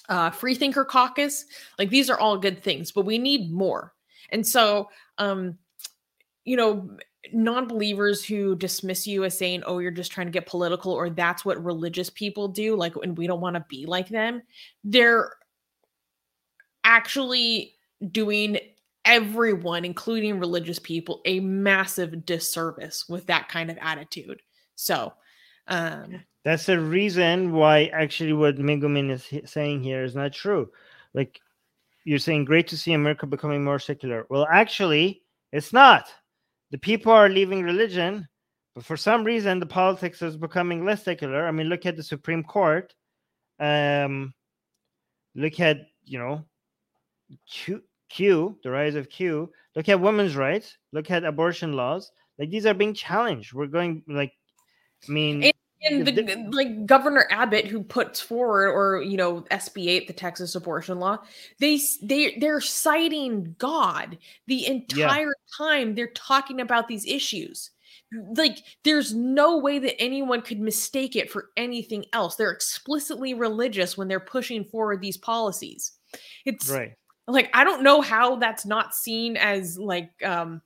uh, 0.10 0.30
Freethinker 0.30 0.86
Caucus. 0.86 1.46
Like 1.78 1.90
these 1.90 2.10
are 2.10 2.20
all 2.20 2.38
good 2.38 2.62
things, 2.62 2.92
but 2.92 3.06
we 3.06 3.18
need 3.18 3.52
more. 3.52 3.94
And 4.30 4.46
so, 4.46 4.90
um, 5.18 5.58
you 6.46 6.56
know, 6.56 6.90
non-believers 7.34 8.24
who 8.24 8.56
dismiss 8.56 9.06
you 9.06 9.26
as 9.26 9.38
saying, 9.38 9.64
"Oh, 9.66 9.80
you're 9.80 9.92
just 9.92 10.12
trying 10.12 10.28
to 10.28 10.32
get 10.32 10.46
political," 10.46 10.94
or 10.94 11.10
that's 11.10 11.44
what 11.44 11.64
religious 11.64 12.10
people 12.10 12.48
do, 12.48 12.76
like, 12.76 12.96
and 13.04 13.18
we 13.18 13.28
don't 13.28 13.42
want 13.42 13.56
to 13.56 13.66
be 13.68 13.86
like 13.86 14.08
them. 14.08 14.42
They're 14.84 15.34
actually 16.84 17.76
doing 18.12 18.58
everyone, 19.04 19.86
including 19.86 20.40
religious 20.40 20.80
people, 20.80 21.22
a 21.26 21.40
massive 21.40 22.26
disservice 22.26 23.08
with 23.10 23.26
that 23.28 23.50
kind 23.50 23.70
of 23.70 23.78
attitude. 23.82 24.42
So, 24.76 25.14
um, 25.68 26.24
That's 26.48 26.66
the 26.66 26.80
reason 26.80 27.52
why 27.52 27.88
actually 27.88 28.32
what 28.32 28.56
Megumin 28.56 29.12
is 29.12 29.28
saying 29.52 29.84
here 29.84 30.06
is 30.06 30.16
not 30.16 30.32
true. 30.32 30.72
Like 31.14 31.42
you're 32.06 32.20
saying, 32.20 32.46
great 32.46 32.70
to 32.70 32.78
see 32.78 32.94
America 32.94 33.28
becoming 33.28 33.66
more 33.66 33.80
secular. 33.80 34.26
Well, 34.30 34.48
actually, 34.50 35.24
it's 35.52 35.74
not. 35.74 36.08
The 36.72 36.78
people 36.78 37.12
are 37.12 37.28
leaving 37.28 37.64
religion, 37.64 38.30
but 38.76 38.86
for 38.86 38.96
some 38.96 39.26
reason, 39.26 39.60
the 39.60 39.66
politics 39.66 40.22
is 40.22 40.38
becoming 40.38 40.86
less 40.86 41.04
secular. 41.04 41.46
I 41.46 41.52
mean, 41.52 41.68
look 41.68 41.86
at 41.86 41.98
the 41.98 42.02
Supreme 42.04 42.46
Court. 42.46 42.96
Um, 43.60 44.34
look 45.36 45.60
at 45.60 45.80
you 46.06 46.18
know, 46.18 46.46
Q, 47.52 47.84
Q, 48.08 48.58
the 48.64 48.72
rise 48.72 48.96
of 48.96 49.10
Q. 49.10 49.52
Look 49.76 49.90
at 49.90 50.00
women's 50.00 50.38
rights. 50.38 50.78
Look 50.94 51.12
at 51.12 51.26
abortion 51.26 51.74
laws. 51.74 52.10
Like 52.40 52.52
these 52.52 52.66
are 52.66 52.74
being 52.74 52.94
challenged. 52.94 53.52
We're 53.52 53.68
going 53.68 54.02
like, 54.08 54.32
I 55.10 55.12
mean, 55.12 55.52
and 55.90 56.06
the 56.06 56.12
the, 56.12 56.24
di- 56.24 56.48
like 56.52 56.86
governor 56.86 57.28
abbott 57.32 57.66
who 57.66 57.84
puts 57.84 58.20
forward 58.20 58.70
or 58.70 59.02
you 59.02 59.18
know 59.18 59.42
sb 59.52 59.88
8 59.88 60.08
the 60.08 60.14
texas 60.14 60.56
abortion 60.56 61.00
law 61.00 61.18
they 61.60 61.80
they 62.02 62.38
they're 62.40 62.62
citing 62.62 63.56
god 63.58 64.18
the 64.48 64.66
entire 64.68 65.34
time 65.58 65.96
they're 65.96 66.08
talking 66.08 66.62
about 66.62 66.88
these 66.88 67.06
issues. 67.06 67.72
Like 68.36 68.60
there's 68.84 69.14
no 69.14 69.58
way 69.58 69.80
that 69.80 70.00
anyone 70.00 70.42
could 70.42 70.60
mistake 70.60 71.16
it 71.16 71.30
for 71.30 71.50
anything 71.58 72.06
else. 72.14 72.36
They're 72.36 72.52
explicitly 72.52 73.34
religious 73.34 73.98
when 73.98 74.08
they're 74.08 74.20
pushing 74.20 74.64
forward 74.64 75.02
these 75.02 75.18
policies. 75.18 75.94
It's 76.46 76.70
right. 76.70 76.94
like 77.28 77.50
i 77.54 77.66
don't 77.66 77.84
know 77.84 78.00
how 78.00 78.38
that's 78.38 78.66
not 78.66 78.96
seen 78.96 79.36
as 79.36 79.78
like 79.78 80.12
um 80.24 80.62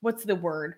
what's 0.00 0.24
the 0.24 0.36
word 0.36 0.76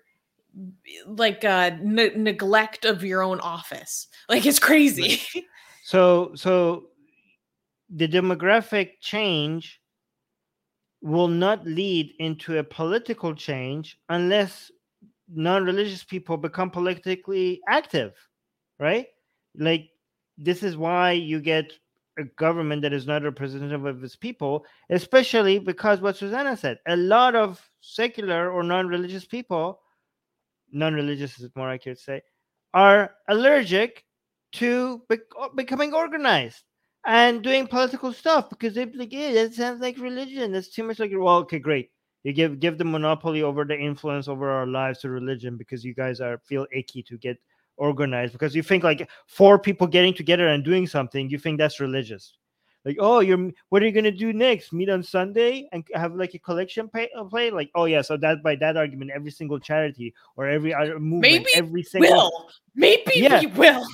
like 1.05 1.43
uh 1.43 1.71
ne- 1.81 2.15
neglect 2.15 2.85
of 2.85 3.03
your 3.03 3.21
own 3.21 3.39
office. 3.39 4.07
Like 4.29 4.45
it's 4.45 4.59
crazy. 4.59 5.21
So 5.83 6.31
so 6.35 6.87
the 7.89 8.09
demographic 8.09 8.99
change 8.99 9.79
will 11.01 11.29
not 11.29 11.65
lead 11.65 12.11
into 12.19 12.57
a 12.57 12.63
political 12.63 13.33
change 13.33 13.97
unless 14.09 14.69
non-religious 15.29 16.03
people 16.03 16.35
become 16.35 16.69
politically 16.69 17.61
active, 17.69 18.13
right? 18.79 19.07
Like 19.57 19.89
this 20.37 20.61
is 20.61 20.75
why 20.75 21.11
you 21.13 21.39
get 21.39 21.71
a 22.19 22.23
government 22.35 22.81
that 22.81 22.93
is 22.93 23.07
not 23.07 23.23
representative 23.23 23.85
of 23.85 24.03
its 24.03 24.15
people, 24.15 24.65
especially 24.89 25.59
because 25.59 26.01
what 26.01 26.17
Susanna 26.17 26.57
said, 26.57 26.79
a 26.87 26.97
lot 26.97 27.35
of 27.35 27.61
secular 27.81 28.51
or 28.51 28.63
non-religious 28.63 29.25
people, 29.25 29.79
non-religious 30.71 31.39
is 31.39 31.49
more 31.55 31.69
accurate 31.69 31.97
to 31.97 32.03
say, 32.03 32.21
are 32.73 33.11
allergic 33.27 34.03
to 34.53 35.01
bec- 35.09 35.19
becoming 35.55 35.93
organized 35.93 36.63
and 37.05 37.41
doing 37.41 37.67
political 37.67 38.13
stuff 38.13 38.49
because 38.49 38.73
they're 38.73 38.89
like, 38.95 39.13
yeah, 39.13 39.31
that 39.33 39.53
sounds 39.53 39.81
like 39.81 39.97
religion. 39.97 40.51
That's 40.51 40.69
too 40.69 40.83
much 40.83 40.99
like 40.99 41.11
well, 41.13 41.37
okay, 41.37 41.59
great. 41.59 41.89
You 42.23 42.33
give 42.33 42.59
give 42.59 42.77
the 42.77 42.85
monopoly 42.85 43.43
over 43.43 43.63
the 43.63 43.77
influence 43.77 44.27
over 44.27 44.49
our 44.49 44.67
lives 44.67 44.99
to 44.99 45.09
religion 45.09 45.55
because 45.55 45.85
you 45.85 45.93
guys 45.93 46.19
are 46.19 46.39
feel 46.39 46.65
icky 46.73 47.03
to 47.03 47.17
get 47.17 47.37
organized 47.77 48.33
because 48.33 48.55
you 48.55 48.63
think 48.63 48.83
like 48.83 49.09
four 49.27 49.57
people 49.59 49.87
getting 49.87 50.13
together 50.13 50.47
and 50.47 50.63
doing 50.65 50.87
something, 50.87 51.29
you 51.29 51.37
think 51.37 51.57
that's 51.57 51.79
religious. 51.79 52.33
Like, 52.85 52.97
oh, 52.99 53.19
you're 53.19 53.51
what 53.69 53.83
are 53.83 53.85
you 53.85 53.91
gonna 53.91 54.11
do 54.11 54.31
next? 54.33 54.71
Meet 54.71 54.89
on 54.89 55.03
Sunday 55.03 55.67
and 55.71 55.85
have 55.93 56.15
like 56.15 56.33
a 56.33 56.39
collection 56.39 56.87
pay, 56.87 57.09
uh, 57.17 57.25
play? 57.25 57.51
Like, 57.51 57.69
oh 57.75 57.85
yeah, 57.85 58.01
so 58.01 58.17
that 58.17 58.41
by 58.43 58.55
that 58.57 58.77
argument, 58.77 59.11
every 59.13 59.31
single 59.31 59.59
charity 59.59 60.13
or 60.35 60.47
every 60.47 60.73
other 60.73 60.99
movement, 60.99 61.21
Maybe 61.21 61.49
every 61.55 61.83
single 61.83 62.11
Will. 62.11 62.49
Maybe 62.75 63.11
Yeah. 63.15 63.41
we 63.41 63.47
will. 63.47 63.85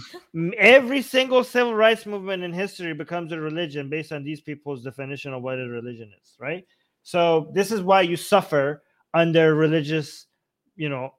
every 0.58 1.02
single 1.02 1.44
civil 1.44 1.74
rights 1.74 2.06
movement 2.06 2.44
in 2.44 2.54
history 2.54 2.94
becomes 2.94 3.32
a 3.32 3.40
religion 3.40 3.90
based 3.90 4.12
on 4.12 4.24
these 4.24 4.42
people's 4.42 4.84
definition 4.84 5.34
of 5.34 5.42
what 5.42 5.60
a 5.60 5.68
religion 5.68 6.12
is, 6.22 6.36
right? 6.40 6.66
So 7.02 7.52
this 7.54 7.72
is 7.72 7.82
why 7.82 8.02
you 8.02 8.18
suffer 8.18 8.84
under 9.14 9.56
religious, 9.56 10.28
you 10.76 10.90
know, 10.90 11.14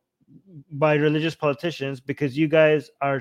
by 0.70 0.94
religious 0.94 1.34
politicians 1.34 2.00
because 2.00 2.36
you 2.36 2.48
guys 2.48 2.90
are 3.00 3.20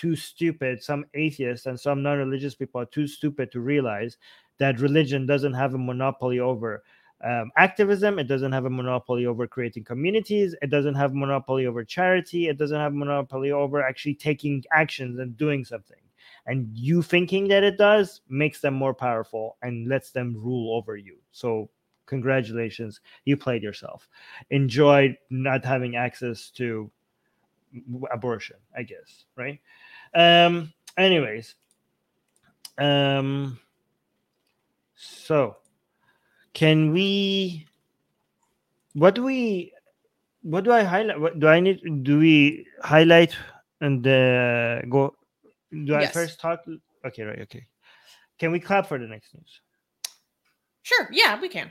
too 0.00 0.16
stupid. 0.16 0.82
Some 0.82 1.04
atheists 1.14 1.66
and 1.66 1.78
some 1.78 2.02
non-religious 2.02 2.54
people 2.54 2.80
are 2.80 2.86
too 2.86 3.06
stupid 3.06 3.52
to 3.52 3.60
realize 3.60 4.16
that 4.58 4.80
religion 4.80 5.26
doesn't 5.26 5.54
have 5.54 5.74
a 5.74 5.78
monopoly 5.78 6.38
over 6.40 6.82
um, 7.24 7.50
activism. 7.56 8.18
It 8.18 8.28
doesn't 8.28 8.52
have 8.52 8.64
a 8.64 8.70
monopoly 8.70 9.26
over 9.26 9.46
creating 9.46 9.84
communities. 9.84 10.54
It 10.62 10.70
doesn't 10.70 10.94
have 10.94 11.14
monopoly 11.14 11.66
over 11.66 11.84
charity. 11.84 12.48
It 12.48 12.58
doesn't 12.58 12.78
have 12.78 12.94
monopoly 12.94 13.52
over 13.52 13.82
actually 13.82 14.14
taking 14.14 14.64
actions 14.72 15.18
and 15.18 15.36
doing 15.36 15.64
something. 15.64 15.98
And 16.46 16.68
you 16.76 17.02
thinking 17.02 17.48
that 17.48 17.62
it 17.64 17.78
does 17.78 18.20
makes 18.28 18.60
them 18.60 18.74
more 18.74 18.94
powerful 18.94 19.56
and 19.62 19.88
lets 19.88 20.10
them 20.10 20.34
rule 20.36 20.76
over 20.76 20.96
you. 20.96 21.18
So 21.30 21.70
congratulations, 22.06 23.00
you 23.24 23.36
played 23.36 23.62
yourself. 23.62 24.08
Enjoy 24.50 25.16
not 25.30 25.64
having 25.64 25.94
access 25.96 26.50
to 26.52 26.90
abortion, 28.12 28.56
I 28.76 28.82
guess, 28.82 29.24
right? 29.36 29.58
Um. 30.14 30.72
Anyways, 30.96 31.54
um. 32.78 33.58
So, 34.94 35.56
can 36.52 36.92
we? 36.92 37.66
What 38.94 39.14
do 39.14 39.24
we? 39.24 39.72
What 40.42 40.64
do 40.64 40.72
I 40.72 40.82
highlight? 40.82 41.20
What 41.20 41.40
do 41.40 41.48
I 41.48 41.60
need? 41.60 42.04
Do 42.04 42.18
we 42.18 42.66
highlight 42.82 43.34
and 43.80 44.06
uh, 44.06 44.82
go? 44.82 45.14
Do 45.70 45.94
I 45.94 46.02
Yes. 46.02 46.12
first 46.12 46.40
talk? 46.40 46.60
Okay, 47.04 47.22
right. 47.22 47.40
Okay. 47.40 47.66
Can 48.38 48.52
we 48.52 48.60
clap 48.60 48.86
for 48.86 48.98
the 48.98 49.06
next 49.06 49.34
news? 49.34 49.60
Sure. 50.82 51.08
Yeah, 51.12 51.40
we 51.40 51.48
can. 51.48 51.70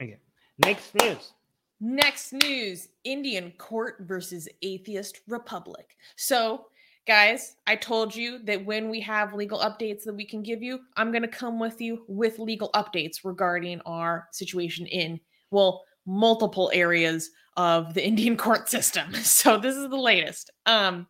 Okay. 0.00 0.18
Next 0.58 0.94
news. 0.94 1.32
Next 1.80 2.32
news 2.32 2.88
Indian 3.04 3.52
court 3.58 3.96
versus 4.00 4.48
atheist 4.62 5.20
republic. 5.28 5.96
So, 6.16 6.66
guys, 7.06 7.56
I 7.66 7.76
told 7.76 8.14
you 8.14 8.40
that 8.44 8.64
when 8.64 8.90
we 8.90 9.00
have 9.00 9.32
legal 9.32 9.60
updates 9.60 10.04
that 10.04 10.14
we 10.14 10.26
can 10.26 10.42
give 10.42 10.62
you, 10.62 10.80
I'm 10.96 11.12
going 11.12 11.22
to 11.22 11.28
come 11.28 11.58
with 11.58 11.80
you 11.80 12.04
with 12.08 12.38
legal 12.38 12.70
updates 12.74 13.18
regarding 13.24 13.80
our 13.86 14.26
situation 14.32 14.86
in, 14.86 15.20
well, 15.50 15.84
multiple 16.04 16.70
areas 16.74 17.30
of 17.56 17.94
the 17.94 18.04
Indian 18.04 18.36
court 18.46 18.68
system. 18.68 19.12
So, 19.22 19.58
this 19.58 19.76
is 19.76 19.88
the 19.88 19.96
latest. 19.96 20.50
Um, 20.66 21.06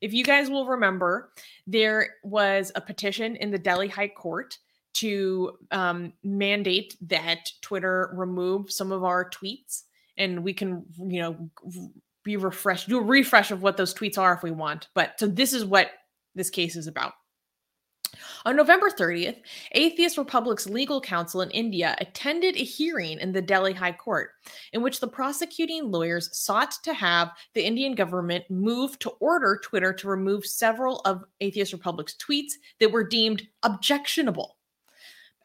if 0.00 0.12
you 0.12 0.24
guys 0.24 0.50
will 0.50 0.66
remember, 0.66 1.30
there 1.66 2.10
was 2.22 2.70
a 2.74 2.80
petition 2.80 3.36
in 3.36 3.50
the 3.50 3.58
Delhi 3.58 3.88
High 3.88 4.08
Court 4.08 4.58
to 4.94 5.52
um, 5.70 6.12
mandate 6.22 6.96
that 7.00 7.48
Twitter 7.62 8.12
remove 8.14 8.70
some 8.70 8.92
of 8.92 9.02
our 9.02 9.28
tweets, 9.30 9.84
and 10.18 10.44
we 10.44 10.52
can, 10.52 10.84
you 10.98 11.20
know, 11.20 11.50
be 12.24 12.36
refreshed, 12.36 12.88
do 12.88 12.98
a 12.98 13.02
refresh 13.02 13.50
of 13.50 13.62
what 13.62 13.76
those 13.76 13.94
tweets 13.94 14.18
are 14.18 14.34
if 14.34 14.42
we 14.42 14.50
want. 14.50 14.88
But 14.94 15.18
so 15.18 15.26
this 15.26 15.52
is 15.52 15.64
what 15.64 15.90
this 16.34 16.50
case 16.50 16.76
is 16.76 16.86
about. 16.86 17.12
On 18.44 18.56
November 18.56 18.90
30th, 18.90 19.38
Atheist 19.72 20.18
Republic's 20.18 20.68
legal 20.68 21.00
counsel 21.00 21.40
in 21.40 21.50
India 21.50 21.96
attended 21.98 22.56
a 22.56 22.64
hearing 22.64 23.18
in 23.18 23.32
the 23.32 23.42
Delhi 23.42 23.72
High 23.72 23.92
Court 23.92 24.30
in 24.72 24.82
which 24.82 25.00
the 25.00 25.08
prosecuting 25.08 25.90
lawyers 25.90 26.36
sought 26.36 26.74
to 26.84 26.94
have 26.94 27.32
the 27.54 27.64
Indian 27.64 27.94
government 27.94 28.44
move 28.50 28.98
to 29.00 29.10
order 29.20 29.60
Twitter 29.62 29.92
to 29.94 30.08
remove 30.08 30.46
several 30.46 31.00
of 31.00 31.24
Atheist 31.40 31.72
Republic's 31.72 32.14
tweets 32.16 32.52
that 32.80 32.92
were 32.92 33.04
deemed 33.04 33.42
objectionable. 33.62 34.56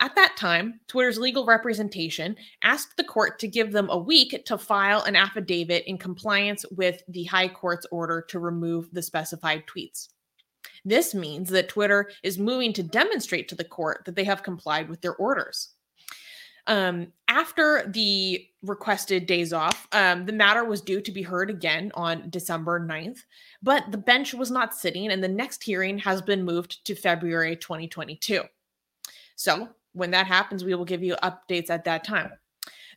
At 0.02 0.16
that 0.16 0.38
time, 0.38 0.80
Twitter's 0.88 1.18
legal 1.18 1.46
representation 1.46 2.38
asked 2.64 2.96
the 2.96 3.04
court 3.04 3.38
to 3.40 3.48
give 3.48 3.74
them 3.74 3.90
a 3.90 3.98
week 3.98 4.46
to 4.46 4.58
file 4.58 5.02
an 5.04 5.18
affidavit 5.18 5.84
in 5.88 5.98
compliance 5.98 6.66
with 6.72 7.04
the 7.10 7.26
High 7.26 7.50
Court's 7.50 7.86
order 7.92 8.22
to 8.30 8.40
remove 8.40 8.90
the 8.94 9.02
specified 9.02 9.66
tweets. 9.68 10.10
This 10.86 11.14
means 11.14 11.50
that 11.50 11.68
Twitter 11.68 12.10
is 12.24 12.38
moving 12.38 12.72
to 12.74 12.84
demonstrate 12.84 13.50
to 13.50 13.56
the 13.56 13.66
court 13.66 14.04
that 14.06 14.16
they 14.16 14.24
have 14.24 14.44
complied 14.44 14.88
with 14.88 15.02
their 15.02 15.16
orders. 15.16 15.70
Um, 16.68 17.12
after 17.28 17.90
the 17.92 18.46
requested 18.62 19.26
days 19.26 19.52
off, 19.54 19.88
um, 19.92 20.26
the 20.26 20.32
matter 20.32 20.64
was 20.64 20.82
due 20.82 21.02
to 21.02 21.12
be 21.12 21.24
heard 21.24 21.50
again 21.50 21.92
on 21.96 22.30
December 22.30 22.80
9th, 22.80 23.22
but 23.62 23.92
the 23.92 23.98
bench 23.98 24.34
was 24.34 24.52
not 24.52 24.76
sitting, 24.76 25.12
and 25.12 25.24
the 25.24 25.28
next 25.28 25.64
hearing 25.64 25.98
has 25.98 26.22
been 26.22 26.46
moved 26.46 26.86
to 26.86 26.96
February 26.96 27.56
2022. 27.56 28.44
So, 29.36 29.70
when 30.00 30.12
that 30.12 30.28
happens, 30.28 30.64
we 30.64 30.74
will 30.74 30.86
give 30.86 31.04
you 31.04 31.16
updates 31.24 31.70
at 31.70 31.86
that 31.86 32.04
time. 32.04 32.32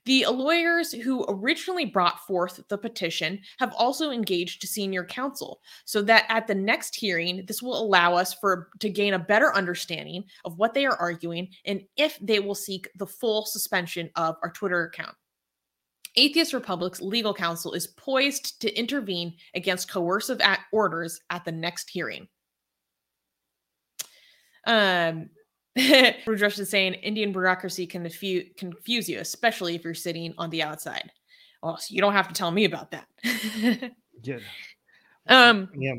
The 0.05 0.27
lawyers 0.27 0.93
who 0.93 1.25
originally 1.29 1.85
brought 1.85 2.27
forth 2.27 2.61
the 2.69 2.79
petition 2.79 3.41
have 3.59 3.73
also 3.79 4.11
engaged 4.11 4.67
senior 4.67 5.05
counsel 5.05 5.61
so 5.85 6.03
that 6.03 6.25
at 6.29 6.49
the 6.49 6.55
next 6.55 6.97
hearing 6.97 7.45
this 7.47 7.63
will 7.63 7.81
allow 7.81 8.15
us 8.15 8.35
for 8.35 8.71
to 8.81 8.91
gain 8.91 9.15
a 9.15 9.19
better 9.19 9.55
understanding 9.55 10.25
of 10.45 10.59
what 10.59 10.75
they 10.75 10.87
are 10.87 10.97
arguing 10.97 11.49
and 11.67 11.83
if 11.97 12.19
they 12.21 12.41
will 12.41 12.57
seek 12.57 12.89
the 12.97 13.07
full 13.07 13.45
suspension 13.45 14.11
of 14.17 14.37
our 14.43 14.51
Twitter 14.51 14.85
account. 14.85 15.15
Atheist 16.17 16.53
Republic's 16.53 17.01
legal 17.01 17.33
counsel 17.33 17.73
is 17.73 17.87
poised 17.87 18.61
to 18.61 18.77
intervene 18.77 19.35
against 19.55 19.91
coercive 19.91 20.41
orders 20.73 21.21
at 21.31 21.45
the 21.45 21.53
next 21.53 21.89
hearing. 21.89 22.29
Um, 24.67 25.31
Rudresh 25.79 26.59
is 26.59 26.69
saying 26.69 26.95
Indian 26.95 27.33
bureaucracy 27.33 27.87
can 27.87 28.03
confu- 28.03 28.45
confuse 28.57 29.09
you, 29.09 29.19
especially 29.21 29.75
if 29.75 29.85
you're 29.85 29.95
sitting 29.95 30.35
on 30.39 30.51
the 30.51 30.63
outside. 30.63 31.11
Oh, 31.63 31.77
so 31.77 31.95
you 31.95 32.01
don't 32.01 32.13
have 32.13 32.29
to 32.29 32.35
tell 32.35 32.51
me 32.51 32.65
about 32.65 32.91
that. 32.91 33.07
Yeah. 34.25 34.39
um, 35.27 35.69
Yeah. 35.75 35.95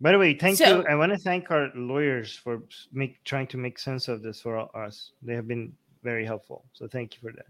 By 0.00 0.12
the 0.12 0.18
way, 0.18 0.34
thank 0.34 0.56
So- 0.58 0.78
you. 0.80 0.86
I 0.88 0.94
want 0.94 1.12
to 1.12 1.18
thank 1.18 1.50
our 1.50 1.70
lawyers 1.74 2.34
for 2.36 2.62
make 2.92 3.22
trying 3.24 3.46
to 3.48 3.58
make 3.58 3.78
sense 3.78 4.08
of 4.08 4.22
this 4.22 4.40
for 4.40 4.74
us. 4.76 5.10
They 5.22 5.34
have 5.34 5.46
been 5.46 5.72
very 6.02 6.24
helpful. 6.24 6.64
So 6.72 6.86
thank 6.88 7.14
you 7.14 7.20
for 7.20 7.34
that. 7.36 7.46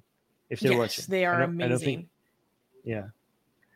If 0.50 0.60
they're 0.60 0.73
yes, 0.73 0.78
watching, 0.78 1.05
they 1.08 1.24
are 1.24 1.42
amazing. 1.42 1.78
think- 1.78 2.08
yeah. 2.84 3.05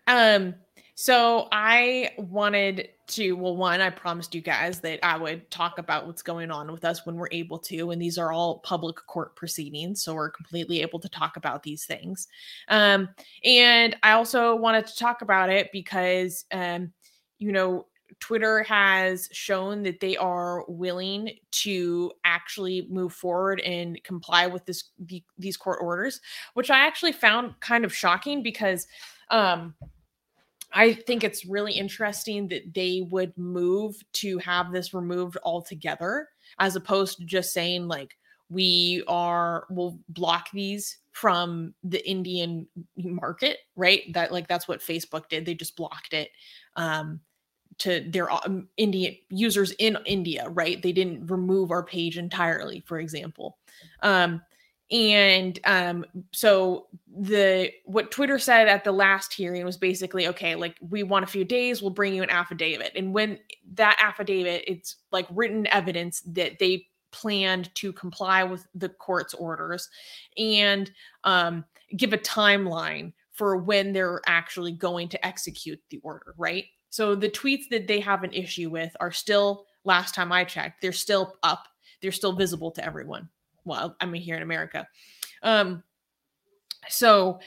Um, 0.08 0.54
so 0.94 1.48
I 1.52 2.10
wanted 2.18 2.88
to, 3.08 3.32
well, 3.32 3.56
one, 3.56 3.80
I 3.80 3.90
promised 3.90 4.34
you 4.34 4.40
guys 4.40 4.80
that 4.80 5.04
I 5.04 5.16
would 5.16 5.50
talk 5.50 5.78
about 5.78 6.06
what's 6.06 6.22
going 6.22 6.50
on 6.50 6.70
with 6.70 6.84
us 6.84 7.04
when 7.04 7.16
we're 7.16 7.28
able 7.32 7.58
to, 7.60 7.90
and 7.90 8.00
these 8.00 8.18
are 8.18 8.32
all 8.32 8.58
public 8.60 8.96
court 9.06 9.36
proceedings, 9.36 10.02
so 10.02 10.14
we're 10.14 10.30
completely 10.30 10.82
able 10.82 10.98
to 11.00 11.08
talk 11.08 11.36
about 11.36 11.62
these 11.62 11.84
things. 11.84 12.28
Um, 12.68 13.08
and 13.44 13.96
I 14.02 14.12
also 14.12 14.56
wanted 14.56 14.86
to 14.86 14.96
talk 14.96 15.22
about 15.22 15.50
it 15.50 15.70
because, 15.72 16.44
um, 16.52 16.92
you 17.38 17.52
know, 17.52 17.86
Twitter 18.20 18.62
has 18.64 19.28
shown 19.32 19.82
that 19.82 20.00
they 20.00 20.16
are 20.16 20.64
willing 20.66 21.30
to 21.50 22.12
actually 22.24 22.86
move 22.90 23.12
forward 23.12 23.60
and 23.60 24.02
comply 24.02 24.46
with 24.46 24.64
this 24.64 24.84
the, 24.98 25.22
these 25.38 25.56
court 25.56 25.78
orders, 25.80 26.20
which 26.54 26.70
I 26.70 26.78
actually 26.78 27.12
found 27.12 27.58
kind 27.60 27.84
of 27.84 27.94
shocking 27.94 28.42
because 28.42 28.86
um 29.30 29.74
I 30.72 30.92
think 30.92 31.24
it's 31.24 31.46
really 31.46 31.72
interesting 31.72 32.48
that 32.48 32.74
they 32.74 33.06
would 33.10 33.36
move 33.38 33.96
to 34.14 34.38
have 34.38 34.72
this 34.72 34.92
removed 34.92 35.38
altogether 35.42 36.28
as 36.58 36.76
opposed 36.76 37.18
to 37.18 37.24
just 37.24 37.52
saying 37.52 37.88
like 37.88 38.16
we 38.50 39.02
are 39.08 39.66
will 39.70 39.98
block 40.08 40.50
these 40.52 40.98
from 41.12 41.74
the 41.84 42.06
Indian 42.08 42.66
market, 42.96 43.58
right? 43.76 44.12
That 44.12 44.32
like 44.32 44.48
that's 44.48 44.68
what 44.68 44.80
Facebook 44.80 45.28
did. 45.28 45.44
They 45.44 45.54
just 45.54 45.76
blocked 45.76 46.12
it 46.12 46.30
um 46.76 47.20
to 47.78 48.00
their 48.10 48.30
um, 48.30 48.68
Indian 48.76 49.16
users 49.30 49.70
in 49.72 49.96
India, 50.04 50.48
right? 50.48 50.82
They 50.82 50.92
didn't 50.92 51.26
remove 51.26 51.70
our 51.70 51.84
page 51.84 52.18
entirely, 52.18 52.82
for 52.86 52.98
example. 52.98 53.58
Um 54.02 54.42
and 54.90 55.58
um 55.64 56.04
so 56.32 56.86
the 57.20 57.70
what 57.84 58.10
twitter 58.10 58.38
said 58.38 58.68
at 58.68 58.84
the 58.84 58.92
last 58.92 59.34
hearing 59.34 59.64
was 59.64 59.76
basically 59.76 60.26
okay 60.26 60.54
like 60.54 60.76
we 60.80 61.02
want 61.02 61.24
a 61.24 61.28
few 61.28 61.44
days 61.44 61.82
we'll 61.82 61.90
bring 61.90 62.14
you 62.14 62.22
an 62.22 62.30
affidavit 62.30 62.92
and 62.96 63.12
when 63.12 63.38
that 63.74 63.98
affidavit 64.02 64.64
it's 64.66 64.96
like 65.12 65.26
written 65.30 65.66
evidence 65.68 66.20
that 66.22 66.58
they 66.58 66.86
planned 67.10 67.74
to 67.74 67.92
comply 67.92 68.42
with 68.44 68.66
the 68.74 68.88
court's 68.88 69.34
orders 69.34 69.88
and 70.36 70.90
um 71.24 71.64
give 71.96 72.12
a 72.12 72.18
timeline 72.18 73.12
for 73.32 73.56
when 73.56 73.92
they're 73.92 74.20
actually 74.26 74.72
going 74.72 75.08
to 75.08 75.26
execute 75.26 75.80
the 75.90 76.00
order 76.02 76.34
right 76.38 76.64
so 76.90 77.14
the 77.14 77.28
tweets 77.28 77.64
that 77.70 77.86
they 77.86 78.00
have 78.00 78.24
an 78.24 78.32
issue 78.32 78.70
with 78.70 78.94
are 79.00 79.12
still 79.12 79.66
last 79.84 80.14
time 80.14 80.32
i 80.32 80.44
checked 80.44 80.80
they're 80.80 80.92
still 80.92 81.34
up 81.42 81.64
they're 82.00 82.12
still 82.12 82.32
visible 82.32 82.70
to 82.72 82.84
everyone. 82.84 83.28
Well, 83.64 83.96
I 84.00 84.06
mean 84.06 84.22
here 84.22 84.36
in 84.36 84.42
America. 84.42 84.86
Um 85.42 85.82
so 86.88 87.40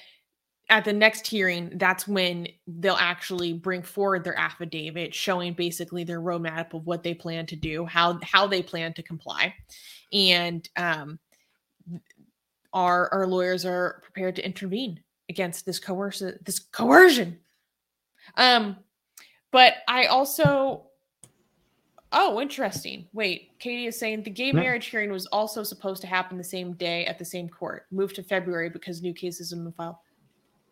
at 0.71 0.85
the 0.85 0.93
next 0.93 1.27
hearing, 1.27 1.73
that's 1.75 2.07
when 2.07 2.47
they'll 2.65 2.95
actually 2.95 3.51
bring 3.51 3.83
forward 3.83 4.23
their 4.23 4.39
affidavit 4.39 5.13
showing 5.13 5.53
basically 5.53 6.05
their 6.05 6.21
roadmap 6.21 6.73
of 6.73 6.87
what 6.87 7.03
they 7.03 7.13
plan 7.13 7.45
to 7.47 7.57
do, 7.57 7.85
how 7.85 8.17
how 8.23 8.47
they 8.47 8.63
plan 8.63 8.93
to 8.93 9.03
comply, 9.03 9.53
and 10.13 10.67
um, 10.77 11.19
our 12.71 13.13
our 13.13 13.27
lawyers 13.27 13.65
are 13.65 13.99
prepared 14.01 14.37
to 14.37 14.45
intervene 14.45 15.01
against 15.29 15.65
this 15.65 15.77
coercive 15.77 16.37
this 16.45 16.59
coercion. 16.59 17.37
Um, 18.37 18.77
but 19.51 19.73
I 19.89 20.05
also 20.05 20.87
Oh, 22.13 22.41
interesting. 22.41 23.07
Wait, 23.13 23.51
Katie 23.59 23.85
is 23.85 23.97
saying 23.97 24.23
the 24.23 24.29
gay 24.29 24.51
marriage 24.51 24.87
hearing 24.87 25.11
was 25.11 25.27
also 25.27 25.63
supposed 25.63 26.01
to 26.01 26.07
happen 26.07 26.37
the 26.37 26.43
same 26.43 26.73
day 26.73 27.05
at 27.05 27.17
the 27.17 27.23
same 27.23 27.47
court, 27.47 27.85
moved 27.89 28.15
to 28.15 28.23
February 28.23 28.69
because 28.69 29.01
new 29.01 29.13
cases 29.13 29.51
have 29.51 29.63
been 29.63 29.71
filed 29.71 29.95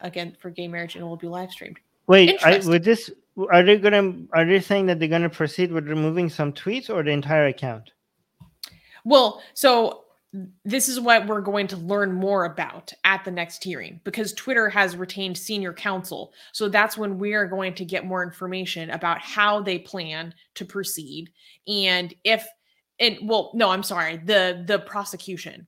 again 0.02 0.36
for 0.42 0.50
gay 0.50 0.68
marriage 0.68 0.96
and 0.96 1.04
it 1.04 1.08
will 1.08 1.16
be 1.16 1.28
live 1.28 1.50
streamed. 1.52 1.80
Wait, 2.08 2.44
I, 2.44 2.58
with 2.58 2.84
this, 2.84 3.10
are 3.52 3.64
they 3.64 3.78
gonna? 3.78 4.14
Are 4.34 4.46
they 4.46 4.60
saying 4.60 4.88
that 4.88 5.00
they're 5.00 5.08
gonna 5.08 5.30
proceed 5.30 5.72
with 5.72 5.88
removing 5.88 6.28
some 6.28 6.52
tweets 6.52 6.90
or 6.90 7.04
the 7.04 7.12
entire 7.12 7.48
account? 7.48 7.92
Well, 9.06 9.42
so 9.54 10.06
this 10.64 10.88
is 10.88 11.00
what 11.00 11.26
we're 11.26 11.42
going 11.42 11.68
to 11.68 11.78
learn 11.78 12.14
more 12.14 12.46
about 12.46 12.94
at 13.04 13.26
the 13.26 13.32
next 13.32 13.64
hearing 13.64 14.00
because 14.04 14.32
Twitter 14.34 14.70
has 14.70 14.96
retained 14.96 15.38
senior 15.38 15.74
counsel. 15.74 16.34
So 16.54 16.70
that's 16.70 16.98
when 16.98 17.18
we 17.18 17.34
are 17.34 17.48
going 17.48 17.74
to 17.76 17.86
get 17.86 18.06
more 18.06 18.24
information 18.24 18.92
about 18.92 19.20
how 19.20 19.62
they 19.62 19.80
plan 19.80 20.34
to 20.56 20.66
proceed 20.66 21.32
and 21.68 22.14
if 22.24 22.46
and 23.00 23.18
well 23.24 23.52
no 23.56 23.70
I'm 23.70 23.84
sorry 23.84 24.18
the 24.18 24.64
the 24.68 24.80
prosecution. 24.80 25.68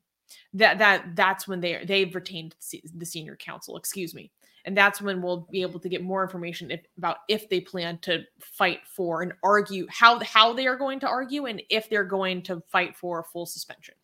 That 0.54 0.78
that 0.78 1.16
that's 1.16 1.48
when 1.48 1.60
they 1.60 1.84
they've 1.84 2.14
retained 2.14 2.56
the 2.94 3.06
senior 3.06 3.36
counsel 3.36 3.78
excuse 3.78 4.14
me. 4.14 4.32
And 4.64 4.78
that's 4.78 5.02
when 5.02 5.24
we'll 5.24 5.48
be 5.52 5.64
able 5.64 5.80
to 5.80 5.90
get 5.90 6.04
more 6.04 6.22
information 6.22 6.70
if, 6.70 6.82
about 6.96 7.18
if 7.28 7.50
they 7.50 7.62
plan 7.62 7.98
to 8.04 8.22
fight 8.40 8.82
for 8.86 9.24
and 9.24 9.34
argue 9.44 9.88
how 9.90 10.20
how 10.20 10.54
they 10.54 10.68
are 10.68 10.76
going 10.76 11.00
to 11.00 11.08
argue 11.08 11.46
and 11.48 11.64
if 11.72 11.90
they're 11.90 12.04
going 12.04 12.44
to 12.44 12.62
fight 12.72 12.96
for 12.96 13.22
a 13.22 13.24
full 13.24 13.48
suspension 13.48 13.96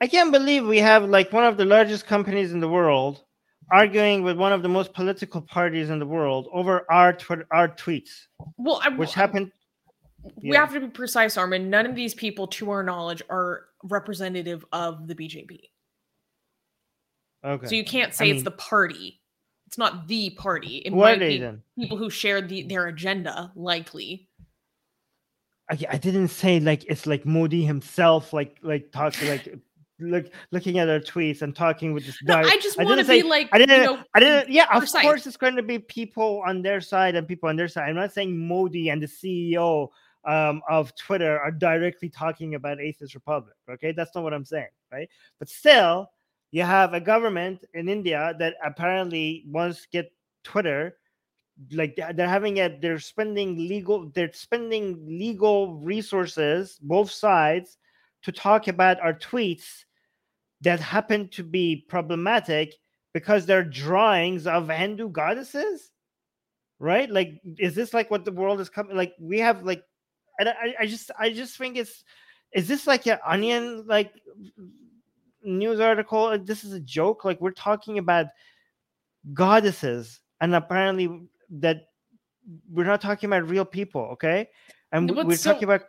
I 0.00 0.06
can't 0.06 0.32
believe 0.32 0.66
we 0.66 0.78
have 0.78 1.04
like 1.08 1.32
one 1.32 1.44
of 1.44 1.56
the 1.56 1.64
largest 1.64 2.06
companies 2.06 2.52
in 2.52 2.60
the 2.60 2.68
world 2.68 3.24
arguing 3.70 4.22
with 4.22 4.36
one 4.36 4.52
of 4.52 4.62
the 4.62 4.68
most 4.68 4.92
political 4.92 5.40
parties 5.40 5.90
in 5.90 5.98
the 5.98 6.06
world 6.06 6.48
over 6.52 6.90
our 6.90 7.12
tw- 7.12 7.46
our 7.50 7.68
tweets. 7.68 8.26
Well, 8.56 8.80
I, 8.82 8.88
which 8.88 9.14
happened. 9.14 9.52
We 10.42 10.52
yeah. 10.52 10.60
have 10.60 10.72
to 10.74 10.80
be 10.80 10.88
precise, 10.88 11.36
Armin. 11.36 11.70
None 11.70 11.86
of 11.86 11.94
these 11.94 12.14
people, 12.14 12.46
to 12.48 12.70
our 12.70 12.82
knowledge, 12.82 13.22
are 13.30 13.66
representative 13.82 14.64
of 14.72 15.08
the 15.08 15.14
BJP. 15.14 15.60
Okay. 17.42 17.66
So 17.66 17.74
you 17.74 17.84
can't 17.84 18.12
say 18.12 18.24
I 18.24 18.28
mean, 18.28 18.36
it's 18.36 18.44
the 18.44 18.50
party. 18.50 19.20
It's 19.66 19.78
not 19.78 20.08
the 20.08 20.30
party. 20.30 20.82
It 20.84 20.92
might 20.92 21.18
be 21.20 21.38
then? 21.38 21.62
people 21.78 21.96
who 21.96 22.10
share 22.10 22.42
the, 22.42 22.64
their 22.64 22.86
agenda, 22.88 23.52
likely. 23.54 24.28
I, 25.70 25.78
I 25.88 25.96
didn't 25.96 26.28
say 26.28 26.60
like 26.60 26.84
it's 26.86 27.06
like 27.06 27.24
Modi 27.24 27.64
himself, 27.64 28.32
like 28.32 28.58
like 28.62 28.90
talking 28.92 29.28
like 29.28 29.58
look 30.00 30.26
looking 30.50 30.78
at 30.78 30.88
our 30.88 31.00
tweets 31.00 31.42
and 31.42 31.54
talking 31.54 31.92
with 31.92 32.06
this 32.06 32.20
guy. 32.20 32.42
No, 32.42 32.48
I 32.48 32.56
just 32.58 32.78
want 32.78 33.00
to 33.00 33.06
be 33.06 33.22
like 33.22 33.48
I 33.52 33.58
didn't 33.58 33.80
you 33.80 33.86
know, 33.86 34.02
I 34.14 34.20
didn't 34.20 34.50
yeah, 34.50 34.66
precise. 34.66 34.94
of 34.96 35.02
course 35.02 35.26
it's 35.26 35.36
going 35.36 35.56
to 35.56 35.62
be 35.62 35.78
people 35.78 36.42
on 36.46 36.62
their 36.62 36.80
side 36.80 37.14
and 37.14 37.26
people 37.26 37.48
on 37.48 37.56
their 37.56 37.68
side. 37.68 37.88
I'm 37.88 37.96
not 37.96 38.12
saying 38.12 38.36
Modi 38.36 38.90
and 38.90 39.02
the 39.02 39.06
CEO 39.06 39.88
um, 40.24 40.62
of 40.68 40.94
Twitter 40.96 41.38
are 41.38 41.50
directly 41.50 42.08
talking 42.08 42.54
about 42.54 42.80
Atheist 42.80 43.14
Republic. 43.14 43.54
Okay, 43.68 43.92
that's 43.92 44.14
not 44.14 44.24
what 44.24 44.34
I'm 44.34 44.44
saying, 44.44 44.68
right? 44.92 45.08
But 45.38 45.48
still, 45.48 46.10
you 46.50 46.62
have 46.62 46.94
a 46.94 47.00
government 47.00 47.64
in 47.74 47.88
India 47.88 48.34
that 48.38 48.54
apparently 48.64 49.44
wants 49.46 49.82
to 49.82 49.88
get 49.90 50.12
Twitter 50.44 50.96
like 51.72 51.98
they're 52.14 52.28
having 52.28 52.56
it 52.56 52.80
they're 52.80 52.98
spending 52.98 53.68
legal 53.68 54.10
they're 54.14 54.32
spending 54.32 54.98
legal 55.06 55.74
resources 55.74 56.78
both 56.82 57.10
sides 57.10 57.76
to 58.22 58.32
talk 58.32 58.68
about 58.68 59.00
our 59.00 59.14
tweets 59.14 59.84
that 60.62 60.80
happen 60.80 61.28
to 61.28 61.42
be 61.42 61.84
problematic 61.88 62.74
because 63.12 63.46
they're 63.46 63.64
drawings 63.64 64.46
of 64.46 64.68
Hindu 64.68 65.08
goddesses, 65.10 65.90
right? 66.78 67.10
Like, 67.10 67.40
is 67.58 67.74
this 67.74 67.94
like 67.94 68.10
what 68.10 68.24
the 68.24 68.32
world 68.32 68.60
is 68.60 68.68
coming? 68.68 68.96
Like, 68.96 69.14
we 69.18 69.38
have 69.40 69.62
like, 69.64 69.82
and 70.38 70.48
I, 70.48 70.74
I 70.80 70.86
just, 70.86 71.10
I 71.18 71.30
just 71.30 71.56
think 71.56 71.76
it's, 71.76 72.04
is 72.52 72.68
this 72.68 72.86
like 72.86 73.06
an 73.06 73.18
onion 73.26 73.84
like 73.86 74.12
news 75.42 75.80
article? 75.80 76.24
Uh, 76.24 76.38
this 76.38 76.64
is 76.64 76.72
a 76.72 76.80
joke. 76.80 77.24
Like, 77.24 77.40
we're 77.40 77.52
talking 77.52 77.98
about 77.98 78.26
goddesses, 79.32 80.20
and 80.40 80.54
apparently 80.54 81.28
that 81.50 81.86
we're 82.70 82.86
not 82.86 83.00
talking 83.00 83.28
about 83.28 83.48
real 83.48 83.64
people, 83.64 84.02
okay? 84.12 84.48
And 84.92 85.10
we're 85.10 85.36
so- 85.36 85.52
talking 85.52 85.64
about 85.64 85.82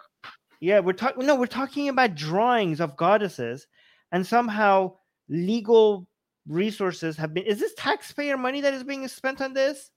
yeah, 0.60 0.80
we're 0.80 0.94
talking 0.94 1.26
no, 1.26 1.36
we're 1.36 1.48
talking 1.48 1.90
about 1.90 2.16
drawings 2.16 2.80
of 2.80 2.96
goddesses 2.96 3.68
and 4.12 4.26
somehow 4.26 4.94
legal 5.30 6.08
resources 6.48 7.16
have 7.18 7.34
been 7.34 7.44
is 7.44 7.60
this 7.60 7.74
taxpayer 7.76 8.38
money 8.38 8.62
that 8.62 8.74
is 8.74 8.84
being 8.84 9.08
spent 9.08 9.42
on 9.42 9.54
this? 9.54 9.92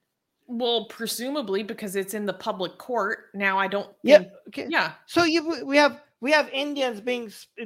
Well 0.46 0.86
presumably 0.86 1.62
because 1.62 1.96
it's 1.96 2.14
in 2.14 2.26
the 2.26 2.34
public 2.34 2.78
court. 2.78 3.26
Now 3.34 3.58
i 3.58 3.66
don't 3.66 3.90
yeah 4.02 4.18
think, 4.18 4.30
okay. 4.48 4.66
yeah. 4.68 4.92
So 5.06 5.24
you 5.24 5.64
we 5.64 5.76
have 5.76 6.02
we 6.20 6.32
have 6.32 6.48
indians 6.50 7.00
being 7.00 7.30
uh, 7.60 7.64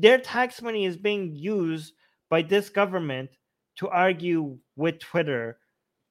their 0.00 0.18
tax 0.18 0.62
money 0.62 0.84
is 0.84 0.96
being 0.96 1.34
used 1.34 1.94
by 2.30 2.42
this 2.42 2.68
government 2.68 3.30
to 3.76 3.88
argue 3.88 4.58
with 4.76 4.98
twitter 4.98 5.58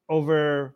over 0.09 0.75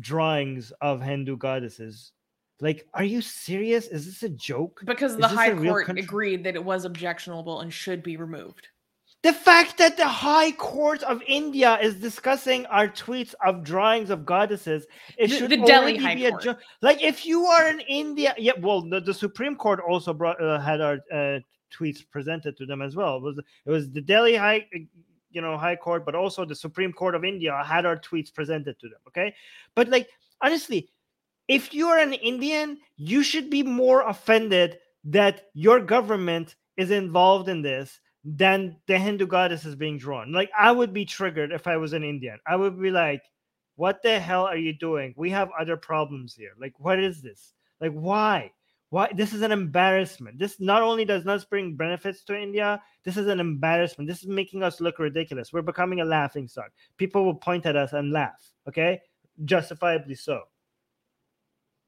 drawings 0.00 0.72
of 0.80 1.02
hindu 1.02 1.36
goddesses 1.36 2.12
like, 2.60 2.86
are 2.94 3.04
you 3.04 3.20
serious? 3.20 3.86
Is 3.88 4.06
this 4.06 4.22
a 4.22 4.28
joke? 4.28 4.80
Because 4.84 5.12
Is 5.12 5.18
the 5.18 5.28
High 5.28 5.54
Court 5.54 5.88
agreed 5.98 6.44
that 6.44 6.54
it 6.54 6.64
was 6.64 6.84
objectionable 6.84 7.60
and 7.60 7.72
should 7.72 8.02
be 8.02 8.16
removed. 8.16 8.68
The 9.22 9.32
fact 9.32 9.78
that 9.78 9.96
the 9.96 10.06
High 10.06 10.52
Court 10.52 11.02
of 11.02 11.20
India 11.26 11.78
is 11.82 11.96
discussing 11.96 12.64
our 12.66 12.86
tweets 12.86 13.34
of 13.44 13.64
drawings 13.64 14.10
of 14.10 14.24
goddesses, 14.24 14.86
it 15.18 15.30
the, 15.30 15.36
should 15.36 15.50
the 15.50 15.56
Delhi 15.56 15.96
High 15.96 16.14
be 16.14 16.26
a 16.26 16.58
like 16.80 17.02
if 17.02 17.26
you 17.26 17.44
are 17.46 17.68
in 17.68 17.80
India, 17.80 18.34
yeah. 18.38 18.52
Well, 18.60 18.82
the, 18.82 19.00
the 19.00 19.14
Supreme 19.14 19.56
Court 19.56 19.80
also 19.80 20.14
brought 20.14 20.40
uh, 20.40 20.60
had 20.60 20.80
our 20.80 20.98
uh, 21.12 21.40
tweets 21.76 22.08
presented 22.08 22.56
to 22.58 22.66
them 22.66 22.82
as 22.82 22.94
well. 22.94 23.16
It 23.16 23.22
was 23.22 23.38
it 23.66 23.70
was 23.70 23.90
the 23.90 24.00
Delhi 24.00 24.36
High 24.36 24.66
you 25.36 25.42
know 25.42 25.58
high 25.58 25.76
court 25.76 26.06
but 26.06 26.14
also 26.14 26.44
the 26.46 26.54
supreme 26.54 26.92
court 26.92 27.14
of 27.14 27.22
india 27.22 27.62
had 27.64 27.84
our 27.84 27.96
tweets 27.96 28.32
presented 28.32 28.78
to 28.80 28.88
them 28.88 28.98
okay 29.06 29.34
but 29.74 29.88
like 29.88 30.08
honestly 30.40 30.88
if 31.48 31.72
you're 31.72 31.98
an 31.98 32.12
Indian, 32.12 32.78
you 32.96 33.22
should 33.22 33.50
be 33.50 33.62
more 33.62 34.02
offended 34.02 34.78
that 35.04 35.46
your 35.54 35.80
government 35.80 36.56
is 36.76 36.90
involved 36.90 37.48
in 37.48 37.62
this 37.62 38.00
than 38.24 38.76
the 38.86 38.98
Hindu 38.98 39.26
goddess 39.26 39.64
is 39.64 39.76
being 39.76 39.98
drawn. 39.98 40.32
Like 40.32 40.50
I 40.58 40.72
would 40.72 40.92
be 40.92 41.04
triggered 41.04 41.52
if 41.52 41.66
I 41.66 41.76
was 41.76 41.92
an 41.92 42.02
Indian. 42.02 42.38
I 42.46 42.56
would 42.56 42.80
be 42.80 42.90
like, 42.90 43.22
what 43.76 44.02
the 44.02 44.18
hell 44.18 44.46
are 44.46 44.56
you 44.56 44.72
doing? 44.72 45.14
We 45.16 45.30
have 45.30 45.50
other 45.58 45.76
problems 45.76 46.34
here. 46.34 46.52
Like, 46.58 46.72
what 46.78 46.98
is 46.98 47.22
this? 47.22 47.52
Like, 47.80 47.92
why? 47.92 48.52
Why 48.90 49.10
this 49.14 49.32
is 49.32 49.42
an 49.42 49.52
embarrassment. 49.52 50.38
This 50.38 50.60
not 50.60 50.82
only 50.82 51.04
does 51.04 51.24
not 51.24 51.48
bring 51.50 51.76
benefits 51.76 52.24
to 52.24 52.40
India, 52.40 52.80
this 53.04 53.16
is 53.16 53.26
an 53.26 53.38
embarrassment. 53.38 54.08
This 54.08 54.22
is 54.22 54.28
making 54.28 54.62
us 54.62 54.80
look 54.80 54.98
ridiculous. 54.98 55.52
We're 55.52 55.62
becoming 55.62 56.00
a 56.00 56.04
laughing 56.04 56.48
stock. 56.48 56.70
People 56.96 57.24
will 57.24 57.34
point 57.34 57.66
at 57.66 57.76
us 57.76 57.92
and 57.92 58.12
laugh. 58.12 58.52
Okay, 58.68 59.00
justifiably 59.44 60.14
so. 60.14 60.42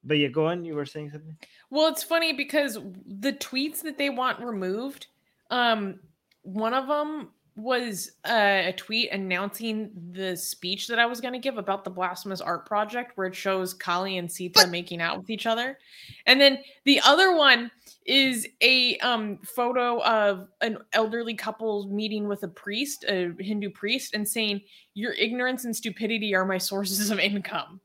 But 0.08 0.18
yeah, 0.18 0.28
go 0.28 0.46
on. 0.46 0.64
You 0.64 0.74
were 0.74 0.86
saying 0.86 1.10
something. 1.10 1.36
Well, 1.70 1.88
it's 1.88 2.02
funny 2.02 2.32
because 2.32 2.78
the 3.06 3.34
tweets 3.34 3.82
that 3.82 3.98
they 3.98 4.08
want 4.08 4.40
removed, 4.40 5.06
um, 5.50 6.00
one 6.42 6.72
of 6.72 6.88
them 6.88 7.28
was 7.58 8.12
uh, 8.24 8.62
a 8.66 8.72
tweet 8.76 9.10
announcing 9.10 9.90
the 10.12 10.36
speech 10.36 10.86
that 10.86 10.98
I 10.98 11.06
was 11.06 11.20
going 11.20 11.34
to 11.34 11.40
give 11.40 11.58
about 11.58 11.84
the 11.84 11.90
blasphemous 11.90 12.40
art 12.40 12.64
project, 12.66 13.12
where 13.16 13.26
it 13.26 13.34
shows 13.34 13.74
Kali 13.74 14.16
and 14.18 14.30
Sita 14.30 14.60
but- 14.62 14.70
making 14.70 15.02
out 15.02 15.18
with 15.18 15.28
each 15.28 15.46
other, 15.46 15.78
and 16.26 16.40
then 16.40 16.58
the 16.84 17.00
other 17.04 17.36
one 17.36 17.70
is 18.06 18.48
a 18.62 18.96
um, 18.98 19.38
photo 19.44 20.02
of 20.04 20.48
an 20.62 20.78
elderly 20.94 21.34
couple 21.34 21.88
meeting 21.88 22.26
with 22.26 22.42
a 22.44 22.48
priest, 22.48 23.04
a 23.08 23.32
Hindu 23.38 23.70
priest, 23.70 24.14
and 24.14 24.26
saying, 24.26 24.62
"Your 24.94 25.12
ignorance 25.12 25.64
and 25.64 25.76
stupidity 25.76 26.34
are 26.34 26.46
my 26.46 26.58
sources 26.58 27.10
of 27.10 27.18
income." 27.18 27.80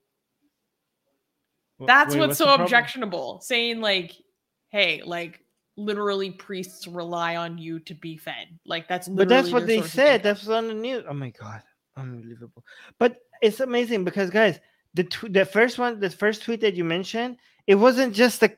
That's 1.86 2.14
Wait, 2.14 2.20
what's, 2.20 2.40
what's 2.40 2.58
so 2.58 2.62
objectionable. 2.62 3.40
Saying 3.42 3.82
like, 3.82 4.14
hey, 4.70 5.02
like 5.04 5.40
literally 5.76 6.32
priests 6.32 6.88
rely 6.88 7.36
on 7.36 7.58
you 7.58 7.80
to 7.80 7.94
be 7.94 8.18
fed. 8.18 8.60
Like 8.66 8.88
that's 8.88 9.08
But 9.08 9.30
that's 9.30 9.52
what 9.52 9.68
they 9.68 9.82
said. 9.82 10.24
That's 10.24 10.48
on 10.48 10.68
the 10.68 10.74
news. 10.74 11.04
Oh 11.08 11.14
my 11.14 11.30
god. 11.30 11.62
Unbelievable. 11.96 12.64
But 13.00 13.18
it's 13.42 13.60
amazing 13.60 14.04
because 14.04 14.30
guys, 14.30 14.60
the 14.94 15.04
tw- 15.04 15.32
the 15.32 15.46
first 15.46 15.78
one, 15.78 16.00
the 16.00 16.10
first 16.10 16.44
tweet 16.44 16.62
that 16.62 16.76
you 16.76 16.84
mentioned, 16.84 17.38
it 17.68 17.76
wasn't 17.76 18.14
just 18.14 18.44
a 18.44 18.52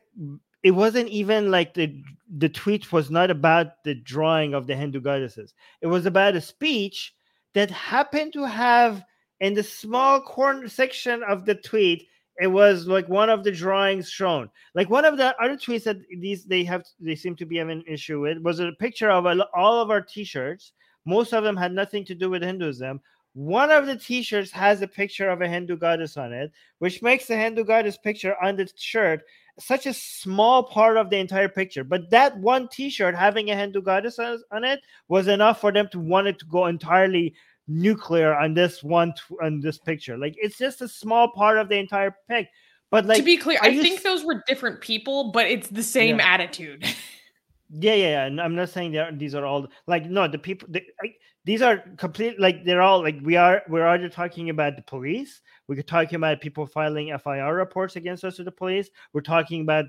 it 0.62 0.70
wasn't 0.72 1.08
even 1.08 1.50
like 1.50 1.74
the 1.74 2.02
the 2.38 2.48
tweet 2.48 2.92
was 2.92 3.10
not 3.10 3.30
about 3.30 3.84
the 3.84 3.94
drawing 3.94 4.54
of 4.54 4.66
the 4.66 4.74
Hindu 4.74 5.00
goddesses. 5.00 5.54
It 5.80 5.86
was 5.86 6.06
about 6.06 6.36
a 6.36 6.40
speech 6.40 7.14
that 7.54 7.70
happened 7.70 8.32
to 8.34 8.44
have 8.44 9.04
in 9.40 9.54
the 9.54 9.62
small 9.62 10.20
corner 10.20 10.68
section 10.68 11.22
of 11.22 11.44
the 11.44 11.54
tweet 11.54 12.08
it 12.40 12.48
was 12.48 12.86
like 12.86 13.08
one 13.08 13.30
of 13.30 13.44
the 13.44 13.52
drawings 13.52 14.10
shown. 14.10 14.50
Like 14.74 14.90
one 14.90 15.04
of 15.04 15.16
the 15.16 15.34
other 15.42 15.56
tweets 15.56 15.84
that 15.84 15.98
these 16.20 16.44
they 16.44 16.64
have 16.64 16.84
they 17.00 17.14
seem 17.14 17.36
to 17.36 17.46
be 17.46 17.56
having 17.56 17.78
an 17.78 17.84
issue 17.86 18.20
with 18.20 18.38
was 18.38 18.60
a 18.60 18.72
picture 18.78 19.10
of 19.10 19.26
all 19.54 19.80
of 19.80 19.90
our 19.90 20.00
t-shirts. 20.00 20.72
Most 21.04 21.32
of 21.32 21.44
them 21.44 21.56
had 21.56 21.72
nothing 21.72 22.04
to 22.06 22.14
do 22.14 22.30
with 22.30 22.42
hinduism. 22.42 23.00
One 23.34 23.70
of 23.70 23.86
the 23.86 23.96
t-shirts 23.96 24.50
has 24.50 24.80
a 24.82 24.88
picture 24.88 25.28
of 25.28 25.42
a 25.42 25.48
hindu 25.48 25.76
goddess 25.76 26.16
on 26.16 26.32
it 26.32 26.52
which 26.78 27.02
makes 27.02 27.26
the 27.26 27.36
hindu 27.36 27.64
goddess 27.64 27.98
picture 27.98 28.34
on 28.42 28.56
the 28.56 28.68
shirt 28.76 29.22
such 29.58 29.86
a 29.86 29.94
small 29.94 30.62
part 30.62 30.96
of 30.96 31.10
the 31.10 31.16
entire 31.16 31.48
picture. 31.48 31.84
But 31.84 32.10
that 32.10 32.36
one 32.38 32.68
T-shirt 32.68 33.14
having 33.14 33.50
a 33.50 33.56
Hindu 33.56 33.82
goddess 33.82 34.18
on 34.18 34.64
it 34.64 34.80
was 35.08 35.28
enough 35.28 35.60
for 35.60 35.72
them 35.72 35.88
to 35.92 35.98
want 35.98 36.26
it 36.26 36.38
to 36.40 36.44
go 36.46 36.66
entirely 36.66 37.34
nuclear 37.68 38.34
on 38.34 38.54
this 38.54 38.82
one 38.82 39.12
on 39.42 39.60
this 39.60 39.78
picture. 39.78 40.16
Like 40.16 40.34
it's 40.38 40.58
just 40.58 40.82
a 40.82 40.88
small 40.88 41.30
part 41.30 41.58
of 41.58 41.68
the 41.68 41.76
entire 41.76 42.16
pic. 42.28 42.48
But 42.90 43.06
like 43.06 43.18
to 43.18 43.24
be 43.24 43.36
clear, 43.36 43.58
I 43.62 43.76
think 43.76 44.02
those 44.02 44.24
were 44.24 44.42
different 44.46 44.80
people, 44.80 45.32
but 45.32 45.46
it's 45.46 45.68
the 45.68 45.82
same 45.82 46.18
yeah. 46.18 46.34
attitude. 46.34 46.84
yeah, 47.70 47.94
yeah, 47.94 47.94
yeah. 47.94 48.26
And 48.26 48.40
I'm 48.40 48.54
not 48.54 48.68
saying 48.68 48.92
that 48.92 49.18
these 49.18 49.34
are 49.34 49.44
all 49.44 49.66
like 49.86 50.06
no, 50.06 50.28
the 50.28 50.38
people. 50.38 50.68
The, 50.70 50.82
I, 51.02 51.14
these 51.46 51.62
are 51.62 51.78
complete 51.96 52.38
like 52.40 52.64
they're 52.64 52.82
all 52.82 53.00
like 53.00 53.18
we 53.22 53.36
are 53.36 53.62
we're 53.68 53.86
either 53.86 54.08
talking 54.08 54.50
about 54.50 54.74
the 54.74 54.82
police 54.82 55.40
we're 55.68 55.80
talking 55.80 56.16
about 56.16 56.40
people 56.40 56.66
filing 56.66 57.16
fir 57.18 57.54
reports 57.54 57.94
against 57.94 58.24
us 58.24 58.36
to 58.36 58.44
the 58.44 58.50
police 58.50 58.90
we're 59.12 59.20
talking 59.20 59.62
about 59.62 59.84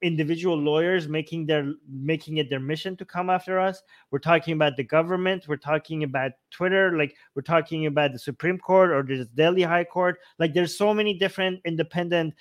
individual 0.00 0.56
lawyers 0.56 1.08
making 1.08 1.46
their 1.46 1.74
making 1.88 2.36
it 2.36 2.48
their 2.48 2.60
mission 2.60 2.96
to 2.96 3.04
come 3.04 3.30
after 3.30 3.58
us. 3.58 3.82
We're 4.10 4.18
talking 4.18 4.54
about 4.54 4.76
the 4.76 4.84
government. 4.84 5.46
We're 5.48 5.56
talking 5.56 6.04
about 6.04 6.32
twitter. 6.50 6.96
Like 6.96 7.16
we're 7.34 7.42
talking 7.42 7.86
about 7.86 8.12
the 8.12 8.18
supreme 8.18 8.58
court 8.58 8.90
or 8.90 9.02
the 9.02 9.24
delhi 9.34 9.62
high 9.62 9.84
court. 9.84 10.18
Like 10.38 10.54
there's 10.54 10.76
so 10.76 10.94
many 10.94 11.18
different 11.18 11.60
independent 11.64 12.34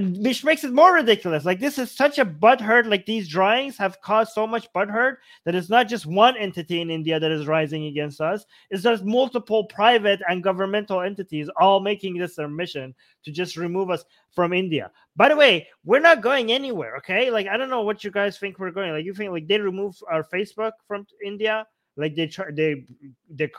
which 0.00 0.42
makes 0.44 0.64
it 0.64 0.72
more 0.72 0.94
ridiculous. 0.94 1.44
Like 1.44 1.60
this 1.60 1.78
is 1.78 1.90
such 1.90 2.18
a 2.18 2.24
butthurt. 2.24 2.86
Like 2.86 3.06
these 3.06 3.28
drawings 3.28 3.76
have 3.78 4.00
caused 4.00 4.32
so 4.32 4.46
much 4.46 4.72
butthurt 4.72 5.16
that 5.44 5.54
it's 5.54 5.70
not 5.70 5.88
just 5.88 6.06
one 6.06 6.36
entity 6.36 6.80
in 6.80 6.90
India 6.90 7.20
that 7.20 7.30
is 7.30 7.46
rising 7.46 7.86
against 7.86 8.20
us. 8.20 8.44
It's 8.70 8.82
just 8.82 9.04
multiple 9.04 9.64
private 9.64 10.20
and 10.28 10.42
governmental 10.42 11.00
entities 11.00 11.48
all 11.60 11.80
making 11.80 12.18
this 12.18 12.34
their 12.34 12.48
mission 12.48 12.94
to 13.24 13.30
just 13.30 13.56
remove 13.56 13.90
us 13.90 14.04
from 14.34 14.52
India. 14.52 14.90
By 15.16 15.28
the 15.28 15.36
way, 15.36 15.68
we're 15.84 16.00
not 16.00 16.22
going 16.22 16.50
anywhere. 16.50 16.96
Okay, 16.96 17.30
like 17.30 17.46
I 17.46 17.56
don't 17.56 17.70
know 17.70 17.82
what 17.82 18.02
you 18.02 18.10
guys 18.10 18.38
think 18.38 18.58
we're 18.58 18.72
going. 18.72 18.92
Like 18.92 19.04
you 19.04 19.14
think 19.14 19.30
like 19.30 19.46
they 19.46 19.60
remove 19.60 19.96
our 20.10 20.24
Facebook 20.24 20.72
from 20.88 21.06
India? 21.24 21.66
Like 21.96 22.16
they 22.16 22.26
try 22.26 22.46
they 22.50 22.84
they're 23.30 23.50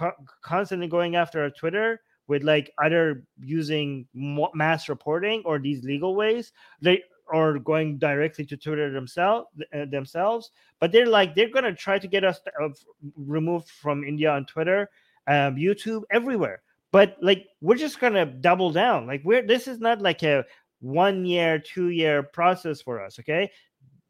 constantly 0.44 0.88
going 0.88 1.16
after 1.16 1.42
our 1.44 1.50
Twitter 1.50 2.02
with 2.28 2.44
like 2.44 2.72
either 2.80 3.24
using 3.40 4.08
mass 4.14 4.90
reporting 4.90 5.42
or 5.45 5.60
these 5.60 5.84
legal 5.84 6.16
ways 6.16 6.52
they 6.82 7.02
or 7.34 7.58
going 7.58 7.98
directly 7.98 8.45
to 8.45 8.56
twitter 8.56 8.92
themselves 8.92 9.48
uh, 9.74 9.86
themselves 9.86 10.52
but 10.80 10.92
they're 10.92 11.08
like 11.08 11.34
they're 11.34 11.50
going 11.50 11.64
to 11.64 11.74
try 11.74 11.98
to 11.98 12.08
get 12.08 12.24
us 12.24 12.40
uh, 12.62 12.70
removed 13.18 13.70
from 13.70 14.04
india 14.04 14.30
on 14.30 14.45
twitter 14.45 14.90
um, 15.28 15.56
youtube 15.56 16.04
everywhere. 16.12 16.62
But 16.92 17.18
like 17.22 17.48
we're 17.62 17.76
just 17.76 18.00
going 18.00 18.14
to 18.14 18.26
double 18.26 18.72
down. 18.72 19.06
Like 19.06 19.22
we're 19.26 19.45
this 19.45 19.68
is 19.68 19.80
not 19.80 20.02
like 20.02 20.24
a 20.24 20.45
one 20.80 21.26
year 21.26 21.60
two 21.60 21.90
year 21.90 22.22
process 22.22 22.82
for 22.82 23.04
us 23.04 23.18
okay 23.18 23.50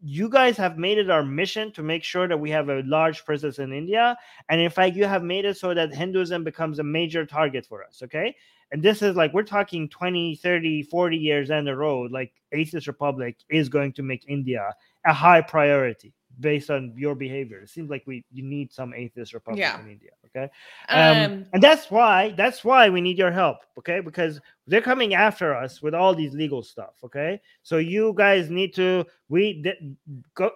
you 0.01 0.30
guys 0.30 0.57
have 0.57 0.77
made 0.77 0.98
it 0.98 1.09
our 1.09 1.24
mission 1.24 1.72
to 1.74 1.83
make 1.83 2.03
sure 2.03 2.27
that 2.27 2.40
we 2.40 2.49
have 2.51 2.69
a 2.69 2.83
large 2.85 3.25
presence 3.25 3.59
in 3.59 3.74
India. 3.74 4.17
And 4.49 4.61
in 4.61 4.69
fact, 4.69 4.95
you 4.95 5.06
have 5.06 5.24
made 5.24 5.45
it 5.45 5.57
so 5.57 5.74
that 5.74 5.93
Hinduism 5.93 6.43
becomes 6.43 6.80
a 6.80 6.83
major 6.83 7.25
target 7.25 7.65
for 7.65 7.83
us. 7.83 8.01
Okay. 8.03 8.35
And 8.72 8.82
this 8.82 9.01
is 9.01 9.15
like, 9.15 9.33
we're 9.33 9.43
talking 9.43 9.88
20, 9.90 10.35
30, 10.35 10.83
40 10.83 11.17
years 11.17 11.49
down 11.49 11.65
the 11.65 11.75
road, 11.75 12.11
like 12.11 12.33
Atheist 12.51 12.88
Republic 12.88 13.38
is 13.49 13.69
going 13.69 13.93
to 13.93 14.03
make 14.03 14.25
India 14.27 14.74
a 15.06 15.14
high 15.14 15.41
priority 15.41 16.14
based 16.39 16.69
on 16.69 16.93
your 16.95 17.15
behavior. 17.15 17.59
It 17.61 17.69
seems 17.69 17.89
like 17.89 18.03
we 18.05 18.23
you 18.31 18.43
need 18.43 18.72
some 18.72 18.93
atheist 18.93 19.33
republic 19.33 19.61
yeah. 19.61 19.80
in 19.80 19.89
India. 19.89 20.11
Okay. 20.27 20.49
Um, 20.89 21.17
um, 21.17 21.45
and 21.53 21.64
that's 21.64 21.89
why 21.89 22.33
that's 22.38 22.64
why 22.64 22.89
we 22.89 23.01
need 23.01 23.17
your 23.17 23.31
help. 23.31 23.57
Okay, 23.77 23.99
because 23.99 24.39
they're 24.67 24.81
coming 24.81 25.14
after 25.14 25.55
us 25.55 25.81
with 25.81 25.93
all 25.93 26.14
these 26.14 26.33
legal 26.33 26.64
stuff. 26.64 26.95
Okay. 27.03 27.39
So 27.64 27.77
you 27.77 28.14
guys 28.17 28.49
need 28.49 28.73
to 28.75 29.05
we 29.30 29.61
de- 29.61 29.95
go 30.35 30.51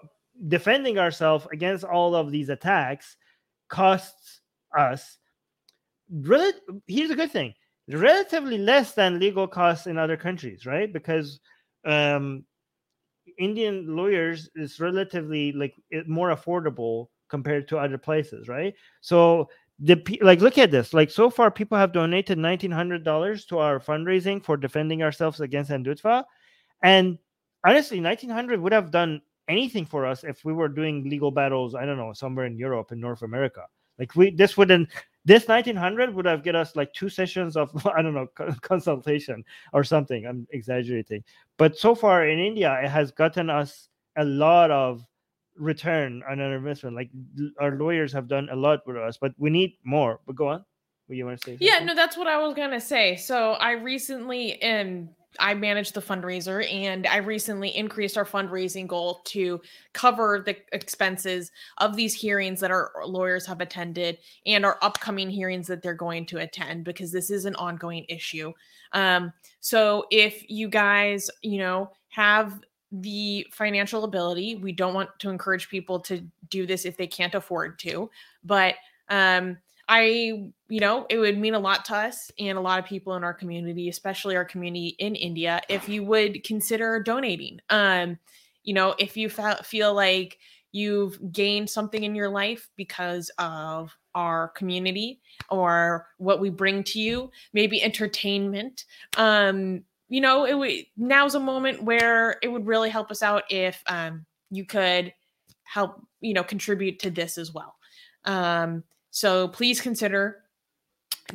defending 0.48 0.98
ourselves 0.98 1.46
against 1.52 1.84
all 1.84 2.16
of 2.16 2.32
these 2.32 2.50
attacks 2.50 3.18
costs 3.68 4.42
us 4.78 5.18
really 6.12 6.54
here's 6.88 7.10
a 7.12 7.16
good 7.16 7.32
thing 7.32 7.54
relatively 7.90 8.58
less 8.58 8.94
than 8.94 9.20
legal 9.20 9.48
costs 9.48 9.88
in 9.88 9.98
other 9.98 10.18
countries 10.18 10.66
right 10.66 10.94
because 10.94 11.40
um 11.86 12.44
Indian 13.40 13.96
lawyers 13.96 14.50
is 14.56 14.80
relatively 14.80 15.52
like 15.54 15.74
more 16.06 16.36
affordable 16.36 17.08
compared 17.30 17.68
to 17.70 17.78
other 17.78 17.98
places, 17.98 18.48
right? 18.48 18.76
So 19.02 19.50
the 19.80 19.96
like 20.22 20.42
look 20.42 20.58
at 20.58 20.72
this. 20.72 20.94
Like 20.94 21.10
so 21.10 21.30
far, 21.30 21.50
people 21.50 21.78
have 21.78 21.94
donated 21.94 22.38
nineteen 22.38 22.72
hundred 22.72 23.04
dollars 23.04 23.46
to 23.46 23.60
our 23.60 23.80
fundraising 23.80 24.44
for 24.44 24.58
defending 24.58 25.02
ourselves 25.02 25.40
against 25.40 25.72
Hindutva, 25.72 26.26
and 26.84 27.18
honestly, 27.66 28.00
nineteen 28.00 28.30
hundred 28.30 28.60
would 28.60 28.74
have 28.74 28.92
done 28.92 29.22
anything 29.48 29.86
for 29.86 30.06
us 30.06 30.24
if 30.24 30.44
we 30.44 30.54
were 30.54 30.68
doing 30.68 31.10
legal 31.10 31.32
battles. 31.32 31.76
I 31.76 31.86
don't 31.86 31.98
know 31.98 32.14
somewhere 32.14 32.46
in 32.46 32.58
Europe 32.58 32.92
in 32.92 33.00
North 33.00 33.22
America. 33.22 33.66
Like 33.98 34.16
we 34.16 34.32
this 34.32 34.58
wouldn't 34.58 34.90
this 35.26 35.48
1900 35.48 36.14
would 36.14 36.26
have 36.26 36.44
get 36.44 36.56
us 36.56 36.76
like 36.76 36.94
two 36.94 37.10
sessions 37.10 37.58
of 37.58 37.70
i 37.96 38.02
don't 38.02 38.14
know 38.14 38.28
consultation 38.62 39.44
or 39.74 39.84
something. 39.84 40.26
I'm 40.26 40.48
exaggerating. 40.52 41.24
But 41.58 41.78
so 41.78 41.96
far 41.96 42.28
in 42.28 42.40
india 42.40 42.80
it 42.84 42.90
has 42.90 43.12
gotten 43.12 43.50
us 43.50 43.90
a 44.18 44.26
lot 44.26 44.72
of 44.72 45.06
return 45.56 46.24
on 46.30 46.40
our 46.40 46.56
investment. 46.56 46.96
Like 46.96 47.10
our 47.60 47.76
lawyers 47.76 48.14
have 48.14 48.28
done 48.28 48.50
a 48.52 48.56
lot 48.56 48.80
with 48.86 48.98
us 48.98 49.18
but 49.18 49.34
we 49.38 49.50
need 49.50 49.74
more. 49.84 50.20
But 50.26 50.36
go 50.36 50.48
on. 50.48 50.66
What 51.08 51.18
you 51.18 51.26
want 51.26 51.42
to 51.42 51.46
say 51.46 51.58
yeah 51.60 51.84
no 51.84 51.96
that's 51.96 52.18
what 52.18 52.28
i 52.28 52.38
was 52.38 52.54
gonna 52.54 52.80
say. 52.82 53.16
So 53.16 53.54
i 53.54 53.72
recently 53.72 54.62
um 54.64 55.10
I 55.38 55.54
manage 55.54 55.92
the 55.92 56.02
fundraiser 56.02 56.72
and 56.72 57.06
I 57.06 57.18
recently 57.18 57.76
increased 57.76 58.18
our 58.18 58.26
fundraising 58.26 58.88
goal 58.88 59.22
to 59.26 59.62
cover 59.94 60.42
the 60.44 60.58
expenses 60.74 61.52
of 61.78 61.96
these 61.96 62.16
hearings 62.16 62.60
that 62.62 62.72
our 62.72 62.92
lawyers 63.06 63.46
have 63.46 63.62
attended 63.62 64.18
and 64.46 64.66
our 64.66 64.80
upcoming 64.82 65.30
hearings 65.30 65.68
that 65.68 65.84
they're 65.84 65.94
going 65.94 66.26
to 66.28 66.40
attend 66.40 66.84
because 66.84 67.12
this 67.12 67.30
is 67.30 67.46
an 67.46 67.56
ongoing 67.56 68.06
issue. 68.10 68.52
Um, 68.94 69.32
so 69.60 70.06
if 70.10 70.44
you 70.50 70.68
guys, 70.68 71.30
you 71.44 71.60
know, 71.60 71.92
have 72.10 72.60
the 72.92 73.46
financial 73.52 74.04
ability, 74.04 74.56
we 74.56 74.72
don't 74.72 74.96
want 74.96 75.10
to 75.20 75.30
encourage 75.30 75.70
people 75.70 76.00
to 76.00 76.24
do 76.50 76.66
this 76.66 76.86
if 76.86 76.98
they 76.98 77.08
can't 77.08 77.36
afford 77.36 77.78
to, 77.80 78.10
but 78.44 78.76
um, 79.10 79.58
I, 79.92 80.52
you 80.70 80.80
know, 80.80 81.08
it 81.10 81.18
would 81.18 81.40
mean 81.40 81.56
a 81.56 81.60
lot 81.60 81.84
to 81.86 81.96
us 81.96 82.32
and 82.38 82.60
a 82.60 82.62
lot 82.62 82.78
of 82.78 82.86
people 82.86 83.16
in 83.16 83.24
our 83.24 83.34
community, 83.34 83.90
especially 83.90 84.36
our 84.36 84.46
community 84.46 84.96
in 85.00 85.16
India, 85.16 85.62
if 85.68 85.90
you 85.90 86.04
would 86.04 86.44
consider 86.44 87.02
donating. 87.02 87.60
Um, 87.72 88.20
you 88.64 88.76
know, 88.76 88.94
if 89.00 89.18
you 89.18 89.30
fe- 89.30 89.64
feel 89.64 89.96
like 89.96 90.38
you've 90.72 91.32
gained 91.32 91.72
something 91.72 92.04
in 92.04 92.14
your 92.14 92.30
life 92.30 92.70
because 92.76 93.32
of 93.40 93.98
our 94.14 94.50
community 94.50 95.22
or 95.50 96.06
what 96.18 96.40
we 96.40 96.52
bring 96.52 96.84
to 96.84 97.00
you, 97.00 97.32
maybe 97.54 97.82
entertainment. 97.82 98.86
Um, 99.18 99.84
you 100.08 100.22
know, 100.22 100.46
it 100.46 100.54
would 100.54 100.86
now's 100.98 101.34
a 101.34 101.40
moment 101.40 101.84
where 101.84 102.38
it 102.44 102.48
would 102.48 102.68
really 102.68 102.92
help 102.92 103.10
us 103.10 103.24
out 103.24 103.44
if 103.50 103.82
um, 103.88 104.28
you 104.52 104.66
could 104.66 105.14
help, 105.64 106.06
you 106.22 106.36
know, 106.36 106.44
contribute 106.44 107.00
to 107.00 107.10
this 107.10 107.40
as 107.40 107.52
well. 107.52 107.76
Um, 108.26 108.84
so 109.20 109.50
please 109.50 109.82
consider 109.82 110.44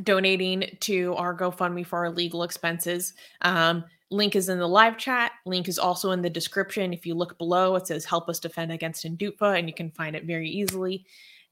donating 0.05 0.75
to 0.81 1.15
our 1.17 1.37
GoFundMe 1.37 1.85
for 1.85 1.99
our 1.99 2.11
legal 2.11 2.43
expenses. 2.43 3.13
Um, 3.43 3.85
link 4.11 4.35
is 4.37 4.49
in 4.49 4.59
the 4.59 4.67
live 4.67 4.97
chat. 4.97 5.33
Link 5.45 5.69
is 5.69 5.79
also 5.79 6.13
in 6.13 6.23
the 6.23 6.31
description. 6.31 6.95
If 6.95 7.05
you 7.05 7.15
look 7.15 7.37
below, 7.37 7.77
it 7.77 7.87
says 7.87 8.07
"Help 8.07 8.31
us 8.31 8.41
defend 8.41 8.73
against 8.73 9.05
Hindutva," 9.05 9.59
and 9.59 9.69
you 9.69 9.75
can 9.75 9.91
find 9.91 10.17
it 10.17 10.25
very 10.25 10.49
easily. 10.49 11.05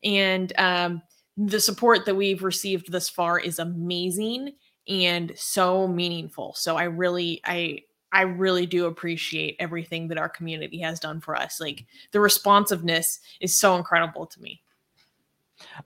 And 0.02 0.54
um, 0.58 1.02
the 1.36 1.60
support 1.60 2.06
that 2.06 2.14
we've 2.14 2.42
received 2.42 2.90
thus 2.90 3.10
far 3.10 3.38
is 3.38 3.58
amazing 3.58 4.54
and 4.88 5.34
so 5.36 5.86
meaningful. 5.86 6.54
So 6.54 6.78
I 6.78 6.84
really, 6.84 7.42
I 7.44 7.80
I 8.10 8.22
really 8.22 8.64
do 8.64 8.86
appreciate 8.86 9.56
everything 9.58 10.08
that 10.08 10.16
our 10.16 10.30
community 10.30 10.78
has 10.78 10.98
done 10.98 11.20
for 11.20 11.36
us. 11.36 11.60
Like 11.60 11.84
the 12.12 12.20
responsiveness 12.20 13.20
is 13.42 13.54
so 13.54 13.76
incredible 13.76 14.24
to 14.24 14.40
me. 14.40 14.62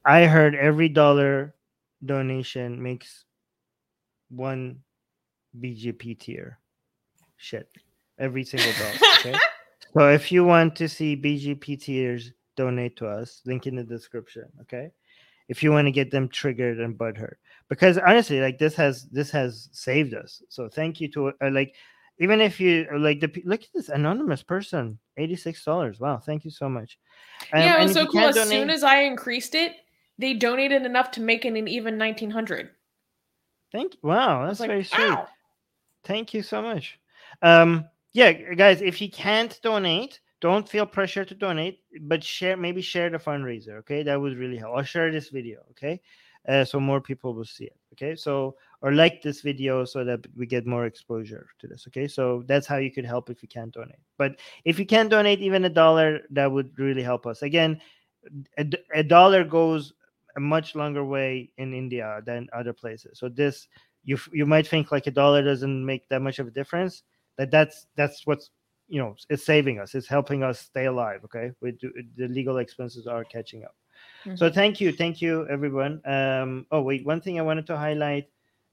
I 0.04 0.26
heard 0.26 0.54
every 0.54 0.88
dollar 0.88 1.54
donation 2.04 2.82
makes 2.82 3.24
one 4.28 4.80
BJP 5.60 6.18
tear. 6.18 6.58
Shit. 7.36 7.70
Every 8.18 8.44
single 8.44 8.72
dollar. 8.72 9.12
Okay. 9.18 9.34
So 9.96 10.10
if 10.10 10.30
you 10.30 10.44
want 10.44 10.76
to 10.76 10.90
see 10.90 11.16
BJP 11.16 11.80
tears 11.80 12.32
donate 12.54 12.96
to 12.96 13.08
us, 13.08 13.40
link 13.46 13.66
in 13.66 13.76
the 13.76 13.82
description. 13.82 14.44
Okay. 14.60 14.90
If 15.48 15.62
you 15.62 15.72
want 15.72 15.86
to 15.86 15.92
get 15.92 16.10
them 16.10 16.28
triggered 16.28 16.80
and 16.80 16.98
butthurt, 16.98 17.36
because 17.70 17.96
honestly, 17.96 18.40
like 18.40 18.58
this 18.58 18.74
has 18.74 19.04
this 19.04 19.30
has 19.30 19.70
saved 19.72 20.12
us. 20.12 20.42
So 20.50 20.68
thank 20.68 21.00
you 21.00 21.08
to 21.12 21.28
uh, 21.40 21.50
like, 21.50 21.74
even 22.18 22.40
if 22.40 22.60
you 22.60 22.86
like 22.96 23.20
the 23.20 23.42
look 23.44 23.62
at 23.62 23.68
this 23.74 23.88
anonymous 23.88 24.42
person, 24.42 24.98
eighty 25.16 25.36
six 25.36 25.64
dollars. 25.64 26.00
Wow, 26.00 26.18
thank 26.18 26.44
you 26.44 26.50
so 26.50 26.68
much. 26.68 26.98
Um, 27.52 27.60
yeah, 27.60 27.80
it 27.80 27.84
was 27.84 27.92
so 27.92 28.06
cool. 28.06 28.20
As 28.20 28.34
donate, 28.34 28.50
soon 28.50 28.70
as 28.70 28.82
I 28.82 29.00
increased 29.02 29.54
it, 29.54 29.72
they 30.18 30.34
donated 30.34 30.84
enough 30.86 31.10
to 31.12 31.20
make 31.20 31.44
it 31.44 31.54
an 31.54 31.68
even 31.68 31.98
nineteen 31.98 32.30
hundred. 32.30 32.70
Thank 33.72 33.94
you. 33.94 34.00
Wow, 34.02 34.46
that's 34.46 34.60
like, 34.60 34.70
very 34.70 34.84
sweet. 34.84 35.10
Ow. 35.10 35.26
Thank 36.04 36.32
you 36.32 36.42
so 36.42 36.62
much. 36.62 36.98
Um, 37.42 37.86
yeah, 38.12 38.32
guys, 38.32 38.80
if 38.80 39.02
you 39.02 39.10
can't 39.10 39.58
donate, 39.62 40.20
don't 40.40 40.68
feel 40.68 40.86
pressure 40.86 41.24
to 41.24 41.34
donate, 41.34 41.80
but 42.02 42.22
share 42.22 42.56
maybe 42.56 42.80
share 42.80 43.10
the 43.10 43.18
fundraiser. 43.18 43.78
Okay, 43.80 44.02
that 44.04 44.20
would 44.20 44.38
really 44.38 44.56
help. 44.56 44.74
Or 44.74 44.84
share 44.84 45.10
this 45.12 45.28
video. 45.28 45.60
Okay, 45.72 46.00
uh, 46.48 46.64
so 46.64 46.80
more 46.80 47.00
people 47.00 47.34
will 47.34 47.44
see 47.44 47.64
it. 47.64 47.76
Okay, 47.96 48.14
so 48.14 48.56
or 48.82 48.92
like 48.92 49.22
this 49.22 49.40
video 49.40 49.84
so 49.84 50.04
that 50.04 50.20
we 50.36 50.46
get 50.46 50.66
more 50.66 50.86
exposure 50.86 51.48
to 51.58 51.66
this. 51.66 51.86
Okay, 51.88 52.06
so 52.06 52.44
that's 52.46 52.66
how 52.66 52.76
you 52.76 52.92
could 52.92 53.06
help 53.06 53.30
if 53.30 53.42
you 53.42 53.48
can't 53.48 53.72
donate. 53.72 54.00
But 54.18 54.36
if 54.64 54.78
you 54.78 54.86
can 54.86 55.08
donate 55.08 55.40
even 55.40 55.64
a 55.64 55.70
dollar, 55.70 56.20
that 56.30 56.50
would 56.50 56.78
really 56.78 57.02
help 57.02 57.26
us. 57.26 57.42
Again, 57.42 57.80
a, 58.58 58.66
a 58.94 59.02
dollar 59.02 59.44
goes 59.44 59.94
a 60.36 60.40
much 60.40 60.74
longer 60.74 61.04
way 61.04 61.50
in 61.56 61.72
India 61.72 62.20
than 62.26 62.48
other 62.52 62.74
places. 62.74 63.18
So 63.18 63.28
this 63.28 63.66
you 64.04 64.18
you 64.32 64.46
might 64.46 64.66
think 64.66 64.92
like 64.92 65.06
a 65.06 65.10
dollar 65.10 65.42
doesn't 65.42 65.84
make 65.84 66.08
that 66.08 66.22
much 66.22 66.38
of 66.38 66.46
a 66.46 66.50
difference 66.50 67.02
that 67.36 67.50
that's 67.50 67.86
that's 67.96 68.26
what's 68.26 68.50
you 68.88 69.00
know 69.00 69.14
it's 69.28 69.44
saving 69.44 69.80
us 69.80 69.94
it's 69.94 70.06
helping 70.06 70.42
us 70.42 70.60
stay 70.60 70.86
alive 70.86 71.20
okay 71.24 71.50
we 71.60 71.72
do, 71.72 71.92
the 72.16 72.28
legal 72.28 72.58
expenses 72.58 73.06
are 73.06 73.24
catching 73.24 73.64
up 73.64 73.74
mm-hmm. 74.26 74.36
so 74.36 74.50
thank 74.50 74.80
you 74.80 74.92
thank 74.92 75.22
you 75.22 75.46
everyone 75.48 76.00
um 76.04 76.66
oh 76.70 76.82
wait 76.82 77.04
one 77.06 77.20
thing 77.20 77.38
i 77.38 77.42
wanted 77.42 77.66
to 77.66 77.76
highlight 77.76 78.28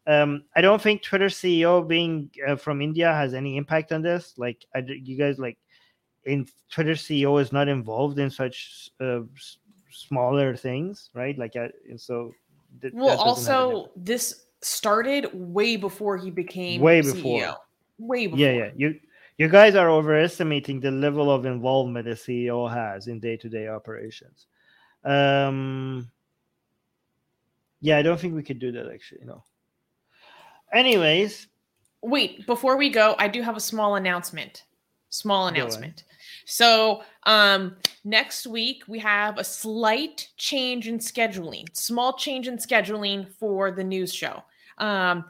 um 0.07 0.43
i 0.55 0.61
don't 0.61 0.81
think 0.81 1.01
twitter 1.01 1.27
ceo 1.27 1.87
being 1.87 2.29
uh, 2.47 2.55
from 2.55 2.81
india 2.81 3.13
has 3.13 3.33
any 3.33 3.55
impact 3.55 3.91
on 3.91 4.01
this 4.01 4.33
like 4.37 4.65
I, 4.75 4.79
you 4.79 5.17
guys 5.17 5.39
like 5.39 5.57
in 6.25 6.47
twitter 6.69 6.93
ceo 6.93 7.41
is 7.41 7.51
not 7.51 7.67
involved 7.67 8.19
in 8.19 8.29
such 8.29 8.89
uh, 8.99 9.21
smaller 9.91 10.55
things 10.55 11.09
right 11.13 11.37
like 11.37 11.55
uh, 11.55 11.67
so 11.97 12.31
th- 12.81 12.93
well 12.93 13.19
also 13.19 13.91
this 13.95 14.45
started 14.61 15.29
way 15.33 15.75
before 15.75 16.17
he 16.17 16.31
became 16.31 16.81
way 16.81 17.01
before 17.01 17.41
CEO 17.41 17.55
way 17.97 18.27
before. 18.27 18.39
Yeah, 18.39 18.51
yeah. 18.51 18.69
You 18.75 18.99
you 19.37 19.47
guys 19.47 19.75
are 19.75 19.89
overestimating 19.89 20.79
the 20.79 20.91
level 20.91 21.31
of 21.31 21.45
involvement 21.45 22.07
a 22.07 22.11
CEO 22.11 22.71
has 22.71 23.07
in 23.07 23.19
day-to-day 23.19 23.67
operations. 23.67 24.45
Um 25.03 26.09
yeah, 27.81 27.97
I 27.97 28.01
don't 28.01 28.19
think 28.19 28.33
we 28.33 28.43
could 28.43 28.59
do 28.59 28.71
that 28.71 28.89
actually, 28.91 29.25
No. 29.25 29.43
Anyways, 30.73 31.47
wait, 32.01 32.47
before 32.47 32.77
we 32.77 32.89
go, 32.89 33.15
I 33.19 33.27
do 33.27 33.41
have 33.41 33.57
a 33.57 33.61
small 33.61 33.95
announcement. 33.95 34.63
Small 35.09 35.47
announcement. 35.47 36.03
So, 36.45 37.03
um 37.23 37.75
next 38.03 38.47
week 38.47 38.83
we 38.87 38.99
have 38.99 39.37
a 39.37 39.43
slight 39.43 40.29
change 40.37 40.87
in 40.87 40.97
scheduling. 40.99 41.65
Small 41.75 42.17
change 42.17 42.47
in 42.47 42.57
scheduling 42.57 43.29
for 43.39 43.71
the 43.71 43.83
news 43.83 44.13
show. 44.13 44.43
Um 44.77 45.25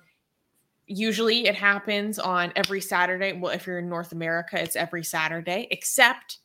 usually 0.88 1.48
it 1.48 1.56
happens 1.56 2.20
on 2.20 2.52
every 2.56 2.82
Saturday. 2.82 3.34
Well, 3.34 3.52
if 3.52 3.66
you're 3.66 3.80
in 3.80 3.90
North 3.90 4.12
America, 4.12 4.62
it's 4.62 4.76
every 4.76 5.04
Saturday, 5.04 5.68
except 5.72 6.40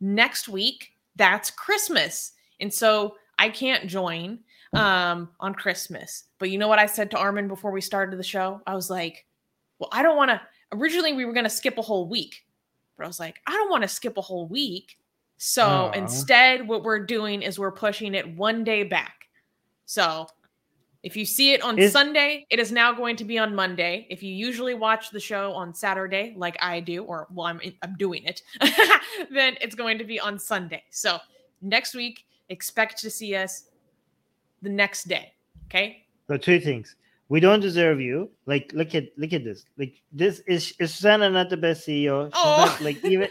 next 0.00 0.48
week, 0.48 0.92
that's 1.16 1.50
Christmas. 1.50 2.32
And 2.60 2.72
so 2.72 3.16
I 3.38 3.48
can't 3.48 3.86
join 3.88 4.40
um, 4.74 5.30
on 5.40 5.54
Christmas. 5.54 6.24
But 6.38 6.50
you 6.50 6.58
know 6.58 6.68
what 6.68 6.78
I 6.78 6.86
said 6.86 7.10
to 7.12 7.16
Armin 7.16 7.48
before 7.48 7.70
we 7.70 7.80
started 7.80 8.18
the 8.18 8.24
show? 8.24 8.60
I 8.66 8.74
was 8.74 8.90
like, 8.90 9.26
well, 9.78 9.88
I 9.92 10.02
don't 10.02 10.16
want 10.16 10.30
to. 10.30 10.40
Originally, 10.72 11.12
we 11.12 11.24
were 11.24 11.32
going 11.32 11.44
to 11.44 11.50
skip 11.50 11.78
a 11.78 11.82
whole 11.82 12.08
week, 12.08 12.44
but 12.96 13.04
I 13.04 13.06
was 13.06 13.20
like, 13.20 13.40
I 13.46 13.52
don't 13.52 13.70
want 13.70 13.82
to 13.82 13.88
skip 13.88 14.16
a 14.16 14.20
whole 14.20 14.46
week. 14.46 14.98
So 15.36 15.64
Aww. 15.64 15.96
instead, 15.96 16.66
what 16.66 16.82
we're 16.82 17.04
doing 17.04 17.42
is 17.42 17.58
we're 17.58 17.72
pushing 17.72 18.14
it 18.14 18.36
one 18.36 18.64
day 18.64 18.82
back. 18.82 19.28
So 19.86 20.26
if 21.02 21.16
you 21.16 21.26
see 21.26 21.52
it 21.52 21.62
on 21.62 21.78
is, 21.78 21.92
Sunday, 21.92 22.46
it 22.48 22.58
is 22.58 22.72
now 22.72 22.92
going 22.92 23.16
to 23.16 23.24
be 23.24 23.38
on 23.38 23.54
Monday. 23.54 24.06
If 24.08 24.22
you 24.22 24.32
usually 24.32 24.74
watch 24.74 25.10
the 25.10 25.20
show 25.20 25.52
on 25.52 25.74
Saturday, 25.74 26.32
like 26.36 26.56
I 26.60 26.80
do, 26.80 27.04
or 27.04 27.28
well, 27.30 27.46
I'm 27.46 27.60
I'm 27.82 27.94
doing 27.98 28.24
it, 28.24 28.42
then 29.30 29.56
it's 29.60 29.74
going 29.74 29.98
to 29.98 30.04
be 30.04 30.18
on 30.18 30.38
Sunday. 30.38 30.82
So 30.90 31.18
next 31.60 31.94
week, 31.94 32.24
expect 32.48 32.98
to 32.98 33.10
see 33.10 33.34
us 33.34 33.70
the 34.62 34.70
next 34.70 35.04
day. 35.04 35.32
Okay. 35.66 36.06
So 36.28 36.36
two 36.36 36.60
things. 36.60 36.96
We 37.28 37.40
don't 37.40 37.60
deserve 37.60 38.00
you. 38.00 38.30
Like, 38.46 38.70
look 38.74 38.94
at 38.94 39.04
look 39.16 39.32
at 39.32 39.44
this. 39.44 39.64
Like, 39.78 39.94
this 40.12 40.40
is 40.46 40.74
is 40.78 40.94
Susanna 40.94 41.30
not 41.30 41.50
the 41.50 41.56
best 41.56 41.86
CEO? 41.86 42.26
She's 42.26 42.42
oh. 42.44 42.66
not 42.66 42.80
like 42.80 43.04
even. 43.04 43.28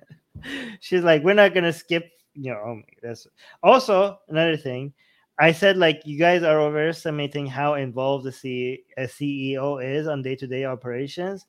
she's 0.80 1.02
like, 1.02 1.22
we're 1.24 1.34
not 1.34 1.54
gonna 1.54 1.72
skip. 1.72 2.10
You 2.34 2.52
know, 2.52 2.58
oh 2.58 2.82
that's 3.02 3.26
also 3.62 4.18
another 4.28 4.58
thing 4.58 4.92
I 5.38 5.52
said 5.52 5.76
like 5.76 6.02
you 6.06 6.18
guys 6.18 6.42
are 6.42 6.60
overestimating 6.60 7.46
how 7.46 7.74
involved 7.74 8.24
the 8.24 8.32
C- 8.32 8.84
a 8.96 9.02
CEO 9.02 9.84
is 9.84 10.06
on 10.06 10.22
day-to-day 10.22 10.64
operations, 10.64 11.44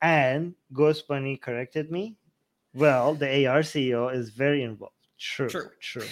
and 0.00 0.54
Ghost 0.72 1.06
Bunny 1.06 1.36
corrected 1.36 1.90
me. 1.90 2.16
Well, 2.72 3.14
the 3.14 3.46
AR 3.46 3.60
CEO 3.60 4.14
is 4.14 4.30
very 4.30 4.62
involved. 4.62 4.94
True, 5.18 5.48
true, 5.48 5.70
true, 5.80 6.06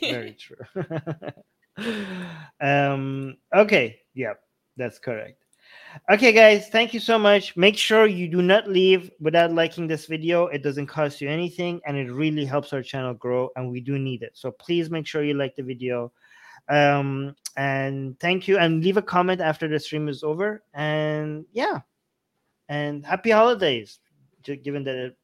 very 0.00 0.32
true. 0.38 0.84
um. 2.60 3.36
Okay. 3.54 4.00
Yeah, 4.14 4.34
that's 4.76 4.98
correct. 4.98 5.44
Okay, 6.10 6.32
guys, 6.32 6.68
thank 6.68 6.92
you 6.92 7.00
so 7.00 7.18
much. 7.18 7.56
Make 7.56 7.76
sure 7.76 8.06
you 8.06 8.28
do 8.28 8.42
not 8.42 8.68
leave 8.68 9.10
without 9.20 9.52
liking 9.52 9.86
this 9.86 10.06
video. 10.06 10.46
It 10.46 10.62
doesn't 10.62 10.86
cost 10.86 11.20
you 11.20 11.28
anything, 11.28 11.80
and 11.86 11.96
it 11.96 12.12
really 12.12 12.44
helps 12.44 12.72
our 12.72 12.82
channel 12.82 13.14
grow, 13.14 13.50
and 13.56 13.70
we 13.70 13.80
do 13.80 13.98
need 13.98 14.22
it. 14.22 14.32
So 14.34 14.50
please 14.50 14.90
make 14.90 15.06
sure 15.06 15.24
you 15.24 15.34
like 15.34 15.56
the 15.56 15.62
video 15.62 16.12
um, 16.68 17.36
and 17.56 18.18
thank 18.20 18.48
you, 18.48 18.58
and 18.58 18.82
leave 18.82 18.96
a 18.96 19.02
comment 19.02 19.40
after 19.40 19.68
the 19.68 19.78
stream 19.78 20.08
is 20.08 20.22
over. 20.22 20.62
And 20.72 21.44
yeah, 21.52 21.80
and 22.68 23.04
happy 23.04 23.30
holidays, 23.30 23.98
given 24.42 24.84
that 24.84 24.96
it, 24.96 25.16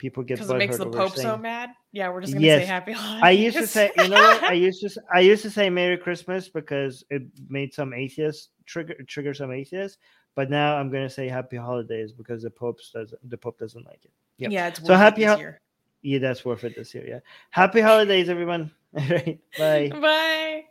people 0.00 0.22
get 0.22 0.36
because 0.36 0.50
it 0.50 0.56
makes 0.56 0.78
the 0.78 0.86
Pope 0.86 1.14
saying, 1.14 1.28
so 1.28 1.36
mad. 1.36 1.70
Yeah, 1.92 2.08
we're 2.08 2.22
just 2.22 2.32
gonna 2.32 2.46
yes, 2.46 2.62
say 2.62 2.66
happy 2.66 2.92
holidays. 2.94 3.22
I 3.22 3.30
used 3.30 3.56
to 3.58 3.66
say, 3.66 3.92
you 3.98 4.08
know 4.08 4.16
what? 4.16 4.42
I 4.42 4.52
used 4.54 4.80
to 4.80 5.02
I 5.12 5.20
used 5.20 5.42
to 5.42 5.50
say 5.50 5.68
Merry 5.68 5.98
Christmas 5.98 6.48
because 6.48 7.04
it 7.10 7.22
made 7.48 7.74
some 7.74 7.92
atheists 7.92 8.48
trigger 8.64 8.94
trigger 9.06 9.34
some 9.34 9.52
atheists. 9.52 9.98
But 10.34 10.48
now 10.48 10.76
I'm 10.76 10.90
gonna 10.90 11.10
say 11.10 11.28
Happy 11.28 11.56
Holidays 11.56 12.12
because 12.12 12.42
the 12.42 12.50
Pope 12.50 12.78
does 12.94 13.14
the 13.22 13.36
Pope 13.36 13.58
doesn't 13.58 13.84
like 13.84 14.04
it. 14.04 14.12
Yep. 14.38 14.50
Yeah, 14.50 14.68
it's 14.68 14.84
so 14.84 14.94
happy 14.94 15.26
this 15.26 15.38
year. 15.38 15.60
Yeah, 16.02 16.18
that's 16.18 16.44
worth 16.46 16.64
it 16.64 16.74
this 16.74 16.94
year. 16.94 17.04
Yeah, 17.06 17.20
happy 17.50 17.82
holidays, 17.82 18.30
everyone. 18.30 18.72
All 18.96 19.06
right, 19.06 19.38
bye. 19.58 19.90
Bye. 20.00 20.64